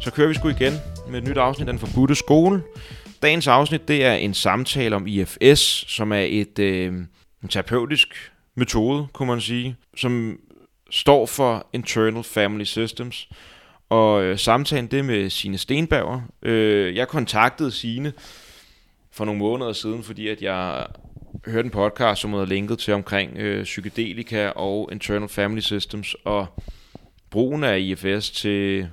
Så 0.00 0.12
kører 0.12 0.28
vi 0.28 0.34
sgu 0.34 0.48
igen 0.48 0.72
med 1.08 1.22
et 1.22 1.28
nyt 1.28 1.36
afsnit 1.36 1.68
af 1.68 1.72
Den 1.72 1.78
Forbudte 1.78 2.14
Skole. 2.14 2.62
Dagens 3.22 3.46
afsnit, 3.46 3.88
det 3.88 4.04
er 4.04 4.14
en 4.14 4.34
samtale 4.34 4.96
om 4.96 5.06
IFS, 5.06 5.60
som 5.88 6.12
er 6.12 6.26
et 6.28 6.58
øh, 6.58 6.92
en 7.42 7.48
terapeutisk 7.48 8.32
metode, 8.54 9.06
kunne 9.12 9.28
man 9.28 9.40
sige, 9.40 9.76
som 9.96 10.38
står 10.90 11.26
for 11.26 11.66
Internal 11.72 12.24
Family 12.24 12.64
Systems. 12.64 13.28
Og 13.88 14.22
øh, 14.22 14.38
samtalen, 14.38 14.86
det 14.86 14.98
er 14.98 15.02
med 15.02 15.30
Sine 15.30 15.58
Stenberger. 15.58 16.20
Øh, 16.42 16.96
jeg 16.96 17.08
kontaktede 17.08 17.70
Sine 17.70 18.12
for 19.12 19.24
nogle 19.24 19.38
måneder 19.38 19.72
siden, 19.72 20.02
fordi 20.02 20.28
at 20.28 20.42
jeg 20.42 20.86
hørte 21.46 21.66
en 21.66 21.70
podcast, 21.70 22.20
som 22.20 22.32
havde 22.32 22.46
linket 22.46 22.78
til 22.78 22.94
omkring 22.94 23.38
øh, 23.38 23.64
psykedelika 23.64 24.48
og 24.48 24.88
Internal 24.92 25.28
Family 25.28 25.60
Systems, 25.60 26.16
og 26.24 26.46
brugen 27.30 27.64
af 27.64 27.78
IFS 27.78 28.30
til 28.30 28.88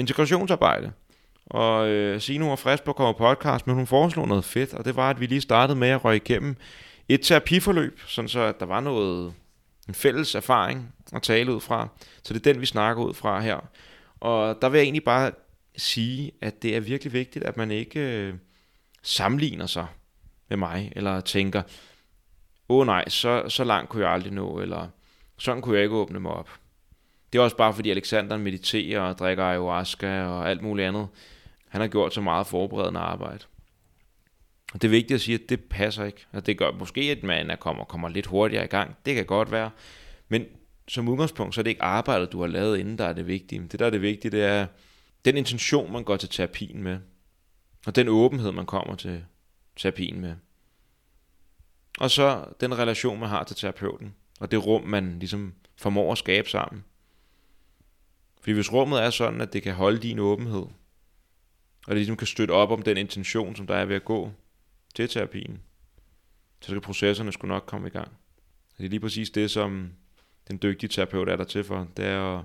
integrationsarbejde. 0.00 0.92
Og 1.46 1.88
øh, 1.88 2.20
Signe 2.20 2.46
var 2.46 2.56
frisk 2.56 2.84
på 2.84 2.90
at 2.90 2.96
komme 2.96 3.14
på 3.14 3.18
podcast, 3.18 3.66
men 3.66 3.76
hun 3.76 3.86
foreslog 3.86 4.28
noget 4.28 4.44
fedt, 4.44 4.74
og 4.74 4.84
det 4.84 4.96
var, 4.96 5.10
at 5.10 5.20
vi 5.20 5.26
lige 5.26 5.40
startede 5.40 5.78
med 5.78 5.88
at 5.88 6.04
røge 6.04 6.16
igennem 6.16 6.56
et 7.08 7.20
terapiforløb, 7.22 8.00
sådan 8.06 8.28
så 8.28 8.40
at 8.40 8.60
der 8.60 8.66
var 8.66 8.80
noget, 8.80 9.34
en 9.88 9.94
fælles 9.94 10.34
erfaring 10.34 10.94
at 11.12 11.22
tale 11.22 11.54
ud 11.54 11.60
fra. 11.60 11.88
Så 12.22 12.34
det 12.34 12.46
er 12.46 12.52
den, 12.52 12.60
vi 12.60 12.66
snakker 12.66 13.02
ud 13.04 13.14
fra 13.14 13.40
her. 13.40 13.68
Og 14.20 14.62
der 14.62 14.68
vil 14.68 14.78
jeg 14.78 14.84
egentlig 14.84 15.04
bare 15.04 15.32
sige, 15.76 16.32
at 16.40 16.62
det 16.62 16.76
er 16.76 16.80
virkelig 16.80 17.12
vigtigt, 17.12 17.44
at 17.44 17.56
man 17.56 17.70
ikke 17.70 18.00
øh, 18.00 18.34
sammenligner 19.02 19.66
sig 19.66 19.86
med 20.48 20.56
mig, 20.56 20.92
eller 20.96 21.20
tænker, 21.20 21.62
åh 22.68 22.78
oh, 22.80 22.86
nej, 22.86 23.08
så, 23.08 23.48
så 23.48 23.64
langt 23.64 23.90
kunne 23.90 24.04
jeg 24.04 24.12
aldrig 24.12 24.32
nå, 24.32 24.60
eller 24.60 24.88
sådan 25.38 25.62
kunne 25.62 25.76
jeg 25.76 25.82
ikke 25.82 25.96
åbne 25.96 26.20
mig 26.20 26.32
op. 26.32 26.59
Det 27.32 27.38
er 27.38 27.42
også 27.42 27.56
bare 27.56 27.74
fordi 27.74 27.90
Alexander 27.90 28.36
mediterer 28.36 29.00
og 29.00 29.18
drikker 29.18 29.44
ayahuasca 29.44 30.22
og 30.22 30.50
alt 30.50 30.62
muligt 30.62 30.88
andet. 30.88 31.08
Han 31.68 31.80
har 31.80 31.88
gjort 31.88 32.14
så 32.14 32.20
meget 32.20 32.46
forberedende 32.46 33.00
arbejde. 33.00 33.44
Og 34.72 34.82
det 34.82 34.88
er 34.88 34.90
vigtigt 34.90 35.14
at 35.14 35.20
sige, 35.20 35.34
at 35.34 35.48
det 35.48 35.64
passer 35.64 36.04
ikke. 36.04 36.26
Og 36.32 36.46
det 36.46 36.58
gør 36.58 36.72
måske, 36.72 37.00
at 37.00 37.22
man 37.22 37.50
er 37.50 37.56
kommer, 37.56 37.84
kommer 37.84 38.08
lidt 38.08 38.26
hurtigere 38.26 38.64
i 38.64 38.68
gang. 38.68 38.96
Det 39.06 39.14
kan 39.14 39.26
godt 39.26 39.52
være. 39.52 39.70
Men 40.28 40.44
som 40.88 41.08
udgangspunkt, 41.08 41.54
så 41.54 41.60
er 41.60 41.62
det 41.62 41.70
ikke 41.70 41.82
arbejdet, 41.82 42.32
du 42.32 42.40
har 42.40 42.46
lavet 42.46 42.78
inden, 42.78 42.98
der 42.98 43.04
er 43.04 43.12
det 43.12 43.26
vigtige. 43.26 43.62
Det, 43.62 43.80
der 43.80 43.86
er 43.86 43.90
det 43.90 44.02
vigtige, 44.02 44.30
det 44.30 44.44
er 44.44 44.66
den 45.24 45.36
intention, 45.36 45.92
man 45.92 46.04
går 46.04 46.16
til 46.16 46.28
terapien 46.28 46.82
med. 46.82 46.98
Og 47.86 47.96
den 47.96 48.08
åbenhed, 48.08 48.52
man 48.52 48.66
kommer 48.66 48.94
til 48.94 49.24
terapien 49.76 50.20
med. 50.20 50.34
Og 51.98 52.10
så 52.10 52.44
den 52.60 52.78
relation, 52.78 53.20
man 53.20 53.28
har 53.28 53.44
til 53.44 53.56
terapeuten. 53.56 54.14
Og 54.40 54.50
det 54.50 54.66
rum, 54.66 54.82
man 54.82 55.18
ligesom 55.18 55.54
formår 55.76 56.12
at 56.12 56.18
skabe 56.18 56.48
sammen. 56.48 56.84
Fordi 58.40 58.52
hvis 58.52 58.72
rummet 58.72 59.02
er 59.02 59.10
sådan, 59.10 59.40
at 59.40 59.52
det 59.52 59.62
kan 59.62 59.74
holde 59.74 59.98
din 59.98 60.18
åbenhed, 60.18 60.66
og 61.86 61.88
det 61.88 61.96
ligesom 61.96 62.16
kan 62.16 62.26
støtte 62.26 62.52
op 62.52 62.70
om 62.70 62.82
den 62.82 62.96
intention, 62.96 63.56
som 63.56 63.66
der 63.66 63.74
er 63.74 63.84
ved 63.84 63.96
at 63.96 64.04
gå 64.04 64.32
til 64.94 65.08
terapien, 65.08 65.60
så 66.60 66.70
skal 66.70 66.80
processerne 66.80 67.32
skulle 67.32 67.54
nok 67.54 67.64
komme 67.66 67.88
i 67.88 67.90
gang. 67.90 68.08
Det 68.78 68.84
er 68.84 68.90
lige 68.90 69.00
præcis 69.00 69.30
det, 69.30 69.50
som 69.50 69.90
den 70.48 70.58
dygtige 70.62 70.88
terapeut 70.88 71.28
er 71.28 71.36
der 71.36 71.44
til 71.44 71.64
for. 71.64 71.88
Det 71.96 72.04
er 72.04 72.38
at, 72.38 72.44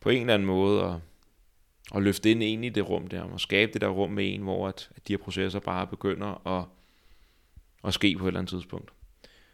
på 0.00 0.08
en 0.08 0.20
eller 0.20 0.34
anden 0.34 0.46
måde 0.46 0.84
at, 0.84 0.94
at 1.94 2.02
løfte 2.02 2.30
ind, 2.30 2.42
ind 2.42 2.64
i 2.64 2.68
det 2.68 2.88
rum 2.88 3.06
der, 3.06 3.22
og 3.22 3.40
skabe 3.40 3.72
det 3.72 3.80
der 3.80 3.88
rum 3.88 4.10
med 4.10 4.34
en, 4.34 4.42
hvor 4.42 4.68
at, 4.68 4.90
at 4.96 5.08
de 5.08 5.12
her 5.12 5.18
processer 5.18 5.60
bare 5.60 5.86
begynder 5.86 6.46
at, 6.58 6.64
at 7.84 7.94
ske 7.94 8.16
på 8.18 8.24
et 8.24 8.28
eller 8.28 8.40
andet 8.40 8.50
tidspunkt. 8.50 8.90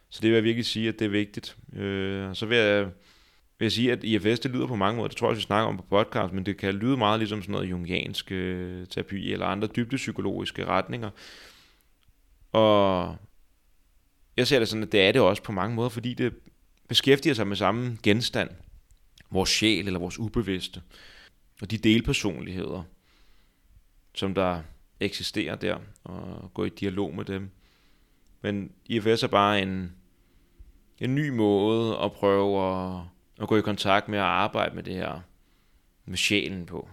Så 0.09 0.19
det 0.21 0.29
vil 0.29 0.35
jeg 0.35 0.43
virkelig 0.43 0.65
sige, 0.65 0.89
at 0.89 0.99
det 0.99 1.05
er 1.05 1.09
vigtigt. 1.09 1.57
Øh, 1.73 2.35
så 2.35 2.45
vil 2.45 2.57
jeg 2.57 2.91
vil 3.59 3.65
jeg 3.65 3.71
sige, 3.71 3.91
at 3.91 4.03
IFS, 4.03 4.39
det 4.39 4.51
lyder 4.51 4.67
på 4.67 4.75
mange 4.75 4.97
måder, 4.97 5.07
det 5.07 5.17
tror 5.17 5.29
jeg, 5.29 5.37
vi 5.37 5.41
snakker 5.41 5.67
om 5.67 5.77
på 5.77 5.83
podcast, 5.83 6.33
men 6.33 6.45
det 6.45 6.57
kan 6.57 6.73
lyde 6.73 6.97
meget 6.97 7.19
ligesom 7.19 7.41
sådan 7.41 7.51
noget 7.51 7.69
jungiansk 7.69 8.31
øh, 8.31 8.87
terapi, 8.87 9.33
eller 9.33 9.45
andre 9.45 9.67
dybdepsykologiske 9.67 10.65
retninger. 10.65 11.09
Og 12.51 13.15
jeg 14.37 14.47
ser 14.47 14.59
det 14.59 14.67
sådan, 14.67 14.83
at 14.83 14.91
det 14.91 15.01
er 15.01 15.11
det 15.11 15.21
også 15.21 15.43
på 15.43 15.51
mange 15.51 15.75
måder, 15.75 15.89
fordi 15.89 16.13
det 16.13 16.33
beskæftiger 16.87 17.33
sig 17.33 17.47
med 17.47 17.55
samme 17.55 17.97
genstand, 18.03 18.49
vores 19.31 19.49
sjæl 19.49 19.87
eller 19.87 19.99
vores 19.99 20.19
ubevidste, 20.19 20.81
og 21.61 21.71
de 21.71 21.77
delpersonligheder, 21.77 22.83
som 24.15 24.33
der 24.33 24.61
eksisterer 24.99 25.55
der, 25.55 25.77
og 26.03 26.51
gå 26.53 26.65
i 26.65 26.69
dialog 26.69 27.15
med 27.15 27.25
dem. 27.25 27.49
Men 28.41 28.71
IFS 28.85 29.23
er 29.23 29.27
bare 29.27 29.61
en, 29.61 29.93
en 30.99 31.15
ny 31.15 31.29
måde 31.29 31.97
at 31.97 32.11
prøve 32.11 32.61
at 32.61 33.01
at 33.41 33.47
gå 33.47 33.57
i 33.57 33.61
kontakt 33.61 34.07
med 34.07 34.19
at 34.19 34.25
arbejde 34.25 34.75
med 34.75 34.83
det 34.83 34.95
her, 34.95 35.19
med 36.05 36.17
sjælen 36.17 36.65
på. 36.65 36.89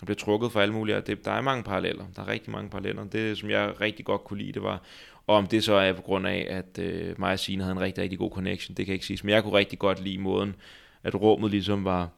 Og 0.00 0.06
blev 0.06 0.16
trukket 0.16 0.52
for 0.52 0.60
alle 0.60 0.74
mulige, 0.74 1.00
det, 1.00 1.24
der 1.24 1.32
er 1.32 1.40
mange 1.40 1.62
paralleller, 1.62 2.04
der 2.16 2.22
er 2.22 2.28
rigtig 2.28 2.50
mange 2.50 2.70
paralleller. 2.70 3.04
Det, 3.04 3.38
som 3.38 3.50
jeg 3.50 3.80
rigtig 3.80 4.04
godt 4.04 4.24
kunne 4.24 4.38
lide, 4.38 4.52
det 4.52 4.62
var, 4.62 4.82
og 5.26 5.36
om 5.36 5.46
det 5.46 5.64
så 5.64 5.74
er 5.74 5.92
på 5.92 6.02
grund 6.02 6.26
af, 6.26 6.46
at 6.50 6.78
øh, 6.78 7.20
mig 7.20 7.32
og 7.32 7.38
Signe 7.38 7.62
havde 7.62 7.72
en 7.72 7.80
rigtig, 7.80 8.02
rigtig 8.02 8.18
god 8.18 8.30
connection, 8.30 8.76
det 8.76 8.86
kan 8.86 8.92
jeg 8.92 8.94
ikke 8.94 9.06
sige. 9.06 9.18
Men 9.22 9.34
jeg 9.34 9.42
kunne 9.42 9.54
rigtig 9.54 9.78
godt 9.78 10.04
lide 10.04 10.18
måden, 10.18 10.56
at 11.02 11.14
rummet 11.14 11.50
ligesom 11.50 11.84
var 11.84 12.08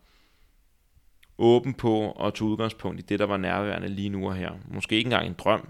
åben 1.38 1.74
på 1.74 2.00
og 2.00 2.34
tog 2.34 2.48
udgangspunkt 2.48 3.00
i 3.00 3.02
det, 3.02 3.18
der 3.18 3.26
var 3.26 3.36
nærværende 3.36 3.88
lige 3.88 4.08
nu 4.08 4.28
og 4.28 4.34
her. 4.34 4.52
Måske 4.68 4.96
ikke 4.96 5.06
engang 5.06 5.26
en 5.26 5.34
drøm. 5.38 5.68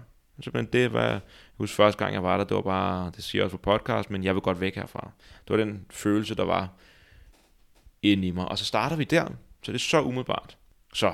men 0.53 0.65
det 0.65 0.93
var, 0.93 1.03
jeg 1.03 1.19
husker 1.57 1.75
første 1.75 2.03
gang 2.03 2.13
jeg 2.13 2.23
var 2.23 2.37
der, 2.37 2.43
det 2.43 2.55
var 2.55 2.61
bare, 2.61 3.11
det 3.15 3.23
siger 3.23 3.39
jeg 3.39 3.45
også 3.45 3.57
på 3.57 3.71
podcast, 3.71 4.09
men 4.11 4.23
jeg 4.23 4.33
vil 4.33 4.41
godt 4.41 4.61
væk 4.61 4.75
herfra. 4.75 5.11
Det 5.47 5.49
var 5.49 5.57
den 5.57 5.85
følelse, 5.89 6.35
der 6.35 6.45
var 6.45 6.69
ind 8.01 8.25
i 8.25 8.31
mig. 8.31 8.47
Og 8.47 8.57
så 8.57 8.65
starter 8.65 8.95
vi 8.95 9.03
der, 9.03 9.25
så 9.63 9.71
det 9.71 9.77
er 9.77 9.79
så 9.79 10.01
umiddelbart. 10.01 10.57
Så 10.93 11.13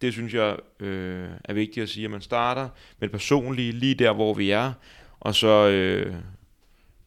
det 0.00 0.12
synes 0.12 0.34
jeg 0.34 0.56
øh, 0.80 1.30
er 1.44 1.52
vigtigt 1.52 1.82
at 1.82 1.88
sige, 1.88 2.04
at 2.04 2.10
man 2.10 2.20
starter 2.20 2.68
med 2.98 3.08
det 3.08 3.10
personlige, 3.10 3.72
lige 3.72 3.94
der, 3.94 4.12
hvor 4.12 4.34
vi 4.34 4.50
er, 4.50 4.72
og 5.20 5.34
så 5.34 5.68
øh, 5.68 6.14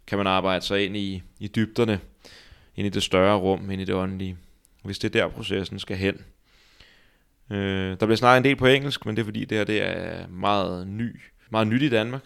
kan 0.08 0.18
man 0.18 0.28
arbejde 0.28 0.66
sig 0.66 0.86
ind 0.86 0.98
i, 0.98 1.24
i 1.40 1.48
dybderne, 1.48 2.00
ind 2.76 2.88
i 2.88 2.90
det 2.90 3.04
større 3.04 3.38
rum, 3.38 3.72
ind 3.72 3.82
i 3.82 3.86
det 3.86 3.96
åndelige, 3.96 4.38
hvis 4.84 5.00
det 5.00 5.16
er 5.16 5.22
der, 5.22 5.34
processen 5.34 5.80
skal 5.80 5.98
hen. 5.98 6.26
Øh, 7.50 8.00
der 8.00 8.06
bliver 8.06 8.16
snakket 8.16 8.38
en 8.38 8.44
del 8.44 8.56
på 8.56 8.68
engelsk, 8.68 9.06
men 9.06 9.16
det 9.16 9.22
er 9.22 9.26
fordi, 9.26 9.46
det 9.46 9.58
her 9.58 9.66
det 9.66 9.82
er 9.82 10.28
meget 10.28 10.88
ny, 10.88 11.22
meget 11.50 11.68
nyt 11.68 11.82
i 11.82 11.90
Danmark, 11.90 12.22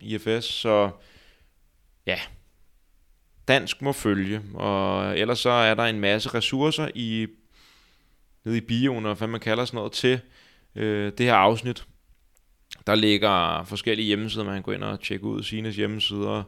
IFS, 0.00 0.44
så 0.44 0.90
ja, 2.06 2.18
dansk 3.48 3.82
må 3.82 3.92
følge, 3.92 4.42
og 4.54 5.18
ellers 5.18 5.38
så 5.38 5.50
er 5.50 5.74
der 5.74 5.82
en 5.82 6.00
masse 6.00 6.28
ressourcer 6.34 6.88
i 6.94 7.26
nede 8.44 8.56
i 8.56 8.60
bioen, 8.60 9.06
og 9.06 9.14
hvad 9.14 9.28
man 9.28 9.40
kalder 9.40 9.64
sådan 9.64 9.76
noget, 9.76 9.92
til 9.92 10.20
øh, 10.74 11.12
det 11.18 11.26
her 11.26 11.34
afsnit. 11.34 11.86
Der 12.86 12.94
ligger 12.94 13.64
forskellige 13.64 14.06
hjemmesider, 14.06 14.44
man 14.44 14.54
kan 14.54 14.62
gå 14.62 14.72
ind 14.72 14.84
og 14.84 15.00
tjekke 15.00 15.24
ud 15.24 15.42
Sines 15.42 15.76
hjemmesider. 15.76 16.42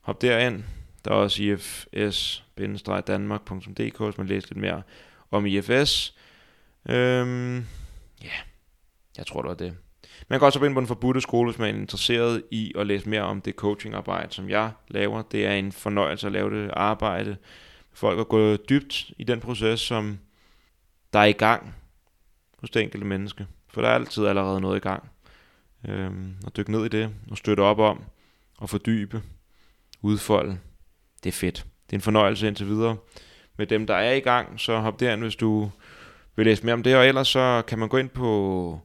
Hop 0.00 0.22
derind, 0.22 0.64
der 1.04 1.10
er 1.10 1.14
også 1.14 1.42
ifs-danmark.dk, 1.42 4.00
hvis 4.00 4.18
man 4.18 4.26
læser 4.26 4.48
lidt 4.48 4.60
mere 4.60 4.82
om 5.30 5.46
IFS. 5.46 6.16
Øhm, 6.88 7.56
ja, 7.56 7.62
yeah. 8.24 8.32
jeg 9.18 9.26
tror, 9.26 9.42
det 9.42 9.48
var 9.48 9.54
det. 9.54 9.76
Man 10.28 10.38
kan 10.38 10.46
også 10.46 10.58
gå 10.58 10.64
ind 10.64 10.74
på 10.74 10.80
den 10.80 10.86
forbudte 10.86 11.20
skole, 11.20 11.50
hvis 11.50 11.58
man 11.58 11.74
er 11.74 11.80
interesseret 11.80 12.42
i 12.50 12.72
at 12.78 12.86
læse 12.86 13.08
mere 13.08 13.22
om 13.22 13.40
det 13.40 13.54
coachingarbejde, 13.54 14.32
som 14.32 14.48
jeg 14.48 14.70
laver. 14.88 15.22
Det 15.22 15.46
er 15.46 15.52
en 15.52 15.72
fornøjelse 15.72 16.26
at 16.26 16.32
lave 16.32 16.62
det 16.62 16.70
arbejde 16.72 17.36
folk 17.92 18.16
har 18.16 18.24
gået 18.24 18.68
dybt 18.68 19.12
i 19.18 19.24
den 19.24 19.40
proces, 19.40 19.80
som 19.80 20.18
der 21.12 21.18
er 21.18 21.24
i 21.24 21.32
gang 21.32 21.74
hos 22.58 22.70
det 22.70 22.82
enkelte 22.82 23.06
menneske. 23.06 23.46
For 23.68 23.80
der 23.80 23.88
er 23.88 23.94
altid 23.94 24.26
allerede 24.26 24.60
noget 24.60 24.76
i 24.76 24.80
gang. 24.80 25.10
Øhm, 25.88 26.34
og 26.46 26.56
dykke 26.56 26.72
ned 26.72 26.84
i 26.84 26.88
det, 26.88 27.14
og 27.30 27.38
støtte 27.38 27.60
op 27.60 27.78
om, 27.78 28.04
og 28.58 28.70
fordybe, 28.70 29.22
udfolde. 30.02 30.58
Det 31.22 31.28
er 31.28 31.32
fedt. 31.32 31.66
Det 31.86 31.92
er 31.92 31.96
en 31.96 32.02
fornøjelse 32.02 32.48
indtil 32.48 32.66
videre. 32.66 32.96
Med 33.58 33.66
dem, 33.66 33.86
der 33.86 33.94
er 33.94 34.12
i 34.12 34.20
gang, 34.20 34.60
så 34.60 34.78
hop 34.78 35.00
derind, 35.00 35.22
hvis 35.22 35.36
du 35.36 35.70
vil 36.36 36.46
læse 36.46 36.64
mere 36.64 36.72
om 36.72 36.82
det, 36.82 36.96
og 36.96 37.06
ellers 37.08 37.28
så 37.28 37.62
kan 37.66 37.78
man 37.78 37.88
gå 37.88 37.96
ind 37.96 38.08
på 38.08 38.80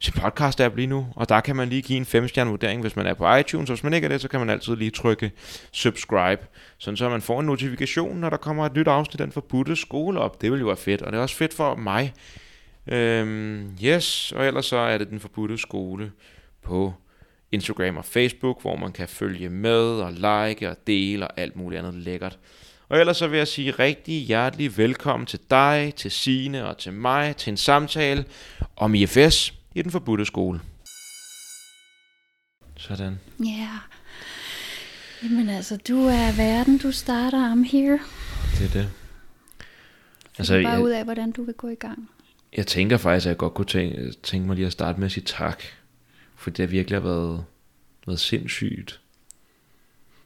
sin 0.00 0.14
podcast-app 0.14 0.76
lige 0.76 0.86
nu, 0.86 1.06
og 1.16 1.28
der 1.28 1.40
kan 1.40 1.56
man 1.56 1.68
lige 1.68 1.82
give 1.82 1.96
en 1.96 2.04
5 2.04 2.28
vurdering, 2.36 2.80
hvis 2.80 2.96
man 2.96 3.06
er 3.06 3.14
på 3.14 3.34
iTunes, 3.34 3.70
og 3.70 3.76
hvis 3.76 3.84
man 3.84 3.94
ikke 3.94 4.04
er 4.04 4.08
det, 4.08 4.20
så 4.20 4.28
kan 4.28 4.40
man 4.40 4.50
altid 4.50 4.76
lige 4.76 4.90
trykke 4.90 5.30
subscribe, 5.72 6.46
sådan 6.78 6.96
så 6.96 7.08
man 7.08 7.22
får 7.22 7.40
en 7.40 7.46
notifikation, 7.46 8.16
når 8.16 8.30
der 8.30 8.36
kommer 8.36 8.66
et 8.66 8.74
nyt 8.74 8.88
afsnit 8.88 9.20
af 9.20 9.26
den 9.26 9.32
forbudte 9.32 9.76
skole 9.76 10.20
op. 10.20 10.40
Det 10.40 10.52
vil 10.52 10.60
jo 10.60 10.66
være 10.66 10.76
fedt, 10.76 11.02
og 11.02 11.12
det 11.12 11.18
er 11.18 11.22
også 11.22 11.36
fedt 11.36 11.54
for 11.54 11.74
mig. 11.74 12.14
Øhm, 12.86 13.76
yes, 13.84 14.32
og 14.32 14.46
ellers 14.46 14.66
så 14.66 14.76
er 14.76 14.98
det 14.98 15.10
den 15.10 15.20
forbudte 15.20 15.58
skole 15.58 16.12
på 16.62 16.94
Instagram 17.52 17.96
og 17.96 18.04
Facebook, 18.04 18.62
hvor 18.62 18.76
man 18.76 18.92
kan 18.92 19.08
følge 19.08 19.48
med 19.48 19.80
og 19.80 20.12
like 20.12 20.70
og 20.70 20.76
dele 20.86 21.28
og 21.28 21.40
alt 21.40 21.56
muligt 21.56 21.78
andet 21.78 21.94
lækkert. 21.94 22.38
Og 22.88 22.98
ellers 22.98 23.16
så 23.16 23.26
vil 23.26 23.36
jeg 23.36 23.48
sige 23.48 23.70
rigtig 23.70 24.22
hjertelig 24.22 24.76
velkommen 24.76 25.26
til 25.26 25.40
dig, 25.50 25.92
til 25.96 26.10
Sine 26.10 26.68
og 26.68 26.78
til 26.78 26.92
mig 26.92 27.36
til 27.36 27.50
en 27.50 27.56
samtale 27.56 28.24
om 28.76 28.94
IFS 28.94 29.54
i 29.74 29.82
den 29.82 29.90
forbudte 29.90 30.24
skole. 30.24 30.60
Sådan. 32.76 33.20
Ja. 33.38 33.44
Yeah. 33.44 33.78
Jamen 35.22 35.48
altså, 35.48 35.76
du 35.76 36.06
er 36.06 36.36
verden, 36.36 36.78
du 36.78 36.92
starter, 36.92 37.54
I'm 37.54 37.70
here. 37.72 37.98
Det 38.58 38.66
er 38.68 38.72
det. 38.72 38.88
Altså, 40.38 40.62
bare 40.62 40.72
jeg, 40.72 40.82
ud 40.82 40.90
af, 40.90 41.04
hvordan 41.04 41.32
du 41.32 41.44
vil 41.44 41.54
gå 41.54 41.68
i 41.68 41.74
gang. 41.74 42.10
Jeg 42.56 42.66
tænker 42.66 42.96
faktisk, 42.96 43.26
at 43.26 43.28
jeg 43.28 43.36
godt 43.36 43.54
kunne 43.54 43.66
tænke, 43.66 44.12
tænke 44.22 44.46
mig 44.46 44.56
lige 44.56 44.66
at 44.66 44.72
starte 44.72 45.00
med 45.00 45.06
at 45.06 45.12
sige 45.12 45.24
tak. 45.24 45.62
For 46.42 46.50
det 46.50 46.58
har 46.58 46.70
virkelig 46.70 47.04
været, 47.04 47.44
været 48.06 48.20
sindssygt. 48.20 49.00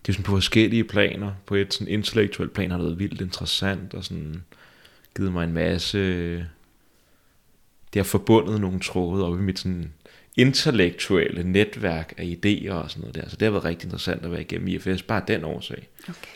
Det 0.02 0.08
er 0.08 0.12
sådan 0.12 0.24
på 0.24 0.32
forskellige 0.32 0.84
planer. 0.84 1.32
På 1.46 1.54
et 1.54 1.74
sådan 1.74 1.88
intellektuelt 1.88 2.52
plan 2.52 2.70
har 2.70 2.78
det 2.78 2.86
været 2.86 2.98
vildt 2.98 3.20
interessant, 3.20 3.94
og 3.94 4.04
sådan 4.04 4.44
givet 5.16 5.32
mig 5.32 5.44
en 5.44 5.52
masse... 5.52 5.98
Det 7.92 8.00
har 8.00 8.04
forbundet 8.04 8.60
nogle 8.60 8.80
tråde 8.80 9.26
op 9.26 9.38
i 9.38 9.42
mit 9.42 9.58
sådan 9.58 9.92
intellektuelle 10.36 11.44
netværk 11.44 12.14
af 12.16 12.24
idéer 12.24 12.72
og 12.72 12.90
sådan 12.90 13.00
noget 13.00 13.14
der. 13.14 13.28
Så 13.28 13.36
det 13.36 13.46
har 13.46 13.50
været 13.50 13.64
rigtig 13.64 13.86
interessant 13.86 14.24
at 14.24 14.32
være 14.32 14.40
igennem 14.40 14.68
IFS, 14.68 15.02
bare 15.02 15.22
den 15.28 15.44
årsag. 15.44 15.88
Okay. 16.02 16.28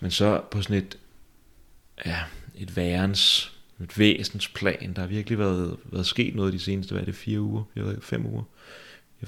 Men 0.00 0.10
så 0.10 0.42
på 0.50 0.62
sådan 0.62 0.76
et, 0.76 0.98
ja, 2.06 2.18
et 2.54 2.76
værens, 2.76 3.52
et 3.82 3.98
væsensplan, 3.98 4.92
der 4.96 5.00
har 5.00 5.08
virkelig 5.08 5.38
været, 5.38 5.76
været 5.84 6.06
sket 6.06 6.34
noget 6.34 6.52
de 6.52 6.58
seneste, 6.58 6.92
hvad 6.92 7.02
er 7.02 7.06
det, 7.06 7.14
fire 7.14 7.40
uger, 7.40 7.62
jeg 7.76 7.84
fem 8.00 8.26
uger, 8.26 8.42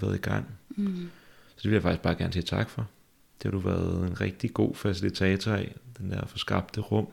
har 0.00 0.06
været 0.06 0.18
i 0.18 0.22
gang. 0.22 0.46
Mm. 0.70 1.10
Så 1.48 1.62
det 1.62 1.64
vil 1.64 1.72
jeg 1.72 1.82
faktisk 1.82 2.02
bare 2.02 2.14
gerne 2.14 2.32
sige 2.32 2.42
tak 2.42 2.70
for. 2.70 2.88
Det 3.42 3.44
har 3.44 3.50
du 3.50 3.58
været 3.58 4.08
en 4.08 4.20
rigtig 4.20 4.54
god 4.54 4.74
facilitator 4.74 5.52
af, 5.52 5.74
den 5.98 6.10
der 6.10 6.26
forskabte 6.26 6.80
rum. 6.80 7.08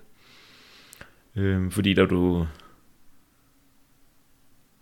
Øhm, 1.36 1.72
fordi 1.72 1.94
der 1.94 2.06
du 2.06 2.48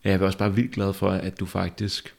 Ja, 0.03 0.09
jeg 0.09 0.21
er 0.21 0.25
også 0.25 0.38
bare 0.38 0.56
vildt 0.56 0.71
glad 0.71 0.94
for, 0.94 1.09
at 1.09 1.39
du 1.39 1.45
faktisk, 1.45 2.15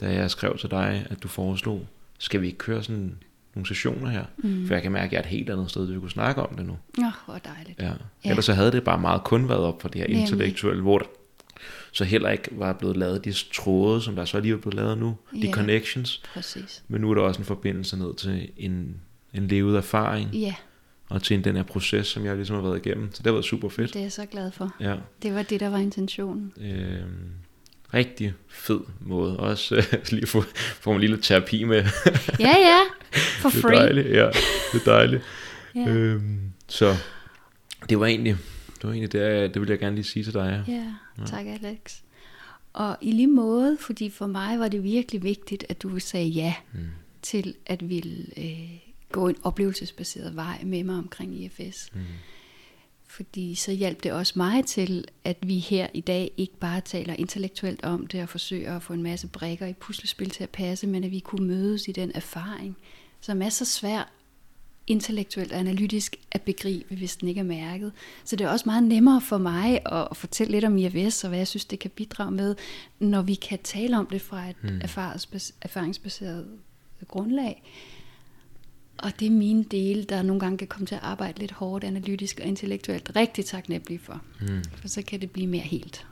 da 0.00 0.12
jeg 0.12 0.30
skrev 0.30 0.58
til 0.58 0.70
dig, 0.70 1.06
at 1.10 1.22
du 1.22 1.28
foreslog, 1.28 1.86
skal 2.18 2.40
vi 2.40 2.46
ikke 2.46 2.58
køre 2.58 2.82
sådan 2.82 3.18
nogle 3.54 3.66
sessioner 3.66 4.10
her? 4.10 4.24
Mm. 4.36 4.66
For 4.66 4.74
jeg 4.74 4.82
kan 4.82 4.92
mærke, 4.92 5.06
at 5.06 5.12
jeg 5.12 5.18
er 5.18 5.22
et 5.22 5.28
helt 5.28 5.50
andet 5.50 5.70
sted, 5.70 5.86
vi 5.86 6.00
kunne 6.00 6.10
snakke 6.10 6.42
om 6.42 6.56
det 6.56 6.66
nu. 6.66 6.72
Åh, 6.98 7.04
oh, 7.04 7.12
hvor 7.26 7.38
dejligt. 7.38 7.78
Ja. 7.78 7.92
ja. 8.24 8.30
Ellers 8.30 8.44
så 8.44 8.52
havde 8.52 8.72
det 8.72 8.84
bare 8.84 9.00
meget 9.00 9.24
kun 9.24 9.48
været 9.48 9.60
op 9.60 9.82
for 9.82 9.88
det 9.88 10.00
her 10.00 10.08
Nemlig. 10.08 10.20
intellektuelle, 10.20 10.82
hvor 10.82 10.98
så 11.96 12.04
heller 12.04 12.30
ikke 12.30 12.48
var 12.52 12.72
blevet 12.72 12.96
lavet 12.96 13.24
de 13.24 13.32
tråde, 13.52 14.02
som 14.02 14.16
der 14.16 14.24
så 14.24 14.40
lige 14.40 14.54
er 14.54 14.58
blevet 14.58 14.74
lavet 14.74 14.98
nu, 14.98 15.16
de 15.32 15.38
ja, 15.46 15.50
connections. 15.50 16.22
Præcis. 16.34 16.82
Men 16.88 17.00
nu 17.00 17.10
er 17.10 17.14
der 17.14 17.22
også 17.22 17.38
en 17.40 17.44
forbindelse 17.44 17.96
ned 17.96 18.14
til 18.14 18.48
en, 18.56 19.00
en 19.34 19.48
levet 19.48 19.76
erfaring. 19.76 20.34
Ja 20.34 20.54
og 21.08 21.22
til 21.22 21.44
den 21.44 21.56
her 21.56 21.62
proces, 21.62 22.06
som 22.06 22.24
jeg 22.24 22.36
ligesom 22.36 22.56
har 22.56 22.62
været 22.62 22.86
igennem. 22.86 23.12
Så 23.12 23.18
det 23.18 23.26
har 23.26 23.32
været 23.32 23.44
super 23.44 23.68
fedt. 23.68 23.92
Det 23.92 23.98
er 23.98 24.04
jeg 24.04 24.12
så 24.12 24.26
glad 24.26 24.52
for. 24.52 24.74
Ja. 24.80 24.94
Det 25.22 25.34
var 25.34 25.42
det, 25.42 25.60
der 25.60 25.68
var 25.68 25.78
intentionen. 25.78 26.52
Øhm, 26.60 27.30
rigtig 27.94 28.34
fed 28.48 28.80
måde. 29.00 29.36
Også 29.36 29.76
øh, 29.76 29.84
lige 30.10 30.26
få, 30.26 30.42
få 30.56 30.92
en 30.92 31.00
lille 31.00 31.22
terapi 31.22 31.64
med. 31.64 31.84
ja, 32.40 32.54
ja. 32.58 32.80
For 33.42 33.48
free. 33.48 33.72
Det 33.72 33.78
er 33.78 33.82
dejligt, 33.82 34.08
ja. 34.08 34.26
Det 34.72 34.86
er 34.86 34.92
dejligt. 34.92 35.22
ja. 35.74 35.88
øhm, 35.88 36.40
så 36.68 36.96
det 37.88 38.00
var 38.00 38.06
egentlig, 38.06 38.36
det 38.76 38.84
var 38.84 38.92
egentlig 38.92 39.12
det, 39.12 39.54
det 39.54 39.60
ville 39.60 39.72
jeg 39.72 39.78
gerne 39.78 39.96
lige 39.96 40.04
sige 40.04 40.24
til 40.24 40.32
dig. 40.32 40.64
Ja, 40.68 40.72
ja. 41.18 41.26
tak 41.26 41.46
Alex. 41.46 42.00
Og 42.72 42.96
i 43.00 43.12
lige 43.12 43.26
måde, 43.26 43.76
fordi 43.80 44.10
for 44.10 44.26
mig 44.26 44.58
var 44.58 44.68
det 44.68 44.82
virkelig 44.82 45.22
vigtigt, 45.22 45.64
at 45.68 45.82
du 45.82 45.98
sagde 45.98 46.26
ja 46.26 46.54
mm. 46.72 46.78
til 47.22 47.54
at 47.66 47.88
ville 47.88 48.26
øh, 48.36 48.78
gå 49.12 49.28
en 49.28 49.36
oplevelsesbaseret 49.42 50.36
vej 50.36 50.62
med 50.64 50.84
mig 50.84 50.96
omkring 50.96 51.34
IFS. 51.34 51.90
Mm. 51.94 52.00
Fordi 53.08 53.54
så 53.54 53.72
hjalp 53.72 54.02
det 54.02 54.12
også 54.12 54.32
mig 54.36 54.64
til, 54.64 55.04
at 55.24 55.36
vi 55.42 55.58
her 55.58 55.86
i 55.94 56.00
dag 56.00 56.30
ikke 56.36 56.58
bare 56.58 56.80
taler 56.80 57.14
intellektuelt 57.14 57.84
om 57.84 58.06
det 58.06 58.22
og 58.22 58.28
forsøger 58.28 58.76
at 58.76 58.82
få 58.82 58.92
en 58.92 59.02
masse 59.02 59.26
brækker 59.26 59.66
i 59.66 59.72
puslespil 59.72 60.30
til 60.30 60.42
at 60.42 60.50
passe, 60.50 60.86
men 60.86 61.04
at 61.04 61.10
vi 61.10 61.18
kunne 61.18 61.46
mødes 61.46 61.88
i 61.88 61.92
den 61.92 62.12
erfaring, 62.14 62.76
som 63.20 63.42
er 63.42 63.48
så 63.48 63.64
svær 63.64 64.12
intellektuelt 64.86 65.52
og 65.52 65.58
analytisk 65.58 66.16
at 66.32 66.42
begribe, 66.42 66.94
hvis 66.94 67.16
den 67.16 67.28
ikke 67.28 67.38
er 67.38 67.44
mærket. 67.44 67.92
Så 68.24 68.36
det 68.36 68.44
er 68.44 68.48
også 68.48 68.62
meget 68.66 68.82
nemmere 68.82 69.20
for 69.20 69.38
mig 69.38 69.92
at 69.92 70.16
fortælle 70.16 70.50
lidt 70.50 70.64
om 70.64 70.78
IFS, 70.78 71.24
og 71.24 71.28
hvad 71.28 71.38
jeg 71.38 71.48
synes, 71.48 71.64
det 71.64 71.78
kan 71.78 71.90
bidrage 71.90 72.30
med, 72.30 72.54
når 72.98 73.22
vi 73.22 73.34
kan 73.34 73.58
tale 73.64 73.98
om 73.98 74.06
det 74.06 74.22
fra 74.22 74.48
et 74.48 74.56
hmm. 74.62 74.80
erfaringsbaseret 75.62 76.46
grundlag. 77.08 77.62
Og 78.98 79.20
det 79.20 79.26
er 79.26 79.30
mine 79.30 79.64
dele, 79.64 80.04
der 80.04 80.22
nogle 80.22 80.40
gange 80.40 80.58
kan 80.58 80.66
komme 80.66 80.86
til 80.86 80.94
at 80.94 81.00
arbejde 81.02 81.38
lidt 81.38 81.52
hårdt, 81.52 81.84
analytisk 81.84 82.40
og 82.42 82.46
intellektuelt, 82.46 83.12
rigtig 83.16 83.44
taknemmelig 83.44 84.00
for. 84.00 84.22
Mm. 84.40 84.64
For 84.76 84.88
så 84.88 85.02
kan 85.02 85.20
det 85.20 85.30
blive 85.30 85.46
mere 85.46 85.62
helt 85.62 86.06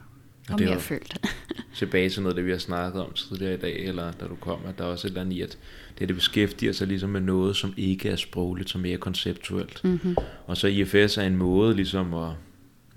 og, 0.49 0.53
og 0.53 0.59
mere 0.59 0.79
følt. 0.79 1.17
tilbage 1.75 2.09
til 2.09 2.21
noget, 2.21 2.35
det 2.35 2.45
vi 2.45 2.51
har 2.51 2.57
snakket 2.57 3.01
om 3.01 3.13
tidligere 3.13 3.53
i 3.53 3.57
dag, 3.57 3.85
eller 3.85 4.11
da 4.11 4.25
du 4.27 4.35
kom, 4.35 4.59
at 4.65 4.77
der 4.77 4.83
er 4.83 4.87
også 4.87 5.07
et 5.07 5.09
eller 5.09 5.21
andet 5.21 5.33
i, 5.33 5.41
at 5.41 5.57
det, 5.99 6.07
det 6.07 6.15
beskæftiger 6.15 6.73
sig 6.73 6.87
ligesom 6.87 7.09
med 7.09 7.21
noget, 7.21 7.55
som 7.55 7.73
ikke 7.77 8.09
er 8.09 8.15
sprogligt, 8.15 8.69
som 8.69 8.81
mere 8.81 8.97
konceptuelt. 8.97 9.83
Mm-hmm. 9.83 10.15
Og 10.45 10.57
så 10.57 10.67
IFS 10.67 11.17
er 11.17 11.21
en 11.21 11.37
måde 11.37 11.75
ligesom 11.75 12.13
at 12.13 12.31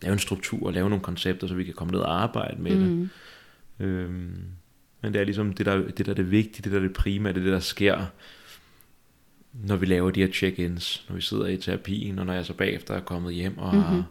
lave 0.03 0.13
en 0.13 0.19
struktur 0.19 0.67
og 0.67 0.73
lave 0.73 0.89
nogle 0.89 1.03
koncepter, 1.03 1.47
så 1.47 1.55
vi 1.55 1.65
kan 1.65 1.75
komme 1.75 1.93
ned 1.93 2.01
og 2.01 2.23
arbejde 2.23 2.63
med 2.63 2.77
mm-hmm. 2.77 3.11
det. 3.79 3.85
Øhm, 3.85 4.43
men 5.03 5.13
det 5.13 5.21
er 5.21 5.25
ligesom 5.25 5.53
det, 5.53 5.67
der, 5.67 5.77
det, 5.77 6.07
der 6.07 6.13
er 6.13 6.17
det 6.17 6.31
vigtige, 6.31 6.63
det 6.63 6.73
der 6.73 6.79
er 6.79 6.83
det 6.83 6.93
primære, 6.93 7.33
det 7.33 7.43
det, 7.43 7.53
der 7.53 7.61
sker 7.61 8.07
når 9.53 9.77
vi 9.77 9.87
laver 9.87 10.11
de 10.11 10.21
her 10.21 10.33
check-ins, 10.33 11.05
når 11.09 11.17
vi 11.17 11.23
sidder 11.23 11.47
i 11.47 11.57
terapien, 11.57 12.19
og 12.19 12.27
når 12.27 12.33
jeg 12.33 12.47
så 12.47 12.53
bagefter 12.53 12.95
er 12.95 13.01
kommet 13.01 13.35
hjem 13.35 13.59
og 13.59 13.75
mm-hmm. 13.75 14.03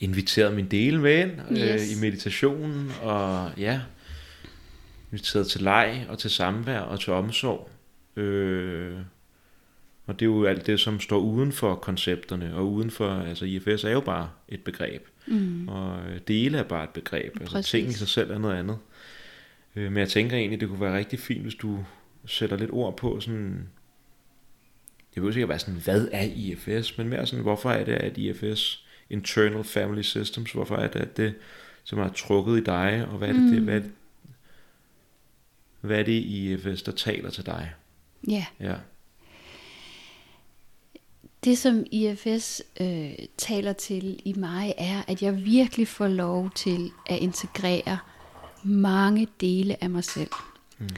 inviteret 0.00 0.54
min 0.54 0.66
dele 0.66 1.00
med 1.00 1.18
ind 1.18 1.30
øh, 1.50 1.56
yes. 1.56 1.82
øh, 1.82 1.98
i 1.98 2.00
meditationen, 2.00 2.92
og 3.02 3.50
ja, 3.58 3.80
inviteret 5.12 5.46
til 5.46 5.60
leg 5.60 6.06
og 6.08 6.18
til 6.18 6.30
samvær 6.30 6.80
og 6.80 7.00
til 7.00 7.12
omsorg. 7.12 7.70
Øh, 8.16 8.96
og 10.06 10.20
det 10.20 10.26
er 10.26 10.30
jo 10.30 10.44
alt 10.44 10.66
det, 10.66 10.80
som 10.80 11.00
står 11.00 11.18
uden 11.18 11.52
for 11.52 11.74
koncepterne, 11.74 12.54
og 12.54 12.72
uden 12.72 12.90
for, 12.90 13.08
altså 13.08 13.44
IFS 13.44 13.84
er 13.84 13.90
jo 13.90 14.00
bare 14.00 14.30
et 14.48 14.60
begreb, 14.64 15.06
mm. 15.26 15.68
og 15.68 16.00
dele 16.28 16.58
er 16.58 16.62
bare 16.62 16.84
et 16.84 16.90
begreb, 16.90 17.32
Præcis. 17.32 17.54
altså 17.54 17.70
ting 17.70 17.88
i 17.88 17.92
sig 17.92 18.08
selv 18.08 18.30
er 18.30 18.38
noget 18.38 18.56
andet. 18.56 18.78
Øh, 19.76 19.92
men 19.92 19.96
jeg 19.96 20.08
tænker 20.08 20.36
egentlig, 20.36 20.60
det 20.60 20.68
kunne 20.68 20.80
være 20.80 20.98
rigtig 20.98 21.18
fint, 21.18 21.42
hvis 21.42 21.54
du 21.54 21.84
sætter 22.26 22.56
lidt 22.56 22.70
ord 22.70 22.96
på 22.96 23.20
sådan, 23.20 23.68
det 25.14 25.22
vil 25.22 25.36
ikke 25.36 25.48
være 25.48 25.58
sådan, 25.58 25.80
hvad 25.84 26.08
er 26.12 26.22
IFS, 26.22 26.98
men 26.98 27.08
mere 27.08 27.26
sådan, 27.26 27.42
hvorfor 27.42 27.70
er 27.70 27.84
det, 27.84 27.92
at 27.92 28.18
IFS, 28.18 28.86
Internal 29.10 29.64
Family 29.64 30.02
Systems, 30.02 30.52
hvorfor 30.52 30.76
er 30.76 30.88
det, 30.88 31.00
at 31.00 31.16
det, 31.16 31.34
som 31.84 31.98
har 31.98 32.08
trukket 32.08 32.58
i 32.58 32.64
dig, 32.64 33.06
og 33.10 33.18
hvad 33.18 33.28
er 33.28 33.32
det, 33.32 33.42
mm. 33.42 33.50
det 33.50 33.62
hvad, 33.62 33.76
er 33.76 33.80
det, 33.80 33.92
hvad 35.80 35.98
er 35.98 36.02
det 36.02 36.12
i 36.12 36.52
IFS, 36.52 36.82
der 36.82 36.92
taler 36.92 37.30
til 37.30 37.46
dig? 37.46 37.72
Ja. 38.28 38.46
ja. 38.60 38.74
Det, 41.44 41.58
som 41.58 41.84
IFS 41.90 42.62
øh, 42.80 43.14
taler 43.36 43.72
til 43.72 44.22
i 44.24 44.32
mig, 44.32 44.74
er, 44.78 45.02
at 45.08 45.22
jeg 45.22 45.44
virkelig 45.44 45.88
får 45.88 46.08
lov 46.08 46.50
til 46.50 46.90
at 47.06 47.18
integrere 47.18 47.98
mange 48.62 49.28
dele 49.40 49.82
af 49.82 49.90
mig 49.90 50.04
selv. 50.04 50.30
Mm. 50.78 50.88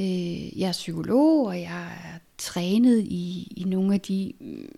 Øh, 0.00 0.58
jeg 0.60 0.68
er 0.68 0.72
psykolog, 0.72 1.46
og 1.46 1.60
jeg 1.60 1.82
er 2.04 2.18
trænet 2.38 3.00
i, 3.00 3.52
i 3.56 3.64
nogle 3.64 3.94
af 3.94 4.00
de 4.00 4.32
mm, 4.40 4.68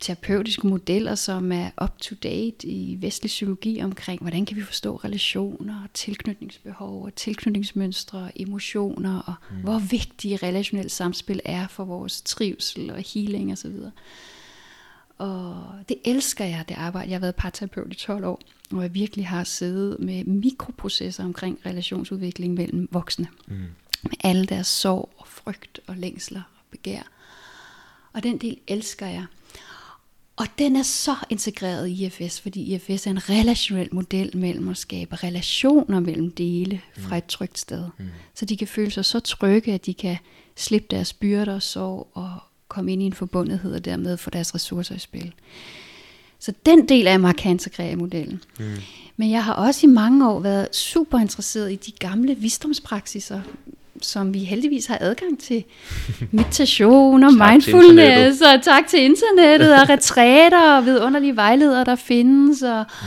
terapeutiske 0.00 0.66
modeller, 0.66 1.14
som 1.14 1.52
er 1.52 1.70
up-to-date 1.82 2.66
i 2.66 2.96
vestlig 3.00 3.28
psykologi 3.28 3.82
omkring, 3.82 4.20
hvordan 4.20 4.46
kan 4.46 4.56
vi 4.56 4.62
forstå 4.62 4.96
relationer, 4.96 5.86
tilknytningsbehov 5.94 7.04
og 7.04 7.14
tilknytningsmønstre, 7.14 8.40
emotioner, 8.40 9.18
og 9.18 9.34
mm. 9.50 9.56
hvor 9.56 9.78
vigtige 9.78 10.36
relationelle 10.36 10.90
samspil 10.90 11.40
er 11.44 11.66
for 11.66 11.84
vores 11.84 12.22
trivsel 12.22 12.90
og 12.90 12.98
healing 13.14 13.52
osv. 13.52 13.72
Og 15.18 15.64
det 15.88 15.96
elsker 16.04 16.44
jeg, 16.44 16.64
det 16.68 16.74
arbejde. 16.74 17.10
Jeg 17.10 17.16
har 17.16 17.20
været 17.20 17.34
parterapeut 17.34 17.92
i 17.92 17.96
12 17.96 18.24
år, 18.24 18.40
hvor 18.70 18.82
jeg 18.82 18.94
virkelig 18.94 19.26
har 19.26 19.44
siddet 19.44 19.96
med 20.00 20.24
mikroprocesser 20.24 21.24
omkring 21.24 21.58
relationsudvikling 21.66 22.54
mellem 22.54 22.88
voksne. 22.90 23.28
Mm. 23.46 23.54
Med 24.02 24.12
alle 24.20 24.46
deres 24.46 24.66
sorg 24.66 25.10
og 25.18 25.26
frygt 25.26 25.80
og 25.86 25.96
længsler 25.96 26.42
og 26.56 26.59
begær. 26.70 27.02
Og 28.12 28.22
den 28.22 28.38
del 28.38 28.56
elsker 28.68 29.06
jeg. 29.06 29.24
Og 30.36 30.46
den 30.58 30.76
er 30.76 30.82
så 30.82 31.16
integreret 31.30 31.88
i 31.88 32.04
IFS, 32.04 32.40
fordi 32.40 32.74
IFS 32.74 33.06
er 33.06 33.10
en 33.10 33.28
relationel 33.28 33.88
model 33.92 34.36
mellem 34.36 34.68
at 34.68 34.76
skabe 34.76 35.16
relationer 35.16 36.00
mellem 36.00 36.30
dele 36.30 36.80
fra 36.98 37.16
et 37.16 37.24
trygt 37.24 37.58
sted. 37.58 37.84
Mm. 37.98 38.08
Så 38.34 38.44
de 38.44 38.56
kan 38.56 38.68
føle 38.68 38.90
sig 38.90 39.04
så 39.04 39.20
trygge, 39.20 39.72
at 39.72 39.86
de 39.86 39.94
kan 39.94 40.16
slippe 40.56 40.86
deres 40.90 41.12
byrder 41.12 41.54
og 41.54 41.62
sorg 41.62 42.08
og 42.14 42.30
komme 42.68 42.92
ind 42.92 43.02
i 43.02 43.04
en 43.04 43.12
forbundethed 43.12 43.74
og 43.74 43.84
dermed 43.84 44.16
få 44.16 44.30
deres 44.30 44.54
ressourcer 44.54 44.94
i 44.94 44.98
spil. 44.98 45.32
Så 46.38 46.52
den 46.66 46.88
del 46.88 47.06
af 47.06 47.20
mig 47.20 47.36
kan 47.36 47.50
integrere 47.50 47.92
i 47.92 47.94
modellen. 47.94 48.42
Mm. 48.58 48.76
Men 49.16 49.30
jeg 49.30 49.44
har 49.44 49.52
også 49.52 49.86
i 49.86 49.90
mange 49.90 50.30
år 50.30 50.40
været 50.40 50.76
super 50.76 51.18
interesseret 51.18 51.72
i 51.72 51.76
de 51.76 51.92
gamle 51.92 52.34
visdomspraksiser, 52.34 53.40
som 54.04 54.34
vi 54.34 54.44
heldigvis 54.44 54.86
har 54.86 54.98
adgang 55.00 55.40
til. 55.40 55.64
Meditation 56.30 57.22
og 57.22 57.32
mindfulness, 57.32 58.40
og 58.40 58.62
tak 58.62 58.86
til 58.86 59.02
internettet, 59.02 59.74
og 59.74 59.88
retræter 59.94 60.76
og 60.76 60.84
vidunderlige 60.84 61.36
vejledere, 61.36 61.84
der 61.84 61.96
findes, 61.96 62.62
og, 62.62 62.84
mm. 63.02 63.06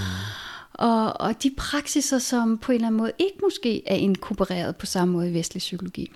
og, 0.73 1.21
og 1.21 1.43
de 1.43 1.51
praksiser, 1.57 2.19
som 2.19 2.57
på 2.57 2.71
en 2.71 2.75
eller 2.75 2.88
anden 2.88 2.97
måde 2.97 3.12
ikke 3.19 3.38
måske 3.43 3.83
er 3.85 3.95
inkorporeret 3.95 4.75
på 4.75 4.85
samme 4.85 5.13
måde 5.13 5.29
i 5.29 5.33
vestlig 5.33 5.59
psykologi. 5.59 6.12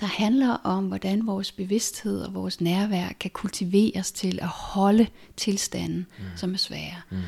Der 0.00 0.06
handler 0.06 0.52
om, 0.64 0.84
hvordan 0.84 1.26
vores 1.26 1.52
bevidsthed 1.52 2.20
og 2.20 2.34
vores 2.34 2.60
nærvær 2.60 3.08
kan 3.20 3.30
kultiveres 3.30 4.12
til 4.12 4.38
at 4.42 4.48
holde 4.48 5.06
tilstanden, 5.36 6.06
mm. 6.18 6.24
som 6.36 6.52
er 6.52 6.58
svære. 6.58 7.00
Mm 7.10 7.18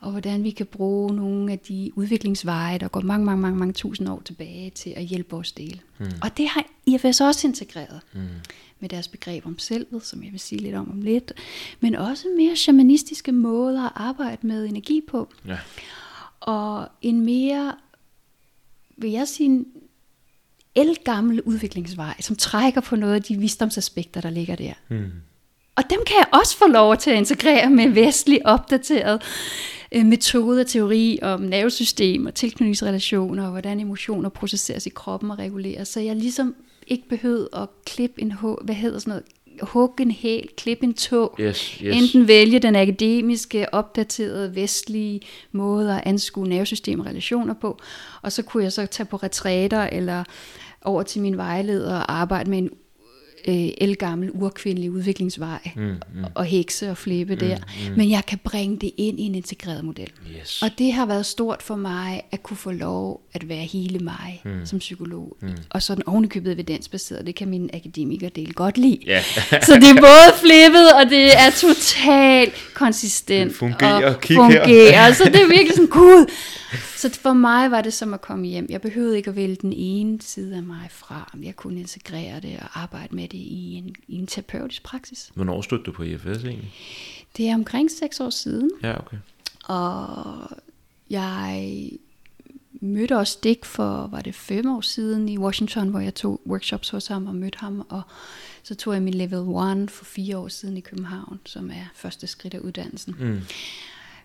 og 0.00 0.10
hvordan 0.10 0.44
vi 0.44 0.50
kan 0.50 0.66
bruge 0.66 1.16
nogle 1.16 1.52
af 1.52 1.58
de 1.58 1.90
udviklingsveje, 1.94 2.78
der 2.78 2.88
går 2.88 3.00
mange, 3.00 3.24
mange, 3.26 3.42
mange, 3.42 3.58
mange 3.58 3.72
tusind 3.72 4.08
år 4.08 4.22
tilbage 4.24 4.70
til 4.70 4.90
at 4.96 5.04
hjælpe 5.04 5.36
os 5.36 5.52
dele. 5.52 5.80
Mm. 5.98 6.06
Og 6.22 6.36
det 6.36 6.48
har 6.48 6.64
IFS 6.86 7.20
også 7.20 7.46
integreret 7.46 8.00
mm. 8.12 8.20
med 8.80 8.88
deres 8.88 9.08
begreb 9.08 9.46
om 9.46 9.58
selvet, 9.58 10.06
som 10.06 10.22
jeg 10.22 10.32
vil 10.32 10.40
sige 10.40 10.60
lidt 10.60 10.74
om 10.74 10.90
om 10.90 11.02
lidt, 11.02 11.32
men 11.80 11.94
også 11.94 12.26
mere 12.36 12.56
shamanistiske 12.56 13.32
måder 13.32 13.82
at 13.82 13.92
arbejde 13.94 14.46
med 14.46 14.66
energi 14.66 15.00
på. 15.08 15.28
Ja. 15.46 15.58
Og 16.40 16.88
en 17.02 17.24
mere, 17.24 17.74
vil 18.96 19.10
jeg 19.10 19.28
sige, 19.28 19.64
elgammel 20.74 21.42
udviklingsvej, 21.42 22.20
som 22.20 22.36
trækker 22.36 22.80
på 22.80 22.96
noget 22.96 23.14
af 23.14 23.22
de 23.22 23.38
visdomsaspekter, 23.38 24.20
der 24.20 24.30
ligger 24.30 24.56
der. 24.56 24.72
Mm. 24.88 25.12
Og 25.78 25.84
dem 25.90 25.98
kan 26.06 26.16
jeg 26.16 26.40
også 26.40 26.56
få 26.56 26.66
lov 26.66 26.96
til 26.96 27.10
at 27.10 27.16
integrere 27.16 27.70
med 27.70 27.88
vestlig 27.88 28.46
opdateret 28.46 29.22
øh, 29.92 30.06
metode 30.06 30.60
og 30.60 30.66
teori 30.66 31.18
om 31.22 31.40
nervesystem 31.40 32.26
og 32.26 32.34
tilknytningsrelationer, 32.34 33.44
og 33.44 33.50
hvordan 33.50 33.80
emotioner 33.80 34.28
processeres 34.28 34.86
i 34.86 34.88
kroppen 34.88 35.30
og 35.30 35.38
reguleres. 35.38 35.88
Så 35.88 36.00
jeg 36.00 36.16
ligesom 36.16 36.54
ikke 36.86 37.08
behøvede 37.08 37.48
at 37.52 37.68
klippe 37.86 38.22
en, 38.22 38.34
hvad 38.64 38.74
hedder 38.74 38.98
sådan 38.98 39.10
noget, 39.10 39.24
hugge 39.62 40.02
en 40.02 40.10
hæl, 40.10 40.48
klippe 40.56 40.84
en 40.84 40.94
tog. 40.94 41.36
Yes, 41.40 41.78
yes. 41.82 41.96
Enten 41.96 42.28
vælge 42.28 42.58
den 42.58 42.76
akademiske, 42.76 43.74
opdaterede, 43.74 44.54
vestlige 44.54 45.20
måde 45.52 45.94
at 45.94 46.02
anskue 46.06 46.48
nervesystem 46.48 47.00
og 47.00 47.06
relationer 47.06 47.54
på, 47.54 47.78
og 48.22 48.32
så 48.32 48.42
kunne 48.42 48.62
jeg 48.62 48.72
så 48.72 48.86
tage 48.86 49.06
på 49.06 49.16
retræter 49.16 49.82
eller 49.82 50.24
over 50.82 51.02
til 51.02 51.20
min 51.20 51.36
vejleder 51.36 51.96
og 51.96 52.12
arbejde 52.12 52.50
med 52.50 52.58
en 52.58 52.70
øh, 53.48 53.68
elgammel 53.78 54.30
urkvindelig 54.34 54.90
udviklingsvej 54.90 55.70
mm, 55.76 55.82
mm. 55.82 56.24
og 56.34 56.44
hekse 56.44 56.90
og 56.90 56.96
flippe 56.96 57.34
mm, 57.34 57.40
der. 57.40 57.56
Mm. 57.56 57.96
Men 57.96 58.10
jeg 58.10 58.22
kan 58.26 58.38
bringe 58.44 58.76
det 58.76 58.90
ind 58.96 59.20
i 59.20 59.22
en 59.22 59.34
integreret 59.34 59.84
model. 59.84 60.10
Yes. 60.40 60.62
Og 60.62 60.70
det 60.78 60.92
har 60.92 61.06
været 61.06 61.26
stort 61.26 61.62
for 61.62 61.76
mig 61.76 62.22
at 62.32 62.42
kunne 62.42 62.56
få 62.56 62.70
lov 62.70 63.20
at 63.32 63.48
være 63.48 63.64
hele 63.64 63.98
mig 63.98 64.42
mm. 64.44 64.66
som 64.66 64.78
psykolog. 64.78 65.36
Mm. 65.40 65.48
Og 65.70 65.82
så 65.82 65.94
den 65.94 66.08
ovenikøbet 66.08 66.52
evidensbaseret, 66.52 67.26
det 67.26 67.34
kan 67.34 67.48
mine 67.48 67.74
akademikerdel 67.74 68.54
godt 68.54 68.78
lide. 68.78 68.98
Yeah. 69.08 69.22
så 69.66 69.74
det 69.74 69.88
er 69.88 70.00
både 70.00 70.38
flippet, 70.40 70.92
og 70.92 71.10
det 71.10 71.38
er 71.38 71.50
totalt 71.50 72.54
konsistent. 72.74 73.50
Det 73.50 73.56
fungerer, 73.56 74.14
og 74.14 74.22
fungerer. 74.26 75.12
Så 75.12 75.24
det 75.24 75.42
er 75.42 75.46
virkelig 75.56 75.72
sådan, 75.72 75.86
gud, 75.86 76.26
så 76.96 77.18
for 77.22 77.32
mig 77.32 77.70
var 77.70 77.80
det 77.80 77.92
som 77.92 78.14
at 78.14 78.20
komme 78.20 78.46
hjem. 78.46 78.66
Jeg 78.70 78.80
behøvede 78.80 79.16
ikke 79.16 79.30
at 79.30 79.36
vælge 79.36 79.56
den 79.62 79.72
ene 79.76 80.18
side 80.22 80.56
af 80.56 80.62
mig 80.62 80.88
fra. 80.90 81.32
Jeg 81.42 81.56
kunne 81.56 81.80
integrere 81.80 82.40
det 82.40 82.56
og 82.60 82.80
arbejde 82.82 83.16
med 83.16 83.27
det 83.28 83.38
i 83.38 83.74
en, 83.74 83.94
i 84.08 84.16
en 84.16 84.26
terapeutisk 84.26 84.82
praksis. 84.82 85.30
Hvornår 85.34 85.62
stødte 85.62 85.84
du 85.84 85.92
på 85.92 86.02
IFS 86.02 86.44
egentlig? 86.44 86.72
Det 87.36 87.48
er 87.48 87.54
omkring 87.54 87.90
seks 87.90 88.20
år 88.20 88.30
siden. 88.30 88.70
Ja, 88.82 88.98
okay. 88.98 89.16
Og 89.64 90.50
jeg 91.10 91.90
mødte 92.80 93.16
også 93.16 93.38
Dick 93.42 93.64
for, 93.64 94.06
var 94.06 94.20
det 94.20 94.34
fem 94.34 94.70
år 94.70 94.80
siden 94.80 95.28
i 95.28 95.38
Washington, 95.38 95.88
hvor 95.88 96.00
jeg 96.00 96.14
tog 96.14 96.40
workshops 96.46 96.90
hos 96.90 97.06
ham 97.06 97.26
og 97.26 97.34
mødte 97.34 97.58
ham. 97.58 97.86
Og 97.88 98.02
så 98.62 98.74
tog 98.74 98.94
jeg 98.94 99.02
min 99.02 99.14
level 99.14 99.38
1 99.82 99.90
for 99.90 100.04
fire 100.04 100.38
år 100.38 100.48
siden 100.48 100.76
i 100.76 100.80
København, 100.80 101.40
som 101.44 101.70
er 101.70 101.86
første 101.94 102.26
skridt 102.26 102.54
af 102.54 102.58
uddannelsen. 102.58 103.16
Mm. 103.18 103.40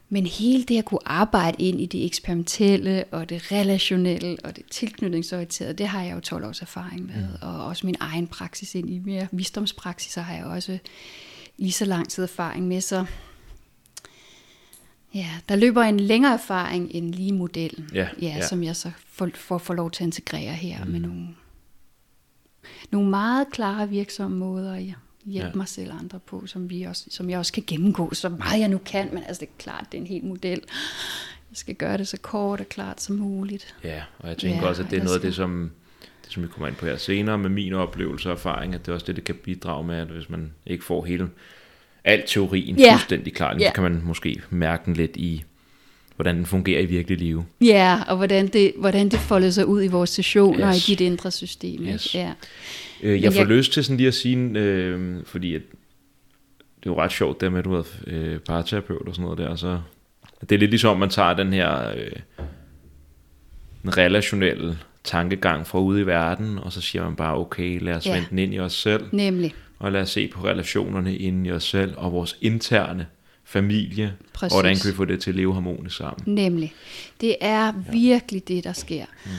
Men 0.09 0.25
hele 0.25 0.63
det 0.63 0.77
at 0.77 0.85
kunne 0.85 1.07
arbejde 1.07 1.63
ind 1.63 1.81
i 1.81 1.85
det 1.85 2.05
eksperimentelle 2.05 3.03
og 3.11 3.29
det 3.29 3.51
relationelle 3.51 4.37
og 4.43 4.55
det 4.55 4.63
tilknytningsorienterede, 4.71 5.73
det 5.73 5.87
har 5.87 6.03
jeg 6.03 6.15
jo 6.15 6.19
12 6.19 6.45
års 6.45 6.61
erfaring 6.61 7.05
med. 7.05 7.15
Mm. 7.15 7.33
Og 7.41 7.65
også 7.65 7.85
min 7.85 7.95
egen 7.99 8.27
praksis 8.27 8.75
ind 8.75 8.89
i 8.89 8.99
mere 8.99 9.27
visdomspraksis 9.31 10.15
har 10.15 10.33
jeg 10.33 10.45
også 10.45 10.77
lige 11.57 11.71
så 11.71 11.85
lang 11.85 12.09
tid 12.09 12.23
erfaring 12.23 12.67
med. 12.67 12.81
Så 12.81 13.05
ja, 15.13 15.29
der 15.49 15.55
løber 15.55 15.81
en 15.81 15.99
længere 15.99 16.33
erfaring 16.33 16.91
end 16.91 17.13
lige 17.13 17.33
modellen, 17.33 17.89
ja, 17.93 18.07
ja, 18.21 18.27
ja. 18.27 18.47
som 18.47 18.63
jeg 18.63 18.75
så 18.75 18.91
får, 19.07 19.29
får, 19.35 19.57
får 19.57 19.73
lov 19.73 19.91
til 19.91 20.03
at 20.03 20.07
integrere 20.07 20.53
her 20.53 20.85
mm. 20.85 20.91
med 20.91 20.99
nogle, 20.99 21.27
nogle 22.91 23.09
meget 23.09 23.47
klare 23.51 23.89
virksomme 23.89 24.37
måder. 24.37 24.75
Ja 24.75 24.93
hjælpe 25.25 25.47
ja. 25.47 25.55
mig 25.55 25.67
selv 25.67 25.91
og 25.91 25.99
andre 25.99 26.19
på, 26.19 26.45
som, 26.45 26.69
vi 26.69 26.83
også, 26.83 27.05
som 27.09 27.29
jeg 27.29 27.39
også 27.39 27.53
kan 27.53 27.63
gennemgå, 27.67 28.13
så 28.13 28.29
meget 28.29 28.59
jeg 28.59 28.67
nu 28.67 28.77
kan, 28.77 29.09
men 29.13 29.23
altså 29.27 29.39
det 29.39 29.45
er 29.45 29.63
klart, 29.63 29.85
det 29.91 29.97
er 29.97 30.01
en 30.01 30.07
helt 30.07 30.23
model. 30.23 30.61
Jeg 31.51 31.57
skal 31.57 31.75
gøre 31.75 31.97
det 31.97 32.07
så 32.07 32.17
kort 32.17 32.59
og 32.59 32.69
klart 32.69 33.01
som 33.01 33.15
muligt. 33.15 33.75
Ja, 33.83 34.01
og 34.19 34.29
jeg 34.29 34.37
tænker 34.37 34.61
ja, 34.61 34.67
også, 34.67 34.83
at 34.83 34.91
det 34.91 34.99
er 34.99 35.03
noget 35.03 35.15
af 35.15 35.21
det, 35.21 35.35
som, 35.35 35.71
det, 36.25 36.33
som 36.33 36.43
vi 36.43 36.47
kommer 36.47 36.67
ind 36.67 36.75
på 36.75 36.85
her 36.85 36.97
senere, 36.97 37.37
med 37.37 37.49
min 37.49 37.73
oplevelse 37.73 38.29
og 38.29 38.33
erfaring, 38.33 38.75
at 38.75 38.85
det 38.85 38.91
er 38.91 38.93
også 38.93 39.05
det, 39.05 39.15
det 39.15 39.23
kan 39.23 39.35
bidrage 39.35 39.83
med, 39.83 39.95
at 39.95 40.07
hvis 40.07 40.29
man 40.29 40.51
ikke 40.65 40.83
får 40.83 41.05
hele 41.05 41.29
al 42.03 42.23
teorien 42.27 42.75
ja. 42.79 42.93
fuldstændig 42.93 43.33
klar, 43.33 43.55
ja. 43.59 43.67
så 43.67 43.73
kan 43.73 43.83
man 43.83 44.01
måske 44.03 44.41
mærke 44.49 44.85
den 44.85 44.93
lidt 44.93 45.17
i, 45.17 45.43
hvordan 46.15 46.35
den 46.35 46.45
fungerer 46.45 46.81
i 46.81 46.85
virkelig 46.85 47.17
liv. 47.17 47.43
Ja, 47.61 48.01
og 48.07 48.17
hvordan 48.17 48.47
det, 48.47 48.73
hvordan 48.77 49.09
det 49.09 49.19
folder 49.19 49.49
sig 49.49 49.65
ud 49.65 49.83
i 49.83 49.87
vores 49.87 50.09
sessioner 50.09 50.69
yes. 50.69 50.75
og 50.75 50.75
i 50.75 50.95
dit 50.95 51.01
indre 51.01 51.31
system. 51.31 51.83
Yes. 51.83 52.15
Ja. 52.15 52.31
Øh, 53.03 53.23
jeg 53.23 53.33
får 53.33 53.39
jeg... 53.39 53.47
lyst 53.47 53.73
til 53.73 53.83
sådan 53.83 53.97
lige 53.97 54.07
at 54.07 54.13
sige, 54.13 54.37
øh, 54.37 55.25
fordi 55.25 55.55
at, 55.55 55.61
det 56.79 56.89
er 56.89 56.93
jo 56.93 57.01
ret 57.01 57.11
sjovt 57.11 57.41
det 57.41 57.51
med, 57.51 57.59
at 57.59 57.65
du 57.65 57.73
er 57.73 57.83
øh, 58.07 58.39
parterapeut 58.39 59.07
og 59.07 59.15
sådan 59.15 59.23
noget 59.23 59.37
der, 59.37 59.55
så 59.55 59.79
det 60.41 60.51
er 60.51 60.59
lidt 60.59 60.71
ligesom, 60.71 60.97
man 60.97 61.09
tager 61.09 61.33
den 61.33 61.53
her 61.53 61.89
øh, 61.89 62.11
relationelle 63.97 64.77
tankegang 65.03 65.67
fra 65.67 65.79
ude 65.79 66.01
i 66.01 66.05
verden, 66.05 66.59
og 66.59 66.71
så 66.71 66.81
siger 66.81 67.03
man 67.03 67.15
bare, 67.15 67.37
okay, 67.37 67.79
lad 67.81 67.95
os 67.95 68.05
ja. 68.05 68.13
vende 68.13 68.27
den 68.29 68.39
ind 68.39 68.53
i 68.53 68.59
os 68.59 68.73
selv. 68.73 69.05
Nemlig. 69.11 69.53
Og 69.79 69.91
lad 69.91 70.01
os 70.01 70.09
se 70.09 70.27
på 70.27 70.45
relationerne 70.45 71.17
inde 71.17 71.49
i 71.49 71.51
os 71.51 71.63
selv, 71.63 71.93
og 71.97 72.11
vores 72.11 72.37
interne 72.41 73.07
familie, 73.43 74.13
Præcis. 74.33 74.53
og 74.53 74.61
hvordan 74.61 74.77
kan 74.77 74.91
vi 74.91 74.95
få 74.95 75.05
det 75.05 75.21
til 75.21 75.31
at 75.31 75.35
leve 75.35 75.53
harmonisk 75.53 75.97
sammen. 75.97 76.35
Nemlig. 76.35 76.73
Det 77.21 77.35
er 77.41 77.65
ja. 77.65 77.73
virkelig 77.91 78.47
det, 78.47 78.63
der 78.63 78.73
sker. 78.73 79.05
Mm 79.25 79.31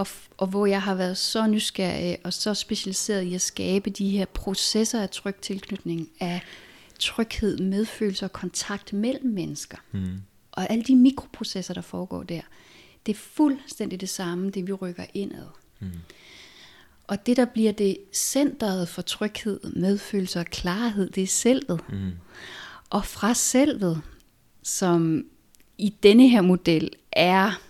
og, 0.00 0.06
og 0.36 0.46
hvor 0.46 0.66
jeg 0.66 0.82
har 0.82 0.94
været 0.94 1.16
så 1.16 1.46
nysgerrig 1.46 2.18
og 2.24 2.32
så 2.32 2.54
specialiseret 2.54 3.22
i 3.22 3.34
at 3.34 3.40
skabe 3.40 3.90
de 3.90 4.10
her 4.10 4.24
processer 4.24 5.02
af 5.02 5.10
tryg 5.10 5.34
tilknytning, 5.34 6.08
af 6.20 6.40
tryghed, 6.98 7.58
medfølelse 7.58 8.24
og 8.24 8.32
kontakt 8.32 8.92
mellem 8.92 9.30
mennesker. 9.32 9.78
Mm. 9.92 10.22
Og 10.52 10.70
alle 10.70 10.84
de 10.84 10.96
mikroprocesser, 10.96 11.74
der 11.74 11.80
foregår 11.80 12.22
der, 12.22 12.40
det 13.06 13.12
er 13.12 13.16
fuldstændig 13.16 14.00
det 14.00 14.08
samme, 14.08 14.50
det 14.50 14.66
vi 14.66 14.72
rykker 14.72 15.04
indad. 15.14 15.46
Mm. 15.80 15.90
Og 17.06 17.26
det, 17.26 17.36
der 17.36 17.44
bliver 17.44 17.72
det 17.72 17.96
centret 18.12 18.88
for 18.88 19.02
tryghed, 19.02 19.60
medfølelse 19.76 20.40
og 20.40 20.46
klarhed, 20.46 21.10
det 21.10 21.22
er 21.22 21.26
selvet. 21.26 21.80
Mm. 21.88 22.10
Og 22.90 23.04
fra 23.04 23.34
selvet, 23.34 24.02
som 24.62 25.24
i 25.78 25.94
denne 26.02 26.28
her 26.28 26.40
model 26.40 26.90
er 27.12 27.60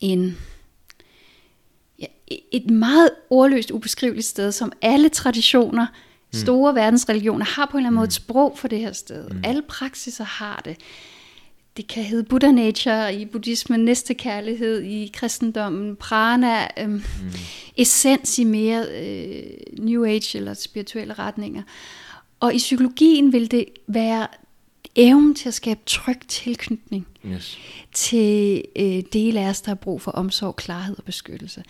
en 0.00 0.36
et 2.28 2.70
meget 2.70 3.10
ordløst, 3.30 3.70
ubeskriveligt 3.70 4.26
sted, 4.26 4.52
som 4.52 4.72
alle 4.82 5.08
traditioner, 5.08 5.86
mm. 5.86 6.38
store 6.38 6.74
verdensreligioner, 6.74 7.44
har 7.44 7.66
på 7.66 7.76
en 7.76 7.80
eller 7.80 7.88
anden 7.88 7.96
måde 7.96 8.04
et 8.04 8.08
mm. 8.08 8.24
sprog 8.24 8.58
for 8.58 8.68
det 8.68 8.78
her 8.78 8.92
sted. 8.92 9.30
Mm. 9.30 9.40
Alle 9.44 9.62
praksiser 9.62 10.24
har 10.24 10.62
det. 10.64 10.76
Det 11.76 11.86
kan 11.86 12.04
hedde 12.04 12.24
Buddha 12.24 12.50
Nature 12.50 13.14
i 13.14 13.24
buddhismen, 13.24 13.80
næste 13.80 14.14
kærlighed 14.14 14.82
i 14.82 15.10
kristendommen, 15.14 15.96
prana, 15.96 16.66
øhm, 16.78 16.92
mm. 16.92 17.02
essens 17.76 18.38
i 18.38 18.44
mere 18.44 18.86
øh, 18.88 19.42
New 19.78 20.04
Age 20.04 20.38
eller 20.38 20.54
spirituelle 20.54 21.14
retninger. 21.14 21.62
Og 22.40 22.54
i 22.54 22.58
psykologien 22.58 23.32
vil 23.32 23.50
det 23.50 23.64
være 23.86 24.26
evnen 24.94 25.34
til 25.34 25.48
at 25.48 25.54
skabe 25.54 25.80
tryg 25.86 26.20
tilknytning 26.28 27.06
Yes. 27.26 27.58
til 27.92 28.64
øh, 28.76 29.02
dele 29.12 29.40
af 29.40 29.48
os, 29.48 29.60
der 29.60 29.70
har 29.70 29.74
brug 29.74 30.02
for 30.02 30.10
omsorg, 30.10 30.56
klarhed 30.56 30.96
og 30.98 31.04
beskyttelse. 31.04 31.62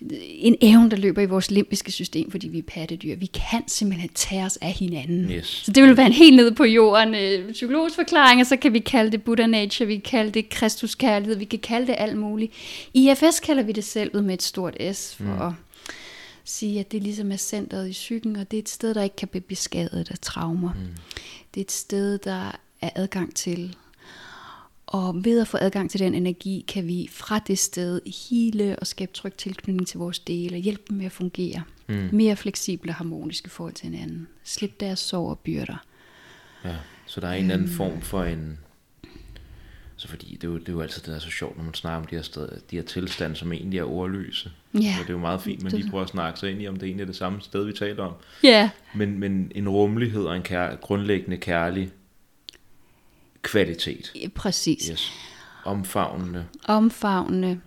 En 0.00 0.56
evne, 0.60 0.90
der 0.90 0.96
løber 0.96 1.22
i 1.22 1.26
vores 1.26 1.50
limbiske 1.50 1.92
system, 1.92 2.30
fordi 2.30 2.48
vi 2.48 2.58
er 2.58 2.62
pattedyr. 2.62 3.16
Vi 3.16 3.26
kan 3.26 3.62
simpelthen 3.66 4.10
tage 4.14 4.44
os 4.44 4.56
af 4.56 4.72
hinanden. 4.72 5.30
Yes. 5.30 5.46
Så 5.46 5.72
det 5.72 5.82
vil 5.82 5.96
være 5.96 6.06
en 6.06 6.12
helt 6.12 6.36
nede 6.36 6.54
på 6.54 6.64
jorden 6.64 7.14
øh, 7.14 7.52
psykologisk 7.52 7.96
forklaring, 7.96 8.40
og 8.40 8.46
så 8.46 8.56
kan 8.56 8.72
vi 8.72 8.78
kalde 8.78 9.12
det 9.12 9.22
Buddha 9.22 9.46
Nature, 9.46 9.86
vi 9.86 9.94
kan 9.94 10.02
kalde 10.02 10.30
det 10.30 10.48
Kristuskærlighed, 10.48 11.36
vi 11.36 11.44
kan 11.44 11.58
kalde 11.58 11.86
det 11.86 11.94
alt 11.98 12.16
muligt. 12.16 12.52
I 12.94 13.10
IFS 13.10 13.40
kalder 13.40 13.62
vi 13.62 13.72
det 13.72 13.84
selvet 13.84 14.24
med 14.24 14.34
et 14.34 14.42
stort 14.42 14.76
S, 14.92 15.14
for 15.14 15.24
mm. 15.24 15.42
at 15.42 15.52
sige, 16.44 16.80
at 16.80 16.92
det 16.92 17.02
ligesom 17.02 17.32
er 17.32 17.36
centret 17.36 17.88
i 17.88 17.92
psyken, 17.92 18.36
og 18.36 18.50
det 18.50 18.56
er 18.56 18.62
et 18.62 18.68
sted, 18.68 18.94
der 18.94 19.02
ikke 19.02 19.16
kan 19.16 19.28
blive 19.28 19.42
beskadiget 19.42 20.10
af 20.10 20.18
traumer. 20.18 20.72
Mm. 20.72 20.96
Det 21.54 21.60
er 21.60 21.64
et 21.64 21.72
sted, 21.72 22.18
der 22.18 22.58
er 22.80 22.90
adgang 22.94 23.34
til 23.34 23.76
og 24.86 25.24
ved 25.24 25.40
at 25.40 25.48
få 25.48 25.58
adgang 25.60 25.90
til 25.90 26.00
den 26.00 26.14
energi, 26.14 26.64
kan 26.68 26.86
vi 26.86 27.08
fra 27.12 27.38
det 27.38 27.58
sted 27.58 28.00
hele 28.30 28.78
og 28.78 28.86
skabe 28.86 29.12
tryg 29.12 29.34
tilknytning 29.34 29.86
til 29.86 29.98
vores 29.98 30.18
dele, 30.18 30.56
og 30.56 30.60
hjælpe 30.60 30.82
dem 30.88 30.96
med 30.96 31.06
at 31.06 31.12
fungere. 31.12 31.62
Mm. 31.88 32.08
Mere 32.12 32.36
fleksible 32.36 32.90
og 32.90 32.94
harmoniske 32.94 33.50
forhold 33.50 33.74
til 33.74 33.88
hinanden. 33.88 34.28
Slip 34.44 34.80
deres 34.80 34.98
sorg 34.98 35.30
og 35.30 35.38
byrder. 35.38 35.84
Ja, 36.64 36.74
så 37.06 37.20
der 37.20 37.28
er 37.28 37.32
en 37.32 37.42
eller 37.42 37.54
anden 37.54 37.68
form 37.68 38.00
for 38.02 38.24
en... 38.24 38.58
Så 39.98 40.08
fordi 40.08 40.34
det 40.34 40.44
er, 40.44 40.48
jo, 40.48 40.58
det 40.58 40.68
er 40.68 40.72
jo 40.72 40.80
altid 40.80 41.00
det, 41.02 41.08
der 41.08 41.14
er 41.14 41.18
så 41.18 41.30
sjovt, 41.30 41.56
når 41.56 41.64
man 41.64 41.74
snakker 41.74 41.98
om 41.98 42.04
de 42.06 42.14
her, 42.16 42.22
steder, 42.22 42.48
de 42.70 42.76
her 42.76 42.82
tilstande, 42.82 43.36
som 43.36 43.52
egentlig 43.52 43.78
er 43.78 43.84
ordløse. 43.84 44.50
Ja. 44.74 44.78
Og 44.78 45.02
det 45.02 45.08
er 45.08 45.12
jo 45.14 45.18
meget 45.18 45.42
fint, 45.42 45.62
men 45.62 45.72
Det- 45.72 45.80
lige 45.80 45.90
prøver 45.90 46.04
at 46.04 46.10
snakke 46.10 46.40
sig 46.40 46.50
ind 46.50 46.62
i, 46.62 46.68
om 46.68 46.76
det 46.76 46.86
egentlig 46.86 47.02
er 47.02 47.06
det 47.06 47.16
samme 47.16 47.40
sted, 47.40 47.64
vi 47.64 47.72
taler 47.72 48.02
om. 48.04 48.12
Ja, 48.42 48.70
Men, 48.94 49.18
men 49.18 49.52
en 49.54 49.68
rummelighed 49.68 50.24
og 50.24 50.36
en 50.36 50.42
kær, 50.42 50.74
grundlæggende 50.76 51.36
kærlig 51.36 51.90
kvalitet. 53.46 54.12
præcis. 54.34 54.86
Yes. 54.86 55.12
Omfavnende. 55.64 56.46
omfavnende. 56.68 57.60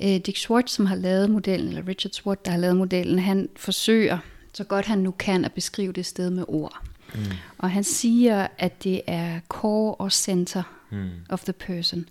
Ja. 0.00 0.18
Dick 0.18 0.36
Schwartz, 0.36 0.72
som 0.72 0.86
har 0.86 0.96
lavet 0.96 1.30
modellen, 1.30 1.68
eller 1.68 1.88
Richard 1.88 2.12
Schwartz, 2.12 2.40
der 2.44 2.50
har 2.50 2.58
lavet 2.58 2.76
modellen, 2.76 3.18
han 3.18 3.48
forsøger, 3.56 4.18
så 4.52 4.64
godt 4.64 4.86
han 4.86 4.98
nu 4.98 5.10
kan, 5.10 5.44
at 5.44 5.52
beskrive 5.52 5.92
det 5.92 6.06
sted 6.06 6.30
med 6.30 6.44
ord. 6.48 6.82
Mm. 7.14 7.20
Og 7.58 7.70
han 7.70 7.84
siger, 7.84 8.46
at 8.58 8.84
det 8.84 9.00
er 9.06 9.40
core 9.48 9.94
og 9.94 10.12
center 10.12 10.62
mm. 10.90 11.08
of 11.28 11.44
the 11.44 11.52
person. 11.52 12.04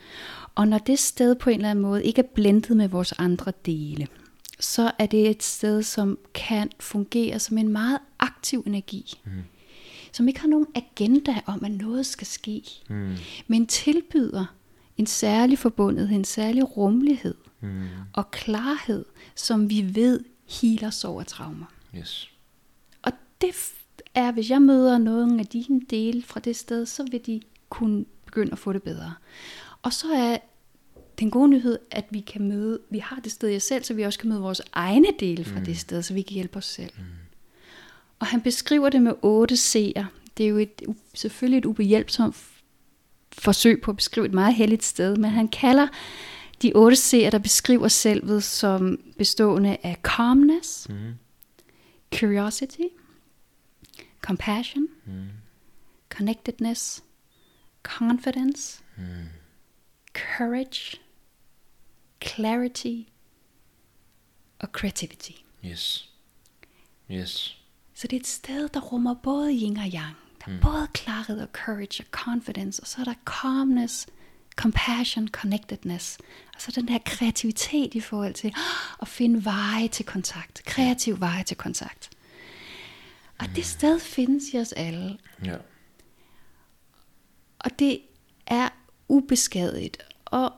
Og 0.56 0.68
når 0.68 0.78
det 0.78 1.00
sted 1.00 1.36
på 1.36 1.50
en 1.50 1.56
eller 1.56 1.70
anden 1.70 1.82
måde 1.82 2.04
ikke 2.04 2.22
er 2.22 2.28
blendet 2.36 2.78
med 2.78 2.88
vores 2.88 3.12
andre 3.12 3.54
dele, 3.66 4.08
så 4.60 4.92
er 5.00 5.06
det 5.06 5.30
et 5.30 5.44
sted, 5.44 5.84
som 5.84 6.18
kan 6.34 6.70
fungere 6.80 7.40
som 7.40 7.58
en 7.58 7.68
meget 7.68 8.00
aktiv 8.20 8.64
energi. 8.68 9.20
Mm. 9.26 9.32
Som 10.14 10.28
ikke 10.28 10.40
har 10.40 10.48
nogen 10.48 10.68
agenda 10.76 11.42
om, 11.46 11.66
at 11.66 11.72
noget 11.72 12.06
skal 12.06 12.28
ske. 12.28 12.64
Mm. 12.90 13.16
Men 13.48 13.68
tilbyder 13.68 14.46
en 14.98 15.06
særlig 15.06 15.60
forbundethed, 15.60 16.18
en 16.18 16.26
særlig 16.26 16.78
rummelighed 16.78 17.36
mm. 17.62 17.88
og 18.14 18.32
klarhed, 18.32 19.06
som 19.36 19.70
vi 19.70 19.96
ved 19.96 20.24
healer 20.62 20.90
sorg 20.90 21.18
og 21.18 21.28
traumer. 21.28 21.66
Yes. 21.98 22.32
Og 23.02 23.12
det 23.42 23.56
er, 24.16 24.32
hvis 24.32 24.50
jeg 24.50 24.62
møder 24.62 24.98
nogen 24.98 25.40
af 25.40 25.46
dine 25.46 25.82
dele 25.90 26.24
fra 26.24 26.40
det 26.40 26.56
sted, 26.56 26.86
så 26.86 27.06
vil 27.12 27.26
de 27.26 27.42
kunne 27.70 28.06
begynde 28.26 28.52
at 28.52 28.60
få 28.60 28.74
det 28.74 28.84
bedre. 28.84 29.14
Og 29.82 29.94
så 29.94 30.08
er 30.14 30.38
den 31.20 31.32
gode 31.32 31.50
nyhed, 31.50 31.80
at 31.92 32.06
vi 32.10 32.20
kan 32.20 32.48
møde, 32.48 32.80
vi 32.90 33.00
har 33.00 33.20
det 33.24 33.32
sted 33.32 33.50
i 33.50 33.56
os 33.56 33.64
selv, 33.64 33.84
så 33.84 33.94
vi 33.94 34.04
også 34.04 34.20
kan 34.20 34.30
møde 34.30 34.42
vores 34.42 34.62
egne 34.74 35.08
dele 35.20 35.46
fra 35.46 35.60
mm. 35.60 35.66
det 35.66 35.78
sted, 35.78 36.02
så 36.02 36.14
vi 36.14 36.22
kan 36.22 36.34
hjælpe 36.34 36.58
os 36.58 36.66
selv. 36.66 36.92
Mm. 36.98 37.04
Og 38.24 38.28
han 38.28 38.42
beskriver 38.42 38.90
det 38.90 39.02
med 39.02 39.14
otte 39.22 39.56
C'er. 39.56 40.06
Det 40.38 40.44
er 40.44 40.48
jo 40.48 40.58
et, 40.58 40.82
selvfølgelig 41.14 41.58
et 41.58 41.66
ubehjælpsomt 41.66 42.36
forsøg 43.32 43.82
på 43.82 43.92
at 43.92 43.98
beskrive 43.98 44.26
et 44.26 44.34
meget 44.34 44.56
helligt 44.56 44.84
sted, 44.84 45.16
men 45.18 45.32
han 45.32 45.48
kalder 45.48 45.88
de 46.62 46.72
otte 46.76 46.98
C'er, 46.98 47.30
der 47.30 47.38
beskriver 47.38 47.88
selvet 47.88 48.44
som 48.44 49.00
bestående 49.18 49.78
af 49.84 49.98
calmness, 50.04 50.90
mm. 50.90 51.14
curiosity, 52.16 52.88
compassion, 54.22 54.88
mm. 55.06 55.30
connectedness, 56.10 57.04
confidence, 57.84 58.84
mm. 58.98 59.04
courage, 60.14 61.00
clarity 62.22 63.10
og 64.60 64.70
creativity. 64.72 65.32
Yes. 65.66 66.10
Yes. 67.12 67.63
Så 68.04 68.08
det 68.08 68.16
er 68.16 68.20
et 68.20 68.28
sted, 68.28 68.70
der 68.70 68.80
rummer 68.80 69.14
både 69.14 69.52
yin 69.52 69.78
og 69.78 69.84
yang. 69.84 70.16
Der 70.46 70.52
er 70.52 70.56
mm. 70.56 70.60
både 70.62 70.88
klarhed 70.94 71.42
og 71.42 71.48
courage 71.54 72.04
og 72.04 72.06
confidence, 72.12 72.82
og 72.82 72.88
så 72.88 73.02
er 73.02 73.06
der 73.06 73.14
calmness, 73.26 74.08
compassion, 74.56 75.28
connectedness. 75.28 76.18
Og 76.56 76.62
så 76.62 76.72
den 76.72 76.88
der 76.88 76.98
kreativitet 77.06 77.94
i 77.94 78.00
forhold 78.00 78.34
til 78.34 78.56
at 79.02 79.08
finde 79.08 79.46
veje 79.46 79.88
til 79.88 80.06
kontakt. 80.06 80.64
Kreativ 80.66 81.20
veje 81.20 81.44
til 81.44 81.58
kontakt. 81.58 82.10
Og 83.40 83.46
det 83.56 83.66
sted 83.66 84.00
findes 84.00 84.54
i 84.54 84.58
os 84.58 84.72
alle. 84.72 85.18
Ja. 85.46 85.58
Og 87.60 87.80
det 87.80 88.00
er 88.48 88.70
ubeskadiget. 89.10 89.98
Og 90.26 90.54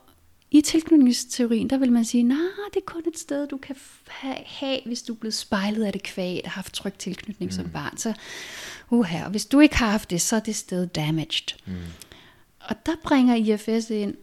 i 0.57 0.61
tilknytningsteorien, 0.61 1.69
der 1.69 1.77
vil 1.77 1.91
man 1.91 2.05
sige, 2.05 2.23
nej, 2.23 2.37
det 2.73 2.79
er 2.79 2.85
kun 2.85 3.03
et 3.07 3.19
sted, 3.19 3.47
du 3.47 3.57
kan 3.57 3.75
have, 4.07 4.37
have 4.45 4.79
hvis 4.85 5.03
du 5.03 5.13
er 5.13 5.17
blevet 5.17 5.33
spejlet 5.33 5.85
af 5.85 5.93
det 5.93 6.03
kvæg, 6.03 6.41
der 6.43 6.49
har 6.49 6.55
haft 6.55 6.73
tryg 6.73 6.93
tilknytning 6.93 7.49
mm. 7.49 7.55
som 7.55 7.69
barn. 7.69 7.97
Så, 7.97 8.13
uha, 8.89 9.23
og 9.23 9.31
hvis 9.31 9.45
du 9.45 9.59
ikke 9.59 9.75
har 9.75 9.91
haft 9.91 10.09
det, 10.09 10.21
så 10.21 10.35
er 10.35 10.39
det 10.39 10.55
sted 10.55 10.87
damaged. 10.87 11.57
Mm. 11.65 11.73
Og 12.59 12.75
der 12.85 12.91
bringer 13.03 13.35
IFS 13.35 13.89
ind, 13.89 14.15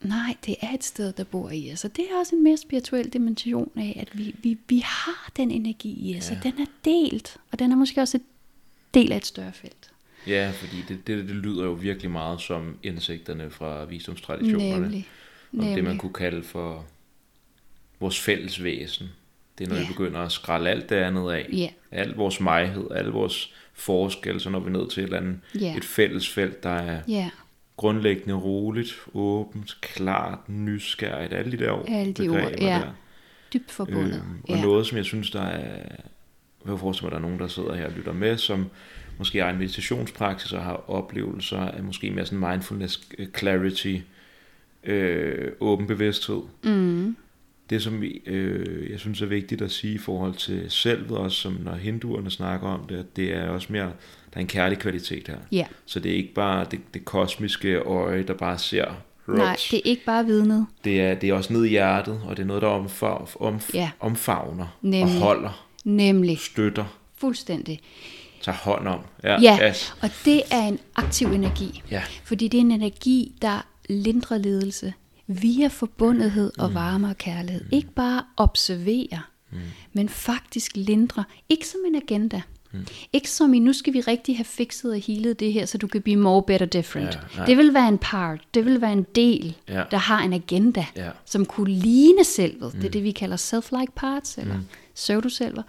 nej, 0.00 0.36
det 0.46 0.56
er 0.60 0.74
et 0.74 0.84
sted, 0.84 1.12
der 1.12 1.24
bor 1.24 1.50
i 1.50 1.72
os. 1.72 1.84
Og 1.84 1.96
det 1.96 2.04
er 2.10 2.18
også 2.18 2.36
en 2.36 2.44
mere 2.44 2.56
spirituel 2.56 3.08
dimension 3.08 3.70
af, 3.76 3.96
at 4.00 4.18
vi, 4.18 4.34
vi, 4.42 4.58
vi 4.68 4.78
har 4.78 5.32
den 5.36 5.50
energi 5.50 6.10
i 6.12 6.18
os, 6.18 6.30
ja. 6.30 6.36
og 6.36 6.42
den 6.42 6.52
er 6.60 6.66
delt. 6.84 7.36
Og 7.52 7.58
den 7.58 7.72
er 7.72 7.76
måske 7.76 8.00
også 8.00 8.16
et 8.16 8.24
del 8.94 9.12
af 9.12 9.16
et 9.16 9.26
større 9.26 9.52
felt. 9.52 9.90
Ja, 10.26 10.52
fordi 10.54 10.76
det, 10.88 11.06
det, 11.06 11.28
det 11.28 11.36
lyder 11.36 11.64
jo 11.64 11.72
virkelig 11.72 12.10
meget 12.10 12.40
som 12.40 12.76
indsigterne 12.82 13.50
fra 13.50 13.84
visdomstraditionerne. 13.84 14.80
Nemlig. 14.80 15.08
Om 15.52 15.58
det, 15.60 15.68
man 15.68 15.76
Nemlig. 15.84 16.00
kunne 16.00 16.12
kalde 16.12 16.42
for 16.42 16.84
vores 18.00 18.20
fælles 18.20 18.62
væsen. 18.64 19.08
Det 19.58 19.64
er, 19.64 19.68
når 19.68 19.76
Ja. 19.76 19.82
vi 19.82 19.88
begynder 19.88 20.20
at 20.20 20.32
skrælle 20.32 20.70
alt 20.70 20.90
det 20.90 20.96
andet 20.96 21.32
af. 21.32 21.46
Ja. 21.52 21.68
Al 21.90 22.14
vores 22.14 22.40
mighed, 22.40 22.86
al 22.90 23.06
vores 23.06 23.54
forskel, 23.74 24.40
så 24.40 24.50
når 24.50 24.60
vi 24.60 24.70
ned 24.70 24.88
til 24.90 25.00
et, 25.00 25.04
eller 25.04 25.18
andet, 25.18 25.38
Ja. 25.60 25.76
et 25.76 25.84
fælles 25.84 26.28
felt, 26.28 26.62
der 26.62 26.70
er 26.70 27.00
Ja, 27.08 27.30
grundlæggende 27.76 28.34
roligt, 28.34 28.94
åbent, 29.14 29.76
klart, 29.80 30.48
nysgerrigt, 30.48 31.32
alle 31.32 31.52
de 31.52 31.56
der 31.64 31.70
ord, 31.70 31.84
Alle 31.88 32.12
de 32.12 32.22
begreber 32.22 32.44
ord, 32.46 32.60
ja. 32.60 32.66
der. 32.66 32.92
dybt 33.52 33.70
forbundet. 33.70 34.14
Øhm, 34.14 34.42
og 34.48 34.56
ja. 34.56 34.62
noget, 34.62 34.86
som 34.86 34.96
jeg 34.96 35.04
synes, 35.04 35.30
der 35.30 35.42
er... 35.42 35.78
Jeg 36.64 36.66
kan 36.72 36.78
forestille 36.78 37.04
mig, 37.04 37.08
at 37.08 37.12
der 37.12 37.18
er 37.18 37.22
nogen, 37.28 37.38
der 37.38 37.48
sidder 37.48 37.74
her 37.74 37.86
og 37.86 37.92
lytter 37.92 38.12
med, 38.12 38.36
som 38.38 38.70
måske 39.18 39.38
har 39.42 39.50
en 39.50 39.58
meditationspraksis 39.58 40.52
og 40.52 40.62
har 40.64 40.90
oplevelser 40.90 41.58
af 41.60 41.82
måske 41.82 42.10
mere 42.10 42.26
sådan 42.26 42.50
mindfulness, 42.50 43.00
øh, 43.18 43.26
clarity, 43.38 43.96
øh, 44.92 45.52
åben 45.60 45.86
bevidsthed. 45.86 46.40
Mm. 46.64 47.16
Det, 47.70 47.82
som 47.82 48.02
øh, 48.26 48.90
jeg 48.90 48.98
synes 49.00 49.22
er 49.22 49.26
vigtigt 49.26 49.62
at 49.62 49.70
sige 49.70 49.94
i 49.94 49.98
forhold 49.98 50.34
til 50.34 50.64
selvet, 50.68 51.10
også 51.18 51.36
som 51.36 51.52
når 51.64 51.74
hinduerne 51.74 52.30
snakker 52.30 52.68
om 52.68 52.80
det, 52.88 53.16
det 53.16 53.34
er 53.34 53.48
også 53.48 53.68
mere, 53.70 53.84
der 53.84 54.36
er 54.36 54.40
en 54.40 54.46
kærlig 54.46 54.78
kvalitet 54.78 55.28
her. 55.28 55.36
Ja. 55.52 55.64
Så 55.86 56.00
det 56.00 56.12
er 56.12 56.16
ikke 56.16 56.34
bare 56.34 56.66
det, 56.70 56.80
det 56.94 57.04
kosmiske 57.04 57.76
øje, 57.78 58.22
der 58.22 58.34
bare 58.34 58.58
ser 58.58 58.84
Nej, 59.26 59.50
rocks. 59.50 59.68
det 59.68 59.76
er 59.76 59.82
ikke 59.84 60.04
bare 60.04 60.24
vidnet. 60.26 60.66
det, 60.84 61.00
er, 61.00 61.14
det 61.14 61.28
er 61.28 61.34
også 61.34 61.52
ned 61.52 61.64
i 61.64 61.68
hjertet, 61.68 62.20
og 62.26 62.36
det 62.36 62.42
er 62.42 62.46
noget, 62.46 62.62
der 62.62 62.68
omfav, 62.68 63.28
om, 63.40 63.60
Ja. 63.74 63.90
omfavner 64.00 64.78
Nemlig. 64.82 65.02
og 65.02 65.10
holder, 65.20 65.66
Nemlig. 65.84 66.38
støtter, 66.38 66.84
Fuldstændig. 67.16 67.80
tager 68.42 68.56
hånd 68.58 68.88
om. 68.88 69.00
Ja, 69.24 69.40
Ja, 69.42 69.68
yes. 69.68 69.94
og 70.02 70.10
det 70.24 70.42
er 70.50 70.62
en 70.68 70.78
aktiv 70.94 71.28
energi. 71.28 71.82
Ja. 71.90 72.02
Fordi 72.24 72.48
det 72.48 72.58
er 72.58 72.62
en 72.62 72.70
energi, 72.72 73.34
der 73.42 73.66
lindrer 73.88 74.38
lidelse 74.38 74.92
via 75.26 75.66
forbundethed 75.66 76.52
og 76.58 76.74
varme 76.74 77.08
og 77.08 77.18
kærlighed. 77.18 77.62
Mm. 77.64 77.68
Ikke 77.72 77.90
bare 77.90 78.22
observere, 78.36 79.20
mm. 79.50 79.58
men 79.92 80.08
faktisk 80.08 80.72
lindre. 80.76 81.24
Ikke 81.48 81.66
som 81.68 81.80
en 81.86 81.94
agenda. 81.94 82.42
Mm. 82.72 82.86
Ikke 83.12 83.30
som 83.30 83.54
i, 83.54 83.58
nu 83.58 83.72
skal 83.72 83.92
vi 83.92 84.00
rigtig 84.00 84.36
have 84.36 84.44
fikset 84.44 84.90
og 84.92 84.98
healet 84.98 85.40
det 85.40 85.52
her, 85.52 85.66
så 85.66 85.78
du 85.78 85.86
kan 85.86 86.02
blive 86.02 86.16
more, 86.16 86.42
better, 86.42 86.66
different. 86.66 87.14
Ja, 87.14 87.20
nej. 87.36 87.46
det 87.46 87.56
vil 87.56 87.74
være 87.74 87.88
en 87.88 87.98
part, 87.98 88.40
det 88.54 88.64
vil 88.64 88.80
være 88.80 88.92
en 88.92 89.06
del, 89.14 89.56
Ja. 89.68 89.84
der 89.90 89.96
har 89.96 90.22
en 90.22 90.32
agenda, 90.32 90.86
Ja. 90.96 91.10
som 91.24 91.46
kunne 91.46 91.70
ligne 91.72 92.24
selvet. 92.24 92.74
Mm. 92.74 92.80
Det 92.80 92.86
er 92.86 92.90
det, 92.92 93.04
vi 93.04 93.10
kalder 93.10 93.36
self-like 93.36 93.92
parts, 93.96 94.38
eller 94.38 94.56
mm. 94.56 94.64
pseudoselver. 94.94 95.62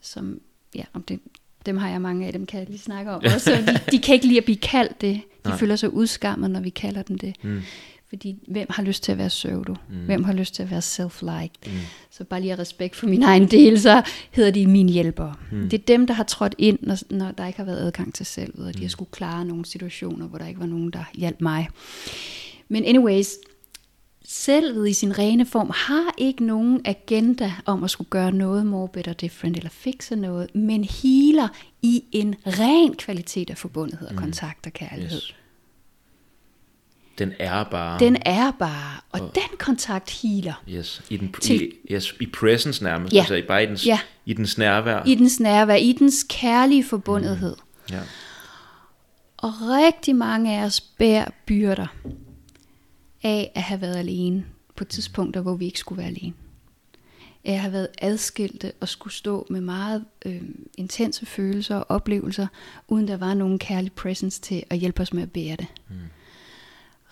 Som, 0.00 0.40
ja, 0.74 0.82
om 0.92 1.02
det, 1.02 1.20
dem 1.66 1.76
har 1.76 1.88
jeg 1.88 2.00
mange 2.00 2.26
af, 2.26 2.32
dem 2.32 2.46
kan 2.46 2.60
jeg 2.60 2.68
lige 2.68 2.78
snakke 2.78 3.10
om 3.10 3.22
også. 3.34 3.50
De, 3.50 3.78
de 3.92 3.98
kan 3.98 4.14
ikke 4.14 4.26
lide 4.26 4.38
at 4.38 4.44
blive 4.44 4.56
kaldt 4.58 5.00
det. 5.00 5.20
De 5.46 5.50
Nej. 5.50 5.58
føler 5.58 5.76
sig 5.76 5.92
udskammet, 5.92 6.50
når 6.50 6.60
vi 6.60 6.70
kalder 6.70 7.02
dem 7.02 7.18
det. 7.18 7.34
Mm. 7.42 7.60
Fordi 8.08 8.38
hvem 8.48 8.66
har 8.70 8.82
lyst 8.82 9.02
til 9.02 9.12
at 9.12 9.18
være 9.18 9.28
pseudo? 9.28 9.74
Mm. 9.90 9.96
Hvem 10.06 10.24
har 10.24 10.32
lyst 10.32 10.54
til 10.54 10.62
at 10.62 10.70
være 10.70 10.82
self-liked? 10.82 11.72
Mm. 11.72 11.78
Så 12.10 12.24
bare 12.24 12.40
lige 12.40 12.52
af 12.52 12.58
respekt 12.58 12.96
for 12.96 13.06
min 13.06 13.22
egen 13.22 13.46
del, 13.50 13.80
så 13.80 14.02
hedder 14.30 14.50
de 14.50 14.66
mine 14.66 14.92
hjælpere. 14.92 15.34
Mm. 15.52 15.68
Det 15.68 15.80
er 15.80 15.84
dem, 15.84 16.06
der 16.06 16.14
har 16.14 16.24
trådt 16.24 16.54
ind, 16.58 16.78
når, 16.82 16.98
når 17.10 17.30
der 17.30 17.46
ikke 17.46 17.56
har 17.56 17.64
været 17.64 17.78
adgang 17.78 18.14
til 18.14 18.26
selv, 18.26 18.66
og 18.66 18.74
de 18.74 18.82
har 18.82 18.88
skulle 18.88 19.10
klare 19.10 19.44
nogle 19.44 19.64
situationer, 19.64 20.26
hvor 20.26 20.38
der 20.38 20.46
ikke 20.46 20.60
var 20.60 20.66
nogen, 20.66 20.90
der 20.90 21.04
hjalp 21.14 21.40
mig. 21.40 21.68
Men 22.68 22.84
anyways, 22.84 23.28
selvet 24.28 24.88
i 24.88 24.92
sin 24.92 25.18
rene 25.18 25.46
form 25.46 25.70
har 25.74 26.14
ikke 26.18 26.44
nogen 26.44 26.80
agenda 26.84 27.52
om 27.66 27.84
at 27.84 27.90
skulle 27.90 28.10
gøre 28.10 28.32
noget 28.32 28.66
more 28.66 28.88
better 28.88 29.12
different 29.12 29.56
eller 29.56 29.70
fikse 29.70 30.16
noget, 30.16 30.54
men 30.54 30.84
healer 30.84 31.48
i 31.82 32.04
en 32.12 32.34
ren 32.46 32.94
kvalitet 32.94 33.50
af 33.50 33.58
forbundethed 33.58 34.08
og 34.08 34.14
mm. 34.14 34.20
kontakt 34.20 34.66
og 34.66 34.72
kærlighed. 34.72 35.16
Yes. 35.16 35.34
Den 37.18 37.32
er 37.38 37.64
bare. 37.64 37.98
Den 37.98 38.16
er 38.24 38.50
bare, 38.50 39.00
og, 39.12 39.20
og 39.20 39.34
den 39.34 39.58
kontakt 39.58 40.22
healer. 40.22 40.62
Yes, 40.68 41.02
i, 41.10 41.16
den, 41.16 41.32
til, 41.32 41.62
i, 41.62 41.92
yes, 41.92 42.14
i 42.20 42.26
presence 42.26 42.84
nærmest, 42.84 43.14
ja, 43.14 43.18
altså 43.18 43.42
bare 43.48 43.62
i 43.62 43.66
dens, 43.66 43.86
ja, 43.86 43.98
i 44.26 44.32
dens 44.32 44.58
nærvær. 44.58 45.02
I 45.06 45.14
dens 45.14 45.40
nærvær, 45.40 45.74
i 45.74 45.92
dens 45.92 46.26
kærlige 46.28 46.84
forbundethed. 46.84 47.56
Mm, 47.88 47.94
ja. 47.94 48.00
Og 49.36 49.52
rigtig 49.60 50.16
mange 50.16 50.58
af 50.58 50.64
os 50.64 50.80
bærer 50.80 51.28
byrder 51.46 51.86
af 53.26 53.52
at 53.54 53.62
have 53.62 53.80
været 53.80 53.96
alene 53.96 54.44
på 54.76 54.84
tidspunkter, 54.84 55.40
hvor 55.40 55.54
vi 55.54 55.64
ikke 55.64 55.78
skulle 55.78 55.98
være 55.98 56.06
alene. 56.06 56.34
At 57.44 57.58
have 57.58 57.72
været 57.72 57.88
adskilte 57.98 58.72
og 58.80 58.88
skulle 58.88 59.14
stå 59.14 59.46
med 59.50 59.60
meget 59.60 60.04
øh, 60.26 60.42
intense 60.78 61.26
følelser 61.26 61.76
og 61.76 61.86
oplevelser, 61.88 62.46
uden 62.88 63.08
der 63.08 63.16
var 63.16 63.34
nogen 63.34 63.58
kærlig 63.58 63.92
presence 63.92 64.40
til 64.40 64.62
at 64.70 64.78
hjælpe 64.78 65.02
os 65.02 65.12
med 65.12 65.22
at 65.22 65.32
bære 65.32 65.56
det. 65.56 65.66
Mm. 65.88 65.94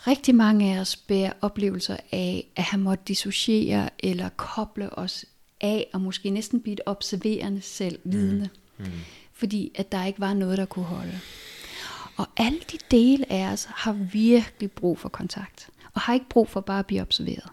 Rigtig 0.07 0.35
mange 0.35 0.75
af 0.75 0.81
os 0.81 0.97
bærer 0.97 1.33
oplevelser 1.41 1.97
af 2.13 2.47
at 2.57 2.63
have 2.63 2.83
måttet 2.83 3.09
dissociere 3.09 3.91
eller 3.99 4.29
koble 4.29 4.99
os 4.99 5.25
af 5.61 5.87
og 5.93 6.01
måske 6.01 6.31
næsten 6.31 6.61
blive 6.61 6.73
et 6.73 6.81
observerende 6.87 7.61
selv 7.61 7.99
vidne. 8.05 8.51
Mm. 8.79 8.85
Mm. 8.85 8.91
Fordi 9.33 9.73
at 9.75 9.93
der 9.93 10.05
ikke 10.05 10.21
var 10.21 10.35
noget, 10.35 10.59
der 10.59 10.65
kunne 10.65 10.85
holde. 10.85 11.21
Og 12.17 12.27
alle 12.37 12.61
de 12.73 12.79
dele 12.91 13.33
af 13.33 13.53
os 13.53 13.65
har 13.65 13.93
virkelig 13.93 14.73
brug 14.73 14.99
for 14.99 15.09
kontakt. 15.09 15.71
Og 15.95 16.01
har 16.01 16.15
ikke 16.15 16.29
brug 16.29 16.49
for 16.49 16.61
bare 16.61 16.79
at 16.79 16.87
blive 16.87 17.03
observeret. 17.03 17.49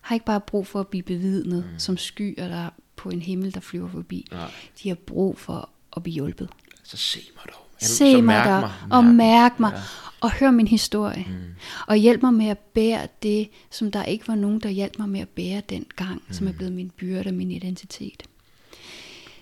Har 0.00 0.14
ikke 0.14 0.26
bare 0.26 0.40
brug 0.40 0.66
for 0.66 0.80
at 0.80 0.88
blive 0.88 1.02
bevidnet 1.02 1.64
mm. 1.72 1.78
som 1.78 1.96
skyer 1.96 2.48
der 2.48 2.70
på 2.96 3.10
en 3.10 3.22
himmel, 3.22 3.54
der 3.54 3.60
flyver 3.60 3.88
forbi. 3.88 4.26
Nej. 4.30 4.50
De 4.82 4.88
har 4.88 4.94
brug 4.94 5.38
for 5.38 5.70
at 5.96 6.02
blive 6.02 6.14
hjulpet. 6.14 6.48
Så 6.82 6.96
se 6.96 7.20
mig 7.34 7.44
dog. 7.46 7.62
Se 7.80 8.22
mig 8.22 8.44
der, 8.44 8.86
og 8.90 9.04
mærk 9.04 9.60
mig, 9.60 9.72
ja. 9.74 9.80
og 10.20 10.32
hør 10.32 10.50
min 10.50 10.68
historie. 10.68 11.26
Mm. 11.28 11.54
Og 11.86 11.96
hjælp 11.96 12.22
mig 12.22 12.34
med 12.34 12.46
at 12.46 12.58
bære 12.58 13.08
det, 13.22 13.48
som 13.70 13.90
der 13.90 14.04
ikke 14.04 14.28
var 14.28 14.34
nogen, 14.34 14.60
der 14.60 14.68
hjalp 14.68 14.98
mig 14.98 15.08
med 15.08 15.20
at 15.20 15.28
bære 15.28 15.62
den 15.68 15.86
gang, 15.96 16.22
mm. 16.28 16.34
som 16.34 16.48
er 16.48 16.52
blevet 16.52 16.72
min 16.72 16.90
byrde 16.90 17.28
og 17.28 17.34
min 17.34 17.50
identitet. 17.50 18.22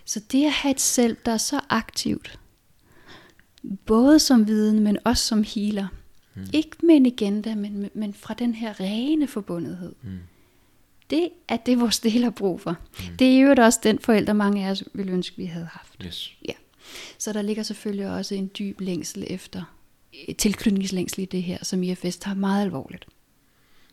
Så 0.04 0.20
det 0.32 0.46
at 0.46 0.52
have 0.52 0.72
et 0.72 0.80
selv, 0.80 1.16
der 1.26 1.32
er 1.32 1.36
så 1.36 1.60
aktivt, 1.68 2.38
både 3.86 4.18
som 4.18 4.46
viden, 4.46 4.80
men 4.80 4.98
også 5.04 5.24
som 5.24 5.44
healer, 5.54 5.86
Mm. 6.40 6.50
Ikke 6.52 6.76
med 6.82 6.94
en 6.94 7.06
agenda, 7.06 7.54
men, 7.54 7.90
men 7.94 8.14
fra 8.14 8.34
den 8.34 8.54
her 8.54 8.80
rene 8.80 9.26
forbundethed. 9.26 9.94
Mm. 10.02 10.18
Det 11.10 11.28
er 11.48 11.56
det, 11.56 11.80
vores 11.80 11.98
del 11.98 12.22
har 12.22 12.30
brug 12.30 12.60
for. 12.60 12.70
Mm. 12.70 13.16
Det 13.16 13.36
er 13.36 13.40
jo 13.40 13.54
også 13.58 13.80
den 13.82 13.98
forælder, 13.98 14.32
mange 14.32 14.66
af 14.66 14.70
os 14.70 14.84
ville 14.92 15.12
ønske, 15.12 15.36
vi 15.36 15.44
havde 15.44 15.68
haft. 15.72 15.96
Yes. 16.04 16.36
Ja. 16.48 16.52
Så 17.18 17.32
der 17.32 17.42
ligger 17.42 17.62
selvfølgelig 17.62 18.10
også 18.10 18.34
en 18.34 18.50
dyb 18.58 18.80
længsel 18.80 19.26
efter, 19.26 19.62
tilknytningslængsel 20.38 21.22
i 21.22 21.24
det 21.24 21.42
her, 21.42 21.58
som 21.64 21.82
IFS 21.82 22.16
tager 22.16 22.34
meget 22.34 22.62
alvorligt. 22.62 23.06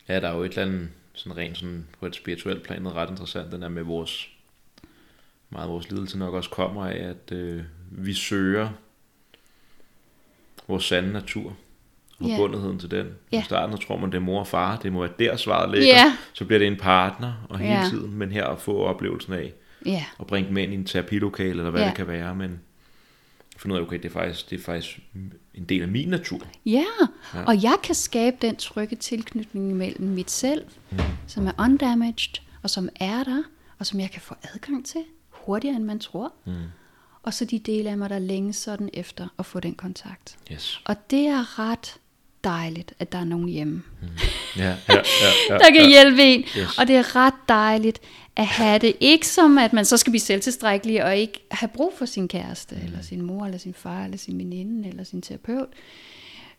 Ja, 0.07 0.19
der 0.19 0.27
er 0.27 0.35
jo 0.35 0.43
et 0.43 0.49
eller 0.49 0.65
andet 0.65 0.89
sådan 1.13 1.37
rent 1.37 1.57
sådan 1.57 1.87
på 1.99 2.05
et 2.05 2.15
spirituelt 2.15 2.63
plan 2.63 2.93
ret 2.93 3.09
interessant, 3.09 3.51
den 3.51 3.63
er 3.63 3.69
med 3.69 3.83
vores 3.83 4.29
meget 5.49 5.69
vores 5.69 5.89
lidelse 5.89 6.17
nok 6.17 6.33
også 6.33 6.49
kommer 6.49 6.85
af, 6.85 6.97
at 6.97 7.31
øh, 7.31 7.63
vi 7.91 8.13
søger 8.13 8.69
vores 10.67 10.83
sande 10.83 11.13
natur 11.13 11.57
forbundetheden 12.21 12.71
yeah. 12.71 12.79
til 12.79 12.91
den. 12.91 13.05
Yeah. 13.33 13.43
I 13.43 13.45
starten 13.45 13.77
tror 13.77 13.97
man, 13.97 14.11
det 14.11 14.17
er 14.17 14.21
mor 14.21 14.39
og 14.39 14.47
far, 14.47 14.77
det 14.77 14.93
må 14.93 14.99
være 14.99 15.13
der 15.19 15.35
svaret 15.35 15.71
ligger. 15.71 15.95
Yeah. 15.95 16.11
Så 16.33 16.45
bliver 16.45 16.59
det 16.59 16.67
en 16.67 16.77
partner 16.77 17.33
og 17.49 17.59
hele 17.59 17.73
yeah. 17.73 17.89
tiden, 17.89 18.13
men 18.13 18.31
her 18.31 18.45
at 18.45 18.61
få 18.61 18.83
oplevelsen 18.83 19.33
af 19.33 19.53
yeah. 19.87 20.19
at 20.19 20.27
bringe 20.27 20.49
dem 20.49 20.57
ind 20.57 20.71
i 20.71 20.75
en 20.75 20.85
terapilokale, 20.85 21.49
eller 21.49 21.69
hvad 21.69 21.81
yeah. 21.81 21.89
det 21.89 21.97
kan 21.97 22.07
være, 22.07 22.35
men 22.35 22.59
finde 23.57 23.75
ud 23.75 23.79
af, 23.79 23.83
okay, 23.83 23.97
det 23.97 24.05
er, 24.05 24.09
faktisk, 24.09 24.49
det 24.49 24.59
er 24.59 24.63
faktisk 24.63 24.99
en 25.53 25.63
del 25.63 25.81
af 25.81 25.87
min 25.87 26.09
natur. 26.09 26.39
Ja, 26.65 26.83
ja. 27.33 27.43
og 27.43 27.63
jeg 27.63 27.75
kan 27.83 27.95
skabe 27.95 28.37
den 28.41 28.55
trygge 28.55 28.95
tilknytning 28.95 29.75
mellem 29.75 30.07
mit 30.07 30.31
selv, 30.31 30.65
mm. 30.91 30.99
som 31.27 31.47
er 31.47 31.51
undamaged, 31.59 32.41
og 32.63 32.69
som 32.69 32.89
er 32.95 33.23
der, 33.23 33.43
og 33.79 33.85
som 33.85 33.99
jeg 33.99 34.11
kan 34.11 34.21
få 34.21 34.35
adgang 34.53 34.85
til 34.85 35.03
hurtigere, 35.29 35.75
end 35.75 35.83
man 35.83 35.99
tror. 35.99 36.33
Mm. 36.45 36.53
Og 37.23 37.33
så 37.33 37.45
de 37.45 37.59
dele 37.59 37.89
af 37.89 37.97
mig, 37.97 38.09
der 38.09 38.19
længe 38.19 38.53
sådan 38.53 38.89
efter 38.93 39.27
at 39.39 39.45
få 39.45 39.59
den 39.59 39.75
kontakt. 39.75 40.37
Yes. 40.51 40.81
Og 40.85 40.95
det 41.11 41.27
er 41.27 41.59
ret 41.59 41.95
dejligt, 42.47 42.93
at 42.99 43.11
der 43.11 43.17
er 43.17 43.23
nogen 43.23 43.49
hjemme, 43.49 43.83
mm. 44.01 44.07
ja, 44.57 44.63
ja, 44.63 44.75
ja, 44.89 45.31
ja, 45.49 45.57
der 45.63 45.71
kan 45.71 45.81
ja. 45.81 45.87
hjælpe 45.87 46.23
en. 46.23 46.39
Yes. 46.39 46.77
Og 46.77 46.87
det 46.87 46.95
er 46.95 47.15
ret 47.15 47.33
dejligt 47.49 47.99
at 48.35 48.47
have 48.47 48.79
det. 48.79 48.95
Ikke 48.99 49.27
som, 49.27 49.57
at 49.57 49.73
man 49.73 49.85
så 49.85 49.97
skal 49.97 50.11
blive 50.11 50.21
selvtilstrækkelig 50.21 51.03
og 51.03 51.17
ikke 51.17 51.39
have 51.51 51.69
brug 51.69 51.93
for 51.97 52.05
sin 52.05 52.27
kæreste, 52.27 52.75
mm. 52.75 52.81
eller 52.85 53.01
sin 53.01 53.21
mor, 53.21 53.45
eller 53.45 53.57
sin 53.57 53.73
far, 53.73 54.03
eller 54.03 54.17
sin 54.17 54.37
veninde, 54.37 54.89
eller 54.89 55.03
sin 55.03 55.21
terapeut. 55.21 55.69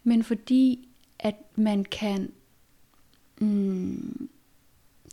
Men 0.05 0.25
fordi, 0.25 0.89
at 1.19 1.35
man 1.57 1.85
kan... 1.85 2.31
Mm, 3.39 4.29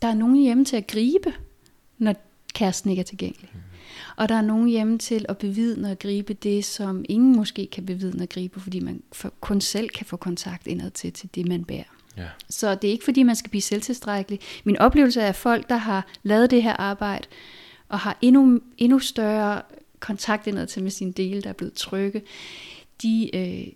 der 0.02 0.08
er 0.08 0.14
nogen 0.14 0.36
hjemme 0.36 0.64
til 0.64 0.76
at 0.76 0.86
gribe, 0.86 1.32
når 1.98 2.14
kæresten 2.54 2.90
ikke 2.90 3.00
er 3.00 3.04
tilgængelig. 3.04 3.50
Mm. 3.52 3.60
Og 4.16 4.28
der 4.28 4.34
er 4.34 4.42
nogen 4.42 4.68
hjemme 4.68 4.98
til 4.98 5.26
at 5.28 5.38
bevidne 5.38 5.90
og 5.90 5.98
gribe 5.98 6.32
det, 6.34 6.64
som 6.64 7.04
ingen 7.08 7.36
måske 7.36 7.66
kan 7.66 7.86
bevidne 7.86 8.22
og 8.22 8.28
gribe, 8.28 8.60
fordi 8.60 8.80
man 8.80 9.02
kun 9.40 9.60
selv 9.60 9.88
kan 9.88 10.06
få 10.06 10.16
kontakt 10.16 10.66
indad 10.66 10.90
til, 10.90 11.12
til 11.12 11.28
det, 11.34 11.48
man 11.48 11.64
bærer. 11.64 11.96
Ja. 12.16 12.28
Så 12.50 12.74
det 12.74 12.88
er 12.88 12.92
ikke 12.92 13.04
fordi, 13.04 13.22
man 13.22 13.36
skal 13.36 13.50
blive 13.50 13.62
selvtilstrækkelig. 13.62 14.40
Min 14.64 14.78
oplevelse 14.78 15.20
er, 15.20 15.28
at 15.28 15.36
folk, 15.36 15.68
der 15.68 15.76
har 15.76 16.06
lavet 16.22 16.50
det 16.50 16.62
her 16.62 16.72
arbejde, 16.72 17.26
og 17.88 17.98
har 17.98 18.18
endnu, 18.22 18.60
endnu 18.78 18.98
større 18.98 19.62
kontakt 20.00 20.46
indad 20.46 20.66
til 20.66 20.82
med 20.82 20.90
sine 20.90 21.12
dele, 21.12 21.42
der 21.42 21.48
er 21.48 21.52
blevet 21.52 21.74
trygge, 21.74 22.22
de 23.02 23.36
øh, 23.36 23.72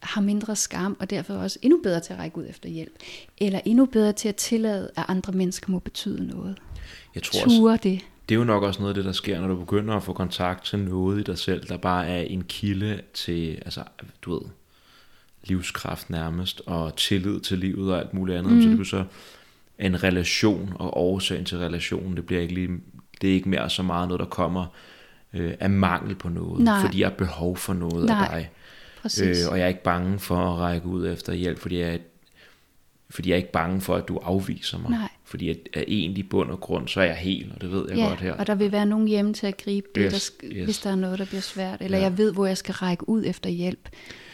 har 0.00 0.20
mindre 0.20 0.56
skam, 0.56 0.96
og 1.00 1.10
derfor 1.10 1.34
også 1.34 1.58
endnu 1.62 1.80
bedre 1.82 2.00
til 2.00 2.12
at 2.12 2.18
række 2.18 2.38
ud 2.38 2.46
efter 2.48 2.68
hjælp. 2.68 2.92
Eller 3.38 3.60
endnu 3.64 3.86
bedre 3.86 4.12
til 4.12 4.28
at 4.28 4.36
tillade, 4.36 4.90
at 4.96 5.04
andre 5.08 5.32
mennesker 5.32 5.72
må 5.72 5.78
betyde 5.78 6.26
noget. 6.26 6.58
Jeg 7.14 7.22
tror 7.22 7.48
Ture 7.48 7.72
også, 7.72 7.82
det 7.82 8.04
det 8.30 8.36
er 8.36 8.38
jo 8.38 8.44
nok 8.44 8.62
også 8.62 8.80
noget 8.80 8.90
af 8.90 8.94
det, 8.94 9.04
der 9.04 9.12
sker, 9.12 9.40
når 9.40 9.48
du 9.48 9.56
begynder 9.56 9.94
at 9.94 10.02
få 10.02 10.12
kontakt 10.12 10.64
til 10.64 10.78
noget 10.78 11.20
i 11.20 11.22
dig 11.22 11.38
selv, 11.38 11.68
der 11.68 11.76
bare 11.76 12.08
er 12.08 12.20
en 12.20 12.44
kilde 12.44 13.00
til, 13.14 13.62
altså, 13.64 13.82
du 14.22 14.32
ved, 14.32 14.40
livskraft 15.44 16.10
nærmest, 16.10 16.62
og 16.66 16.96
tillid 16.96 17.40
til 17.40 17.58
livet 17.58 17.92
og 17.92 17.98
alt 17.98 18.14
muligt 18.14 18.38
andet. 18.38 18.52
Mm. 18.52 18.62
Så 18.62 18.68
det 18.68 18.86
så 18.86 19.04
en 19.78 20.02
relation 20.02 20.72
og 20.74 20.96
årsagen 20.96 21.44
til 21.44 21.58
relationen, 21.58 22.16
det 22.16 22.26
bliver 22.26 22.42
ikke 22.42 22.54
lige, 22.54 22.68
det 23.20 23.30
er 23.30 23.34
ikke 23.34 23.48
mere 23.48 23.70
så 23.70 23.82
meget 23.82 24.08
noget, 24.08 24.20
der 24.20 24.26
kommer 24.26 24.66
øh, 25.34 25.54
af 25.60 25.70
mangel 25.70 26.14
på 26.14 26.28
noget, 26.28 26.64
Nej. 26.64 26.80
fordi 26.80 27.00
jeg 27.00 27.08
har 27.08 27.16
behov 27.16 27.56
for 27.56 27.74
noget 27.74 28.06
Nej. 28.06 28.24
af 28.24 28.30
dig. 28.30 28.50
Øh, 29.26 29.36
og 29.50 29.58
jeg 29.58 29.64
er 29.64 29.68
ikke 29.68 29.82
bange 29.82 30.18
for 30.18 30.36
at 30.36 30.58
række 30.58 30.86
ud 30.86 31.08
efter 31.08 31.32
hjælp, 31.32 31.58
fordi 31.58 31.78
jeg 31.78 31.94
er 31.94 31.98
fordi 33.10 33.28
jeg 33.28 33.34
er 33.34 33.38
ikke 33.38 33.52
bange 33.52 33.80
for, 33.80 33.96
at 33.96 34.08
du 34.08 34.16
afviser 34.16 34.78
mig. 34.78 34.90
Nej. 34.90 35.08
Fordi 35.24 35.48
jeg 35.48 35.56
er 35.74 35.84
egentlig 35.88 36.28
bund 36.28 36.50
og 36.50 36.60
grund, 36.60 36.88
så 36.88 37.00
er 37.00 37.04
jeg 37.04 37.16
helt, 37.16 37.52
og 37.54 37.60
det 37.60 37.72
ved 37.72 37.86
jeg 37.88 37.98
ja, 37.98 38.08
godt 38.08 38.20
her. 38.20 38.32
og 38.32 38.46
der 38.46 38.54
vil 38.54 38.72
være 38.72 38.86
nogen 38.86 39.08
hjemme 39.08 39.32
til 39.32 39.46
at 39.46 39.56
gribe 39.56 39.86
det, 39.94 40.12
yes, 40.12 40.30
der, 40.40 40.48
yes. 40.52 40.64
hvis 40.64 40.78
der 40.78 40.90
er 40.90 40.94
noget, 40.94 41.18
der 41.18 41.24
bliver 41.24 41.40
svært. 41.40 41.80
Eller 41.80 41.98
ja. 41.98 42.04
jeg 42.04 42.18
ved, 42.18 42.32
hvor 42.32 42.46
jeg 42.46 42.56
skal 42.56 42.74
række 42.74 43.08
ud 43.08 43.24
efter 43.26 43.50
hjælp, 43.50 43.88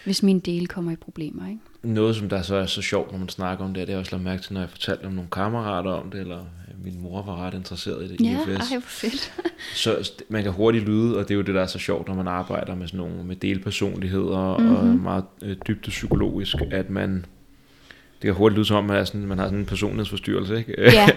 hvis 0.04 0.22
min 0.22 0.40
del 0.40 0.68
kommer 0.68 0.92
i 0.92 0.96
problemer. 0.96 1.48
Ikke? 1.48 1.60
Noget, 1.82 2.16
som 2.16 2.28
der 2.28 2.42
så 2.42 2.54
er 2.54 2.66
så 2.66 2.82
sjovt, 2.82 3.12
når 3.12 3.18
man 3.18 3.28
snakker 3.28 3.64
om 3.64 3.74
det, 3.74 3.88
det 3.88 3.94
er 3.94 3.98
også 3.98 4.12
lagt 4.12 4.24
mærke 4.24 4.42
til, 4.42 4.52
når 4.52 4.60
jeg 4.60 4.70
fortalte 4.70 5.04
om 5.04 5.12
nogle 5.12 5.30
kammerater 5.30 5.90
om 5.90 6.10
det, 6.10 6.20
eller 6.20 6.38
øh, 6.38 6.84
min 6.84 7.00
mor 7.00 7.22
var 7.22 7.46
ret 7.46 7.54
interesseret 7.54 8.04
i 8.04 8.08
det. 8.08 8.20
Ja, 8.20 8.40
IFS. 8.40 8.70
ej, 8.70 8.78
hvor 8.78 8.80
fedt. 8.80 9.32
så 9.84 10.12
man 10.28 10.42
kan 10.42 10.52
hurtigt 10.52 10.84
lyde, 10.84 11.16
og 11.16 11.22
det 11.22 11.30
er 11.30 11.34
jo 11.34 11.42
det, 11.42 11.54
der 11.54 11.62
er 11.62 11.66
så 11.66 11.78
sjovt, 11.78 12.08
når 12.08 12.14
man 12.14 12.28
arbejder 12.28 12.74
med 12.74 12.86
sådan 12.86 12.98
nogle 12.98 13.24
med 13.24 13.36
delpersonligheder, 13.36 14.58
mm-hmm. 14.58 14.76
og 14.76 14.84
meget 14.86 15.24
øh, 15.42 15.56
dybt 15.68 15.88
psykologisk, 15.88 16.56
at 16.70 16.90
man 16.90 17.14
det 17.14 17.24
kan 18.26 18.34
hurtigt 18.34 18.56
lyde 18.56 18.66
som 18.66 18.76
om, 18.76 18.84
man, 18.84 18.96
er 18.96 19.04
sådan, 19.04 19.26
man 19.26 19.38
har 19.38 19.46
sådan 19.46 19.58
en 19.58 19.66
personlighedsforstyrrelse, 19.66 20.58
ikke? 20.58 20.74
Ja. 20.78 21.08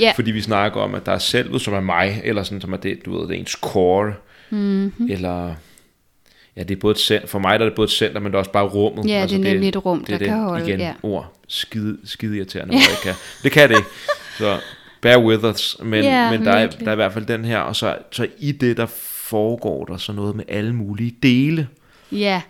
ja. 0.00 0.12
Fordi 0.16 0.30
vi 0.30 0.40
snakker 0.40 0.80
om, 0.80 0.94
at 0.94 1.06
der 1.06 1.12
er 1.12 1.18
selvet, 1.18 1.60
som 1.60 1.74
er 1.74 1.80
mig, 1.80 2.20
eller 2.24 2.42
sådan, 2.42 2.60
som 2.60 2.72
er 2.72 2.76
det, 2.76 2.98
du 3.04 3.18
ved, 3.18 3.28
det 3.28 3.36
er 3.36 3.40
ens 3.40 3.52
core, 3.52 4.14
mm-hmm. 4.50 5.08
eller 5.10 5.54
ja, 6.56 6.62
det 6.62 6.76
er 6.76 6.80
både 6.80 6.92
et 6.92 6.98
center, 6.98 7.28
for 7.28 7.38
mig 7.38 7.58
der 7.58 7.64
er 7.64 7.68
det 7.68 7.76
både 7.76 7.84
et 7.84 7.90
center, 7.90 8.20
men 8.20 8.32
det 8.32 8.34
er 8.34 8.38
også 8.38 8.50
bare 8.50 8.64
rummet. 8.64 9.08
Ja, 9.08 9.14
altså, 9.14 9.36
det 9.36 9.46
er 9.46 9.52
nemlig 9.52 9.68
et 9.68 9.84
rum, 9.86 9.98
det, 9.98 10.08
der 10.08 10.18
det, 10.18 10.26
kan 10.26 10.38
holde. 10.38 10.68
Igen, 10.68 10.80
ja. 10.80 10.92
ord, 11.02 11.32
skide, 11.48 11.98
skide 12.04 12.36
irriterende, 12.36 12.74
ja. 12.74 12.80
jeg 12.80 12.98
kan. 13.02 13.14
Det 13.42 13.52
kan 13.52 13.68
det 13.68 13.76
ikke. 13.76 13.88
Så 14.38 14.60
bear 15.00 15.18
with 15.18 15.44
us, 15.44 15.76
men, 15.82 16.04
ja, 16.04 16.30
men 16.30 16.44
der, 16.44 16.52
er, 16.52 16.66
der 16.66 16.86
er 16.86 16.92
i 16.92 16.96
hvert 16.96 17.12
fald 17.12 17.26
den 17.26 17.44
her, 17.44 17.58
og 17.58 17.76
så, 17.76 17.96
så 18.10 18.26
i 18.38 18.52
det, 18.52 18.76
der 18.76 18.86
foregår 19.02 19.84
der 19.84 19.96
så 19.96 20.12
noget 20.12 20.36
med 20.36 20.44
alle 20.48 20.74
mulige 20.74 21.14
dele. 21.22 21.68
Ja 22.12 22.42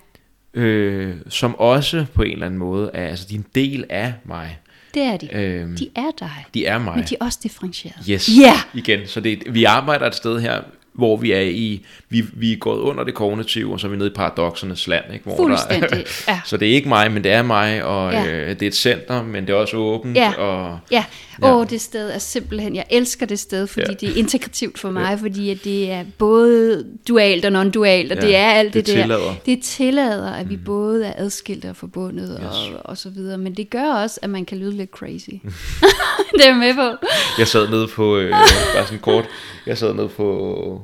øh, 0.58 1.14
som 1.28 1.54
også 1.54 2.06
på 2.14 2.22
en 2.22 2.32
eller 2.32 2.46
anden 2.46 2.58
måde 2.58 2.90
er, 2.94 3.08
altså 3.08 3.26
de 3.30 3.34
er 3.34 3.38
en 3.38 3.46
del 3.54 3.84
af 3.90 4.12
mig. 4.24 4.58
Det 4.94 5.02
er 5.02 5.16
de. 5.16 5.34
Øhm, 5.36 5.76
De 5.76 5.88
er 5.96 6.10
dig. 6.20 6.44
de 6.54 6.66
er 6.66 6.78
mig. 6.78 6.96
Men 6.96 7.04
de 7.04 7.16
er 7.20 7.24
også 7.24 7.38
differentieret. 7.42 7.96
Yes, 8.10 8.28
Ja. 8.40 8.54
igen. 8.74 9.06
Så 9.06 9.20
det, 9.20 9.42
vi 9.54 9.64
arbejder 9.64 10.06
et 10.06 10.14
sted 10.14 10.40
her, 10.40 10.62
hvor 10.98 11.16
vi 11.16 11.32
er 11.32 11.40
i, 11.40 11.86
vi, 12.08 12.24
vi 12.32 12.52
er 12.52 12.56
gået 12.56 12.78
under 12.80 13.04
det 13.04 13.14
kognitive, 13.14 13.72
og 13.72 13.80
så 13.80 13.86
er 13.86 13.90
vi 13.90 13.96
nede 13.96 14.08
i 14.10 14.12
paradoksernes 14.12 14.86
land. 14.88 15.04
Ikke? 15.12 15.24
Hvor 15.24 15.36
Fuldstændig, 15.36 15.90
Der, 15.90 15.96
ja. 16.28 16.40
Så 16.46 16.56
det 16.56 16.68
er 16.68 16.72
ikke 16.72 16.88
mig, 16.88 17.12
men 17.12 17.24
det 17.24 17.32
er 17.32 17.42
mig, 17.42 17.84
og 17.84 18.12
Ja. 18.12 18.26
øh, 18.32 18.48
det 18.48 18.62
er 18.62 18.66
et 18.66 18.74
center, 18.74 19.22
men 19.22 19.46
det 19.46 19.50
er 19.52 19.56
også 19.56 19.76
åbent. 19.76 20.16
Ja. 20.16 20.32
Og, 20.38 20.78
Ja, 20.90 21.04
Ja. 21.42 21.54
åh, 21.54 21.66
det 21.70 21.80
sted 21.80 22.10
er 22.10 22.18
simpelthen, 22.18 22.76
jeg 22.76 22.84
elsker 22.90 23.26
det 23.26 23.38
sted, 23.38 23.66
fordi 23.66 23.86
Ja. 23.88 23.94
det 24.06 24.08
er 24.08 24.18
integrativt 24.18 24.78
for 24.78 24.90
mig, 24.90 25.08
ja. 25.10 25.14
fordi 25.14 25.50
at 25.50 25.64
det 25.64 25.90
er 25.90 26.04
både 26.18 26.84
dualt 27.08 27.44
og 27.44 27.50
non-dualt, 27.62 28.12
og 28.12 28.16
Ja, 28.22 28.26
det 28.26 28.36
er 28.36 28.48
alt 28.50 28.74
det 28.74 28.86
det, 28.86 28.94
der. 28.94 29.02
tillader. 29.02 29.34
Det 29.46 29.62
tillader, 29.62 30.32
at 30.32 30.50
vi 30.50 30.56
mm. 30.56 30.62
både 30.64 31.06
er 31.06 31.12
adskilte 31.16 31.70
og 31.70 31.76
forbundet 31.76 32.40
yes. 32.42 32.48
og, 32.74 32.80
og 32.84 32.98
så 32.98 33.10
videre, 33.10 33.38
men 33.38 33.54
det 33.54 33.70
gør 33.70 33.92
også, 33.92 34.18
at 34.22 34.30
man 34.30 34.44
kan 34.44 34.58
lyde 34.58 34.76
lidt 34.76 34.90
crazy. 34.90 35.28
det 36.34 36.42
er 36.44 36.46
jeg 36.48 36.56
med 36.56 36.74
på. 36.74 37.06
Jeg 37.38 37.48
sad 37.48 37.68
nede 37.68 37.86
på, 37.88 38.16
øh, 38.16 38.30
bare 38.74 38.84
sådan 38.86 38.98
kort, 38.98 39.24
jeg 39.66 39.78
sad 39.78 39.94
nede 39.94 40.08
på 40.08 40.82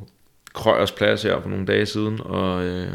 Krøjers 0.54 0.92
plads 0.92 1.22
her 1.22 1.40
for 1.42 1.48
nogle 1.48 1.66
dage 1.66 1.86
siden, 1.86 2.20
og, 2.24 2.64
øh, 2.64 2.92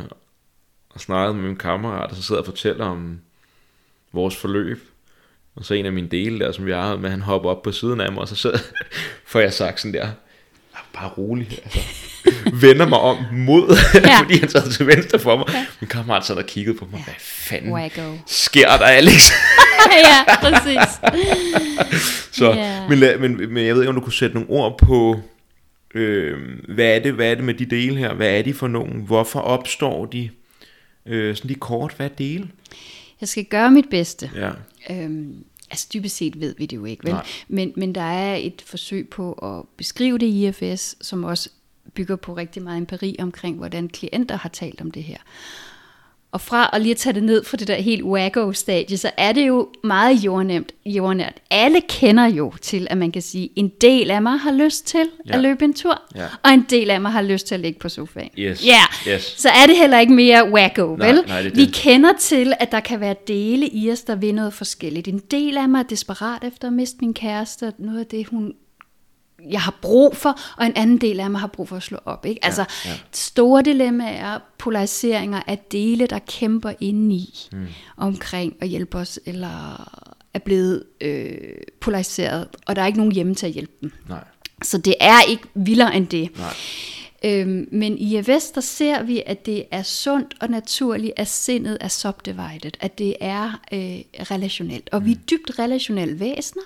og 0.93 0.99
snakkede 0.99 1.33
med 1.33 1.43
min 1.43 1.55
kammerat, 1.57 2.09
og 2.09 2.15
så 2.15 2.23
sidder 2.23 2.41
og 2.41 2.45
fortæller 2.45 2.85
om 2.85 3.19
vores 4.13 4.35
forløb. 4.35 4.83
Og 5.55 5.65
så 5.65 5.73
en 5.73 5.85
af 5.85 5.91
mine 5.91 6.07
dele 6.07 6.39
der, 6.39 6.51
som 6.51 6.65
vi 6.65 6.71
har 6.71 6.95
med, 6.97 7.09
han 7.09 7.21
hopper 7.21 7.49
op 7.49 7.61
på 7.61 7.71
siden 7.71 8.01
af 8.01 8.11
mig, 8.11 8.21
og 8.21 8.27
så 8.27 8.35
sidder, 8.35 8.57
får 9.27 9.39
jeg 9.39 9.53
sagt 9.53 9.79
sådan 9.81 9.93
der, 9.93 10.03
"Ah, 10.75 10.81
bare 10.93 11.09
rolig, 11.09 11.59
altså, 11.63 11.79
vender 12.53 12.87
mig 12.87 12.99
om 12.99 13.17
mod, 13.31 13.77
ja. 13.93 13.99
Ja. 14.09 14.17
fordi 14.23 14.39
han 14.39 14.49
sad 14.49 14.71
til 14.71 14.87
venstre 14.87 15.19
for 15.19 15.37
mig. 15.37 15.45
Ja. 15.53 15.65
Min 15.79 15.87
kammerat 15.87 16.25
sad 16.25 16.35
og 16.35 16.45
kiggede 16.45 16.77
på 16.77 16.87
mig, 16.91 17.03
hvad 17.03 17.13
fanden 17.19 17.71
Wacko. 17.73 18.17
sker 18.27 18.67
der, 18.77 18.85
Alex? 18.85 19.31
ja, 20.05 20.35
præcis. 20.41 20.99
Så, 22.31 22.51
Ja. 22.51 22.87
men, 22.89 23.03
la- 23.03 23.17
men, 23.17 23.53
men 23.53 23.65
jeg 23.65 23.75
ved 23.75 23.81
ikke, 23.81 23.89
om 23.89 23.95
du 23.95 24.01
kunne 24.01 24.13
sætte 24.13 24.35
nogle 24.35 24.49
ord 24.49 24.77
på, 24.79 25.21
øh, 25.95 26.37
hvad, 26.67 26.95
er 26.95 26.99
det, 26.99 27.13
hvad 27.13 27.31
er 27.31 27.35
det 27.35 27.43
med 27.43 27.53
de 27.53 27.65
dele 27.65 27.97
her? 27.97 28.13
Hvad 28.13 28.37
er 28.37 28.41
de 28.41 28.53
for 28.53 28.67
nogen? 28.67 29.01
Hvorfor 29.01 29.39
opstår 29.39 30.05
de? 30.05 30.29
Øh, 31.05 31.35
sådan 31.35 31.47
lige 31.47 31.59
kort, 31.59 31.93
hvad 31.97 32.05
er 32.09 32.15
dele? 32.15 32.49
Jeg 33.21 33.29
skal 33.29 33.45
gøre 33.45 33.71
mit 33.71 33.89
bedste. 33.89 34.31
Ja. 34.35 34.51
Øhm, 34.89 35.43
altså 35.69 35.87
dybest 35.93 36.15
set 36.15 36.39
ved 36.39 36.55
vi 36.57 36.65
det 36.65 36.77
jo 36.77 36.85
ikke, 36.85 37.03
vel? 37.03 37.13
Nej. 37.13 37.25
Men, 37.47 37.73
men 37.75 37.95
der 37.95 38.01
er 38.01 38.35
et 38.35 38.63
forsøg 38.65 39.09
på 39.09 39.33
at 39.33 39.65
beskrive 39.77 40.17
det 40.17 40.25
i 40.25 40.47
IFS, 40.47 40.95
som 41.01 41.23
også 41.23 41.49
bygger 41.93 42.15
på 42.15 42.33
rigtig 42.33 42.63
meget 42.63 42.77
empiri 42.77 43.15
omkring, 43.19 43.57
hvordan 43.57 43.89
klienter 43.89 44.37
har 44.37 44.49
talt 44.49 44.81
om 44.81 44.91
det 44.91 45.03
her. 45.03 45.17
Og 46.31 46.41
fra 46.41 46.69
at 46.73 46.81
lige 46.81 46.95
tage 46.95 47.13
det 47.13 47.23
ned 47.23 47.43
fra 47.43 47.57
det 47.57 47.67
der 47.67 47.75
helt 47.75 48.03
wacko-stadie, 48.03 48.97
så 48.97 49.11
er 49.17 49.31
det 49.31 49.47
jo 49.47 49.67
meget 49.83 50.15
jordnemt, 50.25 50.71
jordnært. 50.85 51.33
Alle 51.51 51.81
kender 51.89 52.25
jo 52.25 52.53
til, 52.61 52.87
at 52.89 52.97
man 52.97 53.11
kan 53.11 53.21
sige, 53.21 53.49
en 53.55 53.71
del 53.81 54.11
af 54.11 54.21
mig 54.21 54.39
har 54.39 54.51
lyst 54.51 54.87
til 54.87 55.05
Ja. 55.27 55.33
at 55.35 55.41
løbe 55.41 55.65
en 55.65 55.73
tur, 55.73 56.01
Ja. 56.15 56.25
og 56.43 56.51
en 56.51 56.65
del 56.69 56.89
af 56.89 57.01
mig 57.01 57.11
har 57.11 57.21
lyst 57.21 57.47
til 57.47 57.55
at 57.55 57.61
ligge 57.61 57.79
på 57.79 57.89
sofaen. 57.89 58.29
Yes. 58.37 58.65
Ja, 58.65 59.11
Yes. 59.13 59.33
så 59.41 59.49
er 59.49 59.65
det 59.67 59.77
heller 59.77 59.99
ikke 59.99 60.13
mere 60.13 60.49
wacko, 60.51 60.95
Nej, 60.95 61.07
vel? 61.07 61.23
nej, 61.27 61.41
det 61.41 61.55
Vi 61.55 61.65
det. 61.65 61.73
kender 61.73 62.13
til, 62.19 62.53
at 62.59 62.71
der 62.71 62.79
kan 62.79 62.99
være 62.99 63.15
dele 63.27 63.67
i 63.69 63.91
os, 63.91 64.01
der 64.01 64.15
vil 64.15 64.35
noget 64.35 64.53
forskelligt. 64.53 65.07
En 65.07 65.19
del 65.31 65.57
af 65.57 65.69
mig 65.69 65.79
er 65.79 65.83
desperat 65.83 66.43
efter 66.43 66.67
at 66.67 66.73
miste 66.73 66.97
min 67.01 67.13
kæreste, 67.13 67.67
og 67.67 67.73
noget 67.77 67.99
af 67.99 68.05
det, 68.05 68.27
hun 68.27 68.53
jeg 69.49 69.61
har 69.61 69.75
brug 69.81 70.17
for, 70.17 70.39
og 70.57 70.65
en 70.65 70.73
anden 70.75 70.97
del 70.97 71.19
af 71.19 71.31
mig 71.31 71.39
har 71.39 71.47
brug 71.47 71.69
for 71.69 71.75
at 71.75 71.83
slå 71.83 71.97
op. 72.05 72.25
Ikke? 72.25 72.45
Altså, 72.45 72.65
ja. 72.85 72.91
store 73.11 73.61
dilemmaer, 73.61 74.39
polariseringer 74.57 75.41
af 75.47 75.57
dele, 75.71 76.07
der 76.07 76.19
kæmper 76.19 76.71
indeni 76.79 77.47
mm. 77.51 77.67
omkring 77.97 78.55
at 78.61 78.67
hjælpe 78.67 78.97
os, 78.97 79.19
eller 79.25 79.89
er 80.33 80.39
blevet 80.39 80.83
øh, 81.01 81.31
polariseret, 81.81 82.47
og 82.65 82.75
der 82.75 82.81
er 82.81 82.85
ikke 82.85 82.99
nogen 82.99 83.11
hjemme 83.11 83.35
til 83.35 83.45
at 83.45 83.51
hjælpe 83.51 83.73
dem. 83.81 83.91
Nej. 84.09 84.23
Så 84.63 84.77
det 84.77 84.95
er 84.99 85.21
ikke 85.29 85.43
vildere 85.53 85.95
end 85.95 86.07
det. 86.07 86.37
Nej. 86.37 86.53
Øhm, 87.25 87.67
men 87.71 87.97
i 87.97 88.15
AVS, 88.15 88.51
der 88.51 88.61
ser 88.61 89.03
vi, 89.03 89.23
at 89.25 89.45
det 89.45 89.65
er 89.71 89.83
sundt 89.83 90.35
og 90.41 90.49
naturligt, 90.49 91.13
at 91.17 91.27
sindet 91.27 91.77
er 91.81 91.87
subdivided, 91.87 92.71
at 92.79 92.97
det 92.97 93.15
er 93.21 93.61
øh, 93.73 94.25
relationelt. 94.31 94.89
Og 94.91 95.05
vi 95.05 95.11
er 95.11 95.15
dybt 95.15 95.59
relationelle 95.59 96.19
væsener. 96.19 96.63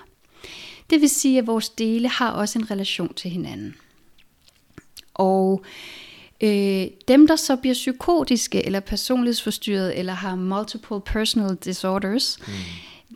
Det 0.93 1.01
vil 1.01 1.09
sige, 1.09 1.37
at 1.37 1.47
vores 1.47 1.69
dele 1.69 2.07
har 2.07 2.31
også 2.31 2.59
en 2.59 2.71
relation 2.71 3.13
til 3.13 3.31
hinanden. 3.31 3.75
Og 5.13 5.63
øh, 6.41 6.87
dem, 7.07 7.27
der 7.27 7.35
så 7.35 7.55
bliver 7.55 7.73
psykotiske, 7.73 8.65
eller 8.65 8.79
personlighedsforstyrret, 8.79 9.99
eller 9.99 10.13
har 10.13 10.35
multiple 10.35 11.01
personal 11.01 11.55
disorders, 11.55 12.37
mm. 12.47 12.53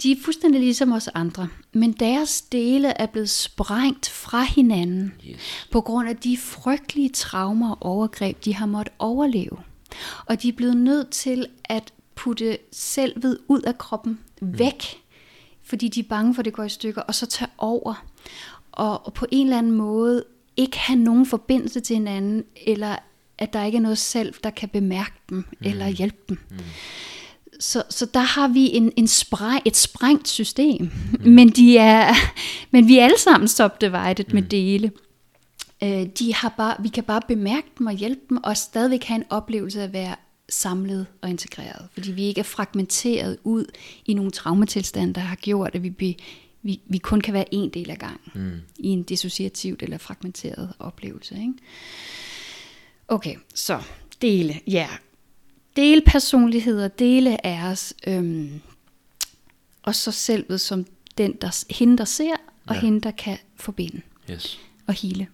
de 0.03 0.11
er 0.11 0.15
fuldstændig 0.23 0.61
ligesom 0.61 0.91
os 0.91 1.07
andre. 1.13 1.47
Men 1.73 1.91
deres 1.91 2.41
dele 2.41 2.87
er 3.01 3.05
blevet 3.05 3.29
sprængt 3.29 4.09
fra 4.09 4.41
hinanden, 4.43 5.13
Yes. 5.29 5.67
på 5.71 5.81
grund 5.81 6.09
af 6.09 6.17
de 6.17 6.37
frygtelige 6.37 7.09
traumer 7.09 7.71
og 7.71 7.85
overgreb, 7.91 8.45
de 8.45 8.53
har 8.53 8.65
måttet 8.65 8.93
overleve. 8.99 9.57
Og 10.25 10.41
de 10.41 10.49
er 10.49 10.53
blevet 10.53 10.77
nødt 10.77 11.09
til 11.09 11.47
at 11.65 11.93
putte 12.15 12.57
selvet 12.71 13.37
ud 13.47 13.61
af 13.61 13.77
kroppen, 13.77 14.19
væk, 14.41 14.83
fordi 15.67 15.87
de 15.87 15.99
er 15.99 16.03
bange 16.09 16.33
for, 16.33 16.41
at 16.41 16.45
det 16.45 16.53
går 16.53 16.63
i 16.63 16.69
stykker, 16.69 17.01
og 17.01 17.15
så 17.15 17.25
tage 17.25 17.51
over. 17.57 18.05
Og, 18.71 19.05
og 19.05 19.13
på 19.13 19.25
en 19.31 19.47
eller 19.47 19.57
anden 19.57 19.71
måde 19.71 20.23
ikke 20.57 20.77
have 20.77 20.99
nogen 20.99 21.25
forbindelse 21.25 21.79
til 21.79 21.95
hinanden, 21.95 22.43
eller 22.65 22.95
at 23.37 23.53
der 23.53 23.63
ikke 23.63 23.77
er 23.77 23.81
noget 23.81 23.97
selv, 23.97 24.33
der 24.43 24.49
kan 24.49 24.69
bemærke 24.69 25.13
dem, 25.29 25.37
mm. 25.37 25.67
eller 25.67 25.87
hjælpe 25.87 26.17
dem. 26.29 26.39
Mm. 26.49 26.57
Så, 27.59 27.83
så 27.89 28.05
der 28.05 28.19
har 28.19 28.47
vi 28.47 28.69
en, 28.75 28.91
en 28.95 29.07
spræng, 29.07 29.61
et 29.65 29.77
sprængt 29.77 30.27
system, 30.27 30.91
mm. 31.19 31.31
men, 31.31 31.49
de 31.49 31.77
er, 31.77 32.13
men 32.71 32.87
vi 32.87 32.97
er 32.97 33.03
alle 33.03 33.19
sammen 33.19 33.47
subdivided 33.47 34.25
mm. 34.27 34.33
med 34.33 34.41
dele. 34.41 34.91
Øh, 35.83 36.05
de 36.19 36.33
har 36.33 36.53
bare, 36.57 36.75
vi 36.79 36.87
kan 36.89 37.03
bare 37.03 37.21
bemærke 37.27 37.67
dem 37.77 37.87
og 37.87 37.93
hjælpe 37.93 38.21
dem, 38.29 38.37
og 38.43 38.57
stadigvæk 38.57 39.03
have 39.03 39.15
en 39.15 39.25
oplevelse 39.29 39.79
af 39.79 39.83
at 39.83 39.93
være 39.93 40.15
samlet 40.49 41.07
og 41.21 41.29
integreret. 41.29 41.87
Fordi 41.93 42.11
vi 42.11 42.23
ikke 42.23 42.39
er 42.39 42.43
fragmenteret 42.43 43.37
ud 43.43 43.65
i 44.05 44.13
nogle 44.13 44.31
traumatilstande, 44.31 45.13
der 45.13 45.21
har 45.21 45.35
gjort, 45.35 45.75
at 45.75 45.83
vi, 45.83 45.89
be, 45.89 46.15
vi, 46.61 46.81
vi 46.85 46.97
kun 46.97 47.21
kan 47.21 47.33
være 47.33 47.53
en 47.53 47.69
del 47.69 47.89
af 47.89 47.97
gangen 47.99 48.31
mm. 48.35 48.51
i 48.79 48.87
en 48.87 49.03
dissociativt 49.03 49.83
eller 49.83 49.97
fragmenteret 49.97 50.73
oplevelse. 50.79 51.35
Ikke? 51.35 51.53
Okay, 53.07 53.35
så 53.55 53.81
dele, 54.21 54.59
ja. 54.67 54.87
Dele 55.75 56.01
personligheder, 56.05 56.87
dele 56.87 57.45
af 57.45 57.71
os, 57.71 57.93
øhm, 58.07 58.61
og 59.83 59.95
så 59.95 60.11
selvet 60.11 60.61
som 60.61 60.85
den, 61.17 61.33
der, 61.41 61.65
hende, 61.73 61.97
der 61.97 62.05
ser, 62.05 62.33
og 62.33 62.37
Ja. 62.69 62.73
ja. 62.73 62.79
hende, 62.85 63.01
der 63.01 63.11
kan 63.11 63.37
forbinde 63.55 64.01
Yes. 64.31 64.59
og 64.87 64.93
hele. 64.93 65.27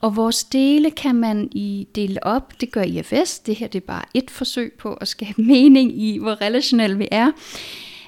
Og 0.00 0.16
vores 0.16 0.44
dele 0.44 0.90
kan 0.90 1.14
man 1.14 1.48
i 1.52 1.88
dele 1.94 2.24
op, 2.26 2.60
det 2.60 2.72
gør 2.72 2.82
IFS, 2.82 3.38
det 3.38 3.56
her 3.56 3.66
det 3.68 3.82
er 3.82 3.86
bare 3.86 4.04
et 4.14 4.30
forsøg 4.30 4.72
på 4.78 4.94
at 4.94 5.08
skabe 5.08 5.42
mening 5.42 6.02
i, 6.02 6.18
hvor 6.18 6.40
relationelle 6.40 6.98
vi 6.98 7.08
er, 7.10 7.32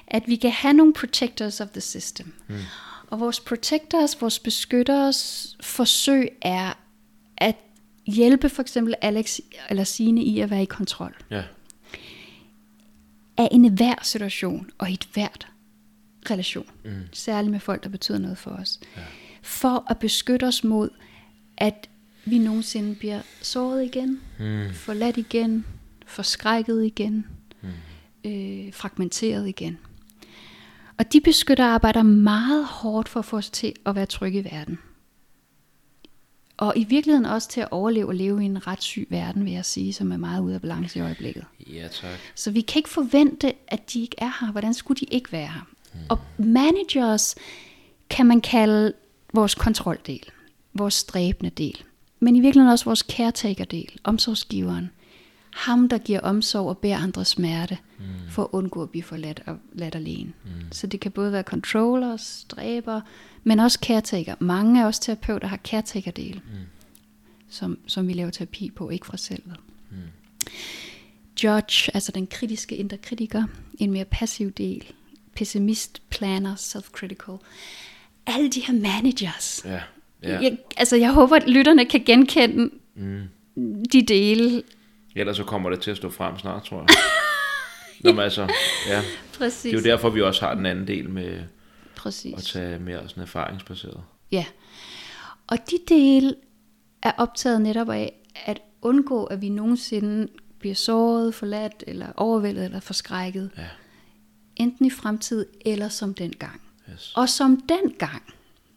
at 0.07 0.23
vi 0.27 0.35
kan 0.35 0.51
have 0.51 0.73
nogle 0.73 0.93
protectors 0.93 1.61
of 1.61 1.67
the 1.69 1.81
system. 1.81 2.33
Mm. 2.47 2.55
Og 3.07 3.19
vores 3.19 3.39
protectors, 3.39 4.21
vores 4.21 4.39
beskytteres 4.39 5.55
forsøg 5.61 6.29
er 6.41 6.73
at 7.37 7.55
hjælpe 8.07 8.49
for 8.49 8.61
eksempel 8.61 8.95
Alex 9.01 9.39
eller 9.69 9.83
Signe 9.83 10.23
i 10.23 10.39
at 10.39 10.49
være 10.49 10.61
i 10.61 10.65
kontrol 10.65 11.15
Ja. 11.31 11.43
af 13.37 13.47
en 13.51 13.73
hver 13.73 13.95
situation 14.03 14.69
og 14.77 14.89
i 14.89 14.93
et 14.93 15.07
hvert 15.13 15.47
relation. 16.29 16.65
Mm. 16.85 16.91
Særligt 17.13 17.51
med 17.51 17.59
folk, 17.59 17.83
der 17.83 17.89
betyder 17.89 18.17
noget 18.17 18.37
for 18.37 18.51
os. 18.51 18.79
Ja. 18.97 19.01
For 19.41 19.85
at 19.89 19.97
beskytte 19.99 20.43
os 20.43 20.63
mod, 20.63 20.89
at 21.57 21.89
vi 22.25 22.37
nogensinde 22.37 22.95
bliver 22.95 23.21
såret 23.41 23.83
igen, 23.83 24.21
mm. 24.39 24.73
forladt 24.73 25.17
igen, 25.17 25.65
forskrækket 26.05 26.85
igen, 26.85 27.27
mm. 27.61 27.69
øh, 28.31 28.73
fragmenteret 28.73 29.47
igen. 29.47 29.77
Og 30.97 31.13
de 31.13 31.21
beskytter 31.21 31.65
arbejder 31.65 32.03
meget 32.03 32.65
hårdt 32.65 33.09
for 33.09 33.19
at 33.19 33.25
få 33.25 33.37
os 33.37 33.49
til 33.49 33.73
at 33.85 33.95
være 33.95 34.05
trygge 34.05 34.39
i 34.39 34.43
verden. 34.43 34.79
Og 36.57 36.73
i 36.75 36.83
virkeligheden 36.83 37.25
også 37.25 37.49
til 37.49 37.61
at 37.61 37.67
overleve 37.71 38.07
og 38.07 38.15
leve 38.15 38.43
i 38.43 38.45
en 38.45 38.67
ret 38.67 38.83
syg 38.83 39.07
verden, 39.09 39.45
vil 39.45 39.53
jeg 39.53 39.65
sige, 39.65 39.93
som 39.93 40.11
er 40.11 40.17
meget 40.17 40.41
ude 40.41 40.55
af 40.55 40.61
balance 40.61 40.99
i 40.99 41.01
øjeblikket. 41.01 41.45
Ja, 41.67 41.87
tak. 41.87 42.19
Så 42.35 42.51
vi 42.51 42.61
kan 42.61 42.79
ikke 42.79 42.89
forvente, 42.89 43.53
at 43.67 43.93
de 43.93 44.01
ikke 44.01 44.15
er 44.17 44.31
her. 44.39 44.51
Hvordan 44.51 44.73
skulle 44.73 44.99
de 44.99 45.05
ikke 45.05 45.31
være 45.31 45.47
her? 45.47 45.67
Mm. 45.93 45.99
Og 46.09 46.19
managers 46.37 47.35
kan 48.09 48.25
man 48.25 48.41
kalde 48.41 48.93
vores 49.33 49.55
kontroldel, 49.55 50.21
vores 50.73 50.93
stræbende 50.93 51.49
del. 51.49 51.83
Men 52.19 52.35
i 52.35 52.39
virkeligheden 52.39 52.71
også 52.71 52.85
vores 52.85 52.99
caretaker-del, 52.99 53.99
omsorgsgiveren. 54.03 54.89
Ham, 55.53 55.89
der 55.89 55.97
giver 55.97 56.19
omsorg 56.19 56.69
og 56.69 56.77
bærer 56.77 56.97
andres 56.97 57.27
smerte, 57.27 57.77
mm. 57.99 58.05
for 58.29 58.43
at 58.43 58.49
undgå 58.51 58.83
at 58.83 58.89
blive 58.89 59.03
forladt 59.03 59.43
og 59.45 59.57
ladt 59.73 59.95
alene. 59.95 60.33
Mm. 60.45 60.51
Så 60.71 60.87
det 60.87 60.99
kan 60.99 61.11
både 61.11 61.31
være 61.31 61.43
controllers, 61.43 62.21
stræber, 62.21 63.01
men 63.43 63.59
også 63.59 63.79
caretaker. 63.81 64.35
Mange 64.39 64.83
af 64.83 64.87
os 64.87 64.99
terapeuter 64.99 65.47
har 65.47 65.57
caretaker-del, 65.57 66.41
mm. 66.45 66.59
som, 67.49 67.77
som 67.87 68.07
vi 68.07 68.13
laver 68.13 68.29
terapi 68.31 68.71
på, 68.75 68.89
ikke 68.89 69.05
fra 69.05 69.17
selvet. 69.17 69.55
Mm. 69.91 69.97
judge, 71.43 71.91
altså 71.93 72.11
den 72.11 72.27
kritiske 72.27 72.75
indre 72.75 72.97
kritiker, 72.97 73.43
en 73.79 73.91
mere 73.91 74.05
passiv 74.05 74.51
del, 74.51 74.93
pessimist, 75.35 76.01
planner, 76.09 76.55
self-critical. 76.55 77.37
Alle 78.25 78.49
de 78.49 78.59
her 78.59 78.73
managers. 78.73 79.61
Ja. 79.65 79.79
Ja. 80.23 80.39
Jeg, 80.39 80.57
altså, 80.77 80.95
jeg 80.95 81.11
håber, 81.11 81.35
at 81.35 81.47
lytterne 81.47 81.85
kan 81.85 82.03
genkende 82.05 82.69
mm. 82.95 83.27
de 83.93 84.01
dele. 84.01 84.63
Ellers 85.15 85.37
så 85.37 85.43
kommer 85.43 85.69
det 85.69 85.81
til 85.81 85.91
at 85.91 85.97
stå 85.97 86.09
frem 86.09 86.39
snart, 86.39 86.63
tror 86.63 86.77
jeg. 86.77 86.87
Nå, 88.03 88.11
men 88.11 88.19
altså, 88.19 88.41
ja. 88.87 89.01
Præcis. 89.37 89.61
Det 89.61 89.73
er 89.73 89.77
jo 89.77 89.83
derfor, 89.83 90.09
vi 90.09 90.21
også 90.21 90.45
har 90.45 90.55
den 90.55 90.65
anden 90.65 90.87
del 90.87 91.09
med 91.09 91.39
Præcis. 91.95 92.33
at 92.37 92.43
tage 92.43 92.79
mere 92.79 93.09
sådan 93.09 93.23
erfaringsbaseret. 93.23 94.01
Ja. 94.31 94.45
Og 95.47 95.57
de 95.71 95.77
dele 95.89 96.35
er 97.01 97.11
optaget 97.17 97.61
netop 97.61 97.89
af 97.89 98.13
at 98.45 98.61
undgå, 98.81 99.23
at 99.23 99.41
vi 99.41 99.49
nogensinde 99.49 100.27
bliver 100.59 100.75
såret, 100.75 101.35
forladt, 101.35 101.83
eller 101.87 102.07
overvældet, 102.17 102.65
eller 102.65 102.79
forskrækket. 102.79 103.49
Ja. 103.57 103.67
Enten 104.55 104.85
i 104.85 104.89
fremtid, 104.89 105.45
eller 105.65 105.89
som 105.89 106.13
dengang. 106.13 106.61
Yes. 106.93 107.13
Og 107.15 107.29
som 107.29 107.61
dengang, 107.69 108.23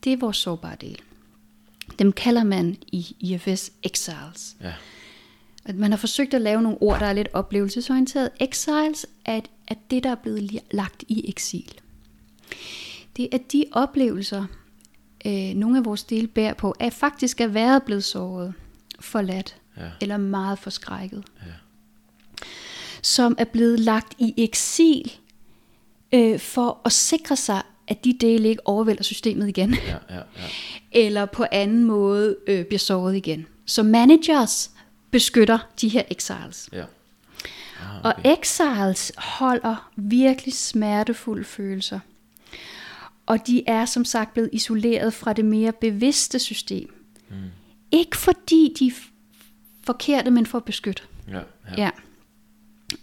det 0.04 0.12
er 0.12 0.16
vores 0.16 0.36
sårbare 0.36 0.76
del. 0.80 1.00
Dem 1.98 2.12
kalder 2.12 2.44
man 2.44 2.76
i 2.86 3.16
IFS 3.20 3.72
exiles. 3.82 4.56
Ja. 4.60 4.72
At 5.64 5.76
man 5.76 5.90
har 5.92 5.96
forsøgt 5.98 6.34
at 6.34 6.40
lave 6.40 6.62
nogle 6.62 6.78
ord, 6.82 7.00
der 7.00 7.06
er 7.06 7.12
lidt 7.12 7.28
oplevelsesorienteret. 7.32 8.30
Exiles 8.40 9.06
er, 9.24 9.40
er 9.68 9.74
det, 9.90 10.04
der 10.04 10.10
er 10.10 10.14
blevet 10.14 10.58
lagt 10.70 11.04
i 11.08 11.28
eksil. 11.28 11.74
Det 13.16 13.28
er 13.34 13.38
de 13.52 13.64
oplevelser, 13.72 14.44
øh, 15.26 15.54
nogle 15.54 15.78
af 15.78 15.84
vores 15.84 16.04
dele 16.04 16.26
bærer 16.26 16.54
på, 16.54 16.70
at 16.70 16.92
faktisk 16.94 17.40
er 17.40 17.46
været 17.46 17.82
blevet 17.82 18.04
såret, 18.04 18.54
forladt 19.00 19.56
Ja. 19.78 19.90
eller 20.00 20.16
meget 20.16 20.58
forskrækket. 20.58 21.24
Ja. 21.46 21.52
Som 23.02 23.34
er 23.38 23.44
blevet 23.44 23.80
lagt 23.80 24.14
i 24.18 24.34
eksil 24.36 25.12
øh, 26.14 26.40
for 26.40 26.80
at 26.84 26.92
sikre 26.92 27.36
sig, 27.36 27.62
at 27.88 28.04
de 28.04 28.12
dele 28.20 28.48
ikke 28.48 28.66
overvælder 28.66 29.02
systemet 29.02 29.48
igen. 29.48 29.74
Ja, 29.74 29.96
ja, 30.10 30.14
ja. 30.16 30.22
eller 31.06 31.26
på 31.26 31.44
anden 31.52 31.84
måde 31.84 32.36
øh, 32.46 32.64
bliver 32.64 32.78
såret 32.78 33.16
igen. 33.16 33.46
Så 33.66 33.82
managers 33.82 34.70
beskytter 35.10 35.58
de 35.80 35.88
her 35.88 36.02
exiles. 36.10 36.68
ja. 36.72 36.84
Ah, 37.80 37.98
okay. 37.98 38.08
Og 38.08 38.32
exiles 38.38 39.12
holder 39.18 39.90
virkelig 39.96 40.54
smertefulde 40.54 41.44
følelser. 41.44 42.00
Og 43.26 43.46
de 43.46 43.62
er 43.68 43.84
som 43.84 44.04
sagt 44.04 44.32
blevet 44.34 44.50
isoleret 44.52 45.14
fra 45.14 45.32
det 45.32 45.44
mere 45.44 45.72
bevidste 45.72 46.38
system. 46.38 46.94
Mm. 47.30 47.36
Ikke 47.92 48.16
fordi 48.16 48.74
de 48.78 48.86
er 48.86 48.92
forkerte, 49.84 50.30
men 50.30 50.46
for 50.46 50.58
at 50.58 50.64
beskytte. 50.64 51.02
ja, 51.28 51.40
ja. 51.78 51.90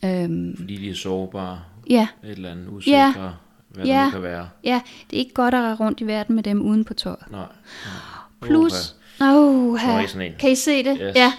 Ja. 0.03 0.23
Øhm, 0.23 0.57
Fordi 0.57 0.77
de 0.77 0.89
er 0.89 0.95
sårbare, 0.95 1.61
ja. 1.89 2.07
et 2.23 2.29
eller 2.31 2.51
andet 2.51 2.67
usikre, 2.67 2.97
Ja. 3.23 3.29
Hvad 3.73 3.85
det 3.85 3.89
Ja. 3.91 4.05
nu 4.05 4.11
kan 4.11 4.23
være. 4.23 4.49
ja, 4.63 4.81
det 5.09 5.15
er 5.15 5.19
ikke 5.19 5.33
godt 5.33 5.53
at 5.53 5.59
røre 5.61 5.75
rundt 5.75 6.01
i 6.01 6.07
verden 6.07 6.35
med 6.35 6.43
dem 6.43 6.61
uden 6.61 6.85
på 6.85 6.93
tøjet. 6.93 7.17
Nej. 7.31 7.39
nej. 7.39 7.49
Plus, 8.49 8.95
oh, 9.21 9.79
en. 10.25 10.31
kan 10.39 10.51
I 10.51 10.55
se 10.55 10.83
det? 10.83 10.97
Yes. 11.01 11.15
Ja, 11.15 11.33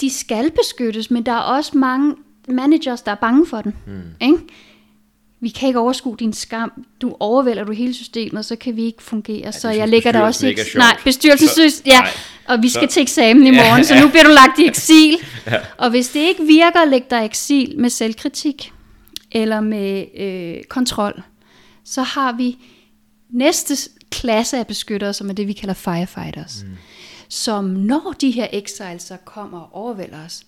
de 0.00 0.10
skal 0.10 0.50
beskyttes, 0.50 1.10
men 1.10 1.26
der 1.26 1.32
er 1.32 1.38
også 1.38 1.78
mange 1.78 2.14
managers, 2.48 3.02
der 3.02 3.10
er 3.10 3.14
bange 3.16 3.46
for 3.46 3.60
den. 3.62 3.74
Hmm. 3.86 4.02
Ikke? 4.20 4.38
Vi 5.40 5.48
kan 5.48 5.66
ikke 5.68 5.80
overskue 5.80 6.16
din 6.18 6.32
skam. 6.32 6.84
Du 7.00 7.16
overvælder 7.20 7.64
du 7.64 7.72
hele 7.72 7.94
systemet, 7.94 8.44
så 8.44 8.56
kan 8.56 8.76
vi 8.76 8.82
ikke 8.84 9.02
fungere. 9.02 9.52
så 9.52 9.68
det 9.68 9.76
jeg 9.76 9.88
lægger 9.88 10.12
der 10.12 10.20
også 10.20 10.46
i 10.46 10.50
eks-. 10.54 10.78
Nej, 10.78 10.96
bestyrelsen 11.04 11.48
Så- 11.48 11.54
synes, 11.54 11.82
ja. 11.86 12.00
nej. 12.00 12.08
Og 12.48 12.62
vi 12.62 12.68
skal 12.68 12.88
Så- 12.88 12.94
til 12.94 13.02
eksamen 13.02 13.46
i 13.46 13.50
morgen, 13.50 13.84
så 13.84 14.00
nu 14.00 14.08
bliver 14.08 14.22
du 14.24 14.30
lagt 14.30 14.58
i 14.58 14.66
eksil. 14.66 15.16
Og 15.78 15.90
hvis 15.90 16.08
det 16.08 16.20
ikke 16.20 16.42
virker 16.44 16.84
lægge 16.84 17.06
dig 17.10 17.22
i 17.22 17.24
eksil 17.24 17.74
med 17.78 17.90
selvkritik 17.90 18.72
eller 19.32 19.60
med 19.60 20.04
øh, 20.20 20.64
kontrol, 20.64 21.22
så 21.84 22.02
har 22.02 22.32
vi 22.32 22.58
næste 23.30 23.74
klasse 24.10 24.58
af 24.58 24.66
beskyttere, 24.66 25.12
som 25.12 25.28
er 25.28 25.32
det, 25.34 25.46
vi 25.46 25.52
kalder 25.52 25.74
firefighters. 25.74 26.64
Mm. 26.64 26.76
Som 27.28 27.64
når 27.64 28.14
de 28.20 28.30
her 28.30 28.46
exiles 28.52 29.02
så 29.02 29.16
kommer 29.24 29.60
og 29.60 29.68
overvælder 29.72 30.24
os, 30.24 30.42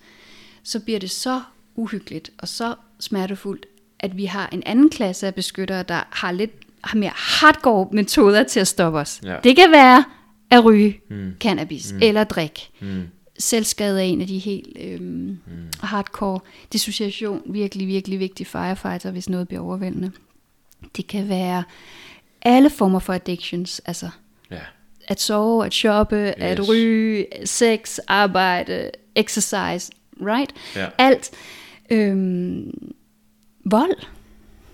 så 0.62 0.80
bliver 0.80 0.98
det 0.98 1.10
så 1.10 1.40
uhyggeligt 1.74 2.30
og 2.38 2.48
så 2.48 2.74
smertefuldt, 3.00 3.66
at 4.00 4.16
vi 4.16 4.24
har 4.24 4.48
en 4.52 4.62
anden 4.66 4.90
klasse 4.90 5.26
af 5.26 5.34
beskyttere, 5.34 5.82
der 5.82 6.02
har 6.10 6.32
lidt 6.32 6.50
har 6.84 6.98
mere 6.98 7.12
hardcore 7.14 7.88
metoder 7.92 8.42
til 8.42 8.60
at 8.60 8.68
stoppe 8.68 8.98
os. 8.98 9.20
Ja. 9.24 9.36
Det 9.44 9.56
kan 9.56 9.72
være 9.72 10.04
at 10.50 10.64
ryge 10.64 11.00
mm. 11.10 11.32
cannabis 11.40 11.92
mm. 11.92 11.98
eller 12.02 12.24
drikke. 12.24 12.70
Mm. 12.80 13.02
Selvskade 13.38 13.98
er 13.98 14.04
en 14.04 14.20
af 14.20 14.26
de 14.26 14.38
helt 14.38 14.76
øhm, 14.80 15.02
mm. 15.02 15.38
hardcore. 15.80 16.40
Dissociation, 16.72 17.42
virkelig, 17.46 17.86
virkelig 17.86 18.18
vigtig 18.18 18.46
firefighter, 18.46 19.10
hvis 19.10 19.28
noget 19.28 19.48
bliver 19.48 19.62
overvældende. 19.62 20.12
Det 20.96 21.06
kan 21.06 21.28
være 21.28 21.64
alle 22.42 22.70
former 22.70 22.98
for 22.98 23.12
addictions, 23.12 23.78
altså 23.84 24.10
Ja. 24.50 24.60
at 25.08 25.20
sove, 25.20 25.66
at 25.66 25.74
shoppe, 25.74 26.16
yes. 26.16 26.34
At 26.38 26.68
ryge, 26.68 27.26
sex, 27.44 27.98
arbejde, 28.08 28.90
exercise, 29.14 29.92
right? 30.20 30.52
Ja. 30.76 30.88
Alt. 30.98 31.30
Øhm, 31.90 32.92
vold. 33.64 34.02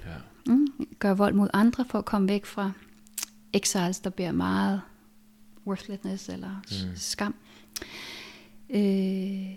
Ja. 0.07 0.53
Mm, 0.53 0.67
gør 0.99 1.15
vold 1.15 1.35
mod 1.35 1.49
andre 1.53 1.85
for 1.91 1.99
at 1.99 2.05
komme 2.05 2.29
væk 2.29 2.47
fra 2.47 2.73
exiles, 3.53 3.99
der 3.99 4.11
bærer 4.11 4.33
meget 4.33 4.81
worthlessness 5.67 6.29
eller 6.29 6.63
mm. 6.71 6.97
skam. 6.97 7.35
Øh, 8.71 9.55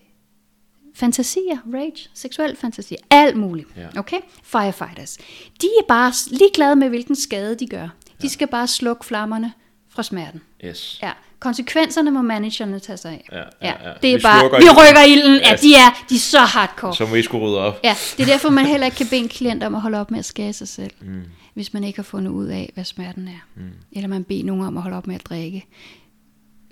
fantasier, 0.95 1.57
rage, 1.73 2.09
seksuel 2.13 2.55
fantasi, 2.55 2.95
alt 3.09 3.35
muligt. 3.37 3.67
Ja. 3.77 3.99
Okay? 3.99 4.17
Firefighters. 4.43 5.17
De 5.61 5.67
er 5.79 5.85
bare 5.87 6.13
ligeglade 6.31 6.75
med, 6.75 6.89
hvilken 6.89 7.15
skade 7.15 7.55
de 7.55 7.67
gør. 7.67 7.87
De 8.21 8.29
skal 8.29 8.47
bare 8.47 8.67
slukke 8.67 9.05
flammerne 9.05 9.53
fra 9.89 10.03
smerten. 10.03 10.41
Yes. 10.65 10.99
Ja, 11.03 11.11
konsekvenserne 11.39 12.11
må 12.11 12.21
managerne 12.21 12.79
tage 12.79 12.97
sig 12.97 13.11
af. 13.11 13.29
Ja, 13.31 13.67
ja, 13.67 13.73
ja. 13.89 13.93
Det 14.01 14.11
er 14.13 14.17
Vi 14.17 14.21
bare, 14.21 14.43
vi 14.43 14.69
rykker 14.69 15.01
ilden. 15.07 15.35
Ja, 15.41 15.49
Ja. 15.49 15.55
de 15.55 15.75
er, 15.75 16.05
de 16.09 16.15
er 16.15 16.19
så 16.19 16.39
hardcore. 16.39 16.95
Så 16.95 17.05
må 17.05 17.15
I 17.15 17.21
skulle 17.21 17.45
rydde 17.45 17.59
op. 17.59 17.79
Ja, 17.83 17.95
det 18.17 18.23
er 18.23 18.27
derfor, 18.27 18.49
man 18.49 18.65
heller 18.65 18.85
ikke 18.85 18.97
kan 18.97 19.07
bede 19.07 19.21
en 19.21 19.29
klient 19.29 19.63
om 19.63 19.75
at 19.75 19.81
holde 19.81 19.99
op 19.99 20.11
med 20.11 20.19
at 20.19 20.25
skade 20.25 20.53
sig 20.53 20.67
selv, 20.67 20.91
mm. 21.01 21.21
hvis 21.53 21.73
man 21.73 21.83
ikke 21.83 21.97
har 21.97 22.03
fundet 22.03 22.31
ud 22.31 22.45
af, 22.47 22.71
hvad 22.73 22.83
smerten 22.83 23.27
er. 23.27 23.47
Mm. 23.55 23.69
Eller 23.91 24.07
man 24.07 24.23
beder 24.23 24.43
nogen 24.43 24.65
om 24.65 24.77
at 24.77 24.83
holde 24.83 24.97
op 24.97 25.07
med 25.07 25.15
at 25.15 25.25
drikke. 25.25 25.65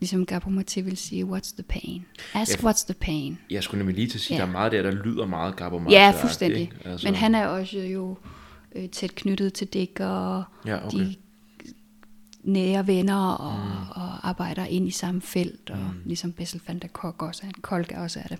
Ligesom 0.01 0.25
Gabo 0.25 0.49
Mate 0.49 0.81
vil 0.81 0.97
sige, 0.97 1.23
what's 1.25 1.53
the 1.53 1.63
pain? 1.63 2.05
Ask 2.33 2.63
Ja. 2.63 2.69
what's 2.69 2.85
the 2.85 2.93
pain. 2.93 3.37
Jeg 3.49 3.63
skulle 3.63 3.79
nemlig 3.79 3.95
lige 3.95 4.07
til 4.07 4.17
at 4.17 4.21
sige, 4.21 4.37
Ja. 4.37 4.41
der 4.41 4.47
er 4.47 4.51
meget 4.51 4.71
der, 4.71 4.81
der 4.81 4.91
lyder 4.91 5.25
meget 5.25 5.55
Gabor 5.55 5.77
Ja, 5.77 5.83
Mate-agtigt, 6.11 6.21
fuldstændig. 6.21 6.61
ikke? 6.61 6.75
Altså. 6.85 7.07
Men 7.07 7.15
han 7.15 7.35
er 7.35 7.45
også 7.47 7.77
jo 7.79 8.17
øh, 8.75 8.89
tæt 8.89 9.15
knyttet 9.15 9.53
til 9.53 9.67
Dick 9.67 9.99
og 9.99 10.43
Ja, 10.65 10.85
okay. 10.87 10.97
de 10.97 11.15
nære 12.43 12.87
venner 12.87 13.25
og, 13.31 13.53
mm. 13.59 14.01
og 14.01 14.29
arbejder 14.29 14.65
ind 14.65 14.87
i 14.87 14.91
samme 14.91 15.21
felt, 15.21 15.69
og 15.69 15.77
mm. 15.77 16.01
ligesom 16.05 16.31
Bessel 16.31 16.61
van 16.67 16.79
der 16.79 16.87
Kolk 16.87 17.21
også 17.21 17.41
er, 17.47 17.51
Kolk 17.61 17.91
også 17.97 18.19
er 18.19 18.27
det. 18.27 18.37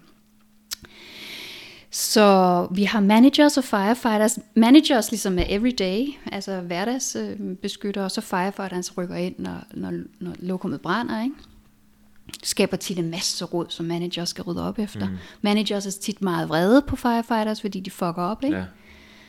Så 1.91 2.67
vi 2.71 2.83
har 2.83 2.99
managers 2.99 3.57
og 3.57 3.63
firefighters. 3.63 4.39
Managers 4.55 5.11
ligesom 5.11 5.39
er 5.39 5.43
everyday, 5.49 6.05
altså 6.31 6.61
hverdagsbeskyttere, 6.61 8.03
og 8.05 8.11
så 8.11 8.21
firefighters 8.21 8.97
rykker 8.97 9.15
ind, 9.15 9.35
når, 9.39 9.63
når, 9.73 9.91
når 10.19 10.33
lokummet 10.39 10.81
brænder, 10.81 11.23
ikke? 11.23 11.35
Skaber 12.43 12.77
tit 12.77 12.99
en 12.99 13.09
masse 13.09 13.45
råd, 13.45 13.65
som 13.69 13.85
managers 13.85 14.29
skal 14.29 14.43
rydde 14.43 14.67
op 14.67 14.79
efter. 14.79 15.09
Mm. 15.09 15.17
Managers 15.41 15.85
er 15.85 15.91
tit 16.01 16.21
meget 16.21 16.49
vrede 16.49 16.81
på 16.81 16.95
firefighters, 16.95 17.61
fordi 17.61 17.79
de 17.79 17.91
fucker 17.91 18.23
op, 18.23 18.43
ikke? 18.43 18.57
Ja. 18.57 18.63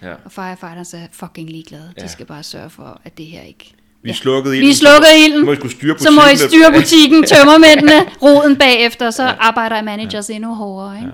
Ja. 0.03 0.15
Og 0.25 0.33
firefighters 0.33 0.95
er 0.95 1.07
fucking 1.13 1.51
ligeglade. 1.51 1.93
Ja. 1.97 2.03
De 2.03 2.09
skal 2.09 2.27
bare 2.27 2.43
sørge 2.43 2.71
for, 2.71 3.01
at 3.05 3.19
det 3.19 3.27
her 3.27 3.41
ikke... 3.41 3.75
Vi 4.03 4.13
slukkede 4.13 4.57
ilden. 4.57 4.69
Vi 4.69 4.75
slukkede 4.75 5.25
ilden. 5.25 5.41
Så 5.41 5.45
må 5.45 5.53
I 5.53 5.57
skulle 5.57 5.73
styre 5.73 5.99
Så 5.99 6.11
må 6.11 6.21
I 6.21 6.25
butikken 6.25 6.49
styre 6.49 6.73
butikken, 6.73 7.25
tømmermændene, 7.33 8.01
roden 8.23 8.57
bagefter, 8.57 9.11
så 9.11 9.23
ja. 9.25 9.35
arbejder 9.39 9.83
managers 9.83 10.31
ja. 10.31 10.35
endnu 10.35 10.55
hårdere. 10.55 10.97
Ikke? 10.97 11.07
Ja. 11.07 11.13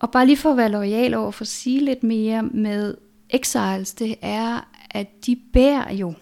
Og 0.00 0.10
bare 0.10 0.26
lige 0.26 0.36
for 0.36 0.50
at 0.50 0.56
være 0.56 0.68
lojal 0.68 1.14
over 1.14 1.30
for 1.30 1.42
at 1.42 1.48
sige 1.48 1.84
lidt 1.84 2.02
mere 2.02 2.42
med 2.42 2.94
exiles, 3.30 3.94
det 3.94 4.14
er, 4.22 4.68
at 4.90 5.26
de 5.26 5.36
bærer 5.52 5.94
jo 5.94 6.14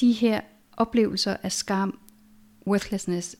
de 0.00 0.12
her 0.12 0.40
oplevelser 0.76 1.36
af 1.42 1.52
skam, 1.52 1.98
worthlessness, 2.68 3.36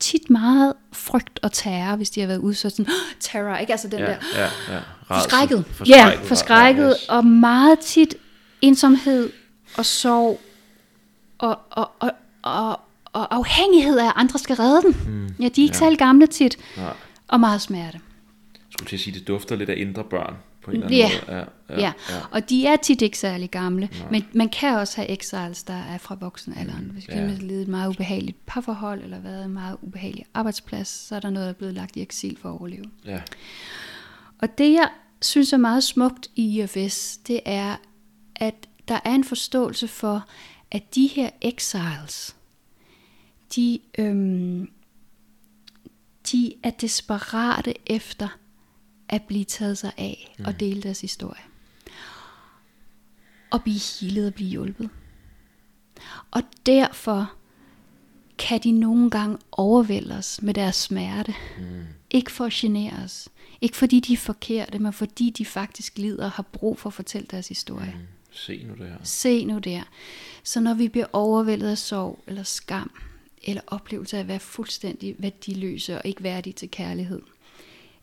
tit 0.00 0.30
meget 0.30 0.72
frygt 0.92 1.38
og 1.42 1.52
terror, 1.52 1.96
hvis 1.96 2.10
de 2.10 2.20
har 2.20 2.26
været 2.26 2.38
udsat 2.38 2.72
sådan, 2.72 2.86
"Åh, 2.92 3.20
terror, 3.20 3.56
ikke? 3.56 3.72
Altså 3.72 3.88
den 3.88 3.98
Ja, 3.98 4.04
der, 4.06 4.16
ja, 4.36 4.42
ja. 4.42 4.48
Rædsel. 4.68 5.30
forskrækket. 5.30 5.64
Forskrækket. 5.66 6.20
Ja, 6.20 6.28
forskrækket, 6.28 6.96
yes. 7.02 7.08
og 7.08 7.26
meget 7.26 7.78
tit 7.78 8.14
ensomhed 8.62 9.32
og 9.76 9.86
sorg 9.86 10.40
og, 11.38 11.58
og, 11.70 11.90
og, 12.00 12.10
og, 12.42 12.80
og 13.12 13.34
afhængighed 13.34 13.98
af, 13.98 14.06
at 14.06 14.12
andre 14.16 14.38
skal 14.38 14.56
redde 14.56 14.82
dem. 14.82 14.94
Mm, 15.06 15.26
ja, 15.26 15.48
de 15.48 15.60
er 15.60 15.64
ikke 15.64 15.64
ja. 15.66 15.72
særlig 15.78 15.98
gamle 15.98 16.26
tit, 16.26 16.56
Nej. 16.76 16.92
og 17.28 17.40
meget 17.40 17.60
smerte. 17.60 18.00
Jeg 18.54 18.60
skulle 18.72 18.88
til 18.88 18.96
at 18.96 19.00
sige, 19.00 19.18
det 19.18 19.28
dufter 19.28 19.56
lidt 19.56 19.70
af 19.70 19.74
indre 19.78 20.04
børn 20.04 20.34
på 20.64 20.70
en 20.70 20.82
eller 20.82 20.86
anden 20.86 20.98
Ja. 20.98 21.20
måde. 21.28 21.38
Ja, 21.38 21.80
Ja, 21.80 21.92
ja. 22.10 22.20
og 22.30 22.48
de 22.48 22.66
er 22.66 22.76
tit 22.76 23.02
ikke 23.02 23.18
særlig 23.18 23.50
gamle, 23.50 23.88
Nej. 24.00 24.10
men 24.10 24.24
man 24.34 24.48
kan 24.48 24.76
også 24.78 24.96
have 24.96 25.08
exiles, 25.10 25.62
der 25.64 25.74
er 25.74 25.98
fra 25.98 26.16
voksenalderen. 26.20 26.90
Hvis 26.92 27.08
ja. 27.08 27.14
man 27.20 27.30
har 27.30 27.36
levet 27.36 27.62
et 27.62 27.68
meget 27.68 27.88
ubehageligt 27.88 28.46
parforhold, 28.46 29.02
eller 29.02 29.18
været 29.20 29.44
en 29.44 29.52
meget 29.52 29.76
ubehagelig 29.82 30.26
arbejdsplads, 30.34 30.88
så 30.88 31.16
er 31.16 31.20
der 31.20 31.30
noget, 31.30 31.46
der 31.46 31.50
er 31.52 31.56
blevet 31.56 31.74
lagt 31.74 31.96
i 31.96 32.00
eksil 32.02 32.38
for 32.40 32.48
at 32.48 32.58
overleve. 32.58 32.84
ja. 33.04 33.20
Og 34.38 34.58
det, 34.58 34.72
jeg 34.72 34.88
synes 35.22 35.52
er 35.52 35.56
meget 35.56 35.84
smukt 35.84 36.28
i 36.36 36.60
IFS, 36.62 37.16
det 37.16 37.40
er, 37.44 37.76
at 38.36 38.54
der 38.88 38.98
er 39.04 39.14
en 39.14 39.24
forståelse 39.24 39.88
for, 39.88 40.24
at 40.70 40.94
de 40.94 41.06
her 41.06 41.30
exiles, 41.40 42.36
de, 43.56 43.78
øhm, 43.98 44.70
de 46.32 46.54
er 46.62 46.70
desperate 46.70 47.74
efter 47.86 48.28
at 49.12 49.22
blive 49.22 49.44
taget 49.44 49.78
sig 49.78 49.92
af 49.96 50.34
mm. 50.38 50.44
og 50.44 50.60
dele 50.60 50.82
deres 50.82 51.00
historie. 51.00 51.42
Og 53.50 53.62
blive 53.62 53.80
healet 54.00 54.26
og 54.26 54.34
blive 54.34 54.50
hjulpet. 54.50 54.90
Og 56.30 56.42
derfor 56.66 57.32
kan 58.38 58.60
de 58.60 58.72
nogle 58.72 59.10
gange 59.10 59.38
overvælde 59.52 60.14
os 60.14 60.42
med 60.42 60.54
deres 60.54 60.76
smerte. 60.76 61.34
Mm. 61.58 61.84
Ikke 62.10 62.32
for 62.32 62.44
at 62.44 62.52
genere 62.52 62.92
os. 63.04 63.28
Ikke 63.60 63.76
fordi 63.76 64.00
de 64.00 64.12
er 64.12 64.16
forkerte, 64.16 64.78
men 64.78 64.92
fordi 64.92 65.30
de 65.30 65.44
faktisk 65.44 65.98
lider 65.98 66.24
og 66.24 66.30
har 66.30 66.42
brug 66.42 66.78
for 66.78 66.88
at 66.88 66.94
fortælle 66.94 67.28
deres 67.30 67.48
historie. 67.48 67.94
Mm. 67.94 68.06
Se 68.30 68.64
nu 68.64 68.74
der. 68.84 68.96
Se 69.02 69.44
nu 69.44 69.58
der. 69.58 69.82
Så 70.42 70.60
når 70.60 70.74
vi 70.74 70.88
bliver 70.88 71.06
overvældet 71.12 71.68
af 71.68 71.78
sorg 71.78 72.24
eller 72.26 72.42
skam, 72.42 72.90
eller 73.42 73.62
oplevelse 73.66 74.16
af 74.16 74.20
at 74.20 74.28
være 74.28 74.40
fuldstændig 74.40 75.14
værdiløse 75.18 75.98
og 75.98 76.02
ikke 76.04 76.22
værdige 76.22 76.52
til 76.52 76.70
kærlighed, 76.70 77.22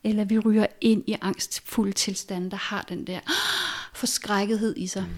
eller 0.04 0.26
vi 0.26 0.40
ryger 0.40 0.66
ind 0.82 1.04
i 1.08 1.16
angstfulde 1.22 1.92
tilstande, 1.92 2.52
der 2.52 2.58
har 2.58 2.86
den 2.90 3.08
der 3.08 3.20
forskrækkethed 4.00 4.78
i 4.78 4.88
sig, 4.88 5.02
mm. 5.04 5.16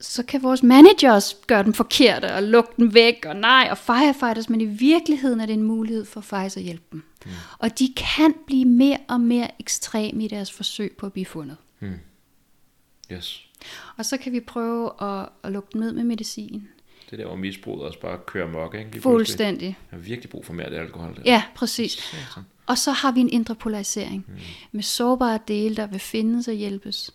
så 0.00 0.22
kan 0.22 0.42
vores 0.42 0.62
managers 0.62 1.36
gøre 1.46 1.62
dem 1.62 1.72
forkerte 1.72 2.34
og 2.34 2.42
lukke 2.42 2.72
dem 2.76 2.94
væk, 2.94 3.24
og 3.28 3.36
nej, 3.36 3.68
og 3.70 3.78
firefighters, 3.78 4.48
men 4.48 4.60
i 4.60 4.64
virkeligheden 4.64 5.40
er 5.40 5.46
det 5.46 5.52
en 5.52 5.62
mulighed 5.62 6.04
for 6.04 6.20
faktisk 6.20 6.56
at 6.56 6.62
hjælpe 6.62 6.84
dem. 6.92 7.04
Mm. 7.24 7.30
Og 7.58 7.78
de 7.78 7.94
kan 7.96 8.34
blive 8.46 8.64
mere 8.64 8.98
og 9.08 9.20
mere 9.20 9.50
ekstreme 9.60 10.24
i 10.24 10.28
deres 10.28 10.52
forsøg 10.52 10.96
på 10.98 11.06
at 11.06 11.12
blive 11.12 11.26
fundet. 11.26 11.56
Mm. 11.80 11.98
Yes. 13.12 13.42
Og 13.96 14.04
så 14.04 14.16
kan 14.16 14.32
vi 14.32 14.40
prøve 14.40 14.90
at, 15.02 15.28
at 15.42 15.52
lukke 15.52 15.68
dem 15.72 15.80
ned 15.80 15.92
med 15.92 16.04
medicin. 16.04 16.68
Det 17.10 17.18
der, 17.18 17.26
hvor 17.26 17.36
misbruget 17.36 17.82
også 17.82 18.00
bare 18.00 18.18
kører 18.26 18.48
mok, 18.48 18.74
ikke? 18.74 18.90
Lige 18.90 19.02
Fuldstændig. 19.02 19.66
Jeg 19.66 19.98
har 19.98 20.04
virkelig 20.04 20.30
brug 20.30 20.46
for 20.46 20.52
mere 20.52 20.64
af 20.64 20.70
det 20.70 20.78
alkohol. 20.78 21.16
Der. 21.16 21.22
Ja, 21.24 21.42
præcis. 21.54 21.92
Satan. 21.92 22.44
Og 22.66 22.78
så 22.78 22.92
har 22.92 23.12
vi 23.12 23.20
en 23.20 23.28
indre 23.28 23.54
polarisering 23.54 24.24
mm. 24.28 24.34
med 24.72 24.82
sårbare 24.82 25.38
dele, 25.48 25.76
der 25.76 25.86
vil 25.86 26.00
findes 26.00 26.48
og 26.48 26.54
hjælpes. 26.54 27.14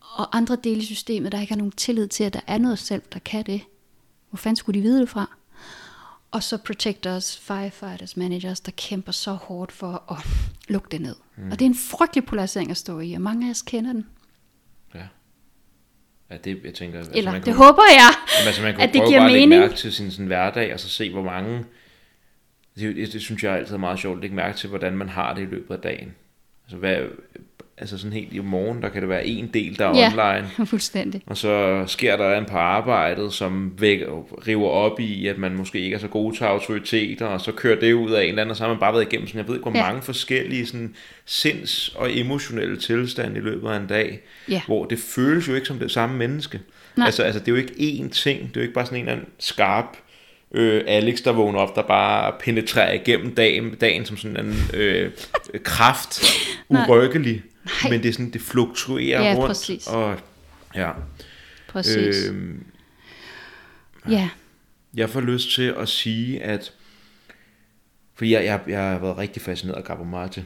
Og 0.00 0.36
andre 0.36 0.56
dele 0.64 0.80
i 0.80 0.84
systemet, 0.84 1.32
der 1.32 1.40
ikke 1.40 1.52
har 1.52 1.58
nogen 1.58 1.72
tillid 1.72 2.08
til, 2.08 2.24
at 2.24 2.34
der 2.34 2.40
er 2.46 2.58
noget 2.58 2.78
selv, 2.78 3.02
der 3.12 3.18
kan 3.18 3.46
det. 3.46 3.60
Hvor 4.30 4.36
fanden 4.36 4.56
skulle 4.56 4.78
de 4.78 4.82
vide 4.82 5.00
det 5.00 5.08
fra? 5.08 5.36
Og 6.30 6.42
så 6.42 6.56
protectors, 6.56 7.38
firefighters, 7.38 8.16
managers, 8.16 8.60
der 8.60 8.72
kæmper 8.76 9.12
så 9.12 9.32
hårdt 9.32 9.72
for 9.72 10.12
at 10.12 10.26
lukke 10.72 10.88
det 10.90 11.00
ned. 11.00 11.16
Mm. 11.36 11.50
Og 11.50 11.58
det 11.58 11.64
er 11.64 11.68
en 11.68 11.74
frygtelig 11.74 12.24
polarisering 12.24 12.70
at 12.70 12.76
stå 12.76 13.00
i, 13.00 13.12
og 13.12 13.20
mange 13.20 13.46
af 13.46 13.50
os 13.50 13.62
kender 13.62 13.92
den. 13.92 14.06
Ja. 14.94 15.06
Ja, 16.30 16.36
det, 16.36 16.60
jeg 16.64 16.74
tænker, 16.74 16.98
altså, 16.98 17.12
Eller 17.14 17.32
man 17.32 17.44
det 17.44 17.54
håber 17.54 17.82
jeg, 17.90 18.10
altså, 18.46 18.62
man 18.62 18.74
kan 18.74 18.80
at 18.80 18.92
det 18.92 19.00
prøve 19.00 19.08
giver 19.08 19.20
bare 19.20 19.26
at 19.26 19.32
lægge 19.32 19.46
mening. 19.46 19.60
mærke 19.60 19.76
til 19.76 19.92
sin 19.92 20.10
sådan, 20.10 20.26
hverdag, 20.26 20.74
og 20.74 20.80
så 20.80 20.88
se, 20.88 21.12
hvor 21.12 21.22
mange... 21.22 21.64
Det, 22.80 22.96
det, 22.96 23.12
det 23.12 23.20
synes 23.20 23.42
jeg 23.44 23.52
er 23.52 23.56
altid 23.56 23.76
meget 23.78 23.98
sjovt, 23.98 24.16
at 24.16 24.20
lægge 24.22 24.36
mærke 24.36 24.56
til, 24.58 24.68
hvordan 24.68 24.96
man 24.96 25.08
har 25.08 25.34
det 25.34 25.42
i 25.42 25.46
løbet 25.50 25.74
af 25.74 25.80
dagen. 25.80 26.14
Altså, 26.64 26.76
hvad, 26.76 26.96
altså 27.78 27.98
sådan 27.98 28.12
helt 28.12 28.32
i 28.32 28.38
morgen, 28.38 28.82
der 28.82 28.88
kan 28.88 29.00
det 29.00 29.08
være 29.08 29.26
en 29.26 29.50
del, 29.54 29.78
der 29.78 29.86
er 29.86 29.98
Ja. 29.98 30.06
online, 30.32 30.48
Fuldstændig. 30.70 31.22
og 31.26 31.36
så 31.36 31.84
sker 31.86 32.16
der 32.16 32.38
en 32.38 32.44
på 32.44 32.56
arbejdet, 32.56 33.32
som 33.32 33.72
væk, 33.78 34.00
river 34.46 34.68
op 34.68 35.00
i, 35.00 35.26
at 35.26 35.38
man 35.38 35.56
måske 35.56 35.80
ikke 35.80 35.94
er 35.94 35.98
så 35.98 36.08
god 36.08 36.32
til 36.32 36.44
autoriteter, 36.44 37.26
og 37.26 37.40
så 37.40 37.52
kører 37.52 37.80
det 37.80 37.92
ud 37.92 38.10
af 38.10 38.22
en 38.22 38.28
eller 38.28 38.42
anden, 38.42 38.50
og 38.50 38.56
så 38.56 38.62
har 38.62 38.70
man 38.70 38.80
bare 38.80 38.92
været 38.92 39.06
igennem 39.12 39.26
sådan, 39.26 39.38
jeg 39.38 39.48
ved 39.48 39.54
ikke, 39.54 39.70
hvor 39.70 39.78
Ja. 39.78 39.86
mange 39.86 40.02
forskellige 40.02 40.66
sådan, 40.66 40.94
sinds- 41.26 41.92
og 41.96 42.18
emotionelle 42.18 42.76
tilstande 42.76 43.36
i 43.36 43.42
løbet 43.42 43.68
af 43.68 43.76
en 43.76 43.86
dag, 43.86 44.20
Ja. 44.48 44.62
hvor 44.66 44.84
det 44.84 44.98
føles 44.98 45.48
jo 45.48 45.54
ikke 45.54 45.66
som 45.66 45.78
det 45.78 45.90
samme 45.90 46.16
menneske. 46.18 46.60
Nej. 46.96 47.06
Altså, 47.06 47.22
altså, 47.22 47.40
det 47.40 47.48
er 47.48 47.52
jo 47.52 47.58
ikke 47.58 47.72
én 48.02 48.08
ting, 48.08 48.40
det 48.40 48.56
er 48.56 48.60
jo 48.60 48.62
ikke 48.62 48.74
bare 48.74 48.86
sådan 48.86 48.98
en 48.98 49.04
eller 49.04 49.12
anden 49.12 49.28
skarp 49.38 49.96
øh, 50.54 50.82
Alex, 50.86 51.22
der 51.22 51.32
vågner 51.32 51.58
op, 51.58 51.76
der 51.76 51.82
bare 51.82 52.32
penetrerer 52.40 52.92
igennem 52.92 53.34
dagen, 53.34 53.74
dagen 53.74 54.06
som 54.06 54.16
sådan 54.16 54.46
en 54.46 54.54
øh, 54.74 55.12
kraft, 55.62 56.22
urykkelig, 56.68 57.42
Nej. 57.82 57.90
men 57.90 58.02
det 58.02 58.08
er 58.08 58.12
sådan, 58.12 58.30
det 58.30 58.40
fluktuerer 58.40 59.22
Ja, 59.22 59.34
rundt. 59.34 59.46
præcis. 59.46 59.86
Og, 59.86 60.16
ja. 60.74 60.90
Præcis. 61.68 62.28
Øh, 62.30 62.34
Øh, 62.36 64.12
ja. 64.12 64.28
jeg 64.94 65.10
får 65.10 65.20
lyst 65.20 65.54
til 65.54 65.74
at 65.78 65.88
sige, 65.88 66.42
at 66.42 66.72
fordi 68.14 68.32
jeg, 68.32 68.44
jeg, 68.44 68.60
jeg 68.68 68.80
har 68.80 68.98
været 68.98 69.18
rigtig 69.18 69.42
fascineret 69.42 69.76
af 69.78 69.84
Gabor 69.84 70.04
Marte. 70.04 70.44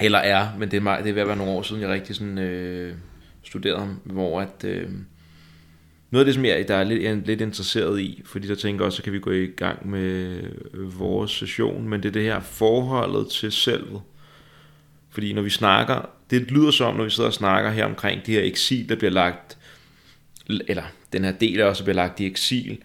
Eller 0.00 0.18
er, 0.18 0.48
men 0.58 0.70
det 0.70 0.76
er, 0.76 0.80
meget, 0.80 1.04
det 1.04 1.10
er 1.10 1.14
ved 1.14 1.22
at 1.22 1.28
være 1.28 1.36
nogle 1.36 1.52
år 1.52 1.62
siden, 1.62 1.82
jeg 1.82 1.88
rigtig 1.90 2.16
sådan, 2.16 2.38
øh, 2.38 2.94
studerede 3.42 3.78
ham, 3.78 4.00
hvor 4.04 4.40
at, 4.40 4.64
øh, 4.64 4.88
noget 6.10 6.20
af 6.20 6.24
det, 6.24 6.34
som 6.34 6.44
jeg 6.44 6.68
der 6.68 6.74
er 6.74 6.84
lidt, 6.84 7.02
jeg 7.02 7.10
er 7.12 7.20
lidt 7.26 7.40
interesseret 7.40 8.00
i, 8.00 8.22
fordi 8.24 8.48
der 8.48 8.54
tænker 8.54 8.84
også, 8.84 8.96
så 8.96 9.02
kan 9.02 9.12
vi 9.12 9.18
gå 9.18 9.30
i 9.30 9.46
gang 9.46 9.90
med 9.90 10.42
vores 10.74 11.30
session, 11.30 11.88
men 11.88 12.02
det 12.02 12.08
er 12.08 12.12
det 12.12 12.22
her 12.22 12.40
forholdet 12.40 13.28
til 13.28 13.52
selvet. 13.52 14.00
Fordi 15.10 15.32
når 15.32 15.42
vi 15.42 15.50
snakker, 15.50 16.08
det 16.30 16.50
lyder 16.50 16.70
som, 16.70 16.96
når 16.96 17.04
vi 17.04 17.10
sidder 17.10 17.28
og 17.28 17.34
snakker 17.34 17.70
her 17.70 17.84
omkring 17.84 18.26
det 18.26 18.34
her 18.34 18.42
eksil, 18.42 18.88
der 18.88 18.96
bliver 18.96 19.10
lagt, 19.10 19.58
eller 20.48 20.82
den 21.12 21.24
her 21.24 21.32
del 21.32 21.62
også 21.62 21.84
bliver 21.84 21.96
lagt 21.96 22.20
i 22.20 22.26
eksil, 22.26 22.78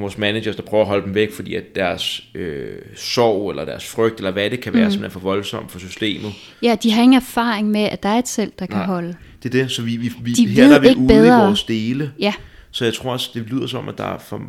vores 0.00 0.18
managers, 0.18 0.56
der 0.56 0.62
prøver 0.62 0.82
at 0.82 0.88
holde 0.88 1.04
dem 1.06 1.14
væk, 1.14 1.32
fordi 1.32 1.54
at 1.54 1.64
deres 1.74 2.22
øh, 2.34 2.68
sorg, 2.96 3.50
eller 3.50 3.64
deres 3.64 3.86
frygt, 3.86 4.16
eller 4.18 4.30
hvad 4.30 4.50
det 4.50 4.60
kan 4.60 4.74
være, 4.74 4.84
mm. 4.84 4.90
som 4.90 5.04
er 5.04 5.08
for 5.08 5.20
voldsomt 5.20 5.72
for 5.72 5.78
systemet. 5.78 6.32
ja, 6.62 6.76
de 6.82 6.90
har 6.92 7.02
ingen 7.02 7.16
erfaring 7.16 7.70
med, 7.70 7.80
at 7.82 8.02
der 8.02 8.08
er 8.08 8.18
et 8.18 8.28
selv, 8.28 8.52
der 8.58 8.66
kan 8.66 8.76
Nej. 8.76 8.86
holde. 8.86 9.16
Det 9.42 9.54
er 9.54 9.62
det, 9.62 9.70
så 9.70 9.82
vi, 9.82 9.96
vi, 9.96 10.12
vi 10.22 10.32
De 10.32 10.46
her 10.46 10.62
ved 10.62 10.70
der 10.70 10.76
er 10.76 10.80
vi 10.80 10.94
ude 11.00 11.08
bedre. 11.08 11.42
i 11.42 11.46
vores 11.46 11.62
dele. 11.64 12.12
Ja, 12.18 12.34
Så 12.70 12.84
jeg 12.84 12.94
tror 12.94 13.12
også, 13.12 13.30
det 13.34 13.42
lyder 13.50 13.66
som, 13.66 13.88
at 13.88 13.98
der 13.98 14.04
er 14.04 14.18
for... 14.18 14.40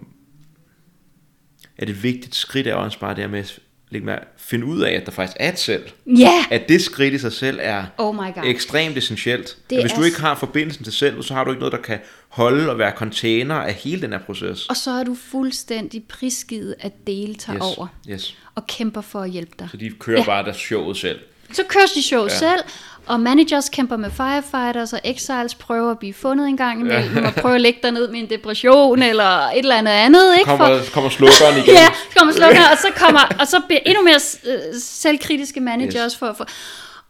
At 1.77 1.87
det 1.87 2.03
vigtigt 2.03 2.35
skridt 2.35 2.67
er 2.67 2.73
også 2.75 2.99
bare 2.99 3.15
det 3.15 3.23
her 3.23 3.27
med 3.29 3.39
at 3.39 3.59
lægge 3.89 4.05
med, 4.05 4.15
finde 4.37 4.65
ud 4.65 4.81
af, 4.81 4.91
at 4.91 5.05
der 5.05 5.11
faktisk 5.11 5.37
er 5.39 5.51
et 5.51 5.59
selv. 5.59 5.83
ja, 6.17 6.45
At 6.51 6.69
det 6.69 6.81
skridt 6.81 7.13
i 7.13 7.17
sig 7.17 7.31
selv 7.31 7.59
er 7.61 7.83
oh 7.97 8.15
my 8.15 8.19
god. 8.19 8.43
ekstremt 8.45 8.97
essentielt. 8.97 9.57
Det 9.69 9.75
At 9.75 9.83
hvis 9.83 9.91
er 9.91 9.95
du 9.97 10.03
ikke 10.03 10.21
har 10.21 10.35
forbindelsen 10.35 10.83
til 10.83 10.93
selv, 10.93 11.21
så 11.23 11.33
har 11.33 11.43
du 11.43 11.49
ikke 11.51 11.59
noget, 11.59 11.71
der 11.71 11.81
kan 11.81 11.99
holde 12.31 12.69
og 12.69 12.77
være 12.77 12.91
container 12.91 13.55
af 13.55 13.73
hele 13.73 14.01
den 14.01 14.11
her 14.11 14.19
proces. 14.19 14.65
Og 14.67 14.77
så 14.77 14.91
er 14.91 15.03
du 15.03 15.15
fuldstændig 15.31 16.03
prisgivet 16.03 16.75
at 16.79 17.07
dele 17.07 17.35
tager 17.35 17.57
yes. 17.57 17.77
over 17.77 17.87
Yes. 18.09 18.35
og 18.55 18.67
kæmper 18.67 19.01
for 19.01 19.19
at 19.21 19.29
hjælpe 19.29 19.51
dig. 19.59 19.67
Så 19.71 19.77
de 19.77 19.89
kører 19.99 20.19
Ja. 20.19 20.25
bare 20.25 20.43
deres 20.43 20.57
showet 20.57 20.97
selv. 20.97 21.19
Så 21.53 21.63
køres 21.67 21.91
de 21.91 22.03
show 22.03 22.23
Ja. 22.23 22.29
selv, 22.37 22.59
og 23.05 23.19
managers 23.19 23.69
kæmper 23.69 23.97
med 23.97 24.11
firefighters, 24.11 24.93
og 24.93 24.99
exiles 25.03 25.55
prøver 25.55 25.91
at 25.91 25.99
blive 25.99 26.13
fundet 26.13 26.47
en 26.47 26.57
gang 26.57 26.81
imellem, 26.81 27.17
ja. 27.17 27.27
og 27.27 27.33
prøver 27.33 27.55
at 27.55 27.61
lægge 27.61 27.79
dig 27.83 27.91
ned 27.91 28.11
med 28.11 28.19
en 28.19 28.29
depression, 28.29 29.01
eller 29.03 29.23
et 29.47 29.57
eller 29.59 29.75
andet 29.75 29.91
andet, 29.91 30.33
ikke? 30.39 30.45
Kommer, 30.49 30.79
kommer 30.93 31.09
slukkeren 31.09 31.57
igen. 31.57 31.73
ja, 31.81 31.87
kommer 32.17 32.33
slukker, 32.33 32.61
og 32.71 32.77
så 32.81 32.87
kommer, 32.95 33.19
og 33.39 33.47
så 33.47 33.61
bliver 33.67 33.79
endnu 33.85 34.03
mere 34.03 34.19
øh, 34.47 34.59
selvkritiske 34.81 35.59
managers 35.59 36.11
Yes. 36.13 36.17
for, 36.17 36.33
for. 36.37 36.47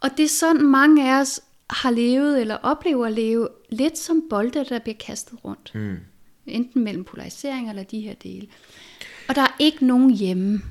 Og 0.01 0.09
det 0.17 0.25
er 0.25 0.29
sådan, 0.29 0.61
mange 0.65 1.11
af 1.13 1.21
os 1.21 1.39
har 1.71 1.91
levet, 1.91 2.41
eller 2.41 2.55
oplever 2.55 3.05
at 3.05 3.13
leve, 3.13 3.47
lidt 3.69 3.97
som 3.97 4.23
bolde, 4.29 4.65
der 4.69 4.79
bliver 4.79 4.97
kastet 4.97 5.45
rundt. 5.45 5.71
Mm. 5.75 5.97
Enten 6.45 6.83
mellem 6.83 7.03
polarisering 7.03 7.69
eller 7.69 7.83
de 7.83 8.01
her 8.01 8.13
dele. 8.13 8.47
Og 9.29 9.35
der 9.35 9.41
er 9.41 9.55
ikke 9.59 9.85
nogen 9.85 10.09
hjemme. 10.09 10.61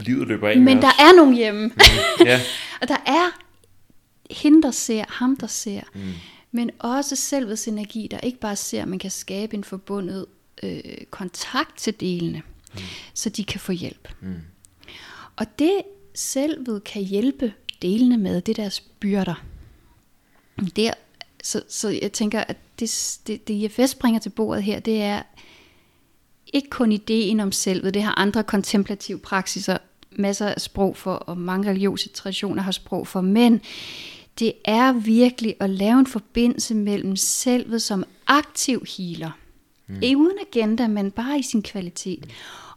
Livet 0.00 0.28
løber 0.28 0.48
af 0.48 0.58
Men 0.58 0.76
der 0.76 0.88
os. 0.88 0.94
er 0.98 1.16
nogen 1.16 1.34
hjemme. 1.34 1.70
Ja. 2.24 2.40
Og 2.80 2.88
der 2.88 2.96
er 3.06 3.30
hende, 4.30 4.62
der 4.62 4.70
ser, 4.70 5.04
ham, 5.08 5.36
der 5.36 5.46
ser. 5.46 5.80
Mm. 5.94 6.00
Men 6.52 6.70
også 6.78 7.16
selvets 7.16 7.68
energi, 7.68 8.08
der 8.10 8.18
ikke 8.20 8.38
bare 8.38 8.56
ser, 8.56 8.82
at 8.82 8.88
man 8.88 8.98
kan 8.98 9.10
skabe 9.10 9.54
en 9.56 9.64
forbundet 9.64 10.26
øh, 10.62 10.80
kontakt 11.10 11.78
til 11.78 12.00
delene, 12.00 12.42
mm. 12.74 12.80
så 13.14 13.30
de 13.30 13.44
kan 13.44 13.60
få 13.60 13.72
hjælp. 13.72 14.08
Mm. 14.20 14.34
Og 15.36 15.46
det 15.58 15.82
selvet 16.14 16.84
kan 16.84 17.02
hjælpe 17.02 17.52
delene 17.82 18.18
med, 18.18 18.40
det 18.40 18.58
er 18.58 18.62
deres 18.62 18.80
byrder. 18.80 19.34
Er, 20.78 20.94
så, 21.42 21.62
så 21.68 21.88
jeg 21.88 22.12
tænker, 22.12 22.40
at 22.40 22.56
det, 22.80 23.18
det, 23.26 23.48
det 23.48 23.54
IFS 23.54 23.94
bringer 23.94 24.20
til 24.20 24.30
bordet 24.30 24.62
her, 24.62 24.80
det 24.80 25.02
er 25.02 25.22
ikke 26.52 26.70
kun 26.70 26.92
ideen 26.92 27.40
om 27.40 27.52
selvet, 27.52 27.94
det 27.94 28.02
har 28.02 28.18
andre 28.18 28.44
kontemplative 28.44 29.18
praksiser 29.18 29.78
masser 30.18 30.46
af 30.46 30.60
sprog 30.60 30.96
for, 30.96 31.12
og 31.12 31.38
mange 31.38 31.70
religiøse 31.70 32.08
traditioner 32.08 32.62
har 32.62 32.72
sprog 32.72 33.06
for, 33.06 33.20
men 33.20 33.60
det 34.38 34.52
er 34.64 34.92
virkelig 34.92 35.54
at 35.60 35.70
lave 35.70 35.98
en 35.98 36.06
forbindelse 36.06 36.74
mellem 36.74 37.16
selvet 37.16 37.82
som 37.82 38.04
aktiv 38.26 38.84
healer, 38.96 39.30
mm. 39.86 40.02
ikke 40.02 40.16
uden 40.16 40.38
agenda, 40.52 40.88
men 40.88 41.10
bare 41.10 41.38
i 41.38 41.42
sin 41.42 41.62
kvalitet, 41.62 42.26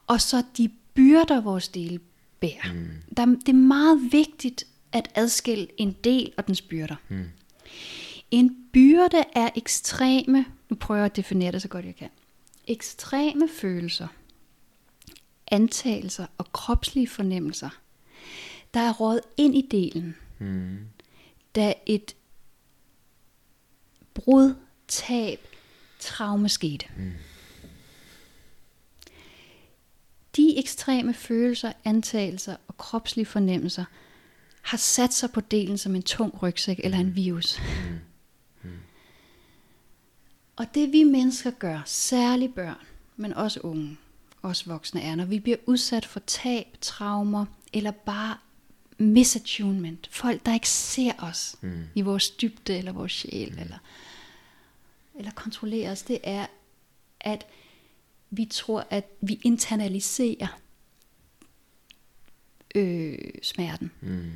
og 0.08 0.22
så 0.22 0.44
de 0.58 0.70
byrder, 0.94 1.42
vores 1.42 1.68
dele 1.68 2.00
bærer. 2.40 2.74
Mm. 2.74 2.88
Der, 3.18 3.26
det 3.26 3.50
er 3.50 3.54
meget 3.54 4.00
vigtigt 4.12 4.64
at 4.92 5.10
adskille 5.16 5.68
en 5.78 5.96
del 6.04 6.32
og 6.38 6.48
dens 6.48 6.62
byrder. 6.62 6.96
Mm. 7.10 7.24
En 8.32 8.68
byrde 8.74 9.24
er 9.36 9.50
ekstreme, 9.56 10.46
nu 10.70 10.76
prøver 10.76 10.98
jeg 10.98 11.06
at 11.06 11.16
definere 11.16 11.52
det 11.52 11.62
så 11.62 11.68
godt 11.68 11.86
jeg 11.86 11.96
kan, 11.96 12.10
ekstreme 12.68 13.50
følelser, 13.50 14.08
antagelser 15.52 16.26
og 16.38 16.52
kropslige 16.52 17.08
fornemmelser, 17.08 17.70
der 18.74 18.80
er 18.80 18.94
rådet 18.94 19.22
ind 19.38 19.56
i 19.56 19.68
delen, 19.72 20.16
mm. 20.40 20.78
da 21.56 21.74
et 21.86 22.16
brud, 24.14 24.56
tab, 24.88 25.48
traume 26.00 26.50
skete. 26.50 26.86
Mm. 26.98 27.12
De 30.36 30.58
ekstreme 30.58 31.14
følelser, 31.14 31.72
antagelser 31.86 32.56
og 32.68 32.78
kropslige 32.78 33.26
fornemmelser 33.26 33.86
har 34.62 34.78
sat 34.78 35.14
sig 35.14 35.32
på 35.32 35.42
delen 35.42 35.78
som 35.78 35.96
en 35.96 36.04
tung 36.04 36.44
rygsæk 36.44 36.80
eller 36.84 36.98
en 36.98 37.16
virus. 37.16 37.60
Mm. 37.60 38.00
Mm. 38.70 38.78
Og 40.56 40.66
det 40.74 40.92
vi 40.92 41.04
mennesker 41.04 41.52
gør, 41.52 41.82
særligt 41.86 42.56
børn, 42.56 42.86
men 43.16 43.34
også 43.34 43.60
unge, 43.60 43.98
også 44.42 44.66
voksne 44.66 45.02
er, 45.02 45.16
når 45.16 45.26
vi 45.26 45.40
bliver 45.40 45.58
udsat 45.66 46.06
for 46.06 46.20
tab, 46.20 46.68
traumer 46.82 47.46
eller 47.74 47.92
bare 47.92 48.38
misattunement, 48.98 50.10
folk 50.12 50.46
der 50.46 50.54
ikke 50.54 50.70
ser 50.70 51.12
os 51.18 51.56
mm. 51.62 51.84
i 51.96 52.02
vores 52.02 52.30
dybde 52.30 52.78
eller 52.78 52.92
vores 52.92 53.12
sjæl, 53.12 53.54
mm. 53.54 53.60
eller, 53.60 53.78
eller 55.16 55.32
kontrollerer 55.32 55.92
os, 55.92 56.02
det 56.02 56.20
er, 56.24 56.46
at 57.20 57.46
vi 58.30 58.46
tror, 58.46 58.88
at 58.90 59.06
vi 59.22 59.40
internaliserer 59.44 60.60
øh, 62.76 63.18
smerten. 63.44 63.92
Mm. 64.02 64.32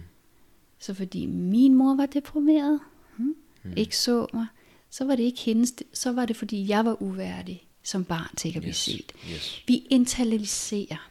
Så 0.83 0.93
fordi 0.93 1.25
min 1.25 1.75
mor 1.75 1.95
var 1.95 2.05
deprimeret, 2.05 2.79
hmm, 3.17 3.35
mm. 3.63 3.73
ikke 3.77 3.97
så 3.97 4.27
mig, 4.33 4.47
så 4.89 5.05
var 5.05 5.15
det 5.15 5.23
ikke 5.23 5.39
hendes, 5.39 5.73
så 5.93 6.11
var 6.11 6.25
det 6.25 6.35
fordi 6.35 6.67
jeg 6.67 6.85
var 6.85 7.01
uværdig 7.01 7.67
som 7.83 8.05
barn 8.05 8.35
til 8.35 8.49
at 8.49 8.53
blive 8.53 8.69
yes. 8.69 8.77
set. 8.77 9.11
Yes. 9.33 9.63
Vi 9.67 9.87
internaliserer. 9.89 11.09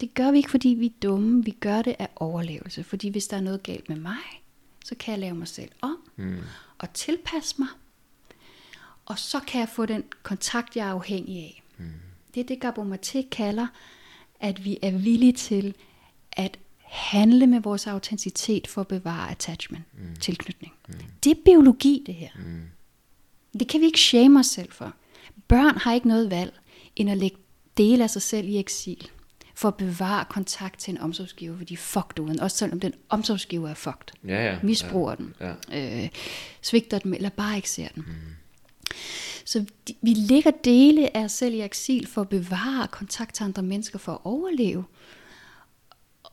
Det 0.00 0.14
gør 0.14 0.30
vi 0.30 0.36
ikke, 0.36 0.50
fordi 0.50 0.68
vi 0.68 0.86
er 0.86 1.00
dumme. 1.02 1.44
Vi 1.44 1.50
gør 1.50 1.82
det 1.82 1.96
af 1.98 2.08
overlevelse. 2.16 2.84
Fordi 2.84 3.08
hvis 3.08 3.28
der 3.28 3.36
er 3.36 3.40
noget 3.40 3.62
galt 3.62 3.88
med 3.88 3.96
mig, 3.96 4.42
så 4.84 4.94
kan 4.94 5.12
jeg 5.12 5.20
lave 5.20 5.34
mig 5.34 5.48
selv 5.48 5.70
om 5.80 5.96
mm. 6.16 6.36
og 6.78 6.92
tilpasse 6.92 7.54
mig. 7.58 7.68
Og 9.06 9.18
så 9.18 9.40
kan 9.40 9.60
jeg 9.60 9.68
få 9.68 9.86
den 9.86 10.04
kontakt, 10.22 10.76
jeg 10.76 10.88
er 10.88 10.92
afhængig 10.92 11.36
af. 11.36 11.62
Mm. 11.78 11.84
Det 12.34 12.40
er 12.40 12.44
det, 12.44 12.60
Gabo 12.60 12.84
Mate 12.84 13.22
kalder, 13.22 13.66
at 14.40 14.64
vi 14.64 14.78
er 14.82 14.90
villige 14.90 15.32
til 15.32 15.74
at 16.32 16.58
handle 16.92 17.46
med 17.46 17.60
vores 17.60 17.86
autenticitet 17.86 18.66
for 18.66 18.80
at 18.80 18.88
bevare 18.88 19.30
attachment, 19.30 19.84
mm. 19.92 20.16
tilknytning. 20.20 20.72
Mm. 20.88 20.94
Det 21.24 21.30
er 21.30 21.40
biologi, 21.44 22.02
det 22.06 22.14
her. 22.14 22.28
Mm. 22.36 22.62
Det 23.58 23.68
kan 23.68 23.80
vi 23.80 23.86
ikke 23.86 24.00
shame 24.00 24.40
os 24.40 24.46
selv 24.46 24.72
for. 24.72 24.94
Børn 25.48 25.76
har 25.78 25.94
ikke 25.94 26.08
noget 26.08 26.30
valg, 26.30 26.60
end 26.96 27.10
at 27.10 27.18
lægge 27.18 27.36
dele 27.76 28.04
af 28.04 28.10
sig 28.10 28.22
selv 28.22 28.48
i 28.48 28.58
eksil, 28.58 29.10
for 29.54 29.68
at 29.68 29.76
bevare 29.76 30.24
kontakt 30.24 30.80
til 30.80 30.90
en 30.94 31.00
omsorgsgiver, 31.00 31.56
fordi 31.56 31.76
fucked 31.76 32.18
uden, 32.18 32.40
også 32.40 32.56
selvom 32.56 32.80
den 32.80 32.92
omsorgsgiver 33.08 33.68
er 33.68 33.74
fucked. 33.74 34.28
Ja, 34.28 34.44
ja, 34.44 34.58
misbruger 34.62 35.10
ja, 35.10 35.16
den, 35.16 35.34
ja. 35.70 36.04
Øh, 36.04 36.08
svigter 36.62 36.98
dem, 36.98 37.14
eller 37.14 37.28
bare 37.28 37.56
ikke 37.56 37.70
ser 37.70 37.88
den. 37.94 38.04
Mm. 38.06 38.14
Så 39.44 39.64
de, 39.88 39.94
vi 40.02 40.14
lægger 40.14 40.50
dele 40.64 41.16
af 41.16 41.24
os 41.24 41.32
selv 41.32 41.54
i 41.54 41.60
eksil 41.60 42.06
for 42.06 42.20
at 42.20 42.28
bevare 42.28 42.88
kontakt 42.88 43.34
til 43.34 43.44
andre 43.44 43.62
mennesker, 43.62 43.98
for 43.98 44.12
at 44.12 44.18
overleve. 44.24 44.84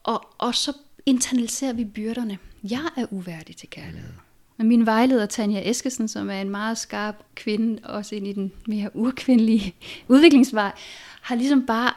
Og, 0.04 0.28
og 0.38 0.56
så 0.56 0.74
internaliserer 1.06 1.74
vi 1.74 1.86
byrderne. 1.86 2.38
Jeg 2.64 2.90
er 2.98 3.06
uværdig 3.12 3.56
til 3.58 3.70
kærlighed. 3.70 4.14
Men 4.58 4.68
min 4.68 4.86
vejleder, 4.86 5.26
Tanja 5.26 5.70
Eskesen, 5.70 6.08
som 6.08 6.30
er 6.30 6.42
en 6.42 6.50
meget 6.50 6.78
skarp 6.78 7.16
kvinde, 7.36 7.82
også 7.84 8.16
ind 8.16 8.28
i 8.28 8.34
den 8.34 8.52
mere 8.68 8.96
urkvindelige 8.96 9.76
udviklingsvej, 10.08 10.72
har 11.22 11.36
ligesom 11.36 11.66
bare 11.66 11.94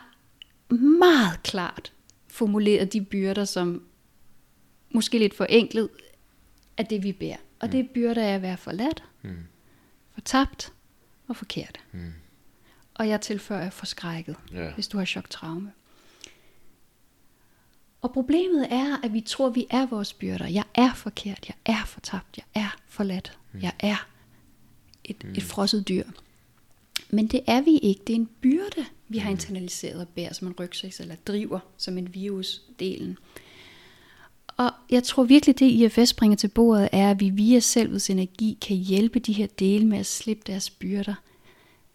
meget 0.99 1.43
klart 1.43 1.93
formuleret 2.29 2.93
de 2.93 3.01
byrder, 3.01 3.45
som 3.45 3.83
måske 4.91 5.19
lidt 5.19 5.35
forenklet 5.35 5.89
af 6.77 6.87
det, 6.87 7.03
vi 7.03 7.13
bærer. 7.13 7.37
Og 7.61 7.67
mm. 7.67 7.71
det 7.71 7.81
er 7.81 7.85
byrder 7.95 8.23
af 8.23 8.35
at 8.35 8.43
være 8.43 8.57
forladt, 8.57 9.05
mm. 9.23 9.37
fortabt 10.15 10.73
og 11.29 11.37
forkert. 11.37 11.81
Mm. 11.93 12.13
Og 12.95 13.09
jeg 13.09 13.21
tilføjer 13.21 13.71
forskrækket, 13.71 14.37
ja. 14.53 14.73
hvis 14.73 14.89
du 14.89 14.99
har 14.99 15.05
choktraume. 15.05 15.73
Og 18.03 18.13
problemet 18.13 18.67
er, 18.71 18.97
at 19.05 19.13
vi 19.13 19.21
tror, 19.21 19.47
at 19.47 19.55
vi 19.55 19.67
er 19.71 19.87
vores 19.87 20.13
byrder. 20.13 20.47
Jeg 20.47 20.65
er 20.75 20.95
forkert, 20.95 21.49
jeg 21.49 21.75
er 21.75 21.85
fortabt, 21.87 22.37
jeg 22.37 22.45
er 22.63 22.77
forladt, 22.89 23.39
mm. 23.53 23.63
jeg 23.63 23.73
er 23.81 24.09
et, 25.05 25.25
mm. 25.25 25.31
et 25.31 25.43
frosset 25.43 25.89
dyr. 25.89 26.05
Men 27.11 27.27
det 27.27 27.41
er 27.47 27.61
vi 27.61 27.79
ikke. 27.79 28.01
Det 28.07 28.13
er 28.13 28.17
en 28.17 28.29
byrde, 28.41 28.87
vi 29.09 29.19
har 29.19 29.31
mm. 29.31 29.35
internaliseret 29.35 30.01
og 30.01 30.09
bærer 30.09 30.33
som 30.33 30.49
en 30.49 30.55
rygsæk, 30.61 30.93
eller 31.01 31.15
driver 31.27 31.59
som 31.77 31.99
en 31.99 32.15
virusdelen. 32.15 33.19
Og 34.57 34.71
jeg 34.91 35.05
tror 35.05 35.25
virkelig, 35.25 35.59
det 35.59 35.67
IFS 35.67 36.15
bringer 36.15 36.37
til 36.37 36.49
bordet, 36.49 36.89
er, 36.93 37.11
at 37.11 37.21
vi 37.21 37.31
via 37.31 37.61
selvets 37.61 38.11
energi 38.11 38.59
kan 38.61 38.77
hjælpe 38.77 39.19
de 39.19 39.33
her 39.33 39.47
dele 39.47 39.87
med 39.87 39.99
at 39.99 40.07
slippe 40.07 40.43
deres 40.47 40.71
byrder, 40.71 41.15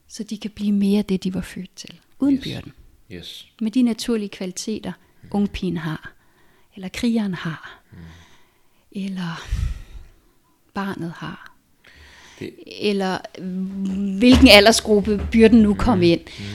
så 0.07 0.23
de 0.23 0.37
kan 0.37 0.51
blive 0.51 0.71
mere 0.71 1.01
det, 1.01 1.23
de 1.23 1.33
var 1.33 1.41
født 1.41 1.75
til, 1.75 1.99
uden 2.19 2.35
yes. 2.35 2.43
byrden. 2.43 2.73
Yes. 3.11 3.47
Med 3.61 3.71
de 3.71 3.81
naturlige 3.81 4.29
kvaliteter, 4.29 4.91
ungpigen 5.31 5.77
har, 5.77 6.11
eller 6.75 6.89
krigeren 6.89 7.33
har, 7.33 7.79
mm. 7.91 7.97
eller 8.91 9.41
barnet 10.73 11.13
har, 11.15 11.53
det. 12.39 12.53
eller 12.81 13.17
hvilken 14.19 14.47
aldersgruppe 14.47 15.27
byrden 15.31 15.61
nu 15.61 15.73
kom 15.73 15.97
mm. 15.97 16.03
ind. 16.03 16.21
Mm. 16.39 16.45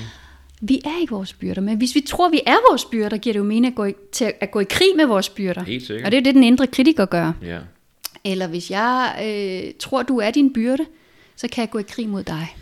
Vi 0.60 0.80
er 0.84 1.00
ikke 1.00 1.14
vores 1.14 1.32
byrder, 1.32 1.60
men 1.60 1.76
hvis 1.76 1.94
vi 1.94 2.00
tror, 2.00 2.28
vi 2.28 2.40
er 2.46 2.70
vores 2.70 2.84
byrder, 2.84 3.16
giver 3.16 3.32
det 3.32 3.38
jo 3.38 3.44
mening 3.44 3.66
at 3.66 3.74
gå 3.74 3.84
i, 3.84 3.94
til 4.12 4.32
at 4.40 4.50
gå 4.50 4.60
i 4.60 4.64
krig 4.64 4.88
med 4.96 5.06
vores 5.06 5.28
byrder. 5.28 5.64
Helt 5.64 5.86
sikkert. 5.86 6.06
Og 6.06 6.12
det 6.12 6.18
er 6.18 6.22
det, 6.22 6.34
den 6.34 6.44
indre 6.44 6.66
kritiker 6.66 7.04
gør. 7.04 7.32
Ja. 7.42 7.58
Eller 8.24 8.46
hvis 8.46 8.70
jeg 8.70 9.14
øh, 9.24 9.72
tror, 9.78 10.02
du 10.02 10.18
er 10.18 10.30
din 10.30 10.52
byrde, 10.52 10.86
så 11.36 11.48
kan 11.48 11.62
jeg 11.62 11.70
gå 11.70 11.78
i 11.78 11.82
krig 11.82 12.08
mod 12.08 12.22
dig 12.22 12.56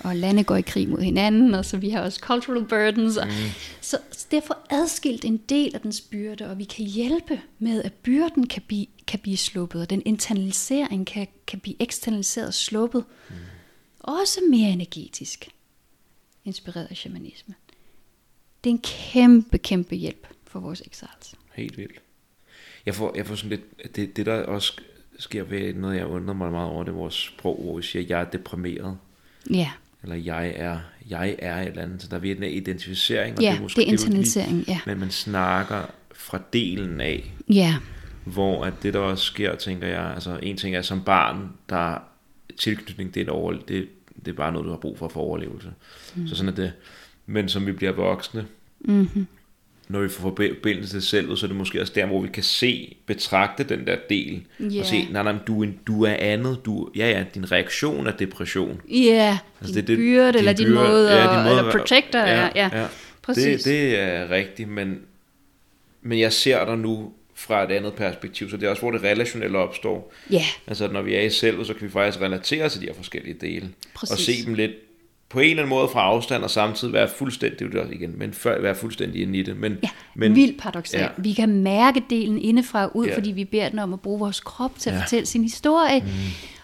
og 0.00 0.16
lande 0.16 0.44
går 0.44 0.56
i 0.56 0.62
krig 0.62 0.88
mod 0.88 1.00
hinanden, 1.00 1.54
og 1.54 1.64
så 1.64 1.76
vi 1.76 1.90
har 1.90 2.00
også 2.00 2.20
cultural 2.20 2.64
burdens. 2.64 3.16
Og, 3.16 3.26
mm. 3.26 3.32
så, 3.80 3.98
så 4.10 4.26
derfor 4.30 4.58
adskilt 4.70 5.24
en 5.24 5.36
del 5.36 5.74
af 5.74 5.80
dens 5.80 6.00
byrde, 6.00 6.50
og 6.50 6.58
vi 6.58 6.64
kan 6.64 6.84
hjælpe 6.84 7.40
med, 7.58 7.82
at 7.82 7.92
byrden 7.92 8.46
kan 8.46 8.62
blive, 8.66 8.86
kan 9.06 9.20
blive 9.20 9.36
sluppet, 9.36 9.80
og 9.80 9.90
den 9.90 10.02
internalisering 10.04 11.06
kan, 11.06 11.26
kan 11.46 11.60
blive 11.60 11.82
eksternaliseret 11.82 12.48
og 12.48 12.54
sluppet. 12.54 13.04
Mm. 13.28 13.34
Også 14.00 14.40
mere 14.50 14.70
energetisk, 14.70 15.48
inspireret 16.44 16.86
af 16.90 16.96
shamanisme. 16.96 17.54
Det 18.64 18.70
er 18.70 18.74
en 18.74 18.82
kæmpe, 18.82 19.58
kæmpe 19.58 19.96
hjælp 19.96 20.26
for 20.44 20.60
vores 20.60 20.80
exiles. 20.80 21.34
Helt 21.54 21.78
vildt. 21.78 22.00
Jeg 22.86 22.94
får, 22.94 23.16
jeg 23.16 23.26
får 23.26 23.34
sådan 23.34 23.50
lidt, 23.50 23.96
det, 23.96 24.16
det 24.16 24.26
der 24.26 24.42
også 24.42 24.80
sker 25.18 25.42
ved 25.42 25.74
noget, 25.74 25.96
jeg 25.96 26.06
undrer 26.06 26.34
mig 26.34 26.50
meget 26.50 26.70
over, 26.70 26.84
det 26.84 26.92
er 26.92 26.96
vores 26.96 27.14
sprog, 27.14 27.62
hvor 27.62 27.76
vi 27.76 27.82
siger, 27.82 28.02
at 28.02 28.10
jeg 28.10 28.20
er 28.20 28.24
deprimeret. 28.24 28.98
Ja 29.50 29.70
eller 30.02 30.16
jeg 30.16 30.52
er, 30.56 30.78
jeg 31.08 31.36
er 31.38 31.60
et 31.62 31.68
eller 31.68 31.82
andet. 31.82 32.02
Så 32.02 32.08
der 32.08 32.16
er 32.16 32.20
virkelig 32.20 32.50
en 32.50 32.56
identificering. 32.56 33.36
Og 33.36 33.42
ja, 33.42 33.50
det 33.50 33.58
er, 33.58 33.62
måske, 33.62 33.80
det 33.80 33.88
er 33.88 33.92
internalisering, 33.92 34.64
ja. 34.68 34.80
Men 34.86 35.00
man 35.00 35.10
snakker 35.10 35.82
fra 36.14 36.40
delen 36.52 37.00
af. 37.00 37.32
Ja. 37.48 37.76
Hvor 38.24 38.64
at 38.64 38.74
det 38.82 38.94
der 38.94 39.00
også 39.00 39.24
sker, 39.24 39.54
tænker 39.54 39.86
jeg, 39.86 40.12
altså 40.14 40.38
en 40.42 40.56
ting 40.56 40.76
er 40.76 40.82
som 40.82 41.02
barn, 41.02 41.52
der 41.68 41.98
tilknytning, 42.58 43.14
det 43.14 43.28
er, 43.28 43.32
over, 43.32 43.52
det, 43.52 43.88
det 44.24 44.28
er 44.28 44.36
bare 44.36 44.52
noget, 44.52 44.64
du 44.64 44.70
har 44.70 44.78
brug 44.78 44.98
for 44.98 45.08
for 45.08 45.20
overlevelse. 45.20 45.72
Mm. 46.14 46.28
Så 46.28 46.34
sådan 46.34 46.52
er 46.52 46.56
det. 46.56 46.72
Men 47.26 47.48
som 47.48 47.66
vi 47.66 47.72
bliver 47.72 47.92
voksne, 47.92 48.46
mm-hmm 48.80 49.26
når 49.88 50.00
vi 50.00 50.08
får 50.08 50.20
forbindelse 50.20 50.92
til 50.92 51.02
selvet, 51.02 51.38
så 51.38 51.46
er 51.46 51.48
det 51.48 51.56
måske 51.56 51.80
også 51.80 51.92
der, 51.96 52.06
hvor 52.06 52.20
vi 52.20 52.28
kan 52.28 52.42
se, 52.42 52.96
betragte 53.06 53.64
den 53.64 53.86
der 53.86 53.96
del, 54.10 54.44
yeah. 54.60 54.80
og 54.80 54.86
se, 54.86 55.08
nej, 55.10 55.22
nej, 55.22 55.34
du, 55.46 55.62
er, 55.62 55.68
du 55.86 56.04
er 56.04 56.16
andet, 56.18 56.60
du, 56.64 56.90
ja, 56.96 57.10
ja, 57.10 57.24
din 57.34 57.52
reaktion 57.52 58.06
er 58.06 58.10
depression. 58.10 58.80
Ja, 58.90 58.94
yeah, 58.94 59.36
altså, 59.60 59.74
din 59.74 59.74
det, 59.74 59.88
det, 59.88 59.96
byrde, 59.96 60.32
din 60.32 60.38
eller 60.38 60.52
din 60.52 60.74
måde, 60.74 61.12
ja, 61.12 61.36
din 61.36 61.44
måde, 61.44 61.58
eller 61.58 61.72
protector, 61.72 62.18
ja, 62.18 62.40
ja, 62.40 62.50
ja, 62.54 62.80
ja. 62.80 62.86
præcis. 63.22 63.62
Det, 63.62 63.64
det 63.64 63.98
er 63.98 64.30
rigtigt, 64.30 64.68
men, 64.68 65.00
men 66.02 66.18
jeg 66.18 66.32
ser 66.32 66.64
dig 66.64 66.78
nu 66.78 67.12
fra 67.34 67.64
et 67.64 67.70
andet 67.70 67.94
perspektiv, 67.94 68.50
så 68.50 68.56
det 68.56 68.66
er 68.66 68.70
også, 68.70 68.82
hvor 68.82 68.90
det 68.90 69.02
relationelle 69.02 69.58
opstår. 69.58 70.12
Ja. 70.30 70.34
Yeah. 70.34 70.44
Altså, 70.66 70.88
når 70.88 71.02
vi 71.02 71.14
er 71.14 71.20
i 71.20 71.30
selvet, 71.30 71.66
så 71.66 71.74
kan 71.74 71.86
vi 71.86 71.92
faktisk 71.92 72.20
relatere 72.22 72.68
til 72.68 72.80
de 72.80 72.86
her 72.86 72.94
forskellige 72.94 73.36
dele, 73.40 73.68
præcis. 73.94 74.12
og 74.12 74.18
se 74.18 74.46
dem 74.46 74.54
lidt 74.54 74.72
på 75.28 75.40
en 75.40 75.50
eller 75.50 75.62
anden 75.62 75.70
måde 75.70 75.88
fra 75.88 76.00
afstand 76.00 76.42
og 76.42 76.50
samtidig 76.50 76.94
være 76.94 77.08
fuldstændig, 77.08 77.58
det 77.58 77.72
det 77.72 77.94
igen, 77.94 78.18
men 78.18 78.32
før 78.32 78.60
være 78.60 78.74
fuldstændig 78.74 79.22
inde 79.22 79.38
i 79.38 79.42
det. 79.42 79.56
Men, 79.56 79.78
ja, 79.82 79.88
men, 80.14 80.34
vildt 80.34 80.60
paradoxalt. 80.60 81.02
Ja. 81.02 81.08
Vi 81.18 81.32
kan 81.32 81.62
mærke 81.62 82.02
delen 82.10 82.38
indefra 82.38 82.90
ud, 82.94 83.06
ja. 83.06 83.16
fordi 83.16 83.32
vi 83.32 83.44
beder 83.44 83.68
den 83.68 83.78
om 83.78 83.92
at 83.92 84.00
bruge 84.00 84.18
vores 84.18 84.40
krop 84.40 84.78
til 84.78 84.90
at 84.90 84.96
ja. 84.96 85.02
fortælle 85.02 85.26
sin 85.26 85.42
historie, 85.42 86.00
mm. 86.00 86.08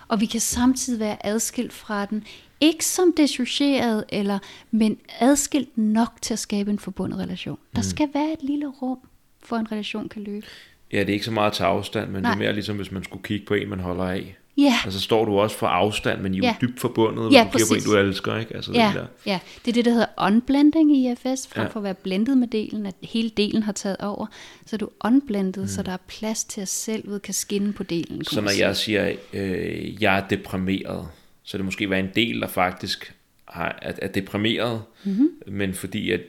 og 0.09 0.21
vi 0.21 0.27
kan 0.27 0.41
samtidig 0.41 1.01
være 1.01 1.27
adskilt 1.27 1.73
fra 1.73 2.07
den. 2.07 2.25
Ikke 2.61 2.85
som 2.85 3.15
dissocieret, 3.17 4.05
eller, 4.09 4.39
men 4.71 4.99
adskilt 5.21 5.79
nok 5.79 6.13
til 6.23 6.33
at 6.33 6.39
skabe 6.39 6.71
en 6.71 6.79
forbundet 6.79 7.19
relation. 7.19 7.59
Der 7.75 7.81
mm. 7.81 7.89
skal 7.89 8.09
være 8.15 8.33
et 8.33 8.43
lille 8.43 8.67
rum, 8.67 8.99
for 9.43 9.57
en 9.57 9.73
relation 9.73 10.09
kan 10.09 10.23
løbe. 10.23 10.47
Ja, 10.93 11.01
det 11.01 11.09
er 11.09 11.13
ikke 11.13 11.25
så 11.25 11.31
meget 11.31 11.53
til 11.53 11.63
afstand, 11.63 12.11
men 12.11 12.23
Nej. 12.23 12.31
det 12.31 12.37
er 12.37 12.45
mere 12.45 12.53
ligesom, 12.53 12.77
hvis 12.77 12.93
man 12.93 13.05
skulle 13.05 13.23
kigge 13.23 13.47
på 13.47 13.55
en, 13.55 13.69
man 13.69 13.81
holder 13.81 14.05
af. 14.05 14.37
Ja. 14.57 14.75
Altså 14.85 15.01
står 15.01 15.25
du 15.25 15.39
også 15.39 15.57
for 15.59 15.67
afstand, 15.67 16.21
men 16.21 16.35
I 16.35 16.39
er 16.39 16.43
Ja. 16.43 16.55
dybt 16.61 16.81
forbundet, 16.81 17.33
Ja, 17.33 17.39
du 17.39 17.45
på 17.45 17.45
en, 17.45 17.51
præcis. 17.53 17.85
du 17.85 17.97
elsker, 17.97 18.37
ikke? 18.39 18.55
Altså 18.57 18.73
Ja, 18.73 18.87
den 18.89 18.97
der. 18.97 19.07
ja, 19.27 19.39
det 19.65 19.71
er 19.71 19.73
det, 19.75 19.85
der 19.85 19.91
hedder 19.91 20.07
unblending 20.19 20.97
i 20.97 21.11
IFS, 21.11 21.47
frem 21.49 21.63
Ja. 21.65 21.69
for 21.69 21.81
at 21.81 21.85
være 21.85 21.95
blendet 21.95 22.39
med 22.39 22.49
delen, 22.49 22.87
at 22.87 22.95
hele 23.03 23.31
delen 23.31 23.63
har 23.63 23.73
taget 23.73 23.97
over. 24.01 24.27
Så 24.67 24.77
er 24.77 24.79
du 24.79 24.89
unblendet, 25.05 25.63
mm. 25.63 25.69
så 25.69 25.83
der 25.83 25.93
er 25.93 25.97
plads 26.07 26.45
til, 26.45 26.61
at 26.61 26.69
selvet 26.69 27.23
kan 27.23 27.35
skinne 27.35 27.73
på 27.73 27.83
delen. 27.83 28.25
Så 28.25 28.41
når 28.41 28.59
jeg 28.59 28.77
siger, 28.77 29.13
øh, 29.33 30.03
jeg 30.03 30.17
er 30.19 30.29
deprimeret, 30.29 31.09
så 31.43 31.57
det 31.59 31.65
måske 31.65 31.91
være 31.91 32.01
en 32.01 32.11
del, 32.17 32.41
der 32.41 32.47
faktisk 32.49 33.15
har, 33.49 33.79
er, 33.83 33.93
er 34.03 34.09
deprimeret, 34.09 34.83
Mhm. 35.05 35.13
mm-hmm. 35.15 35.55
men 35.59 35.75
fordi 35.75 36.11
at 36.11 36.21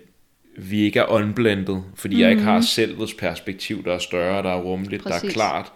vi 0.58 0.80
ikke 0.82 1.00
er 1.00 1.06
unblendet, 1.12 1.84
fordi 1.96 2.14
mm-hmm. 2.16 2.22
jeg 2.22 2.32
ikke 2.32 2.44
har 2.44 2.62
selvets 2.62 3.14
perspektiv, 3.14 3.84
der 3.84 3.94
er 3.94 3.98
større, 4.00 4.44
der 4.44 4.50
er 4.50 4.62
rummeligt, 4.62 5.04
der 5.04 5.10
er 5.10 5.14
Mhm. 5.14 5.20
Præcis. 5.22 5.34
klart, 5.34 5.72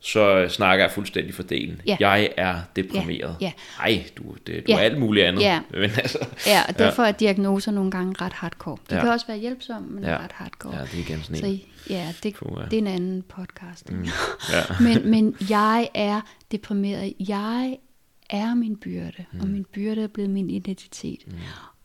så 0.00 0.46
snakker 0.48 0.84
jeg 0.84 0.92
fuldstændig 0.92 1.34
for 1.34 1.42
delen. 1.42 1.80
Ja. 1.86 1.96
Jeg 2.00 2.30
er 2.36 2.58
deprimeret. 2.76 3.36
Ja, 3.40 3.52
Ej, 3.80 4.04
du, 4.16 4.22
det, 4.46 4.66
du 4.66 4.72
Ja. 4.72 4.74
er 4.76 4.78
alt 4.80 4.98
muligt 4.98 5.26
andet. 5.26 5.40
Ja. 5.42 5.60
Men 5.70 5.82
altså, 5.82 6.18
Ja, 6.46 6.62
og 6.68 6.78
derfor 6.78 7.02
er 7.02 7.12
diagnoser 7.12 7.72
nogle 7.72 7.90
gange 7.90 8.14
ret 8.24 8.32
hardcore. 8.32 8.76
De 8.90 8.94
Ja. 8.94 9.00
kan 9.00 9.10
også 9.10 9.26
være 9.26 9.38
hjælpsomme, 9.38 9.88
men 9.88 10.04
Ja. 10.04 10.10
ja. 10.10 10.16
ret 10.24 10.32
hardcore. 10.32 10.76
ja, 10.76 10.82
det 10.82 10.94
er 10.94 10.98
igen 10.98 11.22
sådan 11.22 11.36
Så 11.36 11.46
en. 11.46 11.52
i- 11.52 11.68
ja, 11.90 12.12
det, 12.22 12.34
Puha. 12.34 12.64
det 12.64 12.72
er 12.72 12.78
en 12.78 12.86
anden 12.86 13.22
podcast. 13.22 13.90
Mm. 13.92 14.04
Ja. 14.52 14.62
men, 14.84 15.10
men 15.10 15.36
jeg 15.50 15.88
er 15.94 16.20
deprimeret. 16.52 17.12
Jeg 17.28 17.78
er 18.30 18.54
min 18.54 18.76
byrde, 18.76 19.24
mm. 19.32 19.40
og 19.40 19.48
min 19.48 19.64
byrde 19.72 20.02
er 20.02 20.06
blevet 20.08 20.30
min 20.30 20.50
identitet. 20.50 21.20
Mm. 21.26 21.32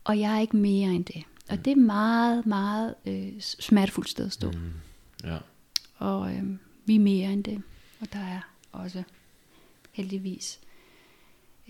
Og 0.04 0.20
jeg 0.20 0.36
er 0.36 0.40
ikke 0.40 0.56
mere 0.56 0.90
end 0.90 1.04
det. 1.04 1.22
Og 1.50 1.64
det 1.64 1.70
er 1.70 1.76
meget, 1.76 2.46
meget 2.46 2.94
øh, 3.06 3.28
smertefuldt 3.40 4.08
sted 4.10 4.26
at 4.26 4.32
stå. 4.32 4.50
Mm. 4.50 4.58
Ja. 5.24 5.36
Og 5.98 6.30
øh, 6.30 6.42
vi 6.86 6.94
er 6.94 7.00
mere 7.00 7.32
end 7.32 7.44
det. 7.44 7.62
Og 8.02 8.08
der 8.12 8.18
er 8.18 8.40
også 8.72 9.02
heldigvis 9.92 10.60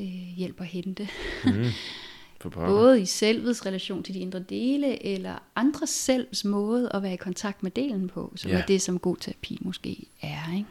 øh, 0.00 0.06
hjælp 0.36 0.60
at 0.60 0.66
hente. 0.66 1.08
Pokker. 2.40 2.66
Både 2.66 3.00
i 3.00 3.06
selvets 3.06 3.66
relation 3.66 4.02
til 4.02 4.14
de 4.14 4.18
indre 4.18 4.38
dele, 4.40 5.06
eller 5.06 5.34
andre 5.56 5.86
selvs 5.86 6.44
måde 6.44 6.90
at 6.94 7.02
være 7.02 7.12
i 7.12 7.16
kontakt 7.16 7.62
med 7.62 7.70
delen 7.70 8.08
på, 8.08 8.32
som 8.36 8.50
Ja. 8.50 8.58
er 8.58 8.66
det, 8.66 8.82
som 8.82 8.98
god 8.98 9.16
terapi 9.16 9.58
måske 9.60 10.06
er. 10.22 10.54
Ikke? 10.56 10.68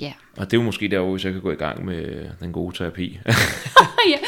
Ja. 0.00 0.12
Og 0.36 0.50
det 0.50 0.56
er 0.56 0.60
jo 0.60 0.64
måske 0.64 0.88
der, 0.88 1.00
hvor 1.00 1.18
jeg 1.24 1.32
kan 1.32 1.42
gå 1.42 1.50
i 1.50 1.54
gang 1.56 1.84
med 1.84 2.30
den 2.40 2.52
gode 2.52 2.76
terapi. 2.76 3.18
ja. 4.14 4.18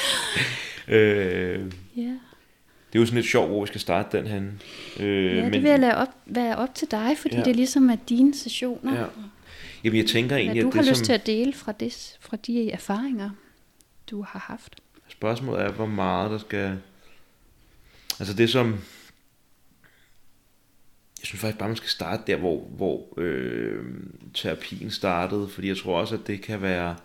øh, 0.97 1.73
ja. 1.97 2.03
det 2.03 2.95
er 2.95 2.99
jo 2.99 3.07
sådan 3.07 3.17
lidt 3.17 3.27
sjovt, 3.31 3.49
hvor 3.49 3.61
vi 3.61 3.67
skal 3.67 3.81
starte 3.81 4.19
den 4.19 4.27
hen. 4.27 4.63
Øh, 5.01 5.37
ja, 5.37 5.45
det 5.45 5.63
vil 5.63 5.71
jeg 5.71 5.79
lade 5.79 5.97
op, 5.97 6.09
være 6.27 6.57
op 6.57 6.75
til 6.75 6.91
dig, 6.91 7.17
fordi 7.19 7.37
ja. 7.37 7.43
det 7.43 7.51
er 7.51 7.55
ligesom 7.55 7.91
at 7.91 7.99
dine 8.09 8.35
sessioner. 8.35 9.01
Ja. 9.01 9.07
Jamen, 9.85 9.97
jeg 9.99 10.07
tænker 10.07 10.37
egentlig, 10.37 10.63
Hvad 10.63 10.63
du 10.63 10.69
at 10.69 10.75
har 10.75 10.83
det 10.83 10.91
lyst 10.91 10.99
som, 10.99 11.05
til 11.05 11.13
at 11.13 11.27
dele 11.27 11.53
fra, 11.53 11.73
det, 11.73 12.17
fra 12.21 12.37
de 12.37 12.71
erfaringer, 12.71 13.31
du 14.11 14.23
har 14.23 14.39
haft. 14.39 14.77
spørgsmålet 15.09 15.63
er, 15.65 15.71
hvor 15.73 15.87
meget 15.87 16.31
der 16.31 16.39
skal... 16.39 16.79
Altså 18.21 18.35
det 18.35 18.51
som... 18.51 18.73
Jeg 21.21 21.27
synes 21.29 21.41
faktisk 21.41 21.59
bare, 21.59 21.69
man 21.69 21.77
skal 21.77 21.89
starte 21.89 22.23
der, 22.27 22.37
hvor, 22.37 22.61
hvor 22.61 23.15
øh, 23.17 23.85
terapien 24.35 24.91
startede, 24.91 25.49
fordi 25.49 25.69
jeg 25.69 25.77
tror 25.77 26.01
også, 26.01 26.15
at 26.15 26.27
det 26.27 26.43
kan 26.43 26.63
være... 26.63 26.97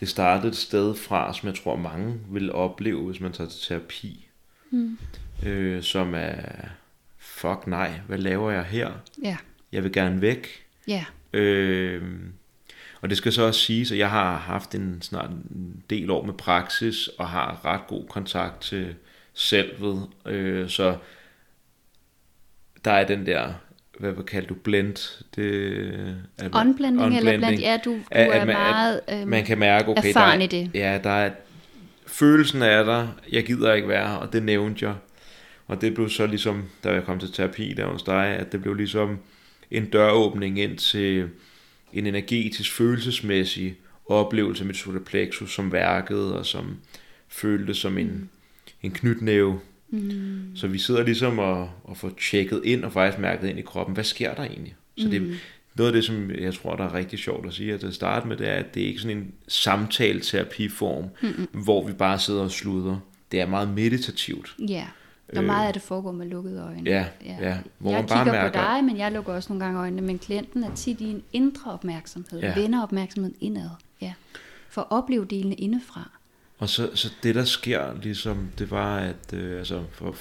Det 0.00 0.08
startede 0.08 0.48
et 0.48 0.56
sted 0.56 0.94
fra, 0.94 1.34
som 1.34 1.48
jeg 1.48 1.56
tror, 1.56 1.76
mange 1.76 2.20
vil 2.30 2.52
opleve, 2.52 3.06
hvis 3.06 3.20
man 3.20 3.32
tager 3.32 3.50
til 3.50 3.60
terapi. 3.68 4.26
Mm. 4.70 4.98
Øh, 5.46 5.82
som 5.82 6.14
er, 6.14 6.42
fuck 7.18 7.66
nej, 7.66 8.00
hvad 8.06 8.18
laver 8.18 8.50
jeg 8.50 8.64
her? 8.64 8.92
Ja, 9.22 9.36
Jeg 9.72 9.82
vil 9.84 9.92
gerne 9.92 10.20
væk. 10.20 10.66
ja, 10.88 11.04
Øh, 11.32 12.02
og 13.00 13.08
det 13.10 13.16
skal 13.18 13.32
så 13.32 13.42
også 13.42 13.60
siges, 13.60 13.92
at 13.92 13.98
jeg 13.98 14.10
har 14.10 14.36
haft 14.36 14.74
en 14.74 14.98
snart 15.02 15.30
en 15.30 15.82
del 15.90 16.10
år 16.10 16.24
med 16.26 16.34
praksis, 16.34 17.08
og 17.18 17.28
har 17.28 17.64
ret 17.64 17.80
god 17.88 18.04
kontakt 18.08 18.60
til 18.60 18.94
selvet. 19.34 20.06
Øh, 20.26 20.68
så 20.68 20.96
der 22.84 22.90
er 22.90 23.06
den 23.06 23.26
der, 23.26 23.52
hvad 23.98 24.14
kalder 24.24 24.48
du, 24.48 24.54
blend? 24.54 25.20
Det, 25.36 25.76
er, 26.38 26.60
Unblending 26.60 27.16
eller 27.16 27.38
blend- 27.38 27.60
ja, 27.60 27.78
du- 27.84 27.90
du 27.94 27.98
At- 28.10 28.26
at 28.30 28.40
er 28.40 28.44
man- 28.44 28.56
at 28.56 28.62
meget, 28.62 29.00
øhm, 29.12 29.28
man 29.28 29.44
kan 29.44 29.58
mærke, 29.58 29.88
okay, 29.88 30.12
der, 30.14 30.34
i 30.40 30.46
det. 30.46 30.70
Ja, 30.74 31.00
der 31.04 31.10
er, 31.10 31.30
følelsen 32.06 32.62
er 32.62 32.82
der, 32.82 33.08
jeg 33.32 33.46
gider 33.46 33.72
ikke 33.72 33.88
være 33.88 34.08
her, 34.08 34.14
og 34.16 34.32
det 34.32 34.42
nævnte 34.42 34.84
jeg. 34.86 34.94
Og 35.66 35.80
det 35.80 35.94
blev 35.94 36.08
så 36.08 36.26
ligesom, 36.26 36.64
da 36.84 36.92
jeg 36.92 37.04
kom 37.04 37.18
til 37.18 37.32
terapi 37.32 37.74
der 37.76 37.86
hos 37.86 38.02
dig, 38.02 38.26
at 38.26 38.52
det 38.52 38.62
blev 38.62 38.74
ligesom 38.74 39.18
en 39.70 39.84
døråbning 39.90 40.58
ind 40.60 40.78
til 40.78 41.28
en 41.92 42.06
energetisk, 42.06 42.72
følelsesmæssig 42.72 43.76
oplevelse 44.06 44.64
med 44.64 44.74
solar 44.74 45.00
plexus, 45.00 45.54
som 45.54 45.72
værkede 45.72 46.38
og 46.38 46.46
som 46.46 46.76
føltes 47.28 47.76
som 47.76 47.98
en, 47.98 48.30
en 48.82 48.90
knytnæve. 48.90 49.60
Mm. 49.90 50.42
Så 50.54 50.66
vi 50.66 50.78
sidder 50.78 51.02
ligesom 51.04 51.38
og, 51.38 51.70
og 51.84 51.96
får 51.96 52.12
tjekket 52.30 52.60
ind 52.64 52.84
og 52.84 52.92
faktisk 52.92 53.18
mærket 53.18 53.48
ind 53.48 53.58
i 53.58 53.62
kroppen, 53.62 53.94
hvad 53.94 54.04
sker 54.04 54.34
der 54.34 54.42
egentlig? 54.42 54.74
Så 54.98 55.08
det, 55.08 55.22
Mm. 55.22 55.34
noget 55.76 55.88
af 55.90 55.92
det, 55.92 56.04
som 56.04 56.30
jeg 56.30 56.54
tror, 56.54 56.76
der 56.76 56.84
er 56.84 56.94
rigtig 56.94 57.18
sjovt 57.18 57.46
at 57.46 57.52
sige 57.54 57.74
at 57.74 57.84
at 57.84 57.94
starte 57.94 58.28
med, 58.28 58.36
det 58.36 58.48
er, 58.48 58.54
at 58.54 58.74
det 58.74 58.82
er 58.82 58.86
ikke 58.86 59.00
sådan 59.00 59.16
en 59.16 59.32
samtale-terapiform, 59.48 61.04
mm 61.22 61.46
hvor 61.64 61.86
vi 61.86 61.92
bare 61.92 62.18
sidder 62.18 62.42
og 62.42 62.50
sluder. 62.50 62.98
Det 63.32 63.40
er 63.40 63.46
meget 63.46 63.68
meditativt. 63.74 64.54
ja. 64.68 64.86
Og 65.36 65.44
meget 65.44 65.66
af 65.66 65.72
det 65.72 65.82
foregår 65.82 66.12
med 66.12 66.26
lukkede 66.26 66.62
øjne. 66.62 66.80
Øh. 66.80 66.86
Ja, 66.86 67.06
ja, 67.24 67.58
hvor 67.78 67.90
jeg 67.90 67.98
man 68.00 68.08
bare 68.08 68.18
kigger 68.24 68.32
mærker- 68.32 68.58
på 68.60 68.64
dig, 68.64 68.84
men 68.84 68.96
jeg 68.98 69.12
lukker 69.12 69.32
også 69.32 69.52
nogle 69.52 69.64
gange 69.64 69.80
øjnene, 69.80 70.02
men 70.02 70.18
klienten 70.18 70.64
er 70.64 70.74
tit 70.74 71.00
i 71.00 71.04
en 71.10 71.22
indre 71.32 71.72
opmærksomhed, 71.72 72.40
Ja. 72.40 72.48
ja. 72.56 72.60
vender 72.62 72.82
opmærksomheden 72.82 73.36
indad, 73.40 73.70
ja. 74.00 74.12
for 74.68 74.80
at 74.80 74.86
opleve 74.90 75.24
delene 75.24 75.54
indefra. 75.54 76.10
Og 76.58 76.68
så, 76.68 76.90
så 76.94 77.12
det, 77.22 77.34
der 77.34 77.44
sker, 77.44 77.94
ligesom, 78.02 78.48
det 78.58 78.70
var, 78.70 78.96
at 78.98 79.32
øh, 79.34 79.58
altså, 79.58 79.82
for, 79.92 80.16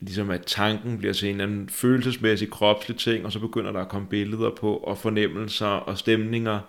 ligesom 0.00 0.30
at 0.30 0.42
tanken 0.46 0.98
bliver 0.98 1.12
til 1.14 1.28
en 1.28 1.34
eller 1.40 1.44
anden 1.44 1.68
følelsesmæssig, 1.68 2.50
kropslig 2.50 2.96
ting, 2.96 3.24
og 3.26 3.32
så 3.32 3.38
begynder 3.38 3.72
der 3.72 3.80
at 3.80 3.88
komme 3.88 4.08
billeder 4.08 4.50
på, 4.60 4.76
og 4.76 4.98
fornemmelser 4.98 5.66
og 5.66 5.98
stemninger. 5.98 6.60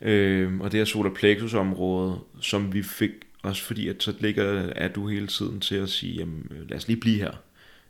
Øh, 0.00 0.60
og 0.60 0.72
det 0.72 0.78
her 0.80 0.84
solar 0.84 1.10
plexus 1.10 1.54
område, 1.54 2.18
som 2.40 2.72
vi 2.74 2.82
fik, 2.82 3.10
også 3.44 3.62
fordi 3.62 3.88
at 3.88 4.02
så 4.02 4.14
ligger 4.20 4.44
er 4.76 4.88
du 4.88 5.08
hele 5.08 5.26
tiden 5.26 5.60
til 5.60 5.74
at 5.76 5.88
sige, 5.88 6.12
jamen, 6.14 6.46
lad 6.68 6.76
os 6.78 6.88
lige 6.88 7.00
blive 7.00 7.18
her. 7.18 7.30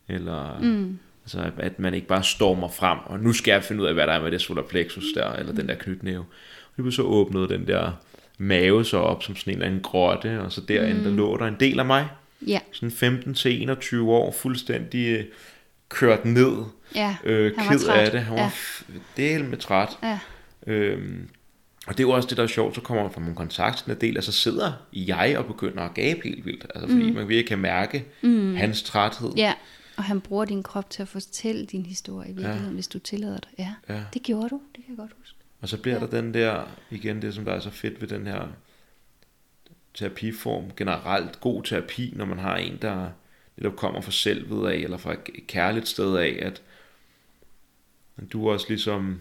Eller, 0.08 0.58
mm. 0.62 0.98
altså, 1.24 1.50
at- 1.58 1.78
man 1.78 1.94
ikke 1.94 2.06
bare 2.06 2.22
stormer 2.24 2.68
frem, 2.68 2.98
og 3.04 3.20
nu 3.20 3.32
skal 3.32 3.52
jeg 3.52 3.64
finde 3.64 3.82
ud 3.82 3.86
af, 3.86 3.94
hvad 3.94 4.06
der 4.06 4.12
er 4.12 4.22
med 4.22 4.30
det 4.30 4.40
solar 4.40 4.62
plexus 4.62 5.04
der, 5.14 5.32
eller 5.32 5.52
den 5.52 5.68
der 5.68 5.74
knytnæve. 5.74 6.18
Og 6.20 6.72
det 6.76 6.82
blev 6.84 6.92
så 6.92 7.02
åbnet 7.02 7.48
den 7.50 7.66
der 7.66 7.92
mave 8.38 8.84
så 8.84 8.96
op 8.96 9.22
som 9.22 9.36
sådan 9.36 9.52
en 9.52 9.56
eller 9.56 9.66
anden 9.66 9.82
grotte, 9.82 10.40
og 10.40 10.52
så 10.52 10.60
derinde, 10.60 10.98
mm. 10.98 11.04
der 11.04 11.10
lå 11.10 11.36
der 11.36 11.46
en 11.46 11.56
del 11.60 11.78
af 11.78 11.84
mig, 11.86 12.08
Ja, 12.46 12.58
sådan 12.72 12.90
15 12.90 13.34
til 13.34 13.62
21 13.62 14.10
år, 14.12 14.32
fuldstændig 14.32 15.08
øh, 15.18 15.24
kørt 15.88 16.24
ned, 16.24 16.52
ja. 16.94 17.16
øh, 17.24 17.52
ked 17.52 17.88
af 17.88 18.10
det. 18.10 18.20
Han 18.20 18.34
var 18.36 18.40
Ja. 18.42 18.50
del 19.16 19.44
med 19.44 19.58
træt. 19.58 19.88
ja. 20.02 20.18
Øhm, 20.66 21.28
og 21.86 21.92
det 21.92 22.00
er 22.00 22.08
jo 22.08 22.10
også 22.10 22.28
det, 22.28 22.36
der 22.36 22.42
er 22.42 22.46
sjovt, 22.46 22.74
så 22.74 22.80
kommer 22.80 23.02
man 23.02 23.12
fra 23.12 23.20
nogle 23.20 23.36
kontakt 23.36 23.86
en 23.86 23.96
del, 24.00 24.18
og 24.18 24.24
så 24.24 24.32
sidder 24.32 24.72
jeg 24.92 25.38
og 25.38 25.46
begynder 25.46 25.82
at 25.82 25.94
gabe 25.94 26.20
helt 26.24 26.46
vildt, 26.46 26.66
altså 26.74 26.88
fordi 26.88 27.08
mm. 27.08 27.14
man 27.14 27.28
virkelig 27.28 27.48
kan 27.48 27.58
mærke 27.58 28.04
mm. 28.22 28.54
hans 28.54 28.82
træthed. 28.82 29.32
Ja, 29.36 29.54
og 29.96 30.04
han 30.04 30.20
bruger 30.20 30.44
din 30.44 30.62
krop 30.62 30.90
til 30.90 31.02
at 31.02 31.08
fortælle 31.08 31.66
din 31.66 31.86
historie 31.86 32.30
i 32.30 32.32
virkeligheden, 32.32 32.66
ja. 32.66 32.74
hvis 32.74 32.88
du 32.88 32.98
tillader 32.98 33.38
det. 33.38 33.48
Ja. 33.58 33.74
Ja. 33.88 34.02
det 34.14 34.22
gjorde 34.22 34.48
du, 34.48 34.60
det 34.76 34.84
kan 34.84 34.90
jeg 34.92 34.96
godt 34.96 35.12
huske. 35.18 35.38
Og 35.60 35.68
så 35.68 35.78
bliver 35.78 35.94
ja. 35.94 36.00
der 36.00 36.06
den 36.06 36.34
der, 36.34 36.68
igen 36.90 37.22
det 37.22 37.34
som 37.34 37.44
der 37.44 37.52
er 37.52 37.60
så 37.60 37.70
fedt 37.70 38.00
ved 38.00 38.08
den 38.08 38.26
her 38.26 38.48
terapiform, 39.94 40.64
generelt 40.76 41.40
god 41.40 41.62
terapi, 41.62 42.12
når 42.16 42.24
man 42.24 42.38
har 42.38 42.56
en, 42.56 42.78
der 42.82 43.08
netop 43.56 43.76
kommer 43.76 44.00
fra 44.00 44.12
selvet 44.12 44.70
af, 44.70 44.76
eller 44.76 44.96
fra 44.96 45.12
et 45.12 45.46
kærligt 45.46 45.88
sted 45.88 46.16
af, 46.16 46.38
at 46.42 46.62
du 48.32 48.50
også 48.50 48.66
ligesom 48.68 49.20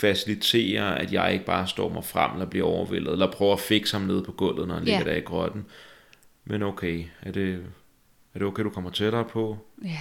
faciliterer, 0.00 0.84
at 0.90 1.12
jeg 1.12 1.32
ikke 1.32 1.44
bare 1.44 1.66
står 1.66 1.88
mig 1.88 2.04
frem, 2.04 2.32
eller 2.32 2.46
bliver 2.46 2.66
overvældet, 2.66 3.12
eller 3.12 3.30
prøver 3.32 3.52
at 3.52 3.60
fikse 3.60 3.96
ham 3.96 4.06
nede 4.06 4.22
på 4.22 4.32
gulvet, 4.32 4.68
når 4.68 4.74
han 4.74 4.84
Ja. 4.84 4.90
ligger 4.98 5.12
der 5.12 5.18
i 5.18 5.24
grotten. 5.24 5.64
Men 6.44 6.62
okay, 6.62 7.04
er 7.22 7.32
det, 7.32 7.52
er 8.34 8.38
det 8.38 8.42
okay, 8.42 8.62
du 8.62 8.70
kommer 8.70 8.90
tættere 8.90 9.24
på? 9.24 9.58
Ja, 9.84 9.98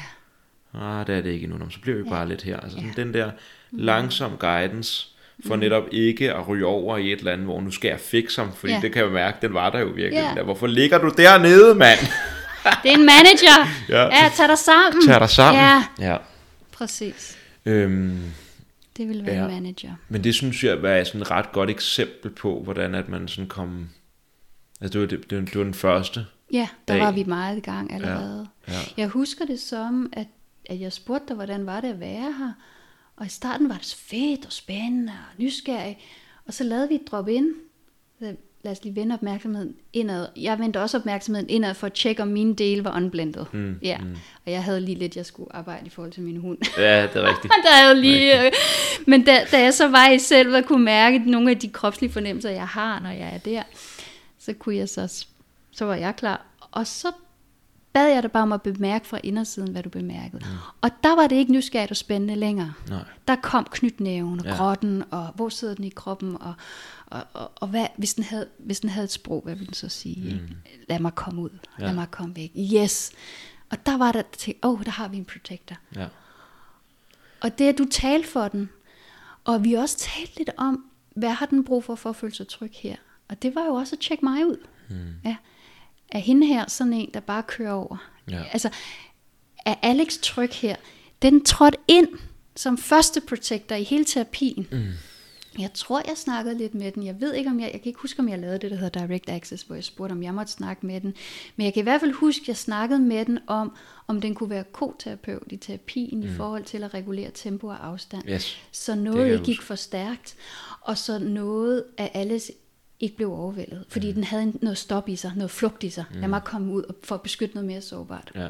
Ah, 0.82 1.08
det 1.08 1.18
er 1.18 1.22
det 1.22 1.30
ikke 1.32 1.44
endnu, 1.44 1.70
så 1.70 1.80
bliver 1.82 1.98
vi 1.98 2.04
bare 2.10 2.28
lidt 2.28 2.42
her. 2.44 2.60
Altså 2.60 2.78
sådan 2.78 2.94
Ja. 2.98 3.02
den 3.04 3.14
der 3.14 3.32
langsom 3.72 4.32
guidance, 4.40 5.08
for 5.48 5.56
netop 5.56 5.84
ikke 5.92 6.34
at 6.34 6.48
ryge 6.48 6.66
over 6.66 6.98
i 6.98 7.12
et 7.12 7.20
eller 7.20 7.32
andet, 7.32 7.46
hvor 7.46 7.62
nu 7.62 7.72
skal 7.72 7.90
jeg 7.90 8.00
fikse 8.00 8.42
ham, 8.42 8.54
fordi 8.54 8.74
Ja. 8.74 8.80
det 8.82 8.94
kan 8.94 9.04
jeg 9.04 9.12
mærke, 9.12 9.38
den 9.42 9.54
var 9.54 9.70
der 9.70 9.80
jo 9.80 9.86
virkelig. 9.86 10.12
Ja. 10.14 10.32
Der, 10.36 10.44
Hvorfor 10.44 10.68
ligger 10.68 10.98
du 10.98 11.12
dernede, 11.18 11.76
mand? 11.76 12.00
det 12.84 12.92
er 12.92 12.96
en 12.98 13.06
manager. 13.06 13.68
Ja. 13.90 14.04
ja 14.04 14.30
tag 14.36 14.48
dig 14.48 14.58
sammen. 14.58 15.08
Tag 15.08 15.20
dig 15.20 15.30
sammen. 15.30 15.64
Ja, 15.64 15.84
ja. 16.00 16.18
præcis. 16.72 17.38
Øhm, 17.66 18.20
Det 18.98 19.10
vil 19.10 19.26
være 19.26 19.42
Ja. 19.42 19.48
manager. 19.48 19.96
men 20.10 20.24
det 20.24 20.36
synes 20.36 20.64
jeg 20.64 20.74
er 20.74 21.04
sådan 21.04 21.22
et 21.22 21.32
ret 21.32 21.52
godt 21.52 21.70
eksempel 21.70 22.32
på, 22.32 22.64
hvordan 22.64 22.96
at 22.96 23.10
man 23.10 23.28
sådan 23.28 23.48
kom... 23.50 23.90
Altså 24.82 24.94
det 24.94 25.02
var, 25.02 25.08
det, 25.08 25.30
det, 25.30 25.38
var- 25.38 25.46
det 25.46 25.58
var 25.58 25.64
den 25.64 25.74
første. 25.74 26.26
Ja, 26.54 26.68
der 26.88 26.94
dag. 26.94 27.04
var 27.04 27.12
vi 27.12 27.24
meget 27.24 27.58
i 27.58 27.62
gang 27.62 27.94
allerede. 27.94 28.48
Ja, 28.68 28.74
ja. 28.74 28.80
Jeg 28.98 29.08
husker 29.08 29.46
det 29.46 29.60
som, 29.60 30.10
at, 30.14 30.28
at 30.66 30.80
jeg 30.80 30.94
spurgte 30.94 31.28
dig, 31.28 31.36
hvordan 31.36 31.66
var 31.66 31.82
det 31.82 31.88
at 31.90 32.00
være 32.00 32.34
her? 32.38 32.52
Og 33.16 33.26
i 33.26 33.30
starten 33.30 33.70
var 33.70 33.76
det 33.76 33.86
så 33.86 33.98
fedt 33.98 34.46
og 34.46 34.52
spændende 34.52 35.12
og 35.14 35.40
nysgerrig. 35.44 35.98
Og 36.46 36.54
så 36.54 36.64
lavede 36.64 36.90
vi 36.90 36.96
et 36.96 37.08
drop-in. 37.12 37.48
Lad 38.66 38.72
os 38.72 38.84
lige 38.84 38.96
vende 38.96 39.14
opmærksomheden 39.14 39.76
indad. 39.94 40.28
Jeg 40.36 40.60
vendte 40.60 40.82
også 40.82 40.98
opmærksomheden 40.98 41.50
indad 41.50 41.74
for 41.74 41.88
at 41.88 41.94
tjekke, 41.94 42.22
om 42.22 42.28
mine 42.28 42.56
dele 42.56 42.84
var 42.84 42.96
unblended. 42.96 43.46
Mm, 43.52 43.80
ja. 43.82 43.98
Mm. 43.98 44.16
Og 44.46 44.52
jeg 44.52 44.64
havde 44.64 44.82
lige 44.82 45.00
lidt, 45.00 45.16
jeg 45.16 45.26
skulle 45.26 45.56
arbejde 45.56 45.86
i 45.86 45.90
forhold 45.90 46.12
til 46.12 46.24
min 46.24 46.38
hund. 46.38 46.58
Ja, 46.78 47.02
det 47.02 47.16
er 47.16 47.30
rigtigt. 47.30 47.54
der 47.72 47.84
havde 47.84 48.02
lige, 48.02 48.46
øh, 48.46 48.52
men 49.08 49.26
da, 49.26 49.46
da 49.52 49.62
jeg 49.62 49.74
så 49.74 49.88
var 49.88 50.10
i 50.10 50.20
selv 50.20 50.56
og 50.56 50.64
kunne 50.66 50.84
mærke 50.86 51.32
nogle 51.32 51.52
af 51.52 51.58
de 51.60 51.70
kropslige 51.70 52.12
fornemmelser, 52.12 52.50
jeg 52.50 52.68
har, 52.68 53.00
når 53.00 53.10
jeg 53.10 53.32
er 53.34 53.38
der, 53.38 53.64
så 54.40 54.54
kunne 54.54 54.76
jeg 54.76 54.90
så, 54.90 55.26
så 55.72 55.86
var 55.86 55.96
jeg 55.96 56.16
klar. 56.16 56.46
Og 56.72 56.88
så 56.88 57.08
bad 57.94 58.08
jeg 58.08 58.24
dig 58.24 58.32
bare 58.32 58.44
om 58.44 58.52
at 58.52 58.62
bemærke 58.62 59.08
fra 59.08 59.20
indersiden, 59.24 59.72
hvad 59.72 59.84
du 59.84 59.90
bemærkede. 59.90 60.42
Mm. 60.46 60.58
Og 60.82 60.90
der 61.04 61.16
var 61.16 61.28
det 61.28 61.36
ikke 61.36 61.52
nysgerrigt 61.52 61.92
og 61.92 61.98
spændende 61.98 62.36
længere. 62.36 62.74
Nej. 62.90 63.00
Der 63.28 63.36
kom 63.36 63.68
knytnæven 63.72 64.40
og 64.40 64.46
Ja. 64.46 64.56
grotten, 64.56 65.04
og 65.12 65.28
hvor 65.36 65.50
sidder 65.50 65.76
den 65.76 65.86
i 65.86 65.90
kroppen, 65.90 66.38
og, 66.42 66.54
og, 67.16 67.28
og, 67.34 67.52
og 67.56 67.68
hvad, 67.68 67.88
hvis, 67.98 68.14
den 68.14 68.24
havde, 68.24 68.48
hvis 68.58 68.80
den 68.80 68.90
havde 68.90 69.06
et 69.06 69.12
sprog, 69.12 69.42
hvad 69.42 69.54
ville 69.56 69.66
den 69.66 69.74
så 69.74 69.90
sige? 69.90 70.34
Mm. 70.36 70.56
Lad 70.90 71.00
mig 71.00 71.16
komme 71.16 71.42
ud, 71.42 71.50
ja. 71.50 71.58
Ja. 71.80 71.86
lad 71.86 71.96
mig 71.96 72.12
komme 72.12 72.36
væk. 72.36 72.52
Yes! 72.74 73.12
Og 73.70 73.86
der 73.86 73.98
var 73.98 74.12
der 74.12 74.22
til, 74.38 74.56
åh, 74.64 74.74
oh, 74.74 74.86
der 74.86 74.92
har 74.92 75.08
vi 75.08 75.18
en 75.18 75.26
protector. 75.26 75.76
Ja. 75.96 76.08
Og 77.42 77.58
det, 77.58 77.70
at 77.70 77.78
du 77.78 77.86
talte 77.92 78.28
for 78.28 78.48
den, 78.48 78.70
og 79.44 79.64
vi 79.64 79.74
også 79.74 79.98
talte 79.98 80.38
lidt 80.38 80.50
om, 80.58 80.86
hvad 81.16 81.30
har 81.30 81.46
den 81.46 81.64
brug 81.66 81.84
for 81.84 81.96
for 81.96 82.10
at 82.10 82.16
føle 82.16 82.34
sig 82.36 82.48
tryg 82.48 82.72
her? 82.74 82.96
Og 83.28 83.42
det 83.42 83.56
var 83.56 83.66
jo 83.66 83.74
også 83.74 83.96
at 83.96 84.00
tjekke 84.00 84.26
mig 84.26 84.46
ud. 84.46 84.58
Mm. 84.90 85.14
Ja. 85.26 85.36
Er 86.12 86.20
hende 86.20 86.48
her 86.48 86.66
sådan 86.68 86.94
en, 86.94 87.10
der 87.14 87.20
bare 87.20 87.44
kører 87.44 87.74
over? 87.74 87.98
Ja. 88.30 88.44
Altså, 88.44 88.70
er 89.66 89.76
Alex 89.82 90.18
tryg 90.22 90.50
her? 90.52 90.76
Den 91.22 91.46
trådte 91.46 91.78
ind 91.88 92.08
som 92.56 92.78
første 92.78 93.22
protector 93.22 93.76
i 93.76 93.84
hele 93.84 94.06
terapien. 94.06 94.68
Mm. 94.72 94.92
Jeg 95.60 95.74
tror, 95.74 96.02
jeg 96.08 96.18
snakkede 96.18 96.58
lidt 96.58 96.76
med 96.76 96.92
den. 96.92 97.06
Jeg 97.06 97.22
ved 97.22 97.34
ikke, 97.34 97.50
om 97.50 97.60
jeg, 97.60 97.70
jeg 97.74 97.82
kan 97.82 97.90
ikke 97.90 98.00
huske, 98.00 98.20
om 98.20 98.30
jeg 98.30 98.40
lavede 98.40 98.60
det, 98.60 98.72
der 98.72 98.78
hedder 98.78 99.08
Direct 99.08 99.30
Access, 99.30 99.64
hvor 99.64 99.76
jeg 99.76 99.84
spurgte, 99.84 100.12
om 100.14 100.24
jeg 100.24 100.34
måtte 100.34 100.52
snakke 100.52 100.86
med 100.86 101.02
den. 101.02 101.14
Men 101.56 101.66
jeg 101.66 101.74
kan 101.74 101.82
i 101.82 101.84
hvert 101.84 102.02
fald 102.02 102.12
huske, 102.12 102.42
at 102.44 102.48
jeg 102.48 102.58
snakkede 102.58 103.00
med 103.00 103.26
den 103.26 103.40
om, 103.48 103.76
om 104.08 104.22
den 104.22 104.36
kunne 104.36 104.50
være 104.50 104.64
koterapeut 104.64 105.44
i 105.52 105.58
terapien 105.58 106.20
mm. 106.20 106.26
i 106.26 106.30
forhold 106.30 106.64
til 106.64 106.84
at 106.84 106.94
regulere 106.94 107.32
tempo 107.34 107.68
og 107.68 107.88
afstand. 107.88 108.30
Yes. 108.30 108.58
Så 108.72 108.96
noget 108.96 109.32
ikke 109.34 109.44
gik 109.46 109.62
for 109.62 109.76
stærkt, 109.76 110.36
og 110.82 110.98
så 110.98 111.20
noget 111.20 111.84
af 111.98 112.12
alles 112.14 112.52
ikke 113.00 113.16
blev 113.16 113.32
overvældet, 113.34 113.86
fordi 113.90 114.08
mm. 114.08 114.14
den 114.14 114.24
havde 114.24 114.54
noget 114.62 114.78
stop 114.78 115.10
i 115.10 115.16
sig, 115.16 115.32
noget 115.36 115.52
flugt 115.52 115.84
i 115.84 115.90
sig. 115.90 116.04
Mm. 116.14 116.20
Lad 116.20 116.28
mig 116.28 116.42
komme 116.44 116.74
ud 116.74 116.84
og- 116.84 116.96
for 117.04 117.16
at 117.16 117.22
beskytte 117.22 117.56
noget 117.56 117.68
mere 117.68 117.82
sårbart. 117.82 118.32
Ja. 118.36 118.48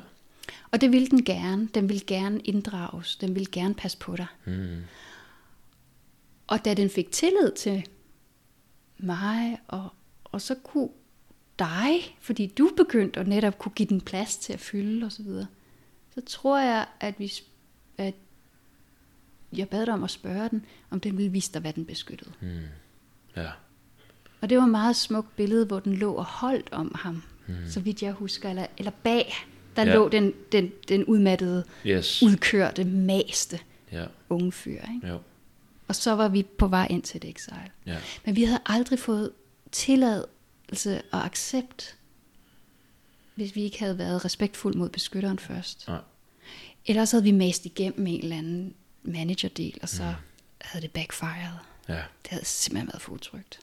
Og 0.72 0.82
det 0.82 0.92
ville 0.92 1.08
den 1.08 1.24
gerne. 1.24 1.68
Den 1.76 1.90
ville 1.90 2.04
gerne 2.08 2.40
inddrages. 2.40 3.16
Den 3.16 3.36
ville 3.36 3.46
gerne 3.52 3.74
passe 3.74 3.98
på 3.98 4.16
dig. 4.16 4.26
Mm. 4.46 4.68
Og 6.48 6.66
da 6.66 6.74
den 6.74 6.90
fik 6.90 7.12
tillid 7.12 7.52
til 7.52 7.88
mig, 8.98 9.60
og, 9.68 9.90
og 10.24 10.42
så 10.42 10.56
kunne 10.56 10.90
dig, 11.60 12.18
fordi 12.22 12.48
du 12.48 12.72
begyndte 12.78 13.20
at 13.20 13.28
netop 13.28 13.58
kunne 13.60 13.72
give 13.76 13.90
den 13.90 14.02
plads 14.02 14.38
til 14.38 14.54
at 14.54 14.60
fylde 14.60 15.06
osv., 15.06 15.26
så, 15.26 15.46
så 16.16 16.22
tror 16.22 16.60
jeg, 16.60 16.86
at, 17.00 17.20
vi, 17.20 17.32
at 17.98 18.14
jeg 19.58 19.70
bad 19.70 19.86
dig 19.86 19.94
om 19.94 20.04
at 20.04 20.12
spørge 20.12 20.50
den, 20.50 20.66
om 20.90 21.00
den 21.00 21.18
ville 21.18 21.32
vise 21.32 21.54
dig, 21.54 21.62
hvad 21.62 21.74
den 21.74 21.86
beskyttede. 21.86 22.32
Ja. 23.36 23.50
Og 24.42 24.50
det 24.50 24.58
var 24.58 24.64
et 24.64 24.70
meget 24.72 24.96
smukt 24.96 25.36
billede, 25.36 25.66
hvor 25.66 25.80
den 25.80 25.96
lå 25.96 26.14
og 26.14 26.26
holdt 26.26 26.70
om 26.72 26.96
ham, 27.00 27.24
mm. 27.48 27.54
så 27.68 27.80
vidt 27.80 28.02
jeg 28.04 28.12
husker, 28.14 28.50
eller, 28.50 28.66
eller 28.78 28.92
bag, 29.04 29.34
der 29.76 29.84
ja. 29.86 29.94
lå 29.94 30.10
den, 30.10 30.34
den, 30.52 30.72
den 30.88 31.06
udmattede, 31.06 31.64
Yes. 31.86 32.24
udkørte, 32.24 32.84
maste 32.84 33.60
Ja. 33.92 34.06
unge 34.30 34.52
fyr. 34.52 34.82
Ikke? 34.96 35.08
Jo. 35.08 35.20
Og 35.88 35.96
så 35.96 36.16
var 36.16 36.28
vi 36.28 36.44
på 36.44 36.68
vej 36.68 36.88
ind 36.90 37.04
til 37.04 37.18
et 37.18 37.30
exile. 37.30 37.72
Ja. 37.86 37.98
Men 38.26 38.36
vi 38.36 38.44
havde 38.44 38.62
aldrig 38.66 39.00
fået 39.00 39.32
tilladelse 39.72 41.02
og 41.12 41.26
accept, 41.26 41.96
hvis 43.36 43.56
vi 43.56 43.64
ikke 43.64 43.80
havde 43.80 43.98
været 43.98 44.26
respektfuld 44.26 44.76
mod 44.76 44.90
beskytteren 44.90 45.40
først. 45.40 45.88
Nej. 45.88 46.00
Ellers 46.86 47.12
havde 47.12 47.24
vi 47.24 47.32
mast 47.32 47.66
igennem 47.66 48.08
en 48.08 48.24
eller 48.24 48.38
anden 48.38 48.74
managerdel, 49.04 49.78
og 49.82 49.90
så 49.90 50.04
mm. 50.04 50.16
havde 50.62 50.82
det 50.84 50.92
backfired. 50.92 51.58
Ja. 51.88 51.94
Det 51.94 52.30
havde 52.30 52.46
simpelthen 52.46 52.88
været 52.88 53.02
for 53.02 53.12
utrygt. 53.12 53.60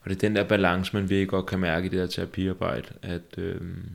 Og 0.00 0.10
det 0.10 0.16
er 0.16 0.20
den 0.20 0.36
der 0.36 0.44
balance, 0.44 0.92
man 0.92 1.08
virkelig 1.08 1.28
godt 1.28 1.46
kan 1.46 1.58
mærke 1.58 1.86
i 1.86 1.88
det 1.88 1.98
der 1.98 2.06
terapiarbejde, 2.06 2.88
at, 3.02 3.38
øhm, 3.38 3.90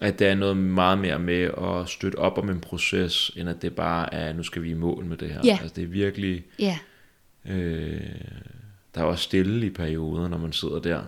at 0.00 0.18
der 0.18 0.28
er 0.28 0.34
noget 0.34 0.56
meget 0.56 0.98
mere 0.98 1.18
med 1.18 1.42
at 1.42 1.88
støtte 1.88 2.16
op 2.16 2.38
om 2.38 2.50
en 2.50 2.60
proces, 2.60 3.30
end 3.36 3.48
at 3.48 3.62
det 3.62 3.74
bare 3.74 4.14
er, 4.14 4.32
nu 4.32 4.42
skal 4.42 4.62
vi 4.62 4.70
i 4.70 4.74
mål 4.74 5.04
med 5.04 5.16
det 5.16 5.28
her. 5.28 5.40
Ja. 5.44 5.58
Altså 5.62 5.74
det 5.76 5.84
er 5.84 5.88
virkelig, 5.88 6.44
Ja, 6.58 6.78
øh, 7.48 8.00
der 8.94 9.00
er 9.00 9.04
også 9.04 9.24
stille 9.24 9.66
i 9.66 9.70
perioder, 9.70 10.28
når 10.28 10.38
man 10.38 10.52
sidder 10.52 10.78
der. 10.78 11.02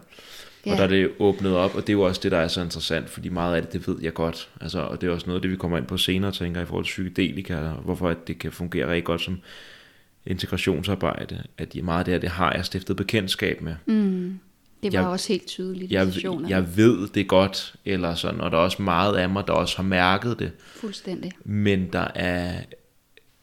Ja. 0.67 0.73
Og 0.73 0.79
der 0.79 0.85
er 0.85 0.89
det 0.89 1.11
åbnet 1.19 1.57
op, 1.57 1.75
og 1.75 1.81
det 1.81 1.89
er 1.89 1.93
jo 1.93 2.03
også 2.03 2.21
det, 2.23 2.33
der 2.33 2.39
er 2.39 2.49
så 2.49 2.63
interessant, 2.63 3.11
fordi 3.11 3.29
meget 3.29 3.57
af 3.57 3.63
det, 3.63 3.73
det 3.73 3.89
ved 3.89 3.97
jeg 4.03 4.15
godt. 4.15 4.49
Altså, 4.61 4.81
og 4.81 5.01
det 5.01 5.07
er 5.07 5.13
også 5.13 5.27
noget 5.27 5.39
af 5.39 5.43
det, 5.43 5.51
vi 5.51 5.57
kommer 5.57 5.79
ind 5.79 5.87
på 5.87 5.97
senere, 5.97 6.33
tænker 6.33 6.61
i 6.61 6.65
forhold 6.65 6.85
til 6.85 6.91
psykedelika, 6.91 7.71
hvorfor 7.85 8.09
at 8.09 8.29
det 8.29 8.39
kan 8.39 8.53
fungere 8.53 8.87
rigtig 8.91 9.05
godt 9.05 9.21
som 9.21 9.41
integrationsarbejde, 10.27 11.43
at 11.59 11.77
meget 11.83 11.99
af 11.99 12.05
det 12.05 12.15
her, 12.15 12.21
det 12.21 12.31
har 12.31 12.53
jeg 12.53 12.65
stiftet 12.65 12.97
bekendtskab 12.97 13.61
med. 13.61 13.75
mm. 13.87 14.39
Det 14.83 14.93
var 14.93 14.99
Jeg- 15.01 15.09
også 15.09 15.29
helt 15.29 15.47
tydeligt 15.47 15.91
i 15.91 15.95
Jeg, 15.95 16.07
sessionerne. 16.13 16.49
jeg 16.49 16.77
ved 16.77 17.09
det 17.09 17.29
godt, 17.29 17.75
eller 17.85 18.15
sådan, 18.15 18.41
og 18.41 18.51
der 18.51 18.57
er 18.59 18.63
også 18.63 18.83
meget 18.83 19.17
af 19.17 19.29
mig, 19.29 19.45
der 19.47 19.53
også 19.53 19.77
har 19.77 19.85
mærket 19.85 20.39
det, 20.39 20.53
Fuldstændig. 20.77 21.33
men 21.45 21.93
der 21.93 22.09
er, 22.15 22.53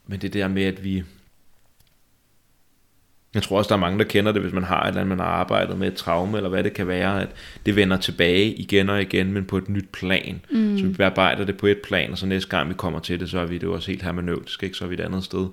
men 0.08 0.22
det 0.22 0.34
der 0.34 0.48
med, 0.48 0.64
at 0.64 0.84
vi, 0.84 1.04
jeg 3.34 3.44
tror 3.44 3.58
også, 3.58 3.70
der 3.70 3.76
er 3.76 3.80
mange, 3.80 4.00
der 4.00 4.06
kender 4.06 4.32
det, 4.32 4.42
hvis 4.42 4.54
man 4.54 4.64
har 4.64 4.84
et 4.84 4.88
eller 4.88 5.02
andet, 5.02 5.18
man 5.18 5.26
har 5.26 5.34
arbejdet 5.34 5.78
med 5.78 5.88
et 5.88 5.96
traume, 5.96 6.38
eller 6.38 6.50
hvad 6.50 6.64
det 6.64 6.74
kan 6.74 6.88
være, 6.88 7.22
at 7.22 7.30
det 7.66 7.76
vender 7.76 7.98
tilbage 7.98 8.54
igen 8.54 8.90
og 8.90 9.02
igen, 9.02 9.34
men 9.34 9.46
på 9.46 9.58
et 9.58 9.70
nyt 9.70 9.90
plan. 9.94 10.42
Mm. 10.52 10.78
Så 10.78 10.86
vi 10.86 10.94
bearbejder 10.94 11.46
det 11.46 11.58
på 11.58 11.68
et 11.68 11.78
plan, 11.88 12.12
og 12.12 12.18
så 12.18 12.26
næste 12.26 12.50
gang 12.50 12.70
vi 12.70 12.74
kommer 12.74 13.00
til 13.00 13.20
det, 13.20 13.30
så 13.30 13.40
er 13.40 13.46
vi 13.46 13.56
det 13.56 13.64
jo 13.64 13.74
også 13.74 13.92
helt 13.92 14.04
hermeneutisk, 14.04 14.64
ikke? 14.64 14.78
så 14.78 14.84
er 14.86 14.88
vi 14.90 14.94
et 14.96 15.00
andet 15.00 15.24
sted. 15.24 15.48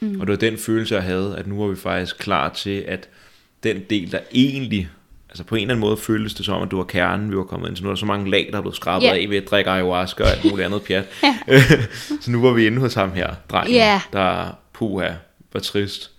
Mm. 0.00 0.20
Og 0.20 0.26
det 0.26 0.32
var 0.32 0.38
den 0.38 0.58
følelse, 0.58 0.94
jeg 0.94 1.02
havde, 1.04 1.36
at 1.38 1.46
nu 1.46 1.58
var 1.60 1.66
vi 1.68 1.76
faktisk 1.76 2.18
klar 2.18 2.48
til, 2.48 2.80
at 2.88 3.08
den 3.62 3.82
del, 3.90 4.12
der 4.12 4.18
egentlig, 4.34 4.88
altså 5.34 5.44
på 5.44 5.54
en 5.54 5.60
eller 5.62 5.74
anden 5.74 5.80
måde 5.80 5.96
føltes 5.96 6.34
det 6.34 6.46
som, 6.46 6.62
at 6.62 6.70
du 6.70 6.76
var 6.76 6.84
kernen, 6.84 7.30
vi 7.30 7.36
var 7.36 7.44
kommet 7.44 7.68
ind 7.68 7.76
til. 7.76 7.84
Nu 7.84 7.90
er 7.90 7.94
der 7.94 7.98
så 8.00 8.06
mange 8.06 8.30
lag, 8.30 8.48
der 8.52 8.58
er 8.58 8.62
blevet 8.62 8.76
skrabet 8.76 9.06
Ja. 9.06 9.14
af 9.14 9.26
ved 9.30 9.36
at 9.36 9.50
drikke 9.50 9.70
ayahuasca 9.70 10.22
og 10.22 10.30
alt 10.30 10.44
muligt 10.44 10.66
andet 10.66 10.82
pjat. 10.82 11.04
så 12.22 12.30
nu 12.30 12.42
var 12.42 12.50
vi 12.52 12.66
inde 12.66 12.78
hos 12.80 12.94
ham 12.94 13.12
her, 13.12 13.34
drengen, 13.50 13.74
Ja. 13.74 14.00
der 14.12 14.58
puha, 14.72 15.10
var 15.52 15.60
trist. 15.60 16.10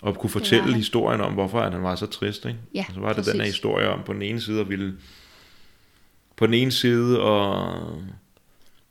Og 0.00 0.18
kunne 0.18 0.30
fortælle 0.30 0.64
han. 0.64 0.74
historien 0.74 1.20
om, 1.20 1.32
hvorfor 1.32 1.62
han 1.70 1.82
var 1.82 1.94
så 1.94 2.06
trist. 2.06 2.44
Ikke? 2.46 2.58
Ja, 2.74 2.84
og 2.88 2.94
så 2.94 3.00
var 3.00 3.12
det 3.12 3.24
den 3.26 3.32
her 3.32 3.40
præcis. 3.40 3.54
historie 3.54 3.88
om, 3.88 4.00
på 4.06 4.12
den 4.12 4.22
ene 4.22 4.40
side 4.40 4.60
at 4.60 4.68
ville 4.68 4.94
på 6.36 6.46
den 6.46 6.54
ene 6.54 6.72
side 6.72 7.20
og, 7.20 7.72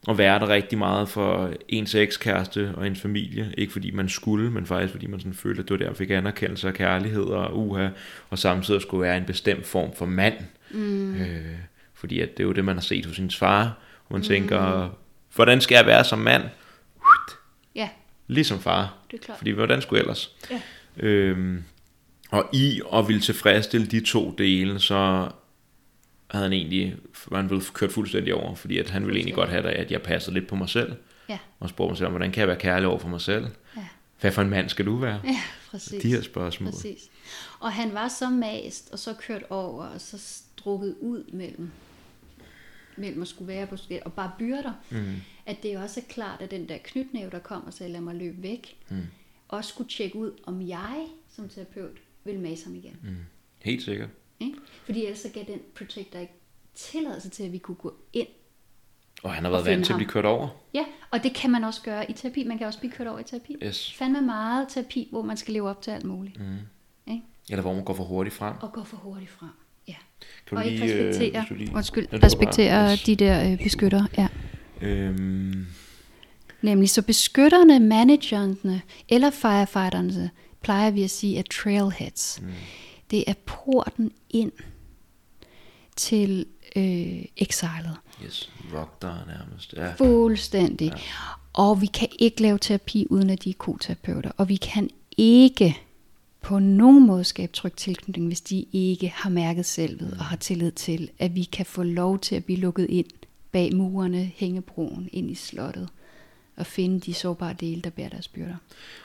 og 0.07 0.17
være 0.17 0.39
der 0.39 0.49
rigtig 0.49 0.77
meget 0.77 1.09
for 1.09 1.53
ens 1.69 1.95
ekskæreste 1.95 2.73
og 2.75 2.87
ens 2.87 3.01
familie. 3.01 3.53
Ikke 3.57 3.73
fordi 3.73 3.91
man 3.91 4.09
skulle, 4.09 4.51
men 4.51 4.65
faktisk 4.65 4.91
fordi 4.91 5.07
man 5.07 5.19
sådan 5.19 5.33
følte, 5.33 5.61
at 5.61 5.69
det 5.69 5.73
var 5.73 5.77
der, 5.77 5.85
man 5.85 5.95
fik 5.95 6.09
anerkendelse 6.09 6.67
og 6.67 6.73
kærlighed 6.73 7.23
og 7.23 7.57
uha, 7.59 7.89
og 8.29 8.39
samtidig 8.39 8.81
skulle 8.81 9.01
være 9.01 9.17
en 9.17 9.25
bestemt 9.25 9.65
form 9.65 9.95
for 9.95 10.05
mand. 10.05 10.33
Mm. 10.71 11.15
Øh, 11.15 11.55
fordi 11.93 12.19
at 12.19 12.37
det 12.37 12.43
er 12.43 12.47
jo 12.47 12.53
det, 12.53 12.65
man 12.65 12.75
har 12.75 12.81
set 12.81 13.05
hos 13.05 13.15
sin 13.15 13.31
far, 13.31 13.63
og 14.05 14.11
man 14.11 14.19
mm. 14.19 14.27
tænker, 14.27 14.89
hvordan 15.35 15.61
skal 15.61 15.75
jeg 15.75 15.85
være 15.85 16.03
som 16.03 16.19
mand? 16.19 16.43
Ja, 17.75 17.89
Ligesom 18.27 18.59
far. 18.59 18.93
det 19.11 19.19
er 19.19 19.23
klart. 19.23 19.37
Fordi 19.37 19.51
hvordan 19.51 19.81
skulle 19.81 19.97
jeg 19.97 20.03
ellers? 20.03 20.31
Ja. 20.51 20.61
Øhm, 20.97 21.63
og 22.31 22.49
i 22.53 22.81
at 22.93 23.07
ville 23.07 23.21
tilfredsstille 23.21 23.87
de 23.87 23.99
to 24.05 24.31
dele, 24.37 24.79
så 24.79 25.29
havde 26.31 26.45
han 26.45 26.53
egentlig 26.53 26.95
var 27.31 27.37
han 27.37 27.47
blevet 27.47 27.73
kørt 27.73 27.91
fuldstændig 27.91 28.33
over, 28.33 28.55
fordi 28.55 28.77
at 28.77 28.89
han 28.89 29.05
ville 29.05 29.17
egentlig 29.17 29.35
godt 29.35 29.49
have, 29.49 29.63
at 29.69 29.91
jeg 29.91 30.01
passede 30.01 30.33
lidt 30.33 30.47
på 30.47 30.55
mig 30.55 30.69
selv, 30.69 30.95
Ja, 31.29 31.39
og 31.59 31.69
spurgte 31.69 31.89
mig 31.91 31.97
selv, 31.97 32.09
hvordan 32.09 32.31
kan 32.31 32.39
jeg 32.39 32.47
være 32.47 32.59
kærlig 32.59 32.87
over 32.87 32.99
for 32.99 33.07
mig 33.07 33.21
selv? 33.21 33.47
ja, 33.77 33.87
Hvad 34.21 34.31
for 34.31 34.41
en 34.41 34.49
mand 34.49 34.69
skal 34.69 34.85
du 34.85 34.95
være? 34.95 35.21
ja 35.23 35.41
præcis. 35.71 36.01
De 36.01 36.07
her 36.07 36.21
spørgsmål. 36.21 36.71
Præcis. 36.71 37.09
Og 37.59 37.73
han 37.73 37.93
var 37.93 38.07
så 38.07 38.29
mast, 38.29 38.89
og 38.91 38.99
så 38.99 39.13
kørt 39.13 39.43
over, 39.49 39.83
og 39.85 40.01
så 40.01 40.17
strukket 40.17 40.95
ud 41.01 41.23
mellem, 41.33 41.71
mellem 42.97 43.21
at 43.21 43.27
skulle 43.27 43.47
være 43.47 43.65
på 43.67 43.69
forskellige- 43.75 44.05
og 44.05 44.13
bare 44.13 44.31
byrder. 44.39 44.73
Mm. 44.89 45.15
At 45.45 45.63
det 45.63 45.77
også 45.77 45.99
er 45.99 46.03
klart, 46.13 46.41
at 46.41 46.51
den 46.51 46.69
der 46.69 46.77
knytnæve, 46.83 47.29
der 47.29 47.39
kom 47.39 47.63
og 47.63 47.73
sagde, 47.73 47.91
lad 47.93 48.01
mig 48.01 48.15
løbe 48.15 48.43
væk, 48.43 48.75
mm. 48.89 48.97
også 49.47 49.69
skulle 49.69 49.89
tjekke 49.89 50.15
ud, 50.15 50.31
om 50.45 50.67
jeg 50.67 51.05
som 51.35 51.49
terapeut 51.49 51.97
vil 52.23 52.39
mase 52.39 52.65
ham 52.65 52.75
igen. 52.75 52.97
Mm. 53.03 53.15
Helt 53.61 53.83
sikkert. 53.83 54.09
Ikke? 54.39 54.57
Fordi 54.85 55.03
ellers 55.03 55.19
så 55.19 55.29
gav 55.33 55.43
den 55.47 55.59
protector 55.75 56.19
ikke 56.19 56.33
tilladelse 56.75 57.29
til, 57.29 57.43
at 57.43 57.51
vi 57.51 57.57
kunne 57.57 57.75
gå 57.75 57.93
ind. 58.13 58.27
Og 59.23 59.33
han 59.33 59.43
har 59.43 59.51
været 59.51 59.65
vant 59.65 59.85
til 59.85 59.93
at 59.93 59.97
blive 59.97 60.09
kørt 60.09 60.25
over. 60.25 60.47
Ja, 60.73 60.83
og 61.11 61.23
det 61.23 61.33
kan 61.33 61.51
man 61.51 61.63
også 61.63 61.81
gøre 61.81 62.09
i 62.11 62.13
terapi. 62.13 62.43
Man 62.43 62.57
kan 62.57 62.67
også 62.67 62.79
blive 62.79 62.91
kørt 62.91 63.07
over 63.07 63.19
i 63.19 63.23
terapi. 63.23 63.55
Yes. 63.63 63.93
Fandme 63.93 64.21
meget 64.21 64.67
terapi, 64.69 65.07
hvor 65.11 65.21
man 65.21 65.37
skal 65.37 65.53
leve 65.53 65.69
op 65.69 65.81
til 65.81 65.91
alt 65.91 66.05
muligt. 66.05 66.39
Mm. 66.39 66.57
Ikke? 67.07 67.21
Eller 67.49 67.61
hvor 67.61 67.73
man 67.73 67.83
går 67.83 67.93
for 67.93 68.03
hurtigt 68.03 68.35
frem. 68.35 68.53
Og 68.61 68.73
gå 68.73 68.83
for 68.83 68.97
hurtigt 68.97 69.31
frem. 69.31 69.49
Ja. 69.87 69.93
Kan 70.47 70.55
du 70.55 70.55
og 70.55 70.65
ikke 70.65 70.85
lige, 70.85 70.93
øh, 70.93 71.07
respektere, 71.09 71.45
du 71.49 71.53
lige- 71.53 71.71
undskyld, 71.75 72.07
Ja, 72.11 72.17
respektere 72.23 72.91
yes. 72.91 73.03
de 73.03 73.15
der 73.15 73.51
øh, 73.51 73.57
beskytter. 73.63 74.05
Ja. 74.17 74.27
Øhm, 74.81 75.65
Nemlig 76.61 76.89
så 76.89 77.01
beskytterne, 77.01 77.79
managerne 77.79 78.81
eller 79.09 79.29
firefighterne, 79.29 80.29
plejer 80.61 80.91
vi 80.91 81.03
at 81.03 81.09
sige, 81.09 81.37
er 81.39 81.43
trailheads. 81.53 82.39
Mm. 82.41 82.47
Det 83.11 83.23
er 83.27 83.33
porten 83.45 84.11
ind 84.29 84.51
til 85.95 86.45
øh, 86.75 87.25
exilet. 87.37 87.97
Yes, 88.25 88.51
rock 88.73 89.01
der 89.01 89.15
nærmest. 89.27 89.73
Ja. 89.73 89.93
Fuldstændig. 89.93 90.87
Ja. 90.87 91.01
Og 91.53 91.81
vi 91.81 91.85
kan 91.85 92.07
ikke 92.19 92.41
lave 92.41 92.57
terapi, 92.57 93.07
uden 93.09 93.29
at 93.29 93.43
de 93.43 93.49
er 93.49 93.53
koterapeuter. 93.57 94.31
Og 94.37 94.49
vi 94.49 94.55
kan 94.55 94.89
ikke 95.17 95.77
på 96.41 96.59
nogen 96.59 97.07
måde 97.07 97.23
skabe 97.23 97.53
tryg 97.53 97.73
tilknytning, 97.73 98.27
hvis 98.27 98.41
de 98.41 98.65
ikke 98.71 99.13
har 99.15 99.29
mærket 99.29 99.65
selvet 99.65 100.11
mm. 100.13 100.19
og 100.19 100.25
har 100.25 100.37
tillid 100.37 100.71
til, 100.71 101.09
at 101.19 101.35
vi 101.35 101.43
kan 101.43 101.65
få 101.65 101.83
lov 101.83 102.19
til 102.19 102.35
at 102.35 102.45
blive 102.45 102.59
lukket 102.59 102.89
ind 102.89 103.07
bag 103.51 103.75
murene, 103.75 104.31
hængebroen, 104.35 105.09
ind 105.11 105.31
i 105.31 105.35
slottet 105.35 105.89
og 106.55 106.65
finde 106.65 106.99
de 106.99 107.13
sårbare 107.13 107.55
dele, 107.59 107.81
der 107.81 107.89
bærer 107.89 108.09
deres 108.09 108.27
byrder. 108.27 108.55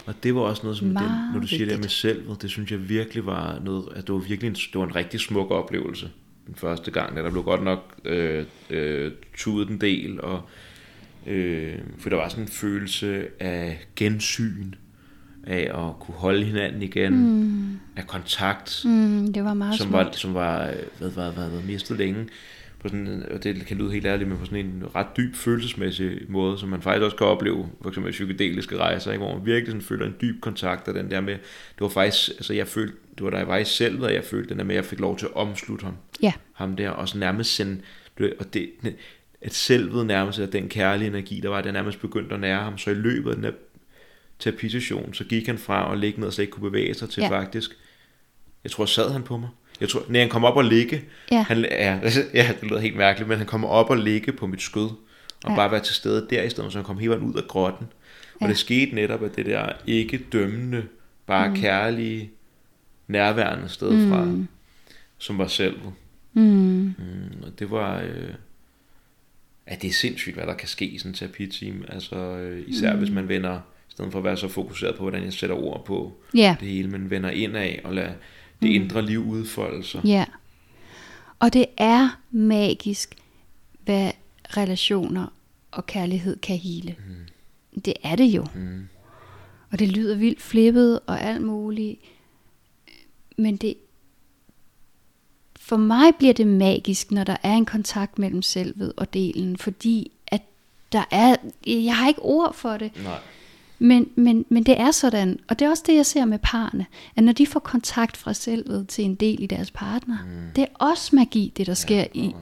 Og 0.07 0.15
det 0.23 0.35
var 0.35 0.41
også 0.41 0.63
noget, 0.63 0.79
som 0.79 0.87
den, 0.87 0.95
når 1.33 1.41
du 1.41 1.47
siger 1.47 1.59
vigtigt. 1.59 1.71
det 1.71 1.81
med 1.81 1.89
selvet, 1.89 2.43
det 2.43 2.51
synes 2.51 2.71
jeg 2.71 2.89
virkelig 2.89 3.27
var 3.27 3.59
noget, 3.59 3.89
at 3.97 4.07
det 4.07 4.15
var 4.15 4.21
virkelig 4.21 4.49
en, 4.49 4.55
det 4.55 4.75
var 4.75 4.85
en 4.85 4.97
rigtig 4.97 5.21
smuk 5.21 5.51
oplevelse 5.51 6.11
den 6.49 6.57
første 6.57 6.91
gang, 6.91 7.17
da 7.17 7.23
der 7.23 7.31
blev 7.31 7.43
godt 7.45 7.63
nok 7.63 7.95
øh, 8.05 8.45
øh, 8.71 9.13
tudet 9.37 9.69
en 9.69 9.81
del, 9.81 10.21
og, 10.21 10.43
øh, 11.27 11.79
for 11.99 12.09
der 12.09 12.17
var 12.17 12.29
sådan 12.29 12.45
en 12.45 12.49
følelse 12.49 13.27
af 13.41 13.87
gensyn, 13.97 14.73
af 15.47 15.89
at 15.89 15.99
kunne 16.01 16.15
holde 16.15 16.45
hinanden 16.45 16.83
igen, 16.83 17.13
mm. 17.13 17.81
af 17.97 18.07
kontakt, 18.07 18.83
mm, 18.85 19.33
det 19.33 19.45
var 19.45 19.55
meget 19.55 19.79
som 19.79 19.93
var, 19.93 20.11
som 20.13 20.35
var, 20.35 20.67
øh, 20.67 20.75
hvad, 20.99 21.11
hvad, 21.11 21.33
hvad, 21.33 21.49
hvad 21.49 21.63
mistet 21.63 21.99
længe 21.99 22.27
på 22.81 22.89
sådan, 22.89 23.27
og 23.31 23.45
det 23.45 23.67
kan 23.67 23.77
lyde 23.77 23.93
helt 23.93 24.07
ærligt, 24.07 24.29
men 24.29 24.39
på 24.39 24.45
sådan 24.45 24.67
en 24.67 24.85
ret 24.95 25.07
dyb 25.17 25.35
følelsesmæssig 25.35 26.21
måde, 26.29 26.59
som 26.59 26.69
man 26.69 26.83
faktisk 26.83 27.05
også 27.05 27.17
kan 27.17 27.27
opleve, 27.27 27.69
for 27.83 27.89
eksempel 27.89 28.13
psykedeliske 28.13 28.77
rejser, 28.77 29.13
ikke, 29.13 29.25
hvor 29.25 29.35
man 29.35 29.47
virkelig 29.47 29.67
sådan 29.67 29.83
føler 29.83 30.07
en 30.07 30.15
dyb 30.21 30.41
kontakt, 30.41 30.89
og 30.89 30.95
den 30.95 31.11
der 31.11 31.21
med, 31.21 31.33
det 31.35 31.81
var 31.81 31.89
faktisk, 31.89 32.31
altså 32.31 32.55
jeg 32.55 32.69
følte, 32.69 32.97
det 33.19 33.25
var 33.25 33.39
jeg 33.39 33.49
var 33.49 33.57
i 33.57 33.65
selv, 33.65 34.03
og 34.03 34.15
jeg 34.15 34.25
følte 34.25 34.49
den 34.49 34.59
der 34.59 34.65
med, 34.65 34.75
at 34.75 34.83
jeg 34.83 34.85
fik 34.85 35.01
lov 35.01 35.19
til 35.19 35.27
at 35.27 35.35
omslutte 35.35 35.85
ham, 35.85 35.95
ja. 36.23 36.33
ham 36.53 36.77
der, 36.77 36.91
og 36.91 37.09
så 37.09 37.19
nærmest 37.19 37.55
sende, 37.55 37.81
og 38.39 38.55
det, 38.55 38.71
at 39.41 39.55
selvet 39.55 40.07
nærmest, 40.07 40.39
at 40.39 40.53
den 40.53 40.69
kærlige 40.69 41.09
energi, 41.09 41.41
der 41.41 41.49
var, 41.49 41.61
der 41.61 41.73
nærmest 41.73 42.01
begyndte 42.01 42.35
at 42.35 42.41
nære 42.41 42.63
ham, 42.65 42.79
så 42.79 42.91
i 42.91 42.95
løbet 42.95 43.31
af 43.31 43.37
den 43.37 43.45
der 43.45 43.53
terapisession, 44.39 45.15
så 45.15 45.25
gik 45.25 45.47
han 45.47 45.59
fra 45.59 45.93
at 45.93 45.99
ligge 45.99 46.21
ned 46.21 46.27
og 46.27 46.33
slet 46.33 46.43
ikke 46.43 46.53
kunne 46.53 46.71
bevæge 46.71 46.95
sig 46.95 47.09
til 47.09 47.21
ja. 47.21 47.29
faktisk, 47.29 47.71
jeg 48.65 48.71
tror, 48.71 48.85
sad 48.85 49.11
han 49.11 49.23
på 49.23 49.37
mig. 49.37 49.49
Jeg 49.81 49.89
tror, 49.89 50.05
når 50.09 50.21
han 50.21 50.29
kommer 50.29 50.49
op 50.49 50.57
og 50.57 50.65
ligge, 50.65 51.05
ja. 51.31 51.43
han, 51.43 51.59
ja, 51.59 52.01
ja, 52.35 52.53
det 52.61 52.71
lyder 52.71 52.81
helt 52.81 52.97
mærkeligt, 52.97 53.29
men 53.29 53.39
han 53.39 53.47
kommer 53.47 53.69
op 53.69 53.91
og 53.91 53.97
ligge 53.97 54.33
på 54.33 54.47
mit 54.47 54.63
skød, 54.63 54.89
og 55.45 55.51
ja. 55.51 55.55
bare 55.55 55.71
være 55.71 55.81
til 55.81 55.95
stede 55.95 56.27
der 56.31 56.43
i 56.43 56.51
stedet, 56.51 56.73
så 56.73 56.79
han 56.79 56.85
kom 56.85 56.99
helt 56.99 57.13
ud 57.13 57.35
af 57.35 57.49
grotten. 57.49 57.87
Og 58.35 58.41
ja. 58.41 58.49
det 58.49 58.59
skete 58.59 58.95
netop 58.95 59.23
af 59.23 59.31
det 59.31 59.47
der 59.47 59.73
ikke 59.87 60.21
dømmende, 60.33 60.87
bare 61.27 61.49
mm. 61.49 61.57
kærlige, 61.57 62.31
nærværende 63.09 63.69
sted 63.69 63.91
mm. 63.91 64.11
fra, 64.11 64.29
som 65.19 65.39
var 65.39 65.47
selv. 65.47 65.77
Mm. 66.33 66.43
Mm, 66.43 66.95
og 67.43 67.59
det 67.59 67.71
var, 67.71 68.01
øh, 68.01 68.35
ja, 69.71 69.75
det 69.83 69.89
er 69.89 69.93
sindssygt, 69.93 70.35
hvad 70.35 70.47
der 70.47 70.55
kan 70.55 70.69
ske 70.69 70.85
i 70.85 70.99
sådan 70.99 71.11
en 71.11 71.15
terapiteam, 71.15 71.85
altså 71.89 72.17
øh, 72.17 72.65
især 72.67 72.93
mm. 72.93 72.99
hvis 72.99 73.11
man 73.11 73.29
vender, 73.29 73.57
i 73.89 73.91
stedet 73.91 74.13
for 74.13 74.19
at 74.19 74.25
være 74.25 74.37
så 74.37 74.49
fokuseret 74.49 74.95
på, 74.95 75.03
hvordan 75.03 75.25
jeg 75.25 75.33
sætter 75.33 75.57
ord 75.57 75.85
på 75.85 76.13
yeah. 76.37 76.61
det 76.61 76.69
hele, 76.69 76.89
men 76.89 77.11
vender 77.11 77.31
ind 77.31 77.57
af 77.57 77.81
og 77.85 77.95
lader 77.95 78.13
det 78.61 78.69
mm. 78.69 78.75
indre 78.83 79.07
liv 79.07 79.27
udfolde 79.27 79.85
sig. 79.85 80.01
Ja. 80.05 80.25
Og 81.39 81.53
det 81.53 81.67
er 81.77 82.21
magisk, 82.31 83.15
hvad 83.85 84.13
relationer 84.57 85.27
og 85.71 85.87
kærlighed 85.87 86.37
kan 86.37 86.57
hele. 86.57 86.97
Mm. 86.99 87.81
Det 87.81 87.95
er 88.03 88.17
det 88.17 88.25
jo. 88.25 88.47
Mm. 88.55 88.89
Og 89.71 89.79
det 89.79 89.89
lyder 89.89 90.17
vildt 90.17 90.43
flippet 90.43 91.01
og 91.07 91.21
alt 91.21 91.43
muligt. 91.43 92.01
Men 93.37 93.57
det, 93.57 93.75
for 95.61 95.77
mig 95.77 96.13
bliver 96.19 96.35
det 96.35 96.47
magisk, 96.47 97.11
når 97.11 97.25
der 97.25 97.37
er 97.43 97.55
en 97.55 97.67
kontakt 97.67 98.19
mellem 98.19 98.43
selvet 98.43 98.93
og 98.97 99.15
delen, 99.15 99.57
fordi 99.57 100.11
at 100.27 100.43
der 100.93 101.05
er, 101.11 101.37
jeg 101.67 101.97
har 101.97 102.09
ikke 102.09 102.23
ord 102.23 102.55
for 102.55 102.77
det. 102.77 102.93
Nej. 103.03 103.19
Men, 103.79 104.09
men, 104.17 104.45
men 104.49 104.63
det 104.63 104.81
er 104.81 104.91
sådan, 104.91 105.39
og 105.49 105.59
det 105.59 105.65
er 105.65 105.71
også 105.71 105.83
det, 105.87 105.95
jeg 105.95 106.07
ser 106.07 106.25
med 106.25 106.39
parne, 106.43 106.87
at 107.17 107.25
når 107.25 107.33
de 107.33 107.47
får 107.47 107.61
kontakt 107.61 108.17
fra 108.17 108.35
selvet 108.35 108.89
til 108.89 109.05
en 109.05 109.15
del 109.15 109.43
i 109.43 109.47
deres 109.47 109.71
partner, 109.71 110.19
mm. 110.25 110.51
det 110.57 110.63
er 110.63 110.69
også 110.75 111.17
magi, 111.17 111.53
det 111.57 111.67
der 111.67 111.75
sker 111.75 111.97
ja, 111.97 112.07
i, 112.15 112.35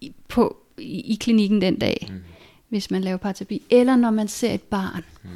i, 0.00 0.12
på, 0.28 0.56
i, 0.78 1.00
i 1.00 1.14
klinikken 1.14 1.60
den 1.60 1.78
dag, 1.78 2.08
mm. 2.10 2.20
hvis 2.68 2.90
man 2.90 3.02
laver 3.02 3.16
parterapi, 3.16 3.62
eller 3.70 3.96
når 3.96 4.10
man 4.10 4.28
ser 4.28 4.52
et 4.52 4.62
barn 4.62 5.04
mm. 5.22 5.30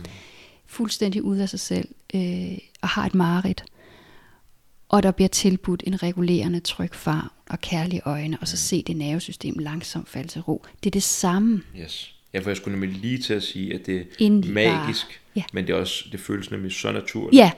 fuldstændig 0.66 1.22
ud 1.22 1.36
af 1.36 1.48
sig 1.48 1.60
selv 1.60 1.88
øh, 2.14 2.58
og 2.80 2.88
har 2.88 3.06
et 3.06 3.14
mareridt, 3.14 3.64
og 4.88 5.02
der 5.02 5.10
bliver 5.10 5.28
tilbudt 5.28 5.82
en 5.86 6.02
regulerende 6.02 6.60
tryg 6.60 6.94
farve 6.94 7.28
og 7.50 7.60
kærlige 7.60 8.02
øjne, 8.04 8.38
og 8.40 8.48
så 8.48 8.54
mm. 8.54 8.58
se 8.58 8.82
det 8.82 8.96
nervesystem 8.96 9.58
langsomt 9.58 10.08
falde 10.08 10.28
til 10.28 10.42
ro. 10.42 10.64
Det 10.84 10.90
er 10.90 10.92
det 10.92 11.02
samme. 11.02 11.62
Yes. 11.80 12.15
Ja, 12.36 12.40
for 12.40 12.50
jeg 12.50 12.56
skulle 12.56 12.80
nemlig 12.80 13.00
lige 13.00 13.18
til 13.18 13.34
at 13.34 13.42
sige, 13.42 13.74
at 13.74 13.86
det 13.86 13.96
er 13.96 14.02
Indie 14.18 14.52
magisk, 14.52 15.20
ja. 15.36 15.42
men 15.52 15.66
det, 15.66 15.72
er 15.72 15.76
også, 15.76 16.04
det 16.12 16.20
føles 16.20 16.50
nemlig 16.50 16.72
så 16.72 16.92
naturligt. 16.92 17.34
Ja, 17.34 17.50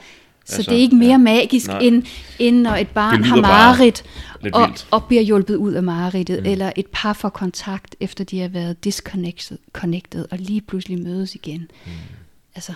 så 0.45 0.57
altså, 0.57 0.71
det 0.71 0.79
er 0.79 0.83
ikke 0.83 0.97
mere 0.97 1.11
ja, 1.11 1.17
magisk, 1.17 1.71
end, 1.81 2.03
end 2.39 2.61
når 2.61 2.71
et 2.71 2.89
barn 2.89 3.25
har 3.25 3.41
mareridt 3.41 4.05
og, 4.53 4.71
og 4.91 5.05
bliver 5.05 5.23
hjulpet 5.23 5.57
ud 5.57 5.73
af 5.73 5.83
mareridtet, 5.83 6.43
mm. 6.43 6.51
eller 6.51 6.73
et 6.77 6.87
par 6.93 7.13
får 7.13 7.29
kontakt, 7.29 7.97
efter 8.01 8.25
de 8.25 8.41
har 8.41 8.49
været 8.49 8.85
disconnected 8.85 9.59
connected, 9.73 10.25
og 10.31 10.39
lige 10.39 10.61
pludselig 10.61 11.03
mødes 11.03 11.35
igen. 11.35 11.71
Mm. 11.87 11.93
Altså, 12.55 12.73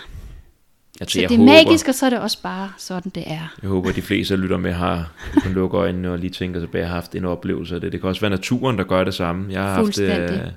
jeg 0.99 1.07
så 1.09 1.19
det 1.19 1.25
er 1.25 1.29
håber, 1.29 1.43
magisk, 1.43 1.87
og 1.87 1.95
så 1.95 2.05
er 2.05 2.09
det 2.09 2.19
også 2.19 2.41
bare 2.41 2.71
sådan, 2.77 3.11
det 3.15 3.23
er. 3.27 3.55
Jeg 3.61 3.69
håber, 3.69 3.89
at 3.89 3.95
de 3.95 4.01
fleste, 4.01 4.35
der 4.35 4.41
lytter 4.41 4.57
med, 4.57 4.73
har 4.73 5.11
kan 5.41 5.51
lukke 5.51 5.77
øjnene 5.77 6.11
og 6.11 6.19
lige 6.19 6.31
tænker 6.31 6.59
tilbage, 6.59 6.85
har 6.85 6.93
haft 6.93 7.15
en 7.15 7.25
oplevelse 7.25 7.75
af 7.75 7.81
det. 7.81 7.91
Det 7.91 8.01
kan 8.01 8.09
også 8.09 8.21
være 8.21 8.31
naturen, 8.31 8.77
der 8.77 8.83
gør 8.83 9.03
det 9.03 9.13
samme. 9.13 9.53
Jeg 9.53 9.61
har 9.61 9.73
haft 9.73 9.97
det, 9.97 10.53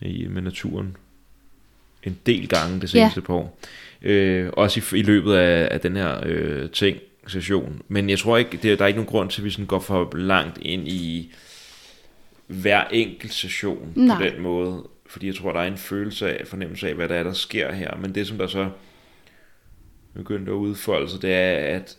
i, 0.00 0.26
med 0.26 0.42
naturen 0.42 0.96
en 2.02 2.18
del 2.26 2.48
gange 2.48 2.80
det 2.80 2.90
seneste 2.90 3.20
ja. 3.20 3.26
par 3.26 3.34
år. 3.34 3.58
Øh, 4.02 4.50
også 4.52 4.96
i, 4.96 4.98
i 4.98 5.02
løbet 5.02 5.34
af, 5.34 5.68
af 5.70 5.80
den 5.80 5.96
her 5.96 6.20
øh, 6.26 6.70
ting, 6.70 6.98
session. 7.26 7.82
Men 7.88 8.10
jeg 8.10 8.18
tror 8.18 8.36
ikke, 8.36 8.56
det, 8.56 8.78
der 8.78 8.84
er 8.84 8.88
ikke 8.88 9.00
nogen 9.00 9.10
grund 9.10 9.30
til, 9.30 9.40
at 9.40 9.44
vi 9.44 9.50
sådan 9.50 9.66
går 9.66 9.78
for 9.78 10.16
langt 10.16 10.58
ind 10.62 10.88
i 10.88 11.34
hver 12.46 12.84
enkelt 12.84 13.32
session 13.32 13.92
Nej. 13.94 14.16
på 14.16 14.22
den 14.22 14.42
måde. 14.42 14.88
Fordi 15.06 15.26
jeg 15.26 15.34
tror, 15.34 15.52
der 15.52 15.60
er 15.60 15.66
en 15.66 15.76
følelse 15.76 16.38
af, 16.38 16.46
fornemmelse 16.46 16.88
af, 16.88 16.94
hvad 16.94 17.08
der 17.08 17.14
er, 17.14 17.22
der 17.22 17.32
sker 17.32 17.72
her. 17.72 17.96
Men 17.96 18.14
det, 18.14 18.26
som 18.26 18.38
der 18.38 18.46
så 18.46 18.70
begyndte 20.14 20.52
at 20.52 20.56
udfolde 20.56 21.10
sig, 21.10 21.22
det 21.22 21.34
er, 21.34 21.76
at 21.76 21.98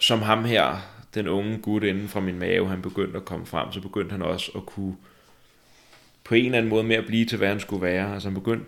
som 0.00 0.22
ham 0.22 0.44
her, 0.44 0.76
den 1.14 1.28
unge 1.28 1.58
gut 1.58 1.82
inden 1.82 2.08
fra 2.08 2.20
min 2.20 2.38
mave, 2.38 2.68
han 2.68 2.82
begyndte 2.82 3.16
at 3.16 3.24
komme 3.24 3.46
frem, 3.46 3.72
så 3.72 3.80
begyndte 3.80 4.12
han 4.12 4.22
også 4.22 4.52
at 4.54 4.66
kunne 4.66 4.96
på 6.32 6.36
en 6.36 6.44
eller 6.44 6.58
anden 6.58 6.70
måde 6.70 6.84
med 6.84 6.96
at 6.96 7.06
blive 7.06 7.24
til, 7.24 7.38
hvad 7.38 7.48
han 7.48 7.60
skulle 7.60 7.82
være. 7.82 8.14
Altså 8.14 8.28
han 8.28 8.34
begyndte 8.34 8.66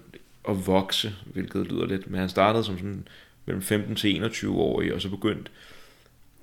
at 0.48 0.66
vokse, 0.66 1.12
hvilket 1.32 1.66
lyder 1.66 1.86
lidt, 1.86 2.10
men 2.10 2.20
han 2.20 2.28
startede 2.28 2.64
som 2.64 2.76
sådan 2.76 3.08
mellem 3.46 3.62
15 3.62 3.96
til 3.96 4.16
21 4.16 4.56
år, 4.56 4.82
og 4.94 5.02
så 5.02 5.08
begyndte 5.08 5.50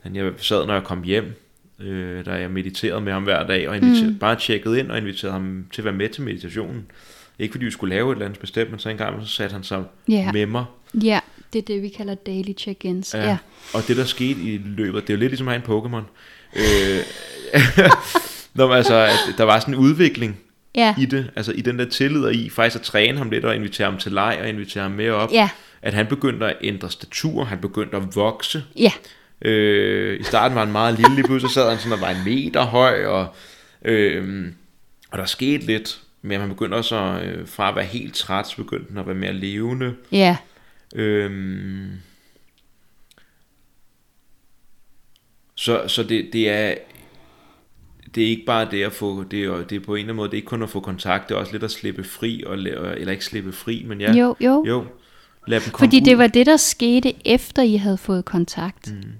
han, 0.01 0.15
jeg 0.15 0.31
sad, 0.37 0.65
når 0.65 0.73
jeg 0.73 0.83
kom 0.83 1.03
hjem, 1.03 1.33
øh, 1.79 2.25
der 2.25 2.35
jeg 2.35 2.51
mediterede 2.51 3.01
med 3.01 3.13
ham 3.13 3.23
hver 3.23 3.47
dag, 3.47 3.69
og 3.69 3.77
mm. 3.81 4.17
bare 4.19 4.35
tjekkede 4.35 4.79
ind 4.79 4.91
og 4.91 4.97
inviterede 4.97 5.33
ham 5.33 5.65
til 5.71 5.81
at 5.81 5.85
være 5.85 5.93
med 5.93 6.09
til 6.09 6.23
meditationen. 6.23 6.85
Ikke 7.39 7.51
fordi 7.51 7.65
vi 7.65 7.71
skulle 7.71 7.95
lave 7.95 8.11
et 8.11 8.15
eller 8.15 8.25
andet 8.25 8.39
bestemt, 8.39 8.71
men 8.71 8.79
så 8.79 8.89
en 8.89 8.97
gang 8.97 9.27
så 9.27 9.33
satte 9.33 9.53
han 9.53 9.63
sig 9.63 9.83
yeah. 10.11 10.33
med 10.33 10.45
mig. 10.45 10.65
Ja, 10.93 11.07
yeah, 11.07 11.21
det 11.53 11.59
er 11.59 11.63
det, 11.63 11.81
vi 11.81 11.89
kalder 11.89 12.15
daily 12.15 12.53
check-ins. 12.57 13.13
Ja. 13.13 13.25
Yeah. 13.25 13.37
Og 13.73 13.81
det, 13.87 13.97
der 13.97 14.05
skete 14.05 14.41
i 14.41 14.57
løbet, 14.57 15.01
det 15.01 15.09
er 15.09 15.13
jo 15.13 15.19
lidt 15.19 15.31
ligesom 15.31 15.47
at 15.47 15.53
have 15.53 15.63
en 15.65 15.85
Pokémon. 15.85 16.03
Øh, 16.55 16.99
når, 18.57 18.73
altså, 18.73 18.95
at 18.95 19.37
der 19.37 19.43
var 19.43 19.59
sådan 19.59 19.73
en 19.73 19.79
udvikling, 19.79 20.39
ja. 20.75 20.95
i 20.97 21.05
det, 21.05 21.31
altså 21.35 21.51
i 21.51 21.61
den 21.61 21.79
der 21.79 21.85
tillid 21.85 22.23
og 22.23 22.33
i 22.33 22.49
faktisk 22.49 22.75
at 22.75 22.81
træne 22.81 23.17
ham 23.17 23.29
lidt 23.29 23.45
og 23.45 23.55
invitere 23.55 23.89
ham 23.89 23.99
til 23.99 24.11
leg 24.11 24.37
og 24.41 24.49
invitere 24.49 24.83
ham 24.83 24.91
med 24.91 25.09
op. 25.09 25.31
Ja. 25.31 25.49
At 25.81 25.93
han 25.93 26.07
begyndte 26.07 26.45
at 26.45 26.57
ændre 26.61 26.91
statur, 26.91 27.43
han 27.43 27.61
begyndte 27.61 27.97
at 27.97 28.15
vokse. 28.15 28.63
Ja. 28.75 28.91
Øh, 29.41 30.19
I 30.19 30.23
starten 30.23 30.55
var 30.55 30.63
han 30.63 30.71
meget 30.71 30.95
lille, 30.95 31.15
lige 31.15 31.25
pludselig 31.25 31.53
sad 31.53 31.69
han 31.69 31.77
sådan 31.77 31.93
og 31.93 32.01
var 32.01 32.09
en 32.09 32.23
meter 32.25 32.65
høj, 32.65 33.05
og, 33.05 33.35
øh, 33.85 34.47
og 35.11 35.17
der 35.17 35.25
skete 35.25 35.65
lidt, 35.65 36.01
men 36.21 36.39
han 36.39 36.49
begyndte 36.49 36.75
også 36.75 36.95
at, 36.95 37.25
øh, 37.25 37.47
fra 37.47 37.69
at 37.69 37.75
være 37.75 37.85
helt 37.85 38.15
træt, 38.15 38.47
så 38.47 38.55
begyndte 38.55 38.89
han 38.89 38.97
at 38.97 39.07
være 39.07 39.15
mere 39.15 39.33
levende. 39.33 39.95
Ja. 40.11 40.37
Øh, 40.95 41.31
så, 45.55 45.87
så 45.87 46.03
det, 46.03 46.29
det 46.33 46.49
er 46.49 46.75
det 48.15 48.23
er 48.23 48.27
ikke 48.27 48.45
bare 48.45 48.71
det 48.71 48.83
at 48.83 48.93
få, 48.93 49.23
det 49.23 49.43
er, 49.43 49.63
det 49.63 49.75
er 49.75 49.79
på 49.79 49.95
en 49.95 49.99
eller 49.99 50.05
anden 50.05 50.15
måde, 50.15 50.27
det 50.27 50.33
er 50.33 50.37
ikke 50.37 50.47
kun 50.47 50.63
at 50.63 50.69
få 50.69 50.79
kontakt, 50.79 51.29
det 51.29 51.35
er 51.35 51.39
også 51.39 51.51
lidt 51.51 51.63
at 51.63 51.71
slippe 51.71 52.03
fri, 52.03 52.43
og, 52.45 52.53
eller 52.53 53.11
ikke 53.11 53.25
slippe 53.25 53.51
fri, 53.51 53.83
men 53.87 54.01
ja. 54.01 54.13
Jo, 54.13 54.35
jo. 54.39 54.65
jo 54.67 54.85
lad 55.47 55.59
dem 55.59 55.71
komme 55.71 55.87
Fordi 55.87 56.01
ud. 56.01 56.05
det 56.05 56.17
var 56.17 56.27
det, 56.27 56.45
der 56.45 56.57
skete, 56.57 57.13
efter 57.25 57.61
I 57.61 57.75
havde 57.75 57.97
fået 57.97 58.25
kontakt. 58.25 58.93
Mm. 58.93 59.11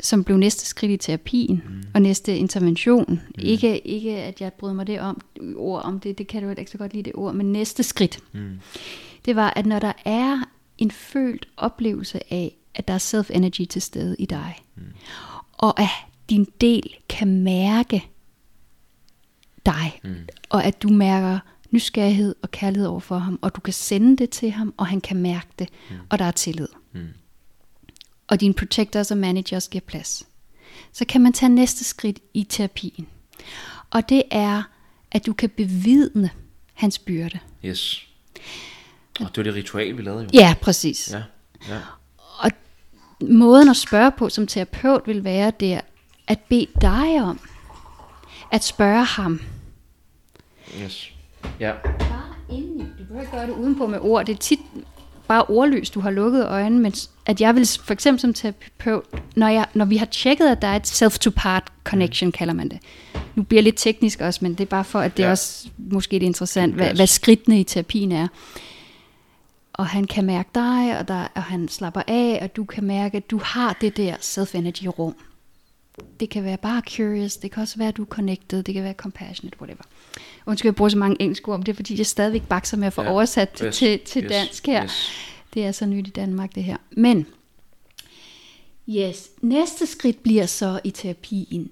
Som 0.00 0.24
blev 0.24 0.36
næste 0.36 0.66
skridt 0.66 0.92
i 0.92 0.96
terapien, 0.96 1.62
mm. 1.68 1.82
og 1.94 2.02
næste 2.02 2.36
intervention. 2.36 3.04
Mm. 3.08 3.18
Ikke, 3.38 3.86
ikke, 3.86 4.16
at 4.16 4.40
jeg 4.40 4.52
bryder 4.52 4.74
mig 4.74 4.86
det 4.86 5.00
om, 5.00 5.20
ord 5.56 5.82
om 5.84 6.00
det, 6.00 6.18
det 6.18 6.26
kan 6.26 6.42
du 6.42 6.48
ikke 6.48 6.70
så 6.70 6.78
godt 6.78 6.92
lide 6.92 7.02
det 7.02 7.12
ord, 7.14 7.34
men 7.34 7.52
næste 7.52 7.82
skridt. 7.82 8.18
Mm. 8.32 8.60
Det 9.24 9.36
var, 9.36 9.52
at 9.56 9.66
når 9.66 9.78
der 9.78 9.92
er 10.04 10.38
en 10.78 10.90
følt 10.90 11.48
oplevelse 11.56 12.32
af, 12.32 12.56
at 12.74 12.88
der 12.88 12.94
er 12.94 12.98
self-energy 12.98 13.64
til 13.64 13.82
stede 13.82 14.16
i 14.18 14.26
dig. 14.26 14.62
Mm. 14.76 14.82
Og 15.52 15.80
at 15.80 15.88
din 16.30 16.44
del 16.60 16.96
kan 17.08 17.28
mærke 17.42 18.08
dig. 19.66 20.00
Mm. 20.04 20.14
Og 20.48 20.64
at 20.64 20.82
du 20.82 20.88
mærker 20.88 21.38
nysgerrighed 21.70 22.34
og 22.42 22.50
kærlighed 22.50 22.88
over 22.88 23.00
for 23.00 23.18
ham. 23.18 23.38
Og 23.42 23.56
du 23.56 23.60
kan 23.60 23.72
sende 23.72 24.16
det 24.16 24.30
til 24.30 24.50
ham, 24.50 24.74
og 24.76 24.86
han 24.86 25.00
kan 25.00 25.16
mærke 25.16 25.48
det. 25.58 25.68
Mm. 25.90 25.96
Og 26.10 26.18
der 26.18 26.24
er 26.24 26.30
tillid. 26.30 26.68
Mm. 26.92 27.08
Og 28.28 28.40
dine 28.40 28.54
protectors 28.54 29.10
og 29.10 29.18
managers 29.18 29.68
giver 29.68 29.84
plads. 29.86 30.26
Så 30.92 31.04
kan 31.04 31.20
man 31.20 31.32
tage 31.32 31.48
næste 31.48 31.84
skridt 31.84 32.18
i 32.34 32.44
terapien. 32.44 33.06
Og 33.90 34.08
det 34.08 34.22
er, 34.30 34.62
at 35.12 35.26
du 35.26 35.32
kan 35.32 35.50
bevidne 35.50 36.30
hans 36.74 36.98
byrde. 36.98 37.38
Yes. 37.64 38.06
Og 39.20 39.26
det 39.26 39.36
var 39.36 39.42
det 39.42 39.54
ritual, 39.54 39.96
vi 39.96 40.02
lavede 40.02 40.22
jo. 40.22 40.30
Ja, 40.32 40.54
præcis. 40.62 41.10
Ja, 41.12 41.22
ja. 41.68 41.80
Og 42.38 42.50
måden 43.20 43.68
at 43.68 43.76
spørge 43.76 44.10
på 44.10 44.28
som 44.28 44.46
terapeut 44.46 45.02
vil 45.06 45.24
være 45.24 45.52
der, 45.60 45.80
at 46.28 46.38
bede 46.48 46.66
dig 46.80 47.22
om 47.22 47.40
at 48.52 48.64
spørge 48.64 49.04
ham. 49.04 49.40
Yes. 50.82 51.10
Ja. 51.60 51.72
Bare 51.82 52.34
indeni. 52.50 52.84
Du 52.98 53.04
behøver 53.04 53.20
ikke 53.20 53.32
gøre 53.32 53.46
det 53.46 53.54
udenpå 53.54 53.86
med 53.86 53.98
ord. 54.02 54.26
Det 54.26 54.32
er 54.32 54.36
tit 54.36 54.60
bare 55.28 55.44
ordløs, 55.48 55.90
du 55.90 56.00
har 56.00 56.10
lukket 56.10 56.46
øjnene, 56.46 56.82
men 56.82 56.92
at 57.26 57.40
jeg 57.40 57.54
vil 57.54 57.68
for 57.84 57.92
eksempel 57.92 58.20
som 58.20 58.34
terapeut, 58.34 59.04
når, 59.36 59.48
jeg, 59.48 59.66
når 59.74 59.84
vi 59.84 59.96
har 59.96 60.06
tjekket, 60.06 60.48
at 60.48 60.62
der 60.62 60.68
er 60.68 60.76
et 60.76 60.86
self-to-part 60.86 61.72
connection, 61.84 62.28
mm. 62.28 62.32
kalder 62.32 62.54
man 62.54 62.68
det. 62.68 62.78
Nu 63.34 63.42
bliver 63.42 63.58
jeg 63.58 63.64
lidt 63.64 63.76
teknisk 63.78 64.20
også, 64.20 64.38
men 64.42 64.52
det 64.52 64.60
er 64.60 64.68
bare 64.68 64.84
for, 64.84 65.00
at 65.00 65.16
det 65.16 65.22
ja. 65.22 65.26
er 65.26 65.30
også 65.30 65.68
måske 65.78 66.18
det 66.18 66.26
interessant, 66.26 66.74
hvad, 66.74 66.94
hvad 66.94 67.06
skridtene 67.06 67.60
i 67.60 67.64
terapien 67.64 68.12
er. 68.12 68.28
Og 69.72 69.86
han 69.86 70.04
kan 70.04 70.24
mærke 70.24 70.48
dig, 70.54 70.98
og, 70.98 71.08
der, 71.08 71.26
og 71.34 71.42
han 71.42 71.68
slapper 71.68 72.02
af, 72.06 72.38
og 72.42 72.56
du 72.56 72.64
kan 72.64 72.84
mærke, 72.84 73.16
at 73.16 73.30
du 73.30 73.40
har 73.44 73.76
det 73.80 73.96
der 73.96 74.16
self-energy 74.16 74.86
rum. 74.86 75.14
Det 76.20 76.30
kan 76.30 76.44
være 76.44 76.56
bare 76.56 76.82
curious, 76.96 77.36
det 77.36 77.50
kan 77.50 77.60
også 77.60 77.78
være, 77.78 77.88
at 77.88 77.96
du 77.96 78.02
er 78.02 78.06
connected, 78.06 78.62
det 78.62 78.74
kan 78.74 78.84
være 78.84 78.92
compassionate, 78.92 79.60
whatever. 79.60 79.82
Undskyld, 80.46 80.68
jeg 80.68 80.74
bruger 80.74 80.88
så 80.88 80.98
mange 80.98 81.16
engelske 81.22 81.48
ord 81.48 81.54
om 81.54 81.62
det, 81.62 81.76
fordi 81.76 81.98
jeg 81.98 82.06
stadigvæk 82.06 82.48
bakser 82.48 82.76
med 82.76 82.86
at 82.86 82.92
få 82.92 83.02
ja. 83.02 83.10
oversat 83.10 83.62
yes. 83.64 83.76
til, 83.76 84.00
til 84.00 84.24
yes. 84.24 84.30
dansk 84.30 84.66
her. 84.66 84.84
Yes. 84.84 85.10
Det 85.54 85.66
er 85.66 85.72
så 85.72 85.86
nyt 85.86 86.08
i 86.08 86.10
Danmark, 86.10 86.54
det 86.54 86.64
her. 86.64 86.76
Men, 86.90 87.26
yes, 88.88 89.30
næste 89.42 89.86
skridt 89.86 90.22
bliver 90.22 90.46
så 90.46 90.80
i 90.84 90.90
terapien, 90.90 91.70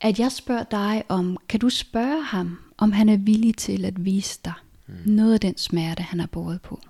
at 0.00 0.18
jeg 0.18 0.32
spørger 0.32 0.64
dig 0.70 1.02
om, 1.08 1.38
kan 1.48 1.60
du 1.60 1.68
spørge 1.68 2.22
ham, 2.22 2.58
om 2.76 2.92
han 2.92 3.08
er 3.08 3.16
villig 3.16 3.56
til 3.56 3.84
at 3.84 4.04
vise 4.04 4.40
dig 4.44 4.52
mm. 4.86 4.94
noget 5.04 5.34
af 5.34 5.40
den 5.40 5.56
smerte, 5.56 6.02
han 6.02 6.20
har 6.20 6.26
båret 6.26 6.62
på. 6.62 6.80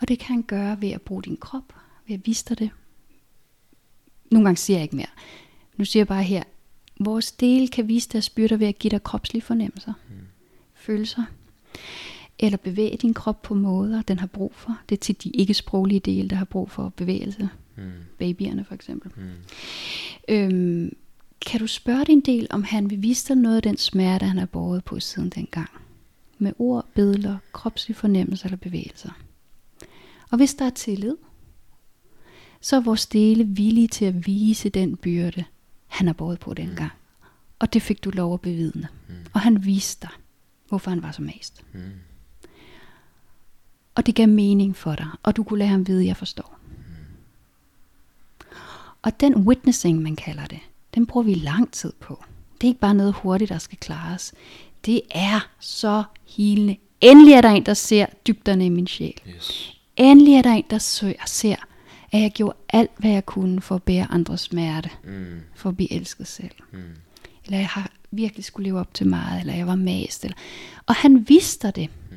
Og 0.00 0.08
det 0.08 0.18
kan 0.18 0.26
han 0.26 0.42
gøre 0.42 0.80
ved 0.80 0.90
at 0.90 1.02
bruge 1.02 1.22
din 1.22 1.36
krop, 1.36 1.74
ved 2.08 2.14
at 2.14 2.26
vise 2.26 2.44
dig 2.48 2.58
det. 2.58 2.70
Nogle 4.30 4.44
gange 4.44 4.58
siger 4.58 4.76
jeg 4.76 4.82
ikke 4.82 4.96
mere. 4.96 5.06
Nu 5.76 5.84
siger 5.84 6.00
jeg 6.00 6.08
bare 6.08 6.22
her, 6.22 6.42
vores 7.00 7.32
del 7.32 7.70
kan 7.70 7.88
vise 7.88 8.08
deres 8.08 8.30
byrder 8.30 8.56
ved 8.56 8.66
at 8.66 8.78
give 8.78 8.90
dig 8.90 9.02
kropslige 9.02 9.42
fornemmelser, 9.42 9.92
mm. 10.08 10.14
følelser, 10.74 11.22
eller 12.38 12.58
bevæge 12.58 12.96
din 12.96 13.14
krop 13.14 13.42
på 13.42 13.54
måder, 13.54 14.02
den 14.02 14.18
har 14.18 14.26
brug 14.26 14.52
for. 14.54 14.78
Det 14.88 14.96
er 14.96 15.00
tit 15.00 15.24
de 15.24 15.30
ikke-sproglige 15.30 16.00
dele, 16.00 16.28
der 16.28 16.36
har 16.36 16.44
brug 16.44 16.70
for 16.70 16.88
bevægelse. 16.88 17.48
Mm. 17.76 17.82
Babyerne 18.18 18.64
for 18.64 18.74
eksempel. 18.74 19.10
Mm. 19.16 19.30
Øhm, 20.28 20.96
kan 21.46 21.60
du 21.60 21.66
spørge 21.66 22.04
din 22.04 22.20
del, 22.20 22.46
om 22.50 22.62
han 22.62 22.90
vil 22.90 23.02
vise 23.02 23.28
dig 23.28 23.36
noget 23.36 23.56
af 23.56 23.62
den 23.62 23.76
smerte, 23.76 24.26
han 24.26 24.38
har 24.38 24.46
båret 24.46 24.84
på 24.84 25.00
siden 25.00 25.28
dengang? 25.28 25.70
Med 26.38 26.52
ord, 26.58 26.86
billeder, 26.94 27.36
kropslige 27.52 27.96
fornemmelser 27.96 28.46
eller 28.46 28.56
bevægelser. 28.56 29.10
Og 30.30 30.36
hvis 30.36 30.54
der 30.54 30.64
er 30.64 30.70
tillid, 30.70 31.16
så 32.60 32.76
er 32.76 32.80
vores 32.80 33.06
dele 33.06 33.44
villige 33.44 33.88
til 33.88 34.04
at 34.04 34.26
vise 34.26 34.68
den 34.68 34.96
byrde, 34.96 35.44
han 35.86 36.06
har 36.06 36.14
båret 36.14 36.40
på 36.40 36.54
dengang. 36.54 36.92
Mm. 36.92 37.26
Og 37.58 37.72
det 37.72 37.82
fik 37.82 38.04
du 38.04 38.10
lov 38.10 38.34
at 38.34 38.40
bevidne. 38.40 38.88
Mm. 39.08 39.14
Og 39.32 39.40
han 39.40 39.64
viste 39.64 40.06
dig, 40.06 40.10
hvorfor 40.68 40.90
han 40.90 41.02
var 41.02 41.12
så 41.12 41.22
mest. 41.22 41.62
Mm. 41.72 41.80
Og 43.94 44.06
det 44.06 44.14
gav 44.14 44.28
mening 44.28 44.76
for 44.76 44.94
dig, 44.94 45.08
og 45.22 45.36
du 45.36 45.42
kunne 45.42 45.58
lade 45.58 45.70
ham 45.70 45.86
vide, 45.86 46.00
at 46.00 46.06
jeg 46.06 46.16
forstår. 46.16 46.58
Mm. 46.66 46.84
Og 49.02 49.20
den 49.20 49.36
witnessing, 49.36 50.02
man 50.02 50.16
kalder 50.16 50.46
det, 50.46 50.60
den 50.94 51.06
bruger 51.06 51.24
vi 51.24 51.34
lang 51.34 51.72
tid 51.72 51.92
på. 52.00 52.24
Det 52.60 52.66
er 52.66 52.68
ikke 52.68 52.80
bare 52.80 52.94
noget 52.94 53.14
hurtigt, 53.14 53.48
der 53.48 53.58
skal 53.58 53.78
klares. 53.78 54.32
Det 54.86 55.02
er 55.10 55.50
så 55.60 56.04
helende. 56.28 56.76
Endelig 57.00 57.34
er 57.34 57.40
der 57.40 57.48
en, 57.48 57.66
der 57.66 57.74
ser 57.74 58.06
dybderne 58.26 58.66
i 58.66 58.68
min 58.68 58.86
sjæl. 58.86 59.20
Yes. 59.28 59.76
Endelig 59.96 60.34
er 60.34 60.42
der 60.42 60.50
en, 60.50 60.64
der 60.70 60.78
ser, 61.26 61.56
at 62.12 62.20
jeg 62.20 62.32
gjorde 62.32 62.56
alt, 62.68 62.90
hvad 62.96 63.10
jeg 63.10 63.26
kunne 63.26 63.60
for 63.60 63.74
at 63.74 63.82
bære 63.82 64.06
andres 64.10 64.40
smerte. 64.40 64.90
Mm. 65.04 65.40
For 65.54 65.68
at 65.68 65.76
blive 65.76 65.92
elsket 65.92 66.26
selv. 66.26 66.50
Mm. 66.72 66.78
Eller 67.44 67.58
jeg 67.58 67.68
har 67.68 67.90
virkelig 68.10 68.44
skulle 68.44 68.68
leve 68.68 68.80
op 68.80 68.94
til 68.94 69.06
meget, 69.06 69.40
eller 69.40 69.54
jeg 69.54 69.66
var 69.66 69.76
mast. 69.76 70.24
Eller... 70.24 70.36
Og 70.86 70.94
han 70.94 71.28
vidste 71.28 71.70
det. 71.70 71.88
Mm. 72.10 72.16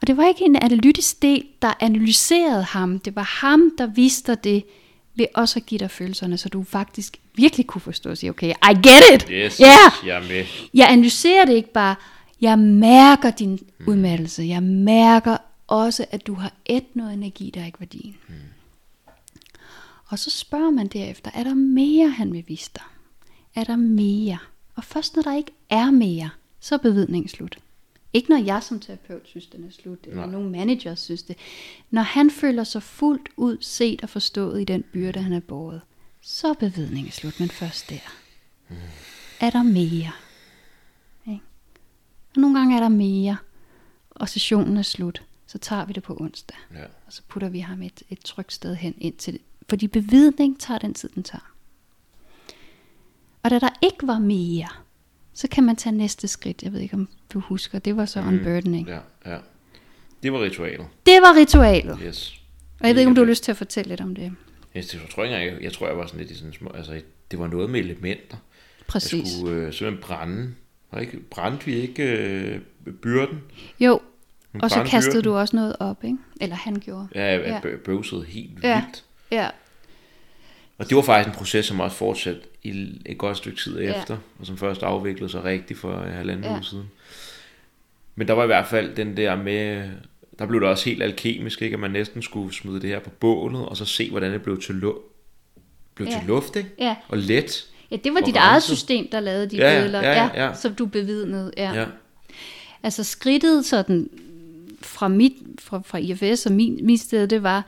Og 0.00 0.06
det 0.06 0.16
var 0.16 0.28
ikke 0.28 0.44
en 0.44 0.56
analytisk 0.56 1.22
del, 1.22 1.44
der 1.62 1.72
analyserede 1.80 2.62
ham. 2.62 2.98
Det 2.98 3.16
var 3.16 3.38
ham, 3.40 3.72
der 3.78 3.86
vidste 3.86 4.34
det 4.34 4.64
ved 5.14 5.26
også 5.34 5.58
at 5.58 5.66
give 5.66 5.78
dig 5.78 5.90
følelserne, 5.90 6.38
så 6.38 6.48
du 6.48 6.62
faktisk 6.62 7.16
virkelig 7.34 7.66
kunne 7.66 7.80
forstå 7.80 8.10
og 8.10 8.18
sige, 8.18 8.30
okay, 8.30 8.50
I 8.50 8.74
get 8.74 9.14
it! 9.14 9.28
Yes, 9.30 9.56
yeah. 9.56 10.06
jeg 10.06 10.16
er 10.16 10.28
med. 10.28 10.44
Jeg 10.74 10.90
analyserer 10.90 11.44
det 11.44 11.54
ikke 11.54 11.72
bare, 11.72 11.94
jeg 12.40 12.58
mærker 12.58 13.30
din 13.30 13.50
mm. 13.78 13.88
udmattelse. 13.88 14.42
Jeg 14.42 14.62
mærker 14.62 15.36
også, 15.66 16.06
at 16.10 16.26
du 16.26 16.34
har 16.34 16.52
et 16.66 16.84
noget 16.94 17.12
energi, 17.12 17.50
der 17.54 17.64
ikke 17.66 17.80
var 17.80 17.86
din. 17.86 18.16
Mm. 18.28 18.34
Og 20.08 20.18
så 20.18 20.30
spørger 20.30 20.70
man 20.70 20.86
derefter, 20.86 21.30
er 21.34 21.44
der 21.44 21.54
mere, 21.54 22.08
han 22.08 22.32
vil 22.32 22.44
vise 22.48 22.70
dig? 22.74 22.82
Er 23.54 23.64
der 23.64 23.76
mere? 23.76 24.38
Og 24.74 24.84
først 24.84 25.16
når 25.16 25.22
der 25.22 25.36
ikke 25.36 25.52
er 25.70 25.90
mere, 25.90 26.30
så 26.60 26.74
er 26.74 26.78
bevidningen 26.78 27.28
slut. 27.28 27.58
Ikke 28.12 28.30
når 28.30 28.36
jeg 28.36 28.62
som 28.62 28.80
terapeut 28.80 29.22
synes, 29.24 29.46
den 29.46 29.64
er 29.64 29.70
slut, 29.70 29.98
eller 30.02 30.22
Nej. 30.22 30.30
nogle 30.30 30.50
manager 30.50 30.94
synes 30.94 31.22
det. 31.22 31.36
Når 31.90 32.02
han 32.02 32.30
føler 32.30 32.64
sig 32.64 32.82
fuldt 32.82 33.28
ud 33.36 33.56
set 33.60 34.02
og 34.02 34.08
forstået 34.08 34.60
i 34.60 34.64
den 34.64 34.82
byrde, 34.92 35.20
han 35.22 35.32
er 35.32 35.40
båret, 35.40 35.80
så 36.20 36.48
er 36.48 36.54
bevidningen 36.54 37.12
slut, 37.12 37.40
men 37.40 37.48
først 37.48 37.90
der. 37.90 38.12
Mm. 38.68 38.76
Er 39.40 39.50
der 39.50 39.62
mere? 39.62 40.12
Okay. 41.22 41.38
Og 42.34 42.40
nogle 42.40 42.58
gange 42.58 42.76
er 42.76 42.80
der 42.80 42.88
mere, 42.88 43.36
og 44.10 44.28
sessionen 44.28 44.76
er 44.76 44.82
slut. 44.82 45.22
Så 45.46 45.58
tager 45.58 45.84
vi 45.84 45.92
det 45.92 46.02
på 46.02 46.16
onsdag, 46.20 46.56
ja. 46.74 46.84
og 47.06 47.12
så 47.12 47.22
putter 47.28 47.48
vi 47.48 47.58
ham 47.58 47.82
et, 47.82 48.02
et 48.10 48.20
trygt 48.20 48.52
sted 48.52 48.74
hen 48.74 48.94
ind 48.98 49.16
til 49.16 49.32
det. 49.32 49.42
Fordi 49.68 49.86
bevidning 49.86 50.60
tager 50.60 50.78
den 50.78 50.94
tid, 50.94 51.08
den 51.14 51.22
tager. 51.22 51.52
Og 53.42 53.50
da 53.50 53.58
der 53.58 53.68
ikke 53.82 54.06
var 54.06 54.18
mere, 54.18 54.68
så 55.32 55.48
kan 55.48 55.64
man 55.64 55.76
tage 55.76 55.96
næste 55.96 56.28
skridt. 56.28 56.62
Jeg 56.62 56.72
ved 56.72 56.80
ikke, 56.80 56.94
om 56.94 57.08
du 57.32 57.40
husker. 57.40 57.78
Det 57.78 57.96
var 57.96 58.04
så 58.04 58.20
mm. 58.20 58.28
unburdening. 58.28 58.88
Ja, 58.88 58.98
ja. 59.26 59.38
Det 60.22 60.32
var 60.32 60.40
ritualet. 60.40 60.86
Det 61.06 61.22
var 61.22 61.36
ritualet. 61.36 61.98
Yes. 62.06 62.40
Og 62.80 62.86
jeg 62.86 62.94
ved 62.94 63.00
ikke, 63.00 63.08
om 63.08 63.14
du 63.14 63.20
har 63.20 63.28
lyst 63.28 63.44
til 63.44 63.50
at 63.50 63.56
fortælle 63.56 63.88
lidt 63.88 64.00
om 64.00 64.14
det. 64.14 64.32
Det 64.74 65.00
tror 65.10 65.24
jeg, 65.24 65.46
jeg, 65.46 65.62
jeg 65.62 65.72
tror, 65.72 65.86
jeg 65.86 65.96
var 65.96 66.06
sådan 66.06 66.20
lidt 66.20 66.30
i 66.30 66.34
sådan 66.34 66.52
små, 66.52 66.70
altså 66.70 67.00
det 67.30 67.38
var 67.38 67.46
noget 67.46 67.70
med 67.70 67.80
elementer. 67.80 68.36
Præcis. 68.86 69.12
Jeg 69.12 69.26
skulle 69.26 69.54
øh, 69.54 69.72
simpelthen 69.72 70.02
brænde. 70.02 70.54
Var 70.92 71.00
ikke, 71.00 71.20
brændte 71.20 71.66
vi 71.66 71.74
ikke 71.74 72.02
øh, 72.02 72.60
byrden? 73.02 73.42
Jo, 73.80 74.00
og 74.54 74.70
så 74.70 74.84
kastede 74.86 75.14
byrden. 75.14 75.24
du 75.24 75.36
også 75.36 75.56
noget 75.56 75.76
op, 75.80 76.04
ikke? 76.04 76.18
Eller 76.40 76.56
han 76.56 76.80
gjorde. 76.80 77.08
Ja, 77.14 77.24
jeg 77.24 77.60
ja. 77.64 77.76
bøvsede 77.84 78.24
helt 78.24 78.62
ja. 78.62 78.82
vildt. 78.82 79.04
Ja, 79.30 79.50
og 80.78 80.88
det 80.88 80.96
var 80.96 81.02
faktisk 81.02 81.28
en 81.34 81.38
proces, 81.38 81.66
som 81.66 81.80
også 81.80 81.96
fortsatte 81.96 82.40
i 82.62 83.00
et 83.06 83.18
godt 83.18 83.36
stykke 83.36 83.58
tid 83.58 83.80
ja. 83.80 84.00
efter, 84.00 84.16
og 84.38 84.46
som 84.46 84.58
først 84.58 84.82
afviklede 84.82 85.30
sig 85.30 85.44
rigtigt 85.44 85.80
for 85.80 86.02
en 86.02 86.12
halvanden 86.12 86.44
ja. 86.44 86.54
uge 86.54 86.64
siden. 86.64 86.90
Men 88.14 88.28
der 88.28 88.34
var 88.34 88.42
i 88.42 88.46
hvert 88.46 88.66
fald 88.66 88.96
den 88.96 89.16
der 89.16 89.36
med, 89.36 89.90
der 90.38 90.46
blev 90.46 90.60
det 90.60 90.68
også 90.68 90.84
helt 90.84 91.02
alkemisk, 91.02 91.62
ikke? 91.62 91.74
at 91.74 91.80
man 91.80 91.90
næsten 91.90 92.22
skulle 92.22 92.54
smide 92.54 92.80
det 92.80 92.90
her 92.90 92.98
på 92.98 93.10
bålet, 93.10 93.66
og 93.66 93.76
så 93.76 93.84
se, 93.84 94.10
hvordan 94.10 94.32
det 94.32 94.42
blev 94.42 94.60
til, 94.60 94.72
lu- 94.72 95.02
blev 95.94 96.08
ja. 96.08 96.18
til 96.18 96.26
luft, 96.26 96.56
ikke? 96.56 96.70
Ja. 96.78 96.96
og 97.08 97.18
let. 97.18 97.66
Ja, 97.90 97.96
det 97.96 98.14
var 98.14 98.20
dit 98.20 98.26
renset. 98.26 98.36
eget 98.36 98.62
system, 98.62 99.08
der 99.12 99.20
lavede 99.20 99.50
de 99.50 99.56
ja, 99.56 99.82
billeder, 99.82 100.02
ja, 100.02 100.24
ja, 100.24 100.46
ja. 100.46 100.54
som 100.54 100.74
du 100.74 100.86
bevidnede. 100.86 101.52
Ja. 101.56 101.72
Ja. 101.72 101.86
Altså 102.82 103.04
skridtet 103.04 103.64
sådan 103.64 104.10
fra, 104.82 105.08
mit, 105.08 105.32
fra, 105.58 105.82
fra 105.86 105.98
IFS 105.98 106.46
og 106.46 106.52
min, 106.52 106.78
min 106.82 106.98
sted, 106.98 107.28
det 107.28 107.42
var, 107.42 107.64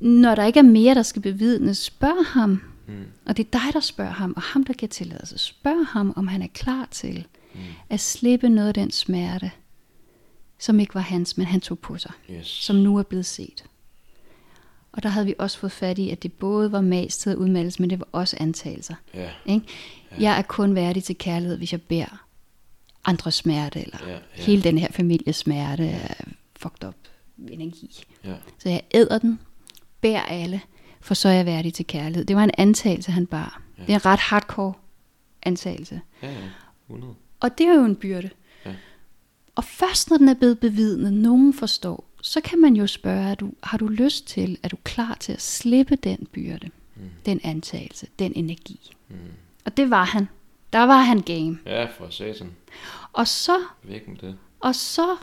når 0.00 0.34
der 0.34 0.44
ikke 0.44 0.58
er 0.58 0.64
mere, 0.64 0.94
der 0.94 1.02
skal 1.02 1.22
bevidnes, 1.22 1.78
spørg 1.78 2.26
ham. 2.26 2.62
Mm. 2.86 3.04
Og 3.26 3.36
det 3.36 3.46
er 3.46 3.50
dig, 3.50 3.72
der 3.72 3.80
spørger 3.80 4.12
ham, 4.12 4.32
og 4.36 4.42
ham, 4.42 4.64
der 4.64 4.72
giver 4.72 4.88
tilladelse. 4.88 5.38
Spørg 5.38 5.86
ham, 5.86 6.12
om 6.16 6.28
han 6.28 6.42
er 6.42 6.46
klar 6.54 6.88
til 6.90 7.26
mm. 7.54 7.60
at 7.90 8.00
slippe 8.00 8.48
noget 8.48 8.68
af 8.68 8.74
den 8.74 8.90
smerte, 8.90 9.50
som 10.58 10.80
ikke 10.80 10.94
var 10.94 11.00
hans, 11.00 11.36
men 11.36 11.46
han 11.46 11.60
tog 11.60 11.78
på 11.78 11.98
sig. 11.98 12.12
Yes. 12.30 12.46
Som 12.46 12.76
nu 12.76 12.96
er 12.96 13.02
blevet 13.02 13.26
set. 13.26 13.64
Og 14.92 15.02
der 15.02 15.08
havde 15.08 15.26
vi 15.26 15.34
også 15.38 15.58
fået 15.58 15.72
fat 15.72 15.98
i, 15.98 16.10
at 16.10 16.22
det 16.22 16.32
både 16.32 16.72
var 16.72 16.80
mastet 16.80 17.34
og 17.34 17.40
udmeldelse, 17.40 17.82
men 17.82 17.90
det 17.90 17.98
var 17.98 18.08
også 18.12 18.36
antagelser. 18.40 18.94
Ja. 19.14 19.30
Ikke? 19.46 19.66
Ja. 20.10 20.16
Jeg 20.20 20.38
er 20.38 20.42
kun 20.42 20.74
værdig 20.74 21.04
til 21.04 21.18
kærlighed, 21.18 21.56
hvis 21.56 21.72
jeg 21.72 21.82
bærer 21.82 22.26
andres 23.04 23.34
smerte, 23.34 23.80
eller 23.80 23.98
ja, 24.06 24.12
ja. 24.12 24.18
hele 24.32 24.62
den 24.62 24.78
her 24.78 24.88
families 24.92 25.36
smerte, 25.36 25.98
fucked 26.56 26.88
up 26.88 26.94
energi. 27.38 28.04
Ja. 28.24 28.34
Så 28.58 28.68
jeg 28.68 28.82
æder 28.94 29.18
den, 29.18 29.38
bær 30.06 30.20
alle, 30.20 30.60
for 31.00 31.14
så 31.14 31.28
er 31.28 31.32
jeg 31.32 31.46
værdig 31.46 31.74
til 31.74 31.86
kærlighed. 31.86 32.24
Det 32.24 32.36
var 32.36 32.44
en 32.44 32.50
antagelse, 32.58 33.12
han 33.12 33.26
bar. 33.26 33.62
Ja. 33.78 33.82
Det 33.82 33.90
er 33.90 33.94
en 33.94 34.06
ret 34.06 34.18
hardcore 34.18 34.72
antagelse. 35.42 36.00
Ja, 36.22 36.30
ja. 36.30 36.48
100. 36.86 37.14
Og 37.40 37.58
det 37.58 37.66
er 37.66 37.74
jo 37.74 37.84
en 37.84 37.96
byrde. 37.96 38.30
Ja. 38.66 38.74
Og 39.54 39.64
først 39.64 40.10
når 40.10 40.16
den 40.16 40.28
er 40.28 40.34
blevet 40.34 40.60
bevidnet, 40.60 41.12
nogen 41.12 41.54
forstår, 41.54 42.04
så 42.22 42.40
kan 42.40 42.60
man 42.60 42.76
jo 42.76 42.86
spørge, 42.86 43.30
er 43.30 43.34
du, 43.34 43.52
har 43.62 43.78
du 43.78 43.88
lyst 43.88 44.26
til, 44.26 44.58
er 44.62 44.68
du 44.68 44.76
klar 44.84 45.16
til 45.20 45.32
at 45.32 45.42
slippe 45.42 45.96
den 45.96 46.28
byrde, 46.32 46.70
mm. 46.96 47.02
den 47.26 47.40
antagelse, 47.44 48.06
den 48.18 48.32
energi? 48.36 48.92
Mm. 49.08 49.16
Og 49.64 49.76
det 49.76 49.90
var 49.90 50.04
han. 50.04 50.28
Der 50.72 50.82
var 50.86 51.02
han 51.02 51.20
game. 51.20 51.58
Ja, 51.66 51.84
for 51.84 52.10
satan. 52.10 52.52
Og 53.12 53.28
så, 53.28 53.58
Væk 53.82 54.08
med 54.08 54.16
det. 54.16 54.36
og 54.60 54.74
så, 54.74 55.16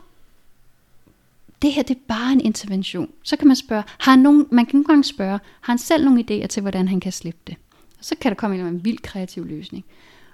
det 1.64 1.72
her 1.72 1.82
det 1.82 1.96
er 1.96 2.00
bare 2.08 2.32
en 2.32 2.40
intervention. 2.40 3.10
Så 3.22 3.36
kan 3.36 3.46
man 3.46 3.56
spørge, 3.56 3.82
har 3.98 4.12
han 4.12 4.18
nogen, 4.18 4.46
man 4.50 4.66
kan 4.66 4.76
nogle 4.76 4.86
gange 4.86 5.04
spørge, 5.04 5.38
har 5.60 5.72
han 5.72 5.78
selv 5.78 6.04
nogle 6.04 6.24
idéer 6.30 6.46
til, 6.46 6.60
hvordan 6.60 6.88
han 6.88 7.00
kan 7.00 7.12
slippe 7.12 7.40
det? 7.46 7.56
Og 7.98 8.04
så 8.04 8.14
kan 8.20 8.30
der 8.30 8.34
komme 8.36 8.56
en, 8.58 8.66
anden 8.66 8.84
vild 8.84 8.98
kreativ 8.98 9.46
løsning. 9.46 9.84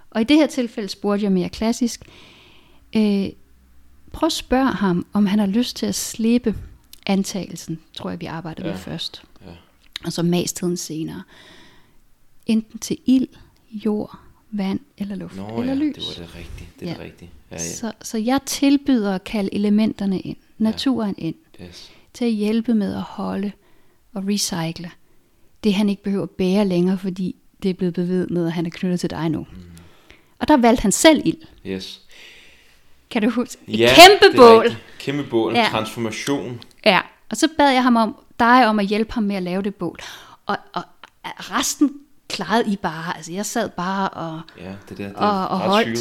Og 0.09 0.21
i 0.21 0.23
det 0.23 0.37
her 0.37 0.47
tilfælde 0.47 0.89
spurgte 0.89 1.23
jeg 1.23 1.31
mere 1.31 1.49
klassisk, 1.49 2.05
øh, 2.95 3.25
prøv 4.11 4.27
at 4.27 4.31
spørge 4.33 4.65
ham, 4.71 5.05
om 5.13 5.25
han 5.25 5.39
har 5.39 5.45
lyst 5.45 5.75
til 5.75 5.85
at 5.85 5.95
slippe 5.95 6.55
antagelsen, 7.05 7.79
tror 7.93 8.09
jeg, 8.09 8.21
vi 8.21 8.25
arbejder 8.25 8.63
ja. 8.63 8.67
Ja. 8.69 8.73
med 8.73 8.81
først. 8.81 9.23
Ja. 9.45 9.51
Og 10.05 10.13
så 10.13 10.23
mastheden 10.23 10.77
senere. 10.77 11.23
Enten 12.45 12.79
til 12.79 12.97
ild, 13.05 13.27
jord, 13.71 14.19
vand 14.51 14.79
eller 14.97 15.15
luft 15.15 15.35
Nå 15.35 15.61
eller 15.61 15.73
ja, 15.73 15.79
lys. 15.79 15.95
det 15.95 16.03
var 16.19 16.25
det 16.25 16.35
rigtige. 16.35 16.69
Det 16.79 16.85
er 16.87 16.91
Ja. 16.91 16.97
det 16.97 17.03
rigtige. 17.03 17.29
Ja, 17.51 17.55
ja. 17.55 17.73
Så, 17.73 17.91
så 18.01 18.17
jeg 18.17 18.39
tilbyder 18.45 19.15
at 19.15 19.23
kalde 19.23 19.53
elementerne 19.55 20.19
ind, 20.19 20.37
naturen 20.61 21.15
ind, 21.17 21.35
Yes. 21.63 21.91
til 22.13 22.25
at 22.25 22.31
hjælpe 22.31 22.73
med 22.73 22.95
at 22.95 23.01
holde 23.01 23.51
og 24.13 24.23
recycle 24.27 24.91
det, 25.63 25.73
han 25.73 25.89
ikke 25.89 26.03
behøver 26.03 26.23
at 26.23 26.29
bære 26.29 26.65
længere, 26.67 26.97
fordi 26.97 27.35
det 27.63 27.69
er 27.69 27.73
blevet 27.73 27.93
bevidnet, 27.93 28.45
at 28.45 28.51
han 28.51 28.65
er 28.65 28.69
knyttet 28.69 28.99
til 28.99 29.09
dig 29.09 29.29
nu. 29.29 29.39
Mm. 29.39 29.57
Og 30.39 30.47
der 30.47 30.57
valgte 30.57 30.81
han 30.81 30.91
selv 30.91 31.21
ild. 31.25 31.37
Yes. 31.67 32.01
Kan 33.09 33.21
du 33.21 33.29
huske? 33.29 33.61
Et 33.67 33.79
Ja, 33.79 33.89
kæmpe 33.95 34.37
bål. 34.37 34.59
rigtigt. 34.61 34.83
Kæmpe 34.99 35.23
bål. 35.23 35.53
Ja. 35.53 35.59
Ja. 35.61 35.67
Transformation. 35.69 36.61
Ja, 36.85 36.99
og 37.29 37.37
så 37.37 37.47
bad 37.57 37.71
jeg 37.73 37.83
ham 37.83 37.95
om, 37.95 38.15
dig 38.39 38.67
om 38.67 38.79
at 38.79 38.85
hjælpe 38.85 39.13
ham 39.13 39.23
med 39.23 39.35
at 39.35 39.43
lave 39.43 39.61
det 39.61 39.75
bål. 39.75 39.99
Og, 40.45 40.57
og 40.73 40.83
resten 41.23 41.91
klarede 42.29 42.71
I 42.73 42.75
bare. 42.75 43.15
Altså, 43.17 43.31
jeg 43.31 43.45
sad 43.45 43.69
bare 43.69 44.09
og, 44.09 44.41
Ja, 44.59 44.71
det 44.89 44.97
der. 44.97 45.07
Det 45.07 45.15
og, 45.15 45.47
og 45.47 45.59
holdt. 45.59 45.99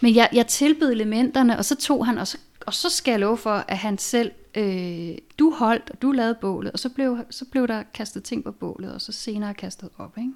Men 0.00 0.14
jeg, 0.14 0.28
jeg 0.32 0.46
tilbød 0.46 0.92
elementerne, 0.92 1.58
og 1.58 1.64
så 1.64 1.76
tog 1.76 2.06
han, 2.06 2.18
og 2.18 2.26
så, 2.28 2.38
og 2.68 2.74
så 2.74 2.88
skal 2.90 3.12
jeg 3.12 3.20
love 3.20 3.36
for, 3.36 3.64
at 3.68 3.76
han 3.78 3.98
selv, 3.98 4.30
øh, 4.54 5.08
du 5.38 5.50
holdt, 5.58 5.90
og 5.90 6.02
du 6.02 6.12
lavede 6.12 6.34
bålet, 6.40 6.72
og 6.72 6.78
så 6.78 6.88
blev, 6.88 7.18
så 7.30 7.44
blev 7.44 7.68
der 7.68 7.82
kastet 7.94 8.22
ting 8.24 8.44
på 8.44 8.52
bålet, 8.52 8.92
og 8.94 9.00
så 9.00 9.12
senere 9.12 9.54
kastet 9.54 9.88
op, 9.98 10.18
ikke? 10.18 10.30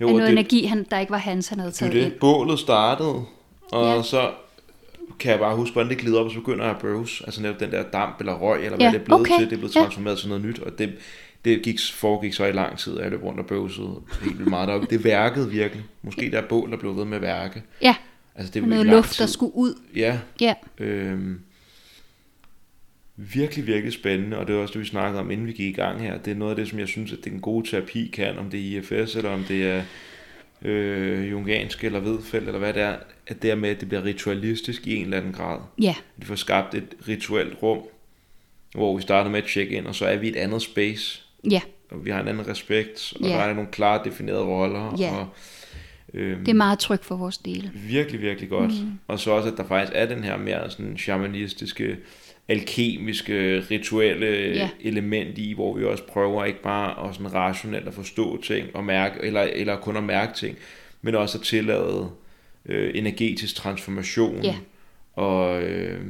Jo, 0.00 0.06
af 0.08 0.12
noget 0.12 0.26
det, 0.26 0.32
energi, 0.32 0.64
han, 0.64 0.86
der 0.90 0.98
ikke 0.98 1.10
var 1.12 1.18
hans, 1.18 1.48
han 1.48 1.58
havde 1.58 1.70
er 1.70 1.74
taget 1.74 1.92
det. 1.92 2.04
ind. 2.04 2.12
Bålet 2.12 2.58
startede, 2.58 3.24
og 3.72 3.84
Ja. 3.86 3.94
ja. 3.94 4.02
så 4.02 4.30
kan 5.18 5.30
jeg 5.30 5.38
bare 5.38 5.56
huske, 5.56 5.72
hvordan 5.72 5.90
det 5.90 5.98
glider 5.98 6.18
op, 6.20 6.26
og 6.26 6.32
så 6.32 6.38
begynder 6.38 6.64
jeg 6.64 6.74
at 6.74 6.80
bøvse. 6.80 7.24
Altså 7.26 7.42
netop 7.42 7.60
den 7.60 7.70
der 7.70 7.82
damp 7.82 8.20
eller 8.20 8.34
røg, 8.34 8.64
eller 8.64 8.76
hvad 8.76 8.86
Ja, 8.86 8.92
det 8.92 9.00
er 9.00 9.04
blevet 9.04 9.20
okay. 9.20 9.38
til. 9.38 9.44
Det 9.46 9.52
er 9.52 9.56
blevet 9.58 9.74
Ja. 9.76 9.80
transformeret 9.80 10.18
til 10.18 10.28
noget 10.28 10.44
nyt, 10.44 10.58
og 10.58 10.78
det, 10.78 10.92
det 11.44 11.62
gik, 11.62 11.78
foregik 11.92 12.32
så 12.34 12.44
i 12.44 12.52
lang 12.52 12.78
tid, 12.78 12.96
at 12.98 13.02
jeg 13.02 13.10
løb 13.10 13.22
rundt 13.22 13.40
og 13.40 13.46
bøvsede 13.46 13.94
helt 14.22 14.38
vildt 14.38 14.50
meget 14.50 14.68
deroppe. 14.68 14.86
Det 14.90 15.04
værkede 15.04 15.50
virkelig. 15.50 15.84
Måske 16.02 16.30
der 16.30 16.42
bål, 16.48 16.70
der 16.70 16.76
blev 16.76 16.96
ved 16.96 17.04
med 17.04 17.16
at 17.16 17.22
værke. 17.22 17.62
Ja, 17.82 17.94
Altså, 18.34 18.52
det 18.52 18.62
var 18.62 18.68
noget 18.68 18.86
luft, 18.86 19.18
der 19.18 19.24
tid. 19.26 19.32
skulle 19.32 19.54
ud. 19.56 19.74
Ja, 19.96 20.18
Ja, 20.40 20.54
Øhm, 20.78 21.40
virkelig, 23.34 23.66
virkelig 23.66 23.92
spændende, 23.92 24.38
og 24.38 24.46
det 24.46 24.54
er 24.54 24.58
også 24.60 24.72
det, 24.72 24.80
vi 24.80 24.86
snakkede 24.86 25.20
om, 25.20 25.30
inden 25.30 25.46
vi 25.46 25.52
gik 25.52 25.68
i 25.68 25.80
gang 25.80 26.00
her. 26.00 26.18
Det 26.18 26.30
er 26.30 26.34
noget 26.34 26.50
af 26.52 26.56
det, 26.56 26.68
som 26.68 26.78
jeg 26.78 26.88
synes, 26.88 27.12
at 27.12 27.18
det 27.24 27.30
er 27.30 27.34
en 27.34 27.40
god 27.40 27.62
terapi 27.64 28.10
kan, 28.12 28.38
om 28.38 28.50
det 28.50 28.60
er 28.60 28.78
IFS, 28.80 29.16
eller 29.16 29.30
om 29.30 29.44
det 29.44 29.66
er 29.66 29.82
øh, 30.62 31.30
jungiansk, 31.30 31.84
eller 31.84 32.00
vedfelt, 32.00 32.46
eller 32.46 32.58
hvad 32.58 32.72
det 32.72 32.82
er, 32.82 32.96
at 33.26 33.42
det 33.42 33.50
er 33.50 33.54
med, 33.54 33.70
at 33.70 33.80
det 33.80 33.88
bliver 33.88 34.04
ritualistisk 34.04 34.86
i 34.86 34.94
en 34.96 35.04
eller 35.04 35.16
anden 35.16 35.32
grad. 35.32 35.58
ja, 35.82 35.94
Vi 36.16 36.26
får 36.26 36.34
skabt 36.34 36.74
et 36.74 36.84
rituelt 37.08 37.62
rum, 37.62 37.78
hvor 38.74 38.96
vi 38.96 39.02
starter 39.02 39.30
med 39.30 39.42
at 39.42 39.48
tjekke 39.48 39.76
ind, 39.76 39.86
og 39.86 39.94
så 39.94 40.06
er 40.06 40.16
vi 40.16 40.28
et 40.28 40.36
andet 40.36 40.62
space, 40.62 41.22
ja. 41.50 41.60
og 41.90 42.04
vi 42.04 42.10
har 42.10 42.20
en 42.20 42.28
anden 42.28 42.48
respekt, 42.48 43.12
og 43.20 43.26
Ja. 43.26 43.28
der 43.32 43.38
er 43.40 43.54
nogle 43.54 43.70
klart 43.72 44.04
definerede 44.04 44.42
roller, 44.44 44.96
Ja. 44.98 45.10
og 45.16 45.26
øhm, 46.14 46.38
Det 46.44 46.48
er 46.48 46.54
meget 46.54 46.78
trygt 46.78 47.04
for 47.04 47.16
vores 47.16 47.38
dele. 47.38 47.70
Virkelig, 47.74 48.20
virkelig 48.20 48.48
godt. 48.48 48.70
Mm. 48.84 48.90
Og 49.08 49.20
så 49.20 49.30
også, 49.30 49.50
at 49.50 49.56
der 49.56 49.64
faktisk 49.64 49.92
er 49.94 50.06
den 50.06 50.24
her 50.24 50.36
mere 50.36 50.70
sådan 50.70 50.98
shamanistiske, 50.98 51.96
alkemiske, 52.48 53.60
rituelle 53.70 54.26
Ja. 54.54 54.68
element 54.80 55.38
i, 55.38 55.52
hvor 55.52 55.76
vi 55.76 55.84
også 55.84 56.04
prøver 56.06 56.44
ikke 56.44 56.62
bare 56.62 57.08
at 57.08 57.14
sådan 57.14 57.34
rationelt 57.34 57.88
at 57.88 57.94
forstå 57.94 58.42
ting 58.42 58.66
og 58.74 58.84
mærke, 58.84 59.14
eller, 59.22 59.40
eller 59.42 59.76
kun 59.76 59.96
at 59.96 60.04
mærke 60.04 60.34
ting, 60.34 60.56
men 61.02 61.14
også 61.14 61.38
at 61.38 61.44
tillade 61.44 62.10
øh, 62.66 62.90
energetisk 62.94 63.54
transformation. 63.56 64.42
Ja. 64.44 64.54
Og, 65.12 65.62
øh, 65.62 66.00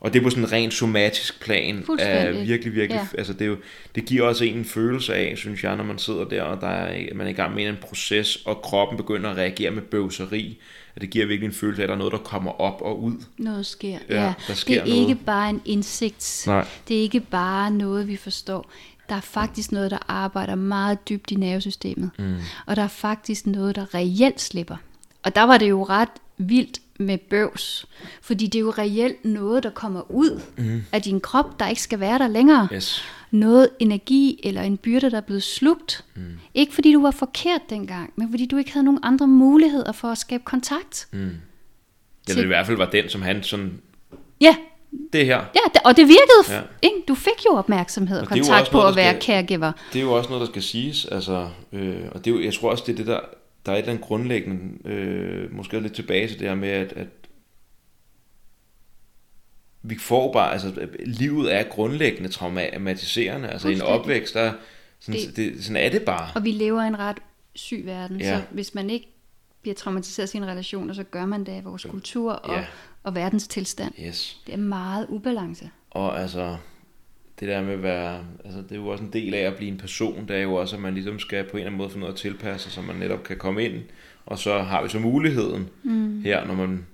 og 0.00 0.12
det 0.12 0.18
er 0.18 0.22
på 0.22 0.30
sådan 0.30 0.44
en 0.44 0.52
rent 0.52 0.74
somatisk 0.74 1.44
plan 1.44 1.84
er 1.98 2.32
virkelig, 2.44 2.74
virkelig, 2.74 2.96
Ja. 2.96 3.08
ja. 3.12 3.18
altså 3.18 3.32
det, 3.32 3.42
er 3.42 3.46
jo, 3.46 3.56
det 3.94 4.04
giver 4.04 4.26
også 4.28 4.44
en 4.44 4.56
en 4.56 4.64
følelse 4.64 5.14
af, 5.14 5.38
synes 5.38 5.64
jeg, 5.64 5.76
når 5.76 5.84
man 5.84 5.98
sidder 5.98 6.24
der, 6.24 6.42
og 6.42 6.60
der 6.60 6.66
er, 6.68 7.14
man 7.14 7.26
er 7.26 7.30
i 7.30 7.34
gang 7.34 7.54
med 7.54 7.66
en 7.68 7.76
proces, 7.80 8.36
og 8.36 8.56
kroppen 8.62 8.96
begynder 8.96 9.30
at 9.30 9.36
reagere 9.36 9.70
med 9.70 9.82
bøvseri, 9.82 10.58
at 10.98 11.02
det 11.02 11.10
giver 11.10 11.26
virkelig 11.26 11.46
en 11.46 11.54
følelse 11.54 11.82
af, 11.82 11.84
at 11.84 11.88
der 11.88 11.94
er 11.94 11.98
noget, 11.98 12.12
der 12.12 12.18
kommer 12.18 12.60
op 12.60 12.82
og 12.82 13.02
ud. 13.02 13.12
Noget 13.38 13.66
sker. 13.66 13.98
Ja, 14.08 14.24
Ja, 14.24 14.34
der 14.48 14.54
sker 14.54 14.84
det 14.84 14.90
er 14.90 14.94
noget. 14.96 15.08
ikke 15.08 15.24
bare 15.24 15.50
en 15.50 15.62
indsigt. 15.64 16.44
Nej. 16.46 16.66
Det 16.88 16.96
er 16.96 17.00
ikke 17.00 17.20
bare 17.20 17.70
noget, 17.70 18.08
vi 18.08 18.16
forstår. 18.16 18.70
Der 19.08 19.14
er 19.14 19.20
faktisk 19.20 19.72
noget, 19.72 19.90
der 19.90 19.98
arbejder 20.08 20.54
meget 20.54 21.08
dybt 21.08 21.30
i 21.30 21.34
nervesystemet. 21.34 22.10
Mm. 22.18 22.36
Og 22.66 22.76
der 22.76 22.82
er 22.82 22.88
faktisk 22.88 23.46
noget, 23.46 23.76
der 23.76 23.94
reelt 23.94 24.40
slipper. 24.40 24.76
Og 25.22 25.34
der 25.34 25.42
var 25.42 25.58
det 25.58 25.68
jo 25.70 25.84
ret 25.84 26.08
vildt 26.38 26.78
med 26.98 27.18
bøvs. 27.18 27.86
Fordi 28.22 28.46
det 28.46 28.54
er 28.58 28.62
jo 28.62 28.70
reelt 28.78 29.24
noget, 29.24 29.62
der 29.62 29.70
kommer 29.70 30.10
ud 30.10 30.40
mm. 30.56 30.84
af 30.92 31.02
din 31.02 31.20
krop, 31.20 31.60
der 31.60 31.68
ikke 31.68 31.82
skal 31.82 32.00
være 32.00 32.18
der 32.18 32.28
længere. 32.28 32.68
Yes. 32.72 33.04
Noget 33.30 33.68
energi 33.78 34.40
eller 34.44 34.62
en 34.62 34.76
byrde, 34.76 35.10
der 35.10 35.16
er 35.16 35.20
blevet 35.20 35.42
slugt. 35.42 36.04
Mm. 36.16 36.22
Ikke 36.54 36.74
fordi 36.74 36.92
du 36.92 37.02
var 37.02 37.10
forkert 37.10 37.60
dengang, 37.70 38.12
men 38.16 38.30
fordi 38.30 38.46
du 38.46 38.56
ikke 38.56 38.72
havde 38.72 38.84
nogen 38.84 39.00
andre 39.02 39.26
muligheder 39.26 39.92
for 39.92 40.08
at 40.08 40.18
skabe 40.18 40.42
kontakt. 40.46 41.08
Mm. 41.12 41.30
Eller 42.28 42.42
i 42.42 42.46
hvert 42.46 42.66
fald 42.66 42.76
var 42.76 42.90
den, 42.90 43.08
som 43.08 43.22
han 43.22 43.42
sådan, 43.42 43.80
Ja, 44.40 44.56
det 45.12 45.26
her, 45.26 45.36
Ja, 45.36 45.80
og 45.84 45.96
det 45.96 46.04
virkede. 46.08 46.56
Ja. 46.56 46.60
Ikke? 46.82 46.96
Du 47.08 47.14
fik 47.14 47.44
jo 47.50 47.54
opmærksomhed 47.56 48.16
og, 48.18 48.22
Og 48.22 48.28
kontakt 48.28 48.70
på 48.70 48.76
noget, 48.76 48.90
at 48.90 48.96
være 48.96 49.10
skal- 49.12 49.22
caregiver. 49.22 49.72
det 49.92 49.98
er 49.98 50.02
jo 50.02 50.12
også 50.12 50.30
noget, 50.30 50.40
der 50.46 50.52
skal 50.52 50.62
siges, 50.62 51.04
altså, 51.04 51.48
øh, 51.72 51.96
og 52.12 52.24
det 52.24 52.30
er 52.30 52.34
jo, 52.36 52.42
jeg 52.42 52.54
tror 52.54 52.70
også, 52.70 52.84
det 52.86 52.92
er 52.92 52.96
det 52.96 53.06
der, 53.06 53.20
der 53.66 53.72
er 53.72 53.76
et 53.76 53.78
eller 53.80 53.92
andet 53.92 54.04
grundlæggende, 54.06 54.88
øh, 54.90 55.56
måske 55.56 55.80
lidt 55.80 55.92
tilbage 55.92 56.28
til 56.28 56.38
det 56.38 56.48
her 56.48 56.54
med, 56.54 56.68
at, 56.68 56.92
at 56.92 57.06
vi 59.88 59.98
får 59.98 60.32
bare, 60.32 60.52
altså 60.52 60.88
livet 61.06 61.54
er 61.54 61.62
grundlæggende 61.62 62.28
traumatiserende, 62.28 63.48
altså 63.48 63.68
i 63.68 63.74
en 63.74 63.82
opvækst, 63.82 64.34
der, 64.34 64.52
sådan, 65.00 65.20
Det- 65.20 65.36
det, 65.36 65.64
sådan 65.64 65.76
er 65.84 65.88
det 65.90 66.02
bare. 66.02 66.28
Og 66.34 66.44
vi 66.44 66.50
lever 66.50 66.82
i 66.84 66.86
en 66.86 66.98
ret 66.98 67.18
syg 67.54 67.82
verden, 67.84 68.20
Ja. 68.20 68.36
så 68.38 68.42
hvis 68.50 68.74
man 68.74 68.90
ikke 68.90 69.08
bliver 69.62 69.74
traumatiseret 69.74 70.24
af 70.24 70.28
sine 70.28 70.46
relationer, 70.46 70.94
så 70.94 71.02
gør 71.02 71.26
man 71.26 71.40
det 71.44 71.52
af 71.52 71.64
vores 71.64 71.84
kultur 71.84 72.32
og, 72.32 72.56
Ja. 72.56 72.64
og 73.02 73.14
verdens 73.14 73.48
tilstand. 73.48 73.92
Yes. 74.06 74.40
Det 74.46 74.54
er 74.54 74.58
meget 74.58 75.06
ubalance. 75.08 75.70
Og 75.90 76.20
altså, 76.20 76.56
det 77.40 77.48
der 77.48 77.62
med 77.62 77.72
at 77.72 77.82
være, 77.82 78.24
altså 78.44 78.60
det 78.62 78.72
er 78.72 78.76
jo 78.76 78.86
også 78.88 79.04
en 79.04 79.12
del 79.12 79.34
af 79.34 79.40
at 79.40 79.54
blive 79.56 79.70
en 79.70 79.78
person, 79.78 80.28
det 80.28 80.36
er 80.36 80.40
jo 80.42 80.54
også, 80.54 80.76
at 80.76 80.82
man 80.82 80.94
ligesom 80.94 81.18
skal 81.18 81.44
på 81.44 81.50
en 81.50 81.56
eller 81.56 81.66
anden 81.66 81.78
måde 81.78 81.90
få 81.90 81.98
noget 81.98 82.12
at 82.12 82.18
tilpasse, 82.18 82.70
så 82.70 82.82
man 82.82 82.96
netop 82.96 83.22
kan 83.22 83.36
komme 83.36 83.64
ind, 83.64 83.82
og 84.26 84.38
så 84.38 84.58
har 84.62 84.82
vi 84.82 84.88
så 84.88 84.98
muligheden 84.98 85.68
mm. 85.82 86.22
her, 86.22 86.44
når 86.46 86.54
man 86.54 86.86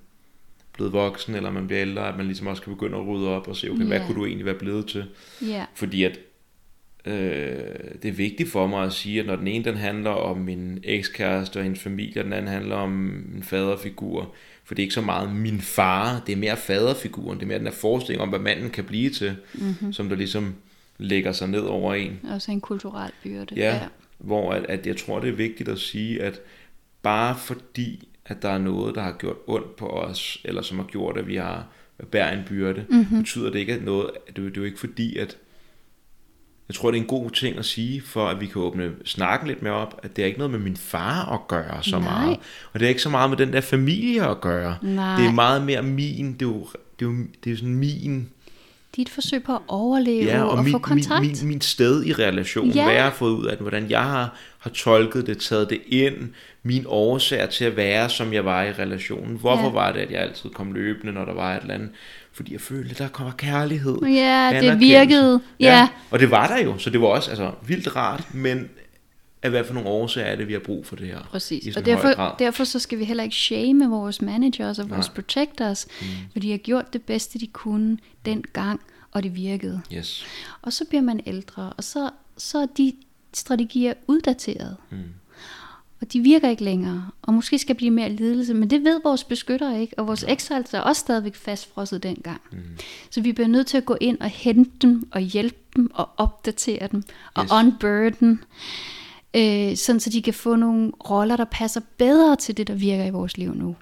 blevet 0.75 0.93
voksen, 0.93 1.35
eller 1.35 1.51
man 1.51 1.67
bliver 1.67 1.83
ældre, 1.83 2.09
at 2.09 2.17
man 2.17 2.27
ligesom 2.27 2.47
også 2.47 2.63
kan 2.63 2.73
begynde 2.73 2.97
at 2.99 3.07
rydde 3.07 3.29
op 3.29 3.49
og 3.49 3.57
se, 3.57 3.71
okay, 3.71 3.85
hvad 3.85 3.99
Ja. 4.01 4.07
kunne 4.07 4.17
du 4.21 4.27
egentlig 4.27 4.47
være 4.47 4.55
blevet 4.55 4.87
til? 4.87 5.05
Ja, 5.43 5.65
Fordi 5.75 6.05
at 6.05 6.19
øh, 7.05 7.15
det 8.03 8.09
er 8.09 8.13
vigtigt 8.13 8.51
for 8.51 8.67
mig 8.67 8.85
at 8.85 8.93
sige, 8.93 9.21
at 9.21 9.27
når 9.27 9.37
den 9.37 9.49
ene 9.49 9.65
den 9.65 9.77
handler 9.77 10.11
om 10.11 10.39
min 10.39 10.79
ekskæreste 10.83 11.57
og 11.57 11.63
hendes 11.63 11.81
familie, 11.81 12.21
og 12.21 12.25
den 12.25 12.33
anden 12.33 12.53
handler 12.53 12.77
om 12.77 13.07
en 13.37 13.43
faderfigur, 13.43 14.35
for 14.65 14.75
det 14.75 14.83
er 14.83 14.85
ikke 14.85 14.95
så 14.95 15.01
meget 15.01 15.35
min 15.37 15.61
far, 15.61 16.23
det 16.27 16.33
er 16.33 16.37
mere 16.37 16.57
faderfiguren, 16.57 17.39
det 17.39 17.43
er 17.45 17.47
mere 17.49 17.59
den 17.59 17.67
her 17.67 17.75
forestilling 17.75 18.23
om, 18.23 18.29
hvad 18.29 18.39
manden 18.39 18.71
kan 18.71 18.85
blive 18.85 19.11
til, 19.11 19.37
mm-hmm. 19.55 19.93
som 19.93 20.09
der 20.09 20.17
ligesom 20.17 20.55
lægger 20.99 21.33
sig 21.33 21.49
ned 21.49 21.61
over 21.61 21.95
en. 21.95 22.21
også 22.31 22.51
en 22.53 22.61
kulturel 22.61 23.11
byrde. 23.23 23.55
Ja, 23.57 23.81
hvor 24.19 24.53
at, 24.53 24.67
at 24.69 24.87
jeg 24.87 24.97
tror, 24.97 25.21
det 25.21 25.29
er 25.29 25.33
vigtigt 25.35 25.69
at 25.69 25.79
sige, 25.79 26.23
at 26.23 26.41
bare 27.03 27.37
fordi, 27.39 28.09
at 28.27 28.43
der 28.43 28.49
er 28.49 28.59
noget, 28.59 28.95
der 28.95 29.03
har 29.03 29.13
gjort 29.13 29.37
ondt 29.47 29.77
på 29.77 29.87
os, 29.87 30.39
eller 30.45 30.63
som 30.63 30.79
har 30.79 30.87
gjort, 30.87 31.17
at 31.19 31.27
vi 31.27 31.37
har 31.37 31.65
bærer 32.11 32.33
en 32.39 32.45
byrde, 32.49 32.85
mm-hmm. 32.91 33.19
betyder 33.19 33.51
det 33.51 33.59
ikke, 33.59 33.73
at 33.73 33.85
noget, 33.85 34.11
det, 34.27 34.39
er 34.39 34.43
jo- 34.43 34.49
det 34.49 34.57
er 34.57 34.61
jo 34.61 34.65
ikke 34.67 34.81
fordi, 34.81 35.17
at 35.17 35.37
jeg 36.69 36.75
tror, 36.75 36.91
det 36.91 36.99
er 36.99 37.03
en 37.03 37.09
god 37.09 37.31
ting 37.31 37.59
at 37.59 37.65
sige, 37.65 38.03
for 38.03 38.27
at 38.29 38.41
vi 38.41 38.47
kan 38.47 38.63
åbne 38.63 38.93
snakken 39.05 39.49
lidt 39.49 39.63
mere 39.63 39.73
op, 39.73 40.01
at 40.03 40.17
det 40.17 40.23
er 40.23 40.27
ikke 40.27 40.39
noget 40.39 40.51
med 40.51 40.59
min 40.61 40.77
far 40.77 41.33
at 41.33 41.49
gøre 41.49 41.83
så 41.83 41.99
Nej. 41.99 42.11
meget. 42.11 42.39
Og 42.73 42.81
det 42.81 42.87
er 42.87 42.89
ikke 42.89 43.03
så 43.03 43.09
meget 43.11 43.31
med 43.31 43.39
den 43.39 43.53
der 43.53 43.61
familie 43.61 44.29
at 44.29 44.41
gøre. 44.41 44.77
Nej. 44.83 45.17
Det 45.17 45.27
er 45.27 45.33
meget 45.33 45.63
mere 45.67 45.83
min, 45.83 46.33
det 46.33 46.43
er 46.43 46.47
jo, 46.47 46.67
det 47.01 47.07
er 47.07 47.11
jo, 47.11 47.13
det 47.45 47.47
er 47.47 47.51
jo 47.51 47.57
sådan 47.57 47.75
min 47.75 48.29
dit 48.97 49.09
forsøg 49.09 49.43
på 49.43 49.55
at 49.55 49.61
overleve 49.69 50.25
Ja, 50.25 50.43
og, 50.43 50.51
og 50.51 50.65
min, 50.65 50.73
få 50.73 50.79
kontakt. 50.79 51.21
Min, 51.21 51.37
min, 51.41 51.49
min 51.49 51.61
sted 51.61 52.05
i 52.05 52.13
relationen, 52.13 52.73
Ja. 52.75 52.85
hvad 52.85 52.95
jeg 52.95 53.05
har 53.05 53.11
fået 53.11 53.33
ud 53.33 53.45
af 53.47 53.51
det, 53.57 53.61
hvordan 53.61 53.91
jeg 53.91 54.03
har, 54.05 54.37
har 54.59 54.71
tolket 54.71 55.27
det, 55.27 55.39
taget 55.39 55.71
det 55.71 55.81
ind, 55.87 56.15
min 56.67 56.85
årsager 56.89 57.47
til 57.47 57.65
at 57.65 57.77
være, 57.77 58.11
som 58.11 58.33
jeg 58.33 58.45
var 58.45 58.63
i 58.63 58.73
relationen. 58.73 59.37
Hvorfor 59.37 59.63
Ja. 59.63 59.69
ja. 59.69 59.73
var 59.73 59.93
det, 59.93 60.01
at 60.01 60.11
jeg 60.11 60.21
altid 60.21 60.51
kom 60.51 60.73
løbende, 60.73 61.13
når 61.13 61.25
der 61.25 61.35
var 61.35 61.57
et 61.57 61.61
eller 61.61 61.75
andet? 61.75 61.91
Fordi 62.33 62.53
jeg 62.53 62.61
følte, 62.61 62.95
der 62.95 63.09
kommer 63.09 63.33
kærlighed. 63.33 63.99
Ja, 64.03 64.59
det 64.61 64.81
virkede. 64.81 65.41
Ja. 65.61 65.89
Og 66.11 66.19
det 66.21 66.31
var 66.31 66.47
der 66.47 66.65
jo, 66.65 66.79
så 66.79 66.91
det 66.91 67.01
var 67.01 67.07
også 67.07 67.31
altså, 67.31 67.51
vildt 67.67 67.97
rart, 67.97 68.35
men 68.35 68.69
af 69.43 69.51
hvad 69.51 69.65
for 69.65 69.75
nogle 69.75 69.89
årsager 69.89 70.27
er 70.27 70.37
det, 70.37 70.49
vi 70.49 70.53
har 70.53 70.61
brug 70.61 70.87
for 70.87 70.97
det 70.97 71.07
her? 71.07 71.19
Præcis. 71.31 71.77
Og 71.77 71.87
derfor, 71.87 72.37
derfor 72.39 72.65
så 72.65 72.79
skal 72.79 72.99
vi 72.99 73.05
heller 73.05 73.25
ikke 73.25 73.37
shame 73.37 73.91
vores 73.91 74.23
managers 74.23 74.79
og 74.79 74.91
vores 74.91 75.07
Nej. 75.07 75.15
protectors, 75.15 75.87
mm. 76.01 76.07
for 76.33 76.39
de 76.41 76.51
har 76.51 76.59
gjort 76.59 76.93
det 76.93 77.03
bedste, 77.03 77.39
de 77.39 77.47
kunne 77.47 77.99
dengang, 78.25 78.81
og 79.13 79.23
det 79.23 79.37
virkede. 79.37 79.81
Yes. 79.95 80.27
Og 80.63 80.73
så 80.73 80.85
bliver 80.85 81.03
man 81.03 81.21
ældre, 81.27 81.73
og 81.77 81.85
så, 81.85 82.11
så 82.37 82.59
er 82.59 82.67
de 82.77 82.93
strategier 83.33 83.95
uddateret. 84.07 84.77
Mm. 84.91 84.99
Og 86.05 86.13
de 86.13 86.21
virker 86.21 86.51
ikke 86.51 86.65
længere, 86.65 87.11
og 87.23 87.35
måske 87.35 87.59
skal 87.59 87.75
blive 87.75 87.91
mere 87.91 88.09
lidelse, 88.09 88.55
men 88.55 88.71
det 88.71 88.85
ved 88.85 89.01
vores 89.05 89.25
beskyttere 89.25 89.81
ikke, 89.81 89.99
og 89.99 90.07
vores 90.07 90.25
exiles 90.29 90.75
er 90.75 90.81
også 90.81 91.01
stadigvæk 91.01 91.35
fastfrosset 91.35 92.03
dengang. 92.03 92.41
Mm. 92.53 92.59
Så 93.11 93.21
vi 93.21 93.33
bliver 93.33 93.49
nødt 93.49 93.67
til 93.67 93.77
at 93.77 93.85
gå 93.85 93.97
ind 94.01 94.19
og 94.21 94.29
hente 94.29 94.71
dem, 94.83 95.09
og 95.11 95.21
hjælpe 95.21 95.57
dem, 95.77 95.91
og 95.95 96.09
opdatere 96.17 96.89
dem, 96.93 97.03
og 97.35 97.45
Yes. 97.45 97.51
unburden, 97.53 98.41
øh, 99.37 99.77
sådan 99.77 100.01
så 100.01 100.11
de 100.11 100.23
kan 100.23 100.35
få 100.35 100.57
nogle 100.57 100.93
roller, 101.11 101.37
der 101.37 101.45
passer 101.45 101.81
bedre 101.99 102.37
til 102.37 102.57
det, 102.57 102.67
der 102.69 102.75
virker 102.75 103.05
i 103.05 103.11
vores 103.11 103.37
liv 103.39 103.55
nu. 103.55 103.77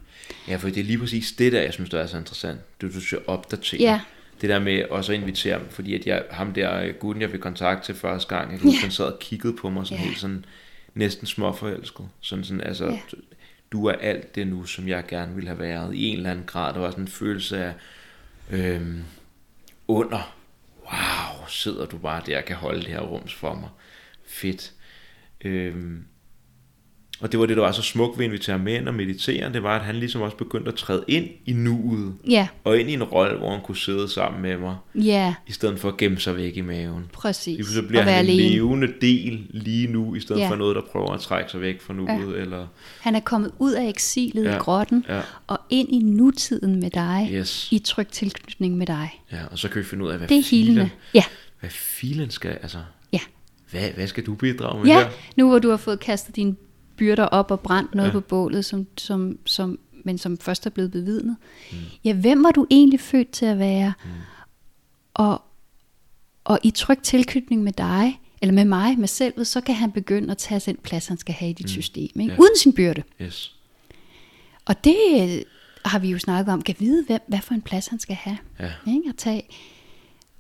Ja, 0.49 0.57
for 0.57 0.69
det 0.69 0.79
er 0.79 0.85
lige 0.85 0.99
præcis 0.99 1.33
det 1.33 1.53
der, 1.53 1.61
jeg 1.63 1.73
synes, 1.73 1.91
der 1.91 1.99
er 2.01 2.07
så 2.07 2.19
interessant. 2.19 2.81
Det 2.81 2.95
du 2.95 3.01
skal 3.01 3.19
opdatere. 3.27 3.81
Ja. 3.81 4.01
Det 4.41 4.49
der 4.51 4.59
med 4.59 4.85
også 4.91 5.13
at 5.13 5.19
invitere 5.21 5.59
dem, 5.59 5.69
fordi 5.71 5.95
at 5.95 6.07
jeg, 6.07 6.23
ham 6.31 6.53
der 6.53 6.81
øh, 6.83 6.95
gutten, 7.01 7.23
jeg 7.23 7.31
fik 7.31 7.41
kontakt 7.41 7.85
til 7.85 7.95
første 7.95 8.37
gang, 8.37 8.53
jeg 8.53 8.65
Ja. 8.65 8.71
han 8.81 8.91
sad 8.91 9.05
og 9.05 9.19
kiggede 9.19 9.53
på 9.57 9.71
mig 9.71 9.87
sådan 9.87 9.99
Ja. 9.99 10.05
helt 10.05 10.19
sådan, 10.21 10.45
næsten 10.95 11.27
småforelsket. 11.27 12.09
Sådan 12.21 12.45
sådan, 12.45 12.61
altså, 12.61 12.87
Ja. 12.87 13.01
du 13.73 13.87
er 13.87 13.93
alt 13.93 14.35
det 14.35 14.47
nu, 14.47 14.65
som 14.65 14.89
jeg 14.89 15.05
gerne 15.09 15.35
ville 15.35 15.49
have 15.49 15.59
været, 15.59 15.95
i 15.95 16.05
en 16.09 16.17
eller 16.17 16.31
anden 16.31 16.47
grad. 16.47 16.75
Der 16.75 16.81
var 16.81 16.91
sådan 16.91 17.05
en 17.05 17.09
følelse 17.09 17.65
af, 17.65 17.75
øhm, 18.51 19.03
under, 19.89 20.37
wow, 20.85 21.47
sidder 21.49 21.87
du 21.87 21.99
bare 21.99 22.23
der 22.27 22.39
og 22.39 22.45
kan 22.45 22.57
holde 22.57 22.81
det 22.81 22.89
her 22.89 23.01
rums 23.01 23.35
for 23.35 23.55
mig. 23.55 23.69
Fedt. 24.27 24.73
Øhm, 25.41 26.05
og 27.23 27.33
det 27.33 27.41
var 27.41 27.47
det, 27.47 27.57
der 27.57 27.63
var 27.63 27.73
så 27.73 27.83
smukt 27.83 28.19
ved 28.19 28.25
at 28.25 28.29
invitere 28.29 28.57
ham 28.57 28.65
med 28.65 28.75
ind 28.75 28.89
og 28.89 28.95
meditere, 28.95 29.53
det 29.53 29.63
var, 29.63 29.77
at 29.79 29.85
han 29.85 29.95
ligesom 29.97 30.21
også 30.23 30.37
begyndte 30.37 30.69
at 30.69 30.75
træde 30.75 31.05
ind 31.09 31.27
i 31.47 31.53
nuet, 31.53 32.15
Ja, 32.29 32.49
og 32.65 32.79
ind 32.79 32.91
i 32.91 32.93
en 32.93 33.03
rolle, 33.03 33.39
hvor 33.39 33.51
han 33.51 33.61
kunne 33.61 33.77
sidde 33.77 34.09
sammen 34.09 34.43
med 34.43 34.57
mig, 34.59 34.77
ja, 34.95 35.35
i 35.47 35.53
stedet 35.53 35.79
for 35.81 35.89
at 35.89 35.97
gemme 35.97 36.19
sig 36.19 36.37
væk 36.37 36.57
i 36.57 36.61
maven. 36.61 37.05
præcis. 37.13 37.67
Så 37.67 37.83
bliver 37.83 38.03
han 38.03 38.13
en 38.25 38.31
alene. 38.31 38.49
levende 38.55 38.89
del 39.01 39.47
lige 39.51 39.87
nu, 39.93 40.15
i 40.15 40.21
stedet 40.21 40.41
Ja. 40.41 40.49
for 40.51 40.57
noget, 40.57 40.77
der 40.77 40.83
prøver 40.93 41.13
at 41.13 41.21
trække 41.21 41.51
sig 41.51 41.61
væk 41.61 41.81
fra 41.81 41.95
nuet, 41.95 42.09
Ja. 42.09 42.41
eller... 42.41 42.67
Han 43.01 43.15
er 43.15 43.21
kommet 43.21 43.51
ud 43.59 43.73
af 43.73 43.89
eksilet 43.89 44.45
Ja, 44.45 44.55
i 44.57 44.59
grotten, 44.59 45.05
ja. 45.09 45.21
og 45.47 45.59
ind 45.71 45.89
i 45.93 45.99
nutiden 45.99 46.81
med 46.81 46.91
dig, 46.91 47.29
Yes. 47.33 47.69
i 47.73 47.79
tryg 47.79 48.09
tilknytning 48.09 48.77
med 48.77 48.87
dig. 48.87 49.21
Ja, 49.33 49.39
og 49.51 49.59
så 49.59 49.69
kan 49.69 49.79
vi 49.79 49.85
finde 49.85 50.05
ud 50.05 50.11
af, 50.11 50.19
hvad 50.19 50.29
Det 50.29 50.39
er 50.39 50.43
filen. 50.43 50.89
Ja, 51.15 51.25
hvad 51.61 51.71
filen 51.71 52.31
skal, 52.31 52.51
altså, 52.63 52.79
ja. 53.13 53.19
hvad, 53.71 53.91
hvad 53.95 54.07
skal 54.07 54.27
du 54.27 54.35
bidrage 54.35 54.79
med 54.79 54.87
Ja, 54.87 54.99
her? 54.99 55.09
nu 55.37 55.49
hvor 55.49 55.59
du 55.59 55.71
har 55.71 55.77
fået 55.77 56.01
kastet 56.01 56.37
dine 56.37 56.55
byrder 57.03 57.25
op 57.25 57.51
og 57.51 57.61
brændt 57.61 57.95
noget 57.95 58.09
Ja. 58.09 58.13
på 58.13 58.21
bålet, 58.21 58.65
som, 58.65 58.87
som, 58.97 59.39
som, 59.45 59.79
men 60.05 60.19
som 60.19 60.39
først 60.39 60.67
er 60.67 60.71
blevet 60.71 60.91
bevidnet. 60.91 61.37
Mm. 61.73 61.79
Ja, 62.05 62.13
hvem 62.13 62.45
var 62.45 62.51
du 62.51 62.67
egentlig 62.71 63.01
født 63.01 63.31
til 63.31 63.47
at 63.47 63.59
være? 63.59 63.93
Mm. 64.05 64.11
Og, 65.15 65.43
og 66.45 66.59
i 66.63 66.71
tryg 66.71 66.99
tilknytning 67.03 67.63
med 67.63 67.73
dig, 67.73 68.21
eller 68.43 68.53
med 68.53 68.65
mig, 68.65 68.99
med 68.99 69.09
selvet, 69.09 69.47
så 69.47 69.61
kan 69.61 69.75
han 69.75 69.93
begynde 69.93 70.31
at 70.31 70.39
tage 70.39 70.61
den 70.67 70.77
plads, 70.83 71.07
han 71.07 71.19
skal 71.19 71.35
have 71.35 71.51
i 71.51 71.53
dit 71.53 71.65
mm. 71.65 71.69
system, 71.69 72.21
ikke? 72.21 72.33
Ja. 72.33 72.39
uden 72.41 72.57
sin 72.57 72.73
byrde. 72.73 73.03
Yes. 73.23 73.55
Og 74.65 74.85
det 74.85 74.97
øh, 75.21 75.43
har 75.85 75.99
vi 75.99 76.11
jo 76.11 76.19
snakket 76.19 76.53
om, 76.53 76.63
kan 76.63 76.75
vide, 76.79 77.05
hvem, 77.07 77.21
hvad 77.27 77.39
for 77.41 77.55
en 77.55 77.63
plads 77.63 77.87
han 77.87 77.99
skal 77.99 78.17
have 78.17 78.39
Ja. 78.61 78.71
ikke, 78.87 79.09
at 79.09 79.17
tage. 79.17 79.43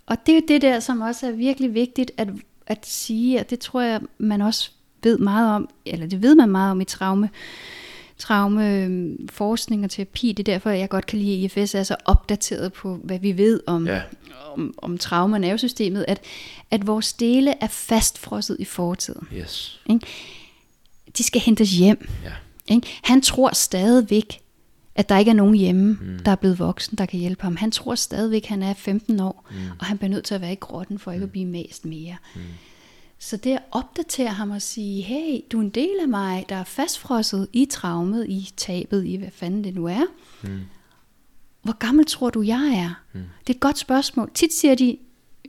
Og 0.06 0.16
det 0.26 0.32
er 0.32 0.36
jo 0.36 0.42
det 0.48 0.62
der, 0.62 0.80
som 0.80 1.00
også 1.00 1.26
er 1.26 1.30
virkelig 1.32 1.74
vigtigt 1.74 2.10
at, 2.16 2.28
at 2.66 2.86
sige, 2.86 3.40
og 3.40 3.50
det 3.50 3.58
tror 3.58 3.80
jeg, 3.80 4.00
man 4.18 4.40
også 4.42 4.70
ved 5.02 5.18
meget 5.18 5.54
om, 5.54 5.68
eller 5.86 6.06
det 6.06 6.22
ved 6.22 6.34
man 6.34 6.48
meget 6.48 6.70
om 6.70 6.80
i 6.80 6.84
traume, 6.84 7.30
traumeforskning 8.18 9.84
og 9.84 9.90
terapi. 9.90 10.32
Det 10.32 10.48
er 10.48 10.52
derfor, 10.52 10.70
jeg 10.70 10.88
godt 10.88 11.06
kan 11.06 11.18
lide, 11.18 11.44
at 11.44 11.56
IFS 11.56 11.74
er 11.74 11.82
så 11.82 11.96
opdateret 12.04 12.72
på, 12.72 13.00
hvad 13.04 13.18
vi 13.18 13.36
ved 13.36 13.60
om, 13.66 13.86
Ja. 13.86 14.00
om, 14.52 14.74
om 14.78 14.98
traume 14.98 15.36
og 15.36 15.40
nervesystemet, 15.40 16.04
at, 16.08 16.20
at 16.70 16.86
vores 16.86 17.12
dele 17.12 17.54
er 17.60 17.66
fastfrosset 17.68 18.56
i 18.58 18.64
fortiden. 18.64 19.28
Yes. 19.34 19.80
Ikke? 19.90 20.06
De 21.18 21.22
skal 21.22 21.40
hentes 21.40 21.70
hjem. 21.72 22.08
Ja. 22.24 22.32
Ikke? 22.74 22.86
Han 23.02 23.22
tror 23.22 23.50
stadigvæk, 23.54 24.40
at 24.94 25.08
der 25.08 25.18
ikke 25.18 25.30
er 25.30 25.34
nogen 25.34 25.54
hjemme, 25.54 25.98
mm. 26.00 26.18
der 26.24 26.30
er 26.30 26.36
blevet 26.36 26.58
voksen, 26.58 26.98
der 26.98 27.06
kan 27.06 27.20
hjælpe 27.20 27.42
ham. 27.42 27.56
Han 27.56 27.70
tror 27.70 27.94
stadigvæk, 27.94 28.42
at 28.42 28.48
han 28.48 28.62
er 28.62 28.74
15 28.74 29.20
år, 29.20 29.48
mm. 29.50 29.56
og 29.78 29.86
han 29.86 29.98
bliver 29.98 30.10
nødt 30.10 30.24
til 30.24 30.34
at 30.34 30.40
være 30.40 30.52
i 30.52 30.56
grotten 30.60 30.98
for 30.98 31.12
ikke 31.12 31.24
at 31.24 31.30
blive 31.30 31.46
mast 31.46 31.84
mere. 31.84 32.16
Mm. 32.34 32.40
Så 33.22 33.36
det 33.36 33.50
at 33.52 33.62
opdatere 33.70 34.28
ham 34.28 34.50
og 34.50 34.62
sige, 34.62 35.02
hey, 35.02 35.40
du 35.52 35.58
er 35.58 35.62
en 35.62 35.70
del 35.70 35.98
af 36.02 36.08
mig, 36.08 36.46
der 36.48 36.56
er 36.56 36.64
fastfrosset 36.64 37.48
i 37.52 37.66
traumet, 37.70 38.26
i 38.28 38.52
tabet, 38.56 39.04
i 39.06 39.16
hvad 39.16 39.30
fanden 39.30 39.64
det 39.64 39.74
nu 39.74 39.86
er. 39.86 40.04
Mm. 40.42 40.60
Hvor 41.62 41.72
gammel 41.72 42.06
tror 42.06 42.30
du, 42.30 42.42
jeg 42.42 42.72
er? 42.74 43.02
Mm. 43.12 43.20
Det 43.46 43.52
er 43.52 43.56
et 43.56 43.60
godt 43.60 43.78
spørgsmål. 43.78 44.30
Tit 44.34 44.52
siger 44.54 44.74
de, 44.74 44.96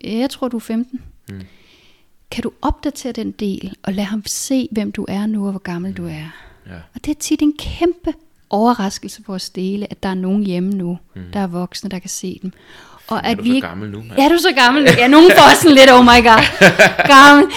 "Ja, 0.03 0.17
jeg 0.17 0.29
tror, 0.29 0.47
du 0.47 0.57
er 0.57 0.61
15. 0.61 1.01
Mm. 1.29 1.41
Kan 2.31 2.43
du 2.43 2.51
opdatere 2.61 3.11
den 3.11 3.31
del, 3.31 3.75
og 3.83 3.93
lade 3.93 4.07
ham 4.07 4.23
se, 4.25 4.67
hvem 4.71 4.91
du 4.91 5.05
er 5.07 5.25
nu, 5.25 5.45
og 5.45 5.51
hvor 5.51 5.59
gammel 5.59 5.89
mm. 5.91 5.95
du 5.95 6.05
er? 6.05 6.29
Ja. 6.67 6.75
Og 6.95 7.05
det 7.05 7.11
er 7.11 7.19
tit 7.19 7.41
en 7.41 7.53
kæmpe 7.59 8.13
overraskelse 8.49 9.23
for 9.23 9.33
os 9.33 9.49
dele, 9.49 9.87
at 9.91 10.03
der 10.03 10.09
er 10.09 10.13
nogen 10.13 10.43
hjemme 10.43 10.69
nu, 10.69 10.97
mm. 11.15 11.21
der 11.33 11.39
er 11.39 11.47
voksne, 11.47 11.89
der 11.89 11.99
kan 11.99 12.09
se 12.09 12.39
dem. 12.41 12.51
Og 13.07 13.21
er 13.23 13.33
du 13.35 13.43
så 13.43 13.59
gammel 13.61 13.89
nu, 13.91 13.97
mand? 13.97 14.19
Ja, 14.21 14.27
du 14.29 14.33
er 14.33 14.37
så 14.37 14.53
gammel. 14.55 14.83
Ja, 14.97 15.07
nogen 15.07 15.31
får 15.31 15.55
sådan 15.55 15.75
lidt, 15.75 15.91
oh 15.91 16.03
my 16.03 16.23
god, 16.23 16.43
gammel. 17.07 17.51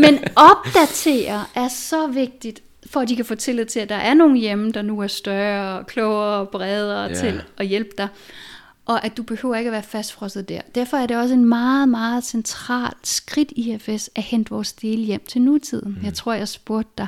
Men 0.00 0.18
opdatere 0.36 1.44
er 1.54 1.68
så 1.68 2.06
vigtigt, 2.06 2.62
for 2.90 3.00
at 3.00 3.08
de 3.08 3.16
kan 3.16 3.24
få 3.24 3.34
tillid 3.34 3.64
til, 3.64 3.80
at 3.80 3.88
der 3.88 3.94
er 3.96 4.14
nogen 4.14 4.36
hjemme, 4.36 4.72
der 4.72 4.82
nu 4.82 5.00
er 5.00 5.06
større, 5.06 5.84
klogere 5.84 6.36
og 6.40 6.48
bredere 6.48 7.02
Ja. 7.02 7.14
til 7.14 7.42
at 7.58 7.66
hjælpe 7.66 7.90
dig. 7.98 8.08
Og 8.86 9.04
at 9.04 9.16
du 9.16 9.22
behøver 9.22 9.56
ikke 9.56 9.68
at 9.68 9.72
være 9.72 9.82
fastfrosset 9.82 10.48
der. 10.48 10.60
Derfor 10.74 10.96
er 10.96 11.06
det 11.06 11.16
også 11.16 11.34
en 11.34 11.44
meget, 11.44 11.88
meget 11.88 12.24
centralt 12.24 13.06
skridt 13.06 13.52
i 13.56 13.72
IFS 13.72 14.10
at 14.14 14.22
hente 14.22 14.50
vores 14.50 14.72
dele 14.72 15.02
hjem 15.02 15.24
til 15.28 15.40
nutiden. 15.42 15.96
Mm. 15.98 16.04
Jeg 16.04 16.14
tror, 16.14 16.32
jeg 16.32 16.48
spurgte 16.48 16.90
dig, 16.98 17.06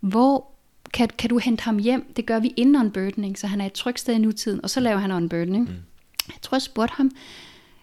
hvor 0.00 0.46
kan, 0.94 1.08
kan 1.18 1.30
du 1.30 1.38
hente 1.38 1.62
ham 1.64 1.78
hjem? 1.78 2.12
Det 2.16 2.26
gør 2.26 2.38
vi 2.38 2.52
inden 2.56 2.76
unburdening, 2.76 3.38
så 3.38 3.46
han 3.46 3.60
er 3.60 3.66
et 3.66 3.72
trygt 3.72 4.00
sted 4.00 4.14
i 4.14 4.18
nutiden, 4.18 4.60
og 4.62 4.70
så 4.70 4.80
laver 4.80 4.98
han 4.98 5.12
unburdening. 5.12 5.64
Mm. 5.68 5.76
Jeg 6.28 6.36
tror, 6.42 6.56
jeg 6.56 6.62
spurgte 6.62 6.94
ham, 6.96 7.10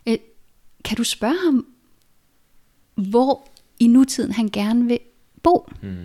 øh, 0.08 0.18
kan 0.86 0.98
du 0.98 1.04
spørge 1.04 1.36
ham, 1.46 1.66
hvor 2.96 3.48
i 3.80 3.88
nutiden 3.88 4.32
han 4.32 4.50
gerne 4.50 4.86
vil 4.88 5.00
bo? 5.44 5.70
Mm. 5.82 5.96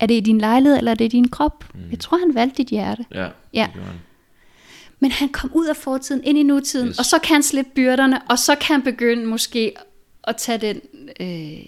Er 0.00 0.06
det 0.06 0.14
i 0.14 0.20
din 0.20 0.38
lejlighed, 0.38 0.78
eller 0.78 0.90
er 0.90 0.94
det 0.94 1.04
i 1.04 1.08
din 1.08 1.28
krop? 1.28 1.64
Mm. 1.74 1.80
Jeg 1.90 1.98
tror, 2.00 2.18
han 2.18 2.34
valgte 2.34 2.56
dit 2.56 2.68
hjerte. 2.68 3.04
Ja. 3.14 3.28
Ja. 3.52 3.62
det 3.66 3.72
gjorde 3.74 3.86
han. 3.88 3.96
Men 5.00 5.10
han 5.10 5.28
kom 5.28 5.50
ud 5.54 5.66
af 5.66 5.76
fortiden, 5.76 6.24
ind 6.24 6.38
i 6.38 6.42
nutiden, 6.42 6.88
Yes. 6.88 6.98
og 6.98 7.04
så 7.04 7.18
kan 7.18 7.34
han 7.34 7.42
slippe 7.42 7.70
byrderne, 7.74 8.22
og 8.30 8.38
så 8.38 8.54
kan 8.54 8.74
han 8.74 8.82
begynde 8.82 9.26
måske 9.26 9.72
at 10.24 10.36
tage 10.36 10.58
den... 10.58 10.80
Øh, 11.20 11.66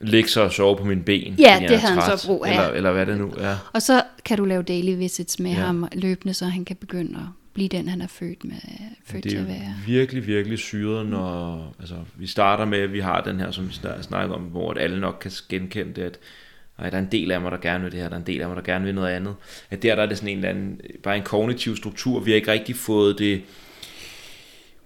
Ligge 0.00 0.28
så 0.30 0.40
og 0.40 0.52
sove 0.52 0.76
på 0.76 0.84
mine 0.84 1.02
ben. 1.02 1.34
Ja, 1.38 1.58
det 1.68 1.80
havde 1.80 2.00
han 2.00 2.18
så 2.18 2.26
brug 2.26 2.44
af. 2.46 2.50
Eller, 2.50 2.68
eller 2.68 2.92
hvad 2.92 3.06
det 3.06 3.18
nu 3.18 3.32
er. 3.38 3.56
og 3.72 3.82
så 3.82 4.02
kan 4.24 4.38
du 4.38 4.44
lave 4.44 4.62
daily 4.62 4.96
visits 4.96 5.38
med 5.38 5.50
Ja. 5.50 5.56
ja. 5.58 5.64
ham 5.66 5.88
løbende, 5.92 6.34
så 6.34 6.44
han 6.44 6.64
kan 6.64 6.76
begynde 6.76 7.18
at 7.18 7.24
blive 7.54 7.68
den, 7.68 7.88
han 7.88 8.00
er 8.00 8.06
født, 8.06 8.44
med, 8.44 8.56
født 9.04 9.24
det 9.24 9.30
til 9.30 9.38
at 9.38 9.48
være. 9.48 9.74
virkelig, 9.86 10.26
virkelig 10.26 10.58
syret, 10.58 11.06
når 11.06 11.74
altså, 11.80 11.96
vi 12.16 12.26
starter 12.26 12.64
med, 12.64 12.78
at 12.78 12.92
vi 12.92 13.00
har 13.00 13.20
den 13.20 13.40
her, 13.40 13.50
som 13.50 13.68
vi 13.68 13.72
snak- 13.72 14.02
snakker 14.02 14.34
om, 14.34 14.42
hvor 14.42 14.74
alle 14.74 15.00
nok 15.00 15.18
kan 15.20 15.30
genkende 15.48 15.92
det, 15.92 16.02
at 16.02 16.18
nej, 16.78 16.90
der 16.90 16.96
er 16.96 17.02
en 17.02 17.08
del 17.12 17.30
af 17.30 17.40
mig, 17.40 17.52
der 17.52 17.58
gerne 17.58 17.84
vil 17.84 17.92
det 17.92 18.00
her, 18.00 18.08
der 18.08 18.14
er 18.16 18.20
en 18.20 18.26
del 18.26 18.40
af 18.40 18.48
mig, 18.48 18.56
der 18.56 18.62
gerne 18.62 18.84
vil 18.84 18.94
noget 18.94 19.08
andet. 19.08 19.34
At 19.70 19.82
der, 19.82 19.94
der 19.94 20.02
er 20.02 20.06
det 20.06 20.16
sådan 20.18 20.28
en 20.28 20.36
eller 20.36 20.48
anden, 20.48 20.80
bare 21.02 21.16
en 21.16 21.22
kognitiv 21.22 21.76
struktur, 21.76 22.20
vi 22.20 22.30
har 22.30 22.36
ikke 22.36 22.52
rigtig 22.52 22.76
fået 22.76 23.18
det 23.18 23.42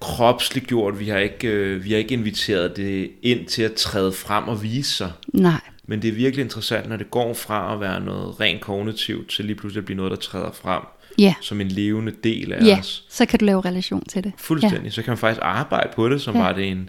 kropsligt 0.01 0.67
gjort, 0.67 1.01
vi 1.01 1.09
har 1.09 1.19
ikke, 1.19 1.49
øh, 1.49 1.85
vi 1.85 1.91
har 1.91 1.99
ikke 1.99 2.15
inviteret 2.15 2.77
det 2.77 3.11
ind 3.23 3.47
til 3.47 3.63
at 3.63 3.73
træde 3.73 4.13
frem 4.13 4.49
og 4.49 4.63
vise 4.63 4.91
sig. 4.91 5.13
Nej, 5.33 5.61
Men 5.87 6.03
det 6.03 6.09
er 6.09 6.13
virkelig 6.13 6.43
interessant, 6.43 6.89
når 6.89 6.97
det 6.97 7.11
går 7.11 7.35
fra 7.35 7.75
at 7.75 7.81
være 7.81 8.01
noget 8.01 8.41
rent 8.41 8.61
kognitivt, 8.61 9.31
til 9.31 9.45
lige 9.45 9.57
pludselig 9.57 9.81
at 9.81 9.85
blive 9.85 9.97
noget, 9.97 10.11
der 10.11 10.17
træder 10.17 10.53
frem 10.53 10.83
ja, 11.19 11.35
som 11.41 11.61
en 11.61 11.69
levende 11.69 12.13
del 12.25 12.53
af 12.53 12.65
ja, 12.67 12.79
os. 12.79 13.05
så 13.11 13.27
kan 13.27 13.39
du 13.39 13.45
lave 13.45 13.61
relation 13.61 14.05
til 14.05 14.25
det. 14.25 14.33
Fuldstændig. 14.39 14.85
Ja. 14.85 14.91
Så 14.91 15.03
kan 15.03 15.11
man 15.11 15.19
faktisk 15.19 15.41
arbejde 15.45 15.91
på 15.97 16.09
det, 16.09 16.23
som 16.23 16.35
Ja. 16.37 16.43
var 16.43 16.53
det 16.53 16.69
en... 16.69 16.89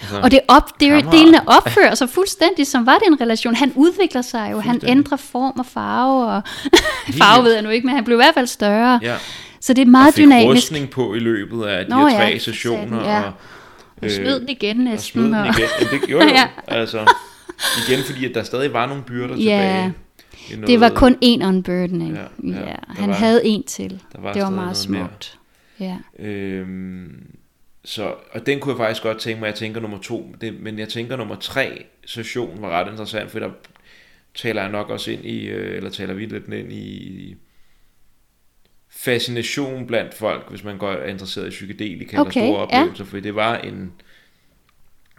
Altså, 0.00 0.20
Og 0.20 0.30
det, 0.30 0.40
op, 0.48 0.80
det 0.80 0.88
er 0.88 1.10
delene 1.10 1.48
opfører 1.48 1.94
sig 1.94 2.08
fuldstændig, 2.08 2.66
som 2.66 2.86
var 2.86 2.98
det 2.98 3.06
en 3.06 3.20
relation. 3.20 3.54
Han 3.54 3.72
udvikler 3.74 4.22
sig 4.22 4.48
jo, 4.52 4.58
han 4.60 4.80
ændrer 4.86 5.16
form 5.16 5.58
og 5.58 5.66
farve, 5.66 6.26
og 6.26 6.42
farve 7.20 7.44
ved 7.44 7.52
jeg 7.52 7.62
nu 7.62 7.68
ikke, 7.68 7.86
men 7.86 7.94
han 7.94 8.04
blev 8.04 8.16
i 8.16 8.22
hvert 8.22 8.34
fald 8.34 8.46
større. 8.46 9.00
Ja. 9.02 9.16
Så 9.60 9.72
det 9.74 9.82
er 9.82 9.86
meget 9.86 10.08
og 10.08 10.14
fik 10.14 10.24
dynamisk. 10.24 10.48
rustning 10.56 10.90
på 10.90 11.14
i 11.14 11.18
løbet 11.18 11.64
af 11.64 11.84
de 11.84 11.90
Nå 11.90 12.06
her 12.06 12.16
ja, 12.18 12.24
tre 12.24 12.32
for 12.38 12.44
sessioner. 12.44 13.10
ja. 13.10 13.22
Og, 13.22 13.32
Og 14.02 14.10
snød 14.10 14.40
den 14.40 14.48
igen 14.48 14.78
og 14.78 14.84
næsten. 14.84 15.24
den 15.24 15.34
og- 15.34 15.46
igen. 15.46 15.68
Jamen, 15.80 16.00
det, 16.00 16.10
jo, 16.10 16.20
jo. 16.22 16.28
Ja. 16.28 16.46
altså, 16.66 17.14
igen, 17.88 18.04
fordi 18.04 18.24
at 18.24 18.34
der 18.34 18.42
stadig 18.42 18.72
var 18.72 18.86
nogle 18.86 19.02
byrder 19.02 19.34
Ja, 19.34 19.40
tilbage. 19.40 19.94
I 20.50 20.52
Det 20.52 20.60
noget- 20.60 20.80
var 20.80 20.88
kun 20.90 21.16
én 21.24 21.44
unburdening. 21.46 22.14
Ja, 22.14 22.20
Ja, 22.20 22.60
ja. 22.60 22.68
ja. 22.68 22.74
Han 22.88 23.08
var- 23.08 23.14
havde 23.16 23.40
en 23.44 23.62
til. 23.62 24.02
var 24.18 24.32
det 24.32 24.42
var 24.42 24.50
meget 24.50 24.86
noget 24.88 24.88
mere. 24.88 25.00
smukt. 25.10 25.38
Ja. 25.80 25.98
Øhm, 26.18 27.34
så, 27.84 28.14
og 28.32 28.46
den 28.46 28.60
kunne 28.60 28.72
jeg 28.72 28.78
faktisk 28.78 29.02
godt 29.02 29.18
tænke 29.18 29.40
mig, 29.40 29.46
jeg 29.46 29.54
tænker 29.54 29.80
nummer 29.80 29.98
to, 29.98 30.34
det, 30.40 30.60
men 30.60 30.78
jeg 30.78 30.88
tænker 30.88 31.16
nummer 31.16 31.34
tre 31.36 31.84
session 32.06 32.62
var 32.62 32.68
ret 32.70 32.90
interessant, 32.90 33.30
for 33.30 33.38
der 33.38 33.50
taler 34.34 34.62
jeg 34.62 34.70
nok 34.70 34.90
også 34.90 35.10
ind 35.10 35.24
i, 35.24 35.46
øh, 35.46 35.76
eller 35.76 35.90
taler 35.90 36.14
vi 36.14 36.26
lidt 36.26 36.48
ind 36.54 36.72
i 36.72 37.36
fascination 38.90 39.86
blandt 39.86 40.14
folk, 40.14 40.50
hvis 40.50 40.64
man 40.64 40.78
går 40.78 40.90
er 40.92 41.06
interesseret 41.06 41.46
i 41.46 41.50
psykedelika 41.50 42.18
Okay, 42.18 42.40
eller 42.40 42.48
store 42.52 42.66
ja. 42.72 42.80
oplevelser, 42.80 43.04
for 43.04 43.20
det 43.20 43.34
var 43.34 43.56
en 43.58 43.92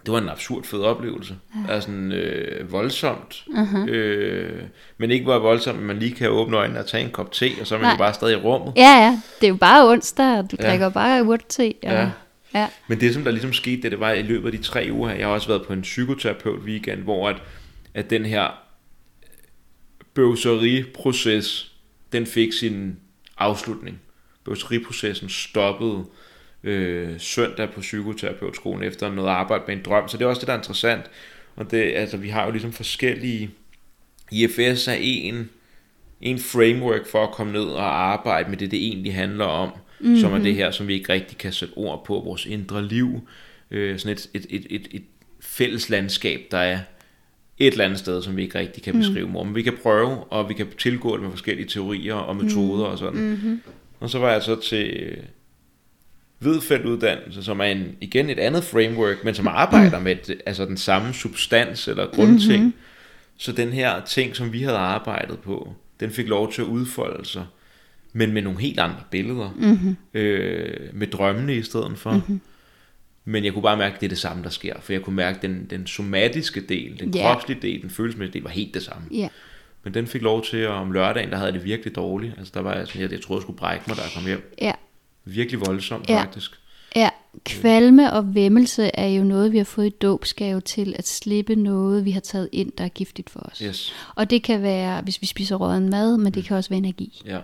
det 0.06 0.12
var 0.12 0.18
en 0.20 0.28
absurd 0.28 0.64
fed 0.64 0.80
oplevelse. 0.80 1.36
Ja. 1.68 1.72
Altså 1.74 1.86
sådan, 1.86 2.12
øh, 2.12 2.72
voldsomt. 2.72 3.44
Uh-huh. 3.48 3.88
Øh, 3.90 4.62
men 4.98 5.10
ikke 5.10 5.26
var 5.26 5.38
voldsomt, 5.38 5.78
at 5.78 5.84
man 5.84 5.98
lige 5.98 6.14
kan 6.14 6.30
åbne 6.30 6.56
øjnene 6.56 6.78
og 6.80 6.86
tage 6.86 7.04
en 7.04 7.10
kop 7.10 7.32
te, 7.32 7.50
og 7.60 7.66
så 7.66 7.74
er 7.74 7.78
man 7.78 7.84
Nej. 7.86 7.92
jo 7.92 7.98
bare 7.98 8.14
stadig 8.14 8.32
i 8.32 8.36
rummet. 8.36 8.72
ja, 8.76 8.82
ja. 9.04 9.20
Det 9.40 9.46
er 9.46 9.50
jo 9.50 9.56
bare 9.56 9.88
onsdag, 9.88 10.38
og 10.38 10.50
du 10.50 10.56
Ja. 10.60 10.68
drikker 10.68 10.88
bare 10.88 11.24
urte. 11.24 11.44
Og, 11.60 11.74
Ja. 11.82 12.10
ja. 12.54 12.68
Men 12.88 13.00
det, 13.00 13.14
som 13.14 13.24
der 13.24 13.30
ligesom 13.30 13.52
skete, 13.52 13.82
det, 13.82 13.90
det 13.90 14.00
var 14.00 14.12
i 14.12 14.22
løbet 14.22 14.46
af 14.46 14.52
de 14.58 14.64
tre 14.64 14.88
uger 14.92 15.08
her, 15.08 15.16
jeg 15.16 15.26
har 15.26 15.34
også 15.34 15.48
været 15.48 15.62
på 15.66 15.72
en 15.72 15.82
psykoterapeut 15.82 16.58
weekend, 16.60 17.00
hvor 17.02 17.28
at, 17.28 17.36
at 17.94 18.10
den 18.10 18.24
her 18.26 18.46
bøvseriproces, 20.14 21.72
den 22.12 22.26
fik 22.26 22.52
sin 22.52 22.96
afslutning. 23.38 24.00
Bøvseriprocessen 24.44 25.28
stoppede 25.28 26.04
øh, 26.64 27.08
søndag 27.18 27.70
på 27.70 27.80
psykoterapeutskolen 27.80 28.82
efter 28.82 29.14
noget 29.14 29.28
arbejde 29.28 29.64
med 29.66 29.76
en 29.76 29.82
drøm, 29.82 30.08
så 30.08 30.16
det 30.16 30.24
er 30.24 30.28
også 30.28 30.40
det, 30.40 30.46
der 30.46 30.52
er 30.52 30.58
interessant. 30.58 31.04
Og 31.56 31.70
det, 31.70 31.92
altså, 31.94 32.16
vi 32.16 32.28
har 32.28 32.44
jo 32.44 32.50
ligesom 32.50 32.72
forskellige, 32.72 33.50
IFS 34.32 34.88
er 34.88 34.96
en, 35.00 35.50
en 36.20 36.38
framework 36.38 37.06
for 37.06 37.22
at 37.22 37.30
komme 37.30 37.52
ned 37.52 37.64
og 37.64 38.12
arbejde 38.12 38.50
med 38.50 38.58
det, 38.58 38.70
det 38.70 38.86
egentlig 38.86 39.14
handler 39.14 39.44
om, 39.44 39.72
mm-hmm. 40.00 40.18
som 40.18 40.32
er 40.32 40.38
det 40.38 40.54
her, 40.54 40.70
som 40.70 40.88
vi 40.88 40.94
ikke 40.94 41.12
rigtig 41.12 41.38
kan 41.38 41.52
sætte 41.52 41.72
ord 41.76 42.04
på, 42.04 42.22
vores 42.24 42.46
indre 42.46 42.84
liv, 42.84 43.28
øh, 43.70 43.98
sådan 43.98 44.12
et, 44.12 44.26
et, 44.34 44.46
et, 44.50 44.66
et, 44.70 44.88
et 44.90 45.04
fælles 45.40 45.88
landskab, 45.88 46.40
der 46.50 46.58
er 46.58 46.78
et 47.58 47.72
eller 47.72 47.84
andet 47.84 47.98
sted, 47.98 48.22
som 48.22 48.36
vi 48.36 48.42
ikke 48.42 48.58
rigtig 48.58 48.82
kan 48.82 48.94
beskrive 48.94 49.26
mm. 49.26 49.32
men 49.32 49.54
vi 49.54 49.62
kan 49.62 49.76
prøve, 49.82 50.24
og 50.24 50.48
vi 50.48 50.54
kan 50.54 50.66
tilgå 50.78 51.12
det 51.12 51.22
med 51.22 51.30
forskellige 51.30 51.68
teorier 51.68 52.14
og 52.14 52.36
metoder 52.36 52.86
mm. 52.86 52.92
og 52.92 52.98
sådan. 52.98 53.20
Mm-hmm. 53.20 53.60
Og 54.00 54.10
så 54.10 54.18
var 54.18 54.32
jeg 54.32 54.42
så 54.42 54.60
til 54.60 55.16
Hvidfeldt-uddannelse, 56.40 57.42
som 57.42 57.60
er 57.60 57.64
en, 57.64 57.96
igen 58.00 58.30
et 58.30 58.38
andet 58.38 58.64
framework, 58.64 59.24
men 59.24 59.34
som 59.34 59.48
arbejder 59.48 60.00
med 60.00 60.16
det, 60.16 60.40
altså 60.46 60.64
den 60.64 60.76
samme 60.76 61.12
substans 61.12 61.88
eller 61.88 62.06
grundting. 62.06 62.58
Mm-hmm. 62.62 62.74
Så 63.36 63.52
den 63.52 63.68
her 63.72 64.04
ting, 64.04 64.36
som 64.36 64.52
vi 64.52 64.62
havde 64.62 64.76
arbejdet 64.78 65.38
på, 65.38 65.74
den 66.00 66.10
fik 66.10 66.28
lov 66.28 66.52
til 66.52 66.62
at 66.62 66.68
udfolde 66.68 67.24
sig, 67.26 67.44
men 68.12 68.32
med 68.32 68.42
nogle 68.42 68.60
helt 68.60 68.80
andre 68.80 69.00
billeder, 69.10 69.50
mm-hmm. 69.56 69.96
øh, 70.14 70.76
med 70.92 71.06
drømmene 71.06 71.54
i 71.56 71.62
stedet 71.62 71.92
for. 71.98 72.10
Mm-hmm. 72.12 72.40
Men 73.24 73.44
jeg 73.44 73.52
kunne 73.52 73.62
bare 73.62 73.76
mærke, 73.76 73.94
at 73.94 74.00
det 74.00 74.06
er 74.06 74.08
det 74.08 74.18
samme, 74.18 74.42
der 74.42 74.48
sker. 74.50 74.74
For 74.80 74.92
jeg 74.92 75.02
kunne 75.02 75.16
mærke, 75.16 75.36
at 75.36 75.42
den, 75.42 75.66
den 75.70 75.86
somatiske 75.86 76.60
del, 76.60 77.00
den 77.00 77.14
Ja. 77.14 77.22
kropslige 77.32 77.58
del, 77.62 77.82
den 77.82 77.90
følelsesmæssige 77.90 78.32
del, 78.32 78.42
var 78.42 78.50
helt 78.50 78.74
det 78.74 78.82
samme. 78.82 79.02
ja. 79.12 79.28
Men 79.84 79.94
den 79.94 80.06
fik 80.06 80.22
lov 80.22 80.44
til, 80.44 80.56
at 80.56 80.68
om 80.68 80.92
lørdagen, 80.92 81.30
der 81.30 81.36
havde 81.36 81.52
det 81.52 81.64
virkelig 81.64 81.94
dårligt. 81.96 82.34
Altså 82.38 82.52
der 82.54 82.60
var 82.60 82.84
sådan, 82.84 83.02
jeg, 83.02 83.12
jeg 83.12 83.20
troede, 83.20 83.38
jeg 83.40 83.42
skulle 83.42 83.58
brække 83.58 83.84
mig, 83.88 83.96
da 83.96 84.02
jeg 84.02 84.10
kom 84.14 84.24
hjem. 84.26 84.54
ja. 84.62 84.72
Virkelig 85.24 85.60
voldsomt, 85.66 86.08
Ja. 86.08 86.20
faktisk. 86.20 86.50
Ja, 86.96 87.10
kvalme 87.44 88.12
og 88.12 88.34
væmmelse 88.34 88.90
er 88.94 89.06
jo 89.08 89.24
noget, 89.24 89.52
vi 89.52 89.56
har 89.56 89.64
fået 89.64 89.86
i 89.86 89.90
dåbsgave 89.90 90.60
til 90.60 90.94
at 90.98 91.08
slippe 91.08 91.54
noget, 91.56 92.04
vi 92.04 92.10
har 92.10 92.20
taget 92.20 92.48
ind, 92.52 92.72
der 92.78 92.84
er 92.84 92.88
giftigt 92.88 93.30
for 93.30 93.40
os. 93.40 93.58
Yes. 93.58 93.92
Og 94.16 94.30
det 94.30 94.42
kan 94.42 94.62
være, 94.62 95.00
hvis 95.02 95.20
vi 95.22 95.26
spiser 95.26 95.56
råden 95.56 95.90
mad, 95.90 96.16
men 96.16 96.34
det 96.34 96.44
kan 96.44 96.56
også 96.56 96.70
være 96.70 96.78
energi. 96.78 97.22
Ja. 97.26 97.38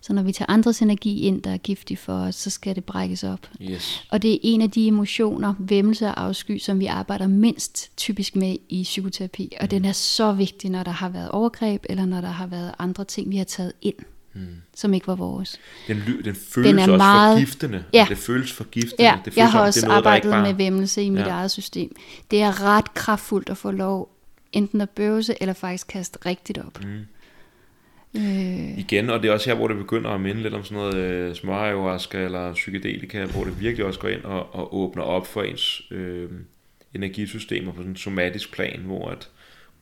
Så 0.00 0.12
når 0.12 0.22
vi 0.22 0.32
tager 0.32 0.50
andres 0.50 0.82
energi 0.82 1.20
ind, 1.20 1.42
der 1.42 1.50
er 1.50 1.56
giftig 1.56 1.98
for 1.98 2.12
os, 2.12 2.34
så 2.34 2.50
skal 2.50 2.74
det 2.76 2.84
brækkes 2.84 3.24
op. 3.24 3.48
Yes. 3.62 4.04
Og 4.10 4.22
det 4.22 4.34
er 4.34 4.38
en 4.42 4.62
af 4.62 4.70
de 4.70 4.86
emotioner, 4.86 5.54
væmmelse 5.58 6.06
og 6.06 6.24
afsky, 6.24 6.58
som 6.58 6.80
vi 6.80 6.86
arbejder 6.86 7.26
mindst 7.26 7.96
typisk 7.96 8.36
med 8.36 8.56
i 8.68 8.82
psykoterapi. 8.82 9.52
Og 9.60 9.70
den 9.70 9.84
er 9.84 9.92
så 9.92 10.32
vigtig, 10.32 10.70
når 10.70 10.82
der 10.82 10.90
har 10.90 11.08
været 11.08 11.28
overgreb, 11.30 11.84
eller 11.88 12.04
når 12.06 12.20
der 12.20 12.28
har 12.30 12.46
været 12.46 12.72
andre 12.78 13.04
ting, 13.04 13.30
vi 13.30 13.36
har 13.36 13.44
taget 13.44 13.72
ind, 13.82 13.94
hmm. 14.34 14.46
som 14.76 14.94
ikke 14.94 15.06
var 15.06 15.14
vores. 15.14 15.60
Den, 15.88 15.96
ly- 16.06 16.20
den 16.24 16.34
føles 16.34 16.68
Den 16.70 16.78
er 16.78 16.82
også 16.82 16.96
meget- 16.96 17.34
forgiftende. 17.34 17.84
Ja. 17.92 18.06
Det 18.08 18.18
føles 18.18 18.52
forgiftende. 18.52 19.02
Ja, 19.04 19.14
det 19.24 19.32
føles 19.32 19.36
jeg 19.36 19.46
som, 19.48 19.52
har 19.52 19.60
det 19.60 19.66
også 19.68 19.80
er 19.86 19.88
noget, 19.88 19.98
arbejdet 19.98 20.30
bare... 20.30 20.42
med 20.42 20.54
væmmelse 20.54 21.02
i 21.02 21.10
mit 21.10 21.20
Ja. 21.20 21.28
eget 21.28 21.50
system. 21.50 21.96
Det 22.30 22.42
er 22.42 22.62
ret 22.62 22.94
kraftfuldt 22.94 23.50
at 23.50 23.56
få 23.56 23.70
lov 23.70 24.16
enten 24.52 24.80
at 24.80 24.90
bøvse, 24.90 25.34
eller 25.40 25.52
faktisk 25.54 25.86
kaste 25.86 26.18
rigtigt 26.26 26.58
op. 26.58 26.80
Mm. 26.84 27.00
Øh, 28.16 28.78
Igen, 28.78 29.10
og 29.10 29.22
det 29.22 29.28
er 29.28 29.32
også 29.32 29.50
her, 29.50 29.56
hvor 29.56 29.68
det 29.68 29.76
begynder 29.76 30.10
at 30.10 30.20
minde 30.20 30.42
lidt 30.42 30.54
om 30.54 30.64
sådan 30.64 30.76
noget 30.76 30.94
øh, 30.96 31.34
småayahuasca 31.34 32.18
eller 32.24 32.54
psykedelika, 32.54 33.24
hvor 33.24 33.44
det 33.44 33.60
virkelig 33.60 33.86
også 33.86 34.00
går 34.00 34.08
ind 34.08 34.22
og, 34.24 34.54
og 34.54 34.76
åbner 34.76 35.02
op 35.02 35.26
for 35.26 35.42
ens 35.42 35.82
øh, 35.90 36.28
energisystemer 36.94 37.72
på 37.72 37.76
sådan 37.78 37.90
en 37.90 37.96
somatisk 37.96 38.52
plan, 38.52 38.80
hvor 38.80 39.08
at 39.08 39.28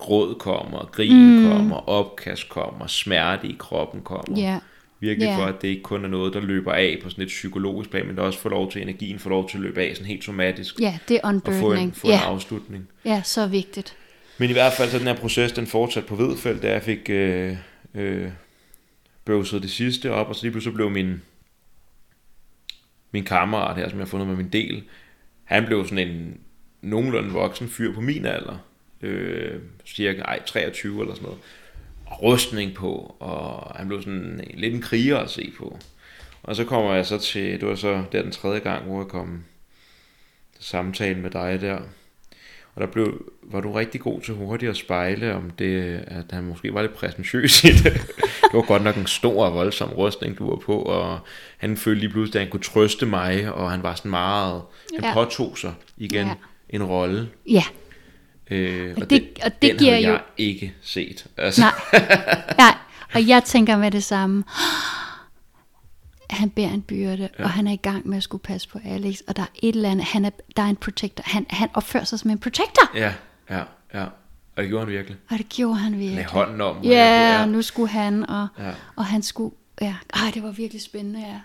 gråd 0.00 0.34
kommer, 0.34 0.88
grin 0.92 1.36
mm. 1.42 1.48
kommer, 1.50 1.88
opkast 1.88 2.48
kommer, 2.48 2.86
smerte 2.86 3.46
i 3.48 3.56
kroppen 3.58 4.00
kommer. 4.02 4.38
ja, 4.40 4.58
Virkelig 5.00 5.26
Ja. 5.26 5.36
for, 5.38 5.44
at 5.44 5.62
det 5.62 5.68
ikke 5.68 5.82
kun 5.82 6.04
er 6.04 6.08
noget, 6.08 6.34
der 6.34 6.40
løber 6.40 6.72
af 6.72 6.98
på 7.02 7.10
sådan 7.10 7.22
et 7.22 7.28
psykologisk 7.28 7.90
plan, 7.90 8.06
men 8.06 8.16
der 8.16 8.22
også 8.22 8.38
får 8.38 8.50
lov 8.50 8.70
til 8.72 8.82
energien, 8.82 9.18
får 9.18 9.30
lov 9.30 9.48
til 9.48 9.56
at 9.56 9.62
løbe 9.62 9.80
af 9.82 9.96
sådan 9.96 10.06
helt 10.06 10.24
somatisk. 10.24 10.80
ja, 10.80 10.98
det 11.08 11.16
er 11.16 11.20
og 11.22 11.30
få 11.44 11.50
en, 11.50 11.54
unburdening. 11.54 11.96
få 11.96 12.06
en 12.06 12.12
Ja, 12.12 12.20
afslutning. 12.20 12.88
ja, 13.04 13.22
så 13.24 13.46
vigtigt. 13.46 13.96
Men 14.38 14.50
i 14.50 14.52
hvert 14.52 14.72
fald 14.72 14.90
så 14.90 14.98
den 14.98 15.06
her 15.06 15.16
proces, 15.16 15.52
den 15.52 15.66
fortsatte 15.66 16.08
på 16.08 16.16
Hvedfeldt, 16.16 16.62
da 16.62 16.72
jeg 16.72 16.82
fik 16.82 17.10
øh, 17.10 17.56
øh, 17.94 18.28
bøvset 19.24 19.62
det 19.62 19.70
sidste 19.70 20.12
op, 20.12 20.28
og 20.28 20.34
så 20.34 20.42
lige 20.42 20.52
pludselig 20.52 20.74
blev 20.74 20.90
min, 20.90 21.22
min 23.12 23.24
kammerat 23.24 23.76
her, 23.76 23.88
som 23.88 23.98
jeg 23.98 24.04
har 24.06 24.10
fundet 24.10 24.28
med 24.28 24.36
min 24.36 24.48
del, 24.48 24.82
han 25.44 25.66
blev 25.66 25.84
sådan 25.88 26.08
en 26.08 26.40
nogenlunde 26.82 27.30
voksen 27.30 27.68
fyr 27.68 27.94
på 27.94 28.00
min 28.00 28.26
alder, 28.26 28.56
øh, 29.02 29.60
cirka 29.86 30.20
ej, 30.22 30.40
23 30.46 31.00
eller 31.00 31.14
sådan 31.14 31.24
noget, 31.24 31.38
og 32.06 32.22
rustning 32.22 32.74
på, 32.74 33.16
og 33.20 33.74
han 33.76 33.88
blev 33.88 34.02
sådan 34.02 34.40
lidt 34.54 34.74
en 34.74 34.82
kriger 34.82 35.18
at 35.18 35.30
se 35.30 35.52
på. 35.58 35.78
Og 36.42 36.56
så 36.56 36.64
kommer 36.64 36.94
jeg 36.94 37.06
så 37.06 37.18
til, 37.18 37.60
det 37.60 37.68
var 37.68 37.74
så 37.74 38.04
der 38.12 38.22
den 38.22 38.32
tredje 38.32 38.58
gang, 38.58 38.84
hvor 38.84 38.98
jeg 39.00 39.08
kom 39.08 39.44
til 40.56 40.64
samtale 40.64 41.18
med 41.20 41.30
dig 41.30 41.60
der, 41.60 41.78
og 42.74 42.80
der 42.80 42.86
blev, 42.86 43.32
var 43.42 43.60
du 43.60 43.72
rigtig 43.72 44.00
god 44.00 44.20
til 44.20 44.34
hurtigt 44.34 44.70
at 44.70 44.76
spejle 44.76 45.34
om 45.34 45.50
det, 45.50 46.04
at 46.06 46.24
han 46.30 46.44
måske 46.44 46.74
var 46.74 46.82
lidt 46.82 46.94
præsentøs 46.94 47.64
i 47.64 47.66
det. 47.68 47.92
det 48.42 48.52
var 48.52 48.62
godt 48.66 48.82
nok 48.84 48.96
en 48.96 49.06
stor 49.06 49.44
og 49.46 49.54
voldsom 49.54 49.88
rustning, 49.90 50.38
du 50.38 50.50
var 50.50 50.56
på, 50.56 50.82
og 50.82 51.18
han 51.58 51.76
følte 51.76 52.00
lige 52.00 52.10
pludselig, 52.10 52.40
at 52.40 52.44
han 52.46 52.50
kunne 52.50 52.62
trøste 52.62 53.06
mig, 53.06 53.52
og 53.52 53.70
han 53.70 53.82
var 53.82 53.94
sådan 53.94 54.10
meget, 54.10 54.62
han 54.94 55.04
Ja. 55.04 55.14
påtog 55.14 55.58
sig 55.58 55.74
igen 55.96 56.26
Ja. 56.26 56.34
en 56.70 56.84
rolle. 56.84 57.28
Ja, 57.50 57.64
Øh, 58.50 58.94
og, 58.96 59.10
det- 59.10 59.10
den, 59.10 59.28
og 59.44 59.62
det 59.62 59.70
den 59.70 59.78
giver 59.78 59.96
jo- 59.96 60.10
jeg 60.12 60.20
ikke 60.36 60.74
set. 60.82 61.26
Altså, 61.36 61.60
nej, 61.60 61.72
nej, 62.58 62.74
og 63.14 63.28
jeg 63.28 63.44
tænker 63.44 63.76
med 63.76 63.90
det 63.90 64.04
samme. 64.04 64.44
Han 66.30 66.50
bærer 66.50 66.70
en 66.70 66.82
byrde, 66.82 67.28
ja. 67.38 67.44
og 67.44 67.50
han 67.50 67.66
er 67.66 67.72
i 67.72 67.76
gang 67.76 68.08
med 68.08 68.16
at 68.16 68.22
skulle 68.22 68.42
passe 68.42 68.68
på 68.68 68.78
Alex, 68.84 69.18
og 69.28 69.36
der 69.36 69.42
er 69.42 69.46
et 69.62 69.74
eller 69.74 69.90
andet, 69.90 70.04
han 70.06 70.24
er, 70.24 70.30
der 70.56 70.62
er 70.62 70.66
en 70.66 70.76
protector, 70.76 71.22
han, 71.26 71.46
han 71.50 71.68
opfører 71.74 72.04
sig 72.04 72.18
som 72.18 72.30
en 72.30 72.38
protector, 72.38 72.96
Ja, 72.96 73.14
ja, 73.50 73.62
ja. 73.94 74.04
Og 74.56 74.62
det 74.62 74.68
gjorde 74.68 74.84
han 74.86 74.92
virkelig. 74.94 75.16
og 75.30 75.38
det 75.38 75.48
gjorde 75.48 75.76
han 75.78 75.92
virkelig. 75.92 76.14
Med 76.14 76.24
hånden 76.24 76.60
om. 76.60 76.76
og 76.76 76.84
Ja, 76.84 77.04
jeg- 77.20 77.40
og 77.42 77.48
nu 77.48 77.62
skulle 77.62 77.88
han, 77.88 78.30
og, 78.30 78.48
Ja. 78.58 78.66
ja. 78.66 78.72
og 78.96 79.04
han 79.06 79.22
skulle, 79.22 79.54
ja, 79.80 79.94
ej, 80.14 80.30
det 80.34 80.42
var 80.42 80.50
virkelig 80.50 80.82
spændende, 80.82 81.20
ja. 81.20 81.40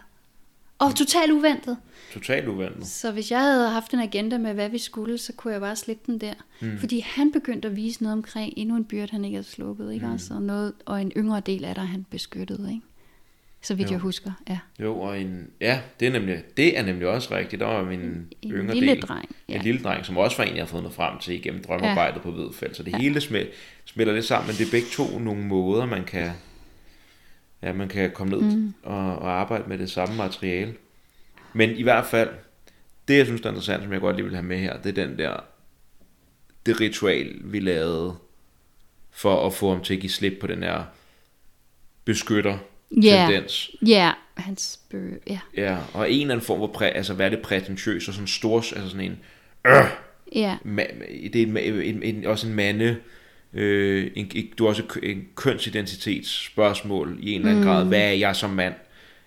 Og 0.79 0.95
totalt 0.95 1.31
uventet. 1.31 1.77
Totalt 2.13 2.47
uventet. 2.47 2.87
Så 2.87 3.11
hvis 3.11 3.31
jeg 3.31 3.41
havde 3.41 3.69
haft 3.69 3.93
en 3.93 3.99
agenda 3.99 4.37
med, 4.37 4.53
hvad 4.53 4.69
vi 4.69 4.77
skulle, 4.77 5.17
så 5.17 5.33
kunne 5.33 5.53
jeg 5.53 5.61
bare 5.61 5.75
slippe 5.75 6.03
den 6.11 6.21
der. 6.21 6.33
Mm. 6.59 6.77
Fordi 6.79 6.99
han 6.99 7.31
begyndte 7.31 7.67
at 7.67 7.75
vise 7.75 8.03
noget 8.03 8.13
omkring 8.13 8.53
endnu 8.57 8.75
en 8.75 8.85
byrde, 8.85 9.07
han 9.11 9.25
ikke 9.25 9.35
havde 9.35 9.47
sluppet, 9.47 9.93
ikke? 9.93 10.05
Mm. 10.05 10.11
Altså 10.11 10.39
noget, 10.39 10.73
og 10.85 11.01
en 11.01 11.11
yngre 11.17 11.39
del 11.39 11.65
af 11.65 11.75
dig, 11.75 11.83
han 11.83 12.05
beskyttede, 12.09 12.69
ikke? 12.69 12.81
Så 13.61 13.75
vidt 13.75 13.87
Jo. 13.87 13.91
jeg 13.93 13.99
husker, 13.99 14.31
ja. 14.49 14.59
Jo, 14.79 14.99
og 14.99 15.21
en, 15.21 15.47
ja, 15.61 15.79
det 15.99 16.07
er, 16.07 16.11
nemlig, 16.11 16.43
det 16.57 16.77
er 16.77 16.83
nemlig 16.83 17.07
også 17.07 17.35
rigtigt. 17.35 17.59
Der 17.59 17.65
var 17.65 17.83
min 17.83 17.99
En 18.41 18.51
yngre 18.51 18.73
lille 18.73 18.91
del. 18.91 19.01
dreng, 19.01 19.29
En 19.47 19.55
ja. 19.55 19.61
lille 19.61 19.81
dreng, 19.83 20.05
som 20.05 20.17
også 20.17 20.37
var 20.37 20.43
en, 20.43 20.55
jeg 20.55 20.61
har 20.61 20.67
fundet 20.67 20.93
frem 20.93 21.19
til 21.19 21.33
igennem 21.33 21.63
drømmearbejdet 21.63 22.15
ja. 22.15 22.21
på 22.21 22.31
Hvidfeldt. 22.31 22.77
Så 22.77 22.83
det 22.83 22.91
ja. 22.91 22.97
hele 22.97 23.21
smel, 23.21 23.47
smelter 23.85 24.13
lidt 24.13 24.25
sammen, 24.25 24.47
men 24.47 24.55
det 24.55 24.67
er 24.67 24.71
begge 24.71 24.87
to 24.91 25.19
nogle 25.19 25.41
måder, 25.41 25.85
man 25.85 26.03
kan, 26.03 26.31
ja, 27.65 27.73
man 27.73 27.87
kan 27.87 28.11
komme 28.11 28.37
ned 28.37 28.55
mm. 28.55 28.73
og, 28.83 29.15
og 29.15 29.31
arbejde 29.31 29.63
med 29.67 29.77
det 29.77 29.91
samme 29.91 30.15
materiale. 30.15 30.73
Men 31.53 31.69
i 31.69 31.83
hvert 31.83 32.05
fald, 32.05 32.29
det 33.07 33.17
jeg 33.17 33.25
synes 33.25 33.41
der 33.41 33.47
er 33.47 33.51
interessant, 33.51 33.83
som 33.83 33.93
jeg 33.93 34.01
godt 34.01 34.15
lige 34.15 34.25
vil 34.25 34.35
have 34.35 34.45
med 34.45 34.57
her, 34.57 34.77
det 34.77 34.97
er 34.97 35.05
den 35.05 35.17
der, 35.17 35.35
det 36.65 36.81
ritual, 36.81 37.35
vi 37.43 37.59
lavede 37.59 38.15
for 39.11 39.47
at 39.47 39.53
få 39.53 39.73
ham 39.73 39.83
til 39.83 39.93
at 39.93 39.99
give 39.99 40.09
slip 40.09 40.33
på 40.41 40.47
den 40.47 40.63
her 40.63 40.83
beskytter 42.05 42.57
tendens. 42.91 43.71
Ja, 43.87 44.11
hans 44.37 44.79
bøger, 44.89 45.17
ja. 45.27 45.39
Ja, 45.57 45.77
og 45.93 46.11
en 46.11 46.21
eller 46.21 46.35
anden 46.35 46.45
form 46.45 46.59
for, 46.59 46.67
præ, 46.67 46.85
altså 46.85 47.13
hvad 47.13 47.25
er 47.25 47.29
det 47.29 47.41
prætentiøs, 47.41 48.07
og 48.07 48.13
sådan 48.13 48.27
stor, 48.27 48.57
altså 48.57 48.89
sådan 48.89 49.05
en, 49.05 49.19
øh, 49.67 49.85
Ja, 50.35 50.57
ma- 50.65 51.27
det 51.33 51.35
er 51.35 51.45
en, 51.45 51.57
en, 51.57 52.03
en, 52.03 52.25
også 52.25 52.47
en 52.47 52.53
mande, 52.53 52.97
øh, 53.55 54.11
en, 54.15 54.31
en, 54.35 54.47
du 54.57 54.63
har 54.63 54.69
også 54.69 54.83
en 55.03 55.21
kønsidentitetsspørgsmål 55.35 57.17
i 57.19 57.31
en 57.31 57.39
eller 57.39 57.49
anden 57.51 57.63
mm. 57.63 57.69
grad. 57.69 57.85
Hvad 57.85 57.99
er 57.99 58.11
jeg 58.11 58.35
som 58.35 58.49
mand? 58.49 58.73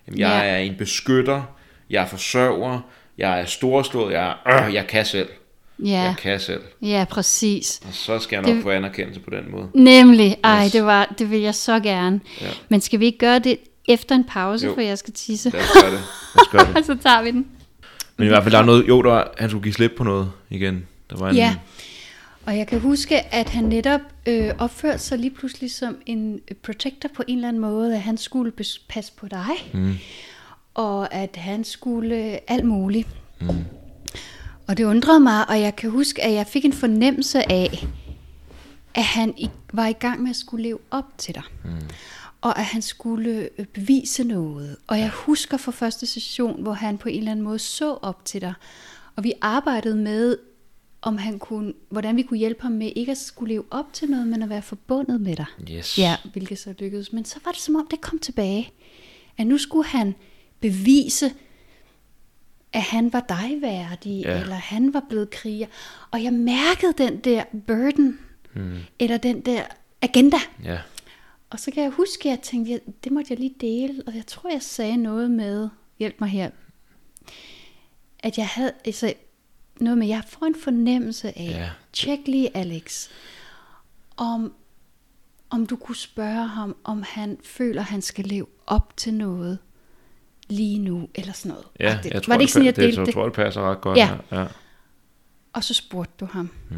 Jamen, 0.07 0.19
jeg 0.19 0.41
Ja. 0.43 0.49
er 0.51 0.57
en 0.57 0.75
beskytter, 0.77 1.43
jeg 1.89 2.03
er 2.03 2.07
forsørger, 2.07 2.79
jeg 3.17 3.41
er 3.41 3.45
storslået, 3.45 4.13
jeg, 4.13 4.35
er, 4.45 4.67
øh, 4.67 4.73
jeg 4.73 4.87
kan 4.87 5.05
selv. 5.05 5.29
ja, 5.79 5.85
Jeg 6.01 6.15
kan 6.21 6.39
selv. 6.39 6.61
ja, 6.81 7.05
præcis. 7.09 7.81
Og 7.87 7.93
så 7.93 8.19
skal 8.19 8.35
jeg 8.37 8.43
nok 8.45 8.55
Det- 8.55 8.63
få 8.63 8.69
anerkendelse 8.69 9.19
på 9.19 9.29
den 9.29 9.51
måde. 9.51 9.67
Nemlig, 9.73 10.37
ej, 10.43 10.65
Yes. 10.65 10.71
det, 10.71 10.83
var, 10.85 11.15
det 11.19 11.31
vil 11.31 11.39
jeg 11.39 11.55
så 11.55 11.79
gerne. 11.79 12.19
Ja. 12.41 12.47
Men 12.69 12.81
skal 12.81 12.99
vi 12.99 13.05
ikke 13.05 13.17
gøre 13.17 13.39
det 13.39 13.57
efter 13.87 14.15
en 14.15 14.23
pause, 14.23 14.67
Jo. 14.67 14.73
for 14.73 14.81
jeg 14.81 14.97
skal 14.97 15.13
tisse? 15.13 15.49
Lad 15.49 15.61
os 15.61 15.67
gøre 15.81 15.91
det. 15.91 15.99
Lad 16.35 16.41
os 16.41 16.47
gøre 16.51 16.65
det. 16.67 16.77
Og 16.77 16.83
så 16.85 16.97
tager 17.03 17.21
vi 17.21 17.31
den. 17.31 17.47
Men 18.17 18.25
i 18.25 18.29
hvert 18.29 18.43
fald, 18.43 18.53
der 18.53 18.59
er 18.59 18.65
noget, 18.65 18.87
jo, 18.87 19.01
der 19.01 19.09
var, 19.09 19.31
han 19.37 19.49
skulle 19.49 19.63
give 19.63 19.73
slip 19.73 19.91
på 19.97 20.03
noget 20.03 20.31
igen. 20.49 20.87
Der 21.09 21.17
var 21.17 21.29
en, 21.29 21.35
Ja, 21.35 21.55
og 22.45 22.57
jeg 22.57 22.67
kan 22.67 22.79
huske, 22.79 23.33
at 23.33 23.49
han 23.49 23.63
netop 23.63 24.01
øh, 24.25 24.51
opførte 24.59 24.99
sig 24.99 25.19
lige 25.19 25.31
pludselig 25.31 25.71
som 25.71 25.97
en 26.05 26.39
protector 26.63 27.09
på 27.15 27.23
en 27.27 27.35
eller 27.37 27.47
anden 27.47 27.61
måde, 27.61 27.93
at 27.93 28.01
han 28.01 28.17
skulle 28.17 28.51
passe 28.89 29.13
på 29.17 29.27
dig, 29.27 29.71
mm. 29.73 29.93
og 30.73 31.13
at 31.13 31.35
han 31.35 31.63
skulle 31.63 32.15
øh, 32.15 32.37
alt 32.47 32.65
muligt. 32.65 33.07
Mm. 33.41 33.65
Og 34.67 34.77
det 34.77 34.83
undrede 34.83 35.19
mig, 35.19 35.49
og 35.49 35.61
jeg 35.61 35.75
kan 35.75 35.89
huske, 35.89 36.23
at 36.23 36.33
jeg 36.33 36.47
fik 36.47 36.65
en 36.65 36.73
fornemmelse 36.73 37.51
af, 37.51 37.87
at 38.95 39.03
han 39.03 39.33
var 39.73 39.87
i 39.87 39.93
gang 39.93 40.21
med 40.21 40.29
at 40.29 40.35
skulle 40.35 40.63
leve 40.63 40.79
op 40.91 41.05
til 41.17 41.35
dig. 41.35 41.43
Mm. 41.65 41.71
Og 42.41 42.59
at 42.59 42.65
han 42.65 42.81
skulle 42.81 43.49
øh, 43.57 43.65
bevise 43.65 44.23
noget. 44.23 44.77
Og 44.87 44.99
jeg 44.99 45.09
husker 45.09 45.57
fra 45.57 45.71
første 45.71 46.05
session, 46.05 46.61
hvor 46.61 46.73
han 46.73 46.97
på 46.97 47.09
en 47.09 47.17
eller 47.17 47.31
anden 47.31 47.45
måde 47.45 47.59
så 47.59 47.93
op 47.93 48.25
til 48.25 48.41
dig. 48.41 48.53
Og 49.15 49.23
vi 49.23 49.33
arbejdede 49.41 49.95
med, 49.95 50.37
om 51.01 51.17
han 51.17 51.39
kunne, 51.39 51.73
hvordan 51.89 52.15
vi 52.17 52.21
kunne 52.21 52.37
hjælpe 52.37 52.61
ham 52.61 52.71
med 52.71 52.91
ikke 52.95 53.11
at 53.11 53.17
skulle 53.17 53.53
leve 53.53 53.63
op 53.71 53.93
til 53.93 54.09
noget, 54.09 54.27
men 54.27 54.43
at 54.43 54.49
være 54.49 54.61
forbundet 54.61 55.21
med 55.21 55.35
dig. 55.35 55.45
Yes. 55.71 55.97
Ja, 55.99 56.15
hvilket 56.33 56.59
så 56.59 56.73
lykkedes. 56.79 57.13
Men 57.13 57.25
så 57.25 57.39
var 57.45 57.51
det 57.51 57.61
som 57.61 57.75
om, 57.75 57.87
det 57.91 58.01
kom 58.01 58.19
tilbage. 58.19 58.71
At 59.37 59.47
nu 59.47 59.57
skulle 59.57 59.87
han 59.87 60.15
bevise, 60.59 61.33
at 62.73 62.81
han 62.81 63.13
var 63.13 63.25
dig 63.29 63.57
værdig, 63.61 64.21
Ja. 64.25 64.41
eller 64.41 64.55
han 64.55 64.93
var 64.93 65.03
blevet 65.09 65.29
kriger. 65.29 65.67
Og 66.11 66.23
jeg 66.23 66.33
mærkede 66.33 66.93
den 66.97 67.17
der 67.19 67.43
burden, 67.67 68.19
mm. 68.55 68.77
eller 68.99 69.17
den 69.17 69.41
der 69.41 69.63
agenda. 70.01 70.37
Ja. 70.63 70.79
Og 71.49 71.59
så 71.59 71.71
kan 71.71 71.83
jeg 71.83 71.91
huske, 71.91 72.29
at 72.29 72.31
jeg 72.31 72.41
tænkte, 72.41 72.71
ja, 72.71 72.77
det 73.03 73.11
måtte 73.11 73.27
jeg 73.33 73.39
lige 73.39 73.55
dele. 73.61 74.03
Og 74.07 74.15
jeg 74.15 74.27
tror, 74.27 74.49
jeg 74.51 74.61
sagde 74.61 74.97
noget 74.97 75.31
med, 75.31 75.69
hjælp 75.99 76.15
mig 76.19 76.29
her, 76.29 76.49
at 78.19 78.37
jeg 78.37 78.47
havde, 78.47 78.71
altså, 78.85 79.13
noget 79.81 79.97
med, 79.97 80.07
jeg 80.07 80.23
får 80.27 80.45
en 80.45 80.55
fornemmelse 80.63 81.27
af, 81.27 81.47
Ja. 81.51 81.69
tjek 81.93 82.19
lige 82.25 82.57
Alex, 82.57 83.07
om, 84.17 84.53
om 85.49 85.65
du 85.65 85.75
kunne 85.75 85.95
spørge 85.95 86.47
ham, 86.47 86.75
om 86.83 87.03
han 87.07 87.37
føler, 87.43 87.81
han 87.81 88.01
skal 88.01 88.25
leve 88.25 88.45
op 88.67 88.97
til 88.97 89.13
noget 89.13 89.57
lige 90.49 90.79
nu, 90.79 91.09
eller 91.15 91.33
sådan 91.33 91.49
noget. 91.49 91.65
Ja, 91.79 91.93
Agtigt. 91.95 92.13
jeg 92.13 92.23
tror, 92.23 92.31
var 92.33 92.37
det 92.37 92.41
ikke 92.41 92.53
sådan, 92.53 92.65
jeg 92.65 92.75
det, 92.75 92.83
delte 92.83 92.99
jeg 92.99 93.05
det? 93.05 93.13
tror, 93.13 93.23
det 93.23 93.33
passer 93.33 93.71
ret 93.71 93.81
godt. 93.81 93.97
Ja. 93.97 94.09
Ja. 94.31 94.45
Og 95.53 95.63
så 95.63 95.73
spurgte 95.73 96.13
du 96.19 96.25
ham. 96.31 96.49
Mm. 96.69 96.77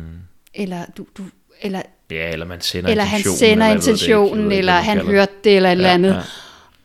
Eller, 0.54 0.86
du, 0.98 1.06
du, 1.18 1.24
eller, 1.62 1.82
Ja, 2.12 2.32
eller 2.32 2.46
man 2.46 2.62
sender 2.62 2.90
eller 2.90 3.04
han 3.04 3.20
intentionen, 3.20 3.38
sender 3.40 3.66
eller 3.66 3.76
ved 3.76 3.82
det 3.82 3.88
ikke, 3.88 3.92
intentionen, 3.92 4.52
eller 4.52 4.74
man 4.74 4.84
han 4.84 4.98
kalder 4.98 5.12
hørte 5.12 5.32
det, 5.44 5.56
eller 5.56 5.70
et 5.70 5.72
eller 5.72 5.88
Ja, 5.90 5.94
andet. 5.94 6.10
ja. 6.14 6.22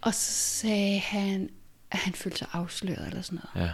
Og 0.00 0.14
så 0.14 0.32
sagde 0.32 0.98
han, 0.98 1.50
at 1.90 1.98
han 1.98 2.12
følte 2.12 2.38
sig 2.38 2.48
afsløret, 2.52 3.06
eller 3.08 3.22
sådan 3.22 3.38
noget. 3.54 3.66
Ja, 3.68 3.72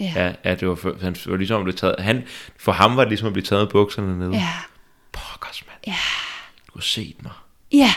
ja. 0.00 0.12
Ja. 0.16 0.34
Ja, 0.44 0.54
det, 0.54 0.68
var, 0.68 0.74
for, 0.74 0.96
han, 1.00 1.16
var 1.26 1.36
ligesom 1.36 1.56
at 1.56 1.64
blive 1.64 1.76
taget, 1.76 1.96
han, 1.98 2.24
for 2.58 2.72
ham 2.72 2.96
var 2.96 3.02
det 3.02 3.08
ligesom 3.10 3.26
at 3.26 3.32
blive 3.32 3.44
taget 3.44 3.68
bukserne 3.68 4.18
nede. 4.18 4.30
Ja, 4.32 4.52
Pokkers, 5.12 5.62
mand. 5.66 5.78
ja, 5.86 5.96
Du 6.66 6.72
har 6.74 6.80
set 6.80 7.22
mig. 7.22 7.32
ja. 7.72 7.94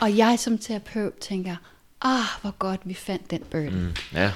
Og 0.00 0.16
jeg 0.16 0.38
som 0.38 0.58
terapeut 0.58 1.12
tænker, 1.14 1.56
ah, 2.02 2.24
hvor 2.40 2.50
godt 2.58 2.80
vi 2.84 2.94
fandt 2.94 3.30
den 3.30 3.40
burden. 3.50 3.84
Mm. 3.84 3.94
Ja, 4.12 4.32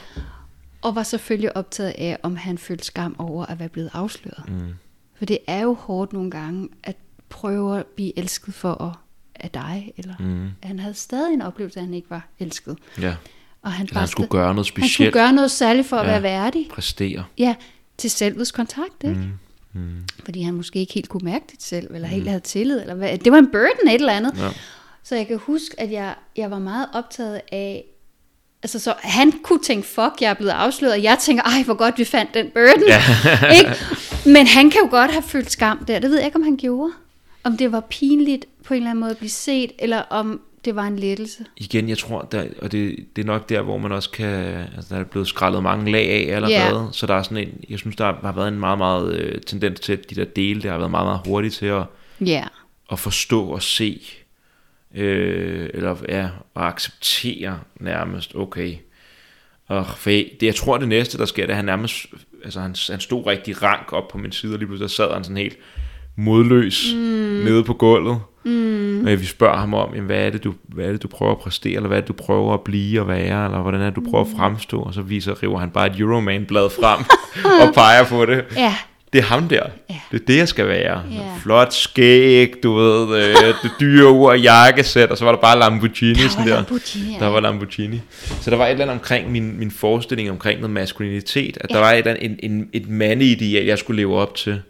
Og 0.82 0.94
var 0.94 1.02
selvfølgelig 1.02 1.56
optaget 1.56 1.94
af, 1.98 2.18
om 2.22 2.36
han 2.36 2.58
følte 2.58 2.84
skam 2.84 3.16
over 3.18 3.46
at 3.46 3.58
være 3.58 3.68
blevet 3.68 3.90
afsløret. 3.92 4.48
Mm. 4.48 4.74
For 5.18 5.24
det 5.24 5.38
er 5.46 5.60
jo 5.62 5.74
hårdt 5.74 6.12
nogle 6.12 6.30
gange, 6.30 6.68
at 6.84 6.96
prøve 7.28 7.78
at 7.78 7.86
blive 7.86 8.18
elsket 8.18 8.54
for 8.54 8.82
at, 8.84 8.92
af 9.34 9.50
dig. 9.50 9.92
Eller 9.96 10.14
mm. 10.18 10.50
han 10.62 10.78
havde 10.78 10.94
stadig 10.94 11.34
en 11.34 11.42
oplevelse, 11.42 11.80
at 11.80 11.86
han 11.86 11.94
ikke 11.94 12.10
var 12.10 12.28
elsket. 12.38 12.78
ja. 13.00 13.14
Og 13.62 13.72
han, 13.72 13.86
Eller 13.86 13.98
han 13.98 14.08
skulle 14.08 14.28
gøre 14.28 14.42
noget 14.42 14.56
Han 14.56 14.64
skulle 14.64 14.84
specielt. 14.88 15.12
gøre 15.12 15.32
noget 15.32 15.50
særligt 15.50 15.86
for 15.88 15.96
at 15.96 16.06
Ja. 16.06 16.10
være 16.12 16.22
værdig. 16.22 16.68
Præstere. 16.70 17.24
Ja, 17.38 17.54
til 17.98 18.10
selvets 18.10 18.50
kontakt, 18.52 19.04
ikke? 19.04 19.16
Mm. 19.16 19.80
Mm. 19.80 20.04
Fordi 20.24 20.42
han 20.42 20.54
måske 20.54 20.78
ikke 20.78 20.92
helt 20.94 21.08
kunne 21.08 21.24
mærke 21.24 21.44
det 21.50 21.62
selv, 21.62 21.94
eller 21.94 22.08
helt 22.08 22.28
havde 22.28 22.40
tillid, 22.40 22.80
eller 22.80 22.94
hvad. 22.94 23.18
Det 23.18 23.32
var 23.32 23.38
en 23.38 23.46
burden 23.46 23.88
et 23.88 23.94
eller 23.94 24.12
andet. 24.12 24.34
Ja. 24.38 24.48
Så 25.02 25.16
jeg 25.16 25.26
kan 25.26 25.38
huske, 25.38 25.80
at 25.80 25.92
jeg, 25.92 26.14
jeg 26.36 26.50
var 26.50 26.58
meget 26.58 26.88
optaget 26.92 27.40
af, 27.52 27.84
altså 28.62 28.78
så 28.78 28.94
han 29.02 29.32
kunne 29.42 29.58
tænke, 29.62 29.86
fuck, 29.88 30.12
jeg 30.20 30.30
er 30.30 30.34
blevet 30.34 30.50
afsløret, 30.50 30.94
og 30.94 31.02
jeg 31.02 31.18
tænker, 31.20 31.42
ej, 31.42 31.62
hvor 31.64 31.74
godt 31.74 31.98
vi 31.98 32.04
fandt 32.04 32.34
den 32.34 32.46
burden. 32.54 32.82
Ja. 32.88 33.02
ikke? 33.58 33.70
Men 34.26 34.46
han 34.46 34.70
kan 34.70 34.80
jo 34.84 34.88
godt 34.90 35.10
have 35.10 35.22
følt 35.22 35.50
skam 35.50 35.84
der, 35.84 35.98
det 35.98 36.10
ved 36.10 36.16
jeg 36.16 36.26
ikke, 36.26 36.36
om 36.36 36.42
han 36.42 36.56
gjorde. 36.56 36.92
Om 37.44 37.56
det 37.56 37.72
var 37.72 37.80
pinligt 37.80 38.46
på 38.64 38.74
en 38.74 38.78
eller 38.78 38.90
anden 38.90 39.00
måde 39.00 39.10
at 39.10 39.18
blive 39.18 39.30
set, 39.30 39.72
eller 39.78 39.98
om 39.98 40.40
det 40.64 40.76
var 40.76 40.86
en 40.86 40.98
lettelse. 40.98 41.44
Igen, 41.56 41.88
jeg 41.88 41.98
tror, 41.98 42.22
der, 42.22 42.44
og 42.62 42.72
det, 42.72 43.06
det 43.16 43.22
er 43.22 43.26
nok 43.26 43.48
der, 43.48 43.62
hvor 43.62 43.78
man 43.78 43.92
også 43.92 44.10
kan, 44.10 44.28
altså 44.76 44.94
der 44.94 45.00
er 45.00 45.04
blevet 45.04 45.28
skrællet 45.28 45.62
mange 45.62 45.92
lag 45.92 46.10
af 46.10 46.34
allerede, 46.36 46.88
så 46.92 47.06
der 47.06 47.14
er 47.14 47.22
sådan 47.22 47.36
en, 47.36 47.64
jeg 47.70 47.78
synes, 47.78 47.96
der 47.96 48.04
har 48.22 48.32
været 48.32 48.48
en 48.48 48.60
meget, 48.60 48.78
meget 48.78 49.14
øh, 49.14 49.40
tendens 49.40 49.80
til, 49.80 49.92
at 49.92 50.10
de 50.10 50.14
der 50.14 50.24
dele, 50.24 50.62
der 50.62 50.70
har 50.70 50.78
været 50.78 50.90
meget, 50.90 51.06
meget 51.06 51.20
hurtigt 51.26 51.54
til 51.54 51.66
at, 51.66 51.84
Ja, 52.20 52.44
at 52.92 52.98
forstå 52.98 53.46
og 53.46 53.62
se, 53.62 54.02
øh, 54.94 55.70
eller 55.74 55.96
ja, 56.08 56.24
at 56.56 56.62
acceptere 56.62 57.60
nærmest, 57.76 58.34
okay. 58.34 58.76
Og 59.66 59.86
for 59.86 60.10
det, 60.10 60.42
jeg 60.42 60.54
tror, 60.54 60.78
det 60.78 60.88
næste, 60.88 61.18
der 61.18 61.24
sker, 61.24 61.42
det 61.42 61.50
er, 61.50 61.54
at 61.54 61.56
han 61.56 61.64
nærmest, 61.64 62.06
altså 62.44 62.60
han, 62.60 62.74
han 62.90 63.00
stod 63.00 63.26
rigtig 63.26 63.62
rank 63.62 63.92
op 63.92 64.08
på 64.08 64.18
min 64.18 64.32
side, 64.32 64.54
og 64.54 64.58
lige 64.58 64.66
pludselig 64.66 64.90
sad 64.90 65.12
han 65.12 65.24
sådan 65.24 65.36
helt 65.36 65.58
modløs 66.16 66.92
mm. 66.94 67.00
nede 67.44 67.64
på 67.64 67.72
gulvet. 67.74 68.18
Mm. 68.44 69.04
Og 69.06 69.20
vi 69.20 69.24
spørger 69.26 69.56
ham 69.58 69.74
om, 69.74 69.88
jamen, 69.94 70.06
hvad, 70.06 70.16
er 70.26 70.30
det, 70.30 70.44
du, 70.44 70.54
hvad 70.68 70.84
er 70.86 70.90
det, 70.92 71.02
du 71.02 71.08
prøver 71.08 71.32
at 71.32 71.38
præstere, 71.38 71.74
eller 71.76 71.88
hvad 71.88 71.96
er 71.98 72.00
det, 72.00 72.08
du 72.08 72.12
prøver 72.24 72.54
at 72.54 72.60
blive 72.60 73.00
og 73.00 73.08
være, 73.08 73.44
eller 73.44 73.62
hvordan 73.62 73.80
er 73.80 73.84
det, 73.86 73.96
du 73.96 74.02
prøver 74.10 74.24
at 74.24 74.30
fremstå, 74.36 74.80
og 74.80 74.94
så 74.94 75.02
viser, 75.02 75.42
river 75.42 75.58
han 75.58 75.70
bare 75.70 75.86
et 75.86 76.00
Euroman-blad 76.00 76.70
frem 76.80 77.04
og 77.68 77.74
peger 77.80 78.04
på 78.04 78.26
det. 78.26 78.44
ja, 78.56 78.74
Det 79.12 79.18
er 79.18 79.22
ham 79.22 79.48
der. 79.48 79.62
Ja. 79.90 79.96
Det 80.12 80.20
er 80.20 80.24
det, 80.26 80.36
jeg 80.36 80.48
skal 80.48 80.68
være. 80.68 81.02
Ja. 81.12 81.20
Flot 81.42 81.72
skæg, 81.72 82.52
du 82.62 82.74
ved, 82.74 83.16
øh, 83.18 83.34
det 83.62 83.70
dyre 83.80 84.10
ur, 84.10 84.32
jakkesæt, 84.34 85.10
og 85.10 85.18
så 85.18 85.24
var 85.24 85.32
der 85.32 85.38
bare 85.40 85.58
Lamborghini. 85.58 86.14
Der 86.14 86.22
var 86.22 86.28
sådan 86.30 86.46
der. 86.48 86.54
Lamborghini, 86.54 87.16
Der 87.18 87.26
ja. 87.26 87.32
var 87.32 87.40
Lamborghini. 87.40 88.00
Så 88.40 88.50
der 88.50 88.56
var 88.56 88.66
et 88.66 88.70
eller 88.70 88.84
andet 88.84 88.94
omkring 88.94 89.30
min, 89.32 89.58
min 89.58 89.70
forestilling 89.70 90.30
omkring 90.30 90.60
noget 90.60 90.74
maskulinitet, 90.74 91.58
at 91.60 91.70
Ja. 91.70 91.74
der 91.74 91.80
var 91.80 91.92
et, 91.92 91.98
eller 91.98 92.10
andet- 92.10 92.38
en, 92.42 92.50
en, 92.52 92.68
et 92.72 92.88
mandeideal, 92.88 93.64
jeg 93.64 93.78
skulle 93.78 93.96
leve 93.96 94.16
op 94.16 94.34
til. 94.34 94.60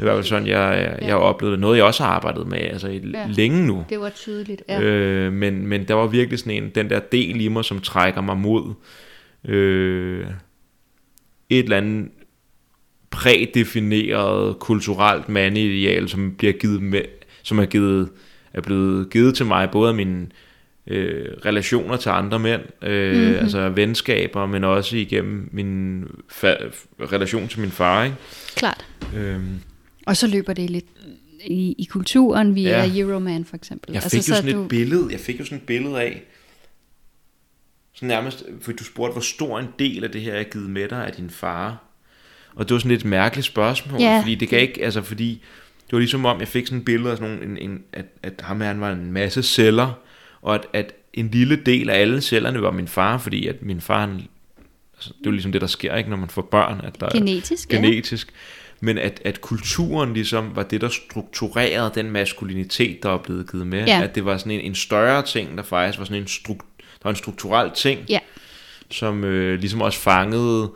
Det 0.00 0.08
var 0.08 0.14
fald 0.14 0.24
sådan, 0.24 0.46
jeg, 0.46 0.96
jeg, 1.00 1.08
jeg 1.08 1.16
oplevede. 1.16 1.58
Noget, 1.58 1.76
jeg 1.76 1.84
også 1.84 2.02
har 2.02 2.10
arbejdet 2.10 2.46
med 2.46 2.58
altså, 2.58 2.88
i, 2.88 3.00
Ja. 3.14 3.26
længe 3.28 3.66
nu. 3.66 3.84
det 3.88 4.00
var 4.00 4.08
tydeligt. 4.08 4.62
Ja. 4.68 4.80
Øh, 4.82 5.32
men, 5.32 5.66
men 5.66 5.88
der 5.88 5.94
var 5.94 6.06
virkelig 6.06 6.38
sådan 6.38 6.52
en, 6.62 6.70
den 6.74 6.90
der 6.90 6.98
del 6.98 7.40
i 7.40 7.48
mig, 7.48 7.64
som 7.64 7.80
trækker 7.80 8.20
mig 8.20 8.36
mod 8.36 8.74
øh, 9.48 10.26
et 11.50 11.58
eller 11.64 11.76
andet 11.76 12.08
prædefineret 13.10 14.58
kulturelt 14.58 15.28
mandeideal, 15.28 16.08
som 16.08 16.34
bliver 16.38 16.52
givet 16.52 16.82
med, 16.82 17.02
som 17.42 17.58
er 17.58 17.64
givet 17.66 18.08
er 18.52 18.60
blevet 18.60 19.10
givet 19.10 19.34
til 19.34 19.46
mig 19.46 19.70
både 19.70 19.88
af 19.88 19.94
mine 19.94 20.26
øh, 20.86 21.26
relationer 21.44 21.96
til 21.96 22.08
andre 22.08 22.38
mænd, 22.38 22.62
øh, 22.82 23.16
mm-hmm. 23.16 23.34
altså 23.34 23.68
venskaber, 23.68 24.46
men 24.46 24.64
også 24.64 24.96
igennem 24.96 25.48
min 25.52 26.04
fa- 26.32 26.70
relation 27.12 27.48
til 27.48 27.60
min 27.60 27.70
far. 27.70 28.04
Ikke? 28.04 28.16
Klart. 28.56 28.86
Øhm, 29.16 29.60
Og 30.06 30.16
så 30.16 30.26
løber 30.26 30.52
det 30.52 30.70
lidt 30.70 30.84
i, 31.46 31.74
i 31.78 31.84
kulturen 31.84 32.54
via 32.54 32.84
Ja. 32.84 32.98
Euroman 33.00 33.44
for 33.44 33.56
eksempel. 33.56 33.92
Jeg 33.92 34.02
fik 34.02 34.04
altså, 34.14 34.16
jo 34.16 34.22
så 34.22 34.40
sådan 34.42 34.54
du, 34.54 34.62
et 34.62 34.68
billede, 34.68 35.08
jeg 35.10 35.20
fik 35.20 35.40
jo 35.40 35.44
sådan 35.44 35.58
et 35.58 35.64
billede 35.66 36.00
af, 36.00 36.22
sådan 37.94 38.06
nærmest, 38.08 38.44
fordi 38.60 38.76
du 38.76 38.84
spurgte, 38.84 39.12
hvor 39.12 39.20
stor 39.20 39.58
en 39.58 39.66
del 39.78 40.04
af 40.04 40.10
det 40.10 40.20
her 40.20 40.32
er 40.34 40.42
givet 40.42 40.70
med 40.70 40.88
dig 40.88 41.06
af 41.06 41.12
din 41.12 41.30
far. 41.30 41.84
Og 42.54 42.68
det 42.68 42.74
var 42.74 42.78
sådan 42.78 42.90
lidt 42.90 43.00
et 43.00 43.06
mærkeligt 43.06 43.46
spørgsmål, 43.46 44.00
Ja. 44.00 44.20
fordi 44.20 44.34
det 44.34 44.48
kan 44.48 44.60
ikke, 44.60 44.84
altså 44.84 45.02
fordi, 45.02 45.30
det 45.86 45.92
var 45.92 45.98
ligesom 45.98 46.24
om, 46.24 46.40
jeg 46.40 46.48
fik 46.48 46.66
sådan 46.66 46.78
et 46.78 46.84
billede 46.84 47.10
af 47.10 47.16
sådan 47.18 47.30
nogle, 47.36 47.60
en, 47.60 47.70
en, 47.70 47.82
at, 47.92 48.04
at 48.22 48.32
ham 48.40 48.60
her, 48.60 48.66
han 48.68 48.80
var 48.80 48.92
en 48.92 49.12
masse 49.12 49.42
celler, 49.42 49.92
og 50.42 50.54
at, 50.54 50.66
at 50.72 50.92
en 51.14 51.30
lille 51.30 51.56
del 51.56 51.90
af 51.90 52.00
alle 52.00 52.20
cellerne 52.20 52.62
var 52.62 52.70
min 52.70 52.88
far, 52.88 53.18
fordi 53.18 53.46
at 53.46 53.62
min 53.62 53.80
far, 53.80 54.00
han, 54.06 54.10
altså, 54.94 55.08
det 55.18 55.26
er 55.26 55.30
jo 55.30 55.30
ligesom 55.30 55.52
det, 55.52 55.60
der 55.60 55.66
sker, 55.66 55.96
ikke, 55.96 56.10
når 56.10 56.16
man 56.16 56.28
får 56.28 56.42
børn, 56.42 56.80
at 56.84 57.00
der 57.00 57.06
er- 57.06 57.10
Genetisk, 57.10 57.72
ja. 57.72 57.80
Men 58.82 58.98
at, 58.98 59.20
at 59.24 59.40
kulturen 59.40 60.14
ligesom 60.14 60.50
var 60.54 60.62
det, 60.62 60.80
der 60.80 60.88
strukturerede 60.88 61.92
den 61.94 62.10
maskulinitet, 62.10 63.02
der 63.02 63.10
er 63.14 63.18
blevet 63.18 63.50
givet 63.50 63.66
med. 63.66 63.84
Ja. 63.86 64.02
At 64.02 64.14
det 64.14 64.24
var 64.24 64.36
sådan 64.36 64.52
en, 64.52 64.60
en 64.60 64.74
større 64.74 65.22
ting, 65.22 65.56
der 65.56 65.62
faktisk 65.62 65.98
var 65.98 66.04
sådan 66.04 66.22
en, 66.22 66.28
struk, 66.28 66.58
der 66.78 66.84
var 67.04 67.10
en 67.10 67.16
strukturel 67.16 67.70
ting, 67.76 68.00
Ja. 68.08 68.18
som 68.90 69.24
øh, 69.24 69.58
ligesom 69.60 69.80
også 69.82 69.98
fangede 69.98 70.70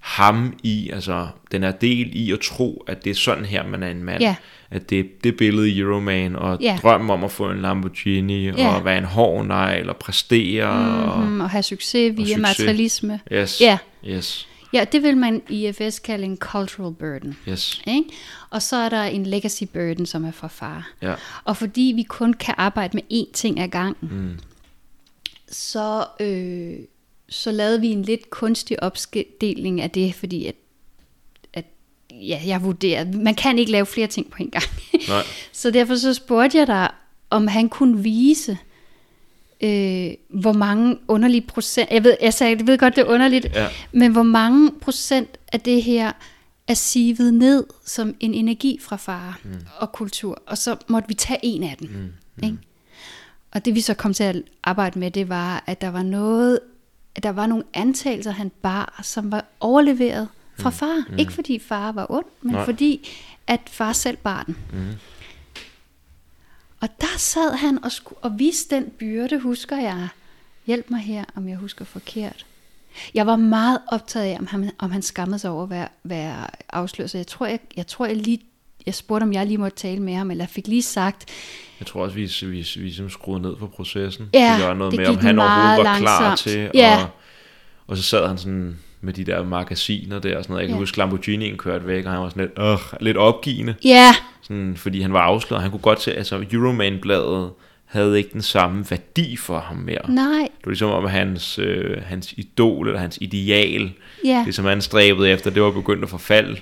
ham 0.00 0.58
i, 0.62 0.90
altså 0.90 1.26
den 1.52 1.62
er 1.64 1.72
del 1.72 2.10
i 2.12 2.32
at 2.32 2.40
tro, 2.40 2.84
at 2.86 3.04
det 3.04 3.10
er 3.10 3.14
sådan 3.14 3.44
her, 3.44 3.66
man 3.66 3.82
er 3.82 3.88
en 3.90 4.04
mand. 4.04 4.20
Ja. 4.22 4.34
At 4.70 4.90
det 4.90 5.24
det 5.24 5.36
billede 5.36 5.70
i 5.70 5.78
Euroman, 5.78 6.36
og 6.36 6.58
Ja. 6.60 6.78
drømmen 6.82 7.10
om 7.10 7.24
at 7.24 7.30
få 7.30 7.50
en 7.50 7.60
Lamborghini, 7.62 8.44
Ja. 8.50 8.68
og 8.76 8.84
være 8.84 8.98
en 8.98 9.04
hård 9.04 9.46
nej, 9.46 9.76
eller 9.78 9.92
præstere. 9.92 10.66
Og, 11.12 11.26
Mm, 11.26 11.40
og 11.40 11.50
have 11.50 11.62
succes 11.62 12.16
via 12.16 12.24
succes. 12.26 12.38
materialisme. 12.38 13.20
yes, 13.32 13.60
Ja. 13.60 13.78
yes, 14.08 14.48
Ja, 14.72 14.84
det 14.92 15.02
vil 15.02 15.16
man 15.16 15.42
i 15.48 15.68
IFS 15.68 15.98
kalde 15.98 16.24
en 16.24 16.36
cultural 16.36 16.94
burden. 16.94 17.36
yes, 17.48 17.82
Ikke? 17.86 18.04
Og 18.50 18.62
så 18.62 18.76
er 18.76 18.88
der 18.88 19.02
en 19.02 19.26
legacy 19.26 19.64
burden, 19.64 20.06
som 20.06 20.24
er 20.24 20.30
fra 20.30 20.48
far. 20.48 20.90
ja, 21.02 21.14
Og 21.44 21.56
fordi 21.56 21.92
vi 21.96 22.02
kun 22.02 22.32
kan 22.32 22.54
arbejde 22.58 22.96
med 22.96 23.02
én 23.12 23.32
ting 23.32 23.60
ad 23.60 23.68
gangen, 23.68 23.96
mm, 24.10 24.38
så, 25.48 26.06
øh, 26.20 26.78
så 27.28 27.52
lavede 27.52 27.80
vi 27.80 27.86
en 27.88 28.02
lidt 28.02 28.30
kunstig 28.30 28.82
opdeling 28.82 29.80
af 29.80 29.90
det, 29.90 30.14
fordi 30.14 30.46
at, 30.46 30.54
at 31.52 31.64
ja, 32.10 32.40
jeg 32.46 32.62
vurderede, 32.62 33.18
man 33.18 33.34
kan 33.34 33.58
ikke 33.58 33.72
lave 33.72 33.86
flere 33.86 34.06
ting 34.06 34.30
på 34.30 34.36
en 34.42 34.50
gang. 34.50 34.64
nej, 35.08 35.22
så 35.52 35.70
derfor 35.70 35.94
så 35.96 36.14
spurgte 36.14 36.58
jeg 36.58 36.66
dig, 36.66 36.90
om 37.30 37.46
han 37.46 37.68
kunne 37.68 38.02
vise, 38.02 38.58
øh, 39.62 40.10
hvor 40.40 40.52
mange 40.52 40.96
underlige 41.08 41.40
procent, 41.40 41.90
jeg 41.90 42.04
ved, 42.04 42.16
jeg, 42.22 42.34
sagde, 42.34 42.56
jeg 42.58 42.66
ved 42.66 42.78
godt, 42.78 42.96
det 42.96 43.02
er 43.02 43.06
underligt, 43.08 43.46
Ja. 43.54 43.68
men 43.92 44.12
hvor 44.12 44.22
mange 44.22 44.70
procent 44.80 45.28
af 45.52 45.60
det 45.60 45.82
her 45.82 46.12
er 46.68 46.74
sivet 46.74 47.34
ned 47.34 47.64
som 47.84 48.14
en 48.20 48.34
energi 48.34 48.78
fra 48.82 48.96
far 48.96 49.40
mm. 49.44 49.50
og 49.78 49.92
kultur, 49.92 50.42
og 50.46 50.58
så 50.58 50.76
måtte 50.88 51.08
vi 51.08 51.14
tage 51.14 51.38
en 51.42 51.62
af 51.62 51.76
dem. 51.80 51.88
Mm. 51.88 51.96
Mm. 52.36 52.44
Ikke? 52.44 52.56
Og 53.52 53.64
det 53.64 53.74
vi 53.74 53.80
så 53.80 53.94
kom 53.94 54.14
til 54.14 54.24
at 54.24 54.36
arbejde 54.64 54.98
med, 54.98 55.10
det 55.10 55.28
var, 55.28 55.64
at 55.66 55.80
der 55.80 55.88
var 55.90 56.02
noget, 56.02 56.60
at 57.16 57.22
der 57.22 57.30
var 57.30 57.46
nogle 57.46 57.64
antagelser, 57.74 58.30
han 58.30 58.50
bar, 58.62 59.00
som 59.02 59.32
var 59.32 59.44
overleveret 59.60 60.28
fra 60.58 60.70
far. 60.70 61.04
Mm. 61.10 61.18
Ikke 61.18 61.32
fordi 61.32 61.58
far 61.58 61.92
var 61.92 62.06
ond, 62.10 62.24
men 62.42 62.52
Nej. 62.54 62.64
fordi, 62.64 63.08
at 63.46 63.60
far 63.66 63.92
selv 63.92 64.16
bar 64.16 64.42
den. 64.42 64.56
Mm. 64.72 64.78
Og 66.80 66.88
der 67.00 67.18
sad 67.18 67.56
han 67.56 67.84
og, 67.84 67.92
sku, 67.92 68.14
og 68.22 68.38
viste 68.38 68.76
den 68.76 68.90
byrde, 68.98 69.38
husker 69.38 69.76
jeg. 69.76 70.08
Hjælp 70.66 70.90
mig 70.90 71.00
her, 71.00 71.24
om 71.36 71.48
jeg 71.48 71.56
husker 71.56 71.84
forkert. 71.84 72.46
Jeg 73.14 73.26
var 73.26 73.36
meget 73.36 73.78
optaget 73.92 74.26
af, 74.26 74.36
om 74.38 74.46
han, 74.46 74.70
om 74.78 74.90
han 74.90 75.02
skammede 75.02 75.38
sig 75.38 75.50
over 75.50 75.62
at 75.62 75.70
være, 75.70 75.88
være 76.04 76.46
afsløret. 76.72 77.10
Så 77.10 77.18
jeg 77.18 77.26
tror, 77.26 77.46
jeg, 77.46 77.58
jeg, 77.76 77.86
tror, 77.86 78.06
jeg 78.06 78.16
lige 78.16 78.40
jeg 78.86 78.94
spurgte, 78.94 79.24
om 79.24 79.32
jeg 79.32 79.46
lige 79.46 79.58
måtte 79.58 79.76
tale 79.76 80.02
med 80.02 80.14
ham, 80.14 80.30
eller 80.30 80.46
fik 80.46 80.68
lige 80.68 80.82
sagt, 80.82 81.28
Jeg 81.80 81.86
tror 81.86 82.02
også, 82.02 82.14
vi, 82.14 82.22
vi, 82.40 82.46
vi, 82.46 82.66
vi 82.74 82.80
ligesom 82.80 83.10
skruede 83.10 83.42
ned 83.42 83.56
på 83.56 83.66
processen. 83.66 84.28
Ja, 84.34 84.56
det 84.58 84.66
var 84.66 84.74
noget 84.74 84.92
det 84.92 85.00
med, 85.00 85.06
om 85.06 85.18
han 85.18 85.38
overhovedet 85.38 85.78
var 85.78 85.98
klar 85.98 86.22
langsomt. 86.22 86.38
til. 86.38 86.70
Ja. 86.74 87.02
Og, 87.02 87.08
og 87.86 87.96
så 87.96 88.02
sad 88.02 88.28
han 88.28 88.38
sådan 88.38 88.78
med 89.00 89.12
de 89.12 89.24
der 89.24 89.44
magasiner 89.44 90.18
der 90.18 90.36
og 90.36 90.44
sådan 90.44 90.52
noget. 90.52 90.62
Jeg 90.62 90.68
kan 90.68 90.76
Ja. 90.76 90.80
huske, 90.80 91.02
Lamborghini'en 91.02 91.56
kørte 91.56 91.86
væk, 91.86 92.04
og 92.06 92.12
han 92.12 92.20
var 92.20 92.28
sådan 92.28 92.42
lidt, 92.42 92.58
øh, 92.58 92.78
lidt 93.00 93.16
opgivende. 93.16 93.74
ja, 93.84 94.14
Sådan, 94.42 94.76
fordi 94.76 95.00
han 95.00 95.12
var 95.12 95.20
afsløret. 95.20 95.62
Han 95.62 95.70
kunne 95.70 95.80
godt 95.80 96.02
se, 96.02 96.14
altså 96.16 96.44
Euroman-bladet 96.52 97.50
havde 97.84 98.18
ikke 98.18 98.30
den 98.32 98.42
samme 98.42 98.84
værdi 98.90 99.36
for 99.36 99.58
ham 99.58 99.76
mere. 99.76 99.98
nej, 100.08 100.26
Det 100.40 100.64
var 100.66 100.70
ligesom 100.70 100.90
om 100.90 101.06
hans, 101.08 101.58
øh, 101.58 101.96
hans 102.06 102.32
idol 102.36 102.86
eller 102.86 103.00
hans 103.00 103.18
ideal, 103.20 103.92
ja. 104.24 104.42
det 104.46 104.54
som 104.54 104.64
han 104.64 104.80
stræbede 104.80 105.30
efter, 105.30 105.50
det 105.50 105.62
var 105.62 105.70
begyndt 105.70 106.02
at 106.04 106.10
forfalde. 106.10 106.56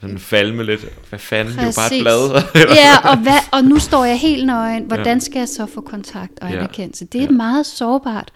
Sådan 0.00 0.18
falme 0.18 0.64
lidt. 0.64 0.86
Hvad 1.08 1.18
fanden, 1.18 1.52
det 1.54 1.60
er 1.60 1.66
jo 1.66 1.72
bare 1.76 1.88
Præcis. 1.88 1.98
et 1.98 2.04
blad. 2.04 2.42
ja, 2.84 3.10
og, 3.10 3.16
hvad, 3.18 3.38
og 3.52 3.64
nu 3.64 3.78
står 3.78 4.04
jeg 4.04 4.18
helt 4.18 4.46
nøgen. 4.46 4.84
Hvordan 4.84 5.20
skal 5.20 5.38
jeg 5.38 5.48
så 5.48 5.66
få 5.74 5.80
kontakt 5.80 6.32
og 6.42 6.48
anerkendelse? 6.52 7.04
Det 7.04 7.18
er 7.20 7.24
Ja. 7.24 7.30
meget 7.30 7.66
sårbart 7.66 8.30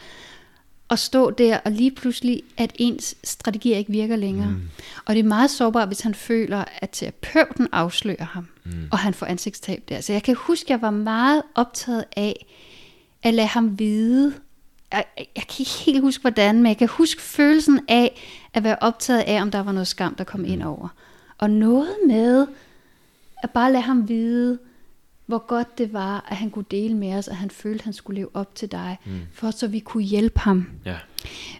at 0.90 0.98
stå 0.98 1.30
der, 1.30 1.58
og 1.64 1.72
lige 1.72 1.90
pludselig, 1.90 2.42
at 2.56 2.72
ens 2.74 3.14
strategier 3.24 3.76
ikke 3.76 3.92
virker 3.92 4.16
længere. 4.16 4.50
Mm. 4.50 4.60
Og 5.04 5.14
det 5.14 5.20
er 5.20 5.28
meget 5.28 5.50
sårbart, 5.50 5.88
hvis 5.88 6.00
han 6.00 6.14
føler, 6.14 6.64
at 6.82 6.90
terapeuten 6.92 7.68
afslører 7.72 8.24
ham, 8.24 8.48
mm. 8.64 8.88
og 8.90 8.98
han 8.98 9.14
får 9.14 9.26
ansigtstab 9.26 9.82
der. 9.88 10.00
Så 10.00 10.12
jeg 10.12 10.22
kan 10.22 10.34
huske, 10.34 10.64
at 10.66 10.70
jeg 10.70 10.82
var 10.82 10.90
meget 10.90 11.42
optaget 11.54 12.04
af 12.16 12.46
at 13.22 13.34
lade 13.34 13.48
ham 13.48 13.78
vide, 13.78 14.34
jeg, 14.92 15.04
jeg 15.18 15.44
kan 15.48 15.56
ikke 15.58 15.70
helt 15.70 16.00
huske 16.00 16.20
hvordan, 16.20 16.56
men 16.56 16.66
jeg 16.66 16.76
kan 16.76 16.88
huske 16.88 17.22
følelsen 17.22 17.80
af 17.88 18.20
at 18.54 18.64
være 18.64 18.76
optaget 18.80 19.20
af, 19.20 19.42
om 19.42 19.50
der 19.50 19.62
var 19.62 19.72
noget 19.72 19.86
skam, 19.86 20.14
der 20.14 20.24
kom 20.24 20.44
ind 20.44 20.62
over. 20.62 20.88
Og 21.38 21.50
noget 21.50 21.96
med 22.06 22.46
at 23.42 23.50
bare 23.50 23.72
lade 23.72 23.82
ham 23.82 24.08
vide, 24.08 24.58
hvor 25.26 25.46
godt 25.46 25.78
det 25.78 25.92
var, 25.92 26.26
at 26.28 26.36
han 26.36 26.50
kunne 26.50 26.64
dele 26.70 26.94
med 26.96 27.14
os, 27.14 27.28
at 27.28 27.36
han 27.36 27.50
følte, 27.50 27.78
at 27.80 27.84
han 27.84 27.92
skulle 27.92 28.20
leve 28.20 28.28
op 28.36 28.54
til 28.54 28.72
dig, 28.72 28.98
mm. 29.06 29.20
for 29.32 29.50
så 29.50 29.68
vi 29.68 29.78
kunne 29.78 30.02
hjælpe 30.02 30.38
ham 30.40 30.70
ja. 30.84 30.96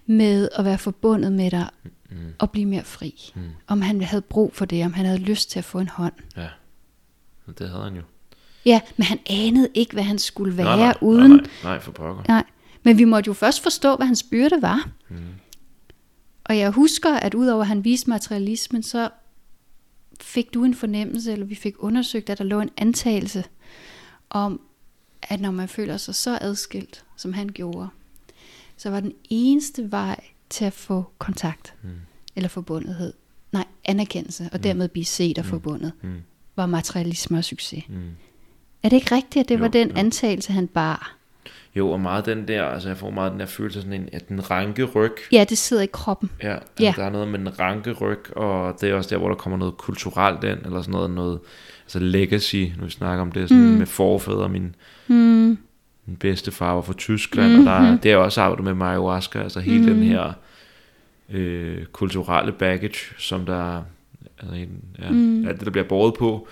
med 0.07 0.49
at 0.57 0.65
være 0.65 0.79
forbundet 0.79 1.33
med 1.33 1.51
dig 1.51 1.69
Mm. 2.11 2.19
og 2.39 2.51
blive 2.51 2.67
mere 2.67 2.85
fri. 2.85 3.33
Mm. 3.35 3.43
Om 3.67 3.83
han 3.83 4.03
havde 4.03 4.23
brug 4.23 4.55
for 4.55 4.65
det, 4.65 4.85
om 4.85 4.93
han 4.93 5.07
havde 5.07 5.19
lyst 5.19 5.51
til 5.51 5.59
at 5.59 5.65
få 5.65 5.79
en 5.79 5.89
hånd. 5.89 6.13
ja. 6.37 6.49
Det 7.59 7.69
havde 7.71 7.85
han 7.85 7.95
jo. 7.97 8.03
Ja, 8.65 8.81
men 8.97 9.05
han 9.05 9.19
anede 9.27 9.69
ikke, 9.75 9.93
hvad 9.93 10.03
han 10.03 10.19
skulle 10.19 10.57
være 10.57 10.67
nej, 10.67 10.77
nej, 10.77 10.95
uden. 11.01 11.31
Nej, 11.31 11.41
nej, 11.41 11.49
nej, 11.65 11.81
for 11.81 11.93
pokker. 11.93 12.23
Nej, 12.29 12.45
men 12.83 12.99
vi 12.99 13.05
måtte 13.05 13.29
jo 13.29 13.33
først 13.33 13.63
forstå, 13.63 13.97
hvad 13.97 14.07
hans 14.07 14.23
byrde 14.23 14.63
var. 14.63 14.89
Mm. 15.09 15.17
Og 16.45 16.59
jeg 16.59 16.71
husker, 16.71 17.15
at 17.15 17.35
udover 17.35 17.61
at 17.61 17.67
han 17.67 17.85
viste 17.85 18.11
materialismen, 18.11 18.83
så 18.83 19.09
fik 20.21 20.55
du 20.55 20.65
en 20.65 20.75
fornemmelse, 20.75 21.33
eller 21.33 21.47
vi 21.47 21.55
fik 21.55 21.75
undersøgt, 21.79 22.31
at 22.31 22.39
der 22.39 22.45
lå 22.45 22.61
en 22.61 22.71
antagelse 22.77 23.45
om, 24.31 24.61
at 25.23 25.41
når 25.41 25.51
man 25.51 25.69
føler 25.69 25.97
sig 25.97 26.15
så 26.15 26.39
adskilt, 26.41 27.05
som 27.17 27.33
han 27.33 27.49
gjorde, 27.49 27.89
så 28.77 28.91
var 28.91 29.01
den 29.01 29.13
eneste 29.31 29.93
vej 29.93 30.21
til 30.51 30.65
at 30.65 30.73
få 30.73 31.05
kontakt, 31.19 31.75
mm. 31.83 31.89
eller 32.37 32.49
forbundethed, 32.49 33.13
nej, 33.53 33.65
anerkendelse, 33.85 34.49
og 34.53 34.65
dermed 34.65 34.89
blive 34.89 35.05
set 35.05 35.39
og 35.39 35.45
forbundet, 35.45 35.93
Mm. 36.03 36.15
var 36.57 36.67
materialisme 36.67 37.39
og 37.39 37.45
succes. 37.45 37.85
Mm. 37.89 38.11
Er 38.83 38.89
det 38.89 38.97
ikke 38.97 39.15
rigtigt, 39.15 39.43
at 39.43 39.49
det 39.49 39.55
Jo, 39.55 39.61
var 39.61 39.69
den 39.69 39.89
jo. 39.91 39.95
antagelse, 39.97 40.53
han 40.53 40.67
bar? 40.69 41.17
Jo, 41.77 41.91
og 41.91 42.01
meget 42.01 42.27
den 42.27 42.49
der, 42.49 42.65
altså 42.65 42.89
jeg 42.89 42.97
får 42.99 43.11
meget 43.11 43.33
den 43.33 43.41
der 43.41 43.47
følelse 43.47 43.79
af 43.79 43.83
sådan 43.83 44.01
en, 44.03 44.09
at 44.13 44.29
den 44.29 44.51
ranke 44.51 44.85
ryg, 44.85 45.13
Ja, 45.33 45.45
det 45.49 45.59
sidder 45.59 45.83
i 45.83 45.87
kroppen. 45.93 46.31
ja, 46.43 46.53
altså 46.55 46.69
Ja. 46.81 46.93
der 46.97 47.05
er 47.05 47.11
noget 47.11 47.29
med 47.29 47.39
den 47.39 47.59
ranke 47.61 47.93
ryg, 47.93 48.37
og 48.37 48.81
det 48.81 48.91
er 48.91 48.95
også 48.95 49.11
der, 49.11 49.17
hvor 49.19 49.29
der 49.29 49.35
kommer 49.37 49.57
noget 49.59 49.77
kulturelt 49.77 50.45
ind, 50.45 50.59
eller 50.67 50.81
sådan 50.83 50.93
noget, 50.93 51.11
noget 51.11 51.41
altså 51.85 51.99
legacy, 51.99 52.65
når 52.79 52.85
vi 52.85 52.91
snakker 52.91 53.23
om 53.23 53.33
det, 53.33 53.49
sådan 53.49 53.65
mm. 53.65 53.79
med 53.79 53.87
forfædre, 53.87 54.49
min, 54.49 54.75
Mm. 55.09 55.59
min 56.07 56.17
bedste 56.21 56.51
far 56.53 56.75
var 56.75 56.83
fra 56.83 56.93
Tyskland, 56.93 57.49
mm-hmm. 57.53 57.67
og 57.67 57.73
der, 57.73 57.81
er- 57.81 57.97
det 57.97 58.13
er 58.13 58.17
også 58.17 58.41
arbejdet 58.41 58.77
med 58.77 58.87
ayahuasca, 58.87 59.39
altså 59.43 59.61
hele 59.61 59.81
mm. 59.81 59.87
den 59.87 60.03
her 60.03 60.33
øh, 61.31 61.85
kulturelle 61.85 62.53
baggage, 62.53 62.99
som 63.19 63.47
der, 63.47 63.83
altså, 64.41 64.57
ja, 65.03 65.11
mm. 65.11 65.47
alt 65.49 65.57
det, 65.59 65.65
der 65.65 65.71
bliver 65.71 65.85
båret 65.89 66.15
på, 66.15 66.49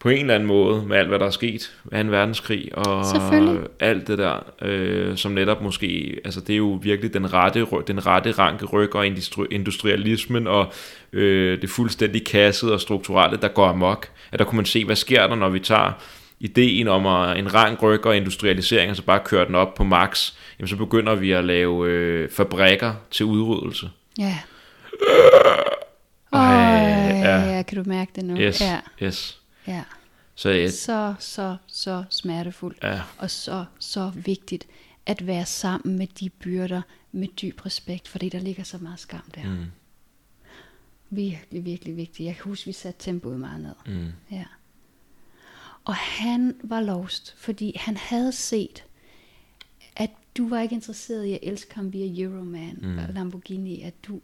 på 0.00 0.08
en 0.08 0.20
eller 0.20 0.34
anden 0.34 0.46
måde, 0.46 0.82
med 0.86 0.96
alt, 0.96 1.08
hvad 1.08 1.18
der 1.18 1.26
er 1.26 1.30
sket, 1.30 1.72
2. 1.92 1.96
verdenskrig, 1.98 2.78
og 2.78 3.04
alt 3.80 4.06
det 4.06 4.18
der, 4.18 4.44
øh, 4.62 5.16
som 5.16 5.32
netop 5.32 5.62
måske, 5.62 6.20
altså 6.24 6.40
det 6.40 6.52
er 6.52 6.56
jo 6.56 6.78
virkelig 6.82 7.14
den 7.14 7.32
rette, 7.32 7.66
den 7.86 8.06
rette 8.06 8.32
ranke 8.32 8.66
ryg, 8.66 8.94
og 8.94 9.06
industri- 9.06 9.46
industrialismen, 9.50 10.46
og 10.46 10.72
øh, 11.12 11.62
det 11.62 11.70
fuldstændig 11.70 12.26
kasset 12.26 12.72
og 12.72 12.80
strukturelle, 12.80 13.38
der 13.42 13.48
går 13.48 13.66
amok, 13.66 14.08
at 14.32 14.38
der 14.38 14.44
kunne 14.44 14.56
man 14.56 14.66
se, 14.66 14.84
hvad 14.84 14.96
sker 14.96 15.26
der, 15.26 15.34
når 15.34 15.48
vi 15.48 15.60
tager 15.60 15.92
ideen 16.40 16.88
om 16.88 17.06
at, 17.06 17.38
en 17.38 17.54
rank 17.54 17.82
ryg 17.82 18.06
og 18.06 18.16
industrialisering, 18.16 18.90
og 18.90 18.96
så 18.96 19.02
bare 19.02 19.20
køre 19.24 19.46
den 19.46 19.54
op 19.54 19.74
på 19.74 19.84
max, 19.84 20.32
jamen 20.58 20.68
så 20.68 20.76
begynder 20.76 21.14
vi 21.14 21.32
at 21.32 21.44
lave 21.44 21.88
øh, 21.88 22.30
fabrikker 22.30 22.92
til 23.10 23.26
udryddelse. 23.26 23.90
Ja. 24.18 24.38
Ej, 26.32 26.40
ja. 27.22 27.54
ja. 27.56 27.62
kan 27.62 27.84
du 27.84 27.90
mærke 27.90 28.12
det 28.16 28.24
nu? 28.24 28.36
Yes, 28.36 28.60
Ja, 28.60 29.06
yes. 29.06 29.39
Ja. 29.66 29.84
Så 30.34 30.50
ja, 30.50 30.70
Så, 30.70 31.14
så, 31.18 31.56
så 31.66 32.04
smertefuldt. 32.10 32.78
ja, 32.82 33.00
Og 33.18 33.30
så, 33.30 33.64
så 33.78 34.10
vigtigt 34.14 34.66
at 35.06 35.26
være 35.26 35.46
sammen 35.46 35.98
med 35.98 36.06
de 36.06 36.30
byrder 36.30 36.82
med 37.12 37.28
dyb 37.28 37.66
respekt, 37.66 38.08
fordi 38.08 38.28
der 38.28 38.38
ligger 38.38 38.62
så 38.64 38.78
meget 38.78 38.98
skam 39.00 39.30
der. 39.34 39.44
mm, 39.50 39.64
Virkelig, 41.10 41.64
virkelig 41.64 41.96
vigtigt. 41.96 42.26
Jeg 42.26 42.34
kan 42.36 42.44
huske, 42.44 42.66
vi 42.66 42.72
satte 42.72 43.04
tempoet 43.04 43.40
meget 43.40 43.60
ned. 43.62 43.74
mm, 43.96 44.12
Ja. 44.30 44.44
Og 45.84 45.94
han 45.94 46.56
var 46.64 46.80
lost, 46.80 47.34
fordi 47.38 47.72
han 47.76 47.96
havde 47.96 48.32
set, 48.32 48.84
at 49.96 50.10
du 50.36 50.48
var 50.48 50.60
ikke 50.60 50.74
interesseret 50.74 51.24
i 51.24 51.32
at 51.32 51.38
elske 51.42 51.74
ham 51.74 51.92
via 51.92 52.24
Euroman 52.24 52.78
mm. 52.82 52.98
og 52.98 53.04
Lamborghini, 53.14 53.82
at 53.82 53.94
du, 54.06 54.20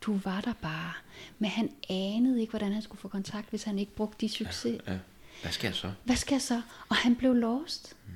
du 0.00 0.20
var 0.24 0.40
der 0.40 0.52
bare. 0.62 0.92
Men 1.38 1.50
han 1.50 1.70
anede 1.88 2.40
ikke, 2.40 2.50
hvordan 2.50 2.72
han 2.72 2.82
skulle 2.82 3.00
få 3.00 3.08
kontakt, 3.08 3.50
hvis 3.50 3.62
han 3.62 3.78
ikke 3.78 3.94
brugte 3.94 4.26
de 4.26 4.28
succes. 4.32 4.80
ja. 4.86 4.98
Hvad 5.42 5.52
skal 5.52 5.68
jeg 5.68 5.74
så? 5.74 5.92
Hvad 6.04 6.16
skal 6.16 6.34
jeg 6.34 6.42
så? 6.42 6.62
Og 6.88 6.96
han 6.96 7.16
blev 7.16 7.34
lost. 7.34 7.96
Mm. 8.06 8.12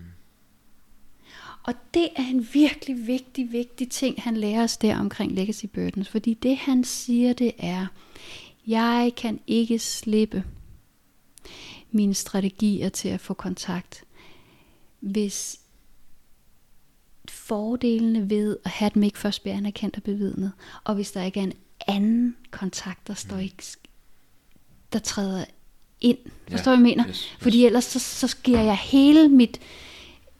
Og 1.63 1.75
det 1.95 2.09
er 2.17 2.23
en 2.23 2.49
virkelig 2.53 3.07
vigtig, 3.07 3.53
vigtig 3.53 3.91
ting, 3.91 4.23
han 4.23 4.37
lærer 4.37 4.63
os 4.63 4.77
der 4.77 4.99
omkring 4.99 5.33
legacy 5.33 5.65
burdens. 5.67 6.09
Fordi 6.09 6.35
det 6.35 6.57
han 6.57 6.85
siger, 6.85 7.33
det 7.33 7.53
er, 7.59 7.87
Jeg 8.67 9.13
kan 9.17 9.41
ikke 9.47 9.79
slippe 9.79 10.45
mine 11.91 12.15
strategier 12.15 12.89
til 12.89 13.09
at 13.09 13.21
få 13.21 13.35
kontakt, 13.35 14.05
hvis 15.01 15.61
fordelene 17.29 18.31
ved 18.31 18.57
at 18.65 18.71
have 18.71 18.91
dem 18.95 19.03
ikke 19.03 19.19
først 19.19 19.43
bliver 19.43 19.57
anerkendt 19.57 19.97
og 19.97 20.03
bevidnet, 20.03 20.53
og 20.85 20.95
hvis 20.95 21.13
der 21.13 21.23
ikke 21.23 21.41
er 21.41 21.45
en 21.45 21.53
anden 21.89 22.37
kontakt, 22.51 23.07
der 23.07 23.15
står 23.15 23.37
ikke, 23.37 23.63
der 24.93 24.99
træder 24.99 25.45
ind. 26.01 26.19
Forstår 26.51 26.71
hvad 26.71 26.79
jeg 26.79 26.83
mener? 26.83 27.09
yes, 27.09 27.17
yes. 27.17 27.37
Fordi 27.41 27.67
ellers 27.67 27.85
så, 27.85 27.99
så 27.99 28.37
giver 28.43 28.61
jeg 28.61 28.77
hele 28.77 29.29
mit 29.29 29.61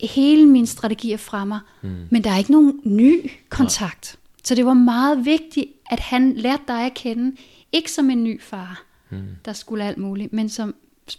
hele 0.01 0.45
mine 0.45 0.67
strategier 0.67 1.17
fra 1.17 1.45
mig, 1.45 1.59
mm. 1.81 2.07
men 2.11 2.23
der 2.23 2.31
er 2.31 2.37
ikke 2.37 2.51
nogen 2.51 2.81
ny 2.83 3.31
kontakt. 3.49 4.19
Så 4.43 4.55
det 4.55 4.65
var 4.65 4.73
meget 4.73 5.25
vigtigt, 5.25 5.65
at 5.89 5.99
han 5.99 6.33
lærte 6.33 6.63
dig 6.67 6.85
at 6.85 6.93
kende, 6.93 7.37
ikke 7.71 7.91
som 7.91 8.09
en 8.09 8.23
ny 8.23 8.41
far, 8.41 8.83
mm. 9.09 9.27
der 9.45 9.53
skulle 9.53 9.83
alt 9.83 9.97
muligt, 9.97 10.33
men 10.33 10.49
som 10.49 10.75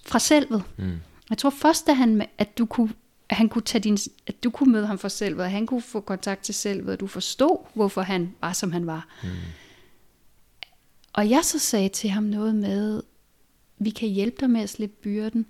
fra 0.07 0.19
selvet. 0.19 0.62
Mm. 0.77 0.93
Jeg 1.31 1.39
tror 1.39 1.51
først, 1.51 1.89
at 1.89 1.97
han, 1.97 2.27
at 2.39 2.59
du 2.59 2.66
kunne 2.66 2.90
at 3.28 3.36
han 3.36 3.48
kunne 3.48 3.62
tage 3.62 3.82
din, 3.82 3.98
at 4.27 4.44
du 4.44 4.51
kunne 4.51 4.73
møde 4.73 4.86
ham 4.86 4.98
for 4.98 5.09
selvet, 5.09 5.44
at 5.44 5.51
han 5.51 5.66
kunne 5.66 5.82
få 5.82 6.01
kontakt 6.01 6.44
til 6.44 6.55
selvet, 6.55 6.93
at 6.93 7.01
du 7.01 7.07
forstod, 7.07 7.66
hvorfor 7.74 8.03
han 8.03 8.35
var, 8.40 8.53
som 8.53 8.73
han 8.73 8.86
var. 8.86 9.07
Mm. 9.23 9.28
Og 11.17 11.31
jeg 11.31 11.45
så 11.45 11.59
sagde 11.59 11.89
til 11.89 12.11
ham 12.11 12.23
noget 12.23 12.55
med, 12.55 13.03
vi 13.79 13.91
kan 13.91 14.09
hjælpe 14.09 14.37
dig 14.41 14.51
med 14.51 14.61
at 14.61 14.69
slippe 14.69 14.97
byrden, 15.03 15.47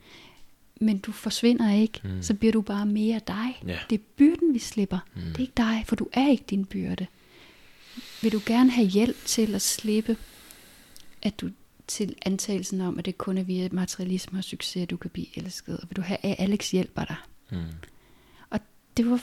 men 0.81 0.99
du 0.99 1.13
forsvinder 1.13 1.73
ikke, 1.73 2.01
mm. 2.05 2.23
så 2.23 2.35
bliver 2.35 2.53
du 2.53 2.61
bare 2.61 2.87
mere 2.87 3.21
dig. 3.27 3.63
Ja. 3.67 3.79
Det 3.91 4.01
er 4.01 4.03
byrden, 4.17 4.55
vi 4.55 4.59
slipper. 4.59 4.99
Mm. 5.15 5.21
Det 5.23 5.37
er 5.37 5.41
ikke 5.41 5.53
dig, 5.57 5.85
for 5.87 5.97
du 5.97 6.09
er 6.13 6.29
ikke 6.29 6.45
din 6.51 6.65
byrde. 6.65 7.07
Vil 8.23 8.33
du 8.33 8.41
gerne 8.47 8.71
have 8.71 8.87
hjælp 8.87 9.25
til 9.25 9.55
at 9.55 9.63
slippe, 9.63 10.17
at 11.23 11.41
du 11.41 11.51
til 11.87 12.15
antagelsen 12.23 12.81
om, 12.81 12.99
at 12.99 13.05
det 13.05 13.19
kun 13.19 13.39
er 13.39 13.43
via 13.43 13.69
materialisme 13.73 14.39
og 14.39 14.45
succes, 14.45 14.83
at 14.83 14.91
du 14.91 14.97
kan 14.97 15.11
blive 15.11 15.39
elsket, 15.39 15.77
og 15.77 15.89
vil 15.89 15.97
du 15.97 16.03
have, 16.03 16.19
at 16.23 16.37
Alex 16.39 16.71
hjælper 16.71 17.05
dig. 17.05 17.17
Mm. 17.51 17.59
Og 18.51 18.61
det 18.97 19.11
var, 19.11 19.21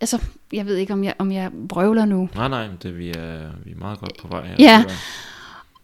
altså, 0.00 0.22
jeg 0.52 0.66
ved 0.66 0.76
ikke, 0.76 0.92
om 0.92 1.04
jeg, 1.04 1.14
om 1.18 1.32
jeg 1.32 1.52
brøvler 1.68 2.04
nu. 2.04 2.28
Nej, 2.34 2.48
nej, 2.48 2.68
det, 2.82 2.98
vi, 2.98 3.10
er, 3.10 3.52
vi 3.64 3.70
er 3.70 3.76
meget 3.76 3.98
godt 3.98 4.16
på 4.18 4.28
vej 4.28 4.46
her. 4.46 4.56
Ja. 4.58 4.84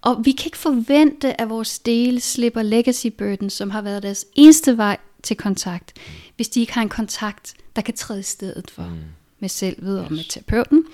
Og 0.03 0.25
vi 0.25 0.33
kan 0.33 0.47
ikke 0.47 0.59
forvente, 0.59 1.41
at 1.41 1.49
vores 1.49 1.79
dele 1.79 2.21
slipper 2.21 2.63
legacy 2.63 3.07
burden, 3.07 3.51
som 3.51 3.71
har 3.71 3.83
været 3.83 4.03
deres 4.03 4.27
eneste 4.35 4.77
vej 4.77 4.97
til 5.23 5.37
kontakt, 5.37 5.93
hvis 6.37 6.49
de 6.49 6.61
ikke 6.61 6.73
har 6.73 6.83
en 6.83 6.89
kontakt, 6.89 7.55
der 7.77 7.83
kan 7.83 7.95
træde 7.95 8.21
i 8.21 8.23
stedet 8.23 8.71
for. 8.71 8.83
Mm. 8.83 8.99
Med 9.39 9.49
selvet 9.49 10.01
og 10.05 10.13
med 10.13 10.25
terapeuten. 10.29 10.85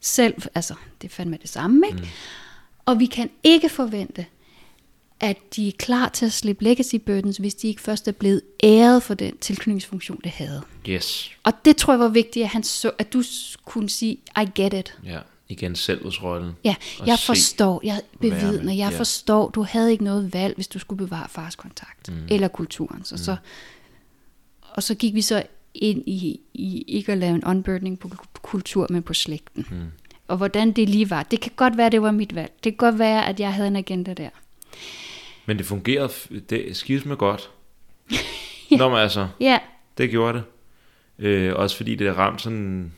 Selv, 0.00 0.34
altså, 0.54 0.74
det 1.02 1.08
er 1.08 1.12
fandme 1.12 1.38
det 1.42 1.50
samme, 1.50 1.86
ikke? 1.86 1.98
Mm. 1.98 2.06
Og 2.86 3.00
vi 3.00 3.06
kan 3.06 3.30
ikke 3.44 3.68
forvente, 3.68 4.26
at 5.20 5.36
de 5.56 5.68
er 5.68 5.72
klar 5.78 6.08
til 6.08 6.26
at 6.26 6.32
slippe 6.32 6.64
legacy 6.64 6.94
burdens, 6.94 7.36
hvis 7.36 7.54
de 7.54 7.68
ikke 7.68 7.80
først 7.80 8.08
er 8.08 8.12
blevet 8.12 8.42
æret 8.62 9.02
for 9.02 9.14
den 9.14 9.36
tilknytningsfunktion, 9.36 10.20
det 10.24 10.32
havde. 10.32 10.62
Yes. 10.88 11.30
Og 11.42 11.52
det 11.64 11.76
tror 11.76 11.92
jeg 11.92 12.00
var 12.00 12.08
vigtigt, 12.08 12.44
at, 12.44 12.50
han 12.50 12.62
så, 12.62 12.90
at 12.98 13.12
du 13.12 13.22
kunne 13.64 13.90
sige, 13.90 14.18
I 14.42 14.48
get 14.54 14.74
it. 14.74 14.98
Ja, 15.04 15.18
igen 15.52 15.76
selvhedsrollen. 15.76 16.52
Ja, 16.64 16.74
jeg 17.06 17.18
forstår, 17.18 17.80
jeg 17.84 18.00
bevidner, 18.20 18.72
jeg 18.72 18.92
ja. 18.92 18.98
forstår, 18.98 19.50
du 19.50 19.62
havde 19.62 19.92
ikke 19.92 20.04
noget 20.04 20.34
valg, 20.34 20.54
hvis 20.54 20.68
du 20.68 20.78
skulle 20.78 21.06
bevare 21.06 21.28
fars 21.28 21.56
kontakt, 21.56 22.08
mm. 22.08 22.26
eller 22.30 22.48
kulturen. 22.48 23.04
Så, 23.04 23.14
mm. 23.14 23.18
så, 23.18 23.36
og 24.60 24.82
så 24.82 24.94
gik 24.94 25.14
vi 25.14 25.22
så 25.22 25.42
ind 25.74 26.02
i, 26.06 26.40
i 26.54 26.82
ikke 26.82 27.12
at 27.12 27.18
lave 27.18 27.34
en 27.34 27.44
unburdening 27.44 27.98
på 27.98 28.08
ku- 28.08 28.26
kultur, 28.42 28.86
men 28.90 29.02
på 29.02 29.14
slægten. 29.14 29.66
Mm. 29.70 29.86
Og 30.28 30.36
hvordan 30.36 30.72
det 30.72 30.88
lige 30.88 31.10
var. 31.10 31.22
Det 31.22 31.40
kan 31.40 31.52
godt 31.56 31.76
være, 31.76 31.90
det 31.90 32.02
var 32.02 32.10
mit 32.10 32.34
valg. 32.34 32.52
Det 32.64 32.72
kan 32.72 32.76
godt 32.76 32.98
være, 32.98 33.28
at 33.28 33.40
jeg 33.40 33.54
havde 33.54 33.68
en 33.68 33.76
agenda 33.76 34.14
der. 34.14 34.28
Men 35.46 35.58
det 35.58 35.66
fungerede 35.66 36.12
det 36.50 36.76
skidt 36.76 37.06
med 37.06 37.16
godt. 37.16 37.50
ja. 38.70 38.76
Nå, 38.76 38.88
men 38.88 38.98
altså, 38.98 39.28
Ja, 39.40 39.58
det 39.98 40.10
gjorde 40.10 40.38
det. 40.38 40.44
Øh, 41.26 41.54
også 41.56 41.76
fordi 41.76 41.94
det 41.94 42.06
er 42.06 42.12
ramt 42.12 42.42
sådan... 42.42 42.92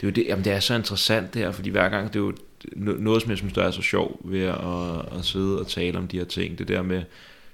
Det 0.00 0.06
er 0.06 0.10
jo 0.10 0.10
det, 0.10 0.24
jamen 0.28 0.44
det 0.44 0.52
er 0.52 0.60
så 0.60 0.74
interessant 0.74 1.34
det 1.34 1.42
her, 1.42 1.52
fordi 1.52 1.70
hver 1.70 1.88
gang, 1.88 2.08
det 2.12 2.16
er 2.16 2.20
jo 2.20 2.32
no- 2.76 3.00
noget, 3.02 3.22
som 3.22 3.30
jeg 3.30 3.38
synes, 3.38 3.52
der 3.52 3.62
er 3.62 3.70
så 3.70 3.82
sjov 3.82 4.20
ved 4.24 4.42
at, 4.42 5.18
at, 5.18 5.24
sidde 5.24 5.60
og 5.60 5.66
tale 5.66 5.98
om 5.98 6.08
de 6.08 6.18
her 6.18 6.24
ting. 6.24 6.58
Det 6.58 6.68
der 6.68 6.82
med, 6.82 7.02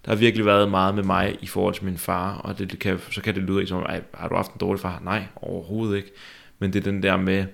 der 0.04 0.10
har 0.10 0.16
virkelig 0.16 0.46
været 0.46 0.70
meget 0.70 0.94
med 0.94 1.02
mig 1.02 1.36
i 1.40 1.46
forhold 1.46 1.74
til 1.74 1.84
min 1.84 1.98
far, 1.98 2.34
og 2.36 2.58
det, 2.58 2.70
det 2.70 2.78
kan, 2.78 2.98
så 3.10 3.20
kan 3.20 3.34
det 3.34 3.42
lyde 3.42 3.66
som, 3.66 3.78
Ej, 3.82 4.02
har 4.14 4.28
du 4.28 4.34
haft 4.34 4.52
en 4.52 4.58
dårlig 4.60 4.80
far? 4.80 5.00
Nej, 5.04 5.24
overhovedet 5.36 5.96
ikke. 5.96 6.10
Men 6.58 6.72
det 6.72 6.78
er 6.86 6.90
den 6.90 7.02
der 7.02 7.16
med, 7.16 7.44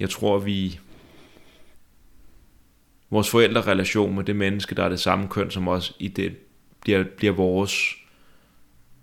jeg 0.00 0.10
tror, 0.10 0.38
vi... 0.38 0.78
Vores 3.10 3.30
forældrerelation 3.30 4.14
med 4.14 4.24
det 4.24 4.36
menneske, 4.36 4.74
der 4.74 4.84
er 4.84 4.88
det 4.88 5.00
samme 5.00 5.28
køn 5.28 5.50
som 5.50 5.68
os, 5.68 5.96
i 5.98 6.08
det, 6.08 6.36
bliver, 6.80 7.04
bliver 7.16 7.32
vores 7.32 7.94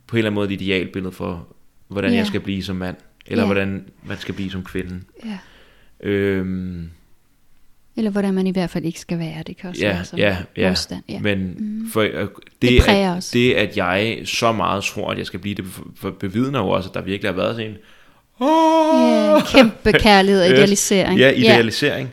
på 0.07 0.15
en 0.15 0.17
eller 0.17 0.29
anden 0.29 0.35
måde 0.35 0.53
et 0.53 0.61
idealbillede 0.61 1.11
for, 1.11 1.47
hvordan 1.87 2.11
Ja. 2.11 2.17
jeg 2.17 2.27
skal 2.27 2.39
blive 2.41 2.63
som 2.63 2.75
mand, 2.75 2.95
eller 3.31 3.43
Ja. 3.43 3.45
hvordan 3.53 3.85
man 4.05 4.17
skal 4.17 4.33
blive 4.33 4.51
som 4.51 4.63
kvinde. 4.63 5.01
ja. 5.25 5.37
Øhm, 6.09 6.89
Eller 7.97 8.11
hvordan 8.11 8.33
man 8.33 8.47
i 8.47 8.51
hvert 8.51 8.69
fald 8.69 8.85
ikke 8.85 8.99
skal 8.99 9.19
være. 9.19 9.43
Det 9.47 9.57
kan 9.57 9.69
også 9.69 9.81
ja, 9.81 9.93
være 9.93 10.05
som 10.05 10.19
ja, 10.19 10.37
ja, 10.57 10.67
modstand. 10.69 11.03
Ja. 11.09 11.19
men 11.19 11.55
mm. 11.57 11.89
for, 11.91 12.01
øh, 12.01 12.09
det, 12.11 12.27
Det 12.61 12.87
at, 12.87 13.17
os. 13.17 13.29
det, 13.29 13.53
at 13.53 13.77
jeg 13.77 14.21
så 14.25 14.51
meget 14.51 14.83
tror, 14.83 15.11
at 15.11 15.17
jeg 15.17 15.25
skal 15.25 15.39
blive 15.39 15.55
det, 15.55 15.65
bevidner 16.19 16.59
jo 16.59 16.69
også, 16.69 16.89
at 16.89 16.95
der 16.95 17.01
virkelig 17.01 17.31
har 17.31 17.35
været 17.35 17.55
sådan 17.55 17.71
en, 17.71 17.77
Ja, 18.41 19.39
kæmpe 19.45 19.91
kærlighed 19.99 20.41
og 20.41 20.47
idealisering. 20.53 21.19
Ja, 21.19 21.29
idealisering. 21.31 22.09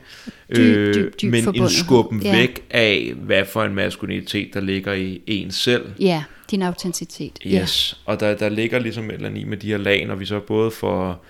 Dyb, 0.57 0.59
Øh, 0.59 0.95
dyb, 0.95 1.15
dyb 1.23 1.31
men 1.31 1.39
en 1.39 1.45
forbundethed. 1.45 1.85
skubben 1.85 2.23
Ja. 2.23 2.33
væk 2.37 2.61
af, 2.71 3.13
hvad 3.17 3.45
for 3.45 3.65
en 3.65 3.75
maskulinitet, 3.75 4.55
der 4.55 4.61
ligger 4.61 4.93
i 4.93 5.21
en 5.27 5.51
selv. 5.51 5.87
Ja, 6.01 6.05
ja 6.07 6.23
din 6.51 6.63
autenticitet. 6.63 7.39
Yes, 7.47 8.01
og 8.05 8.21
der, 8.21 8.35
der 8.35 8.49
ligger 8.49 8.79
ligesom 8.79 9.05
et 9.11 9.15
eller 9.15 9.29
andet 9.29 9.41
i 9.41 9.45
med 9.45 9.57
de 9.57 9.67
her 9.67 9.77
lag, 9.77 10.07
når 10.07 10.15
vi 10.15 10.27
så 10.27 10.41
både 10.41 10.71
får 10.71 11.25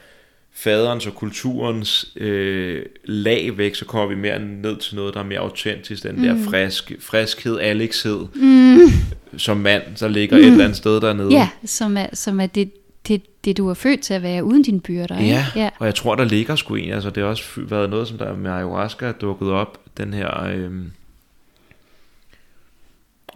faderens 0.53 1.07
og 1.07 1.15
kulturens 1.15 2.13
øh, 2.17 2.83
lag 3.05 3.59
væk, 3.59 3.75
så 3.75 3.85
kommer 3.85 4.09
vi 4.09 4.15
mere 4.15 4.39
ned 4.39 4.77
til 4.77 4.97
noget, 4.97 5.15
der 5.15 5.21
er 5.21 5.25
mere 5.25 5.39
autentisk, 5.39 6.03
den 6.03 6.17
mm. 6.17 6.23
der 6.23 6.37
frisk, 6.51 6.93
friskhed, 7.01 7.59
alexhed, 7.59 8.27
mm. 8.35 8.91
som 9.37 9.57
mand, 9.57 9.83
der 10.01 10.09
ligger 10.09 10.37
mm. 10.37 10.43
et 10.43 10.49
eller 10.49 10.65
andet 10.65 10.77
sted 10.77 11.01
dernede. 11.01 11.33
Ja, 11.33 11.49
som 11.65 11.97
er, 11.97 12.07
som 12.13 12.41
er 12.41 12.47
det, 12.47 12.71
det, 13.09 13.23
det, 13.45 13.57
du 13.57 13.69
er 13.69 13.75
født 13.75 14.01
til 14.01 14.15
at 14.15 14.23
være 14.23 14.45
uden 14.45 14.63
dine 14.63 14.81
byrder. 14.81 15.19
ikke? 15.19 15.31
Ja, 15.31 15.47
ja. 15.57 15.71
og 15.79 15.87
jeg 15.87 15.95
tror, 15.95 16.15
der 16.15 16.25
ligger 16.25 16.57
sgu 16.57 16.75
en, 16.75 16.93
altså 16.93 17.11
det 17.11 17.23
har 17.23 17.31
også 17.31 17.45
været 17.57 17.91
noget, 17.91 18.09
som 18.09 18.19
der 18.19 18.37
med 18.37 18.51
ayahuasca 18.51 19.07
er 19.07 19.13
dukket 19.13 19.51
op, 19.51 19.79
den 19.99 20.15
her, 20.15 20.45
øh, 20.45 20.71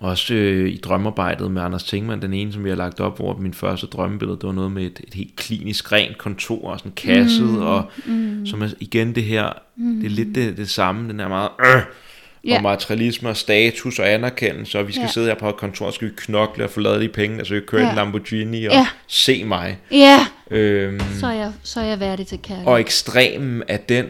også 0.02 0.34
øh, 0.34 0.68
i 0.68 0.76
drømmearbejdet 0.76 1.50
med 1.50 1.62
Anders 1.62 1.84
Tingmann, 1.84 2.22
den 2.22 2.32
ene, 2.34 2.52
som 2.52 2.64
vi 2.64 2.68
har 2.68 2.76
lagt 2.76 3.00
op, 3.00 3.16
hvor 3.18 3.36
min 3.36 3.54
første 3.54 3.86
drømmebillede, 3.86 4.36
det 4.38 4.46
var 4.46 4.52
noget 4.52 4.72
med 4.72 4.82
et, 4.82 5.00
et 5.08 5.14
helt 5.14 5.36
klinisk 5.36 5.92
rent 5.92 6.18
kontor, 6.18 6.70
og 6.70 6.78
sådan 6.78 6.92
kasset, 6.96 7.42
mm, 7.48 7.58
og 7.62 7.84
mm. 8.06 8.46
som 8.46 8.62
er 8.62 8.68
igen 8.80 9.14
det 9.14 9.24
her, 9.24 9.48
mm. 9.76 10.00
det 10.00 10.06
er 10.06 10.10
lidt 10.10 10.34
det, 10.34 10.56
det 10.56 10.70
samme, 10.70 11.08
den 11.08 11.20
er 11.20 11.28
meget, 11.28 11.48
øh, 11.66 11.82
Ja. 12.44 12.56
og 12.56 12.62
materialisme 12.62 13.28
og 13.28 13.36
status 13.36 13.98
og 13.98 14.12
anerkendelse, 14.12 14.78
og 14.78 14.86
vi 14.88 14.92
skal 14.92 15.02
Ja. 15.02 15.08
sidde 15.08 15.26
her 15.26 15.34
på 15.34 15.48
et 15.48 15.56
kontor, 15.56 15.86
og 15.86 15.92
skal 15.92 16.08
vi 16.08 16.12
knokle 16.16 16.64
og 16.64 16.70
få 16.70 16.80
lavet 16.80 17.00
de 17.00 17.08
penge, 17.08 17.38
altså 17.38 17.54
vi 17.54 17.60
kører 17.60 17.82
Ja. 17.82 17.90
en 17.90 17.96
Lamborghini 17.96 18.64
og 18.64 18.72
Ja. 18.72 18.86
se 19.06 19.44
mig. 19.44 19.78
ja. 19.90 20.18
Øhm, 20.50 21.00
Så, 21.20 21.26
er 21.26 21.32
jeg, 21.32 21.52
så 21.62 21.80
er 21.80 21.84
jeg 21.84 22.00
værdig 22.00 22.26
til 22.26 22.38
kærlighed. 22.42 22.68
og 22.72 22.80
ekstremen 22.80 23.62
af 23.68 23.80
den 23.80 24.06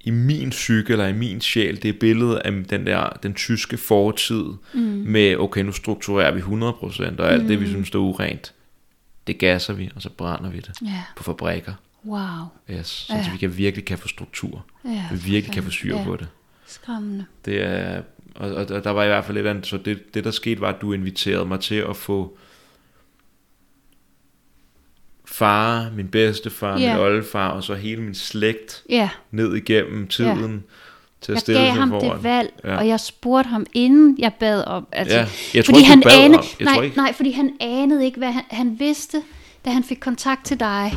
i 0.00 0.10
min 0.10 0.50
psyke 0.50 0.92
eller 0.92 1.06
i 1.06 1.12
min 1.12 1.40
sjæl, 1.40 1.82
det 1.82 1.88
er 1.88 1.92
billedet 2.00 2.36
af 2.36 2.52
den 2.52 2.86
der 2.86 3.08
den 3.22 3.34
tyske 3.34 3.76
fortid 3.76 4.44
mm. 4.74 4.80
med 5.06 5.36
okay, 5.36 5.62
nu 5.62 5.72
strukturerer 5.72 6.30
vi 6.30 6.40
100% 6.40 7.20
og 7.22 7.32
alt 7.32 7.42
mm. 7.42 7.48
det 7.48 7.60
vi 7.60 7.66
synes 7.66 7.90
der 7.90 7.98
er 7.98 8.02
urent. 8.02 8.54
Det 9.26 9.38
gasser 9.38 9.72
vi, 9.74 9.90
og 9.96 10.02
så 10.02 10.10
brænder 10.10 10.50
vi 10.50 10.56
det 10.56 10.70
Ja, 10.82 11.02
på 11.16 11.22
fabrikker. 11.22 11.72
wow. 12.06 12.20
Yes, 12.70 12.86
så 12.86 13.14
Ja. 13.14 13.30
vi 13.32 13.38
kan 13.38 13.56
virkelig 13.56 13.84
kan 13.84 13.98
få 13.98 14.08
struktur. 14.08 14.64
Ja, 14.84 15.04
vi 15.10 15.16
virkelig 15.16 15.54
kan 15.54 15.62
få 15.62 15.70
styr 15.70 15.96
ja. 15.96 16.04
på 16.04 16.16
det. 16.16 16.28
Skræmmende. 16.66 17.24
Det 17.44 17.62
er 17.62 18.02
og, 18.34 18.50
og, 18.50 18.66
og 18.70 18.84
der 18.84 18.90
var 18.90 19.04
i 19.04 19.06
hvert 19.06 19.24
fald 19.24 19.36
lidt 19.36 19.46
andet, 19.46 19.66
så 19.66 19.76
det, 19.76 20.14
det 20.14 20.24
der 20.24 20.30
skete 20.30 20.60
var, 20.60 20.68
at 20.68 20.80
du 20.80 20.92
inviterede 20.92 21.44
mig 21.46 21.60
til 21.60 21.74
at 21.74 21.96
få 21.96 22.38
far, 25.40 25.90
min 25.96 26.08
bedstefar, 26.08 26.78
Ja. 26.78 26.92
min 26.94 27.02
oldefar, 27.02 27.48
og 27.48 27.62
så 27.64 27.74
hele 27.74 28.02
min 28.02 28.14
slægt 28.14 28.82
Ja, 28.90 29.08
ned 29.30 29.54
igennem 29.54 30.06
tiden 30.08 30.64
til 31.20 31.32
at 31.32 31.34
jeg 31.36 31.40
stille 31.40 31.60
gav 31.60 31.70
ham 31.70 31.88
foran. 31.90 32.14
det 32.16 32.24
valg, 32.24 32.50
Ja. 32.64 32.76
og 32.76 32.88
jeg 32.88 33.00
spurgte 33.00 33.48
ham, 33.48 33.66
inden 33.72 34.16
jeg 34.18 34.32
bad 34.40 34.64
om... 34.64 34.86
Altså, 34.92 35.16
Ja, 35.16 35.26
jeg 35.54 35.64
tror 35.64 35.72
fordi 35.72 35.78
ikke, 35.78 35.90
han 35.90 36.00
bad 36.00 36.12
anede, 36.24 36.38
om- 36.38 36.44
jeg 36.58 36.64
nej, 36.64 36.74
tror 36.74 36.82
ikke- 36.82 36.96
nej, 36.96 37.12
fordi 37.12 37.30
han 37.32 37.52
anede 37.60 38.04
ikke, 38.04 38.18
hvad 38.18 38.32
han, 38.32 38.42
han 38.50 38.76
vidste, 38.80 39.22
da 39.64 39.70
han 39.70 39.84
fik 39.84 39.98
kontakt 40.00 40.44
til 40.46 40.60
dig, 40.60 40.94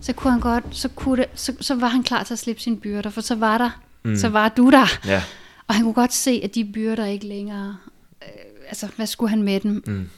så 0.00 0.12
kunne 0.12 0.30
han 0.30 0.40
godt, 0.40 0.64
så, 0.70 0.88
kunne 0.88 1.16
det, 1.16 1.26
så, 1.34 1.52
så 1.60 1.74
var 1.74 1.88
han 1.88 2.02
klar 2.02 2.22
til 2.22 2.34
at 2.34 2.38
slippe 2.38 2.62
sine 2.62 2.76
byrder, 2.76 3.10
for 3.10 3.20
så 3.20 3.34
var 3.34 3.58
der, 3.58 3.70
mm. 4.04 4.16
så 4.16 4.28
var 4.28 4.48
du 4.48 4.70
der. 4.70 4.86
Ja, 5.06 5.22
Og 5.68 5.74
han 5.74 5.84
kunne 5.84 5.94
godt 5.94 6.12
se, 6.14 6.40
at 6.44 6.54
de 6.54 6.64
byrder 6.64 7.06
ikke 7.06 7.26
længere, 7.26 7.76
øh, 8.22 8.28
altså 8.68 8.86
hvad 8.96 9.06
skulle 9.06 9.30
han 9.30 9.42
med 9.42 9.60
dem? 9.60 9.82
Mm. 9.86 10.08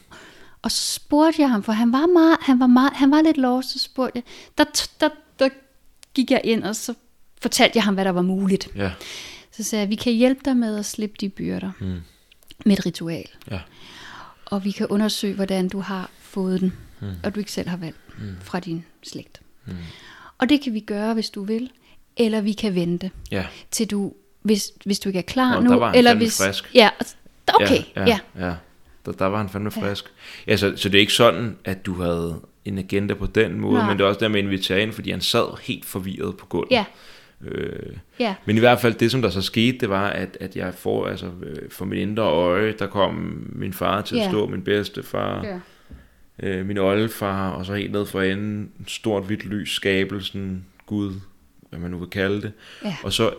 Og 0.63 0.71
så 0.71 0.95
spurgte 0.95 1.43
jeg 1.43 1.51
ham, 1.51 1.63
for 1.63 1.73
han 1.73 1.93
var 1.93 2.07
meget, 2.07 2.37
han 2.41 2.61
var 2.61 2.67
meget, 2.67 2.93
han 2.95 3.11
var 3.11 3.23
lidt 3.23 3.37
lost, 3.37 3.71
så 3.73 3.79
spurgte 3.79 4.13
jeg, 4.15 4.23
der, 4.59 4.65
der, 5.01 5.09
der 5.39 5.49
gik 6.15 6.31
jeg 6.31 6.41
ind, 6.45 6.65
og 6.65 6.77
så 6.77 6.95
fortalte 7.43 7.77
jeg 7.77 7.85
ham, 7.85 7.95
hvad 7.95 8.05
der 8.05 8.11
var 8.11 8.23
muligt. 8.23 8.69
ja, 8.77 8.91
Så 9.51 9.63
sagde 9.65 9.81
jeg, 9.83 9.91
vi 9.91 9.95
kan 9.95 10.13
hjælpe 10.13 10.41
dig 10.45 10.57
med 10.57 10.79
at 10.79 10.87
slippe 10.87 11.17
de 11.21 11.29
byrder 11.29 11.71
Mm. 11.81 12.01
med 12.67 12.79
et 12.79 12.87
ritual. 12.87 13.29
Ja. 13.51 13.61
Og 14.47 14.65
vi 14.65 14.71
kan 14.71 14.87
undersøge, 14.87 15.35
hvordan 15.35 15.69
du 15.69 15.81
har 15.81 16.11
fået 16.21 16.61
den, 16.61 16.73
Mm. 17.01 17.09
og 17.25 17.35
du 17.35 17.41
ikke 17.41 17.53
selv 17.53 17.69
har 17.69 17.77
valgt 17.77 17.99
Mm. 18.19 18.37
fra 18.43 18.61
din 18.61 18.85
slægt. 19.03 19.41
Mm. 19.67 19.73
Og 20.39 20.49
det 20.49 20.61
kan 20.61 20.75
vi 20.75 20.81
gøre, 20.81 21.15
hvis 21.15 21.31
du 21.31 21.45
vil, 21.45 21.71
eller 22.17 22.41
vi 22.41 22.53
kan 22.53 22.75
vente, 22.75 23.11
Ja. 23.31 23.47
til 23.71 23.87
du, 23.91 24.13
hvis, 24.43 24.71
hvis 24.85 25.01
du 25.01 25.09
ikke 25.09 25.19
er 25.19 25.23
klar 25.23 25.55
Nå, 25.55 25.61
nu. 25.61 25.71
der 25.71 25.77
var 25.79 25.93
eller 25.93 26.15
hvis, 26.15 26.39
frisk. 26.43 26.71
Ja, 26.75 26.89
okay, 27.55 27.83
ja, 27.97 28.05
ja. 28.07 28.19
ja. 28.39 28.47
ja. 28.47 28.55
Der, 29.13 29.17
der 29.19 29.27
var 29.27 29.39
han 29.39 29.49
fandme 29.49 29.71
frisk. 29.71 30.05
Ja, 30.47 30.57
så, 30.57 30.73
så 30.77 30.89
det 30.89 30.99
er 30.99 31.01
ikke 31.01 31.13
sådan, 31.13 31.57
at 31.65 31.87
du 31.87 31.95
havde 31.95 32.41
en 32.65 32.79
agenda 32.79 33.15
på 33.15 33.27
den 33.27 33.61
måde, 33.61 33.75
Nej. 33.79 33.89
men 33.89 33.99
det 33.99 34.05
er 34.05 34.09
også 34.09 34.21
der 34.21 34.29
med 34.29 34.39
at 34.39 34.45
invitere 34.45 34.83
ind, 34.83 34.93
fordi 34.93 35.11
han 35.11 35.21
sad 35.21 35.59
helt 35.63 35.85
forvirret 35.85 36.37
på 36.37 36.47
gulvet. 36.47 36.71
Ja, 36.71 36.85
Øh, 37.45 37.97
ja. 38.21 38.35
men 38.45 38.57
i 38.57 38.61
hvert 38.61 38.81
fald 38.81 38.95
det, 38.95 39.11
som 39.11 39.23
der 39.23 39.31
så 39.31 39.43
skete, 39.43 39.79
det 39.79 39.89
var, 39.89 40.07
at, 40.09 40.37
at 40.41 40.57
jeg 40.57 40.75
får, 40.75 41.07
altså 41.07 41.27
øh, 41.43 41.57
for 41.71 41.85
mit 41.85 41.99
indre 41.99 42.23
øje, 42.23 42.75
der 42.79 42.87
kom 42.87 43.43
min 43.53 43.73
far 43.73 44.01
til 44.01 44.17
at 44.17 44.23
Ja. 44.23 44.29
stå, 44.29 44.47
min 44.47 44.63
bedste 44.63 45.03
far, 45.03 45.45
ja. 45.45 45.59
øh, 46.49 46.67
min 46.67 46.79
oldefar, 46.79 47.51
og 47.51 47.67
så 47.67 47.75
helt 47.75 47.93
ned 47.93 48.07
for 48.07 48.23
enden, 48.23 48.71
en 48.81 48.87
stort 48.87 49.25
hvidt 49.25 49.45
lys, 49.47 49.71
skabelsen, 49.73 50.65
Gud, 50.87 51.13
hvad 51.71 51.79
man 51.81 51.91
nu 51.91 51.99
vil 51.99 52.09
kalde 52.09 52.43
det. 52.43 52.53
Ja. 52.85 52.97
Og 53.03 53.13
så 53.13 53.31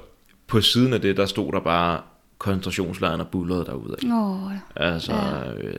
på 0.47 0.61
siden 0.61 0.93
af 0.93 1.01
det, 1.01 1.17
der 1.17 1.25
stod 1.25 1.51
der 1.51 1.59
bare 1.59 2.01
koncentrationslejren 2.39 3.21
og 3.21 3.27
bullerede 3.27 3.65
derudad. 3.65 4.11
Åh, 4.13 4.51
Altså, 4.75 5.13
Ja. 5.13 5.37
ja, 5.39 5.53
øh, 5.53 5.73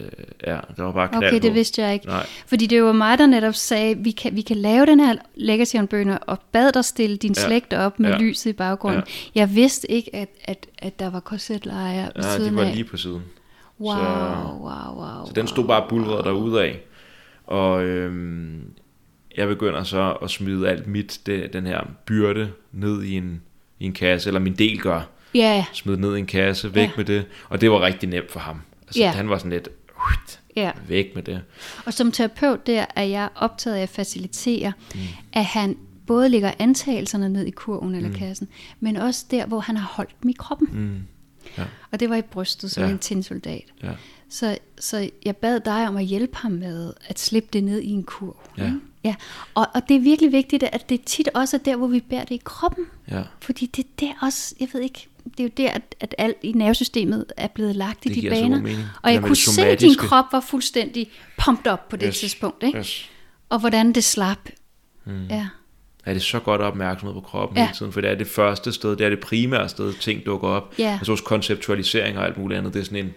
ja 0.47 0.59
der 0.77 0.83
var 0.83 0.93
bare 0.93 1.09
knald 1.09 1.25
okay, 1.25 1.43
det 1.43 1.51
på. 1.51 1.55
vidste 1.55 1.83
jeg 1.83 1.95
ikke. 1.95 2.07
Nej, 2.07 2.27
Fordi 2.47 2.67
det 2.67 2.83
var 2.83 2.93
mig, 2.93 3.19
der 3.19 3.27
netop 3.27 3.55
sagde, 3.55 3.99
vi 3.99 4.11
kan, 4.11 4.37
vi 4.37 4.41
kan 4.41 4.57
lave 4.57 4.87
den 4.87 5.01
her 5.01 5.15
legacy 5.35 5.77
on 5.77 5.87
bønder, 5.87 6.17
og 6.17 6.39
bad 6.53 6.73
dig 6.73 6.85
stille 6.85 7.17
din 7.17 7.35
Ja. 7.37 7.47
slægt 7.47 7.73
op 7.75 8.01
med 8.01 8.11
Ja. 8.11 8.19
lyset 8.19 8.51
i 8.51 8.53
baggrunden. 8.53 9.03
Jeg 9.35 9.55
vidste 9.55 9.91
ikke, 9.91 10.17
at, 10.17 10.29
at, 10.45 10.67
at 10.79 10.99
der 10.99 11.11
var 11.11 11.21
korsetlejre 11.21 12.11
ved 12.17 12.25
ja, 12.25 12.37
siden 12.37 12.53
de 12.53 12.57
var 12.57 12.65
af. 12.65 12.75
lige 12.75 12.85
på 12.85 12.97
siden. 12.97 13.23
Wow, 13.81 13.95
så- 13.95 14.57
wow, 14.61 15.05
wow. 15.05 15.27
Så 15.27 15.33
den 15.35 15.47
stod 15.47 15.65
bare 15.67 15.85
bulret 15.89 16.25
derudad. 16.25 16.71
Og 17.45 17.85
øhm, 17.85 18.61
jeg 19.37 19.49
begynder 19.49 19.83
så 19.83 20.17
at 20.23 20.31
smide 20.31 20.69
alt 20.69 20.87
mit, 20.87 21.21
det, 21.27 21.53
den 21.53 21.67
her 21.67 21.81
byrde, 22.07 22.51
ned 22.73 23.03
i 23.03 23.17
en, 23.17 23.43
i 23.79 23.85
en 23.87 23.93
kasse, 23.93 24.29
eller 24.31 24.41
min 24.41 24.55
del 24.55 24.81
gør. 24.81 25.01
Ja, 25.35 25.65
Smid 25.73 25.97
ned 25.97 26.17
i 26.17 26.19
en 26.19 26.27
kasse, 26.27 26.75
væk 26.75 26.89
Ja. 26.89 26.93
med 26.97 27.05
det. 27.05 27.27
Og 27.49 27.61
det 27.61 27.71
var 27.71 27.81
rigtig 27.81 28.09
nemt 28.09 28.31
for 28.31 28.41
ham. 28.41 28.61
Altså, 28.83 29.01
Ja. 29.01 29.11
Han 29.11 29.29
var 29.31 29.39
sådan 29.39 29.51
lidt, 29.51 29.69
"Uht, 30.11 30.41
ja. 30.57 30.71
væk 30.89 31.07
med 31.15 31.23
det. 31.23 31.43
Og 31.87 31.95
som 31.95 32.13
terapeut 32.13 32.67
der 32.67 32.85
er 32.97 33.03
jeg 33.03 33.29
optaget 33.35 33.77
af 33.77 33.83
at 33.83 33.89
facilitere, 33.89 34.73
mm. 34.95 35.01
at 35.33 35.45
han 35.45 35.77
både 36.07 36.29
lægger 36.29 36.53
antagelserne 36.59 37.29
ned 37.29 37.47
i 37.47 37.51
kurven 37.51 37.95
eller 37.95 38.09
mm. 38.09 38.15
kassen, 38.15 38.49
men 38.81 38.97
også 38.97 39.25
der, 39.31 39.47
hvor 39.47 39.61
han 39.61 39.77
har 39.77 39.87
holdt 39.95 40.23
dem 40.23 40.29
i 40.31 40.35
kroppen. 40.39 40.69
Mm. 40.73 40.99
Ja, 41.59 41.65
Og 41.91 42.01
det 42.01 42.11
var 42.11 42.17
i 42.17 42.23
brystet 42.23 42.71
som 42.71 42.85
Ja. 42.85 42.91
en 42.91 42.99
tinsoldat. 42.99 43.65
ja, 43.83 43.91
Så, 44.29 44.59
så 44.79 45.11
jeg 45.27 45.37
bad 45.37 45.61
dig 45.61 45.89
om 45.89 45.97
at 45.97 46.05
hjælpe 46.05 46.37
ham 46.37 46.53
med 46.53 46.93
at 47.09 47.19
slippe 47.19 47.49
det 47.53 47.65
ned 47.65 47.81
i 47.81 47.91
en 47.91 48.03
kurv. 48.03 48.37
Ja. 48.59 48.65
ikke? 48.65 48.77
Ja. 49.05 49.15
Og, 49.55 49.67
og 49.75 49.83
det 49.89 49.97
er 49.97 50.01
virkelig 50.01 50.33
vigtigt, 50.33 50.63
at 50.63 50.89
det 50.89 51.05
tit 51.05 51.29
også 51.35 51.57
er 51.57 51.61
der, 51.61 51.77
hvor 51.77 51.87
vi 51.87 52.01
bærer 52.01 52.25
det 52.25 52.35
i 52.35 52.41
kroppen. 52.45 52.85
ja. 53.11 53.23
Fordi 53.43 53.67
det 53.67 53.85
er 53.85 54.07
der 54.07 54.13
også, 54.27 54.55
jeg 54.61 54.69
ved 54.73 54.81
ikke, 54.81 55.07
det 55.25 55.41
er 55.41 55.45
jo 55.45 55.51
der, 55.57 55.71
at, 55.71 55.95
at 56.01 56.15
alt 56.19 56.37
i 56.43 56.53
nervesystemet 56.53 57.25
er 57.37 57.47
blevet 57.47 57.77
lagt 57.77 58.07
i 58.07 58.09
Det 58.09 58.17
de 58.17 58.21
giver 58.21 58.35
så 58.35 58.41
baner. 58.43 58.61
mening. 58.61 58.85
Og 59.03 59.13
jeg 59.13 59.21
med 59.21 59.29
kunne 59.29 59.37
se, 59.37 59.67
at 59.67 59.81
din 59.81 59.95
krop 59.95 60.25
var 60.33 60.41
fuldstændig 60.41 61.11
pumped 61.45 61.73
op 61.73 61.89
på 61.89 61.97
det 61.97 62.07
Yes, 62.09 62.21
tidspunkt. 62.21 62.63
Ikke? 62.63 62.79
Yes. 62.79 63.11
Og 63.49 63.59
hvordan 63.61 63.93
det 63.93 64.05
slap. 64.05 64.39
Mm. 65.05 65.27
Ja. 65.31 65.49
er 66.07 66.13
det 66.13 66.23
så 66.23 66.39
godt 66.41 66.61
opmærksomhed 66.61 67.15
på 67.15 67.21
kroppen 67.21 67.59
Ja. 67.59 67.65
hele 67.67 67.77
tiden, 67.77 67.93
for 67.93 68.01
det 68.01 68.11
er 68.11 68.15
det 68.15 68.27
første 68.27 68.73
sted, 68.73 68.97
det 68.97 69.07
er 69.07 69.09
det 69.11 69.21
primære 69.21 69.69
sted, 69.69 69.93
ting 69.93 70.27
dukker 70.27 70.49
op. 70.49 70.75
Ja. 70.79 70.93
Altså 70.99 71.13
hos 71.13 71.21
konceptualisering 71.21 72.19
og 72.19 72.25
alt 72.27 72.39
muligt 72.39 72.59
andet, 72.59 72.75
det 72.75 72.81
er 72.81 72.85
sådan 72.85 73.05
en, 73.05 73.13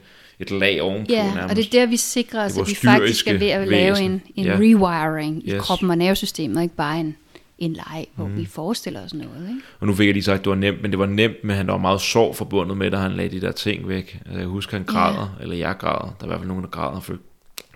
et 0.45 0.51
lag 0.59 0.81
ovenpå 0.81 1.05
Ja, 1.09 1.23
nærmest. 1.23 1.49
og 1.49 1.55
det 1.55 1.65
er 1.65 1.69
der, 1.71 1.85
vi 1.85 1.97
sikrer 1.97 2.45
os, 2.45 2.57
at 2.57 2.67
vi 2.67 2.75
faktisk 2.75 3.27
er 3.27 3.37
ved 3.37 3.47
at 3.47 3.67
lave 3.67 3.91
væsen. 3.91 4.11
en, 4.11 4.21
en 4.35 4.45
Ja. 4.45 4.55
rewiring 4.57 5.47
i 5.47 5.51
Yes. 5.53 5.61
kroppen 5.61 5.89
og 5.89 5.97
nervesystemet, 5.97 6.63
ikke 6.63 6.75
bare 6.75 6.99
en, 6.99 7.15
en 7.59 7.73
leg, 7.73 8.05
hvor 8.15 8.27
mm. 8.27 8.37
vi 8.37 8.45
forestiller 8.45 9.05
os 9.05 9.13
noget. 9.13 9.49
Ikke? 9.49 9.61
Og 9.79 9.87
nu 9.87 9.93
fik 9.93 10.05
jeg 10.05 10.13
lige 10.13 10.23
sagt, 10.23 10.39
at 10.39 10.45
det 10.45 10.49
var 10.49 10.55
nemt, 10.55 10.81
men 10.81 10.91
det 10.91 10.99
var 10.99 11.05
nemt, 11.05 11.43
men 11.43 11.55
han 11.55 11.67
var 11.67 11.77
meget 11.77 12.01
sorg 12.01 12.35
forbundet 12.35 12.77
med, 12.77 12.93
at 12.93 12.99
han 12.99 13.11
lagde 13.11 13.35
de 13.39 13.41
der 13.41 13.51
ting 13.51 13.87
væk. 13.87 14.19
Altså, 14.25 14.39
jeg 14.39 14.47
husker, 14.47 14.77
han 14.77 14.85
græder, 14.85 15.37
eller 15.41 15.55
jeg 15.55 15.75
græder. 15.79 16.15
Der 16.19 16.21
er 16.21 16.23
i 16.23 16.27
hvert 16.27 16.39
fald 16.39 16.47
nogen, 16.47 16.63
der 16.63 16.69
græder, 16.69 16.99
føl- 16.99 17.19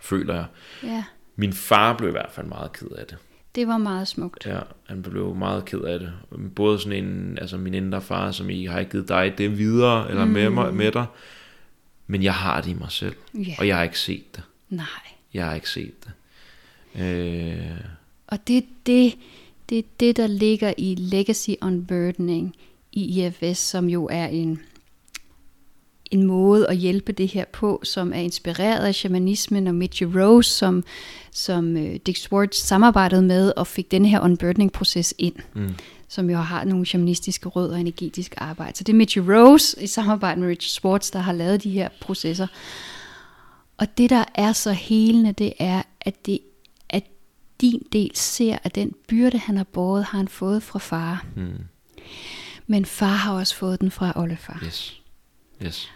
føler 0.01 0.33
jeg. 0.33 0.45
Ja, 0.83 1.03
Min 1.35 1.53
far 1.53 1.93
blev 1.97 2.09
i 2.09 2.11
hvert 2.11 2.29
fald 2.31 2.47
meget 2.47 2.71
ked 2.73 2.87
af 2.97 3.05
det. 3.05 3.17
det 3.55 3.67
var 3.67 3.77
meget 3.77 4.07
smukt. 4.07 4.45
Ja, 4.45 4.59
han 4.87 5.01
blev 5.01 5.35
meget 5.35 5.65
ked 5.65 5.79
af 5.81 5.99
det. 5.99 6.11
Både 6.55 6.79
sådan 6.79 7.03
en, 7.05 7.37
altså 7.41 7.57
min 7.57 7.73
indre 7.73 8.01
far, 8.01 8.31
som 8.31 8.49
I 8.49 8.65
har 8.65 8.79
ikke 8.79 8.91
givet 8.91 9.09
dig 9.09 9.33
det 9.37 9.57
videre, 9.57 10.09
eller 10.09 10.25
mm. 10.25 10.31
med, 10.31 10.49
mig, 10.49 10.73
med 10.73 10.91
dig. 10.91 11.05
Men 12.07 12.23
jeg 12.23 12.33
har 12.33 12.61
det 12.61 12.69
i 12.69 12.73
mig 12.73 12.91
selv, 12.91 13.15
Ja. 13.33 13.55
og 13.59 13.67
jeg 13.67 13.75
har 13.75 13.83
ikke 13.83 13.99
set 13.99 14.35
det. 14.35 14.43
Nej. 14.69 14.85
Jeg 15.33 15.45
har 15.45 15.55
ikke 15.55 15.69
set 15.69 15.93
det. 16.03 16.11
Øh, 17.01 17.77
Og 18.27 18.47
det 18.47 18.57
er 18.57 18.61
det, 18.85 19.13
det, 19.69 19.77
er 19.77 19.83
det, 19.99 20.17
der 20.17 20.27
ligger 20.27 20.73
i 20.77 20.95
Legacy 20.95 21.49
Unburdening 21.61 22.55
i 22.91 23.25
IFS, 23.25 23.57
som 23.59 23.89
jo 23.89 24.07
er 24.11 24.27
en, 24.27 24.59
en 26.11 26.23
måde 26.23 26.67
at 26.69 26.77
hjælpe 26.77 27.11
det 27.11 27.27
her 27.27 27.45
på, 27.53 27.81
som 27.83 28.13
er 28.13 28.17
inspireret 28.19 28.85
af 28.85 28.95
shamanismen 28.95 29.67
og 29.67 29.75
Mitchie 29.75 30.21
Rose, 30.23 30.49
som, 30.51 30.83
som 31.31 31.75
uh, 31.75 31.95
Dick 32.05 32.17
Swartz 32.17 32.57
samarbejdede 32.57 33.21
med 33.21 33.53
og 33.57 33.67
fik 33.67 33.91
den 33.91 34.05
her 34.05 34.19
unburdening-proces 34.19 35.13
ind, 35.17 35.35
mm, 35.53 35.73
som 36.07 36.29
jo 36.29 36.37
har 36.37 36.63
nogle 36.63 36.85
shamanistiske 36.85 37.49
rødder 37.49 37.73
og 37.73 37.79
energetisk 37.79 38.33
arbejde. 38.37 38.77
Så 38.77 38.83
det 38.83 38.93
er 38.93 38.97
Mitchie 38.97 39.35
Rose 39.37 39.83
i 39.83 39.87
samarbejde 39.87 40.39
med 40.39 40.47
Richard 40.47 40.69
Swartz, 40.69 41.11
der 41.11 41.19
har 41.19 41.31
lavet 41.33 41.63
de 41.63 41.69
her 41.69 41.89
processer. 42.01 42.47
Og 43.77 43.97
det, 43.97 44.09
der 44.09 44.23
er 44.35 44.53
så 44.53 44.71
helende, 44.71 45.31
det 45.31 45.53
er, 45.59 45.83
at, 46.01 46.25
det, 46.25 46.39
at 46.89 47.03
din 47.61 47.81
del 47.91 48.11
ser, 48.13 48.57
at 48.63 48.75
den 48.75 48.93
byrde, 49.07 49.37
han 49.37 49.57
har 49.57 49.63
båret, 49.63 50.03
har 50.03 50.17
han 50.17 50.27
fået 50.27 50.63
fra 50.63 50.79
far. 50.79 51.25
mm, 51.35 51.63
Men 52.67 52.85
far 52.85 53.07
har 53.15 53.33
også 53.33 53.55
fået 53.55 53.81
den 53.81 53.91
fra 53.91 54.13
oldefar. 54.15 54.61
yes. 54.65 55.01
Yes. 55.63 55.91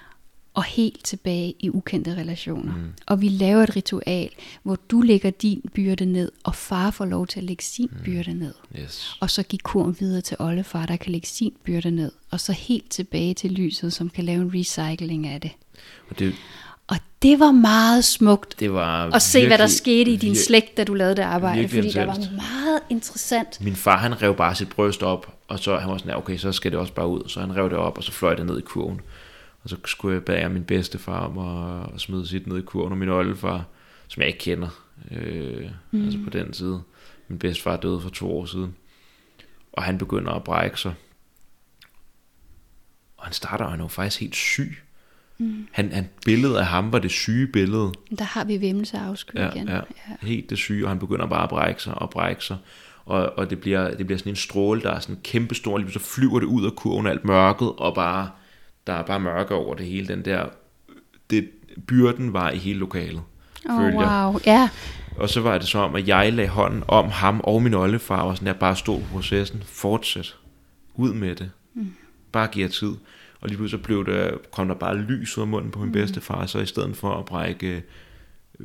Og 0.54 0.64
helt 0.64 1.04
tilbage 1.04 1.54
i 1.60 1.70
ukendte 1.70 2.16
relationer. 2.16 2.76
Mm. 2.76 2.94
Og 3.06 3.22
vi 3.22 3.30
laver 3.30 3.64
et 3.64 3.76
ritual, 3.76 4.30
hvor 4.64 4.78
du 4.92 5.02
lægger 5.02 5.30
din 5.30 5.62
byrde 5.74 6.06
ned, 6.06 6.32
og 6.44 6.56
far 6.56 6.92
får 6.92 7.06
lov 7.06 7.28
til 7.28 7.40
at 7.40 7.44
lægge 7.44 7.64
sin 7.64 7.90
mm. 7.92 8.04
byrde 8.04 8.34
ned. 8.34 8.54
Yes. 8.80 9.18
Og 9.20 9.30
så 9.30 9.44
give 9.44 9.60
kurven 9.60 9.96
videre 10.00 10.22
til 10.22 10.38
oldefar, 10.40 10.86
der 10.86 10.96
kan 10.96 11.12
lægge 11.12 11.28
sin 11.28 11.54
byrde 11.64 11.92
ned. 11.92 12.12
Og 12.32 12.40
så 12.40 12.52
helt 12.52 12.90
tilbage 12.90 13.34
til 13.34 13.52
lyset, 13.52 13.94
som 13.94 14.10
kan 14.10 14.24
lave 14.24 14.42
en 14.42 14.52
recycling 14.56 15.28
af 15.28 15.42
det. 15.42 15.52
Og 16.10 16.20
det, 16.20 16.34
Og 16.88 16.98
det 17.22 17.40
var 17.40 17.52
meget 17.52 18.06
smukt 18.06 18.60
det 18.60 18.74
var 18.74 19.10
at 19.16 19.22
se, 19.22 19.48
hvad 19.48 19.58
der 19.58 19.68
skete 19.68 20.12
i 20.12 20.16
din 20.16 20.34
vir- 20.34 20.46
slægt, 20.46 20.78
da 20.78 20.84
du 20.84 20.94
lavede 20.94 21.16
det 21.16 21.22
arbejde. 21.22 21.70
Fordi 21.70 21.92
der 21.92 22.06
var 22.06 22.18
meget 22.36 22.80
interessant. 22.90 23.62
Min 23.62 23.76
far, 23.76 23.98
han 23.98 24.22
rev 24.22 24.36
bare 24.36 24.56
sit 24.56 24.70
bryst 24.70 25.04
op, 25.04 25.38
og 25.48 25.60
så 25.60 25.78
han 25.78 25.90
var 25.90 25.98
sådan, 25.98 26.16
okay, 26.16 26.38
så 26.38 26.52
skal 26.52 26.72
det 26.72 26.80
også 26.80 26.94
bare 26.94 27.08
ud. 27.08 27.22
Så 27.28 27.40
han 27.40 27.56
rev 27.56 27.70
det 27.70 27.78
op, 27.78 27.98
og 27.98 28.04
så 28.04 28.12
fløj 28.12 28.36
det 28.36 28.46
ned 28.46 28.58
i 28.58 28.62
kurven. 28.62 29.02
Og 29.64 29.70
så 29.70 29.78
skulle 29.86 30.14
jeg 30.14 30.24
bære 30.24 30.50
min 30.50 30.64
bedstefar 30.64 31.20
om 31.20 31.38
at, 31.38 31.94
at 31.94 32.02
smide 32.02 32.28
sit 32.28 32.48
ned 32.48 32.58
i 32.58 32.62
kurven, 32.62 32.92
og 32.92 32.98
min 32.98 33.10
oldefar, 33.10 33.66
som 34.08 34.22
jeg 34.22 34.28
ikke 34.28 34.40
kender, 34.40 34.70
øh, 35.12 35.70
mm. 35.92 36.04
altså 36.04 36.20
på 36.24 36.30
den 36.30 36.54
side. 36.54 36.82
Min 37.28 37.40
bedstefar 37.40 37.78
døde 37.78 38.02
for 38.02 38.10
to 38.10 38.38
år 38.38 38.46
siden. 38.46 38.76
Og 39.74 39.84
han 39.84 39.98
begynder 39.98 40.32
at 40.32 40.44
brække 40.44 40.80
sig. 40.80 40.94
Og 43.18 43.26
han 43.26 43.34
starter, 43.34 43.66
og 43.66 43.72
han 43.72 43.80
er 43.80 43.84
jo 43.84 43.88
faktisk 43.88 44.20
helt 44.22 44.36
syg. 44.36 44.78
Mm. 45.38 45.68
Han, 45.72 45.92
han, 45.92 46.10
billedet 46.26 46.58
af 46.58 46.66
ham 46.66 46.92
var 46.92 47.00
det 47.00 47.12
syge 47.12 47.48
billede. 47.48 47.92
Der 48.20 48.24
har 48.24 48.44
vi 48.44 48.62
vemmelse 48.62 48.98
og 48.98 49.04
afsky 49.04 49.36
Ja, 49.36 49.52
igen. 49.52 49.68
ja, 49.68 49.82
helt 50.22 50.50
det 50.50 50.58
syge, 50.58 50.86
og 50.86 50.90
han 50.90 51.00
begynder 51.00 51.26
bare 51.26 51.44
at 51.44 51.50
brække 51.50 51.84
sig 51.84 51.94
og 51.94 52.10
brække 52.10 52.44
sig. 52.46 52.58
Og, 53.06 53.34
og 53.38 53.50
det, 53.50 53.62
bliver, 53.62 53.96
det 53.96 54.06
bliver 54.06 54.20
sådan 54.20 54.32
en 54.32 54.36
stråle, 54.36 54.82
der 54.82 54.92
er 54.92 55.00
sådan 55.00 55.22
kæmpestor, 55.24 55.78
lige 55.78 55.92
så 55.92 56.00
flyver 56.00 56.40
det 56.40 56.46
ud 56.46 56.66
af 56.66 56.76
kurven, 56.76 57.08
alt 57.08 57.26
mørket, 57.26 57.72
og 57.78 57.96
bare, 57.96 58.30
der 58.88 58.94
er 58.94 59.04
bare 59.04 59.20
mørke 59.20 59.54
over 59.56 59.76
det 59.76 59.86
hele. 59.86 60.08
Den 60.08 60.26
der, 60.26 60.46
det, 61.30 61.50
byrden 61.88 62.34
var 62.34 62.50
i 62.50 62.58
hele 62.58 62.80
lokalet, 62.80 63.22
Oh, 63.70 63.82
følte 63.82 64.00
jeg. 64.00 64.26
wow. 64.26 64.40
Ja, 64.46 64.70
Og 65.18 65.30
så 65.30 65.42
var 65.42 65.58
det 65.58 65.68
så 65.68 65.80
om, 65.80 65.96
at 65.96 66.08
jeg 66.08 66.34
lagde 66.34 66.50
hånden 66.50 66.84
om 66.88 67.10
ham 67.10 67.42
og 67.44 67.62
min 67.64 67.74
oldefar, 67.74 68.22
og 68.22 68.36
sådan 68.38 68.48
der 68.54 68.60
bare 68.60 68.76
stod 68.76 69.00
på 69.00 69.06
processen. 69.14 69.64
Fortsæt. 69.66 70.36
Ud 70.96 71.14
med 71.14 71.36
det. 71.36 71.52
Mm. 71.74 71.94
Bare 72.32 72.48
giv 72.48 72.62
jer 72.62 72.70
tid. 72.70 72.94
Og 73.42 73.48
lige 73.48 73.58
pludselig 73.58 73.84
blev 73.84 74.06
der, 74.06 74.32
kom 74.52 74.68
der 74.68 74.76
bare 74.76 74.98
lys 74.98 75.38
ud 75.38 75.42
af 75.42 75.48
munden 75.48 75.72
på 75.72 75.80
min 75.80 75.88
mm. 75.88 75.92
bedstefar, 75.94 76.46
så 76.46 76.60
i 76.60 76.66
stedet 76.66 76.98
for 76.98 77.14
at 77.20 77.26
brække, 77.26 77.84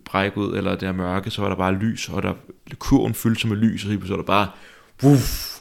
brække 0.04 0.38
ud, 0.38 0.56
eller 0.56 0.70
det 0.70 0.80
der 0.80 0.92
mørke, 0.92 1.30
så 1.30 1.42
var 1.42 1.48
der 1.48 1.56
bare 1.56 1.74
lys, 1.74 2.08
og 2.08 2.22
der, 2.22 2.34
kurven 2.78 3.14
fyldte 3.14 3.40
sig 3.40 3.50
med 3.50 3.56
lys, 3.56 3.84
og 3.84 3.88
lige 3.88 3.98
pludselig 3.98 4.16
var 4.18 4.22
der 4.22 4.26
bare, 4.26 4.48
wuff, 5.02 5.56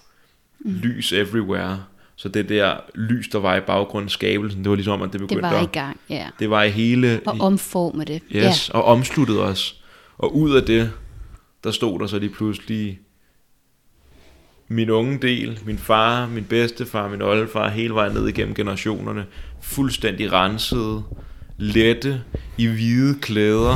mm. 0.60 0.72
lys 0.72 1.12
everywhere. 1.14 1.84
Så 2.16 2.30
det 2.30 2.50
der 2.50 2.76
lys, 2.96 3.28
der 3.28 3.40
var 3.40 3.56
i 3.56 3.62
baggrunden, 3.62 4.10
skabelsen, 4.10 4.64
det 4.64 4.70
var 4.70 4.76
ligesom, 4.76 5.02
at 5.02 5.14
det 5.14 5.22
begyndte 5.22 5.48
det 5.48 5.56
var 5.56 5.62
i 5.64 5.66
gang. 5.66 6.00
Ja. 6.10 6.28
det 6.40 6.50
var 6.50 6.64
i 6.64 6.70
hele, 6.70 7.22
Og 7.26 7.36
omforme 7.40 8.04
det. 8.04 8.22
Yes, 8.36 8.70
og 8.70 8.84
omsluttede 8.84 9.42
os. 9.44 9.82
Og 10.18 10.36
ud 10.36 10.56
af 10.56 10.64
det, 10.64 10.92
der 11.64 11.72
stod 11.72 12.00
der 12.00 12.08
så 12.08 12.20
lige 12.20 12.30
pludselig 12.30 13.00
min 14.68 14.90
unge 14.90 15.18
del, 15.22 15.60
min 15.66 15.78
far, 15.78 16.28
min 16.28 16.44
bedstefar, 16.44 17.10
min 17.10 17.22
oldefar, 17.22 17.70
hele 17.70 17.94
vejen 17.94 18.14
ned 18.14 18.28
igennem 18.28 18.56
generationerne, 18.56 19.26
fuldstændig 19.62 20.32
rensede, 20.32 21.04
lette, 21.58 22.22
i 22.58 22.66
hvide 22.68 23.20
klæder. 23.22 23.76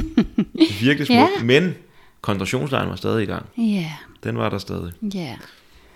Virkelig 0.84 1.06
smukt. 1.06 1.30
Ja. 1.38 1.44
Men 1.44 1.74
koncentrationslejren 2.20 2.88
var 2.90 2.96
stadig 2.96 3.22
i 3.22 3.26
gang. 3.26 3.46
Ja, 3.58 3.90
Den 4.24 4.38
var 4.38 4.48
der 4.48 4.58
stadig. 4.58 4.92
ja. 5.14 5.36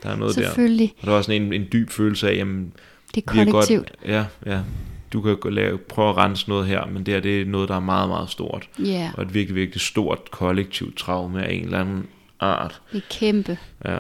Der 0.03 0.09
er 0.09 0.16
noget 0.16 0.37
der. 0.37 0.43
Selvfølgelig. 0.45 0.95
Og 1.01 1.07
der 1.07 1.12
var 1.12 1.23
sådan 1.23 1.43
en, 1.43 1.53
en 1.53 1.66
dyb 1.73 1.91
følelse 1.91 2.31
af, 2.31 2.37
jamen, 2.37 2.73
Det 3.15 3.24
er 3.27 3.33
vi 3.33 3.41
er 3.41 3.45
kollektivt. 3.45 3.93
Godt, 4.01 4.11
ja, 4.11 4.27
ja. 4.47 4.61
Du 5.12 5.20
kan 5.20 5.53
lave, 5.53 5.79
prøve 5.79 6.09
at 6.11 6.16
rense 6.16 6.49
noget 6.49 6.66
her, 6.66 6.87
men 6.87 7.07
det 7.07 7.15
her 7.15 7.20
det 7.20 7.41
er 7.41 7.45
noget, 7.47 7.69
der 7.69 7.74
er 7.74 7.81
meget, 7.81 8.09
meget 8.09 8.31
stort. 8.31 8.69
Ja, 8.79 9.11
Og 9.16 9.23
et 9.23 9.35
virkelig, 9.35 9.57
virkelig 9.57 9.81
stort 9.81 10.31
kollektivt 10.31 10.97
traume 10.99 11.47
af 11.47 11.53
en 11.55 11.65
eller 11.65 11.81
anden 11.81 12.07
art. 12.41 12.81
det 12.93 12.99
er 12.99 13.07
kæmpe. 13.11 13.59
Ja, 13.85 13.99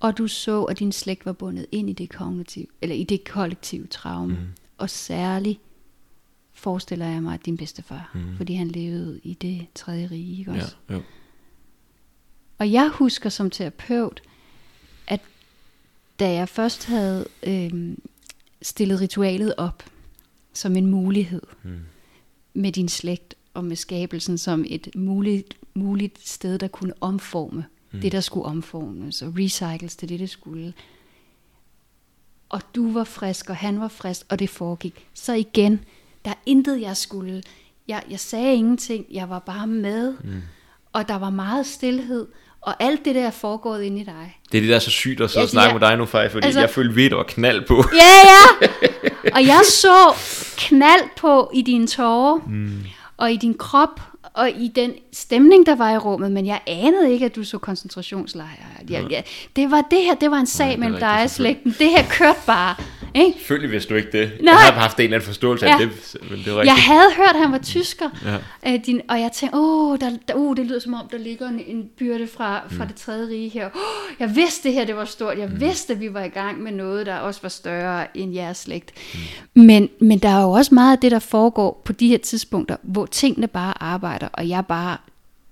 Og 0.00 0.18
du 0.18 0.26
så, 0.28 0.62
at 0.64 0.78
din 0.78 0.92
slægt 0.92 1.26
var 1.26 1.32
bundet 1.32 1.66
ind 1.72 1.90
i 1.90 1.92
det 1.92 2.08
kognitive, 2.10 2.66
eller 2.82 2.96
i 2.96 3.04
det 3.04 3.24
kollektive 3.24 3.86
traume. 3.86 4.32
Mm. 4.32 4.38
Og 4.78 4.90
særligt 4.90 5.60
forestiller 6.54 7.06
jeg 7.06 7.22
mig, 7.22 7.34
at 7.34 7.46
din 7.46 7.56
bedstefar, 7.56 8.10
mm. 8.14 8.36
fordi 8.36 8.54
han 8.54 8.68
levede 8.68 9.20
i 9.22 9.34
det 9.34 9.66
tredje 9.74 10.08
rige, 10.10 10.38
ikke 10.38 10.52
ja, 10.52 10.56
også? 10.62 10.74
jo. 10.92 11.02
Og 12.58 12.72
jeg 12.72 12.88
husker 12.88 13.28
som 13.30 13.50
terapeut, 13.50 14.22
da 16.18 16.32
jeg 16.32 16.48
først 16.48 16.84
havde 16.86 17.26
øhm, 17.42 18.02
stillet 18.62 19.00
ritualet 19.00 19.54
op 19.56 19.82
som 20.52 20.76
en 20.76 20.86
mulighed 20.86 21.42
Mm. 21.62 21.78
med 22.54 22.72
din 22.72 22.88
slægt 22.88 23.34
og 23.54 23.64
med 23.64 23.76
skabelsen 23.76 24.38
som 24.38 24.64
et 24.68 24.88
muligt, 24.94 25.54
muligt 25.74 26.28
sted, 26.28 26.58
der 26.58 26.68
kunne 26.68 26.92
omforme 27.00 27.64
mm. 27.92 28.00
det, 28.00 28.12
der 28.12 28.20
skulle 28.20 28.46
omformes, 28.46 29.22
og 29.22 29.32
recycles 29.38 29.96
til 29.96 30.08
det, 30.08 30.20
det 30.20 30.30
skulle. 30.30 30.74
Og 32.48 32.60
du 32.74 32.92
var 32.92 33.04
frisk, 33.04 33.50
og 33.50 33.56
han 33.56 33.80
var 33.80 33.88
frisk, 33.88 34.26
og 34.28 34.38
det 34.38 34.50
foregik. 34.50 35.06
Så 35.14 35.32
igen, 35.32 35.80
der 36.24 36.30
er 36.30 36.38
intet, 36.46 36.80
jeg 36.80 36.96
skulle. 36.96 37.42
Jeg, 37.88 38.02
jeg 38.10 38.20
sagde 38.20 38.54
ingenting, 38.54 39.06
jeg 39.10 39.28
var 39.30 39.38
bare 39.38 39.66
med, 39.66 40.16
mm. 40.24 40.42
og 40.92 41.08
der 41.08 41.16
var 41.16 41.30
meget 41.30 41.66
stillhed, 41.66 42.26
og 42.66 42.74
alt 42.82 43.04
det 43.04 43.14
der 43.14 43.26
er 43.26 43.30
foregået 43.30 43.82
inde 43.82 44.00
i 44.00 44.04
dig. 44.04 44.38
Det 44.52 44.58
er 44.58 44.62
det, 44.62 44.68
der 44.70 44.74
er 44.76 44.80
så 44.80 44.90
sygt 44.90 45.20
at 45.20 45.36
og 45.36 45.40
Altså, 45.40 45.52
snakke 45.52 45.72
jeg- 45.72 45.80
med 45.80 45.88
dig 45.88 45.96
nu, 45.98 46.06
faktisk, 46.06 46.32
fordi 46.32 46.46
altså- 46.46 46.60
jeg 46.60 46.70
følte 46.70 46.94
vidt 46.94 47.12
og 47.12 47.26
knald 47.26 47.64
på. 47.66 47.74
Ja, 47.92 48.28
ja. 48.30 48.68
Og 49.36 49.46
jeg 49.46 49.60
så 49.64 50.14
knald 50.56 51.00
på 51.16 51.50
i 51.54 51.62
dine 51.62 51.86
tårer, 51.86 52.38
mm. 52.46 52.72
og 53.16 53.32
i 53.32 53.36
din 53.36 53.54
krop, 53.58 54.00
og 54.34 54.50
i 54.50 54.68
den 54.76 54.92
stemning, 55.12 55.66
der 55.66 55.74
var 55.76 55.90
i 55.92 55.96
rummet, 55.98 56.32
men 56.32 56.46
jeg 56.46 56.60
anede 56.66 57.12
ikke, 57.12 57.24
at 57.24 57.36
du 57.36 57.44
så 57.44 57.58
koncentrationslejre. 57.58 58.50
Jeg, 58.90 59.06
jeg, 59.10 59.24
det 59.56 59.70
var 59.70 59.80
det 59.90 59.98
her, 60.02 60.14
det 60.14 60.30
var 60.30 60.36
en 60.36 60.46
sag 60.46 60.72
er 60.74 60.76
mellem 60.76 60.98
dig 60.98 61.22
og 61.22 61.30
slægten. 61.30 61.74
Det 61.78 61.90
her 61.90 62.04
kørte 62.10 62.38
bare. 62.46 62.74
Ikke? 63.16 63.38
Selvfølgelig 63.38 63.70
vidste 63.70 63.90
du 63.90 63.94
ikke 63.94 64.12
det. 64.12 64.32
Nej. 64.42 64.54
Jeg 64.54 64.72
har 64.74 64.80
haft 64.80 64.98
en 64.98 65.04
eller 65.04 65.16
anden 65.16 65.26
forståelse 65.26 65.66
af 65.66 65.70
Ja. 65.80 65.84
det, 65.84 66.16
men 66.30 66.38
det 66.44 66.52
var 66.54 66.58
Jeg 66.62 66.70
rigtigt. 66.72 66.78
havde 66.86 67.12
hørt, 67.16 67.34
at 67.34 67.40
han 67.40 67.52
var 67.52 67.58
tysker, 67.58 68.08
Ja. 68.64 68.72
øh, 68.74 68.80
din, 68.86 69.00
og 69.08 69.20
jeg 69.20 69.32
tænkte, 69.32 69.58
åh, 69.58 69.98
der, 70.00 70.10
der, 70.28 70.34
uh, 70.34 70.56
det 70.56 70.66
lyder 70.66 70.78
som 70.80 70.94
om, 70.94 71.08
der 71.12 71.18
ligger 71.18 71.48
en, 71.48 71.60
en 71.66 71.84
byrde 71.98 72.26
fra, 72.36 72.60
fra 72.70 72.84
det 72.84 72.94
tredje 72.94 73.28
rige 73.28 73.48
her. 73.48 73.66
Oh, 73.66 73.80
jeg 74.20 74.36
vidste, 74.36 74.68
det 74.68 74.72
her 74.72 74.84
det 74.84 74.96
var 74.96 75.04
stort. 75.04 75.38
Jeg 75.38 75.60
vidste, 75.60 75.92
at 75.92 76.00
vi 76.00 76.14
var 76.14 76.24
i 76.24 76.28
gang 76.28 76.62
med 76.62 76.72
noget, 76.72 77.06
der 77.06 77.16
også 77.16 77.40
var 77.42 77.48
større 77.48 78.16
end 78.16 78.34
jeres 78.34 78.56
slægt. 78.56 78.90
Men, 79.54 79.88
men 80.00 80.18
der 80.18 80.28
er 80.28 80.42
jo 80.42 80.50
også 80.50 80.74
meget 80.74 80.92
af 80.92 80.98
det, 80.98 81.10
der 81.10 81.18
foregår 81.18 81.82
på 81.84 81.92
de 81.92 82.08
her 82.08 82.18
tidspunkter, 82.18 82.76
hvor 82.82 83.06
tingene 83.06 83.46
bare 83.46 83.82
arbejder, 83.82 84.28
og 84.32 84.48
jeg 84.48 84.66
bare, 84.66 84.96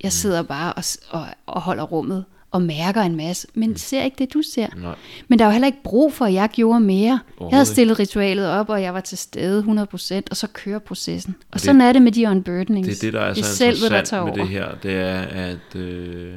jeg 0.03 0.13
sidder 0.13 0.43
bare 0.43 0.73
og, 0.73 0.85
og, 1.11 1.27
og 1.47 1.61
holder 1.61 1.83
rummet 1.85 2.25
og 2.55 2.63
mærker 2.63 3.03
en 3.03 3.17
masse, 3.17 3.47
men 3.55 3.77
ser 3.77 4.03
ikke 4.03 4.17
det, 4.19 4.35
du 4.35 4.43
ser. 4.43 4.67
Nej. 4.77 4.95
Men 5.29 5.39
der 5.39 5.45
er 5.45 5.49
jo 5.49 5.53
heller 5.53 5.67
ikke 5.67 5.83
brug 5.85 6.13
for, 6.13 6.25
at 6.25 6.33
jeg 6.33 6.49
gjorde 6.53 6.81
mere. 6.81 7.19
Jeg 7.41 7.49
havde 7.53 7.65
stillet 7.67 7.99
ritualet 7.99 8.49
op, 8.51 8.69
og 8.69 8.83
jeg 8.83 8.95
var 8.95 9.01
til 9.01 9.19
stede 9.19 9.61
100%, 9.63 10.23
og 10.31 10.37
så 10.37 10.47
kører 10.53 10.79
processen. 10.79 11.35
Og, 11.49 11.55
det- 11.55 11.61
sådan 11.61 11.81
er 11.81 11.93
det 11.93 12.03
med 12.03 12.13
de 12.13 12.29
unburdenings. 12.29 12.89
Det 12.89 12.97
er 12.97 13.01
det, 13.07 13.13
der 13.13 13.21
er 13.21 13.35
det 13.35 13.45
så 13.45 13.57
selvet, 13.57 13.77
der 13.81 13.85
interessant 13.87 14.09
tager 14.09 14.25
med 14.25 14.33
over. 14.33 14.41
det 14.41 14.49
her, 14.49 14.69
det 14.83 14.95
er, 14.95 15.21
at 15.21 15.77
øh, 15.81 16.33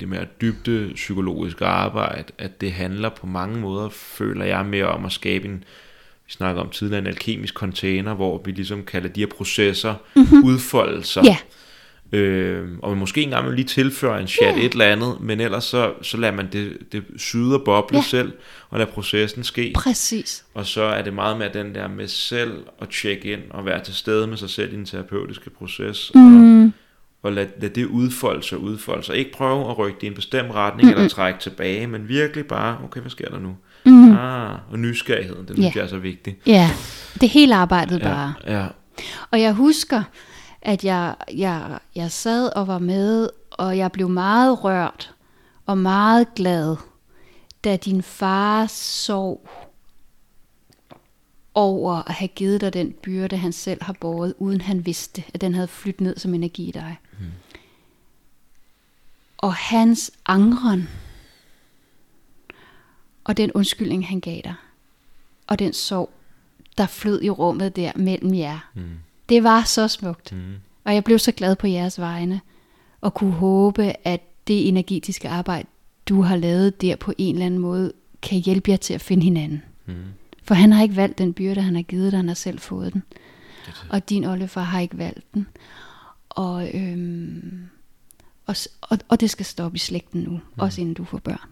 det, 0.00 0.08
mere 0.08 0.26
dybde 0.40 0.90
psykologiske 0.94 1.64
arbejde, 1.64 2.24
at 2.38 2.60
det 2.60 2.72
handler 2.72 3.08
på 3.08 3.26
mange 3.26 3.60
måder, 3.60 3.88
føler 3.88 4.44
jeg, 4.44 4.66
mere 4.66 4.86
om 4.86 5.04
at 5.04 5.12
skabe 5.12 5.48
en, 5.48 5.64
vi 6.26 6.32
snakker 6.32 6.62
om 6.62 6.68
tidligere, 6.70 7.00
en 7.00 7.06
alkemisk 7.06 7.54
container, 7.54 8.14
hvor 8.14 8.42
vi 8.44 8.50
ligesom 8.50 8.82
kalder 8.82 9.08
de 9.08 9.20
her 9.20 9.26
processer 9.36 9.94
mm-hmm. 10.16 10.44
udfoldelser. 10.44 11.22
Mhm. 11.22 11.30
Øh, 12.12 12.68
og 12.82 12.96
måske 12.96 13.22
engang 13.22 13.46
vil 13.46 13.54
lige 13.54 13.66
tilføre 13.66 14.20
en 14.20 14.26
chat 14.26 14.56
et 14.58 14.72
eller 14.72 14.84
andet, 14.84 15.16
men 15.20 15.40
ellers 15.40 15.64
så, 15.64 15.92
så 16.02 16.16
lader 16.16 16.34
man 16.34 16.48
det, 16.52 16.78
det 16.92 17.02
syde 17.16 17.54
og 17.54 17.62
boble 17.64 17.96
Ja. 17.98 18.02
selv, 18.02 18.32
og 18.70 18.78
lader 18.78 18.90
processen 18.90 19.44
ske. 19.44 19.72
præcis. 19.76 20.44
Og 20.54 20.66
så 20.66 20.82
er 20.82 21.02
det 21.02 21.12
meget 21.14 21.38
med 21.38 21.50
den 21.50 21.74
der 21.74 21.88
med 21.88 22.08
selv 22.08 22.52
at 22.82 22.88
tjekke 22.88 23.32
ind 23.32 23.40
og 23.50 23.64
være 23.66 23.84
til 23.84 23.94
stede 23.94 24.26
med 24.26 24.36
sig 24.36 24.50
selv 24.50 24.72
i 24.72 24.76
den 24.76 24.84
terapeutiske 24.84 25.50
proces. 25.50 26.12
Mm. 26.14 26.64
Og, 26.66 26.70
og 27.22 27.32
lad, 27.32 27.46
lad 27.60 27.70
det 27.70 27.84
udfolde 27.86 28.42
sig, 28.42 28.58
udfolde 28.58 29.02
sig. 29.02 29.16
Ikke 29.16 29.32
prøve 29.32 29.70
at 29.70 29.78
rykke 29.78 29.96
det 29.96 30.02
i 30.02 30.06
en 30.06 30.14
bestemt 30.14 30.54
retning 30.54 30.88
mm 30.88 30.94
eller 30.94 31.08
trække 31.08 31.40
tilbage, 31.40 31.86
men 31.86 32.08
virkelig 32.08 32.46
bare, 32.46 32.78
okay, 32.84 33.00
hvad 33.00 33.10
sker 33.10 33.28
der 33.28 33.38
nu? 33.38 33.56
Mm. 33.86 34.12
Ah, 34.16 34.50
og 34.70 34.78
nysgerrigheden, 34.78 35.46
det 35.48 35.56
synes 35.56 35.74
Ja. 35.74 35.80
jeg 35.80 35.84
er 35.84 35.88
så 35.90 35.98
vigtigt. 35.98 36.36
Ja, 36.46 36.70
det 37.20 37.28
hele 37.28 37.54
arbejdet 37.54 38.02
bare. 38.02 38.34
Ja, 38.46 38.58
ja. 38.60 38.66
Og 39.30 39.40
jeg 39.40 39.52
husker, 39.52 40.02
at 40.64 40.84
jeg, 40.84 41.16
jeg, 41.32 41.78
jeg 41.94 42.12
sad 42.12 42.56
og 42.56 42.66
var 42.66 42.78
med, 42.78 43.28
og 43.50 43.78
jeg 43.78 43.92
blev 43.92 44.08
meget 44.08 44.64
rørt 44.64 45.14
og 45.66 45.78
meget 45.78 46.34
glad, 46.34 46.76
da 47.64 47.76
din 47.76 48.02
far 48.02 48.66
sov 48.66 49.48
over 51.54 52.08
at 52.08 52.14
have 52.14 52.28
givet 52.28 52.60
dig 52.60 52.72
den 52.72 52.92
byrde, 52.92 53.36
han 53.36 53.52
selv 53.52 53.82
har 53.82 53.92
båret, 53.92 54.34
uden 54.38 54.60
han 54.60 54.86
vidste, 54.86 55.24
at 55.34 55.40
den 55.40 55.54
havde 55.54 55.68
flyttet 55.68 56.00
ned 56.00 56.18
som 56.18 56.34
energi 56.34 56.68
i 56.68 56.70
dig. 56.70 56.98
Mm. 57.18 57.26
Og 59.38 59.54
hans 59.54 60.12
angren, 60.26 60.88
og 63.24 63.36
den 63.36 63.52
undskyldning, 63.52 64.08
han 64.08 64.20
gav 64.20 64.40
dig, 64.44 64.54
og 65.46 65.58
den 65.58 65.72
sorg, 65.72 66.10
der 66.78 66.86
flød 66.86 67.22
i 67.22 67.30
rummet 67.30 67.76
der 67.76 67.92
mellem 67.96 68.34
jer. 68.34 68.70
Mm. 68.74 68.98
Det 69.28 69.44
var 69.44 69.62
så 69.62 69.88
smukt. 69.88 70.32
Mm. 70.32 70.54
Og 70.84 70.94
jeg 70.94 71.04
blev 71.04 71.18
så 71.18 71.32
glad 71.32 71.56
på 71.56 71.66
jeres 71.66 72.00
vegne, 72.00 72.40
og 73.00 73.14
kunne 73.14 73.32
håbe, 73.32 74.06
at 74.06 74.20
det 74.46 74.68
energetiske 74.68 75.28
arbejde, 75.28 75.68
du 76.08 76.22
har 76.22 76.36
lavet 76.36 76.80
der 76.80 76.96
på 76.96 77.12
en 77.18 77.34
eller 77.34 77.46
anden 77.46 77.60
måde, 77.60 77.92
kan 78.22 78.38
hjælpe 78.38 78.70
jer 78.70 78.76
til 78.76 78.94
at 78.94 79.00
finde 79.00 79.22
hinanden. 79.24 79.62
Mm. 79.86 79.94
For 80.42 80.54
han 80.54 80.72
har 80.72 80.82
ikke 80.82 80.96
valgt 80.96 81.18
den 81.18 81.32
byrde, 81.32 81.60
han 81.60 81.74
har 81.74 81.82
givet 81.82 82.12
dig, 82.12 82.18
han 82.18 82.28
har 82.28 82.34
selv 82.34 82.58
fået 82.58 82.92
den. 82.92 83.02
Og 83.90 84.08
din 84.08 84.24
oldefar 84.24 84.62
har 84.62 84.80
ikke 84.80 84.98
valgt 84.98 85.34
den. 85.34 85.46
Og, 86.28 86.70
øhm, 86.74 87.68
og, 88.46 88.56
og, 88.80 88.98
og 89.08 89.20
det 89.20 89.30
skal 89.30 89.46
stoppe 89.46 89.76
i 89.76 89.78
slægten 89.78 90.22
nu, 90.22 90.30
mm. 90.30 90.40
også 90.58 90.80
inden 90.80 90.94
du 90.94 91.04
får 91.04 91.18
børn. 91.18 91.48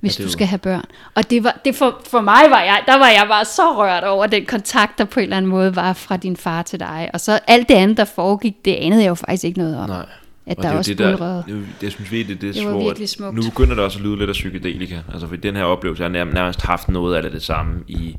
Hvis 0.00 0.16
er 0.16 0.22
du 0.22 0.26
jo- 0.26 0.32
skal 0.32 0.46
have 0.46 0.58
børn. 0.58 0.84
Og 1.14 1.30
det 1.30 1.44
var, 1.44 1.60
det 1.64 1.74
for, 1.74 2.00
for 2.10 2.20
mig 2.20 2.42
var 2.50 2.60
jeg, 2.60 2.82
der 2.86 2.98
var 2.98 3.08
jeg 3.08 3.24
bare 3.28 3.44
så 3.44 3.62
rørt 3.62 4.04
over 4.04 4.26
den 4.26 4.46
kontakt, 4.46 4.98
der 4.98 5.04
på 5.04 5.20
en 5.20 5.24
eller 5.24 5.36
anden 5.36 5.50
måde 5.50 5.76
var 5.76 5.92
fra 5.92 6.16
din 6.16 6.36
far 6.36 6.62
til 6.62 6.80
dig. 6.80 7.10
Og 7.14 7.20
så 7.20 7.38
alt 7.46 7.68
det 7.68 7.74
andet, 7.74 7.96
der 7.96 8.04
foregik, 8.04 8.64
det 8.64 8.74
anede 8.74 9.02
jeg 9.02 9.08
jo 9.08 9.14
faktisk 9.14 9.44
ikke 9.44 9.58
noget 9.58 9.78
om. 9.78 9.88
Nej. 9.88 10.06
At 10.46 10.56
Og 10.58 10.62
der 10.62 10.68
det 10.68 10.74
er 10.74 10.78
også 10.78 10.90
det, 10.90 10.98
der, 10.98 11.42
det, 11.46 11.54
er 11.54 11.60
det 11.80 11.92
synes 11.92 12.12
vi, 12.12 12.22
det, 12.22 12.40
det, 12.40 12.54
Det 12.54 12.64
var 12.66 12.70
hvor, 12.72 12.82
virkelig 12.84 13.08
smukt. 13.08 13.36
Nu 13.36 13.42
begynder 13.42 13.74
det 13.74 13.84
også 13.84 13.98
at 13.98 14.04
lyde 14.04 14.16
lidt 14.18 14.30
af 14.30 14.32
psykedelika. 14.34 14.98
Altså 15.12 15.28
for 15.28 15.36
den 15.36 15.56
her 15.56 15.64
oplevelse, 15.64 16.02
jeg 16.02 16.08
har 16.08 16.12
nærmest, 16.12 16.34
nærmest 16.34 16.62
haft 16.62 16.88
noget 16.88 17.16
af 17.16 17.22
det, 17.22 17.32
det 17.32 17.42
samme 17.42 17.80
i, 17.88 17.94
i 17.94 18.16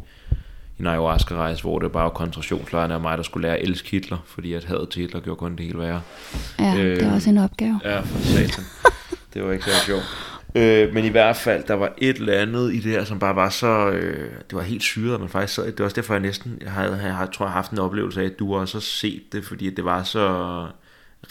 en 0.80 0.88
ayahuasca-rejse, 0.88 1.62
hvor 1.62 1.80
det 1.80 1.91
bare 1.91 2.03
var 2.03 2.10
koncentrationslejrene 2.10 2.95
og 2.95 3.02
mig, 3.02 3.18
der 3.18 3.24
skulle 3.24 3.48
lære 3.48 3.58
at 3.58 3.64
elske 3.68 3.90
Hitler, 3.91 4.18
fordi 4.28 4.53
at 4.53 4.64
hadet 4.64 4.90
til 4.90 5.02
Hitler 5.02 5.20
gjorde 5.20 5.38
kun 5.38 5.56
det 5.56 5.66
hele 5.66 5.80
værre. 5.80 6.02
Ja, 6.60 6.74
det 6.78 7.02
er 7.02 7.08
Øh, 7.08 7.14
også 7.16 7.30
en 7.30 7.38
opgave. 7.38 7.80
Ja, 7.84 7.99
for 7.99 8.20
satan. 8.20 8.64
det 9.34 9.44
var 9.44 9.52
ikke 9.52 9.64
så 9.66 9.86
sjovt. 9.86 10.03
Øh, 10.56 10.94
men 10.94 11.06
i 11.06 11.10
hvert 11.10 11.36
fald, 11.36 11.64
der 11.68 11.73
var 11.73 11.94
et 11.98 12.15
eller 12.18 12.34
andet 12.34 12.73
i 12.73 12.80
det 12.80 12.91
her, 12.91 13.03
som 13.03 13.19
bare 13.19 13.36
var 13.36 13.49
så... 13.49 13.90
Øh, 13.90 14.30
det 14.49 14.53
var 14.57 14.61
helt 14.61 14.84
syret, 14.84 15.19
men 15.19 15.30
faktisk 15.30 15.53
så... 15.53 15.61
Det 15.65 15.80
var 15.80 15.86
også 15.86 15.95
derfor, 15.95 16.14
jeg 16.14 16.22
næsten... 16.22 16.57
Jeg, 16.61 16.72
havde, 16.72 16.99
jeg 17.03 17.28
tror, 17.34 17.45
jeg 17.45 17.52
har 17.52 17.60
haft 17.60 17.72
en 17.72 17.80
oplevelse 17.80 18.22
af, 18.22 18.26
at 18.26 18.40
du 18.40 18.56
også 18.56 18.76
har 18.78 18.82
set 18.82 19.22
det, 19.34 19.45
fordi 19.45 19.69
det 19.69 19.86
var 19.86 20.03
så 20.03 20.65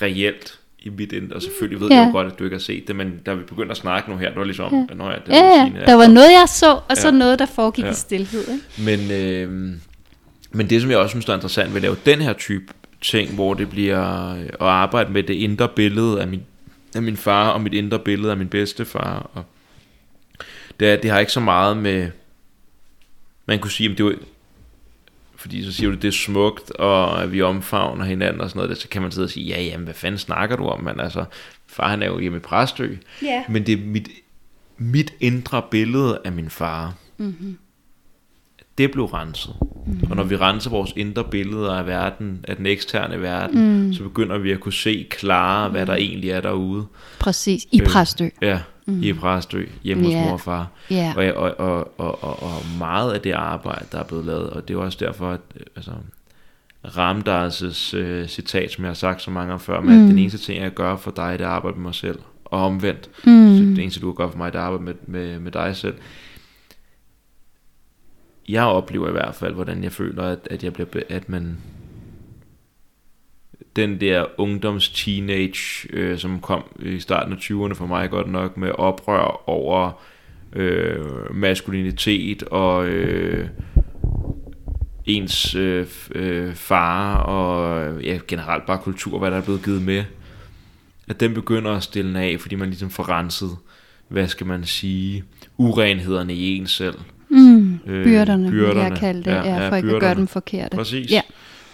reelt 0.03 0.59
i 0.83 0.89
mit 0.89 1.13
indre. 1.13 1.37
Og 1.37 1.43
selvfølgelig 1.43 1.81
ved 1.81 1.89
Ja. 1.89 1.97
jeg 1.97 2.07
jo 2.07 2.13
godt, 2.13 2.33
at 2.33 2.39
du 2.39 2.45
ikke 2.45 2.55
har 2.57 2.61
set 2.61 2.89
det, 2.89 2.97
men 2.97 3.19
da 3.27 3.35
vi 3.35 3.43
begyndte 3.45 3.71
at 3.71 3.77
snakke 3.77 4.11
nu 4.11 4.17
her, 4.17 4.29
det 4.29 4.39
var 4.39 4.45
ligesom... 4.45 4.75
Ja. 4.91 4.95
Nå, 4.95 5.05
ja, 5.09 5.15
det 5.15 5.23
Ja, 5.29 5.71
ja, 5.81 5.87
der 5.87 5.95
var 5.95 6.07
noget, 6.07 6.31
jeg 6.31 6.45
så, 6.49 6.73
og 6.89 6.97
så 6.97 7.09
Ja. 7.09 7.15
noget, 7.15 7.39
der 7.39 7.47
foregik 7.47 7.85
Ja. 7.85 7.91
i 7.91 7.95
stillhed. 7.95 8.41
Ikke? 8.49 8.63
Men, 8.85 9.11
øh, 9.11 9.77
men 10.53 10.71
det, 10.71 10.83
som 10.83 10.91
jeg 10.91 10.99
også 10.99 11.11
synes, 11.13 11.25
der 11.25 11.33
er 11.33 11.37
interessant 11.37 11.69
ved 11.71 11.77
at 11.77 11.83
lave 11.83 11.97
den 12.07 12.19
her 12.21 12.33
type 12.33 12.65
ting, 13.03 13.35
hvor 13.35 13.55
det 13.55 13.71
bliver 13.71 14.31
at 14.35 14.57
arbejde 14.61 15.13
med 15.13 15.23
det 15.23 15.35
indre 15.35 15.69
billede 15.69 16.21
af 16.21 16.29
min, 16.29 16.43
af 16.95 17.03
min 17.03 17.17
far, 17.17 17.51
og 17.51 17.61
mit 17.61 17.75
indre 17.75 17.99
billede 17.99 18.31
af 18.31 18.37
min 18.37 18.49
bedstefar, 18.49 19.31
og 19.35 19.45
det, 20.81 21.03
det 21.03 21.11
har 21.11 21.19
ikke 21.19 21.33
så 21.33 21.41
meget 21.41 21.77
med, 21.77 22.11
man 23.47 23.59
kunne 23.59 23.71
sige, 23.71 23.91
at 23.91 23.99
det 23.99 24.05
var, 24.07 24.15
fordi 25.37 25.65
så 25.65 25.73
siger 25.73 25.91
du, 25.91 25.97
det 25.97 26.09
er 26.09 26.13
smukt, 26.13 26.71
og 26.71 27.23
at 27.23 27.33
vi 27.33 27.43
omfavner 27.43 28.05
hinanden 28.05 28.41
og 28.41 28.51
sådan 28.51 28.63
noget, 28.63 28.79
så 28.79 28.89
kan 28.89 29.03
man 29.03 29.11
sidde 29.13 29.27
og 29.27 29.31
sige, 29.31 29.47
ja, 29.47 29.63
jamen, 29.63 29.85
hvad 29.85 29.95
fanden 29.95 30.19
snakker 30.19 30.57
du 30.57 30.67
om, 30.67 30.85
men 30.85 31.01
altså, 31.01 31.25
far 31.67 31.89
han 31.89 32.03
er 32.03 32.07
jo 32.07 32.19
hjemme 32.19 32.37
i 32.39 32.41
Præstø, 32.41 32.95
Ja. 33.23 33.45
men 33.49 33.67
det 33.67 33.73
er 33.73 33.85
mit 33.85 34.09
mit 34.83 35.15
indre 35.21 35.63
billede 35.71 36.21
af 36.25 36.33
min 36.33 36.51
far, 36.51 36.95
Mm-hmm. 37.19 37.59
Det 38.81 38.91
blev 38.91 39.05
renset. 39.05 39.55
Mm. 39.87 40.11
Og 40.11 40.17
når 40.17 40.25
vi 40.25 40.37
renser 40.37 40.71
vores 40.71 40.93
indre 40.97 41.25
billeder 41.25 41.75
af 41.75 41.87
verden, 41.87 42.45
af 42.49 42.57
den 42.57 42.67
eksterne 42.67 43.23
verden, 43.23 43.85
mm. 43.87 43.93
så 43.93 44.03
begynder 44.03 44.39
vi 44.39 44.53
at 44.53 44.61
kunne 44.61 44.73
se 44.73 45.07
klarere, 45.11 45.69
hvad 45.71 45.87
der 45.87 45.95
egentlig 45.95 46.31
er 46.31 46.41
derude. 46.41 46.85
Præcis. 47.19 47.67
I 47.73 47.81
Øh, 47.81 47.87
Præstø. 47.87 48.29
Ja, 48.43 48.61
mm. 48.87 49.03
i 49.03 49.13
Præstø, 49.13 49.65
hjemme 49.83 50.05
hos 50.05 50.13
Ja. 50.13 50.25
mor 50.25 50.33
og 50.33 50.41
far. 50.41 50.69
Ja. 50.91 51.13
Og, 51.17 51.25
og, 51.25 51.61
og, 51.61 51.93
og, 51.99 52.25
og, 52.25 52.43
og 52.43 52.63
meget 52.79 53.13
af 53.13 53.21
det 53.21 53.33
arbejde, 53.33 53.87
der 53.93 53.99
er 53.99 54.05
blevet 54.05 54.25
lavet, 54.25 54.51
og 54.51 54.69
det 54.69 54.75
er 54.75 54.79
også 54.79 54.99
derfor, 55.01 55.31
at 55.31 55.41
øh, 55.57 55.63
altså, 55.77 55.91
Ramdas' 56.87 57.97
øh, 57.97 58.29
citat, 58.29 58.71
som 58.73 58.85
jeg 58.85 58.89
har 58.89 58.95
sagt 58.95 59.23
så 59.23 59.31
mange 59.31 59.49
gange 59.49 59.65
før, 59.65 59.81
med, 59.81 59.95
mm. 59.97 60.05
at 60.05 60.11
den 60.11 60.19
eneste 60.19 60.39
ting, 60.39 60.63
jeg 60.63 60.75
gør 60.75 60.97
for 60.97 61.11
dig, 61.11 61.39
det 61.39 61.45
er 61.45 61.49
at 61.49 61.55
arbejde 61.55 61.77
med 61.77 61.85
mig 61.85 61.95
selv, 61.95 62.19
og 62.45 62.65
omvendt. 62.65 63.11
Mm. 63.25 63.57
Så 63.57 63.63
det 63.65 63.79
eneste, 63.79 64.01
du 64.01 64.13
kan 64.13 64.17
gøre 64.17 64.31
for 64.31 64.39
mig, 64.39 64.53
det 64.53 64.59
er 64.59 64.63
at 64.63 64.67
arbejde 64.67 64.85
med, 64.85 64.95
med, 65.07 65.39
med 65.41 65.53
dig 65.53 65.77
selv. 65.77 65.95
Jeg 68.51 68.65
oplever 68.65 69.09
i 69.09 69.13
hvert 69.13 69.35
fald, 69.35 69.55
hvordan 69.55 69.85
jeg 69.85 69.93
føler, 69.93 70.23
at, 70.23 70.49
at, 70.51 70.65
jeg 70.65 70.73
bliver, 70.73 71.03
at 71.09 71.29
man 71.29 71.57
den 73.77 74.01
der 74.01 74.25
ungdoms-teenage, 74.39 75.89
øh, 75.93 76.19
som 76.19 76.41
kom 76.41 76.65
i 76.83 77.01
starten 77.01 77.33
af 77.33 77.37
20'erne 77.37 77.75
for 77.75 77.87
mig 77.87 78.11
godt 78.11 78.31
nok, 78.31 78.57
med 78.57 78.71
oprør 78.71 79.49
over 79.49 80.03
øh, 80.53 81.35
maskulinitet 81.35 82.43
og 82.43 82.87
øh, 82.87 83.49
ens 85.07 85.55
øh, 85.55 85.87
øh, 86.15 86.55
far 86.55 87.17
og 87.17 88.03
ja, 88.03 88.19
generelt 88.29 88.67
bare 88.67 88.79
kultur, 88.79 89.19
hvad 89.19 89.31
der 89.31 89.37
er 89.37 89.45
blevet 89.45 89.65
givet 89.65 89.83
med, 89.83 90.05
at 91.09 91.21
den 91.21 91.35
begynder 91.35 91.73
at 91.73 91.83
stille 91.83 92.21
af, 92.21 92.41
fordi 92.41 92.55
man 92.55 92.69
ligesom 92.69 92.91
får 92.91 93.09
renset, 93.09 93.57
hvad 94.09 94.29
skal 94.29 94.47
man 94.47 94.65
sige, 94.65 95.25
urenhederne 95.57 96.35
i 96.35 96.57
en 96.57 96.67
selv. 96.67 96.95
Mm. 97.29 97.70
Øh, 97.87 98.05
Byrderne, 98.05 98.51
vil 98.51 98.61
jeg 98.63 98.73
byrderne. 98.75 98.97
kalde 98.97 99.23
det, 99.25 99.31
Ja, 99.31 99.37
ja, 99.37 99.69
for 99.69 99.77
ikke 99.77 99.77
at 99.77 99.83
byrderne. 99.83 100.01
gøre 100.01 100.15
dem 100.15 100.27
forkerte. 100.27 100.77
Præcis. 100.77 101.11
Ja, 101.11 101.21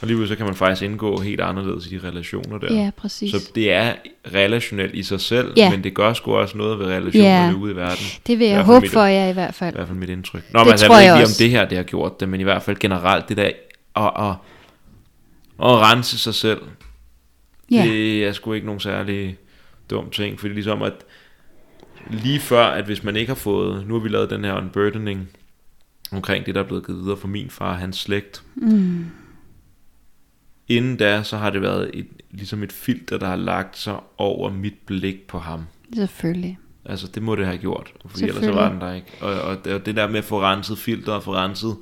Og 0.01 0.09
lige 0.09 0.28
så 0.28 0.37
kan 0.37 0.47
man 0.47 0.55
faktisk 0.55 0.83
indgå 0.83 1.20
helt 1.20 1.41
anderledes 1.41 1.87
i 1.87 1.99
de 1.99 2.09
relationer 2.09 2.59
der. 2.59 2.74
ja 2.74 2.91
præcis. 2.97 3.31
Så 3.31 3.51
det 3.55 3.73
er 3.73 3.93
relationelt 4.35 4.95
i 4.95 5.03
sig 5.03 5.20
selv, 5.20 5.53
Ja. 5.57 5.70
men 5.70 5.85
det 5.85 5.95
gør 5.95 6.12
sgu 6.12 6.35
også 6.37 6.59
noget 6.59 6.78
ved 6.78 6.87
relationerne 6.87 7.47
Ja. 7.49 7.55
ude 7.55 7.73
i 7.73 7.77
verden. 7.77 8.05
det 8.27 8.39
vil 8.39 8.47
jeg 8.47 8.62
håbe 8.62 8.81
mit- 8.87 8.91
for 8.93 9.03
jer 9.05 9.28
i 9.28 9.33
hvert 9.33 9.55
fald. 9.55 9.74
I 9.74 9.77
hvert 9.77 9.89
fald 9.89 9.99
mit 9.99 10.09
indtryk. 10.11 10.43
Nå, 10.53 10.59
Det 10.59 10.66
men 10.66 10.70
altså, 10.73 10.87
tror 10.87 10.97
jeg 10.97 11.05
ikke 11.05 11.15
lige, 11.16 11.24
om 11.27 11.33
det 11.39 11.51
her 11.51 11.65
det 11.69 11.77
har 11.77 11.85
gjort 11.85 12.20
det, 12.20 12.28
men 12.28 12.41
i 12.41 12.45
hvert 12.45 12.62
fald 12.62 12.77
generelt 12.77 13.28
det 13.28 13.37
der 13.37 13.51
at, 13.97 14.12
at, 14.27 14.35
at 15.70 15.81
rense 15.91 16.19
sig 16.19 16.35
selv, 16.35 16.61
Ja, 17.70 17.83
det 17.83 18.24
er 18.27 18.33
sgu 18.33 18.53
ikke 18.53 18.66
nogen 18.66 18.81
særlig 18.81 19.37
dum 19.91 20.11
ting, 20.11 20.41
fordi 20.41 20.55
ligesom 20.55 20.83
at 20.83 20.93
lige 22.11 22.41
før, 22.41 22.65
at 22.66 22.85
hvis 22.85 23.05
man 23.05 23.16
ikke 23.16 23.31
har 23.31 23.35
fået, 23.35 23.87
nu 23.87 23.95
har 23.95 24.01
vi 24.01 24.09
lavet 24.09 24.31
den 24.31 24.45
her 24.45 24.55
unburdening 24.57 25.28
omkring 26.12 26.47
det, 26.47 26.55
der 26.55 26.62
er 26.62 26.66
blevet 26.66 26.87
givet 26.87 27.01
videre 27.03 27.16
fra 27.16 27.28
min 27.28 27.51
far 27.51 27.70
og 27.70 27.77
hans 27.78 27.97
slægt. 27.97 28.43
mm. 28.55 29.05
Inden 30.69 30.97
da, 30.97 31.23
så 31.23 31.37
har 31.37 31.51
det 31.51 31.62
været 31.62 31.91
et, 31.95 32.07
ligesom 32.31 32.62
et 32.62 32.73
filter, 32.73 33.19
der 33.19 33.27
har 33.27 33.37
lagt 33.37 33.78
sig 33.78 33.97
over 34.19 34.51
mit 34.53 34.74
blik 34.87 35.27
på 35.27 35.39
ham. 35.39 35.65
selvfølgelig. 35.95 36.59
Altså 36.85 37.07
det 37.07 37.23
må 37.23 37.37
det 37.37 37.47
have 37.47 37.59
gjort, 37.59 37.93
fordi 38.07 38.24
ellers 38.24 38.45
så 38.45 38.53
var 38.53 38.70
den 38.70 38.81
der 38.81 38.93
ikke. 38.95 39.07
Og, 39.20 39.41
og 39.41 39.65
det, 39.65 39.73
og 39.74 39.87
det 39.87 39.97
der 39.97 40.09
med 40.09 40.19
at 40.19 40.24
få 40.24 40.41
renset 40.43 40.78
filter 40.78 41.12
og 41.12 41.23
få 41.23 41.35
renset, 41.35 41.77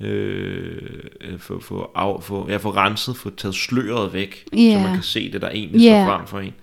øh, 0.00 0.82
øh, 1.20 1.38
få, 1.38 1.60
få, 1.60 1.90
af, 1.94 2.22
få, 2.22 2.48
ja, 2.50 2.56
få 2.56 2.70
renset, 2.70 3.16
få 3.16 3.30
taget 3.30 3.54
sløret 3.54 4.12
væk, 4.12 4.44
Ja. 4.52 4.72
så 4.74 4.78
man 4.80 4.94
kan 4.94 5.02
se 5.02 5.32
det, 5.32 5.40
der 5.42 5.48
egentlig 5.50 5.80
Ja. 5.80 6.04
står 6.04 6.16
frem 6.16 6.26
for 6.26 6.38
en. 6.40 6.54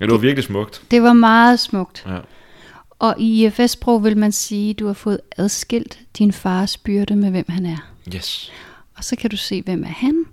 Ja, 0.00 0.04
det 0.04 0.12
var 0.12 0.18
virkelig 0.18 0.44
smukt. 0.44 0.82
Det 0.90 1.02
var 1.02 1.12
meget 1.12 1.60
smukt. 1.60 2.04
Ja. 2.06 2.18
Og 2.98 3.20
i 3.20 3.46
IFS-sprog 3.46 4.04
vil 4.04 4.16
man 4.18 4.32
sige, 4.32 4.70
at 4.70 4.78
du 4.78 4.86
har 4.86 4.92
fået 4.92 5.20
adskilt 5.36 6.00
din 6.18 6.32
fars 6.32 6.76
byrde 6.78 7.16
med, 7.16 7.30
hvem 7.30 7.44
han 7.48 7.66
er. 7.66 7.92
Yes. 8.14 8.52
Og 8.96 9.04
så 9.04 9.16
kan 9.16 9.30
du 9.30 9.36
se, 9.36 9.62
hvem 9.62 9.84
er 9.84 9.88
han, 9.88 10.24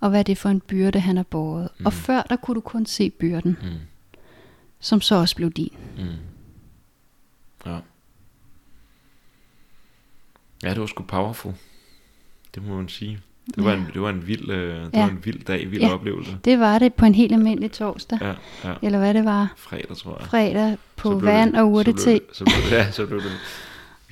og 0.00 0.10
hvad 0.10 0.24
det 0.24 0.32
er 0.32 0.36
for 0.36 0.48
en 0.48 0.60
byrde, 0.60 1.00
han 1.00 1.16
har 1.16 1.22
båret. 1.24 1.68
Mm. 1.78 1.86
Og 1.86 1.92
før, 1.92 2.22
der 2.22 2.36
kunne 2.36 2.54
du 2.54 2.60
kun 2.60 2.86
se 2.86 3.10
byrden, 3.10 3.56
Mm. 3.62 3.68
som 4.80 5.00
så 5.00 5.14
også 5.14 5.36
blev 5.36 5.50
din. 5.50 5.72
Mm. 5.96 6.04
Ja. 7.66 7.78
Ja, 10.62 10.70
det 10.70 10.80
var 10.80 10.86
sgu 10.86 11.02
powerful. 11.02 11.52
Det 12.54 12.62
må 12.66 12.76
man 12.76 12.88
sige. 12.88 13.20
Det 13.56 13.64
var, 13.64 13.70
Ja. 13.70 13.76
en, 13.76 13.86
det 13.94 14.02
var 14.02 14.10
en 14.10 14.26
vild, 14.26 14.50
øh, 14.50 14.74
det 14.84 14.90
Ja. 14.94 15.00
var 15.00 15.08
en 15.08 15.18
vild 15.24 15.44
dag, 15.44 15.70
vild 15.70 15.82
Ja. 15.82 15.94
oplevelse. 15.94 16.36
Det 16.44 16.60
var 16.60 16.78
det 16.78 16.94
på 16.94 17.04
en 17.06 17.14
helt 17.14 17.32
almindelig 17.32 17.72
torsdag, 17.72 18.18
Ja, 18.22 18.32
ja. 18.68 18.74
eller 18.82 18.98
hvad 18.98 19.14
det 19.14 19.24
var, 19.24 19.52
Fredag, 19.56 19.96
tror 19.96 20.16
jeg. 20.20 20.28
fredag 20.28 20.76
på 20.96 21.10
vand 21.14 21.52
det- 21.52 21.60
og 21.60 21.72
urte 21.72 21.92
så 21.98 22.04
blev 22.04 22.14
det- 22.14 22.22
Så 22.32 22.44
blev 22.44 22.54
det, 22.70 22.76
ja, 22.76 22.90
så 22.92 23.06
blev 23.06 23.20
det. 23.22 23.32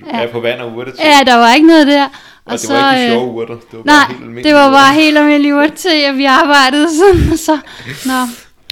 Ja. 0.07 0.19
Ja, 0.21 0.31
på 0.31 0.39
vand 0.39 0.61
og 0.61 0.75
urte 0.75 0.91
te. 0.91 0.97
Ja, 1.03 1.19
der 1.25 1.35
var 1.35 1.53
ikke 1.53 1.67
noget 1.67 1.87
der. 1.87 2.05
og 2.45 2.51
det 2.61 2.69
var 2.69 2.93
ikke 2.93 3.01
de 3.01 3.05
øh, 3.07 3.11
sjove 3.11 3.31
urter. 3.33 3.53
Det 3.55 3.63
var 3.73 3.77
bare 3.83 3.85
Nej, 3.85 4.05
helt 4.07 4.19
almindelige 4.21 4.43
det 4.47 4.53
var 4.53 4.69
bare 4.71 4.91
urter. 4.93 5.01
helt 5.01 5.17
almindelig 5.17 5.55
urte 5.55 5.75
te, 5.75 6.09
og 6.09 6.17
vi 6.17 6.25
arbejdede 6.25 6.87
sådan, 6.97 7.31
og 7.31 7.39
så, 7.39 7.59
nå, 8.05 8.13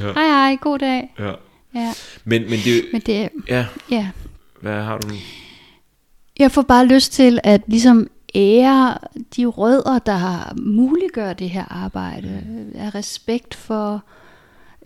Ja. 0.07 0.13
hej 0.13 0.27
hej, 0.27 0.55
god 0.61 0.79
dag. 0.79 1.13
Ja. 1.19 1.31
Ja, 1.75 1.93
Men, 2.23 2.41
men 2.41 2.59
det, 2.65 2.85
men 2.91 3.01
det, 3.05 3.29
ja, 3.49 3.65
ja, 3.91 4.07
hvad 4.61 4.81
har 4.83 4.97
du 4.97 5.07
nu? 5.07 5.13
Jeg 6.39 6.51
får 6.51 6.61
bare 6.61 6.85
lyst 6.85 7.13
til 7.13 7.39
at 7.43 7.61
ligesom 7.67 8.07
ære 8.37 8.97
de 9.35 9.45
rødder, 9.45 9.99
der 9.99 10.53
muliggør 10.57 11.33
det 11.33 11.49
her 11.49 11.65
arbejde. 11.65 12.43
Af 12.75 12.95
respekt 12.95 13.55
for 13.55 14.03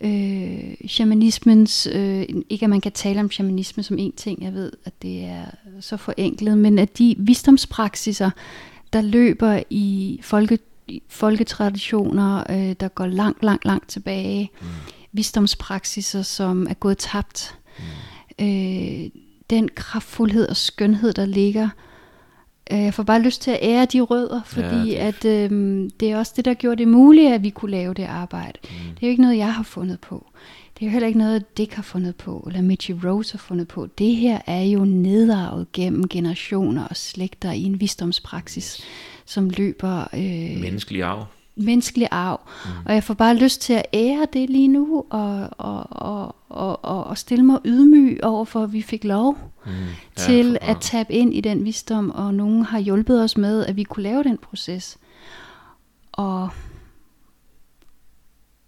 øh, 0.00 0.74
shamanismens, 0.86 1.88
øh, 1.92 2.24
ikke 2.48 2.64
at 2.64 2.70
man 2.70 2.80
kan 2.80 2.92
tale 2.92 3.20
om 3.20 3.30
shamanisme 3.30 3.82
som 3.82 3.98
en 3.98 4.12
ting, 4.12 4.42
jeg 4.42 4.54
ved, 4.54 4.72
at 4.84 5.02
det 5.02 5.24
er 5.24 5.44
så 5.80 5.96
forenklet, 5.96 6.58
men 6.58 6.78
at 6.78 6.98
de 6.98 7.14
visdomspraksiser, 7.18 8.30
der 8.92 9.00
løber 9.00 9.62
i 9.70 10.20
folke, 10.22 10.58
folketraditioner, 11.08 12.44
øh, 12.50 12.74
der 12.80 12.88
går 12.88 13.06
langt, 13.06 13.42
langt, 13.42 13.64
langt 13.64 13.88
tilbage, 13.88 14.50
mm. 14.60 14.66
visdomspraksiser, 15.12 16.22
som 16.22 16.66
er 16.70 16.74
gået 16.74 16.98
tabt, 16.98 17.58
mm. 17.78 18.44
øh, 18.44 19.10
den 19.50 19.68
kraftfuldhed 19.74 20.48
og 20.48 20.56
skønhed, 20.56 21.12
der 21.12 21.26
ligger. 21.26 21.64
Øh, 21.64 21.91
Jeg 22.70 22.94
får 22.94 23.02
bare 23.02 23.22
lyst 23.22 23.42
til 23.42 23.50
at 23.50 23.58
ære 23.62 23.84
de 23.84 24.00
rødder, 24.00 24.40
fordi 24.46 24.66
det 24.66 24.86
ja, 24.86 24.98
er 25.04 25.08
at 25.08 25.24
øh, 25.24 25.50
det 26.00 26.10
er 26.10 26.18
også 26.18 26.32
det, 26.36 26.44
der 26.44 26.54
gjorde 26.54 26.76
det 26.76 26.88
muligt, 26.88 27.32
at 27.32 27.42
vi 27.42 27.50
kunne 27.50 27.70
lave 27.70 27.94
det 27.94 28.04
arbejde. 28.04 28.58
Mm. 28.62 28.68
Det 28.68 29.02
er 29.02 29.06
jo 29.06 29.10
ikke 29.10 29.22
noget, 29.22 29.36
jeg 29.36 29.54
har 29.54 29.62
fundet 29.62 30.00
på. 30.00 30.26
Det 30.78 30.82
er 30.82 30.86
jo 30.86 30.92
heller 30.92 31.06
ikke 31.06 31.18
noget, 31.18 31.58
Dick 31.58 31.74
har 31.74 31.82
fundet 31.82 32.16
på, 32.16 32.44
eller 32.46 32.62
Mitchie 32.62 33.00
Rose 33.04 33.32
har 33.32 33.38
fundet 33.38 33.68
på. 33.68 33.86
Det 33.98 34.16
her 34.16 34.38
er 34.46 34.62
jo 34.62 34.84
nedarvet 34.84 35.72
gennem 35.72 36.08
generationer 36.08 36.84
og 36.84 36.96
slægter 36.96 37.52
i 37.52 37.62
en 37.62 37.80
visdomspraksis, 37.80 38.80
som 39.26 39.50
løber 39.50 40.00
øh, 40.14 40.60
Menneskelig 40.60 41.02
arv. 41.02 41.24
menneskelig 41.56 42.08
arv. 42.10 42.40
Mm. 42.64 42.70
Og 42.86 42.94
jeg 42.94 43.04
får 43.04 43.14
bare 43.14 43.36
lyst 43.36 43.60
til 43.60 43.72
at 43.72 43.84
ære 43.94 44.26
det 44.32 44.50
lige 44.50 44.68
nu, 44.68 45.04
og, 45.10 45.48
og, 45.58 45.86
og, 45.90 46.34
og, 46.48 47.04
og 47.04 47.18
stille 47.18 47.44
mig 47.44 47.58
ydmyg 47.64 48.18
over 48.22 48.44
for, 48.44 48.62
at 48.62 48.72
vi 48.72 48.82
fik 48.82 49.04
lov 49.04 49.38
Mm. 49.66 49.72
til 50.16 50.58
for- 50.62 50.70
at 50.70 50.76
tabe 50.80 51.12
ind 51.12 51.34
i 51.34 51.40
den 51.40 51.64
visdom, 51.64 52.10
og 52.10 52.34
nogen 52.34 52.64
har 52.64 52.78
hjulpet 52.78 53.22
os 53.22 53.36
med, 53.36 53.66
at 53.66 53.76
vi 53.76 53.82
kunne 53.82 54.02
lave 54.02 54.22
den 54.22 54.38
proces. 54.38 54.98
Og 56.12 56.48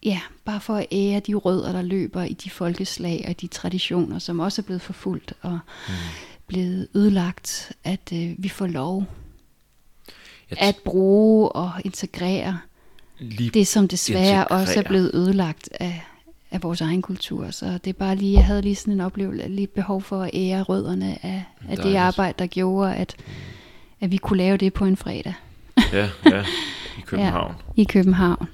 ja, 0.02 0.20
bare 0.44 0.60
for 0.60 0.76
at 0.76 0.86
ære 0.92 1.20
de 1.20 1.34
rødder, 1.34 1.72
der 1.72 1.82
løber 1.82 2.22
i 2.22 2.32
de 2.32 2.50
folkeslag 2.50 3.24
og 3.28 3.40
de 3.40 3.46
traditioner, 3.46 4.18
som 4.18 4.40
også 4.40 4.62
er 4.62 4.64
blevet 4.64 4.82
forfulgt 4.82 5.32
og 5.42 5.58
mm. 5.88 5.94
blevet 6.46 6.88
ødelagt, 6.94 7.72
at 7.84 8.12
øh, 8.12 8.34
vi 8.38 8.48
får 8.48 8.66
lov 8.66 9.04
Jeg 10.50 10.58
at 10.60 10.76
bruge 10.84 11.48
og 11.48 11.70
integrere 11.84 12.58
lige 13.18 13.50
det, 13.50 13.66
som 13.66 13.88
desværre 13.88 14.20
integrere. 14.22 14.46
også 14.60 14.78
er 14.78 14.82
blevet 14.82 15.10
ødelagt 15.14 15.68
af, 15.80 16.04
af 16.54 16.62
vores 16.62 16.80
egen 16.80 17.02
kultur. 17.02 17.50
Så 17.50 17.78
det 17.84 17.86
er 17.90 17.98
bare 17.98 18.16
lige, 18.16 18.32
jeg 18.32 18.44
havde 18.44 18.62
lige 18.62 18.74
sådan 18.74 18.94
en 18.94 19.00
oplevelse, 19.00 19.48
lige 19.48 19.66
behov 19.66 20.02
for 20.02 20.22
at 20.22 20.30
ære 20.34 20.62
rødderne 20.62 21.18
af, 21.26 21.44
af 21.68 21.76
det 21.76 21.94
arbejde, 21.96 22.34
der 22.38 22.46
gjorde, 22.46 22.94
at, 22.94 23.16
at 24.00 24.12
vi 24.12 24.16
kunne 24.16 24.36
lave 24.36 24.56
det 24.56 24.72
på 24.72 24.84
en 24.84 24.96
fredag 24.96 25.34
Ja, 25.92 26.08
ja, 26.26 26.40
i 26.98 27.00
København. 27.06 27.54
i 27.76 27.84
København. 27.84 28.48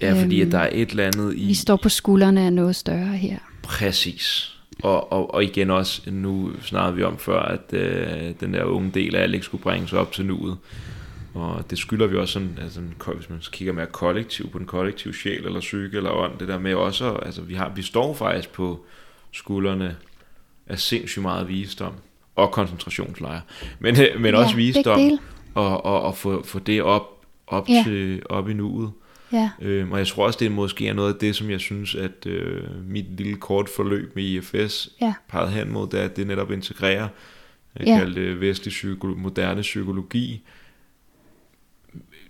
Ja, 0.00 0.22
fordi 0.22 0.40
Øhm, 0.40 0.48
at 0.48 0.52
der 0.52 0.58
er 0.58 0.68
et 0.72 0.90
eller 0.90 1.06
andet 1.06 1.34
i... 1.36 1.46
Vi 1.46 1.54
står 1.54 1.76
på 1.76 1.88
skuldrene 1.88 2.40
af 2.40 2.52
noget 2.52 2.76
større 2.76 3.16
her. 3.16 3.38
Præcis. 3.62 4.56
Og, 4.82 5.12
og, 5.12 5.34
og 5.34 5.44
igen 5.44 5.70
også, 5.70 6.10
nu 6.10 6.52
snakkede 6.62 6.96
vi 6.96 7.02
om 7.02 7.18
før, 7.18 7.42
at 7.42 7.72
øh, 7.72 8.34
den 8.40 8.54
der 8.54 8.64
unge 8.64 8.90
del 8.94 9.16
af 9.16 9.22
Alex 9.22 9.44
skulle 9.44 9.62
bringes 9.62 9.92
op 9.92 10.12
til 10.12 10.26
nuet. 10.26 10.56
Og 11.34 11.70
det 11.70 11.78
skylder 11.78 12.06
vi 12.06 12.16
også 12.16 12.32
sådan, 12.32 12.58
altså, 12.62 12.80
hvis 13.16 13.30
man 13.30 13.38
kigger 13.52 13.72
mere 13.72 13.86
kollektiv 13.86 14.50
på 14.50 14.58
den 14.58 14.66
kollektive 14.66 15.14
sjæl 15.14 15.46
eller 15.46 15.60
psyke 15.60 15.96
eller 15.96 16.10
ånd, 16.10 16.38
det 16.38 16.48
der 16.48 16.58
med 16.58 16.74
også, 16.74 17.12
altså 17.12 17.42
vi, 17.42 17.54
har, 17.54 17.72
vi 17.76 17.82
står 17.82 18.14
faktisk 18.14 18.52
på 18.52 18.84
skuldrene 19.32 19.96
af 20.66 20.78
sindssygt 20.78 21.22
meget 21.22 21.48
visdom 21.48 21.92
og 22.36 22.50
koncentrationslejre, 22.50 23.40
men, 23.78 24.00
øh, 24.00 24.20
men 24.20 24.34
Ja, 24.34 24.40
også 24.40 24.56
visdom 24.56 25.00
og, 25.54 25.84
og, 25.84 26.02
og 26.02 26.16
få, 26.16 26.42
få 26.46 26.58
det 26.58 26.82
op, 26.82 27.02
op, 27.46 27.68
Ja. 27.68 27.82
til, 27.86 28.22
op 28.28 28.48
i 28.48 28.52
nuet. 28.52 28.90
Ja. 29.32 29.50
Øhm, 29.62 29.92
og 29.92 29.98
jeg 29.98 30.06
tror 30.06 30.26
også, 30.26 30.38
det 30.42 30.52
måske 30.52 30.88
er 30.88 30.92
noget 30.94 31.12
af 31.14 31.18
det, 31.20 31.36
som 31.36 31.50
jeg 31.50 31.60
synes, 31.60 31.94
at 31.94 32.26
øh, 32.26 32.62
mit 32.88 33.04
lille 33.16 33.36
kort 33.36 33.68
forløb 33.68 34.16
med 34.16 34.24
IFS 34.24 34.88
Ja. 35.00 35.14
pegede 35.28 35.50
hen 35.50 35.72
mod, 35.72 35.88
det 35.88 36.00
er, 36.00 36.04
at 36.04 36.16
det 36.16 36.26
netop 36.26 36.50
integrerer, 36.50 37.08
jeg 37.78 37.86
Ja. 37.86 37.92
ja. 37.92 37.98
kalder 37.98 38.14
det 38.14 38.40
vestlig 38.40 38.72
psykolo- 38.72 39.16
moderne 39.16 39.60
psykologi. 39.62 40.42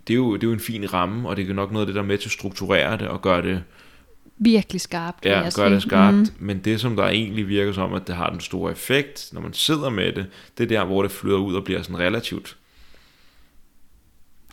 Det 0.07 0.13
er, 0.15 0.17
jo, 0.17 0.35
det 0.35 0.43
er 0.43 0.47
jo 0.47 0.53
en 0.53 0.61
fin 0.61 0.93
ramme, 0.95 1.29
og 1.29 1.37
det 1.37 1.51
er 1.51 1.55
nok 1.55 1.73
noget 1.73 1.83
af 1.83 1.87
det, 1.87 1.95
der 1.95 2.03
er 2.03 2.07
med 2.07 2.19
til 2.19 2.29
at 2.29 2.33
strukturere 2.33 2.97
det 2.99 3.09
og 3.09 3.23
gøre 3.23 3.43
det, 3.43 3.63
Virkelig 4.43 4.81
skarpt. 4.81 5.25
ja, 5.25 5.49
gøre 5.57 5.71
det 5.71 5.83
skarpt. 5.83 6.17
Mm. 6.17 6.27
Men 6.39 6.59
det, 6.59 6.81
som 6.81 6.97
der 6.97 7.05
egentlig 7.05 7.49
virker 7.49 7.73
som, 7.73 7.95
at 7.95 8.07
det 8.07 8.17
har 8.17 8.31
den 8.31 8.41
store 8.41 8.73
effekt, 8.73 9.29
når 9.33 9.41
man 9.41 9.53
sidder 9.53 9.91
med 9.91 10.13
det, 10.13 10.27
det 10.59 10.65
er 10.65 10.69
der, 10.69 10.85
hvor 10.85 11.03
det 11.03 11.11
flyder 11.11 11.37
ud 11.37 11.55
og 11.55 11.65
bliver 11.65 11.83
sådan 11.83 11.99
relativt 11.99 12.57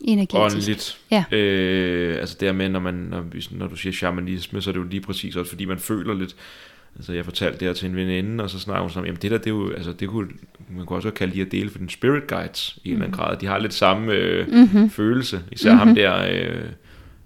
Energetisk. 0.02 0.56
åndeligt. 0.56 0.98
Ja. 1.12 1.24
Øh, 1.32 2.20
altså 2.20 2.38
det 2.40 2.56
med, 2.56 2.70
når, 2.70 2.80
man, 2.80 2.94
når, 2.94 3.26
når 3.52 3.68
du 3.68 3.76
siger 3.76 3.94
shamanisme, 3.94 4.62
så 4.62 4.70
er 4.70 4.72
det 4.72 4.80
jo 4.80 4.86
lige 4.86 5.02
præcis 5.02 5.36
også, 5.36 5.50
fordi 5.50 5.66
man 5.66 5.80
føler 5.80 6.14
lidt, 6.14 6.36
altså 6.98 7.14
jeg 7.14 7.26
fortalte 7.26 7.60
det 7.60 7.68
her 7.68 7.74
til 7.74 7.90
en 7.90 7.96
veninde, 7.96 8.44
og 8.44 8.50
så 8.50 8.60
snakker 8.60 8.82
hun 8.82 8.90
sådan, 8.90 9.06
jamen 9.06 9.22
det 9.22 9.32
der, 9.32 9.38
det 9.38 9.48
er 9.48 9.52
jo, 9.52 9.72
altså 9.72 9.94
det 9.94 10.10
kunne, 10.10 10.28
man 10.70 10.86
kunne 10.86 10.98
også 10.98 11.12
kalde 11.12 11.34
de 11.34 11.38
her 11.38 11.46
dele 11.50 11.70
for 11.70 11.78
den 11.78 11.90
spirit 11.90 12.28
guides, 12.28 12.80
i 12.84 12.88
en 12.88 12.94
eller 12.94 13.06
anden 13.06 13.18
grad. 13.20 13.38
De 13.38 13.46
har 13.46 13.58
lidt 13.58 13.74
samme 13.74 14.14
øh, 14.14 14.48
Mm-hmm. 14.54 14.90
følelse, 14.90 15.42
især 15.52 15.72
mm-hmm. 15.74 15.88
ham 15.88 15.96
der, 15.96 16.28
øh, 16.32 16.66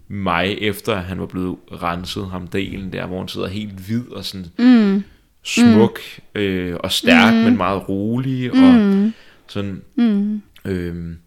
mig, 0.07 0.57
efter 0.61 0.95
han 0.95 1.19
var 1.19 1.25
blevet 1.25 1.55
renset, 1.71 2.25
ham 2.29 2.47
delen 2.47 2.93
der, 2.93 3.05
hvor 3.07 3.19
han 3.19 3.27
sidder 3.27 3.47
helt 3.47 3.71
hvid 3.73 4.07
og 4.11 4.25
sådan 4.25 4.45
Mm. 4.59 5.03
smuk 5.43 5.99
øh, 6.35 6.75
og 6.79 6.91
stærk, 6.91 7.33
Mm. 7.33 7.39
men 7.39 7.57
meget 7.57 7.89
rolig, 7.89 8.51
og 8.51 8.57
Mm. 8.57 9.13
sådan, 9.47 9.81
Mm. 9.95 10.41
Øhm, 10.65 11.17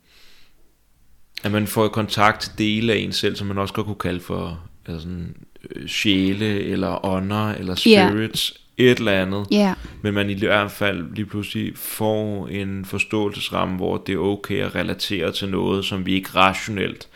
at 1.44 1.52
man 1.52 1.66
får 1.66 1.88
kontakt 1.88 2.40
til 2.40 2.52
dele 2.58 2.92
af 2.92 2.96
en 2.96 3.12
selv, 3.12 3.36
som 3.36 3.46
man 3.46 3.58
også 3.58 3.74
godt 3.74 3.86
kunne 3.86 3.96
kalde 3.96 4.20
for 4.20 4.60
altså 4.86 5.02
sådan, 5.02 5.36
øh, 5.76 5.88
sjæle, 5.88 6.60
eller 6.60 7.04
ånder, 7.06 7.52
eller 7.52 7.82
Ja. 7.86 8.08
spirits, 8.08 8.54
et 8.78 8.98
eller 8.98 9.12
andet. 9.22 9.46
Ja. 9.50 9.74
Men 10.02 10.14
man 10.14 10.30
i 10.30 10.34
hvert 10.34 10.70
fald 10.70 11.14
lige 11.14 11.26
pludselig 11.26 11.72
får 11.76 12.48
en 12.48 12.84
forståelsesramme, 12.84 13.76
hvor 13.76 13.96
det 13.96 14.14
er 14.14 14.18
okay 14.18 14.62
at 14.62 14.74
relatere 14.74 15.32
til 15.32 15.48
noget, 15.48 15.84
som 15.84 16.06
vi 16.06 16.14
ikke 16.14 16.30
rationelt 16.34 17.08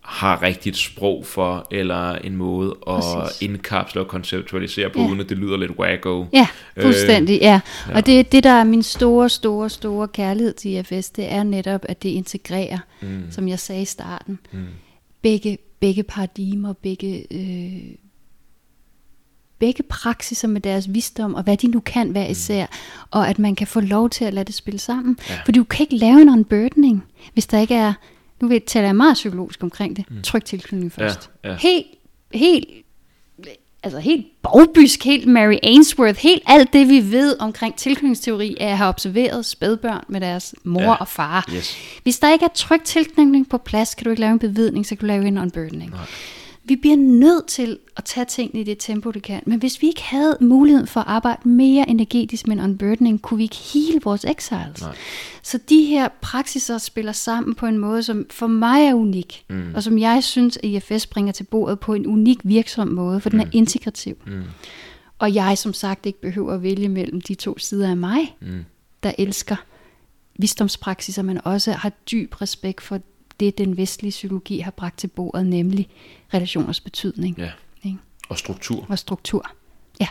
har 0.00 0.42
rigtigt 0.42 0.76
sprog 0.76 1.26
for, 1.26 1.66
eller 1.70 2.12
en 2.14 2.36
måde 2.36 2.70
at 2.70 2.94
Præcis. 2.94 3.42
indkapsle 3.42 4.00
og 4.00 4.08
konceptualisere 4.08 4.90
på, 4.90 4.98
Ja. 5.00 5.06
uden 5.08 5.20
at 5.20 5.28
det 5.28 5.38
lyder 5.38 5.56
lidt 5.56 5.70
wacko. 5.70 6.26
Ja, 6.32 6.46
fuldstændig, 6.80 7.38
ja. 7.40 7.60
ja. 7.88 7.94
Og 7.96 8.06
det, 8.06 8.32
det, 8.32 8.44
der 8.44 8.50
er 8.50 8.64
min 8.64 8.82
store, 8.82 9.28
store, 9.28 9.70
store 9.70 10.08
kærlighed 10.08 10.52
til 10.54 10.70
IFS, 10.70 11.10
det 11.10 11.32
er 11.32 11.42
netop, 11.42 11.80
at 11.88 12.02
det 12.02 12.08
integrerer, 12.08 12.78
Mm. 13.00 13.22
som 13.30 13.48
jeg 13.48 13.58
sagde 13.58 13.82
i 13.82 13.84
starten, 13.84 14.38
Mm. 14.52 14.58
begge, 15.22 15.58
begge 15.84 16.02
paradigmer, 16.02 16.72
begge, 16.72 17.26
øh, 17.30 17.94
begge 19.58 19.82
praksiser 19.82 20.48
med 20.48 20.60
deres 20.60 20.94
visdom, 20.94 21.34
og 21.34 21.42
hvad 21.42 21.56
de 21.56 21.66
nu 21.66 21.80
kan 21.80 22.10
hver 22.10 22.26
især, 22.26 22.66
og 23.10 23.28
at 23.28 23.38
man 23.38 23.54
kan 23.54 23.66
få 23.66 23.80
lov 23.80 24.10
til 24.10 24.24
at 24.24 24.34
lade 24.34 24.44
det 24.44 24.54
spille 24.54 24.78
sammen. 24.78 25.18
Ja. 25.30 25.38
For 25.44 25.52
du 25.52 25.64
kan 25.64 25.84
ikke 25.84 25.96
lave 25.96 26.22
en 26.22 26.28
unburdening, 26.28 27.04
hvis 27.32 27.46
der 27.46 27.58
ikke 27.58 27.74
er, 27.74 27.92
nu 28.40 28.58
taler 28.66 28.88
jeg 28.88 28.96
meget 28.96 29.14
psykologisk 29.14 29.62
omkring 29.62 29.96
det, 29.96 30.04
tryk 30.22 30.44
tilknytning 30.44 30.92
Ja, 30.98 31.04
først. 31.04 31.30
ja. 31.44 31.56
Helt, 31.56 31.86
helt, 32.34 32.68
altså 33.84 33.98
helt 33.98 34.26
bogbysk, 34.42 35.04
helt 35.04 35.26
Mary 35.26 35.56
Ainsworth, 35.62 36.18
helt 36.20 36.42
alt 36.46 36.72
det 36.72 36.88
vi 36.88 37.12
ved 37.12 37.36
omkring 37.40 37.76
tilknytningsteori, 37.76 38.56
er 38.60 38.70
at 38.70 38.76
have 38.78 38.88
observeret 38.88 39.46
spædbørn 39.46 40.04
med 40.08 40.20
deres 40.20 40.54
mor 40.64 40.80
Ja. 40.82 40.94
og 40.94 41.08
far. 41.08 41.48
Yes. 41.54 41.76
Hvis 42.02 42.18
der 42.18 42.32
ikke 42.32 42.44
er 42.44 42.48
tryg 42.54 42.80
tilknytning 42.84 43.48
på 43.48 43.58
plads, 43.58 43.94
kan 43.94 44.04
du 44.04 44.10
ikke 44.10 44.20
lave 44.20 44.32
en 44.32 44.38
bevidning, 44.38 44.86
så 44.86 44.90
kan 44.96 45.00
du 45.00 45.06
lave 45.06 45.26
en 45.26 45.38
unburdening. 45.38 45.90
Nej. 45.90 46.00
Vi 46.66 46.76
bliver 46.76 46.96
nødt 46.96 47.46
til 47.46 47.78
at 47.96 48.04
tage 48.04 48.24
tingene 48.24 48.60
i 48.60 48.64
det 48.64 48.76
tempo, 48.78 49.10
det 49.10 49.22
kan. 49.22 49.42
Men 49.46 49.58
hvis 49.58 49.82
vi 49.82 49.86
ikke 49.86 50.02
havde 50.02 50.36
muligheden 50.40 50.86
for 50.86 51.00
at 51.00 51.06
arbejde 51.06 51.48
mere 51.48 51.88
energetisk 51.88 52.46
med 52.46 52.56
en 52.56 52.62
unburdening, 52.64 53.22
kunne 53.22 53.38
vi 53.38 53.42
ikke 53.42 53.56
hele 53.56 54.00
vores 54.04 54.24
exiles. 54.24 54.80
Nej. 54.80 54.96
Så 55.42 55.58
de 55.68 55.84
her 55.84 56.08
praksiser 56.20 56.78
spiller 56.78 57.12
sammen 57.12 57.54
på 57.54 57.66
en 57.66 57.78
måde, 57.78 58.02
som 58.02 58.26
for 58.30 58.46
mig 58.46 58.86
er 58.86 58.94
unik, 58.94 59.44
mm. 59.50 59.74
og 59.74 59.82
som 59.82 59.98
jeg 59.98 60.24
synes, 60.24 60.56
at 60.56 60.64
IFS 60.64 61.06
bringer 61.06 61.32
til 61.32 61.44
bordet 61.44 61.80
på 61.80 61.94
en 61.94 62.06
unik 62.06 62.38
virksom 62.44 62.88
måde, 62.88 63.20
for 63.20 63.30
den 63.30 63.40
er 63.40 63.48
integrativ. 63.52 64.16
Mm. 64.26 64.42
Og 65.18 65.34
jeg 65.34 65.58
som 65.58 65.72
sagt 65.72 66.06
ikke 66.06 66.20
behøver 66.20 66.54
at 66.54 66.62
vælge 66.62 66.88
mellem 66.88 67.20
de 67.20 67.34
to 67.34 67.58
sider 67.58 67.90
af 67.90 67.96
mig, 67.96 68.36
Mm. 68.40 68.64
der 69.02 69.12
elsker 69.18 69.56
visdomspraksiser, 70.38 71.22
men 71.22 71.40
også 71.44 71.72
har 71.72 71.88
dyb 71.88 72.40
respekt 72.42 72.82
for 72.82 73.00
det, 73.40 73.58
den 73.58 73.76
vestlige 73.76 74.10
psykologi 74.10 74.58
har 74.58 74.70
bragt 74.70 74.98
til 74.98 75.06
bordet, 75.08 75.46
nemlig 75.46 75.88
relationers 76.34 76.80
betydning 76.80 77.38
Ja. 77.38 77.50
ikke? 77.84 77.98
Og 78.28 78.38
struktur. 78.38 78.86
og 78.88 78.98
struktur. 78.98 79.50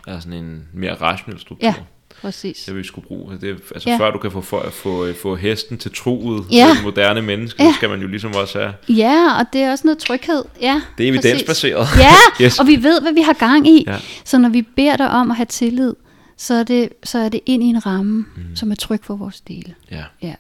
er 0.07 0.19
sådan 0.19 0.33
en 0.43 0.67
mere 0.73 0.93
rationel 0.93 1.39
struktur. 1.39 1.67
Ja, 1.67 1.73
præcis. 2.21 2.63
Det 2.65 2.75
vi 2.75 2.83
skulle 2.83 3.07
bruge. 3.07 3.37
Det, 3.41 3.49
er- 3.49 3.53
altså 3.53 3.89
Ja. 3.89 3.93
ja. 3.93 3.99
før 3.99 4.11
du 4.11 4.17
kan 4.17 4.31
få, 4.31 4.41
få, 4.41 4.69
få, 4.69 5.07
få 5.21 5.35
hesten 5.35 5.77
til 5.77 5.91
troet, 5.95 6.45
Ja. 6.51 6.55
ja. 6.57 6.73
den 6.75 6.83
moderne 6.83 7.21
menneske, 7.21 7.63
Ja. 7.63 7.69
så 7.71 7.75
skal 7.75 7.89
man 7.89 8.01
jo 8.01 8.07
ligesom 8.07 8.31
også 8.35 8.59
have. 8.59 8.73
Ja, 8.89 9.37
og 9.39 9.45
det 9.53 9.61
er 9.61 9.71
også 9.71 9.87
noget 9.87 9.97
tryghed. 9.97 10.43
Ja, 10.61 10.81
Det 10.97 11.05
er 11.05 11.09
evidensbaseret. 11.09 11.87
Ja, 11.97 12.13
yes. 12.45 12.59
og 12.59 12.67
vi 12.67 12.83
ved, 12.83 13.01
hvad 13.01 13.13
vi 13.13 13.21
har 13.21 13.33
gang 13.33 13.67
i. 13.67 13.83
Ja. 13.87 13.99
Så 14.25 14.37
når 14.37 14.49
vi 14.49 14.61
beder 14.61 14.95
dig 14.97 15.09
om 15.09 15.31
at 15.31 15.37
have 15.37 15.45
tillid, 15.45 15.93
så 16.37 16.53
er 16.53 16.63
det, 16.63 16.89
så 17.03 17.17
er 17.19 17.29
det 17.29 17.39
ind 17.45 17.63
i 17.63 17.65
en 17.65 17.85
ramme, 17.85 18.25
mm. 18.35 18.55
som 18.55 18.71
er 18.71 18.75
tryg 18.75 18.99
for 19.03 19.15
vores 19.15 19.41
dele. 19.41 19.75
Ja. 19.91 20.03
Ja. 20.21 20.35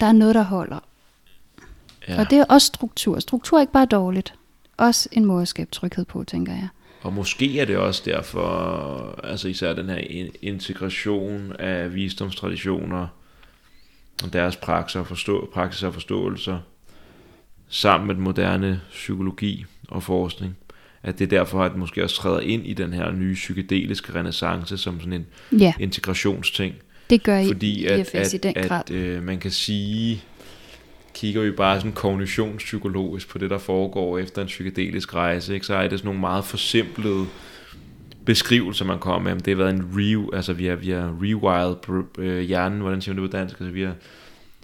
Der 0.00 0.06
er 0.06 0.12
noget, 0.12 0.34
der 0.34 0.42
holder. 0.42 0.78
Ja. 2.08 2.20
Og 2.20 2.30
det 2.30 2.38
er 2.38 2.44
også 2.44 2.66
struktur. 2.66 3.18
Struktur 3.20 3.56
er 3.56 3.60
ikke 3.60 3.72
bare 3.72 3.86
dårligt. 3.86 4.34
Også 4.76 5.08
en 5.12 5.24
måde 5.24 5.42
at 5.42 5.48
skabe 5.48 5.70
tryghed 5.70 6.04
på, 6.04 6.24
tænker 6.24 6.52
jeg. 6.52 6.68
Og 7.02 7.12
måske 7.12 7.60
er 7.60 7.64
det 7.64 7.76
også 7.76 8.02
derfor, 8.04 9.20
altså 9.24 9.48
især 9.48 9.72
den 9.72 9.88
her 9.88 9.96
in- 9.98 10.32
integration 10.42 11.52
af 11.58 11.94
visdomstraditioner 11.94 13.06
og 14.24 14.32
deres 14.32 14.56
praksiser 14.56 15.00
og, 15.00 15.06
forstå, 15.06 15.50
praksiser 15.54 15.86
og 15.86 15.94
forståelser 15.94 16.58
sammen 17.68 18.06
med 18.06 18.14
den 18.14 18.24
moderne 18.24 18.80
psykologi 18.90 19.64
og 19.88 20.02
forskning, 20.02 20.56
at 21.02 21.18
det 21.18 21.24
er 21.24 21.38
derfor, 21.38 21.64
at 21.64 21.70
det 21.70 21.78
måske 21.78 22.04
også 22.04 22.16
træder 22.16 22.40
ind 22.40 22.66
i 22.66 22.72
den 22.72 22.92
her 22.92 23.10
nye 23.12 23.34
psykedeliske 23.34 24.14
renaissance 24.14 24.78
som 24.78 25.00
sådan 25.00 25.12
en 25.12 25.26
Ja, 25.60 25.72
integrationsting. 25.80 26.74
det 27.10 27.22
gør 27.22 27.38
I 27.38 27.46
Fordi 27.46 27.80
i 27.80 27.84
at, 27.86 28.00
IFS 28.00 28.14
at, 28.14 28.34
i 28.34 28.36
den 28.36 28.54
grad. 28.54 28.80
at 28.80 28.90
øh, 28.90 29.22
man 29.22 29.38
kan 29.38 29.50
sige, 29.50 30.22
kigger 31.14 31.42
vi 31.42 31.50
bare 31.50 31.76
sådan 31.76 31.92
kognitionspsykologisk 31.92 33.28
på 33.28 33.38
det, 33.38 33.50
der 33.50 33.58
foregår 33.58 34.18
efter 34.18 34.42
en 34.42 34.46
psykedelisk 34.46 35.14
rejse, 35.14 35.54
ikke, 35.54 35.66
så 35.66 35.74
er 35.74 35.88
det 35.88 35.98
sådan 35.98 36.06
nogle 36.06 36.20
meget 36.20 36.44
forsimplede 36.44 37.26
beskrivelser, 38.24 38.84
man 38.84 38.98
kommer 38.98 39.34
med. 39.34 39.40
Det 39.40 39.56
har 39.56 39.64
været 39.64 39.74
en 39.74 39.90
re, 39.92 40.36
altså 40.36 40.52
vi 40.52 40.66
har, 40.66 40.76
vi 40.76 40.90
har 40.90 41.16
rewired 41.22 41.76
øh, 42.18 42.40
hjernen, 42.40 42.80
hvordan 42.80 43.00
siger 43.00 43.14
man 43.14 43.22
det 43.22 43.30
på 43.30 43.36
dansk? 43.36 43.60
Altså 43.60 43.72
vi 43.72 43.82
har, 43.82 43.94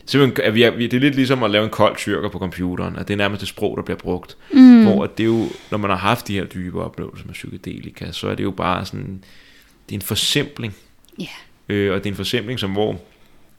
simpelthen, 0.06 0.44
at 0.44 0.54
vi 0.54 0.86
det 0.86 0.96
er 0.96 1.00
lidt 1.00 1.14
ligesom 1.14 1.42
at 1.42 1.50
lave 1.50 1.64
en 1.64 1.70
kold 1.70 1.96
tyrker 1.96 2.28
på 2.28 2.38
computeren, 2.38 2.96
at 2.96 3.08
det 3.08 3.14
er 3.14 3.18
nærmest 3.18 3.40
det 3.40 3.48
sprog, 3.48 3.76
der 3.76 3.82
bliver 3.82 3.98
brugt. 3.98 4.36
Mm. 4.52 4.82
Hvor 4.82 5.04
at 5.04 5.18
det 5.18 5.24
er 5.24 5.28
jo, 5.28 5.46
når 5.70 5.78
man 5.78 5.90
har 5.90 5.96
haft 5.96 6.28
de 6.28 6.34
her 6.34 6.44
dybe 6.44 6.82
oplevelser 6.82 7.26
med 7.26 7.34
psykedelika, 7.34 8.12
så 8.12 8.28
er 8.28 8.34
det 8.34 8.44
jo 8.44 8.50
bare 8.50 8.86
sådan, 8.86 9.24
det 9.88 9.94
er 9.94 9.98
en 9.98 10.02
forsimpling. 10.02 10.74
Ja, 11.18 11.26
Øh, 11.68 11.92
og 11.92 11.98
det 11.98 12.06
er 12.06 12.10
en 12.10 12.16
forsimpling, 12.16 12.60
som 12.60 12.72
hvor 12.72 13.00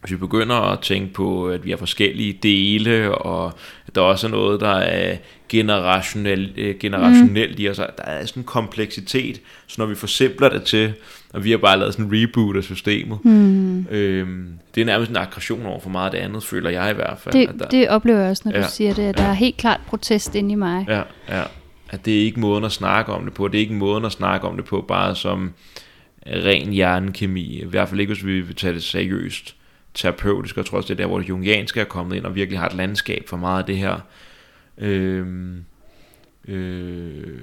hvis 0.06 0.12
vi 0.12 0.18
begynder 0.18 0.56
at 0.56 0.80
tænke 0.80 1.14
på, 1.14 1.48
at 1.48 1.66
vi 1.66 1.70
har 1.70 1.78
forskellige 1.78 2.40
dele, 2.44 3.16
og 3.16 3.54
at 3.88 3.96
der 3.96 4.02
også 4.02 4.28
er 4.28 4.32
noget, 4.32 4.60
der 4.60 4.76
er 4.76 5.18
generationel, 5.50 6.54
øh, 6.58 6.76
generationelt 6.80 7.58
mm. 7.58 7.64
i 7.64 7.70
os, 7.70 7.78
der 7.78 8.04
er 8.04 8.26
sådan 8.26 8.42
en 8.42 8.46
kompleksitet, 8.46 9.42
så 9.68 9.76
når 9.78 9.86
vi 9.86 9.96
forsimpler 9.96 10.50
det 10.50 10.64
til, 10.64 10.94
og 11.34 11.44
vi 11.44 11.52
har 11.52 11.58
bare 11.58 11.80
lavet 11.80 11.94
sådan 11.94 12.06
en 12.06 12.12
reboot 12.14 12.56
af 12.56 12.64
systemet, 12.64 13.26
mm. 13.26 13.88
øhm, 13.88 14.48
det 14.76 14.82
er 14.82 14.86
nærmest 14.86 15.12
en 15.12 15.18
aggression 15.18 15.66
over 15.66 15.80
for 15.80 15.90
meget 15.90 16.06
af 16.06 16.12
det 16.12 16.18
andet, 16.18 16.44
føler 16.44 16.70
jeg 16.70 16.92
i 16.92 16.94
hvert 16.94 17.18
fald. 17.20 17.36
at 17.36 17.50
det, 17.50 17.60
der, 17.60 17.68
det 17.68 17.90
oplever 17.90 18.20
jeg 18.20 18.30
også, 18.30 18.44
når 18.46 18.52
ja. 18.52 18.58
Ja. 18.58 18.64
du 18.64 18.70
siger 18.72 18.94
det. 18.94 19.04
At 19.04 19.18
der 19.18 19.24
er 19.24 19.34
helt 19.34 19.58
klart 19.58 19.80
protest 19.88 20.36
inde 20.36 20.52
i 20.52 20.56
mig. 20.56 20.86
Ja, 20.88 21.02
ja. 21.30 21.44
At 21.90 22.06
det 22.06 22.18
er 22.18 22.22
ikke 22.22 22.40
måden 22.40 22.64
at 22.64 22.72
snakke 22.72 23.12
om 23.12 23.24
det 23.24 23.34
på. 23.34 23.48
Det 23.48 23.58
er 23.58 23.62
ikke 23.62 23.74
måden 23.74 24.06
at 24.06 24.12
snakke 24.12 24.48
om 24.48 24.56
det 24.56 24.66
på, 24.66 24.86
bare 24.88 25.16
som 25.16 25.54
ren 26.28 26.74
hjernekemi. 26.74 27.62
I 27.62 27.66
hvert 27.66 27.90
fald 27.90 28.00
ikke, 28.00 28.14
hvis 28.14 28.26
vi 28.26 28.42
vil 28.42 28.56
tage 28.56 28.74
det 28.74 28.84
seriøst 28.84 29.55
terapeutisk. 29.96 30.58
Jeg 30.58 30.66
tror 30.66 30.78
også, 30.78 30.88
det 30.88 31.00
er 31.00 31.04
der, 31.04 31.08
hvor 31.08 31.20
det 31.20 31.30
jungianske 31.30 31.80
er 31.80 31.86
kommet 31.86 32.16
ind 32.16 32.26
og 32.26 32.36
virkelig 32.36 32.60
har 32.60 32.68
et 32.68 32.76
landskab 32.76 33.24
for 33.28 33.38
meget 33.38 33.60
af 33.60 33.66
det 33.66 33.78
her 33.78 34.00
øhm, 34.78 35.66
øh, 36.48 37.40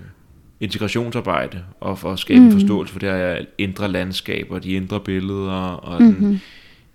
integrationsarbejde 0.61 1.65
og 1.81 1.99
for 1.99 2.13
at 2.13 2.19
skabe 2.19 2.41
mm. 2.41 2.47
en 2.47 2.53
forståelse 2.53 2.93
for 2.93 3.01
det 3.01 3.11
her 3.11 3.45
indre 3.59 3.89
landskab 3.89 4.47
og 4.51 4.65
de 4.65 4.73
indre 4.73 5.01
billeder 5.01 5.53
og 5.61 6.03
mm-hmm. 6.03 6.25
den 6.25 6.43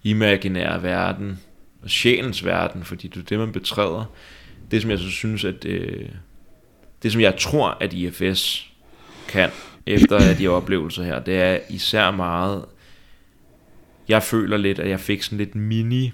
imaginære 0.03 0.83
verden 0.83 1.39
og 1.83 1.89
sjælens 1.89 2.45
verden, 2.45 2.83
fordi 2.83 3.07
det 3.07 3.17
er 3.17 3.25
det, 3.25 3.39
man 3.39 3.51
betræder. 3.51 4.05
Det, 4.71 4.81
som 4.81 4.91
jeg 4.91 4.99
så 4.99 5.09
synes, 5.09 5.45
at 5.45 5.65
øh, 5.65 6.05
det, 7.03 7.11
som 7.11 7.21
jeg 7.21 7.37
tror, 7.37 7.77
at 7.79 7.93
IFS 7.93 8.71
kan 9.27 9.49
efter 9.85 10.35
de 10.37 10.47
oplevelser 10.47 11.03
her, 11.03 11.19
det 11.19 11.37
er 11.41 11.59
især 11.69 12.11
meget, 12.11 12.65
jeg 14.09 14.23
føler 14.23 14.57
lidt, 14.57 14.79
at 14.79 14.89
jeg 14.89 14.99
fik 14.99 15.23
sådan 15.23 15.37
lidt 15.37 15.55
mini, 15.55 16.11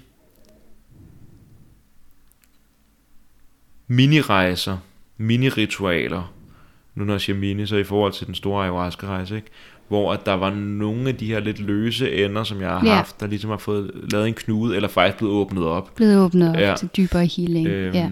mini-rejser 3.88 4.76
mini-ritualer, 5.18 6.32
nu 6.94 7.04
når 7.04 7.14
jeg 7.14 7.20
siger 7.20 7.36
mini, 7.38 7.66
så 7.66 7.76
i 7.76 7.84
forhold 7.84 8.12
til 8.12 8.26
den 8.26 8.34
store 8.34 8.62
ayahuasca-rejse, 8.62 9.36
ikke? 9.36 9.48
hvor 9.88 10.12
at 10.12 10.26
der 10.26 10.32
var 10.32 10.50
nogle 10.54 11.08
af 11.08 11.16
de 11.16 11.26
her 11.26 11.40
lidt 11.40 11.60
løse 11.60 12.24
ender, 12.24 12.44
som 12.44 12.60
jeg 12.60 12.70
har 12.70 12.86
Ja. 12.86 12.94
haft, 12.94 13.20
der 13.20 13.26
ligesom 13.26 13.50
har 13.50 13.56
fået 13.56 13.90
lavet 14.12 14.28
en 14.28 14.34
knude, 14.34 14.76
eller 14.76 14.88
faktisk 14.88 15.18
blevet 15.18 15.34
åbnet 15.34 15.64
op. 15.64 15.90
Blevet 15.94 16.18
åbnet 16.18 16.48
op 16.48 16.56
Ja. 16.56 16.74
til 16.78 16.88
dybere 16.96 17.26
healing. 17.26 17.66
Øhm, 17.68 17.94
ja. 17.94 18.10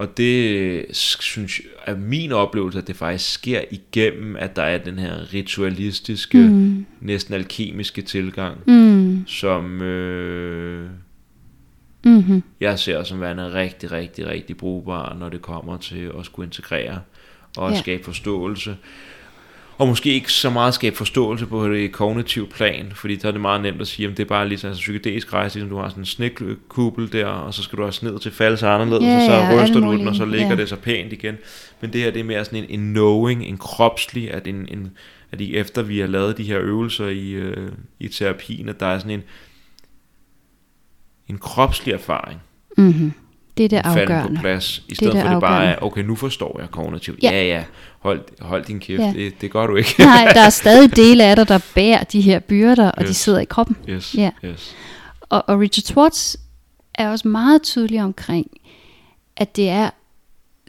Og 0.00 0.16
det 0.16 0.84
synes 0.96 1.60
jeg, 1.60 1.94
er 1.94 1.98
min 1.98 2.32
oplevelse, 2.32 2.78
at 2.78 2.86
det 2.86 2.96
faktisk 2.96 3.32
sker 3.32 3.60
igennem, 3.70 4.36
at 4.36 4.56
der 4.56 4.62
er 4.62 4.78
den 4.78 4.98
her 4.98 5.34
ritualistiske, 5.34 6.38
mm. 6.38 6.86
næsten 7.00 7.34
alkemiske 7.34 8.02
tilgang, 8.02 8.58
Mm. 8.66 9.24
som 9.26 9.82
øh, 9.82 10.88
Mm-hmm. 12.04 12.42
jeg 12.60 12.78
ser 12.78 13.02
som 13.02 13.20
værende 13.20 13.54
rigtig, 13.54 13.92
rigtig, 13.92 14.26
rigtig 14.26 14.56
brugbar, 14.56 15.16
når 15.18 15.28
det 15.28 15.42
kommer 15.42 15.76
til 15.76 16.10
at 16.18 16.24
skulle 16.26 16.46
integrere 16.46 17.00
og 17.56 17.70
Ja. 17.72 17.78
skabe 17.78 18.04
forståelse. 18.04 18.76
Og 19.80 19.88
måske 19.88 20.12
ikke 20.12 20.32
så 20.32 20.50
meget 20.50 20.74
skabe 20.74 20.96
forståelse 20.96 21.46
på 21.46 21.68
det 21.68 21.92
kognitive 21.92 22.46
plan, 22.46 22.92
fordi 22.94 23.20
så 23.20 23.28
er 23.28 23.32
det 23.32 23.40
meget 23.40 23.60
nemt 23.60 23.80
at 23.80 23.88
sige, 23.88 24.08
at 24.08 24.16
det 24.16 24.22
er 24.22 24.28
bare 24.28 24.48
ligesom 24.48 24.68
altså, 24.68 24.80
psykedelisk 24.80 25.32
rejse, 25.32 25.54
ligesom 25.56 25.70
du 25.70 25.76
har 25.76 25.88
sådan 25.88 26.02
en 26.02 26.06
snekkuppel 26.06 27.12
der, 27.12 27.26
og 27.26 27.54
så 27.54 27.62
skal 27.62 27.78
du 27.78 27.84
også 27.84 28.06
ned 28.06 28.18
til 28.18 28.32
falde 28.32 28.66
anderledes, 28.66 29.04
Ja, 29.04 29.16
og 29.16 29.22
så 29.22 29.32
alle 29.32 29.62
ryster 29.62 29.80
du 29.80 29.92
den, 29.92 30.08
og 30.08 30.14
så 30.14 30.24
ligger 30.24 30.48
ja. 30.48 30.56
det 30.56 30.68
så 30.68 30.76
pænt 30.76 31.12
igen. 31.12 31.36
Men 31.80 31.92
det 31.92 32.00
her, 32.00 32.10
det 32.10 32.20
er 32.20 32.24
mere 32.24 32.44
sådan 32.44 32.64
en, 32.64 32.80
en 32.80 32.90
knowing, 32.92 33.44
en 33.44 33.58
kropslig, 33.58 34.30
at, 34.30 34.46
en, 34.46 34.68
en, 34.70 34.90
at 35.32 35.40
i, 35.40 35.56
efter 35.56 35.82
vi 35.82 35.98
har 35.98 36.06
lavet 36.06 36.38
de 36.38 36.44
her 36.44 36.60
øvelser 36.60 37.06
i, 37.06 37.30
øh, 37.30 37.72
i 38.00 38.08
terapien, 38.08 38.68
at 38.68 38.80
der 38.80 38.86
er 38.86 38.98
sådan 38.98 39.10
en, 39.10 39.22
en 41.28 41.38
kropslig 41.38 41.92
erfaring, 41.92 42.40
Mm-hmm. 42.76 43.12
Det 43.60 43.72
er 43.72 43.82
det 43.82 43.92
falde 43.92 44.06
på 44.06 44.12
afgørende. 44.12 44.40
plads, 44.40 44.82
i 44.88 44.94
stedet 44.94 45.12
det 45.14 45.22
for 45.22 45.28
det 45.28 45.40
bare 45.40 45.56
afgørende. 45.56 45.74
er, 45.80 45.82
okay, 45.84 46.00
nu 46.02 46.14
forstår 46.16 46.60
jeg 46.60 46.70
kognitivt. 46.70 47.22
Ja. 47.22 47.30
Ja, 47.30 47.44
ja, 47.46 47.64
hold, 47.98 48.20
hold 48.40 48.64
din 48.64 48.80
kæft, 48.80 49.00
Ja. 49.02 49.12
det, 49.16 49.40
det 49.40 49.50
gør 49.50 49.66
du 49.66 49.76
ikke. 49.76 49.94
Nej, 49.98 50.30
der 50.34 50.40
er 50.40 50.50
stadig 50.64 50.96
dele 50.96 51.24
af 51.24 51.36
dig, 51.36 51.48
der 51.48 51.58
bærer 51.74 52.04
de 52.04 52.20
her 52.20 52.38
byrder, 52.38 52.90
og 52.90 53.02
de 53.04 53.08
Yes. 53.08 53.16
sidder 53.16 53.38
i 53.38 53.44
kroppen. 53.44 53.76
Yes, 53.88 54.14
Ja. 54.14 54.30
yes. 54.44 54.74
Og, 55.20 55.44
og 55.48 55.60
Richard 55.60 55.84
Schwartz 55.84 56.34
er 56.94 57.10
også 57.10 57.28
meget 57.28 57.62
tydelig 57.62 58.02
omkring, 58.02 58.46
at 59.36 59.56
det 59.56 59.68
er 59.68 59.90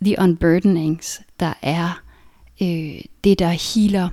the 0.05 0.15
unburdenings, 0.19 1.21
der 1.39 1.53
er 1.61 2.01
øh, 2.61 3.01
det, 3.23 3.39
der 3.39 3.47
healer 3.75 4.09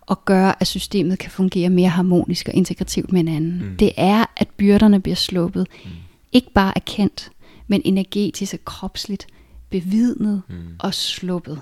og 0.00 0.24
gør, 0.24 0.56
at 0.60 0.66
systemet 0.66 1.18
kan 1.18 1.30
fungere 1.30 1.70
mere 1.70 1.88
harmonisk 1.88 2.48
og 2.48 2.54
integrativt 2.54 3.12
med 3.12 3.20
hinanden. 3.20 3.62
Mm. 3.70 3.76
Det 3.76 3.92
er, 3.96 4.24
at 4.36 4.48
byrderne 4.56 5.00
bliver 5.00 5.16
sluppet. 5.16 5.66
Mm. 5.84 5.90
Ikke 6.32 6.50
bare 6.54 6.72
erkendt, 6.76 7.30
men 7.66 7.82
energetisk 7.84 8.54
og 8.54 8.64
kropsligt 8.64 9.26
bevidnet 9.70 10.42
mm. 10.48 10.76
og 10.78 10.94
sluppet. 10.94 11.60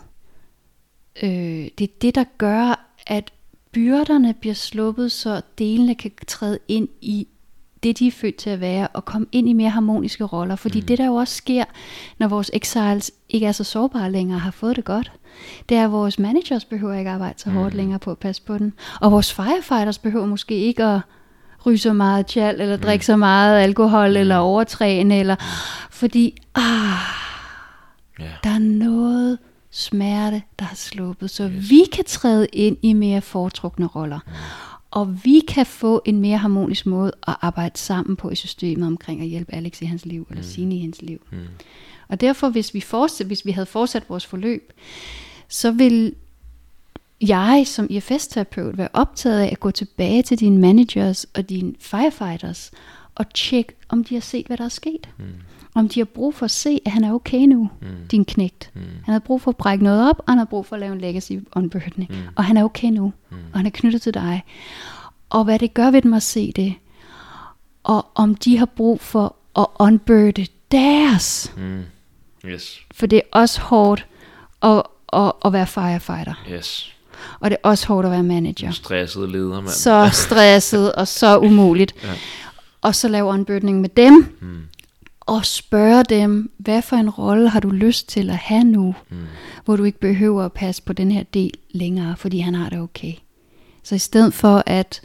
Øh, 1.23 1.69
det 1.79 1.81
er 1.81 1.95
det, 2.01 2.15
der 2.15 2.25
gør, 2.39 2.95
at 3.07 3.33
byrderne 3.73 4.35
bliver 4.35 4.55
sluppet, 4.55 5.13
så 5.13 5.43
delene 5.59 5.95
kan 5.95 6.11
træde 6.27 6.59
ind 6.69 6.89
i 7.01 7.29
det, 7.83 7.99
de 7.99 8.07
er 8.07 8.11
født 8.11 8.37
til 8.37 8.51
at 8.51 8.61
være, 8.61 8.89
og 8.89 9.05
komme 9.05 9.27
ind 9.33 9.49
i 9.49 9.53
mere 9.53 9.71
harmoniske 9.71 10.25
roller. 10.25 10.57
Fordi 10.57 10.81
mm. 10.81 10.87
det, 10.87 10.99
der 10.99 11.07
jo 11.07 11.15
også 11.15 11.35
sker, 11.35 11.65
når 12.19 12.29
vores 12.29 12.51
exiles 12.53 13.13
ikke 13.29 13.47
er 13.47 13.53
så 13.53 13.65
sårbare 13.65 14.13
længere, 14.13 14.39
har 14.39 14.51
fået 14.51 14.77
det 14.77 14.85
godt, 14.85 15.13
det 15.69 15.77
er, 15.77 15.85
at 15.85 15.93
vores 15.93 16.19
managers 16.19 16.65
behøver 16.65 16.95
ikke 16.95 17.11
arbejde 17.11 17.39
så 17.39 17.51
hårdt 17.51 17.75
mm. 17.75 17.77
længere 17.77 17.99
på 17.99 18.11
at 18.11 18.19
passe 18.19 18.43
på 18.43 18.59
den. 18.59 18.73
Og 19.01 19.13
vores 19.13 19.33
firefighters 19.33 19.99
behøver 19.99 20.27
måske 20.27 20.57
ikke 20.57 20.85
at 20.85 21.01
ryge 21.67 21.79
så 21.79 21.93
meget 21.93 22.27
tjal, 22.27 22.61
eller 22.61 22.77
drikke 22.77 23.07
så 23.07 23.17
meget 23.17 23.61
alkohol, 23.63 24.17
eller 24.17 24.37
overtræne, 24.37 25.21
eller 25.21 25.37
fordi, 25.91 26.37
ah, 26.55 26.63
Ja. 28.21 28.25
der 28.45 28.51
er 28.51 28.59
noget 28.59 29.39
smerte, 29.71 30.43
der 30.59 30.65
har 30.65 30.77
sluppet, 30.77 31.31
så 31.31 31.49
yes. 31.49 31.71
vi 31.71 31.83
kan 31.93 32.05
træde 32.05 32.47
ind 32.53 32.77
i 32.83 32.93
mere 32.93 33.21
foretrukne 33.21 33.87
roller. 33.87 34.19
Og 34.91 35.25
vi 35.25 35.41
kan 35.49 35.67
få 35.67 36.03
en 36.05 36.21
mere 36.21 36.39
harmonisk 36.39 36.87
måde 36.87 37.13
at 37.29 37.37
arbejde 37.41 37.79
sammen 37.79 38.17
på 38.17 38.31
i 38.31 38.35
systemet 38.35 38.87
omkring 38.87 39.21
at 39.21 39.27
hjælpe 39.27 39.55
Alex 39.55 39.83
i 39.83 39.85
hans 39.85 40.07
liv, 40.07 40.27
eller 40.31 40.43
Signe 40.43 40.77
i 40.77 40.81
hans 40.81 41.03
liv. 41.03 41.21
Mm. 41.33 41.39
Og 42.09 42.21
derfor, 42.21 42.49
hvis 42.49 42.75
vi, 42.75 42.81
fortsat, 42.81 43.27
hvis 43.27 43.47
vi 43.47 43.51
havde 43.51 43.67
fortsat 43.67 44.03
vores 44.09 44.27
forløb, 44.27 44.73
så 45.49 45.71
vil 45.71 46.15
jeg 47.29 47.63
som 47.67 47.87
IFS-terapeut 47.91 48.79
være 48.79 48.89
optaget 48.93 49.41
af 49.41 49.49
at 49.53 49.61
gå 49.61 49.71
tilbage 49.71 50.23
til 50.23 50.41
dine 50.41 50.59
managers 50.59 51.25
og 51.35 51.49
dine 51.49 51.75
firefighters 51.81 52.71
og 53.15 53.35
tjekke, 53.35 53.73
om 53.89 54.05
de 54.05 54.15
har 54.15 54.21
set, 54.21 54.47
hvad 54.47 54.57
der 54.57 54.65
er 54.65 54.69
sket. 54.69 55.09
Mm. 55.19 55.25
Om 55.75 55.89
de 55.89 56.01
har 56.01 56.05
brug 56.05 56.35
for 56.35 56.45
at 56.45 56.51
se, 56.51 56.81
at 56.87 56.93
han 56.93 57.05
er 57.05 57.13
okay 57.13 57.39
nu, 57.47 57.71
mm. 57.81 57.87
din 58.11 58.25
knægt. 58.25 58.71
Mm. 58.75 58.81
Han 59.05 59.13
har 59.13 59.19
brug 59.19 59.41
for 59.43 59.51
at 59.51 59.57
brække 59.57 59.85
noget 59.85 60.11
op, 60.11 60.19
og 60.19 60.25
han 60.29 60.39
har 60.39 60.45
brug 60.45 60.67
for 60.67 60.77
at 60.77 60.81
lave 60.81 60.93
en 60.93 61.01
legacy 61.01 61.33
unburdening. 61.57 62.11
Mm. 62.11 62.17
Og 62.37 62.45
han 62.45 62.57
er 62.57 62.65
okay 62.65 62.89
nu, 62.89 63.13
mm. 63.31 63.37
og 63.53 63.59
han 63.59 63.67
er 63.67 63.71
knyttet 63.71 64.03
til 64.03 64.15
dig. 64.15 64.45
Og 65.31 65.45
hvad 65.45 65.59
det 65.59 65.75
gør 65.75 65.91
ved 65.91 66.03
dem 66.03 66.15
at 66.15 66.23
se 66.23 66.53
det. 66.53 66.75
Og 67.83 68.07
om 68.15 68.35
de 68.35 68.59
har 68.59 68.67
brug 68.67 69.01
for 69.01 69.37
at 69.59 69.67
unburde 69.79 70.47
deres. 70.73 71.53
Mm. 71.57 71.83
Yes, 72.47 72.81
For 72.95 73.07
det 73.07 73.17
er 73.17 73.39
også 73.39 73.61
hårdt 73.61 74.07
at, 74.63 74.83
at, 75.13 75.33
at 75.45 75.53
være 75.53 75.67
firefighter. 75.67 76.35
yes. 76.51 76.94
Og 77.41 77.51
det 77.51 77.57
er 77.65 77.69
også 77.69 77.87
hårdt 77.87 78.07
at 78.07 78.13
være 78.13 78.23
manager. 78.23 78.71
Stresset 78.71 79.29
leder, 79.29 79.61
mand. 79.61 79.69
Så 79.69 80.09
stresset 80.13 80.93
og 80.93 81.09
så 81.09 81.39
umuligt. 81.39 81.95
Ja. 82.05 82.09
Og 82.83 82.95
så 82.95 83.09
lave 83.09 83.25
unburdening 83.29 83.81
med 83.81 83.89
dem. 83.89 84.37
Mm. 84.41 84.59
Og 85.21 85.47
spørge 85.47 86.05
dem, 86.05 86.51
hvad 86.59 86.83
for 86.83 86.97
en 86.97 87.11
rolle 87.11 87.49
har 87.49 87.61
du 87.61 87.71
lyst 87.71 88.09
til 88.09 88.31
at 88.31 88.37
have 88.37 88.65
nu? 88.65 88.95
Mm. 89.11 89.17
Hvor 89.65 89.77
du 89.77 89.85
ikke 89.85 90.01
behøver 90.01 90.45
at 90.45 90.53
passe 90.53 90.83
på 90.83 90.93
den 90.93 91.11
her 91.13 91.23
del 91.23 91.51
længere, 91.71 92.17
fordi 92.17 92.39
han 92.39 92.55
har 92.55 92.69
det 92.71 92.81
okay. 92.81 93.13
Så 93.83 93.95
i 93.95 93.99
stedet 93.99 94.35
for 94.35 94.63
at 94.67 95.01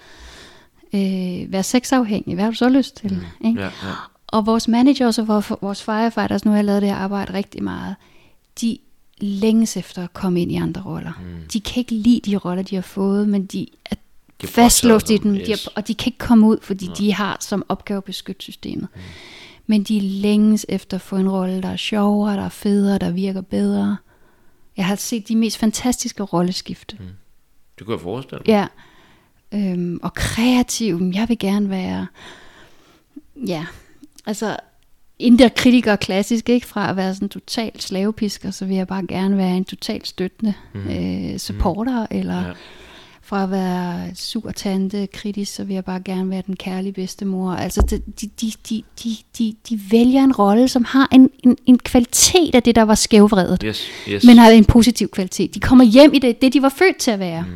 øh, 0.93 1.51
være 1.51 1.63
sexafhængig, 1.63 2.35
hvad 2.35 2.43
har 2.43 2.51
du 2.51 2.57
så 2.57 2.69
lyst 2.69 2.95
til? 2.97 3.13
Mm. 3.41 3.47
Ikke? 3.47 3.59
Ja, 3.61 3.65
ja. 3.65 3.93
Og 4.27 4.45
vores 4.45 4.67
managers 4.67 5.17
og 5.17 5.27
vores- 5.27 5.51
vores 5.61 5.83
firefighters, 5.83 6.45
nu 6.45 6.51
har 6.51 6.57
jeg 6.57 6.65
lavet 6.65 6.81
det 6.81 6.89
her 6.89 6.95
arbejde 6.97 7.33
rigtig 7.33 7.63
meget, 7.63 7.95
de 8.61 8.77
længes 9.19 9.77
efter 9.77 10.03
at 10.03 10.13
komme 10.13 10.41
ind 10.41 10.51
i 10.51 10.55
andre 10.55 10.81
roller. 10.85 11.13
Mm. 11.21 11.47
De 11.53 11.59
kan 11.59 11.81
ikke 11.81 11.93
lide 11.93 12.31
de 12.31 12.37
roller, 12.37 12.63
de 12.63 12.75
har 12.75 12.81
fået, 12.81 13.29
men 13.29 13.45
de 13.45 13.67
er 13.85 13.95
De 14.41 14.47
er 14.47 14.51
fastlåst 14.51 15.09
i 15.09 15.17
dem, 15.17 15.21
dem, 15.23 15.33
de 15.33 15.51
yes. 15.51 15.65
er, 15.65 15.71
og 15.75 15.87
de 15.87 15.93
kan 15.93 16.07
ikke 16.07 16.17
komme 16.17 16.47
ud, 16.47 16.57
fordi 16.61 16.85
ja. 16.85 16.93
de 16.93 17.13
har 17.13 17.37
som 17.39 17.63
opgave 17.69 17.97
at 17.97 18.03
beskytte 18.03 18.41
systemet. 18.43 18.87
Mm. 18.95 19.01
Men 19.67 19.83
de 19.83 19.99
længes 19.99 20.65
efter 20.69 20.97
at 20.97 21.01
få 21.01 21.15
en 21.15 21.29
rolle, 21.29 21.61
der 21.61 21.69
er 21.69 21.75
sjovere, 21.75 22.35
der 22.35 22.45
er 22.45 22.49
federe, 22.49 22.97
der 22.97 23.11
virker 23.11 23.41
bedre. 23.41 23.97
Jeg 24.77 24.85
har 24.85 24.95
set 24.95 25.27
de 25.27 25.35
mest 25.35 25.57
fantastiske 25.57 26.23
rolleskifte. 26.23 26.97
Mm. 26.99 27.05
Det 27.79 27.85
kunne 27.85 27.93
jeg 27.95 28.01
forestille 28.01 28.41
mig. 28.47 28.47
Ja. 28.47 28.67
Øhm, 29.53 29.99
og 30.03 30.13
kreativ, 30.13 31.11
jeg 31.13 31.29
vil 31.29 31.39
gerne 31.39 31.69
være, 31.69 32.07
ja, 33.47 33.65
altså 34.25 34.57
kritiker 35.55 35.95
klassisk, 35.95 36.49
ikke? 36.49 36.67
Fra 36.67 36.89
at 36.89 36.95
være 36.97 37.13
sådan 37.13 37.29
total 37.29 37.71
slavepisker, 37.79 38.51
så 38.51 38.65
vil 38.65 38.75
jeg 38.75 38.87
bare 38.87 39.05
gerne 39.07 39.37
være 39.37 39.57
en 39.57 39.65
total 39.65 40.05
støttende 40.05 40.53
mm. 40.73 40.87
øh, 40.89 41.37
supporter, 41.39 42.01
mm. 42.11 42.17
eller 42.17 42.45
Ja. 42.47 42.51
fra 43.21 43.43
at 43.43 43.51
være 43.51 44.15
sur 44.15 44.51
tante 44.51 45.07
kritisk, 45.13 45.53
så 45.55 45.63
vil 45.63 45.73
jeg 45.73 45.85
bare 45.85 45.99
gerne 46.05 46.29
være 46.29 46.43
den 46.47 46.55
kærlige 46.55 46.93
bedstemor. 46.93 47.51
Altså 47.53 47.81
de, 47.81 48.01
de, 48.21 48.29
de, 48.41 48.51
de, 48.69 48.83
de, 49.03 49.15
de, 49.37 49.55
de 49.69 49.79
vælger 49.91 50.23
en 50.23 50.33
rolle, 50.33 50.67
som 50.67 50.83
har 50.83 51.07
en, 51.11 51.29
en, 51.43 51.57
en 51.65 51.77
kvalitet 51.79 52.55
af 52.55 52.63
det, 52.63 52.75
der 52.75 52.81
var 52.83 52.95
skævvredet 52.95 53.61
Yes, 53.65 53.87
yes. 54.09 54.23
men 54.23 54.37
har 54.37 54.49
en 54.49 54.65
positiv 54.65 55.07
kvalitet. 55.09 55.55
De 55.55 55.59
kommer 55.59 55.85
hjem 55.85 56.13
i 56.13 56.19
det, 56.19 56.41
det 56.41 56.53
de 56.53 56.61
var 56.61 56.69
født 56.69 56.97
til 56.97 57.11
at 57.11 57.19
være. 57.19 57.41
Mm. 57.41 57.47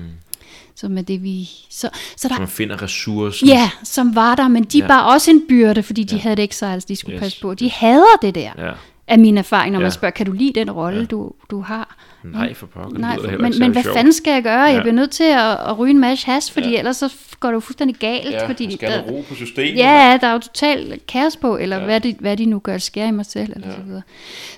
Som 0.84 0.98
er 0.98 1.02
det 1.02 1.24
vi... 1.24 1.50
Så, 1.70 1.90
så 2.18 2.28
der, 2.28 2.40
Man 2.40 2.48
finder 2.48 2.82
ressourcer. 2.82 3.48
ja, 3.48 3.70
som 3.84 4.16
var 4.16 4.36
der, 4.36 4.48
men 4.48 4.64
de 4.64 4.78
Ja. 4.80 4.88
var 4.88 5.02
også 5.02 5.32
en 5.32 5.42
byrde, 5.50 5.84
fordi 5.84 6.04
de 6.04 6.16
ja. 6.16 6.22
havde 6.22 6.34
et 6.34 6.40
exiles, 6.44 6.86
de 6.86 6.96
skulle 6.96 7.16
Yes, 7.16 7.22
passe 7.24 7.42
på. 7.42 7.54
De 7.54 7.72
hader 7.72 8.18
det 8.22 8.36
der, 8.36 8.52
Ja. 8.58 8.72
af 9.08 9.20
min 9.20 9.38
erfaring, 9.38 9.72
når 9.74 9.80
Ja. 9.80 9.84
man 9.84 9.92
spørger, 9.92 10.12
kan 10.12 10.26
du 10.26 10.32
lide 10.32 10.60
den 10.60 10.72
rolle, 10.72 11.00
ja. 11.00 11.06
du, 11.06 11.32
du 11.52 11.62
har? 11.62 11.96
Nej, 12.24 12.54
for 12.54 12.68
pokker. 12.68 13.00
Nej, 13.00 13.16
heller 13.16 13.38
men, 13.38 13.54
men 13.60 13.72
hvad 13.72 13.84
sjovt. 13.84 13.96
fanden 13.98 14.14
skal 14.14 14.32
jeg 14.34 14.44
gøre? 14.44 14.62
Ja. 14.64 14.74
Jeg 14.74 14.82
bliver 14.82 14.94
nødt 14.96 15.12
til 15.12 15.24
at, 15.24 15.52
at 15.70 15.78
ryge 15.80 15.92
en 15.92 16.00
masse 16.00 16.26
hash, 16.26 16.54
fordi 16.54 16.70
Ja. 16.70 16.78
ellers 16.80 16.98
så 16.98 17.14
går 17.40 17.50
det 17.50 17.54
jo 17.56 17.60
fuldstændig 17.60 17.96
galt. 17.98 18.32
Ja, 18.32 18.48
fordi 18.48 18.72
skal 18.76 18.92
der, 18.92 19.02
der 19.04 19.12
ro 19.12 19.24
på 19.30 19.36
systemet? 19.36 19.76
Ja, 19.78 20.18
der 20.22 20.28
er 20.28 20.34
jo 20.34 20.40
totalt 20.40 21.08
kaos 21.08 21.38
på, 21.38 21.58
eller 21.58 21.78
Ja. 21.80 21.86
hvad, 21.86 22.00
de, 22.00 22.16
hvad 22.20 22.38
de 22.38 22.46
nu 22.46 22.60
gør, 22.60 22.78
skære 22.78 23.08
i 23.08 23.12
mig 23.12 23.26
selv, 23.26 23.52
eller 23.56 23.68
Ja. 23.70 23.76
så 23.76 23.82
videre. 23.82 24.02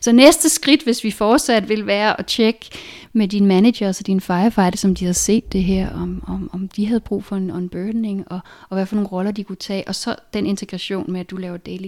Så 0.02 0.12
næste 0.12 0.50
skridt, 0.50 0.84
hvis 0.84 1.04
vi 1.04 1.12
fortsat 1.12 1.70
vil 1.70 1.88
være 1.88 2.20
at 2.20 2.26
tjekke 2.26 2.70
med 3.14 3.28
dine 3.28 3.48
managers 3.48 4.00
og 4.00 4.08
dine 4.08 4.22
firefighters, 4.22 4.80
som 4.80 4.96
de 4.96 5.06
havde 5.06 5.14
set 5.14 5.54
det 5.54 5.64
her, 5.64 5.90
om, 5.90 6.24
om, 6.28 6.50
om 6.54 6.68
de 6.68 6.86
havde 6.88 7.00
brug 7.00 7.24
for 7.24 7.36
en 7.36 7.52
unburdening, 7.52 8.24
og, 8.32 8.40
og 8.70 8.76
hvad 8.78 8.86
for 8.86 8.96
nogle 8.96 9.10
roller 9.10 9.32
de 9.32 9.44
kunne 9.44 9.56
tage, 9.56 9.84
og 9.88 9.96
så 9.96 10.16
den 10.34 10.46
integration 10.46 11.12
med, 11.12 11.20
at 11.20 11.30
du 11.30 11.36
laver 11.38 11.58
daily 11.58 11.88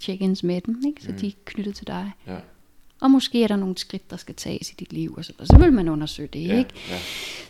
check-ins 0.00 0.42
med 0.42 0.60
dem, 0.60 0.82
ikke? 0.86 1.02
så 1.02 1.08
mm. 1.10 1.16
de 1.18 1.26
er 1.26 1.30
knyttet 1.44 1.74
til 1.74 1.86
dig. 1.86 2.12
Ja. 2.26 2.32
Og 3.00 3.10
måske 3.10 3.42
er 3.42 3.48
der 3.48 3.56
nogle 3.56 3.78
skridt, 3.78 4.10
der 4.10 4.16
skal 4.16 4.34
tages 4.34 4.70
i 4.70 4.74
dit 4.78 4.92
liv, 4.92 5.14
og 5.16 5.24
så, 5.24 5.32
og 5.38 5.46
så 5.46 5.58
vil 5.58 5.72
man 5.72 5.88
undersøge 5.88 6.28
det, 6.32 6.46
Ja, 6.48 6.58
ikke? 6.58 6.70
ja. 6.90 6.98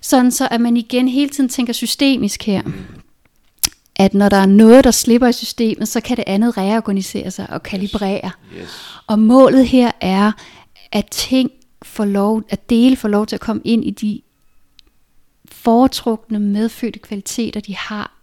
Sådan 0.01 0.31
så, 0.31 0.49
at 0.51 0.61
man 0.61 0.77
igen 0.77 1.09
hele 1.09 1.31
tiden 1.31 1.49
tænker 1.49 1.73
systemisk 1.73 2.43
her. 2.43 2.63
At 3.97 4.15
når 4.15 4.29
der 4.29 4.37
er 4.37 4.47
noget, 4.47 4.85
der 4.85 4.91
slipper 4.91 5.29
i 5.29 5.33
systemet, 5.33 5.89
så 5.89 6.01
kan 6.01 6.17
det 6.17 6.25
andet 6.27 6.57
reorganisere 6.57 7.31
sig 7.31 7.51
og 7.51 7.63
kalibrere. 7.63 8.31
Yes. 8.61 8.69
Og 9.07 9.19
målet 9.19 9.69
her 9.69 9.91
er, 10.01 10.33
at 10.93 11.07
ting 11.11 11.51
får 11.83 12.05
lov, 12.05 12.43
at 12.49 12.71
dele 12.71 12.97
får 12.97 13.09
lov 13.09 13.27
til 13.27 13.37
at 13.37 13.41
komme 13.41 13.63
ind 13.65 13.85
i 13.85 13.91
de 13.91 14.21
foretrukne 15.53 16.39
medfødte 16.39 16.99
kvaliteter, 16.99 17.61
de 17.61 17.77
har, 17.77 18.18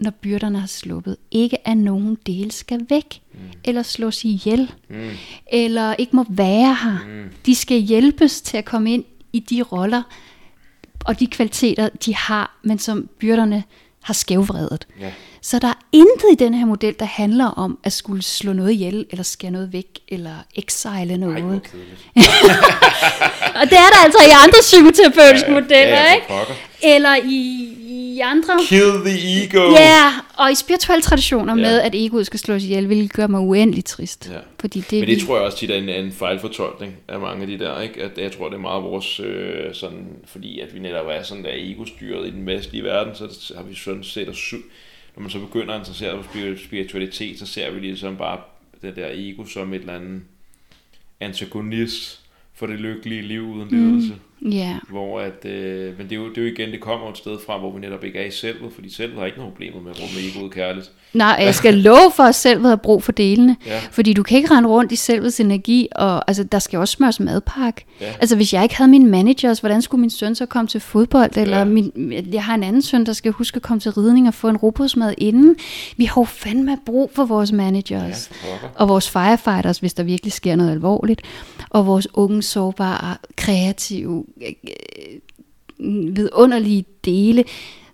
når 0.00 0.10
byrderne 0.10 0.60
har 0.60 0.66
sluppet. 0.66 1.16
Ikke 1.30 1.68
at 1.68 1.76
nogen 1.76 2.18
dele 2.26 2.50
skal 2.50 2.86
væk, 2.88 3.20
mm. 3.32 3.38
eller 3.64 3.82
slås 3.82 4.24
ihjel, 4.24 4.72
mm. 4.90 5.10
eller 5.52 5.94
ikke 5.94 6.16
må 6.16 6.24
være 6.28 6.76
her. 6.82 6.98
Mm. 7.06 7.30
De 7.46 7.54
skal 7.54 7.80
hjælpes 7.80 8.40
til 8.40 8.56
at 8.56 8.64
komme 8.64 8.92
ind 8.92 9.04
i 9.32 9.40
de 9.40 9.62
roller, 9.62 10.02
og 11.04 11.20
de 11.20 11.26
kvaliteter, 11.26 11.88
de 11.88 12.14
har, 12.14 12.58
men 12.62 12.78
som 12.78 13.08
byrderne 13.18 13.64
har 14.02 14.14
skævvredet. 14.14 14.86
Ja. 15.00 15.12
Så 15.42 15.58
der 15.58 15.68
er 15.68 15.78
intet 15.92 16.32
i 16.32 16.34
den 16.44 16.54
her 16.54 16.66
model, 16.66 16.94
der 16.98 17.04
handler 17.04 17.44
om 17.44 17.78
at 17.84 17.92
skulle 17.92 18.22
slå 18.22 18.52
noget 18.52 18.72
ihjel, 18.72 19.06
eller 19.10 19.22
skære 19.22 19.50
noget 19.50 19.72
væk, 19.72 19.86
eller 20.08 20.34
exile 20.54 21.16
noget. 21.16 21.36
Ej, 21.36 21.42
og 23.60 23.70
det 23.70 23.78
er 23.78 23.90
der 23.92 24.04
altså 24.04 24.18
i 24.28 24.30
andre 24.44 24.58
psykoterapeutiske 24.60 25.52
ja, 25.52 25.60
modeller, 25.60 26.00
ja, 26.00 26.14
ikke? 26.14 26.26
Eller 26.82 27.16
i, 27.24 27.68
i 28.10 28.20
andre... 28.20 28.58
Kill 28.68 28.92
the 29.04 29.44
ego. 29.44 29.70
Ja, 29.70 30.12
og 30.36 30.52
i 30.52 30.54
spirituelle 30.54 31.02
traditioner 31.02 31.56
ja. 31.56 31.62
med, 31.62 31.80
at 31.80 31.94
egoet 31.94 32.26
skal 32.26 32.38
slås 32.38 32.64
ihjel, 32.64 32.88
vil 32.88 33.08
gøre 33.08 33.28
mig 33.28 33.40
uendelig 33.40 33.84
trist. 33.84 34.30
Ja. 34.32 34.38
Fordi 34.60 34.80
det, 34.80 35.00
Men 35.00 35.08
det 35.08 35.16
vi... 35.16 35.26
tror 35.26 35.36
jeg 35.36 35.44
også 35.44 35.58
tit 35.58 35.70
er 35.70 35.74
en, 35.74 35.88
en 35.88 36.12
fejlfortolkning 36.12 36.94
af 37.08 37.20
mange 37.20 37.40
af 37.40 37.46
de 37.46 37.58
der, 37.58 37.80
ikke? 37.80 38.02
At 38.02 38.18
jeg 38.18 38.32
tror, 38.32 38.48
det 38.48 38.54
er 38.54 38.60
meget 38.60 38.82
vores, 38.82 39.20
øh, 39.20 39.74
sådan, 39.74 40.06
fordi 40.24 40.60
at 40.60 40.74
vi 40.74 40.78
netop 40.78 41.06
er 41.06 41.22
sådan 41.22 41.44
der 41.44 41.52
ego-styret 41.54 42.26
i 42.26 42.30
den 42.30 42.46
vestlige 42.46 42.84
verden, 42.84 43.14
så 43.14 43.54
har 43.56 43.62
vi 43.62 43.74
sådan 43.74 44.04
set 44.04 44.28
os 44.28 44.54
når 45.16 45.22
man 45.22 45.30
så 45.30 45.38
begynder 45.38 45.74
at 45.74 45.80
interessere 45.80 46.22
sig 46.22 46.24
for 46.24 46.64
spiritualitet, 46.66 47.38
så 47.38 47.46
ser 47.46 47.70
vi 47.70 47.80
ligesom 47.80 48.16
bare 48.16 48.40
det 48.82 48.96
der 48.96 49.08
ego 49.12 49.44
som 49.44 49.74
et 49.74 49.80
eller 49.80 49.94
andet 49.94 50.22
antagonist 51.20 52.20
for 52.54 52.66
det 52.66 52.80
lykkelige 52.80 53.22
liv 53.22 53.42
uden 53.42 53.68
lidelse. 53.68 54.14
Mm. 54.14 54.20
Yeah. 54.46 54.74
Hvor 54.88 55.20
at, 55.20 55.44
øh, 55.44 55.98
men 55.98 56.06
det 56.08 56.12
er, 56.12 56.16
jo, 56.16 56.28
det 56.28 56.38
er 56.38 56.42
jo 56.42 56.48
igen, 56.48 56.70
det 56.70 56.80
kommer 56.80 57.10
et 57.10 57.18
sted 57.18 57.38
fra, 57.46 57.58
hvor 57.58 57.72
vi 57.72 57.80
netop 57.80 58.04
ikke 58.04 58.18
er 58.18 58.26
i 58.26 58.30
selvet, 58.30 58.72
fordi 58.72 58.94
selvet 58.94 59.18
har 59.18 59.26
ikke 59.26 59.38
nogen 59.38 59.52
problemer 59.52 59.80
med 59.80 59.90
at 59.90 59.96
bruge 59.96 60.10
med 60.14 60.36
egoet 60.36 60.52
kærligt. 60.52 60.90
Nej, 61.12 61.36
jeg 61.40 61.54
skal 61.54 61.74
love 61.88 62.12
for, 62.16 62.22
at 62.22 62.34
selvet 62.34 62.68
har 62.68 62.76
brug 62.76 63.02
for 63.02 63.12
delene. 63.12 63.56
Ja. 63.66 63.80
Fordi 63.90 64.12
du 64.12 64.22
kan 64.22 64.36
ikke 64.36 64.54
rende 64.54 64.68
rundt 64.68 64.92
i 64.92 64.96
selvets 64.96 65.40
energi, 65.40 65.88
og 65.96 66.28
altså, 66.28 66.44
der 66.44 66.58
skal 66.58 66.78
også 66.78 66.92
smøres 66.92 67.20
madpakke. 67.20 67.84
Ja. 68.00 68.12
Altså 68.20 68.36
hvis 68.36 68.52
jeg 68.52 68.62
ikke 68.62 68.76
havde 68.76 68.90
min 68.90 69.06
managers, 69.06 69.60
hvordan 69.60 69.82
skulle 69.82 70.00
min 70.00 70.10
søn 70.10 70.34
så 70.34 70.46
komme 70.46 70.68
til 70.68 70.80
fodbold? 70.80 71.36
Eller 71.36 71.58
ja. 71.58 71.64
min, 71.64 72.12
jeg 72.32 72.44
har 72.44 72.54
en 72.54 72.62
anden 72.62 72.82
søn, 72.82 73.06
der 73.06 73.12
skal 73.12 73.32
huske 73.32 73.56
at 73.56 73.62
komme 73.62 73.80
til 73.80 73.92
ridning 73.92 74.28
og 74.28 74.34
få 74.34 74.48
en 74.48 74.56
robotsmad 74.56 75.14
inden. 75.18 75.56
Vi 75.96 76.04
har 76.04 76.20
jo 76.20 76.24
fandme 76.24 76.78
brug 76.86 77.10
for 77.14 77.24
vores 77.24 77.52
managers. 77.52 78.30
Ja, 78.44 78.68
og 78.74 78.88
vores 78.88 79.10
firefighters, 79.10 79.78
hvis 79.78 79.94
der 79.94 80.02
virkelig 80.02 80.32
sker 80.32 80.56
noget 80.56 80.70
alvorligt. 80.70 81.22
Og 81.70 81.86
vores 81.86 82.08
unge, 82.14 82.42
sårbare, 82.42 83.16
kreative, 83.36 84.24
vidunderlige 86.14 86.84
dele. 87.04 87.44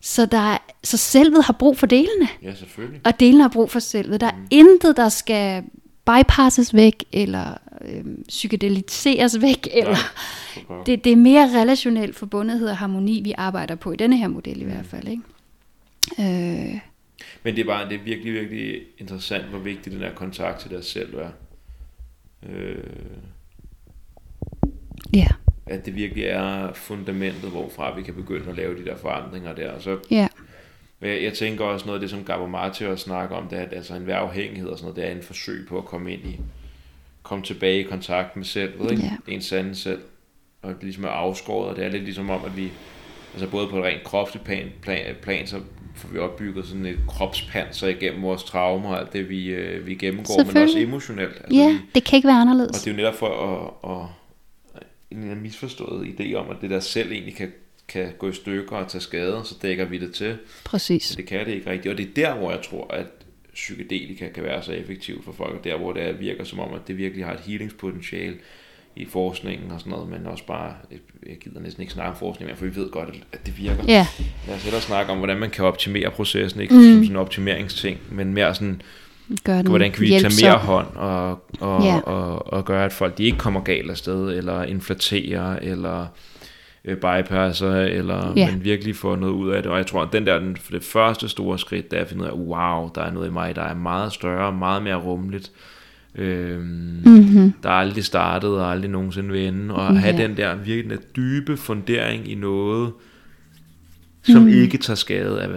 Så, 0.01 0.27
der 0.27 0.39
er, 0.39 0.59
så 0.85 0.97
selvet 0.97 1.45
har 1.45 1.53
brug 1.53 1.79
for 1.79 1.87
delene. 1.87 2.29
Ja, 2.43 2.55
selvfølgelig. 2.55 3.01
Og 3.05 3.21
delene 3.21 3.43
har 3.43 3.49
brug 3.49 3.71
for 3.71 3.79
selvet. 3.79 4.21
Der 4.21 4.27
er 4.27 4.37
mm. 4.37 4.47
intet, 4.51 4.97
der 4.97 5.09
skal 5.09 5.63
bypasses 6.07 6.75
væk, 6.75 7.05
eller 7.13 7.59
øh, 7.81 8.05
psykedeliseres 8.29 9.41
væk. 9.41 9.69
Eller, 9.73 9.97
ja, 10.71 10.75
det, 10.87 11.05
det 11.05 11.13
er 11.13 11.17
mere 11.17 11.61
relationel 11.61 12.13
forbundethed 12.13 12.69
og 12.69 12.77
harmoni, 12.77 13.21
vi 13.25 13.35
arbejder 13.39 13.75
på 13.75 13.93
i 13.93 13.97
denne 13.97 14.17
her 14.17 14.29
model 14.29 14.61
i 14.61 14.65
mm. 14.65 14.71
hvert 14.71 14.87
fald. 14.87 15.09
Ikke? 15.09 15.23
Øh. 16.19 16.81
Men 17.43 17.57
det 17.57 17.59
er 17.59 17.67
bare 17.67 17.89
det 17.89 17.95
er 17.95 18.05
virkelig, 18.05 18.33
virkelig 18.33 18.81
interessant, 18.99 19.45
hvor 19.45 19.59
vigtig 19.59 19.93
den 19.93 20.01
her 20.01 20.15
kontakt 20.15 20.61
til 20.61 20.71
dig 20.71 20.85
selv 20.85 21.15
er. 21.15 21.31
Øh. 22.49 22.85
Ja 25.15 25.27
at 25.67 25.87
det 25.87 25.95
virkelig 25.95 26.25
er 26.25 26.73
fundamentet, 26.73 27.51
hvorfra 27.51 27.97
vi 27.97 28.03
kan 28.03 28.15
begynde 28.15 28.51
at 28.51 28.57
lave 28.57 28.79
de 28.79 28.85
der 28.85 28.97
forandringer 28.97 29.55
der. 29.55 29.79
Så, 29.79 29.99
ja. 30.11 30.29
Jeg, 31.01 31.23
jeg 31.23 31.33
tænker 31.33 31.65
også 31.65 31.87
noget 31.87 31.97
af 31.97 32.01
det, 32.01 32.11
som 32.11 32.25
Gabor 32.25 32.47
Marte 32.47 32.89
også 32.89 33.05
snakker 33.05 33.37
om, 33.37 33.49
det 33.49 33.59
er, 33.59 33.63
at 33.63 33.73
altså 33.73 33.95
en 33.95 34.11
afhængighed 34.11 34.69
og 34.69 34.79
sådan 34.79 34.85
noget, 34.85 34.97
det 34.97 35.13
er 35.13 35.17
en 35.17 35.23
forsøg 35.23 35.67
på 35.69 35.79
at 35.79 35.85
komme 35.85 36.13
ind 36.13 36.25
i, 36.25 36.41
komme 37.23 37.45
tilbage 37.45 37.81
i 37.81 37.83
kontakt 37.83 38.37
med 38.37 38.45
selv, 38.45 38.81
ved, 38.81 38.91
ikke? 38.91 39.03
Ja. 39.03 39.33
en 39.33 39.43
sande 39.43 39.75
selv. 39.75 40.01
Og 40.63 40.75
det 40.75 40.83
ligesom 40.83 41.05
er 41.05 41.09
afskåret, 41.09 41.71
og 41.71 41.77
det 41.77 41.85
er 41.85 41.89
lidt 41.89 42.05
ligesom 42.05 42.31
om, 42.31 42.45
at 42.45 42.57
vi, 42.57 42.71
altså 43.33 43.51
både 43.51 43.69
på 43.69 43.79
et 43.79 43.85
rent 43.85 44.05
kropsligt 44.05 44.45
plan, 44.45 44.69
plan, 44.83 45.15
plan 45.23 45.47
så 45.47 45.61
får 45.95 46.09
vi 46.09 46.19
opbygget 46.19 46.67
sådan 46.67 46.87
et 46.87 46.99
kropspanser 47.09 47.89
igennem 47.89 48.23
vores 48.23 48.45
traumer 48.45 48.89
og 48.89 49.01
alt 49.01 49.13
det, 49.13 49.29
vi, 49.29 49.47
øh, 49.47 49.87
vi 49.87 49.95
gennemgår, 49.95 50.45
men 50.45 50.57
også 50.57 50.79
emotionelt. 50.79 51.37
Altså, 51.45 51.57
ja, 51.57 51.69
vi, 51.69 51.79
det 51.95 52.05
kan 52.05 52.17
ikke 52.17 52.29
være 52.29 52.41
anderledes. 52.41 52.79
Og 52.79 52.85
det 52.85 52.87
er 52.87 52.91
jo 52.91 52.97
netop 52.97 53.15
for 53.15 53.29
at, 53.85 53.91
at 53.91 54.07
en 55.11 55.43
misforstået 55.43 56.07
idé 56.07 56.35
om, 56.35 56.51
at 56.51 56.57
det 56.61 56.71
der 56.71 56.81
selv 56.81 57.13
egentlig 57.13 57.37
kan, 57.37 57.53
kan 57.89 58.13
gå 58.19 58.29
i 58.29 58.33
stykker 58.33 58.77
og 58.77 58.89
tage 58.89 59.03
skade, 59.03 59.41
så 59.45 59.55
dækker 59.63 59.85
vi 59.85 59.99
det 59.99 60.15
til. 60.15 60.39
Præcis. 60.65 61.15
Det 61.17 61.27
kan 61.27 61.47
det 61.47 61.53
ikke 61.53 61.71
rigtigt. 61.71 61.93
Og 61.93 61.99
det 61.99 62.09
er 62.09 62.15
der, 62.15 62.35
hvor 62.35 62.51
jeg 62.51 62.63
tror, 62.63 62.95
at 62.95 63.07
psykedelika 63.55 64.29
kan 64.29 64.45
være 64.45 64.63
så 64.63 64.73
effektivt 64.73 65.25
for 65.25 65.33
folk, 65.33 65.65
der 65.65 65.79
hvor 65.79 65.93
det 65.93 66.21
virker 66.21 66.45
som 66.45 66.59
om, 66.61 66.75
at 66.75 66.81
det 66.89 66.97
virkelig 66.97 67.25
har 67.25 67.33
et 67.35 67.41
healingspotentiale 67.41 68.37
i 68.97 69.05
forskningen 69.05 69.71
og 69.71 69.81
sådan 69.81 69.91
noget, 69.91 70.09
men 70.09 70.27
også 70.27 70.47
bare, 70.47 70.75
jeg 71.27 71.37
gider 71.37 71.61
næsten 71.61 71.81
ikke 71.83 71.93
snakke 71.93 72.11
om 72.11 72.17
forskning 72.19 72.49
mere, 72.49 72.57
for 72.57 72.65
vi 72.65 72.77
ved 72.77 72.91
godt, 72.91 73.09
at 73.33 73.47
det 73.47 73.59
virker. 73.59 73.85
Ja. 73.89 74.07
Lad 74.47 74.57
os 74.57 74.63
hellere 74.63 74.83
snakke 74.83 75.13
om, 75.13 75.19
hvordan 75.19 75.39
man 75.39 75.51
kan 75.51 75.65
optimere 75.65 76.11
processen, 76.11 76.61
ikke 76.61 76.75
mm. 76.75 76.83
som 76.83 76.93
sådan 76.93 77.11
en 77.11 77.17
optimeringsting, 77.17 77.99
men 78.11 78.35
mere 78.35 78.55
sådan, 78.55 78.83
Gør 79.45 79.57
den 79.57 79.67
hvordan 79.67 79.93
kan 79.93 80.03
vi 80.03 80.09
tage 80.09 80.47
mere 80.47 80.59
hånd 80.59 80.87
og, 80.95 81.31
og, 81.61 81.85
ja. 81.85 82.01
og, 82.01 82.53
og 82.53 82.65
gøre, 82.65 82.85
at 82.85 82.93
folk 82.93 83.19
de 83.19 83.25
ikke 83.25 83.39
kommer 83.39 83.61
galt 83.61 83.91
afsted, 83.91 84.37
eller 84.37 84.63
inflaterer, 84.63 85.59
eller 85.63 86.07
øh, 86.85 86.97
bypasser, 86.97 87.75
eller 87.75 88.33
ja. 88.37 88.51
men 88.51 88.65
virkelig 88.65 88.97
få 88.97 89.15
noget 89.15 89.33
ud 89.33 89.51
af 89.51 89.63
det. 89.63 89.73
Og 89.73 89.79
jeg 89.79 89.87
tror, 89.87 90.03
at 90.03 90.13
den 90.13 90.27
der, 90.27 90.39
den, 90.39 90.57
det 90.71 90.85
første 90.85 91.29
store 91.29 91.59
skridt, 91.59 91.91
der 91.91 91.97
er 91.97 92.01
at 92.01 92.09
finde 92.09 92.23
ud 92.25 92.29
af, 92.29 92.33
wow, 92.33 92.91
der 92.95 93.03
er 93.03 93.13
noget 93.13 93.29
i 93.29 93.33
mig, 93.33 93.57
der 93.57 93.63
er 93.63 93.75
meget 93.75 94.13
større, 94.13 94.53
meget 94.53 94.83
mere 94.83 94.97
rummeligt. 94.97 95.53
Øhm, 96.15 97.03
mm-hmm. 97.05 97.53
der 97.63 97.69
er 97.69 97.75
aldrig 97.75 98.05
startet 98.05 98.51
og 98.51 98.71
aldrig 98.71 98.91
nogensinde 98.91 99.29
vil 99.29 99.49
ende 99.49 99.75
og 99.75 99.95
ja. 99.95 99.99
have 99.99 100.17
den 100.17 100.37
der 100.37 100.55
virkelig 100.55 100.99
dybe 101.17 101.57
fundering 101.57 102.31
i 102.31 102.35
noget 102.35 102.93
som 104.23 104.43
mm. 104.43 104.49
ikke 104.49 104.79
tager 104.79 104.97
skade 104.97 105.43
af 105.43 105.49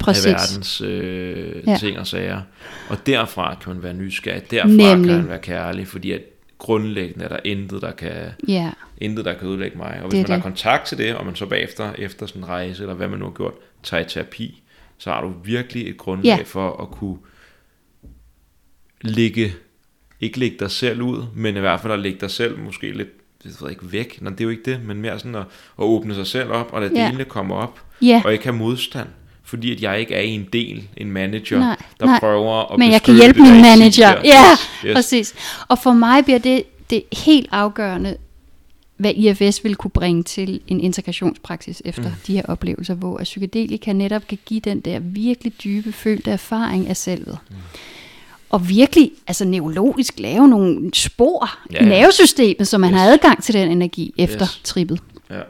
Præcis. 0.00 0.26
af 0.26 0.32
verdens 0.32 0.80
øh, 0.80 1.62
ja. 1.66 1.76
ting 1.76 1.98
og 1.98 2.06
sager. 2.06 2.40
Og 2.88 3.06
derfra 3.06 3.56
kan 3.62 3.72
man 3.72 3.82
være 3.82 3.94
nysgerrig, 3.94 4.50
derfra 4.50 4.68
Nemlig. 4.68 5.10
kan 5.10 5.18
man 5.18 5.28
være 5.28 5.38
kærlig, 5.38 5.88
fordi 5.88 6.12
at 6.12 6.20
grundlæggende 6.58 7.24
er 7.24 7.28
der 7.28 7.38
intet, 7.44 7.82
der 7.82 7.92
kan, 7.92 8.12
ja. 8.48 8.70
intet, 8.98 9.24
der 9.24 9.34
kan 9.34 9.48
ødelægge 9.48 9.78
mig. 9.78 10.00
Og 10.02 10.08
hvis 10.08 10.18
det 10.18 10.28
man 10.28 10.40
har 10.40 10.42
kontakt 10.42 10.86
til 10.86 10.98
det, 10.98 11.14
og 11.14 11.26
man 11.26 11.36
så 11.36 11.46
bagefter, 11.46 11.92
efter 11.98 12.26
sådan 12.26 12.42
en 12.42 12.48
rejse, 12.48 12.82
eller 12.82 12.94
hvad 12.94 13.08
man 13.08 13.18
nu 13.18 13.24
har 13.24 13.32
gjort, 13.32 13.54
tager 13.82 14.04
i 14.04 14.08
terapi, 14.08 14.62
så 14.98 15.10
har 15.10 15.20
du 15.20 15.32
virkelig 15.44 15.88
et 15.88 15.96
grundlag 15.96 16.38
ja. 16.38 16.42
for 16.46 16.82
at 16.82 16.90
kunne 16.90 17.16
ligge, 19.00 19.54
ikke 20.20 20.38
lægge 20.38 20.56
dig 20.58 20.70
selv 20.70 21.02
ud, 21.02 21.24
men 21.34 21.56
i 21.56 21.60
hvert 21.60 21.80
fald 21.80 21.92
at 21.92 21.98
lægge 21.98 22.20
dig 22.20 22.30
selv 22.30 22.58
måske 22.58 22.92
lidt 22.92 23.08
det 23.42 23.62
ved 23.62 23.70
ikke, 23.70 23.92
væk. 23.92 24.18
Nå, 24.22 24.30
det 24.30 24.40
er 24.40 24.44
jo 24.44 24.50
ikke 24.50 24.62
det, 24.70 24.84
men 24.84 25.00
mere 25.00 25.18
sådan 25.18 25.34
at, 25.34 25.40
at 25.78 25.84
åbne 25.84 26.14
sig 26.14 26.26
selv 26.26 26.50
op, 26.50 26.72
og 26.72 26.80
lade 26.80 27.00
ja. 27.00 27.06
delene 27.06 27.24
komme 27.24 27.54
op, 27.54 27.80
ja. 28.02 28.22
og 28.24 28.32
ikke 28.32 28.44
have 28.44 28.56
modstand 28.56 29.08
fordi 29.50 29.72
at 29.72 29.82
jeg 29.82 30.00
ikke 30.00 30.14
er 30.14 30.20
en 30.20 30.48
del, 30.52 30.88
en 30.96 31.10
manager, 31.10 31.58
nej, 31.58 31.76
der 32.00 32.06
nej. 32.06 32.18
prøver 32.18 32.72
at 32.72 32.78
Men 32.78 32.90
jeg 32.90 33.02
kan 33.02 33.14
hjælpe 33.14 33.42
min 33.42 33.62
manager. 33.62 34.08
Ja, 34.24 34.52
yes, 34.52 34.70
yes. 34.86 34.94
præcis. 34.94 35.34
Og 35.68 35.78
for 35.78 35.92
mig 35.92 36.24
bliver 36.24 36.38
det, 36.38 36.62
det 36.90 37.02
helt 37.12 37.48
afgørende, 37.52 38.16
hvad 38.96 39.12
IFS 39.14 39.64
vil 39.64 39.76
kunne 39.76 39.90
bringe 39.90 40.22
til 40.22 40.60
en 40.66 40.80
integrationspraksis 40.80 41.82
efter 41.84 42.08
mm. 42.08 42.14
de 42.26 42.34
her 42.34 42.42
oplevelser, 42.48 42.94
hvor 42.94 43.18
at 43.18 43.24
psykedelika 43.24 43.92
netop 43.92 44.22
kan 44.28 44.38
give 44.46 44.60
den 44.60 44.80
der 44.80 44.98
virkelig 44.98 45.52
dybe, 45.64 45.92
følte 45.92 46.30
erfaring 46.30 46.88
af 46.88 46.96
selvet. 46.96 47.38
Mm. 47.50 47.56
Og 48.50 48.68
virkelig, 48.68 49.10
altså 49.26 49.44
neurologisk, 49.44 50.14
lave 50.18 50.48
nogle 50.48 50.90
spor 50.94 51.50
ja, 51.72 51.78
i 51.78 51.84
nervesystemet, 51.84 52.68
så 52.68 52.78
man 52.78 52.90
yes. 52.90 53.00
har 53.00 53.06
adgang 53.06 53.42
til 53.42 53.54
den 53.54 53.70
energi 53.70 54.14
efter 54.18 54.46
yes. 54.46 54.60
trippet. 54.64 55.00
Ja. 55.30 55.40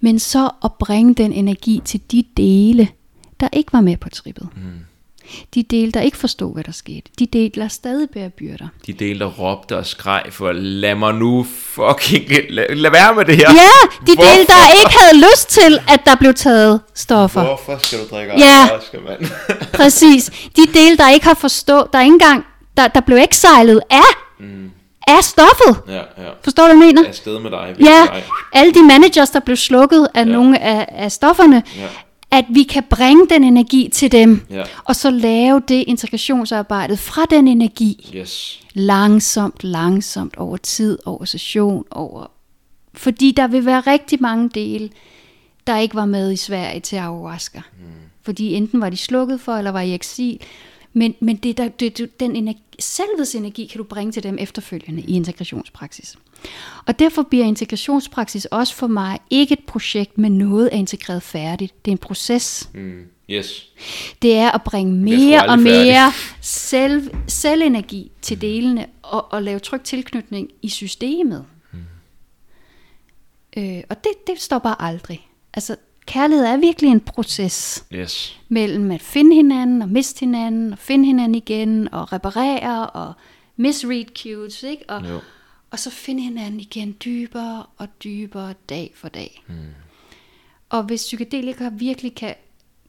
Men 0.00 0.18
så 0.18 0.50
at 0.64 0.72
bringe 0.72 1.14
den 1.14 1.32
energi 1.32 1.82
til 1.84 2.00
de 2.12 2.24
dele, 2.36 2.88
der 3.40 3.48
ikke 3.52 3.72
var 3.72 3.80
med 3.80 3.96
på 3.96 4.08
trippet. 4.08 4.48
Mm. 4.56 4.62
De 5.54 5.62
dele, 5.62 5.92
der 5.92 6.00
ikke 6.00 6.16
forstod, 6.16 6.54
hvad 6.54 6.64
der 6.64 6.72
skete. 6.72 7.10
De 7.18 7.26
dele, 7.26 7.50
der 7.54 7.68
stadig 7.68 8.10
bærer 8.10 8.28
byrder. 8.28 8.68
De 8.86 8.92
dele, 8.92 9.18
der 9.18 9.26
råbte 9.26 9.76
og 9.76 9.86
skreg 9.86 10.22
for, 10.30 10.52
lad 10.52 10.94
mig 10.94 11.14
nu 11.14 11.46
fucking, 11.48 12.24
lad, 12.50 12.74
lad 12.74 12.90
være 12.90 13.14
med 13.14 13.24
det 13.24 13.36
her. 13.36 13.50
Ja, 13.52 13.68
de 14.06 14.14
Hvorfor? 14.14 14.30
dele, 14.30 14.46
der 14.46 14.80
ikke 14.80 14.96
havde 15.00 15.16
lyst 15.16 15.48
til, 15.48 15.78
at 15.88 16.00
der 16.06 16.14
blev 16.14 16.34
taget 16.34 16.80
stoffer. 16.94 17.42
Hvorfor 17.42 17.78
skal 17.82 17.98
du 17.98 18.04
drikke 18.10 18.32
ja, 18.38 18.68
mand? 18.92 19.30
præcis. 19.72 20.30
De 20.56 20.62
dele, 20.74 20.96
der 20.96 21.10
ikke 21.10 21.26
har 21.26 21.34
forstået, 21.34 21.86
der 21.92 22.00
ikke 22.00 22.12
engang, 22.12 22.44
der, 22.76 22.88
der 22.88 23.00
blev 23.00 23.18
sejlet 23.32 23.80
af 23.90 24.12
mm 24.40 24.70
af 25.06 25.24
stoffet. 25.24 25.82
Ja, 25.88 25.94
ja. 25.94 26.30
Forstår 26.42 26.62
du, 26.62 26.76
hvad 26.76 26.86
jeg 26.86 26.94
mener? 26.94 27.08
Af 27.08 27.14
sted 27.14 27.40
med 27.40 27.50
dig. 27.50 27.76
Ja, 27.80 28.06
dig. 28.12 28.24
alle 28.52 28.74
de 28.74 28.82
managers, 28.82 29.30
der 29.30 29.40
blev 29.40 29.56
slukket 29.56 30.08
af 30.14 30.20
ja. 30.20 30.24
nogle 30.24 30.62
af, 30.62 30.86
af 30.88 31.12
stofferne, 31.12 31.62
ja. 31.76 31.88
at 32.30 32.44
vi 32.48 32.62
kan 32.62 32.82
bringe 32.90 33.26
den 33.30 33.44
energi 33.44 33.88
til 33.92 34.12
dem, 34.12 34.42
ja. 34.50 34.64
og 34.84 34.96
så 34.96 35.10
lave 35.10 35.62
det 35.68 35.84
integrationsarbejdet 35.86 36.98
fra 36.98 37.24
den 37.30 37.48
energi. 37.48 38.12
Yes. 38.16 38.60
Langsomt, 38.74 39.64
langsomt, 39.64 40.36
over 40.36 40.56
tid, 40.56 40.98
over 41.04 41.24
session, 41.24 41.84
over 41.90 42.30
Fordi 42.94 43.32
der 43.36 43.46
vil 43.46 43.66
være 43.66 43.80
rigtig 43.80 44.22
mange 44.22 44.50
dele, 44.54 44.90
der 45.66 45.78
ikke 45.78 45.94
var 45.94 46.06
med 46.06 46.32
i 46.32 46.36
Sverige 46.36 46.80
til 46.80 46.96
ayahuasca. 46.96 47.58
Mm. 47.78 47.86
Fordi 48.22 48.54
enten 48.54 48.80
var 48.80 48.90
de 48.90 48.96
slukket 48.96 49.40
for, 49.40 49.52
eller 49.52 49.70
var 49.70 49.80
i 49.80 49.94
eksil. 49.94 50.40
Men, 50.96 51.14
men 51.20 51.36
det 51.36 51.56
der, 51.56 51.68
det, 51.68 51.98
det, 51.98 52.20
den 52.20 52.36
energi, 52.36 52.62
selvets 52.78 53.34
energi 53.34 53.66
kan 53.66 53.78
du 53.78 53.84
bringe 53.84 54.12
til 54.12 54.22
dem 54.22 54.38
efterfølgende 54.40 55.02
i 55.02 55.12
integrationspraksis. 55.16 56.16
Og 56.86 56.98
derfor 56.98 57.22
bliver 57.22 57.44
integrationspraksis 57.44 58.44
også 58.44 58.74
for 58.74 58.86
mig 58.86 59.18
ikke 59.30 59.52
et 59.52 59.64
projekt 59.66 60.18
med 60.18 60.30
noget 60.30 60.68
er 60.72 60.76
integreret 60.76 61.22
færdigt. 61.22 61.84
Det 61.84 61.90
er 61.90 61.92
en 61.92 61.98
proces. 61.98 62.70
Mm. 62.74 63.02
Yes. 63.30 63.68
Det 64.22 64.34
er 64.34 64.50
at 64.50 64.62
bringe 64.62 64.92
mere 64.92 65.46
og 65.48 65.58
mere 65.58 66.12
selv, 66.40 67.10
selvenergi 67.28 68.12
til 68.22 68.40
delene 68.40 68.86
og, 69.02 69.32
og 69.32 69.42
lave 69.42 69.58
tryg 69.58 69.82
tilknytning 69.82 70.50
i 70.62 70.68
systemet. 70.68 71.44
Mm. 71.72 71.78
Øh, 73.56 73.82
og 73.90 74.04
det, 74.04 74.12
det 74.26 74.40
stopper 74.40 74.82
aldrig. 74.82 75.28
Altså, 75.54 75.76
kærlighed 76.06 76.44
er 76.46 76.56
virkelig 76.56 76.90
en 76.90 77.00
proces 77.00 77.84
Yes. 77.94 78.40
mellem 78.48 78.90
at 78.90 79.02
finde 79.02 79.34
hinanden 79.34 79.82
og 79.82 79.88
miste 79.88 80.20
hinanden 80.20 80.72
og 80.72 80.78
finde 80.78 81.04
hinanden 81.06 81.34
igen 81.34 81.94
og 81.94 82.12
reparere 82.12 82.90
og 82.90 83.12
misread 83.56 84.04
cues, 84.22 84.62
ikke? 84.62 84.84
Og, 84.88 85.02
Jo. 85.08 85.20
og 85.70 85.78
så 85.78 85.90
finde 85.90 86.22
hinanden 86.22 86.60
igen 86.60 86.96
dybere 87.04 87.66
og 87.76 87.88
dybere 88.04 88.54
dag 88.68 88.92
for 88.94 89.08
dag. 89.08 89.44
Mm. 89.48 89.54
Og 90.68 90.82
hvis 90.82 91.00
psykedelikere 91.02 91.72
virkelig 91.72 92.14
kan 92.14 92.34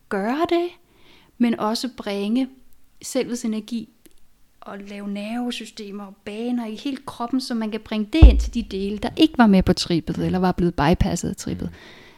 gøre 0.10 0.45
det, 0.49 0.68
men 1.38 1.60
også 1.60 1.89
bringe 1.98 2.48
selvets 3.02 3.45
energi 3.45 3.89
og 4.61 4.77
lave 4.77 5.07
nervesystemer 5.07 6.03
og 6.06 6.15
baner 6.26 6.65
i 6.65 6.76
hele 6.76 6.98
kroppen, 7.06 7.41
så 7.41 7.53
man 7.53 7.72
kan 7.72 7.80
bringe 7.80 8.07
det 8.14 8.19
ind 8.30 8.39
til 8.39 8.53
de 8.53 8.64
dele, 8.64 8.98
der 8.98 9.10
ikke 9.18 9.38
var 9.38 9.48
med 9.48 9.64
på 9.64 9.73
trippet, 9.73 10.18
eller 10.18 10.39
var 10.39 10.52
blevet 10.52 10.73
bypasset 10.76 11.30
af 11.30 11.35
trippet, 11.35 11.69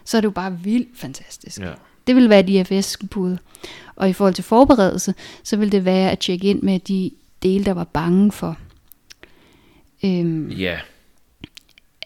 så 0.10 0.18
er 0.18 0.22
det 0.22 0.26
jo 0.26 0.32
bare 0.32 0.60
vildt 0.60 0.98
fantastisk. 0.98 1.60
Ja. 1.62 1.72
Det 2.08 2.16
vil 2.16 2.30
være 2.30 2.40
et 2.40 2.50
IFS-bud. 2.72 3.38
Og 3.96 4.10
i 4.10 4.14
forhold 4.14 4.34
til 4.34 4.44
forberedelse, 4.44 5.14
så 5.44 5.58
vil 5.58 5.72
det 5.72 5.86
være 5.86 6.12
at 6.12 6.20
tjekke 6.20 6.48
ind 6.48 6.62
med 6.62 6.80
de 6.80 7.12
dele, 7.44 7.66
der 7.66 7.72
var 7.72 7.84
bange 7.84 8.32
for, 8.32 8.58
øhm, 10.04 10.50
Ja. 10.50 10.80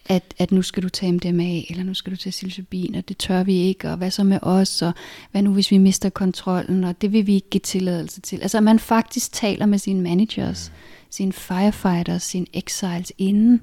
at, 0.05 0.33
at 0.37 0.51
nu 0.51 0.61
skal 0.61 0.83
du 0.83 0.89
tage 0.89 1.11
MDMA, 1.11 1.61
eller 1.69 1.83
nu 1.83 1.93
skal 1.93 2.11
du 2.11 2.17
tage 2.17 2.31
psilocybin, 2.31 2.95
og 2.95 3.09
det 3.09 3.17
tør 3.17 3.43
vi 3.43 3.55
ikke, 3.55 3.89
og 3.89 3.97
hvad 3.97 4.11
så 4.11 4.23
med 4.23 4.39
os, 4.41 4.81
og 4.81 4.91
hvad 5.31 5.41
nu 5.41 5.53
hvis 5.53 5.71
vi 5.71 5.77
mister 5.77 6.09
kontrollen, 6.09 6.83
og 6.83 7.01
det 7.01 7.11
vil 7.13 7.27
vi 7.27 7.33
ikke 7.35 7.49
give 7.49 7.61
tilladelse 7.61 8.21
til. 8.21 8.41
Altså 8.41 8.57
at 8.57 8.63
man 8.63 8.79
faktisk 8.79 9.31
taler 9.31 9.65
med 9.65 9.77
sine 9.79 10.01
managers, 10.01 10.71
sine 11.09 11.33
firefighters, 11.33 12.23
sine 12.23 12.45
exiles 12.53 13.11
inden, 13.17 13.61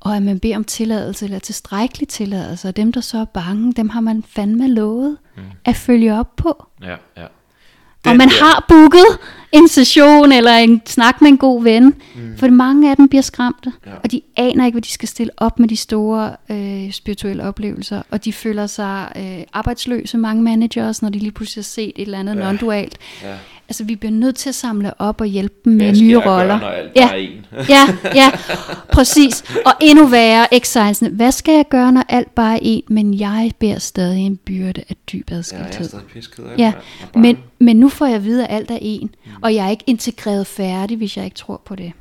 og 0.00 0.16
at 0.16 0.22
man 0.22 0.38
beder 0.40 0.56
om 0.56 0.64
tilladelse, 0.64 1.24
eller 1.24 1.38
tilstrækkelig 1.38 2.08
tilladelse, 2.08 2.68
og 2.68 2.76
dem 2.76 2.92
der 2.92 3.00
så 3.00 3.18
er 3.18 3.24
bange, 3.24 3.72
dem 3.72 3.88
har 3.88 4.00
man 4.00 4.24
fandme 4.28 4.68
lovet 4.68 5.16
at 5.64 5.76
følge 5.76 6.14
op 6.14 6.36
på. 6.36 6.66
Ja, 6.82 6.90
ja. 7.16 7.26
og 8.06 8.16
man 8.16 8.28
der- 8.28 8.44
har 8.44 8.64
booket 8.68 9.18
en 9.52 9.68
session 9.68 10.32
eller 10.32 10.52
en 10.56 10.82
snak 10.86 11.20
med 11.20 11.28
en 11.28 11.38
god 11.38 11.62
ven. 11.62 11.84
Mm. 11.84 12.36
For 12.38 12.48
mange 12.48 12.90
af 12.90 12.96
dem 12.96 13.08
bliver 13.08 13.22
skræmte. 13.22 13.72
Ja. 13.86 13.90
Og 14.04 14.10
de 14.12 14.20
aner 14.36 14.66
ikke, 14.66 14.74
hvad 14.74 14.82
de 14.82 14.90
skal 14.90 15.08
stille 15.08 15.32
op 15.36 15.58
med 15.58 15.68
de 15.68 15.76
store 15.76 16.36
øh, 16.50 16.92
spirituelle 16.92 17.42
oplevelser. 17.42 18.02
Og 18.10 18.24
de 18.24 18.32
føler 18.32 18.66
sig 18.66 19.12
øh, 19.16 19.44
arbejdsløse, 19.52 20.18
mange 20.18 20.42
managers, 20.42 21.02
når 21.02 21.08
de 21.08 21.18
lige 21.18 21.32
pludselig 21.32 21.62
har 21.62 21.64
set 21.64 21.92
et 21.96 22.02
eller 22.02 22.18
andet 22.18 22.36
ja. 22.36 22.52
non-dualt. 22.52 22.94
Ja. 23.22 23.36
Altså, 23.70 23.84
vi 23.84 23.96
bliver 23.96 24.12
nødt 24.12 24.36
til 24.36 24.48
at 24.48 24.54
samle 24.54 25.00
op 25.00 25.20
og 25.20 25.26
hjælpe 25.26 25.54
dem 25.64 25.72
med 25.72 26.00
nye 26.00 26.12
gøre, 26.12 26.40
roller. 26.40 26.60
når 26.60 26.66
alt 26.68 26.92
ja, 26.96 27.06
bare 27.06 27.20
en? 27.20 27.46
ja, 27.74 27.86
ja, 28.14 28.30
præcis. 28.92 29.44
Og 29.66 29.72
endnu 29.80 30.06
værre, 30.06 30.54
exilesene. 30.54 31.10
Hvad 31.10 31.32
skal 31.32 31.54
jeg 31.54 31.64
gøre, 31.70 31.92
når 31.92 32.04
alt 32.08 32.34
bare 32.34 32.54
er 32.54 32.58
en, 32.62 32.82
men 32.88 33.20
jeg 33.20 33.50
bærer 33.58 33.78
stadig 33.78 34.26
en 34.26 34.36
byrde 34.36 34.82
af 34.88 34.96
dyb 35.12 35.30
Ja, 35.30 35.34
jeg 35.34 35.38
adskilthed? 35.38 35.80
er 35.80 35.88
stadig 35.88 36.04
pisket 36.06 36.44
af 36.44 36.58
Ja, 36.58 36.72
men, 37.14 37.38
men 37.58 37.76
nu 37.76 37.88
får 37.88 38.06
jeg 38.06 38.14
at 38.14 38.24
vide, 38.24 38.46
at 38.46 38.56
alt 38.56 38.70
er 38.70 38.78
en, 38.80 39.14
mm. 39.24 39.32
og 39.42 39.54
jeg 39.54 39.66
er 39.66 39.70
ikke 39.70 39.84
integreret 39.86 40.46
færdig, 40.46 40.96
hvis 40.96 41.16
jeg 41.16 41.24
ikke 41.24 41.36
tror 41.36 41.62
på 41.64 41.76
det. 41.76 41.92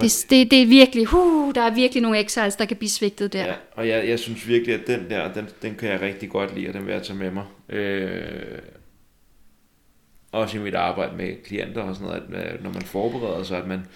Det, 0.00 0.26
det, 0.30 0.50
det 0.50 0.62
er 0.62 0.66
virkelig, 0.66 1.14
uh, 1.14 1.54
der 1.54 1.62
er 1.62 1.74
virkelig 1.74 2.02
nogle 2.02 2.18
exiles, 2.18 2.56
der 2.56 2.64
kan 2.64 2.76
blive 2.76 2.90
svigtet 2.90 3.32
der. 3.32 3.46
Ja, 3.46 3.52
og 3.76 3.88
jeg, 3.88 4.08
jeg 4.08 4.18
synes 4.18 4.48
virkelig, 4.48 4.74
at 4.74 4.86
den 4.86 5.00
der, 5.10 5.32
den, 5.32 5.46
den 5.62 5.74
kan 5.74 5.88
jeg 5.88 6.00
rigtig 6.00 6.28
godt 6.30 6.54
lide, 6.56 6.68
og 6.68 6.74
den 6.74 6.86
vil 6.86 6.92
jeg 6.92 7.02
tage 7.02 7.18
med 7.18 7.30
mig. 7.30 7.44
Øh, 7.68 8.12
også 10.32 10.56
i 10.56 10.60
mit 10.60 10.74
arbejde 10.74 11.16
med 11.16 11.44
klienter 11.44 11.82
og 11.82 11.94
sådan 11.94 12.08
noget, 12.08 12.22
at 12.46 12.54
øh, 12.54 12.64
når 12.64 12.72
man 12.72 12.82
forbereder 12.82 13.42
sig, 13.42 13.58
at 13.58 13.66
man 13.66 13.86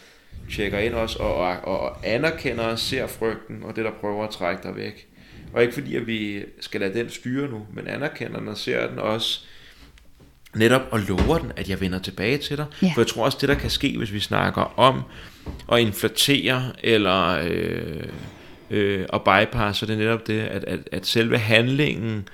tjekker 0.50 0.78
ind 0.78 0.94
også 0.94 1.18
og, 1.18 1.34
og, 1.34 1.60
og 1.64 1.96
anerkender 2.04 2.64
og 2.64 2.78
ser 2.78 3.06
frygten 3.06 3.62
og 3.62 3.76
det, 3.76 3.84
der 3.84 3.90
prøver 4.00 4.24
at 4.24 4.30
trække 4.30 4.62
dig 4.62 4.76
væk. 4.76 5.08
Og 5.52 5.62
ikke 5.62 5.74
fordi, 5.74 5.96
at 5.96 6.06
vi 6.06 6.44
skal 6.60 6.80
lade 6.80 6.98
den 6.98 7.10
styre 7.10 7.50
nu, 7.50 7.66
men 7.74 7.86
anerkender 7.86 8.38
den 8.38 8.48
og 8.48 8.56
ser 8.56 8.88
den 8.88 8.98
også 8.98 9.40
netop 10.54 10.82
og 10.90 11.00
lover 11.00 11.38
den, 11.38 11.52
at 11.56 11.68
jeg 11.68 11.80
vender 11.80 11.98
tilbage 11.98 12.38
til 12.38 12.56
dig. 12.56 12.66
Ja. 12.82 12.92
For 12.94 13.00
jeg 13.00 13.06
tror 13.06 13.24
også, 13.24 13.38
det 13.40 13.48
der 13.48 13.54
kan 13.54 13.70
ske, 13.70 13.98
hvis 13.98 14.12
vi 14.12 14.20
snakker 14.20 14.78
om 14.78 15.02
at 15.72 15.80
inflatere 15.80 16.72
eller 16.82 17.38
øh, 17.44 18.06
øh, 18.70 19.06
at 19.12 19.20
bypass, 19.22 19.78
så 19.78 19.86
det 19.86 19.92
er 19.92 19.98
netop 19.98 20.26
det, 20.26 20.40
at, 20.40 20.64
at, 20.64 20.78
at 20.92 21.06
selve 21.06 21.38
handlingen 21.38 22.28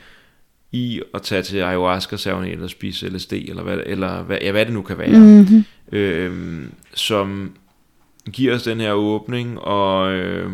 i 0.72 1.02
at 1.14 1.22
tage 1.22 1.42
til 1.42 1.58
ayahuasca-ceremoni 1.58 2.50
eller 2.50 2.66
spise 2.68 3.08
LSD, 3.08 3.32
eller 3.32 3.62
hvad, 3.62 3.78
eller 3.86 4.22
hvad, 4.22 4.38
ja, 4.40 4.50
hvad 4.52 4.66
det 4.66 4.74
nu 4.74 4.82
kan 4.82 4.98
være, 4.98 5.08
Mm-hmm. 5.18 5.64
øh, 5.92 6.66
som 6.94 7.52
giver 8.32 8.54
os 8.54 8.62
den 8.62 8.80
her 8.80 8.92
åbning, 8.92 9.60
og 9.60 10.12
øh, 10.12 10.52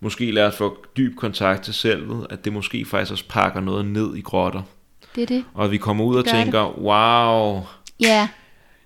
måske 0.00 0.30
lader 0.30 0.48
os 0.48 0.56
få 0.56 0.84
dyb 0.96 1.16
kontakt 1.16 1.62
til 1.64 1.74
selvet, 1.74 2.26
at 2.30 2.44
det 2.44 2.52
måske 2.52 2.84
faktisk 2.84 3.12
også 3.12 3.24
pakker 3.28 3.60
noget 3.60 3.86
ned 3.86 4.16
i 4.16 4.20
grotter. 4.20 4.62
Det 5.14 5.22
er 5.22 5.26
det. 5.26 5.44
Og 5.54 5.70
vi 5.70 5.76
kommer 5.76 6.04
ud 6.04 6.16
og 6.16 6.24
Gør 6.24 6.32
det. 6.32 6.42
tænker, 6.44 6.78
wow, 6.80 7.62
Ja. 8.00 8.28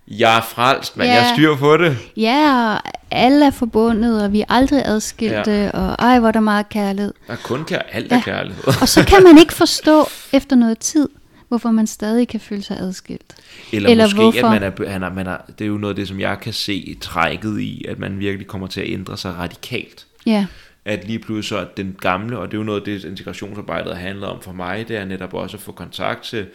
Jeg 0.09 0.37
er 0.37 0.43
frelst, 0.43 0.97
men 0.97 1.07
Ja. 1.07 1.13
jeg 1.15 1.31
styr 1.35 1.57
på 1.57 1.77
det. 1.77 1.99
ja, 2.17 2.73
og 2.75 2.81
alle 3.11 3.47
er 3.47 3.51
forbundet, 3.51 4.25
og 4.25 4.33
vi 4.33 4.41
er 4.41 4.45
aldrig 4.49 4.83
adskilte, 4.85 5.51
ja. 5.53 5.71
og 5.71 5.97
ej, 5.99 6.19
hvor 6.19 6.29
er 6.29 6.33
der 6.33 6.41
meget 6.41 6.69
kærlighed. 6.69 7.13
Der 7.27 7.33
er 7.33 7.37
kun 7.45 7.65
kær- 7.71 7.87
alt 7.93 8.13
er 8.13 8.17
Ja. 8.17 8.23
kærlighed. 8.23 8.65
Og 8.81 8.89
så 8.89 9.05
kan 9.05 9.23
man 9.23 9.39
ikke 9.39 9.53
forstå 9.65 10.07
efter 10.33 10.57
noget 10.57 10.79
tid, 10.79 11.09
hvorfor 11.49 11.71
man 11.71 11.87
stadig 11.87 12.29
kan 12.29 12.41
føle 12.41 12.63
sig 12.63 12.77
adskilt. 12.81 13.35
Eller, 13.73 13.91
Eller 13.91 14.05
måske, 14.05 14.21
hvorfor? 14.21 14.47
at 14.49 14.61
man 14.61 14.63
er, 14.63 14.89
han 14.91 15.03
er, 15.03 15.11
man 15.13 15.27
er, 15.27 15.37
det 15.59 15.65
er 15.65 15.69
jo 15.69 15.79
noget 15.79 15.93
af 15.93 15.97
det, 15.97 16.09
som 16.09 16.21
jeg 16.21 16.41
kan 16.41 16.53
se 16.53 16.97
trækket 17.01 17.61
i, 17.61 17.85
at 17.89 17.99
man 17.99 18.19
virkelig 18.19 18.47
kommer 18.47 18.67
til 18.67 18.81
at 18.81 18.91
ændre 18.91 19.17
sig 19.17 19.35
radikalt. 19.39 20.07
Ja, 20.27 20.47
At 20.85 21.07
lige 21.07 21.19
pludselig 21.19 21.45
så 21.61 21.67
den 21.77 21.97
gamle, 22.01 22.39
og 22.39 22.47
det 22.51 22.55
er 22.55 22.59
jo 22.59 22.65
noget 22.65 22.81
af 22.81 22.85
det, 22.85 23.05
integrationsarbejdet 23.05 23.97
handler 23.97 24.27
om 24.27 24.43
for 24.43 24.53
mig, 24.53 24.89
det 24.89 24.97
er 24.97 25.05
netop 25.05 25.35
også 25.35 25.57
at 25.57 25.61
få 25.63 25.73
kontakt 25.73 26.23
til 26.25 26.47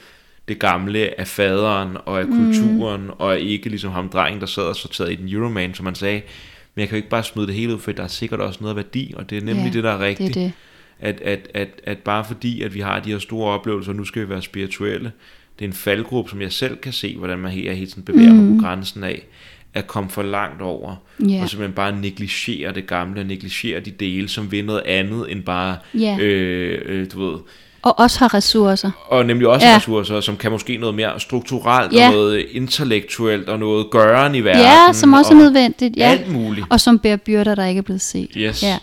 det 0.47 0.59
gamle 0.59 1.19
af 1.19 1.27
faderen 1.27 1.97
og 2.05 2.19
af 2.19 2.25
kulturen, 2.25 3.01
mm. 3.01 3.09
og 3.17 3.39
ikke 3.39 3.69
ligesom 3.69 3.91
ham 3.91 4.09
drengen, 4.09 4.39
der 4.41 4.45
sad 4.47 4.63
og 4.63 4.75
sorterede 4.75 5.13
i 5.13 5.15
den 5.15 5.29
Euroman, 5.29 5.73
som 5.73 5.83
man 5.83 5.95
sagde, 5.95 6.21
men 6.75 6.79
jeg 6.79 6.87
kan 6.89 6.95
jo 6.95 6.97
ikke 6.97 7.09
bare 7.09 7.23
smide 7.23 7.47
det 7.47 7.55
hele 7.55 7.73
ud, 7.73 7.79
for 7.79 7.91
der 7.91 8.03
er 8.03 8.07
sikkert 8.07 8.39
også 8.39 8.59
noget 8.61 8.75
værdi, 8.75 9.13
og 9.17 9.29
det 9.29 9.37
er 9.37 9.41
nemlig 9.41 9.65
Ja, 9.65 9.71
det, 9.71 9.83
der 9.83 9.91
er 9.91 9.99
rigtigt. 9.99 10.33
det 10.33 10.41
er 10.41 10.45
det. 10.45 10.53
At, 10.99 11.21
at, 11.21 11.47
at, 11.53 11.69
at 11.83 11.97
bare 11.97 12.25
fordi, 12.25 12.61
at 12.61 12.73
vi 12.73 12.79
har 12.79 12.99
de 12.99 13.11
her 13.11 13.19
store 13.19 13.51
oplevelser, 13.51 13.91
og 13.91 13.95
nu 13.95 14.05
skal 14.05 14.21
vi 14.21 14.29
være 14.29 14.41
spirituelle, 14.41 15.11
det 15.59 15.65
er 15.65 15.69
en 15.69 15.73
faldgruppe, 15.73 16.29
som 16.29 16.41
jeg 16.41 16.51
selv 16.51 16.77
kan 16.77 16.93
se, 16.93 17.15
hvordan 17.17 17.39
man 17.39 17.51
her 17.51 17.73
helt 17.73 17.89
sådan 17.89 18.03
bevæger 18.03 18.33
mm. 18.33 18.37
mig 18.39 18.57
på 18.57 18.61
grænsen 18.67 19.03
af, 19.03 19.21
at 19.73 19.87
komme 19.87 20.09
for 20.09 20.23
langt 20.23 20.61
over, 20.61 20.95
Ja. 21.29 21.41
og 21.41 21.49
simpelthen 21.49 21.73
bare 21.75 21.99
negligere 22.01 22.73
det 22.73 22.87
gamle, 22.87 23.19
og 23.21 23.25
negligere 23.25 23.79
de 23.79 23.91
dele, 23.91 24.27
som 24.27 24.51
vil 24.51 24.65
noget 24.65 24.81
andet 24.85 25.31
end 25.31 25.43
bare, 25.43 25.77
Ja. 25.93 26.17
øh, 26.21 26.81
øh, 26.85 27.07
du 27.13 27.25
ved, 27.31 27.39
Og 27.85 27.99
også 27.99 28.19
har 28.19 28.33
ressourcer. 28.33 28.91
og 29.07 29.25
nemlig 29.25 29.47
også 29.47 29.67
Ja. 29.67 29.75
ressourcer, 29.75 30.21
som 30.21 30.37
kan 30.37 30.51
måske 30.51 30.77
noget 30.77 30.95
mere 30.95 31.19
strukturelt, 31.19 31.93
Ja. 31.93 32.07
og 32.07 32.13
noget 32.13 32.45
intellektuelt, 32.51 33.49
og 33.49 33.59
noget 33.59 33.91
gøren 33.91 34.35
i 34.35 34.41
verden. 34.41 34.61
Ja, 34.61 34.93
som 34.93 35.13
også 35.13 35.33
er 35.33 35.37
og 35.37 35.43
nødvendigt. 35.43 35.97
Ja. 35.97 36.03
Alt 36.11 36.31
muligt. 36.31 36.67
Og 36.69 36.79
som 36.79 36.99
bærer 36.99 37.17
byrder, 37.17 37.55
der 37.55 37.65
ikke 37.65 37.79
er 37.79 37.83
blevet 37.83 38.01
set. 38.01 38.29
Yes. 38.37 38.63
Ja, 38.63 38.77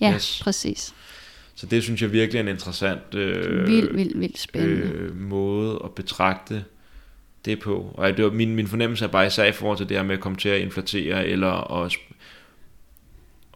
ja 0.00 0.14
Yes. 0.14 0.40
præcis. 0.44 0.94
Så 1.54 1.66
det 1.66 1.82
synes 1.82 2.02
jeg 2.02 2.12
virkelig 2.12 2.38
er 2.38 2.42
en 2.42 2.48
interessant 2.48 3.14
øh, 3.14 3.66
Vildt, 3.68 3.96
vildt, 3.96 4.20
vildt 4.20 4.38
spændende. 4.38 4.82
øh, 4.82 5.20
måde 5.20 5.80
at 5.84 5.90
betragte 5.90 6.64
det 7.44 7.60
på. 7.60 7.94
Og 7.94 8.16
det 8.16 8.24
var 8.24 8.30
min, 8.30 8.54
min 8.56 8.66
fornemmelse 8.66 9.04
er 9.04 9.08
bare 9.08 9.26
især 9.26 9.44
i 9.44 9.52
forhold 9.52 9.78
til 9.78 9.88
det 9.88 9.96
her 9.96 10.04
med 10.04 10.14
at 10.14 10.20
komme 10.20 10.38
til 10.38 10.48
at 10.48 10.60
inflatere, 10.60 11.26
eller 11.26 11.82
at, 11.84 11.92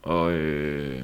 og, 0.02 0.32
øh, 0.32 1.00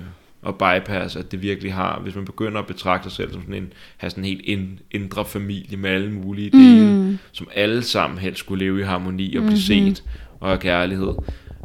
og 0.47 0.55
bypass, 0.55 1.17
at 1.17 1.33
det 1.33 1.43
virkelig 1.43 1.73
har, 1.75 2.01
hvis 2.03 2.15
man 2.15 2.25
begynder 2.25 2.59
at 2.59 2.67
betragte 2.67 3.03
sig 3.11 3.13
selv 3.17 3.33
som 3.33 3.41
sådan 3.43 3.55
en, 3.55 3.73
have 3.97 4.11
sådan 4.11 4.25
en 4.25 4.29
helt 4.29 4.41
ind, 4.45 4.69
indre 4.91 5.25
familie 5.25 5.77
med 5.77 5.91
alle 5.91 6.11
mulige 6.13 6.51
dele, 6.51 6.93
mm. 7.01 7.19
som 7.33 7.49
alle 7.55 7.83
sammen 7.83 8.19
helst 8.19 8.39
skulle 8.39 8.65
leve 8.65 8.81
i 8.81 8.83
harmoni 8.83 9.37
og 9.37 9.43
blive 9.43 9.51
Mhm. 9.51 9.57
set 9.57 10.03
og 10.41 10.49
have 10.49 10.59
kærlighed, 10.59 11.13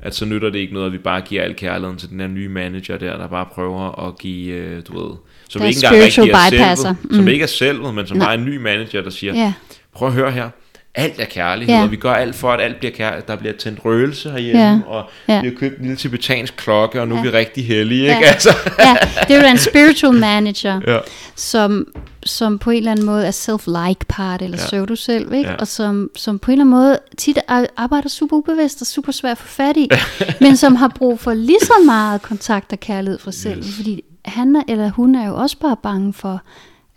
at 0.02 0.16
så 0.16 0.26
nytter 0.26 0.50
det 0.50 0.60
ikke 0.60 0.74
noget, 0.74 0.86
at 0.88 0.94
vi 0.94 0.98
bare 0.98 1.22
giver 1.22 1.44
al 1.44 1.56
kærligheden 1.56 1.98
til 1.98 2.10
den 2.10 2.20
her 2.20 2.28
nye 2.28 2.50
manager 2.50 2.98
der, 2.98 3.18
der 3.18 3.28
bare 3.28 3.46
prøver 3.46 4.08
at 4.08 4.18
give, 4.20 4.54
øh, 4.54 4.82
du 4.88 5.00
ved, 5.08 5.16
som 5.50 5.60
Der 5.60 5.66
er 5.66 5.70
ikke 5.70 5.78
engang 5.86 6.04
rigtig 6.04 6.22
er 6.30 6.50
bypasser. 6.52 6.94
selvet, 7.02 7.16
som 7.16 7.24
Mm. 7.24 7.28
ikke 7.30 7.44
er 7.44 7.48
selvet, 7.48 7.96
men 7.96 8.08
som 8.08 8.18
Nej. 8.18 8.34
er 8.34 8.38
en 8.38 8.46
ny 8.46 8.58
manager, 8.58 9.02
der 9.02 9.10
siger, 9.10 9.34
Ja, 9.36 9.54
prøv 9.94 10.08
at 10.08 10.14
høre 10.14 10.32
her, 10.32 10.50
alt 10.96 11.20
er 11.20 11.26
kærlighed, 11.26 11.76
Ja. 11.76 11.84
og 11.84 11.92
vi 11.92 11.96
gør 11.96 12.14
alt 12.14 12.36
for, 12.36 12.52
at 12.52 12.62
alt 12.62 12.78
bliver 12.78 12.92
kærlighed. 12.92 13.24
Der 13.28 13.36
bliver 13.36 13.54
tændt 13.54 13.86
røgelse 13.86 14.32
herhjemme, 14.32 14.62
Ja. 14.62 14.80
og 14.88 15.10
Ja. 15.28 15.42
vi 15.42 15.48
har 15.48 15.56
købt 15.56 15.78
en 15.78 15.82
lille 15.84 15.98
tibetansk 15.98 16.56
klokke, 16.58 17.02
og 17.02 17.08
nu 17.08 17.16
er 17.16 17.20
Ja. 17.20 17.24
vi 17.24 17.30
rigtig 17.30 17.68
heldige, 17.68 18.04
Ja. 18.06 18.16
ikke? 18.18 18.28
Altså. 18.30 18.50
ja, 18.80 18.96
det 19.28 19.36
er 19.36 19.42
jo 19.42 19.48
en 19.48 19.58
spiritual 19.58 20.14
manager, 20.14 20.82
Ja. 20.88 20.98
som, 21.36 21.88
som 22.26 22.60
på 22.60 22.70
en 22.72 22.78
eller 22.78 22.92
anden 22.92 23.06
måde 23.06 23.26
er 23.28 23.32
self-like 23.32 24.06
part, 24.08 24.42
eller 24.42 24.58
Ja. 24.58 24.62
ja. 24.64 24.68
pseudo 24.68 24.96
selv, 24.96 25.34
ikke? 25.34 25.46
Ja. 25.50 25.52
Ja. 25.52 25.56
og 25.60 25.68
som, 25.68 26.10
som 26.16 26.40
på 26.40 26.52
en 26.52 26.54
eller 26.54 26.64
anden 26.64 26.76
måde 26.76 27.00
tit 27.18 27.40
ar- 27.48 27.66
arbejder 27.78 28.10
super 28.10 28.38
ubevidst 28.38 28.82
og 28.82 28.88
super 28.88 29.12
svært 29.12 29.32
at 29.32 29.38
få 29.38 29.48
fat 29.48 29.78
i, 29.78 29.90
men 30.42 30.58
som 30.58 30.76
har 30.76 30.88
brug 30.96 31.20
for 31.20 31.34
lige 31.34 31.60
så 31.62 31.74
meget 31.86 32.22
kontakt 32.22 32.72
og 32.74 32.80
kærlighed 32.80 33.20
fra 33.20 33.32
selv, 33.32 33.60
Yes. 33.60 33.76
fordi 33.76 34.02
han 34.26 34.56
er, 34.56 34.62
eller 34.68 34.90
hun 34.90 35.16
er 35.16 35.28
jo 35.28 35.36
også 35.36 35.58
bare 35.60 35.76
bange 35.84 36.14
for, 36.14 36.42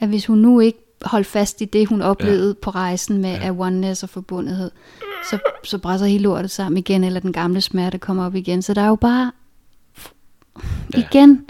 at 0.00 0.08
hvis 0.08 0.26
hun 0.26 0.38
nu 0.38 0.60
ikke 0.60 0.78
holdt 1.04 1.26
fast 1.26 1.60
i 1.60 1.64
det, 1.64 1.88
hun 1.88 2.02
oplevede 2.02 2.48
ja. 2.48 2.62
på 2.62 2.70
rejsen 2.70 3.18
med 3.18 3.30
ja. 3.30 3.50
oneness 3.50 4.02
og 4.02 4.08
forbundethed, 4.08 4.70
så, 5.30 5.38
så 5.64 5.78
brænder 5.78 6.06
hele 6.06 6.22
lortet 6.22 6.50
sammen 6.50 6.78
igen, 6.78 7.04
eller 7.04 7.20
den 7.20 7.32
gamle 7.32 7.60
smerte 7.60 7.98
kommer 7.98 8.26
op 8.26 8.34
igen. 8.34 8.62
Så 8.62 8.74
der 8.74 8.82
er 8.82 8.88
jo 8.88 8.96
bare, 8.96 9.32
ja. 10.94 10.98
igen, 10.98 11.44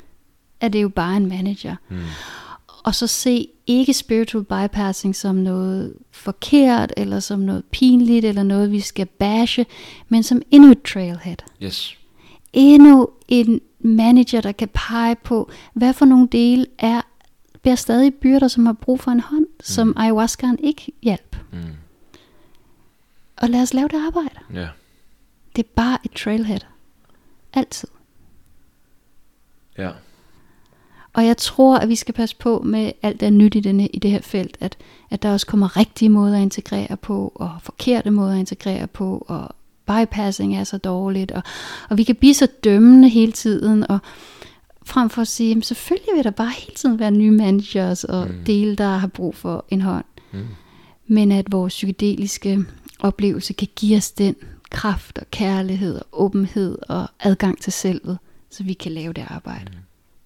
er 0.61 0.69
det 0.69 0.83
jo 0.83 0.89
bare 0.89 1.17
en 1.17 1.27
manager. 1.27 1.77
Mm. 1.89 1.99
Og 2.85 2.95
så 2.95 3.07
se 3.07 3.49
ikke 3.67 3.95
spiritual 3.95 4.45
bypassing 4.45 5.17
som 5.17 5.35
noget 5.35 5.95
forkert, 6.13 6.93
eller 6.97 7.21
som 7.21 7.39
noget 7.39 7.65
pinligt, 7.65 8.25
eller 8.25 8.43
noget, 8.43 8.73
vi 8.73 8.81
skal 8.81 9.07
bashe, 9.07 9.67
men 10.09 10.23
som 10.23 10.43
endnu 10.51 10.71
et 10.71 10.83
trailhead. 10.83 11.37
Yes. 11.63 11.97
Endnu 12.53 13.09
en 13.29 13.61
manager, 13.81 14.41
der 14.41 14.53
kan 14.53 14.69
pege 14.75 15.17
på, 15.25 15.51
hvad 15.73 15.93
for 15.93 16.05
nogle 16.05 16.29
dele 16.33 16.67
er, 16.79 17.01
bliver 17.65 17.75
stadig 17.75 18.15
byrder, 18.15 18.49
som 18.49 18.67
har 18.67 18.73
brug 18.73 19.01
for 19.01 19.11
en 19.11 19.21
hånd, 19.21 19.47
mm. 19.47 19.61
som 19.61 19.95
ayahuascaen 19.97 20.59
ikke 20.59 20.93
hjælp. 21.03 21.37
Mm. 21.53 21.59
Og 23.37 23.49
lad 23.49 23.63
os 23.63 23.75
lave 23.75 23.89
det 23.89 24.07
arbejde. 24.07 24.61
Ja. 24.61 24.69
Det 25.57 25.65
er 25.65 25.69
bare 25.77 25.99
et 26.05 26.11
trailhead. 26.13 26.61
Altid. 27.53 27.89
Ja. 29.79 29.91
Og 31.13 31.27
jeg 31.27 31.37
tror, 31.37 31.77
at 31.79 31.89
vi 31.89 31.95
skal 31.95 32.15
passe 32.15 32.37
på 32.37 32.63
med 32.65 32.93
alt 33.03 33.21
det 33.21 33.33
nyt 33.33 33.55
i, 33.55 33.61
denne, 33.61 33.87
i 33.87 33.99
det 33.99 34.11
her 34.11 34.21
felt, 34.21 34.57
at, 34.61 34.77
at 35.11 35.23
der 35.23 35.33
også 35.33 35.47
kommer 35.47 35.77
rigtige 35.77 36.09
måder 36.09 36.37
at 36.37 36.43
integrere 36.43 36.97
på, 36.97 37.33
og 37.35 37.51
forkerte 37.61 38.11
måder 38.11 38.33
at 38.33 38.39
integrere 38.39 38.87
på, 38.87 39.25
og 39.29 39.49
bypassing 39.87 40.57
er 40.57 40.65
så 40.65 40.79
dårligt, 40.79 41.33
og, 41.33 41.43
og 41.89 41.99
vi 41.99 42.03
kan 42.03 42.17
blive 42.17 42.35
så 42.35 42.49
dømmende 42.65 43.09
hele 43.09 43.33
tiden, 43.33 43.91
og 43.91 43.99
frem 44.85 45.11
for 45.11 45.23
at 45.23 45.29
sige, 45.29 45.49
jamen 45.49 45.63
selvfølgelig 45.63 46.15
vil 46.17 46.25
der 46.25 46.31
bare 46.31 46.53
hele 46.59 46.75
tiden 46.75 46.99
være 46.99 47.11
nye 47.11 47.31
managers 47.31 48.05
og 48.05 48.27
mm. 48.27 48.45
dele, 48.45 48.77
der 48.77 48.97
har 48.97 49.07
brug 49.07 49.35
for 49.35 49.65
en 49.69 49.81
hånd. 49.81 50.05
Mm. 50.33 50.47
Men 51.07 51.33
at 51.33 51.53
vores 51.53 51.75
psykedeliske 51.75 52.65
oplevelse 52.99 53.53
kan 53.53 53.69
give 53.77 53.97
os 53.97 54.11
den 54.11 54.37
kraft 54.71 55.19
og 55.19 55.27
kærlighed 55.31 55.97
og 55.97 56.07
åbenhed 56.13 56.79
og 56.89 57.07
adgang 57.21 57.63
til 57.63 57.73
selvet, 57.73 58.19
så 58.51 58.63
vi 58.63 58.73
kan 58.73 58.93
lave 58.93 59.13
det 59.13 59.25
arbejde. 59.29 59.65
Mm. 59.67 59.79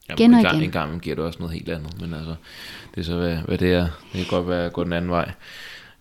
Jamen, 0.09 0.18
Igen 0.18 0.35
og 0.35 0.39
en 0.39 0.44
gang, 0.44 0.56
igen. 0.56 0.64
En 0.68 0.72
gang 0.72 1.01
giver 1.01 1.16
det 1.16 1.24
også 1.24 1.39
noget 1.39 1.55
helt 1.55 1.68
andet, 1.68 2.01
men 2.01 2.14
altså, 2.14 2.35
det 2.94 3.01
er 3.01 3.05
så, 3.05 3.16
hvad, 3.16 3.36
hvad 3.36 3.59
det 3.59 3.72
er. 3.72 3.80
Det 4.12 4.12
kan 4.12 4.24
godt 4.30 4.48
være 4.48 4.64
at 4.66 4.72
gå 4.72 4.85
den 4.85 4.93
anden 4.93 5.10
vej. 5.10 5.30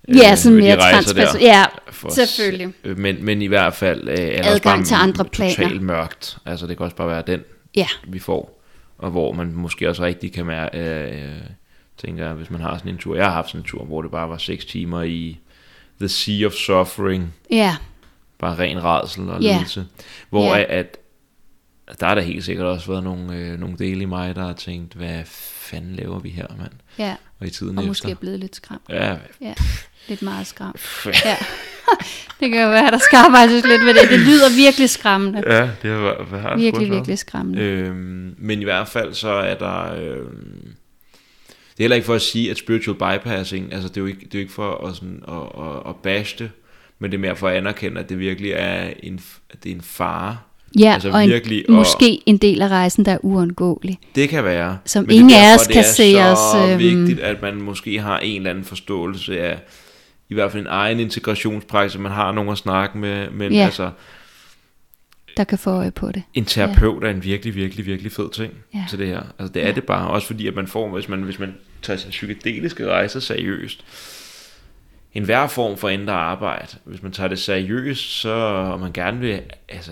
Ja, 0.08 0.32
øh, 0.32 0.38
sådan 0.38 0.58
mere 0.58 0.78
transperson. 0.78 1.42
Ja, 1.42 1.66
For 1.92 2.10
selvfølgelig. 2.10 2.74
Øh, 2.84 2.98
Men, 2.98 3.26
men 3.26 3.42
i 3.42 3.48
hvert 3.48 3.74
fald 3.74 4.08
øh, 4.10 4.18
er 4.18 4.54
Adgang 4.54 4.64
bare 4.64 4.84
til 4.84 4.96
andre 4.96 5.24
totalt 5.24 5.56
planer. 5.56 5.82
mørkt. 5.82 6.38
Altså 6.46 6.68
det 6.68 6.78
kan 6.78 6.84
også 6.84 6.96
bare 6.96 7.08
være 7.08 7.24
den, 7.28 7.40
Ja, 7.78 7.88
vi 8.08 8.20
får. 8.20 8.62
Og 8.98 9.12
hvor 9.12 9.32
man 9.34 9.54
måske 9.54 9.90
også 9.90 10.04
rigtig 10.04 10.34
kan 10.34 10.46
mærke, 10.46 10.78
øh, 10.78 11.32
øh, 11.32 11.42
tænker 11.98 12.26
jeg, 12.26 12.34
hvis 12.34 12.50
man 12.50 12.62
har 12.62 12.78
sådan 12.78 12.92
en 12.92 12.98
tur. 12.98 13.16
Jeg 13.16 13.26
har 13.26 13.32
haft 13.34 13.48
sådan 13.50 13.62
en 13.62 13.66
tur, 13.68 13.86
hvor 13.86 14.02
det 14.02 14.12
bare 14.12 14.30
var 14.30 14.38
6 14.38 14.66
timer 14.66 15.02
i 15.04 15.38
The 16.00 16.08
Sea 16.10 16.46
of 16.46 16.54
Suffering. 16.54 17.34
ja, 17.52 17.76
Bare 18.40 18.58
ren 18.58 18.84
redsel 18.84 19.30
og 19.30 19.42
Ja. 19.42 19.54
lidelse. 19.54 19.86
Hvor 20.30 20.56
Ja. 20.56 20.60
at, 20.62 20.98
at 21.88 22.00
der 22.00 22.08
er 22.08 22.16
der 22.16 22.22
helt 22.22 22.44
sikkert 22.46 22.66
også 22.68 22.88
været 22.92 23.04
nogle, 23.04 23.36
øh, 23.36 23.60
nogle 23.60 23.78
dele 23.78 24.02
i 24.02 24.06
mig, 24.06 24.36
der 24.36 24.46
har 24.46 24.54
tænkt, 24.54 24.94
hvad 24.94 25.22
fanden 25.26 25.96
laver 25.96 26.20
vi 26.20 26.30
her, 26.30 26.48
mand? 26.58 26.72
ja. 27.00 27.16
Og 27.40 27.48
i 27.48 27.50
tiden 27.50 27.78
Og 27.78 27.84
efter. 27.84 27.88
måske 27.88 28.12
er 28.12 28.16
blevet 28.16 28.40
lidt 28.40 28.56
skræmt. 28.56 28.82
Ja, 28.90 29.16
Ja, 29.42 29.54
lidt 30.08 30.22
meget 30.22 30.48
skræmt. 30.48 30.82
Ja. 31.26 31.38
det 32.40 32.52
kan 32.52 32.62
jo 32.64 32.70
være, 32.70 32.92
der 32.92 32.98
skal 32.98 33.18
arbejdes 33.18 33.66
lidt 33.66 33.84
med 33.86 33.94
det. 33.94 34.10
Det 34.10 34.20
lyder 34.20 34.56
virkelig 34.56 34.90
skræmmende. 34.90 35.44
ja, 35.48 35.70
det 35.82 35.92
har, 35.92 36.26
sgu 36.26 36.58
Virkelig, 36.60 36.90
været. 36.90 36.98
virkelig 36.98 37.18
skræmmende. 37.20 37.62
Øhm, 37.62 38.36
men 38.38 38.62
i 38.62 38.64
hvert 38.64 38.88
fald 38.88 39.14
så 39.14 39.30
er 39.30 39.56
der... 39.56 39.94
Øhm, 39.94 40.74
det 41.48 41.84
er 41.84 41.84
heller 41.84 41.96
ikke 41.96 42.06
for 42.06 42.16
at 42.16 42.22
sige, 42.22 42.52
at 42.52 42.58
spiritual 42.58 42.96
bypassing, 42.98 43.74
altså 43.74 43.90
det 43.90 43.98
er 43.98 44.02
jo 44.02 44.08
ikke, 44.08 44.20
det 44.20 44.36
er 44.36 44.40
jo 44.40 44.42
ikke 44.42 44.54
for 44.54 44.88
at, 44.88 44.96
sådan, 44.96 45.24
at, 45.28 45.64
at, 45.68 45.90
at 45.90 45.96
bash 45.96 46.38
det, 46.40 46.52
men 47.00 47.12
det 47.12 47.18
er 47.18 47.22
mere 47.22 47.36
for 47.36 47.48
at 47.48 47.56
anerkende, 47.56 48.02
at 48.02 48.10
det 48.10 48.20
virkelig 48.20 48.52
er 48.52 48.94
en, 49.04 49.20
at 49.50 49.64
det 49.64 49.72
er 49.72 49.76
en 49.76 49.82
fare. 49.82 50.38
Ja, 50.80 50.94
altså 50.94 51.10
og 51.12 51.24
en, 51.24 51.30
virkelig 51.30 51.64
at- 51.70 51.70
måske 51.70 52.20
en 52.26 52.38
del 52.38 52.62
af 52.62 52.68
rejsen, 52.68 53.06
der 53.06 53.12
er 53.12 53.18
uundgåelig. 53.22 54.00
Det 54.16 54.30
kan 54.30 54.44
være. 54.44 54.78
Som 54.86 55.04
men 55.04 55.12
ingen 55.12 55.32
af 55.32 55.36
derfor, 55.42 55.60
os 55.62 55.68
det 55.68 55.74
kan 55.74 55.84
er 55.84 55.88
se 55.88 56.12
så 56.14 56.20
os, 56.20 56.70
øhm, 56.72 56.80
vigtigt, 56.80 57.20
at 57.20 57.42
man 57.42 57.62
måske 57.62 58.00
har 58.00 58.20
en 58.20 58.38
eller 58.38 58.50
anden 58.50 58.64
forståelse 58.64 59.40
af, 59.40 59.60
i 60.30 60.34
hvert 60.34 60.52
fald 60.52 60.62
en 60.64 60.68
egen 60.72 61.00
integrationspraksis, 61.00 62.00
man 62.00 62.12
har 62.12 62.32
nogen 62.32 62.50
at 62.52 62.58
snakke 62.58 62.98
med, 62.98 63.30
men 63.30 63.54
Ja. 63.54 63.66
altså, 63.66 63.90
Der 65.38 65.44
kan 65.44 65.58
få 65.58 65.70
øje 65.70 65.92
på 65.92 66.12
det. 66.12 66.24
en 66.34 66.46
terapeut 66.46 67.04
er 67.04 67.10
en 67.10 67.24
virkelig, 67.24 67.56
virkelig, 67.56 67.86
virkelig 67.86 68.12
fed 68.12 68.30
ting 68.30 68.54
Ja. 68.74 68.86
til 68.90 69.00
det 69.00 69.08
her. 69.08 69.22
Altså 69.40 69.54
det 69.54 69.64
er 69.64 69.68
Ja. 69.68 69.74
det 69.74 69.84
bare, 69.84 70.08
også 70.08 70.28
fordi 70.28 70.48
at 70.48 70.56
man 70.56 70.68
får, 70.68 70.90
hvis 70.94 71.10
man, 71.10 71.20
hvis 71.24 71.40
man 71.40 71.54
tager 71.82 71.98
sin 71.98 72.10
psykedeliske 72.12 72.88
rejser 72.92 73.20
seriøst, 73.20 73.84
en 75.18 75.24
hver 75.24 75.48
form 75.48 75.78
for 75.78 75.90
indre 75.90 76.14
arbejde, 76.14 76.78
hvis 76.84 77.04
man 77.04 77.12
tager 77.12 77.28
det 77.28 77.40
seriøst, 77.40 78.20
så 78.22 78.34
og 78.74 78.80
man 78.80 78.92
gerne 78.94 79.20
vil 79.20 79.42
altså, 79.70 79.92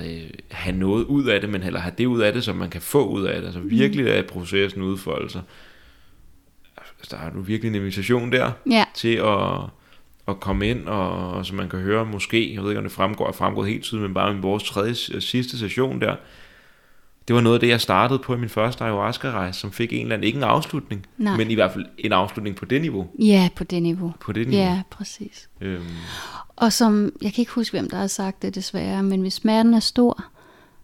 have 0.51 0.77
noget 0.77 1.03
ud 1.03 1.25
af 1.25 1.41
det, 1.41 1.49
men 1.49 1.63
heller 1.63 1.79
have 1.79 1.93
det 1.97 2.05
ud 2.05 2.21
af 2.21 2.33
det, 2.33 2.43
som 2.43 2.55
man 2.55 2.69
kan 2.69 2.81
få 2.81 3.07
ud 3.07 3.23
af 3.23 3.41
det, 3.41 3.45
altså 3.45 3.59
virkelig 3.59 4.07
er 4.07 4.23
processen 4.23 4.81
udfoldelser. 4.81 5.41
Altså, 6.77 7.07
der 7.11 7.17
har 7.17 7.29
du 7.29 7.41
virkelig 7.41 7.69
en 7.69 7.75
invitation 7.75 8.31
der 8.31 8.51
Ja, 8.71 8.85
til 8.93 9.15
at, 9.15 9.59
at 10.27 10.39
komme 10.39 10.69
ind, 10.69 10.87
og, 10.87 11.31
og 11.31 11.45
som 11.45 11.57
man 11.57 11.69
kan 11.69 11.79
høre 11.79 12.05
måske, 12.05 12.53
jeg 12.53 12.63
ved 12.63 12.69
ikke 12.69 12.79
om 12.79 12.85
det 12.85 12.91
fremgår, 12.91 13.27
er 13.27 13.31
fremgået 13.31 13.69
helt 13.69 13.83
tydeligt, 13.83 14.09
men 14.09 14.13
bare 14.13 14.35
i 14.35 14.39
vores 14.39 14.63
tredje, 14.63 14.95
sidste 15.21 15.59
session 15.59 16.01
der, 16.01 16.15
det 17.27 17.35
var 17.35 17.41
noget 17.41 17.55
af 17.55 17.59
det, 17.59 17.67
jeg 17.67 17.81
startede 17.81 18.19
på 18.19 18.33
i 18.35 18.37
min 18.37 18.49
første 18.49 18.83
ayahuasca-rejse, 18.83 19.59
som 19.59 19.71
fik 19.71 19.93
en 19.93 20.01
eller 20.01 20.13
anden, 20.15 20.23
ikke 20.27 20.37
en 20.37 20.43
afslutning, 20.43 21.05
Nej. 21.17 21.37
men 21.37 21.51
i 21.51 21.53
hvert 21.53 21.71
fald 21.71 21.85
en 21.97 22.11
afslutning 22.11 22.55
på 22.55 22.65
det 22.65 22.81
niveau. 22.81 23.07
ja, 23.19 23.49
på 23.55 23.63
det 23.63 23.83
niveau. 23.83 24.13
På 24.19 24.31
det 24.31 24.47
niveau. 24.47 24.65
Ja, 24.65 24.81
præcis. 24.89 25.49
Øhm, 25.61 25.83
Og 26.55 26.73
som, 26.73 27.11
jeg 27.21 27.33
kan 27.33 27.41
ikke 27.41 27.51
huske, 27.51 27.77
hvem 27.77 27.89
der 27.89 27.97
har 27.97 28.07
sagt 28.07 28.41
det 28.41 28.55
desværre, 28.55 29.03
men 29.03 29.21
hvis 29.21 29.33
smerten 29.33 29.73
er 29.73 29.79
stor, 29.79 30.25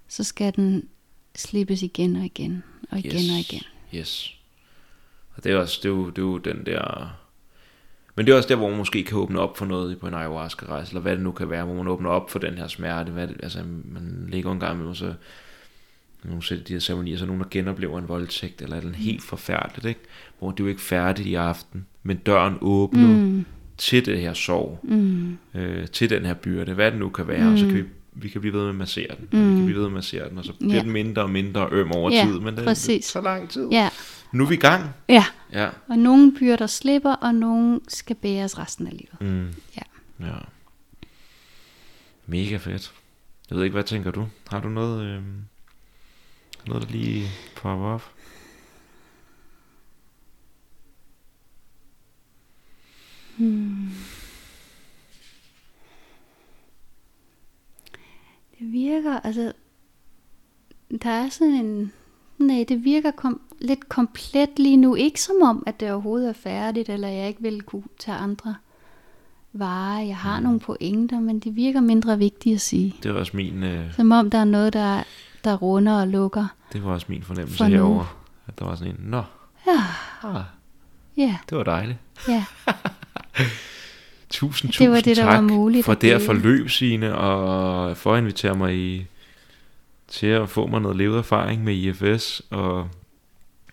så 0.08 0.24
skal 0.24 0.56
den 0.56 0.88
slippes 1.36 1.82
igen 1.82 2.16
og 2.16 2.26
igen, 2.26 2.64
og 2.92 3.00
igen 3.00 3.12
yes, 3.12 3.32
og 3.32 3.40
igen. 3.40 3.64
Yes. 3.96 4.34
Og 5.36 5.44
det 5.44 5.52
er 5.52 5.58
også, 5.58 5.80
det 5.84 5.90
er 5.90 5.94
jo, 5.94 6.10
det 6.10 6.18
er 6.18 6.22
jo 6.22 6.38
den 6.38 6.66
der... 6.66 7.12
Men 8.16 8.26
det 8.26 8.32
er 8.34 8.38
også 8.38 8.50
der, 8.50 8.56
hvor 8.56 8.70
man 8.70 8.78
måske 8.78 9.04
kan 9.04 9.18
åbne 9.18 9.40
op 9.40 9.58
for 9.58 9.66
noget 9.66 10.00
på 10.00 10.08
en 10.08 10.14
ayahuasca-rejse, 10.14 10.90
eller 10.90 11.02
hvad 11.02 11.12
det 11.12 11.22
nu 11.22 11.32
kan 11.32 11.50
være, 11.50 11.66
hvor 11.66 11.74
man 11.74 11.88
åbner 11.88 12.10
op 12.10 12.30
for 12.30 12.40
den 12.40 12.58
her 12.58 12.68
smerte. 12.68 13.12
Hvad 13.12 13.28
det, 13.28 13.38
altså, 13.44 13.64
man 13.86 14.28
ligger 14.30 14.52
en 14.52 14.60
gang 14.60 14.86
med, 14.86 14.96
så 14.96 15.14
nogle 16.24 16.44
sætter 16.44 16.66
de 16.66 16.74
her 16.74 16.80
ceremonier, 16.80 17.18
så 17.18 17.26
nogen, 17.26 17.42
der 17.42 17.48
genoplever 17.52 18.00
en 18.00 18.08
voldtægt, 18.08 18.62
eller 18.62 18.82
noget 18.82 18.96
helt 18.96 19.24
forfærdeligt, 19.24 19.86
ikke? 19.86 20.00
hvor 20.40 20.52
det 20.52 20.60
er 20.60 20.64
jo 20.64 20.70
ikke 20.70 20.82
færdigt 20.82 21.28
i 21.28 21.34
aften, 21.36 21.86
men 22.04 22.18
døren 22.18 22.58
åbner 22.62 23.08
mm. 23.08 23.46
til 23.78 24.06
det 24.06 24.20
her 24.20 24.34
sorg, 24.34 24.80
Mm. 24.84 25.38
øh, 25.56 25.88
til 25.88 26.10
den 26.10 26.26
her 26.26 26.34
byrde, 26.34 26.74
hvad 26.74 26.92
det 26.92 27.00
nu 27.00 27.10
kan 27.10 27.28
være, 27.28 27.46
mm. 27.48 27.54
og 27.54 27.60
så 27.60 27.66
kan 27.66 27.76
vi, 27.76 27.84
vi 28.14 28.30
kan 28.30 28.42
blive 28.42 28.54
ved 28.54 28.62
med 28.62 28.70
at 28.70 28.76
massere 28.76 29.16
den, 29.20 29.28
mm. 29.32 29.44
og 29.44 29.50
vi 29.52 29.56
kan 29.56 29.66
blive 29.66 29.76
ved 29.76 29.82
med 29.84 29.90
at 29.92 29.94
massere 29.94 30.30
den, 30.30 30.38
og 30.38 30.46
så 30.46 30.54
bliver 30.54 30.76
Ja. 30.76 30.82
den 30.82 30.92
mindre 30.92 31.22
og 31.22 31.30
mindre 31.30 31.68
øm 31.72 31.92
over 31.92 32.12
Ja, 32.12 32.26
tid, 32.26 32.40
men 32.40 32.56
det, 32.56 32.64
præcis. 32.64 33.06
det 33.06 33.14
tager 33.14 33.24
lang 33.24 33.50
tid. 33.50 33.68
Ja, 33.72 33.90
Nu 34.32 34.44
er 34.44 34.48
vi 34.48 34.54
i 34.56 34.58
gang. 34.58 34.90
ja. 35.10 35.26
Ja. 35.54 35.70
Og 35.90 35.98
nogle 36.00 36.34
byrder 36.40 36.68
slipper, 36.68 37.14
og 37.14 37.36
nogle 37.36 37.80
skal 37.88 38.16
bæres 38.16 38.60
resten 38.60 38.88
af 38.88 38.92
livet. 38.98 39.22
Mm. 39.34 39.48
Ja. 39.78 39.82
ja. 40.28 40.34
Mega 42.26 42.58
fedt. 42.58 42.92
Jeg 43.50 43.58
ved 43.58 43.64
ikke, 43.64 43.74
hvad 43.74 43.84
tænker 43.84 44.12
du? 44.12 44.28
Har 44.48 44.60
du 44.62 44.70
noget, 44.70 45.06
øh, 45.06 45.22
noget 46.68 46.84
der 46.84 46.90
lige 46.92 47.28
popper 47.56 47.86
op? 47.86 48.12
Det 58.60 58.72
virker, 58.72 59.20
altså, 59.20 59.54
der 61.04 61.10
er 61.10 61.30
sådan 61.30 61.54
en, 61.54 61.92
nej, 62.38 62.66
det 62.70 62.84
virker 62.84 63.12
kom, 63.12 63.42
lidt 63.60 63.90
komplet 63.90 64.50
lige 64.58 64.78
nu. 64.78 64.96
Ikke 64.96 65.22
som 65.22 65.36
om, 65.42 65.64
at 65.66 65.80
det 65.80 65.92
overhovedet 65.92 66.30
er 66.30 66.34
færdigt, 66.34 66.90
eller 66.90 67.08
jeg 67.08 67.28
ikke 67.28 67.42
vil 67.42 67.62
kunne 67.62 67.84
tage 68.00 68.18
andre 68.18 68.56
varer. 69.54 70.02
Jeg 70.02 70.18
har 70.18 70.40
mm. 70.40 70.44
nogle 70.44 70.60
pointer, 70.60 71.20
men 71.20 71.40
det 71.40 71.56
virker 71.56 71.80
mindre 71.80 72.18
vigtigt 72.18 72.56
at 72.56 72.62
sige. 72.62 72.96
Det 73.04 73.14
var 73.14 73.20
også 73.20 73.38
min, 73.38 73.64
øh, 73.64 73.94
Som 73.94 74.12
om 74.12 74.30
der 74.30 74.38
er 74.38 74.44
noget, 74.44 74.74
der, 74.74 75.04
der 75.44 75.56
runder 75.56 76.02
og 76.02 76.08
lukker. 76.08 76.48
det 76.74 76.86
var 76.86 76.92
også 76.92 77.06
min 77.10 77.24
fornemmelse 77.24 77.58
For 77.58 77.66
herovre. 77.66 78.08
At 78.48 78.60
der 78.60 78.66
var 78.66 78.76
sådan 78.76 78.94
en, 78.94 79.00
nå, 79.00 79.24
Ja, 79.68 79.84
ah, 80.24 80.44
ja, 81.18 81.38
det 81.50 81.58
var 81.58 81.64
dejligt. 81.64 81.98
ja. 82.28 82.46
Tusind, 84.30 84.72
Det 84.72 84.90
var 84.90 84.96
tusind 84.96 85.06
det, 85.06 85.18
der 85.18 85.24
tak 85.24 85.34
var 85.34 85.42
muligt 85.42 85.86
for 85.86 85.94
det 85.94 86.12
at 86.12 86.22
forløb, 86.22 86.70
Signe, 86.70 87.16
og 87.18 87.98
for 87.98 88.14
at 88.14 88.20
invitere 88.20 88.56
mig 88.56 88.76
i, 88.78 89.06
til 90.08 90.28
at 90.28 90.50
få 90.50 90.68
mig 90.68 90.82
noget 90.82 90.98
levet 90.98 91.18
erfaring 91.18 91.64
med 91.64 91.74
IFS, 91.76 92.42
og 92.50 92.90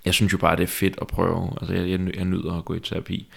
jeg 0.05 0.15
synes 0.15 0.33
jo 0.33 0.39
bare, 0.39 0.57
det 0.57 0.63
er 0.63 0.67
fedt 0.67 0.99
at 1.01 1.07
prøve. 1.07 1.51
Altså, 1.61 1.75
jeg, 1.75 1.89
jeg, 1.91 2.17
jeg 2.17 2.25
nyder 2.25 2.59
at 2.59 2.65
gå 2.65 2.75
i 2.75 2.81
terapi. 2.81 3.29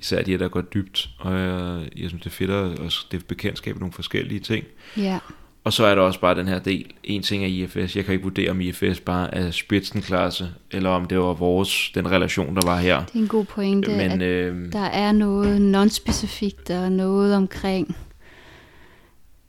Især 0.00 0.22
de, 0.22 0.38
der 0.38 0.48
går 0.48 0.60
dybt, 0.60 1.08
og 1.18 1.32
jeg, 1.38 1.88
jeg 1.96 2.08
synes, 2.08 2.22
det 2.22 2.30
er 2.30 2.34
fedt 2.34 2.50
at, 2.50 2.78
at 2.78 2.94
det 3.10 3.26
bekendtskab 3.26 3.74
med 3.74 3.80
nogle 3.80 3.92
forskellige 3.92 4.40
ting. 4.40 4.64
Ja, 4.96 5.18
Og 5.64 5.72
så 5.72 5.84
er 5.84 5.94
der 5.94 6.02
også 6.02 6.20
bare 6.20 6.34
den 6.34 6.48
her 6.48 6.58
del. 6.58 6.86
En 7.04 7.22
ting 7.22 7.42
er 7.44 7.48
IFS. 7.48 7.96
Jeg 7.96 8.04
kan 8.04 8.12
ikke 8.14 8.24
vurdere, 8.24 8.50
om 8.50 8.60
IFS 8.60 9.00
bare 9.00 9.34
er 9.34 9.50
spidsenklasse, 9.50 10.48
eller 10.70 10.90
om 10.90 11.04
det 11.04 11.18
var 11.18 11.32
vores, 11.32 11.90
den 11.94 12.10
relation, 12.10 12.56
der 12.56 12.66
var 12.66 12.78
her. 12.78 13.04
det 13.04 13.14
er 13.14 13.18
en 13.18 13.28
god 13.28 13.44
pointe, 13.44 13.90
Men 13.90 14.10
at 14.10 14.22
øh, 14.22 14.72
der 14.72 14.78
er 14.84 15.12
noget 15.12 15.60
non-specifikt, 15.60 16.70
og 16.70 16.92
noget 16.92 17.34
omkring... 17.34 17.96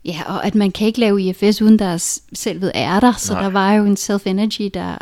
Ja, 0.06 0.22
og 0.28 0.46
at 0.46 0.56
man 0.56 0.72
kan 0.72 0.88
ikke 0.88 1.00
lave 1.00 1.22
IFS, 1.22 1.62
uden 1.62 1.80
der 1.80 1.86
er 1.86 2.20
selvet 2.34 2.72
er 2.76 3.00
der. 3.00 3.12
Så 3.12 3.34
Nej. 3.34 3.42
der 3.42 3.50
var 3.50 3.74
jo 3.74 3.86
en 3.86 3.98
self-energy, 3.98 4.70
der 4.74 4.98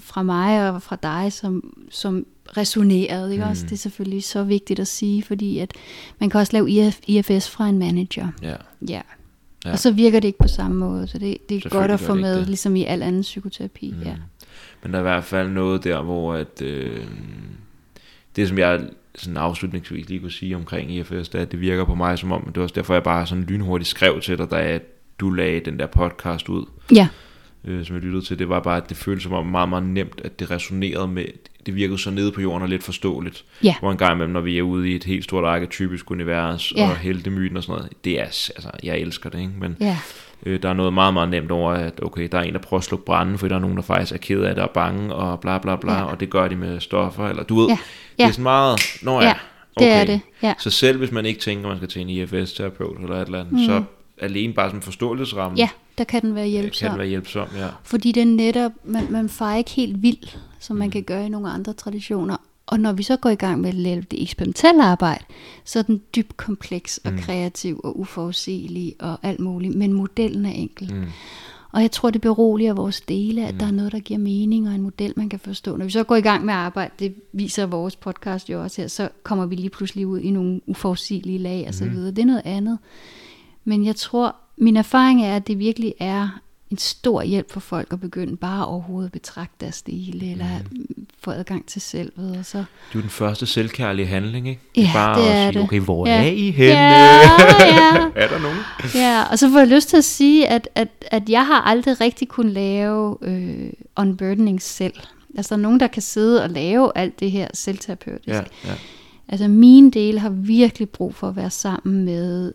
fra 0.00 0.22
mig 0.22 0.70
og 0.70 0.82
fra 0.82 0.96
dig, 1.02 1.32
som, 1.32 1.74
som 1.90 2.26
resonerede. 2.56 3.32
Ikke? 3.32 3.44
Mm. 3.44 3.50
Også? 3.50 3.62
Det 3.62 3.72
er 3.72 3.76
selvfølgelig 3.76 4.24
så 4.24 4.42
vigtigt 4.42 4.80
at 4.80 4.88
sige, 4.88 5.22
fordi 5.22 5.58
at 5.58 5.70
man 6.20 6.30
kan 6.30 6.40
også 6.40 6.52
lave 6.52 6.70
IF, 6.70 7.00
IFS 7.06 7.50
fra 7.50 7.68
en 7.68 7.78
manager. 7.78 8.28
ja. 8.42 8.48
Ja. 8.48 8.56
Ja. 8.88 9.00
Ja. 9.66 9.72
Og 9.72 9.78
så 9.78 9.92
virker 9.92 10.20
det 10.20 10.28
ikke 10.28 10.38
på 10.38 10.48
samme 10.48 10.76
måde, 10.76 11.06
så 11.06 11.18
det, 11.18 11.48
det 11.48 11.64
er 11.64 11.68
godt 11.68 11.90
at 11.90 12.00
få 12.00 12.14
med, 12.14 12.38
det. 12.38 12.46
ligesom 12.46 12.76
i 12.76 12.84
al 12.84 13.02
anden 13.02 13.22
psykoterapi. 13.22 13.94
Mm. 13.96 14.02
Ja. 14.02 14.14
Men 14.82 14.92
der 14.92 14.98
er 14.98 15.02
i 15.02 15.08
hvert 15.10 15.24
fald 15.24 15.48
noget 15.48 15.84
der, 15.84 16.02
hvor 16.02 16.34
at, 16.34 16.62
øh, 16.62 17.04
det 18.36 18.48
som 18.48 18.58
jeg 18.58 18.80
sådan 19.14 19.36
afslutningsvis 19.36 20.08
lige 20.08 20.20
kunne 20.20 20.30
sige 20.30 20.56
omkring 20.56 20.92
IFS, 20.92 21.28
det 21.28 21.34
er, 21.34 21.42
at 21.42 21.52
det 21.52 21.60
virker 21.60 21.84
på 21.84 21.94
mig 21.94 22.18
som 22.18 22.32
om, 22.32 22.42
det 22.46 22.56
var 22.56 22.62
også 22.62 22.74
derfor, 22.74 22.94
jeg 22.94 23.02
bare 23.02 23.26
sådan 23.26 23.44
lynhurtigt 23.44 23.88
skrev 23.88 24.20
til 24.20 24.38
dig, 24.38 24.50
da 24.50 24.78
du 25.18 25.30
lagde 25.30 25.60
den 25.60 25.78
der 25.78 25.86
podcast 25.86 26.48
ud, 26.48 26.66
ja, 26.94 27.08
øh, 27.64 27.84
som 27.84 27.96
jeg 27.96 28.02
lyttede 28.02 28.24
til, 28.24 28.38
det 28.38 28.48
var 28.48 28.60
bare, 28.60 28.76
at 28.76 28.88
det 28.88 28.96
føltes 28.96 29.22
som 29.22 29.32
om 29.32 29.46
meget, 29.46 29.68
meget 29.68 29.84
nemt, 29.84 30.20
at 30.24 30.40
det 30.40 30.50
resonerede 30.50 31.08
med, 31.08 31.24
det 31.66 31.74
virkede 31.74 31.98
så 31.98 32.10
nede 32.10 32.32
på 32.32 32.40
jorden 32.40 32.62
og 32.62 32.68
lidt 32.68 32.82
forståeligt. 32.82 33.44
Ja. 33.64 33.74
Hvor 33.80 33.90
en 33.92 33.96
gang 33.98 34.12
imellem, 34.14 34.32
når 34.32 34.40
vi 34.40 34.58
er 34.58 34.62
ude 34.62 34.90
i 34.90 34.94
et 34.94 35.04
helt 35.04 35.24
stort 35.24 35.44
arketypisk 35.44 36.10
univers, 36.10 36.72
Ja. 36.76 36.90
og 36.90 36.96
heltemyten 36.96 37.56
og 37.56 37.62
sådan 37.62 37.76
noget, 37.78 37.92
det 38.04 38.20
er, 38.20 38.24
altså, 38.24 38.70
jeg 38.82 38.98
elsker 38.98 39.30
det, 39.30 39.38
ikke? 39.38 39.52
Men 39.60 39.76
ja, 39.80 39.98
øh, 40.46 40.62
der 40.62 40.68
er 40.68 40.72
noget 40.74 40.92
meget, 40.92 41.14
meget 41.14 41.28
nemt 41.28 41.50
over, 41.50 41.72
at 41.72 42.02
okay, 42.02 42.28
der 42.32 42.38
er 42.38 42.42
en, 42.42 42.52
der 42.52 42.58
prøver 42.60 42.78
at 42.78 42.84
slukke 42.84 43.04
branden, 43.04 43.38
fordi 43.38 43.48
der 43.50 43.56
er 43.56 43.60
nogen, 43.60 43.76
der 43.76 43.82
faktisk 43.82 44.12
er 44.12 44.18
ked 44.18 44.40
af 44.42 44.54
det 44.54 44.64
og 44.64 44.70
bange, 44.70 45.14
og 45.14 45.40
bla 45.40 45.58
bla 45.58 45.76
bla, 45.76 45.92
Ja. 45.94 46.02
og 46.02 46.20
det 46.20 46.30
gør 46.30 46.48
de 46.48 46.56
med 46.56 46.80
stoffer, 46.80 47.28
eller 47.28 47.42
du 47.42 47.58
ved, 47.60 47.66
Ja. 47.68 47.72
det 48.16 48.22
er 48.22 48.26
Ja. 48.26 48.30
sådan 48.32 48.42
meget, 48.42 48.80
nå 49.02 49.20
ja, 49.20 49.26
ja, 49.26 49.34
det 49.78 49.88
er 49.88 50.04
det. 50.04 50.20
Ja. 50.42 50.54
Så 50.58 50.70
selv 50.70 50.98
hvis 50.98 51.12
man 51.12 51.26
ikke 51.26 51.40
tænker, 51.40 51.68
man 51.68 51.76
skal 51.76 51.88
til 51.88 52.02
en 52.02 52.08
IFS-terapeut 52.08 53.02
eller 53.02 53.16
et 53.16 53.26
eller 53.26 53.40
andet, 53.40 53.52
mm. 53.52 53.64
så 53.64 53.82
alene 54.18 54.52
bare 54.52 54.70
som 54.70 54.82
forståelsesramme, 54.82 55.58
ja, 55.58 55.68
der 55.98 56.04
kan 56.04 56.22
den 56.22 56.34
være 56.34 56.44
øh, 56.44 56.52
kan 56.52 56.60
hjælpsom. 56.60 56.88
den 56.90 56.98
være 56.98 57.08
hjælpsom, 57.08 57.48
ja. 57.58 57.66
Fordi 57.84 58.12
det 58.12 58.20
er 58.20 58.26
netop, 58.26 58.72
man, 58.84 59.06
man 59.10 59.28
farer 59.28 59.56
ikke 59.56 59.70
helt 59.70 60.02
vild, 60.02 60.28
som 60.58 60.76
Mm. 60.76 60.78
man 60.78 60.90
kan 60.90 61.02
gøre 61.02 61.26
i 61.26 61.28
nogle 61.28 61.50
andre 61.50 61.72
traditioner. 61.72 62.36
Og 62.66 62.80
når 62.80 62.92
vi 62.92 63.02
så 63.02 63.16
går 63.16 63.30
i 63.30 63.34
gang 63.34 63.60
med 63.60 63.68
at 63.68 63.74
lave 63.74 64.00
det 64.10 64.22
eksperimentelle 64.22 64.84
arbejde, 64.84 65.24
så 65.64 65.78
er 65.78 65.82
den 65.82 66.02
dybt 66.16 66.36
kompleks 66.36 66.98
og 67.04 67.12
Mm. 67.12 67.18
kreativ 67.18 67.80
og 67.84 68.00
uforudsigelig 68.00 68.94
og 69.00 69.18
alt 69.22 69.40
muligt. 69.40 69.74
Men 69.74 69.92
modellen 69.92 70.46
er 70.46 70.50
enkel. 70.52 70.94
Mm. 70.94 71.04
Og 71.72 71.82
jeg 71.82 71.90
tror, 71.90 72.10
det 72.10 72.20
beroliger 72.20 72.74
vores 72.74 73.00
dele, 73.00 73.46
at 73.46 73.54
mm. 73.54 73.58
der 73.58 73.66
er 73.66 73.70
noget, 73.70 73.92
der 73.92 73.98
giver 73.98 74.18
mening 74.18 74.68
og 74.68 74.74
en 74.74 74.82
model, 74.82 75.12
man 75.16 75.28
kan 75.28 75.38
forstå. 75.38 75.76
Når 75.76 75.84
vi 75.84 75.90
så 75.90 76.04
går 76.04 76.16
i 76.16 76.20
gang 76.20 76.44
med 76.44 76.54
at 76.54 76.60
arbejde, 76.60 76.92
det 76.98 77.14
viser 77.32 77.66
vores 77.66 77.96
podcast 77.96 78.50
jo 78.50 78.62
også 78.62 78.82
her, 78.82 78.88
så 78.88 79.08
kommer 79.22 79.46
vi 79.46 79.54
lige 79.56 79.70
pludselig 79.70 80.06
ud 80.06 80.20
i 80.20 80.30
nogle 80.30 80.60
uforudsigelige 80.66 81.38
lag 81.38 81.64
og 81.68 81.74
så 81.74 81.84
Mhm. 81.84 81.94
videre. 81.94 82.10
Det 82.10 82.18
er 82.22 82.26
noget 82.26 82.42
andet. 82.44 82.78
Men 83.64 83.84
jeg 83.84 83.96
tror, 83.96 84.36
min 84.56 84.76
erfaring 84.76 85.24
er, 85.24 85.36
at 85.36 85.46
det 85.46 85.58
virkelig 85.58 85.94
er 86.00 86.40
en 86.70 86.78
stor 86.78 87.22
hjælp 87.22 87.52
for 87.52 87.60
folk 87.60 87.92
at 87.92 88.00
begynde 88.00 88.36
bare 88.36 88.66
overhovedet 88.66 89.08
at 89.08 89.12
betragte 89.12 89.54
deres 89.60 89.82
dele, 89.82 90.30
eller 90.30 90.46
Mhm. 90.70 91.06
få 91.20 91.30
adgang 91.30 91.66
til 91.66 91.80
selvet. 91.82 92.36
Og 92.38 92.44
så. 92.44 92.58
Det 92.92 92.98
er 92.98 93.00
den 93.00 93.10
første 93.10 93.46
selvkærlige 93.46 94.06
handling, 94.06 94.48
ikke? 94.48 94.60
Ja, 94.76 94.90
bare 94.94 95.20
det 95.22 95.28
at 95.28 95.34
er 95.36 95.50
sige, 95.50 95.52
det. 95.58 95.62
okay, 95.62 95.80
hvor 95.80 96.06
Ja. 96.08 96.16
er 96.24 96.30
I 96.30 96.50
henne? 96.50 96.72
Ja, 96.72 97.02
ja. 97.04 98.06
er 98.22 98.28
der 98.28 98.38
nogen? 98.38 98.58
Ja, 98.94 99.22
og 99.30 99.38
så 99.38 99.50
får 99.50 99.58
jeg 99.58 99.68
lyst 99.68 99.88
til 99.88 99.96
at 99.96 100.04
sige, 100.04 100.48
at, 100.48 100.68
at, 100.74 100.88
at 101.10 101.28
jeg 101.28 101.46
har 101.46 101.60
aldrig 101.62 102.00
rigtig 102.00 102.28
kunnet 102.28 102.52
lave 102.52 103.16
øh, 103.22 103.72
unburdening 103.96 104.62
selv. 104.62 104.94
Altså 105.36 105.54
der 105.54 105.58
er 105.58 105.62
nogen, 105.62 105.80
der 105.80 105.86
kan 105.86 106.02
sidde 106.02 106.42
og 106.42 106.50
lave 106.50 106.92
alt 106.94 107.20
det 107.20 107.30
her 107.30 107.48
selvterapeutisk. 107.54 108.28
Ja, 108.28 108.42
ja. 108.64 108.72
Altså 109.28 109.48
mine 109.48 109.90
dele 109.90 110.18
har 110.20 110.30
virkelig 110.30 110.88
brug 110.90 111.14
for 111.14 111.28
at 111.28 111.36
være 111.36 111.50
sammen 111.50 112.04
med 112.04 112.52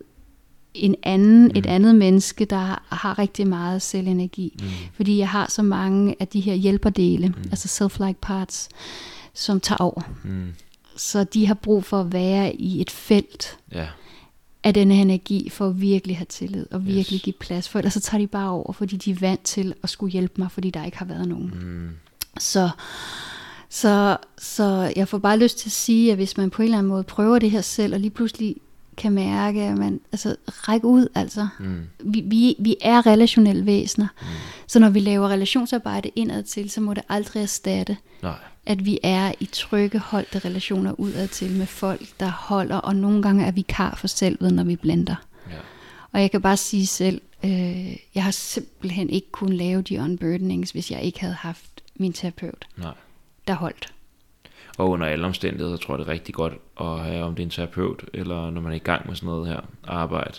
en 0.74 0.94
anden, 1.02 1.44
mm. 1.44 1.50
et 1.54 1.66
andet 1.66 1.94
menneske, 1.94 2.44
der 2.44 2.56
har, 2.88 3.18
rigtig 3.18 3.46
meget 3.46 3.82
selvenergi. 3.82 4.56
Mm. 4.60 4.68
Fordi 4.92 5.18
jeg 5.18 5.28
har 5.28 5.50
så 5.50 5.62
mange 5.62 6.16
af 6.20 6.28
de 6.28 6.40
her 6.40 6.54
hjælperdele, 6.54 7.28
mm. 7.28 7.34
altså 7.50 7.84
self-like 7.84 8.18
parts, 8.22 8.68
som 9.34 9.60
tager 9.60 9.78
over. 9.78 10.02
Mm. 10.24 10.52
Så 10.96 11.24
de 11.24 11.46
har 11.46 11.54
brug 11.54 11.84
for 11.84 12.00
at 12.00 12.12
være 12.12 12.54
i 12.56 12.80
et 12.80 12.90
felt 12.90 13.58
ja. 13.72 13.86
af 14.64 14.74
denne 14.74 14.94
energi 14.94 15.48
for 15.48 15.68
at 15.68 15.80
virkelig 15.80 16.16
have 16.16 16.26
tillid 16.28 16.66
og 16.70 16.86
virkelig 16.86 17.16
Yes. 17.16 17.22
give 17.22 17.34
plads. 17.40 17.68
For 17.68 17.78
ellers 17.78 17.92
så 17.92 18.00
tager 18.00 18.20
de 18.20 18.26
bare 18.26 18.50
over, 18.50 18.72
fordi 18.72 18.96
de 18.96 19.10
er 19.10 19.14
vant 19.20 19.44
til 19.44 19.74
at 19.82 19.90
skulle 19.90 20.12
hjælpe 20.12 20.34
mig, 20.40 20.50
fordi 20.50 20.70
der 20.70 20.84
ikke 20.84 20.98
har 20.98 21.06
været 21.06 21.28
nogen. 21.28 21.52
Mm. 21.62 21.90
Så, 22.38 22.70
så, 23.68 24.16
så 24.38 24.92
jeg 24.96 25.08
får 25.08 25.18
bare 25.18 25.38
lyst 25.38 25.58
til 25.58 25.68
at 25.68 25.72
sige, 25.72 26.10
at 26.10 26.16
hvis 26.16 26.36
man 26.36 26.50
på 26.50 26.62
en 26.62 26.64
eller 26.64 26.78
anden 26.78 26.88
måde 26.88 27.02
prøver 27.04 27.38
det 27.38 27.50
her 27.50 27.60
selv, 27.60 27.94
og 27.94 28.00
lige 28.00 28.10
pludselig 28.10 28.56
kan 28.96 29.12
mærke, 29.12 29.62
at 29.62 29.78
man 29.78 30.00
altså, 30.12 30.36
rækker 30.48 30.88
ud, 30.88 31.08
altså. 31.14 31.48
Mm. 31.58 31.82
Vi, 32.00 32.20
vi, 32.20 32.56
vi 32.58 32.76
er 32.80 33.06
relationelle 33.06 33.66
væsener. 33.66 34.06
Mm. 34.20 34.26
Så 34.66 34.78
når 34.78 34.90
vi 34.90 35.00
laver 35.00 35.28
relationsarbejde 35.28 36.10
indad 36.16 36.42
til, 36.42 36.70
så 36.70 36.80
må 36.80 36.94
det 36.94 37.02
aldrig 37.08 37.42
erstatte, 37.42 37.96
Nej. 38.22 38.38
at 38.66 38.84
vi 38.84 38.98
er 39.02 39.32
i 39.40 39.44
trygge, 39.52 39.98
holdte 39.98 40.38
relationer 40.38 41.00
udad 41.00 41.28
til 41.28 41.52
med 41.52 41.66
folk, 41.66 42.06
der 42.20 42.30
holder, 42.30 42.76
og 42.76 42.96
nogle 42.96 43.22
gange 43.22 43.44
er 43.44 43.50
vi 43.50 43.62
kar 43.62 43.94
for 43.94 44.06
selvet, 44.06 44.54
når 44.54 44.64
vi 44.64 44.76
blender. 44.76 45.16
Ja. 45.50 45.56
Og 46.12 46.20
jeg 46.20 46.30
kan 46.30 46.42
bare 46.42 46.56
sige 46.56 46.86
selv, 46.86 47.20
øh, 47.44 47.96
jeg 48.14 48.24
har 48.24 48.30
simpelthen 48.30 49.10
ikke 49.10 49.30
kunnet 49.30 49.54
lave 49.56 49.82
de 49.82 50.00
unburdenings, 50.00 50.70
hvis 50.70 50.90
jeg 50.90 51.02
ikke 51.02 51.20
havde 51.20 51.34
haft 51.34 51.82
min 51.96 52.12
terapeut, 52.12 52.66
Nej. 52.76 52.94
der 53.48 53.54
holdt. 53.54 53.92
Og 54.78 54.90
under 54.90 55.06
alle 55.06 55.26
omstændigheder, 55.26 55.76
tror 55.76 55.94
jeg, 55.94 55.98
det 55.98 56.08
er 56.08 56.12
rigtig 56.12 56.34
godt 56.34 56.52
at 56.80 57.00
have, 57.00 57.24
om 57.24 57.34
det 57.34 57.42
er 57.42 57.46
en 57.46 57.50
terapeut, 57.50 58.04
eller 58.14 58.50
når 58.50 58.60
man 58.60 58.72
er 58.72 58.76
i 58.76 58.78
gang 58.78 59.06
med 59.06 59.14
sådan 59.14 59.26
noget 59.26 59.48
her 59.48 59.60
arbejde, 59.84 60.34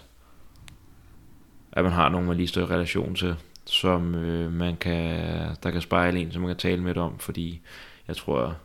at 1.71 1.83
man 1.83 1.93
har 1.93 2.09
nogen, 2.09 2.27
man 2.27 2.37
lige 2.37 2.47
står 2.47 2.61
i 2.61 2.65
relation 2.65 3.15
til, 3.15 3.35
som 3.65 4.15
øh, 4.15 4.53
man 4.53 4.75
kan, 4.75 5.19
der 5.63 5.71
kan 5.71 5.81
spejle 5.81 6.19
en, 6.19 6.31
som 6.31 6.41
man 6.41 6.49
kan 6.49 6.57
tale 6.57 6.81
med 6.81 6.97
om, 6.97 7.19
fordi 7.19 7.61
jeg 8.07 8.15
tror, 8.15 8.55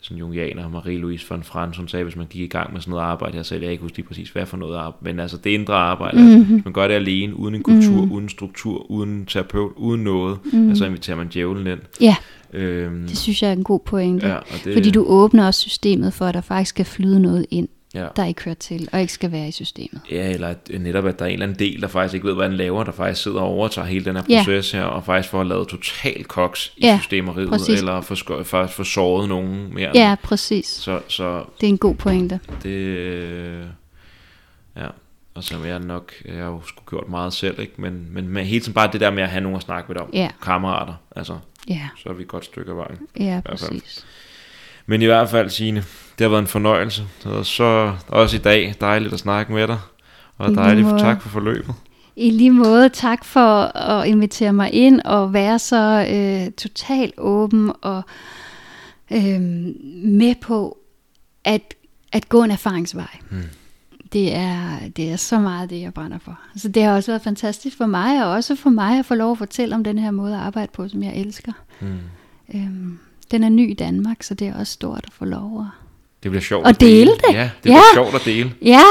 sådan 0.00 0.18
jungianer, 0.18 0.68
Marie-Louise 0.68 1.26
von 1.28 1.42
Frans, 1.42 1.76
hun 1.76 1.88
sagde, 1.88 2.04
hvis 2.04 2.16
man 2.16 2.26
gik 2.26 2.42
i 2.42 2.46
gang 2.46 2.72
med 2.72 2.80
sådan 2.80 2.90
noget 2.90 3.04
arbejde 3.04 3.36
her 3.36 3.42
selv, 3.42 3.62
jeg 3.62 3.72
ikke 3.72 3.82
huske 3.82 3.96
lige 3.96 4.06
præcis, 4.06 4.30
hvad 4.30 4.46
for 4.46 4.56
noget 4.56 4.76
arbejde, 4.76 5.04
men 5.04 5.20
altså 5.20 5.36
det 5.36 5.50
indre 5.50 5.74
arbejde, 5.74 6.22
mm-hmm. 6.22 6.44
hvis 6.44 6.64
man 6.64 6.74
gør 6.74 6.88
det 6.88 6.94
alene, 6.94 7.36
uden 7.36 7.54
en 7.54 7.62
kultur, 7.62 7.96
mm-hmm. 7.96 8.12
uden 8.12 8.28
struktur, 8.28 8.90
uden 8.90 9.26
terapeut, 9.26 9.72
uden 9.76 10.04
noget, 10.04 10.38
mm-hmm. 10.44 10.68
altså 10.68 10.84
inviterer 10.86 11.16
man 11.16 11.28
djævlen 11.28 11.66
ind. 11.66 11.80
Ja, 12.00 12.16
Øhm, 12.52 13.06
det 13.08 13.18
synes 13.18 13.42
jeg 13.42 13.48
er 13.48 13.52
en 13.52 13.64
god 13.64 13.80
pointe. 13.80 14.26
ja, 14.28 14.38
det, 14.64 14.72
Fordi 14.74 14.90
du 14.90 15.04
åbner 15.06 15.46
også 15.46 15.60
systemet 15.60 16.12
for, 16.14 16.24
at 16.26 16.34
der 16.34 16.40
faktisk 16.40 16.68
skal 16.68 16.84
flyde 16.84 17.20
noget 17.20 17.46
ind, 17.50 17.68
ja. 17.94 18.06
der 18.16 18.24
ikke 18.24 18.44
hører 18.44 18.54
til, 18.54 18.88
og 18.92 19.00
ikke 19.00 19.12
skal 19.12 19.32
være 19.32 19.48
i 19.48 19.52
systemet. 19.52 20.00
Ja, 20.10 20.30
eller 20.32 20.48
at, 20.48 20.70
netop, 20.80 21.06
at 21.06 21.18
der 21.18 21.24
er 21.24 21.28
en 21.28 21.32
eller 21.32 21.46
anden 21.46 21.58
del, 21.58 21.80
der 21.82 21.88
faktisk 21.88 22.14
ikke 22.14 22.26
ved, 22.26 22.34
hvad 22.34 22.48
den 22.48 22.56
laver, 22.56 22.84
der 22.84 22.92
faktisk 22.92 23.22
sidder 23.22 23.40
og 23.40 23.46
overtager 23.46 23.86
hele 23.86 24.04
den 24.04 24.16
her 24.16 24.22
Ja. 24.28 24.38
proces 24.44 24.72
her, 24.72 24.82
og 24.82 25.04
faktisk 25.04 25.30
får 25.30 25.42
lavet 25.44 25.68
total 25.68 26.24
koks 26.24 26.72
i 26.76 26.80
Ja, 26.86 26.98
systemeriet, 27.02 27.48
præcis. 27.48 27.78
eller 27.78 28.00
får, 28.00 28.42
faktisk 28.42 28.76
får 28.76 28.84
såret 28.84 29.28
nogen 29.28 29.74
mere. 29.74 29.90
Ja, 29.94 30.14
præcis. 30.22 30.66
Så, 30.66 31.00
så 31.08 31.44
Det 31.60 31.66
er 31.66 31.70
en 31.70 31.78
god 31.78 31.94
pointe. 31.94 32.40
det... 32.62 32.68
øh, 32.70 33.64
Ja, 34.76 34.86
og 35.34 35.44
som 35.44 35.66
jeg 35.66 35.78
nok... 35.80 36.12
Jeg 36.24 36.34
har 36.36 36.44
jo 36.50 36.60
sgu 36.66 36.82
gjort 36.90 37.08
meget 37.08 37.32
selv, 37.32 37.60
ikke? 37.60 37.72
Men, 37.78 38.06
men, 38.10 38.28
men 38.28 38.44
hele 38.46 38.60
tiden 38.60 38.74
bare 38.74 38.88
det 38.92 39.00
der 39.00 39.10
med 39.10 39.22
at 39.22 39.28
have 39.28 39.40
nogen 39.40 39.56
at 39.56 39.62
snakke 39.62 39.92
med 39.92 40.00
om. 40.00 40.10
Ja. 40.12 40.28
Kammerater, 40.42 40.94
altså. 41.16 41.36
Ja, 41.68 41.88
Så 42.02 42.08
er 42.08 42.12
vi 42.12 42.22
et 42.22 42.28
godt 42.28 42.44
stykke 42.44 42.70
af 42.70 42.76
vejen. 42.76 42.98
ja, 43.20 43.40
præcis. 43.44 44.06
Men 44.86 45.02
i 45.02 45.04
hvert 45.04 45.28
fald, 45.28 45.50
Signe, 45.50 45.78
det 46.18 46.24
har 46.24 46.28
været 46.28 46.40
en 46.42 46.46
fornøjelse. 46.46 47.02
Var 47.24 47.42
så 47.42 47.94
også 48.08 48.36
i 48.36 48.40
dag 48.40 48.74
dejligt 48.80 49.12
at 49.12 49.18
snakke 49.18 49.52
med 49.52 49.68
dig. 49.68 49.78
Og 50.36 50.50
I 50.50 50.54
dejligt 50.54 50.86
måde. 50.86 50.98
tak 51.00 51.22
for 51.22 51.28
forløbet. 51.28 51.74
I 52.16 52.30
lige 52.30 52.50
måde, 52.50 52.88
tak 52.88 53.24
for 53.24 53.76
at 53.76 54.06
invitere 54.08 54.52
mig 54.52 54.72
ind 54.72 55.00
og 55.04 55.32
være 55.32 55.58
så 55.58 56.06
øh, 56.10 56.52
totalt 56.52 57.14
åben 57.18 57.72
og 57.82 58.02
øh, 59.12 59.40
med 60.04 60.34
på 60.40 60.78
at, 61.44 61.74
at 62.12 62.28
gå 62.28 62.42
en 62.42 62.50
erfaringsvej. 62.50 63.18
Mm. 63.30 63.42
Det, 64.12 64.34
er, 64.34 64.88
det 64.96 65.12
er 65.12 65.16
så 65.16 65.38
meget 65.38 65.70
det, 65.70 65.80
jeg 65.80 65.94
brænder 65.94 66.18
for. 66.18 66.40
Altså, 66.52 66.68
det 66.68 66.82
har 66.82 66.92
også 66.92 67.10
været 67.10 67.22
fantastisk 67.22 67.76
for 67.76 67.86
mig, 67.86 68.24
og 68.24 68.30
også 68.30 68.56
for 68.56 68.70
mig 68.70 68.98
at 68.98 69.06
få 69.06 69.14
lov 69.14 69.32
at 69.32 69.38
fortælle 69.38 69.74
om 69.74 69.84
den 69.84 69.98
her 69.98 70.10
måde 70.10 70.34
at 70.34 70.40
arbejde 70.40 70.72
på, 70.72 70.88
som 70.88 71.02
jeg 71.02 71.16
elsker. 71.16 71.52
Mm. 71.80 71.98
Øhm, 72.54 72.98
den 73.30 73.44
er 73.44 73.48
ny 73.48 73.70
i 73.70 73.74
Danmark, 73.74 74.22
så 74.22 74.34
det 74.34 74.48
er 74.48 74.58
også 74.58 74.72
stort 74.72 75.04
at 75.06 75.12
få 75.12 75.24
lov 75.24 75.60
at 75.60 75.87
Det 76.22 76.30
bliver 76.30 76.42
sjovt 76.42 76.66
at 76.66 76.80
dele. 76.80 76.90
dele 77.00 77.10
det. 77.10 77.34
Ja, 77.34 77.50
det 77.64 77.70
Ja. 77.70 77.74
bliver 77.74 77.82
sjovt 77.94 78.14
at 78.14 78.20
dele. 78.24 78.52
Ja, 78.62 78.82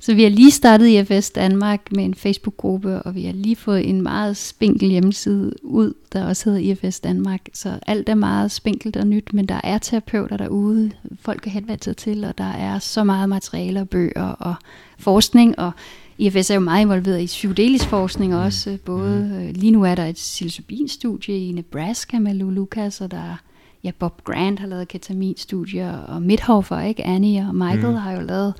så 0.00 0.14
vi 0.14 0.22
har 0.22 0.30
lige 0.30 0.50
startet 0.50 0.86
IFS 0.86 1.30
Danmark 1.30 1.80
med 1.92 2.04
en 2.04 2.14
Facebook-gruppe, 2.14 3.02
og 3.02 3.14
vi 3.14 3.24
har 3.24 3.32
lige 3.32 3.56
fået 3.56 3.88
en 3.88 4.02
meget 4.02 4.36
spinkel 4.36 4.88
hjemmeside 4.90 5.52
ud, 5.62 5.94
der 6.12 6.24
også 6.26 6.50
hedder 6.50 6.74
IFS 6.84 7.00
Danmark. 7.00 7.40
Så 7.54 7.78
alt 7.86 8.08
er 8.08 8.14
meget 8.14 8.50
spinkelt 8.50 8.96
og 8.96 9.06
nyt, 9.06 9.32
men 9.32 9.46
der 9.46 9.60
er 9.64 9.78
terapeuter 9.78 10.36
derude, 10.36 10.90
folk 11.22 11.40
kan 11.42 11.52
henvende 11.52 11.84
sig 11.84 11.96
til, 11.96 12.24
og 12.24 12.38
der 12.38 12.52
er 12.52 12.78
så 12.78 13.04
meget 13.04 13.28
materiale 13.28 13.80
og 13.80 13.88
bøger 13.88 14.28
og 14.28 14.54
forskning, 14.98 15.58
og 15.58 15.70
IFS 16.18 16.50
er 16.50 16.54
jo 16.54 16.60
meget 16.60 16.80
involveret 16.82 17.20
i 17.22 17.26
psykedelisk 17.26 17.84
forskning 17.86 18.36
også, 18.36 18.78
både 18.84 19.44
øh, 19.48 19.56
lige 19.60 19.70
nu 19.70 19.84
er 19.84 19.94
der 19.94 20.06
et 20.06 20.14
psilocybin-studie 20.14 21.46
i 21.48 21.52
Nebraska 21.52 22.18
med 22.18 22.34
Lou 22.34 22.50
Lucas, 22.50 23.00
og 23.00 23.10
der 23.10 23.16
er 23.16 23.36
ja, 23.84 23.90
Bob 23.98 24.24
Grant 24.24 24.60
har 24.60 24.66
lavet 24.66 24.88
ketaminstudier, 24.88 25.96
og 25.98 26.22
Midhofer, 26.22 26.80
ikke? 26.80 27.04
Annie 27.04 27.46
og 27.48 27.54
Michael 27.54 27.86
mm. 27.90 27.94
har 27.94 28.12
jo 28.12 28.20
lavet 28.20 28.54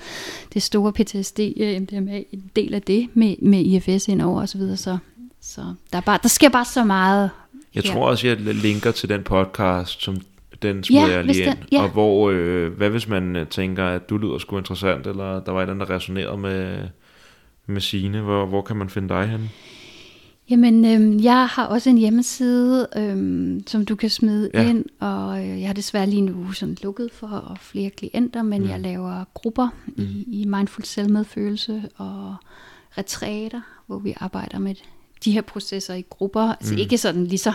det 0.55 0.63
store 0.63 0.93
PTSD, 0.93 1.41
øh, 1.57 1.81
MDMA, 1.83 2.23
en 2.33 2.51
del 2.57 2.75
af 2.75 2.83
det 2.83 3.09
med, 3.15 3.37
med 3.43 3.59
IFS 3.61 4.09
indover 4.09 4.41
og 4.41 4.49
så 4.49 4.59
videre, 4.59 4.77
så, 4.77 4.99
så 5.41 5.61
der, 5.93 5.99
er 5.99 6.03
bare, 6.03 6.19
der 6.23 6.29
sker 6.29 6.49
bare 6.49 6.65
så 6.65 6.85
meget. 6.85 7.31
Jeg 7.75 7.83
her. 7.83 7.93
tror 7.93 8.09
også, 8.09 8.27
jeg 8.27 8.37
linker 8.41 8.91
til 8.91 9.09
den 9.09 9.23
podcast, 9.23 10.03
som 10.03 10.17
den 10.63 10.85
smider 10.85 11.07
Ja, 11.07 11.13
jeg 11.17 11.25
lige 11.25 11.45
den- 11.45 11.49
ind. 11.59 11.59
ja. 11.73 11.83
Og 11.83 11.89
hvor, 11.89 12.31
øh, 12.31 12.73
hvad 12.73 12.91
hvis 12.91 13.09
man 13.09 13.37
øh, 13.37 13.47
tænker, 13.47 13.85
at 13.87 14.11
du 14.11 14.17
lyder 14.19 14.39
sgu 14.39 14.59
interessant, 14.59 15.07
eller 15.07 15.41
der 15.41 15.53
var 15.53 15.59
et 15.59 15.63
eller 15.63 15.75
andet, 15.75 15.89
der 15.89 15.95
resonerede 15.95 16.37
med, 16.37 16.79
med 17.67 17.81
Signe. 17.81 18.21
Hvor, 18.21 18.47
hvor 18.47 18.63
kan 18.63 18.77
man 18.77 18.91
finde 18.91 19.09
dig 19.09 19.27
henne? 19.29 19.49
Jamen, 20.51 20.85
øhm, 20.85 21.21
jeg 21.23 21.47
har 21.47 21.65
også 21.67 21.91
en 21.91 21.99
hjemmeside, 21.99 22.87
øhm, 22.97 23.63
som 23.67 23.85
du 23.85 23.97
kan 23.97 24.11
smide 24.11 24.51
Ja. 24.55 24.69
ind, 24.69 24.85
og 25.01 25.41
øh, 25.49 25.61
jeg 25.61 25.69
har 25.69 25.75
desværre 25.75 26.07
lige 26.07 26.23
nu 26.23 26.53
sådan 26.53 26.77
lukket 26.83 27.09
for 27.13 27.57
flere 27.61 27.91
klienter, 27.91 28.43
men 28.43 28.63
Mm. 28.63 28.69
jeg 28.69 28.81
laver 28.81 29.25
grupper 29.35 29.69
mm. 29.87 30.03
i, 30.03 30.41
i 30.41 30.45
mindful 30.45 30.85
selvmedfølelse 30.85 31.83
og 31.97 32.35
retræter, 32.99 33.61
hvor 33.87 33.99
vi 33.99 34.15
arbejder 34.17 34.59
med 34.59 34.75
de 35.25 35.33
her 35.33 35.43
processer 35.43 35.95
i 35.95 36.05
grupper. 36.11 36.41
Altså 36.55 36.75
Mm. 36.75 36.79
ikke 36.81 36.99
sådan 36.99 37.25
lige 37.25 37.39
så 37.39 37.53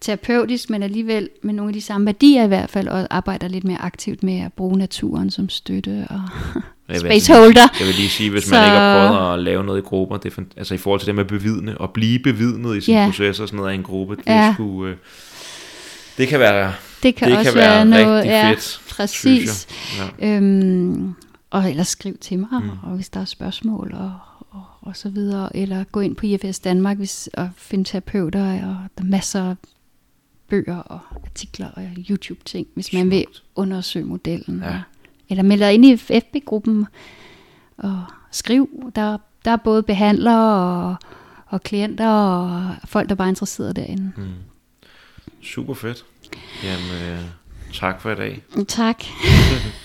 terapeutisk, 0.00 0.70
men 0.70 0.82
alligevel 0.82 1.28
med 1.42 1.54
nogle 1.54 1.68
af 1.70 1.74
de 1.74 1.80
samme 1.80 2.04
værdier 2.06 2.44
i 2.44 2.48
hvert 2.48 2.70
fald, 2.70 2.88
og 2.88 3.06
arbejder 3.10 3.48
lidt 3.48 3.64
mere 3.64 3.78
aktivt 3.82 4.22
med 4.22 4.40
at 4.40 4.52
bruge 4.52 4.78
naturen 4.78 5.30
som 5.30 5.48
støtte 5.48 6.06
og 6.10 6.20
spaceholder. 7.00 7.68
Jeg 7.78 7.86
vil 7.86 7.94
lige 7.94 8.08
sige, 8.08 8.30
hvis 8.30 8.44
Så- 8.44 8.50
man 8.54 8.64
ikke 8.64 8.76
har 8.78 9.08
prøvet 9.08 9.32
at 9.34 9.38
lave 9.38 9.64
noget 9.64 9.78
i 9.78 9.82
grupper, 9.82 10.16
det 10.16 10.38
er, 10.38 10.42
altså 10.56 10.74
i 10.74 10.78
forhold 10.78 11.00
til 11.00 11.06
det 11.06 11.14
med 11.14 11.24
bevidne, 11.24 11.78
og 11.78 11.90
blive 11.90 12.18
bevidnet 12.18 12.76
i 12.76 12.80
sin 12.80 12.94
Ja. 12.94 13.06
proces 13.06 13.40
og 13.40 13.48
sådan 13.48 13.56
noget 13.56 13.70
af 13.70 13.74
en 13.74 13.82
gruppe, 13.82 14.16
det, 14.16 14.22
er 14.26 14.54
sgu, 14.54 14.86
øh, 14.86 14.96
det 16.18 16.28
kan 16.28 16.40
være, 16.40 16.72
Det 17.02 17.14
kan 17.14 17.28
det 17.30 17.38
også 17.38 17.50
kan 17.50 17.58
være 17.60 17.70
være 17.70 17.84
noget, 18.04 18.16
rigtig 18.16 18.30
ja, 18.30 18.50
fedt, 18.50 18.80
præcis. 18.90 19.66
Ja. 20.20 20.36
Øhm, 20.36 21.14
og 21.50 21.70
ellers 21.70 21.88
skriv 21.88 22.16
til 22.20 22.38
mig, 22.38 22.48
Mm. 22.62 22.70
og 22.82 22.94
hvis 22.94 23.08
der 23.08 23.20
er 23.20 23.24
spørgsmål 23.24 23.92
og, 23.94 24.12
og, 24.50 24.62
og 24.82 24.96
så 24.96 25.08
videre. 25.08 25.56
Eller 25.56 25.84
gå 25.84 26.00
ind 26.00 26.16
på 26.16 26.26
IFS 26.26 26.58
Danmark 26.58 26.96
hvis, 26.96 27.28
og 27.34 27.50
finde 27.56 27.84
terapeuter, 27.84 28.40
og 28.42 28.76
der 28.98 29.04
er 29.04 29.04
masser 29.04 29.42
af 29.50 29.54
bøger 30.48 30.76
og 30.76 30.98
artikler 31.24 31.68
og 31.68 31.82
YouTube-ting, 32.10 32.66
hvis 32.74 32.92
man 32.92 33.10
vil 33.10 33.24
Smukt. 33.24 33.42
undersøge 33.56 34.04
modellen. 34.04 34.62
Ja. 34.64 34.68
Og, 34.68 34.80
eller 35.32 35.42
meld 35.42 35.60
dig 35.60 35.74
ind 35.74 35.84
i 35.84 35.96
FB-gruppen 35.96 36.86
og 37.76 38.04
skriv. 38.30 38.92
Der, 38.96 39.18
der 39.44 39.50
er 39.50 39.56
både 39.56 39.82
behandlere 39.82 40.84
og, 40.84 40.96
og 41.46 41.62
klienter 41.62 42.08
og 42.08 42.74
folk, 42.84 43.08
der 43.08 43.14
bare 43.14 43.26
er 43.26 43.32
interesseret 43.32 43.76
derinde. 43.76 44.12
Mm. 44.16 44.24
Super 45.42 45.74
fedt. 45.74 46.04
Jamen, 46.64 47.12
øh, 47.12 47.20
tak 47.72 48.00
for 48.00 48.10
i 48.10 48.14
dag. 48.14 48.42
Tak. 48.68 49.04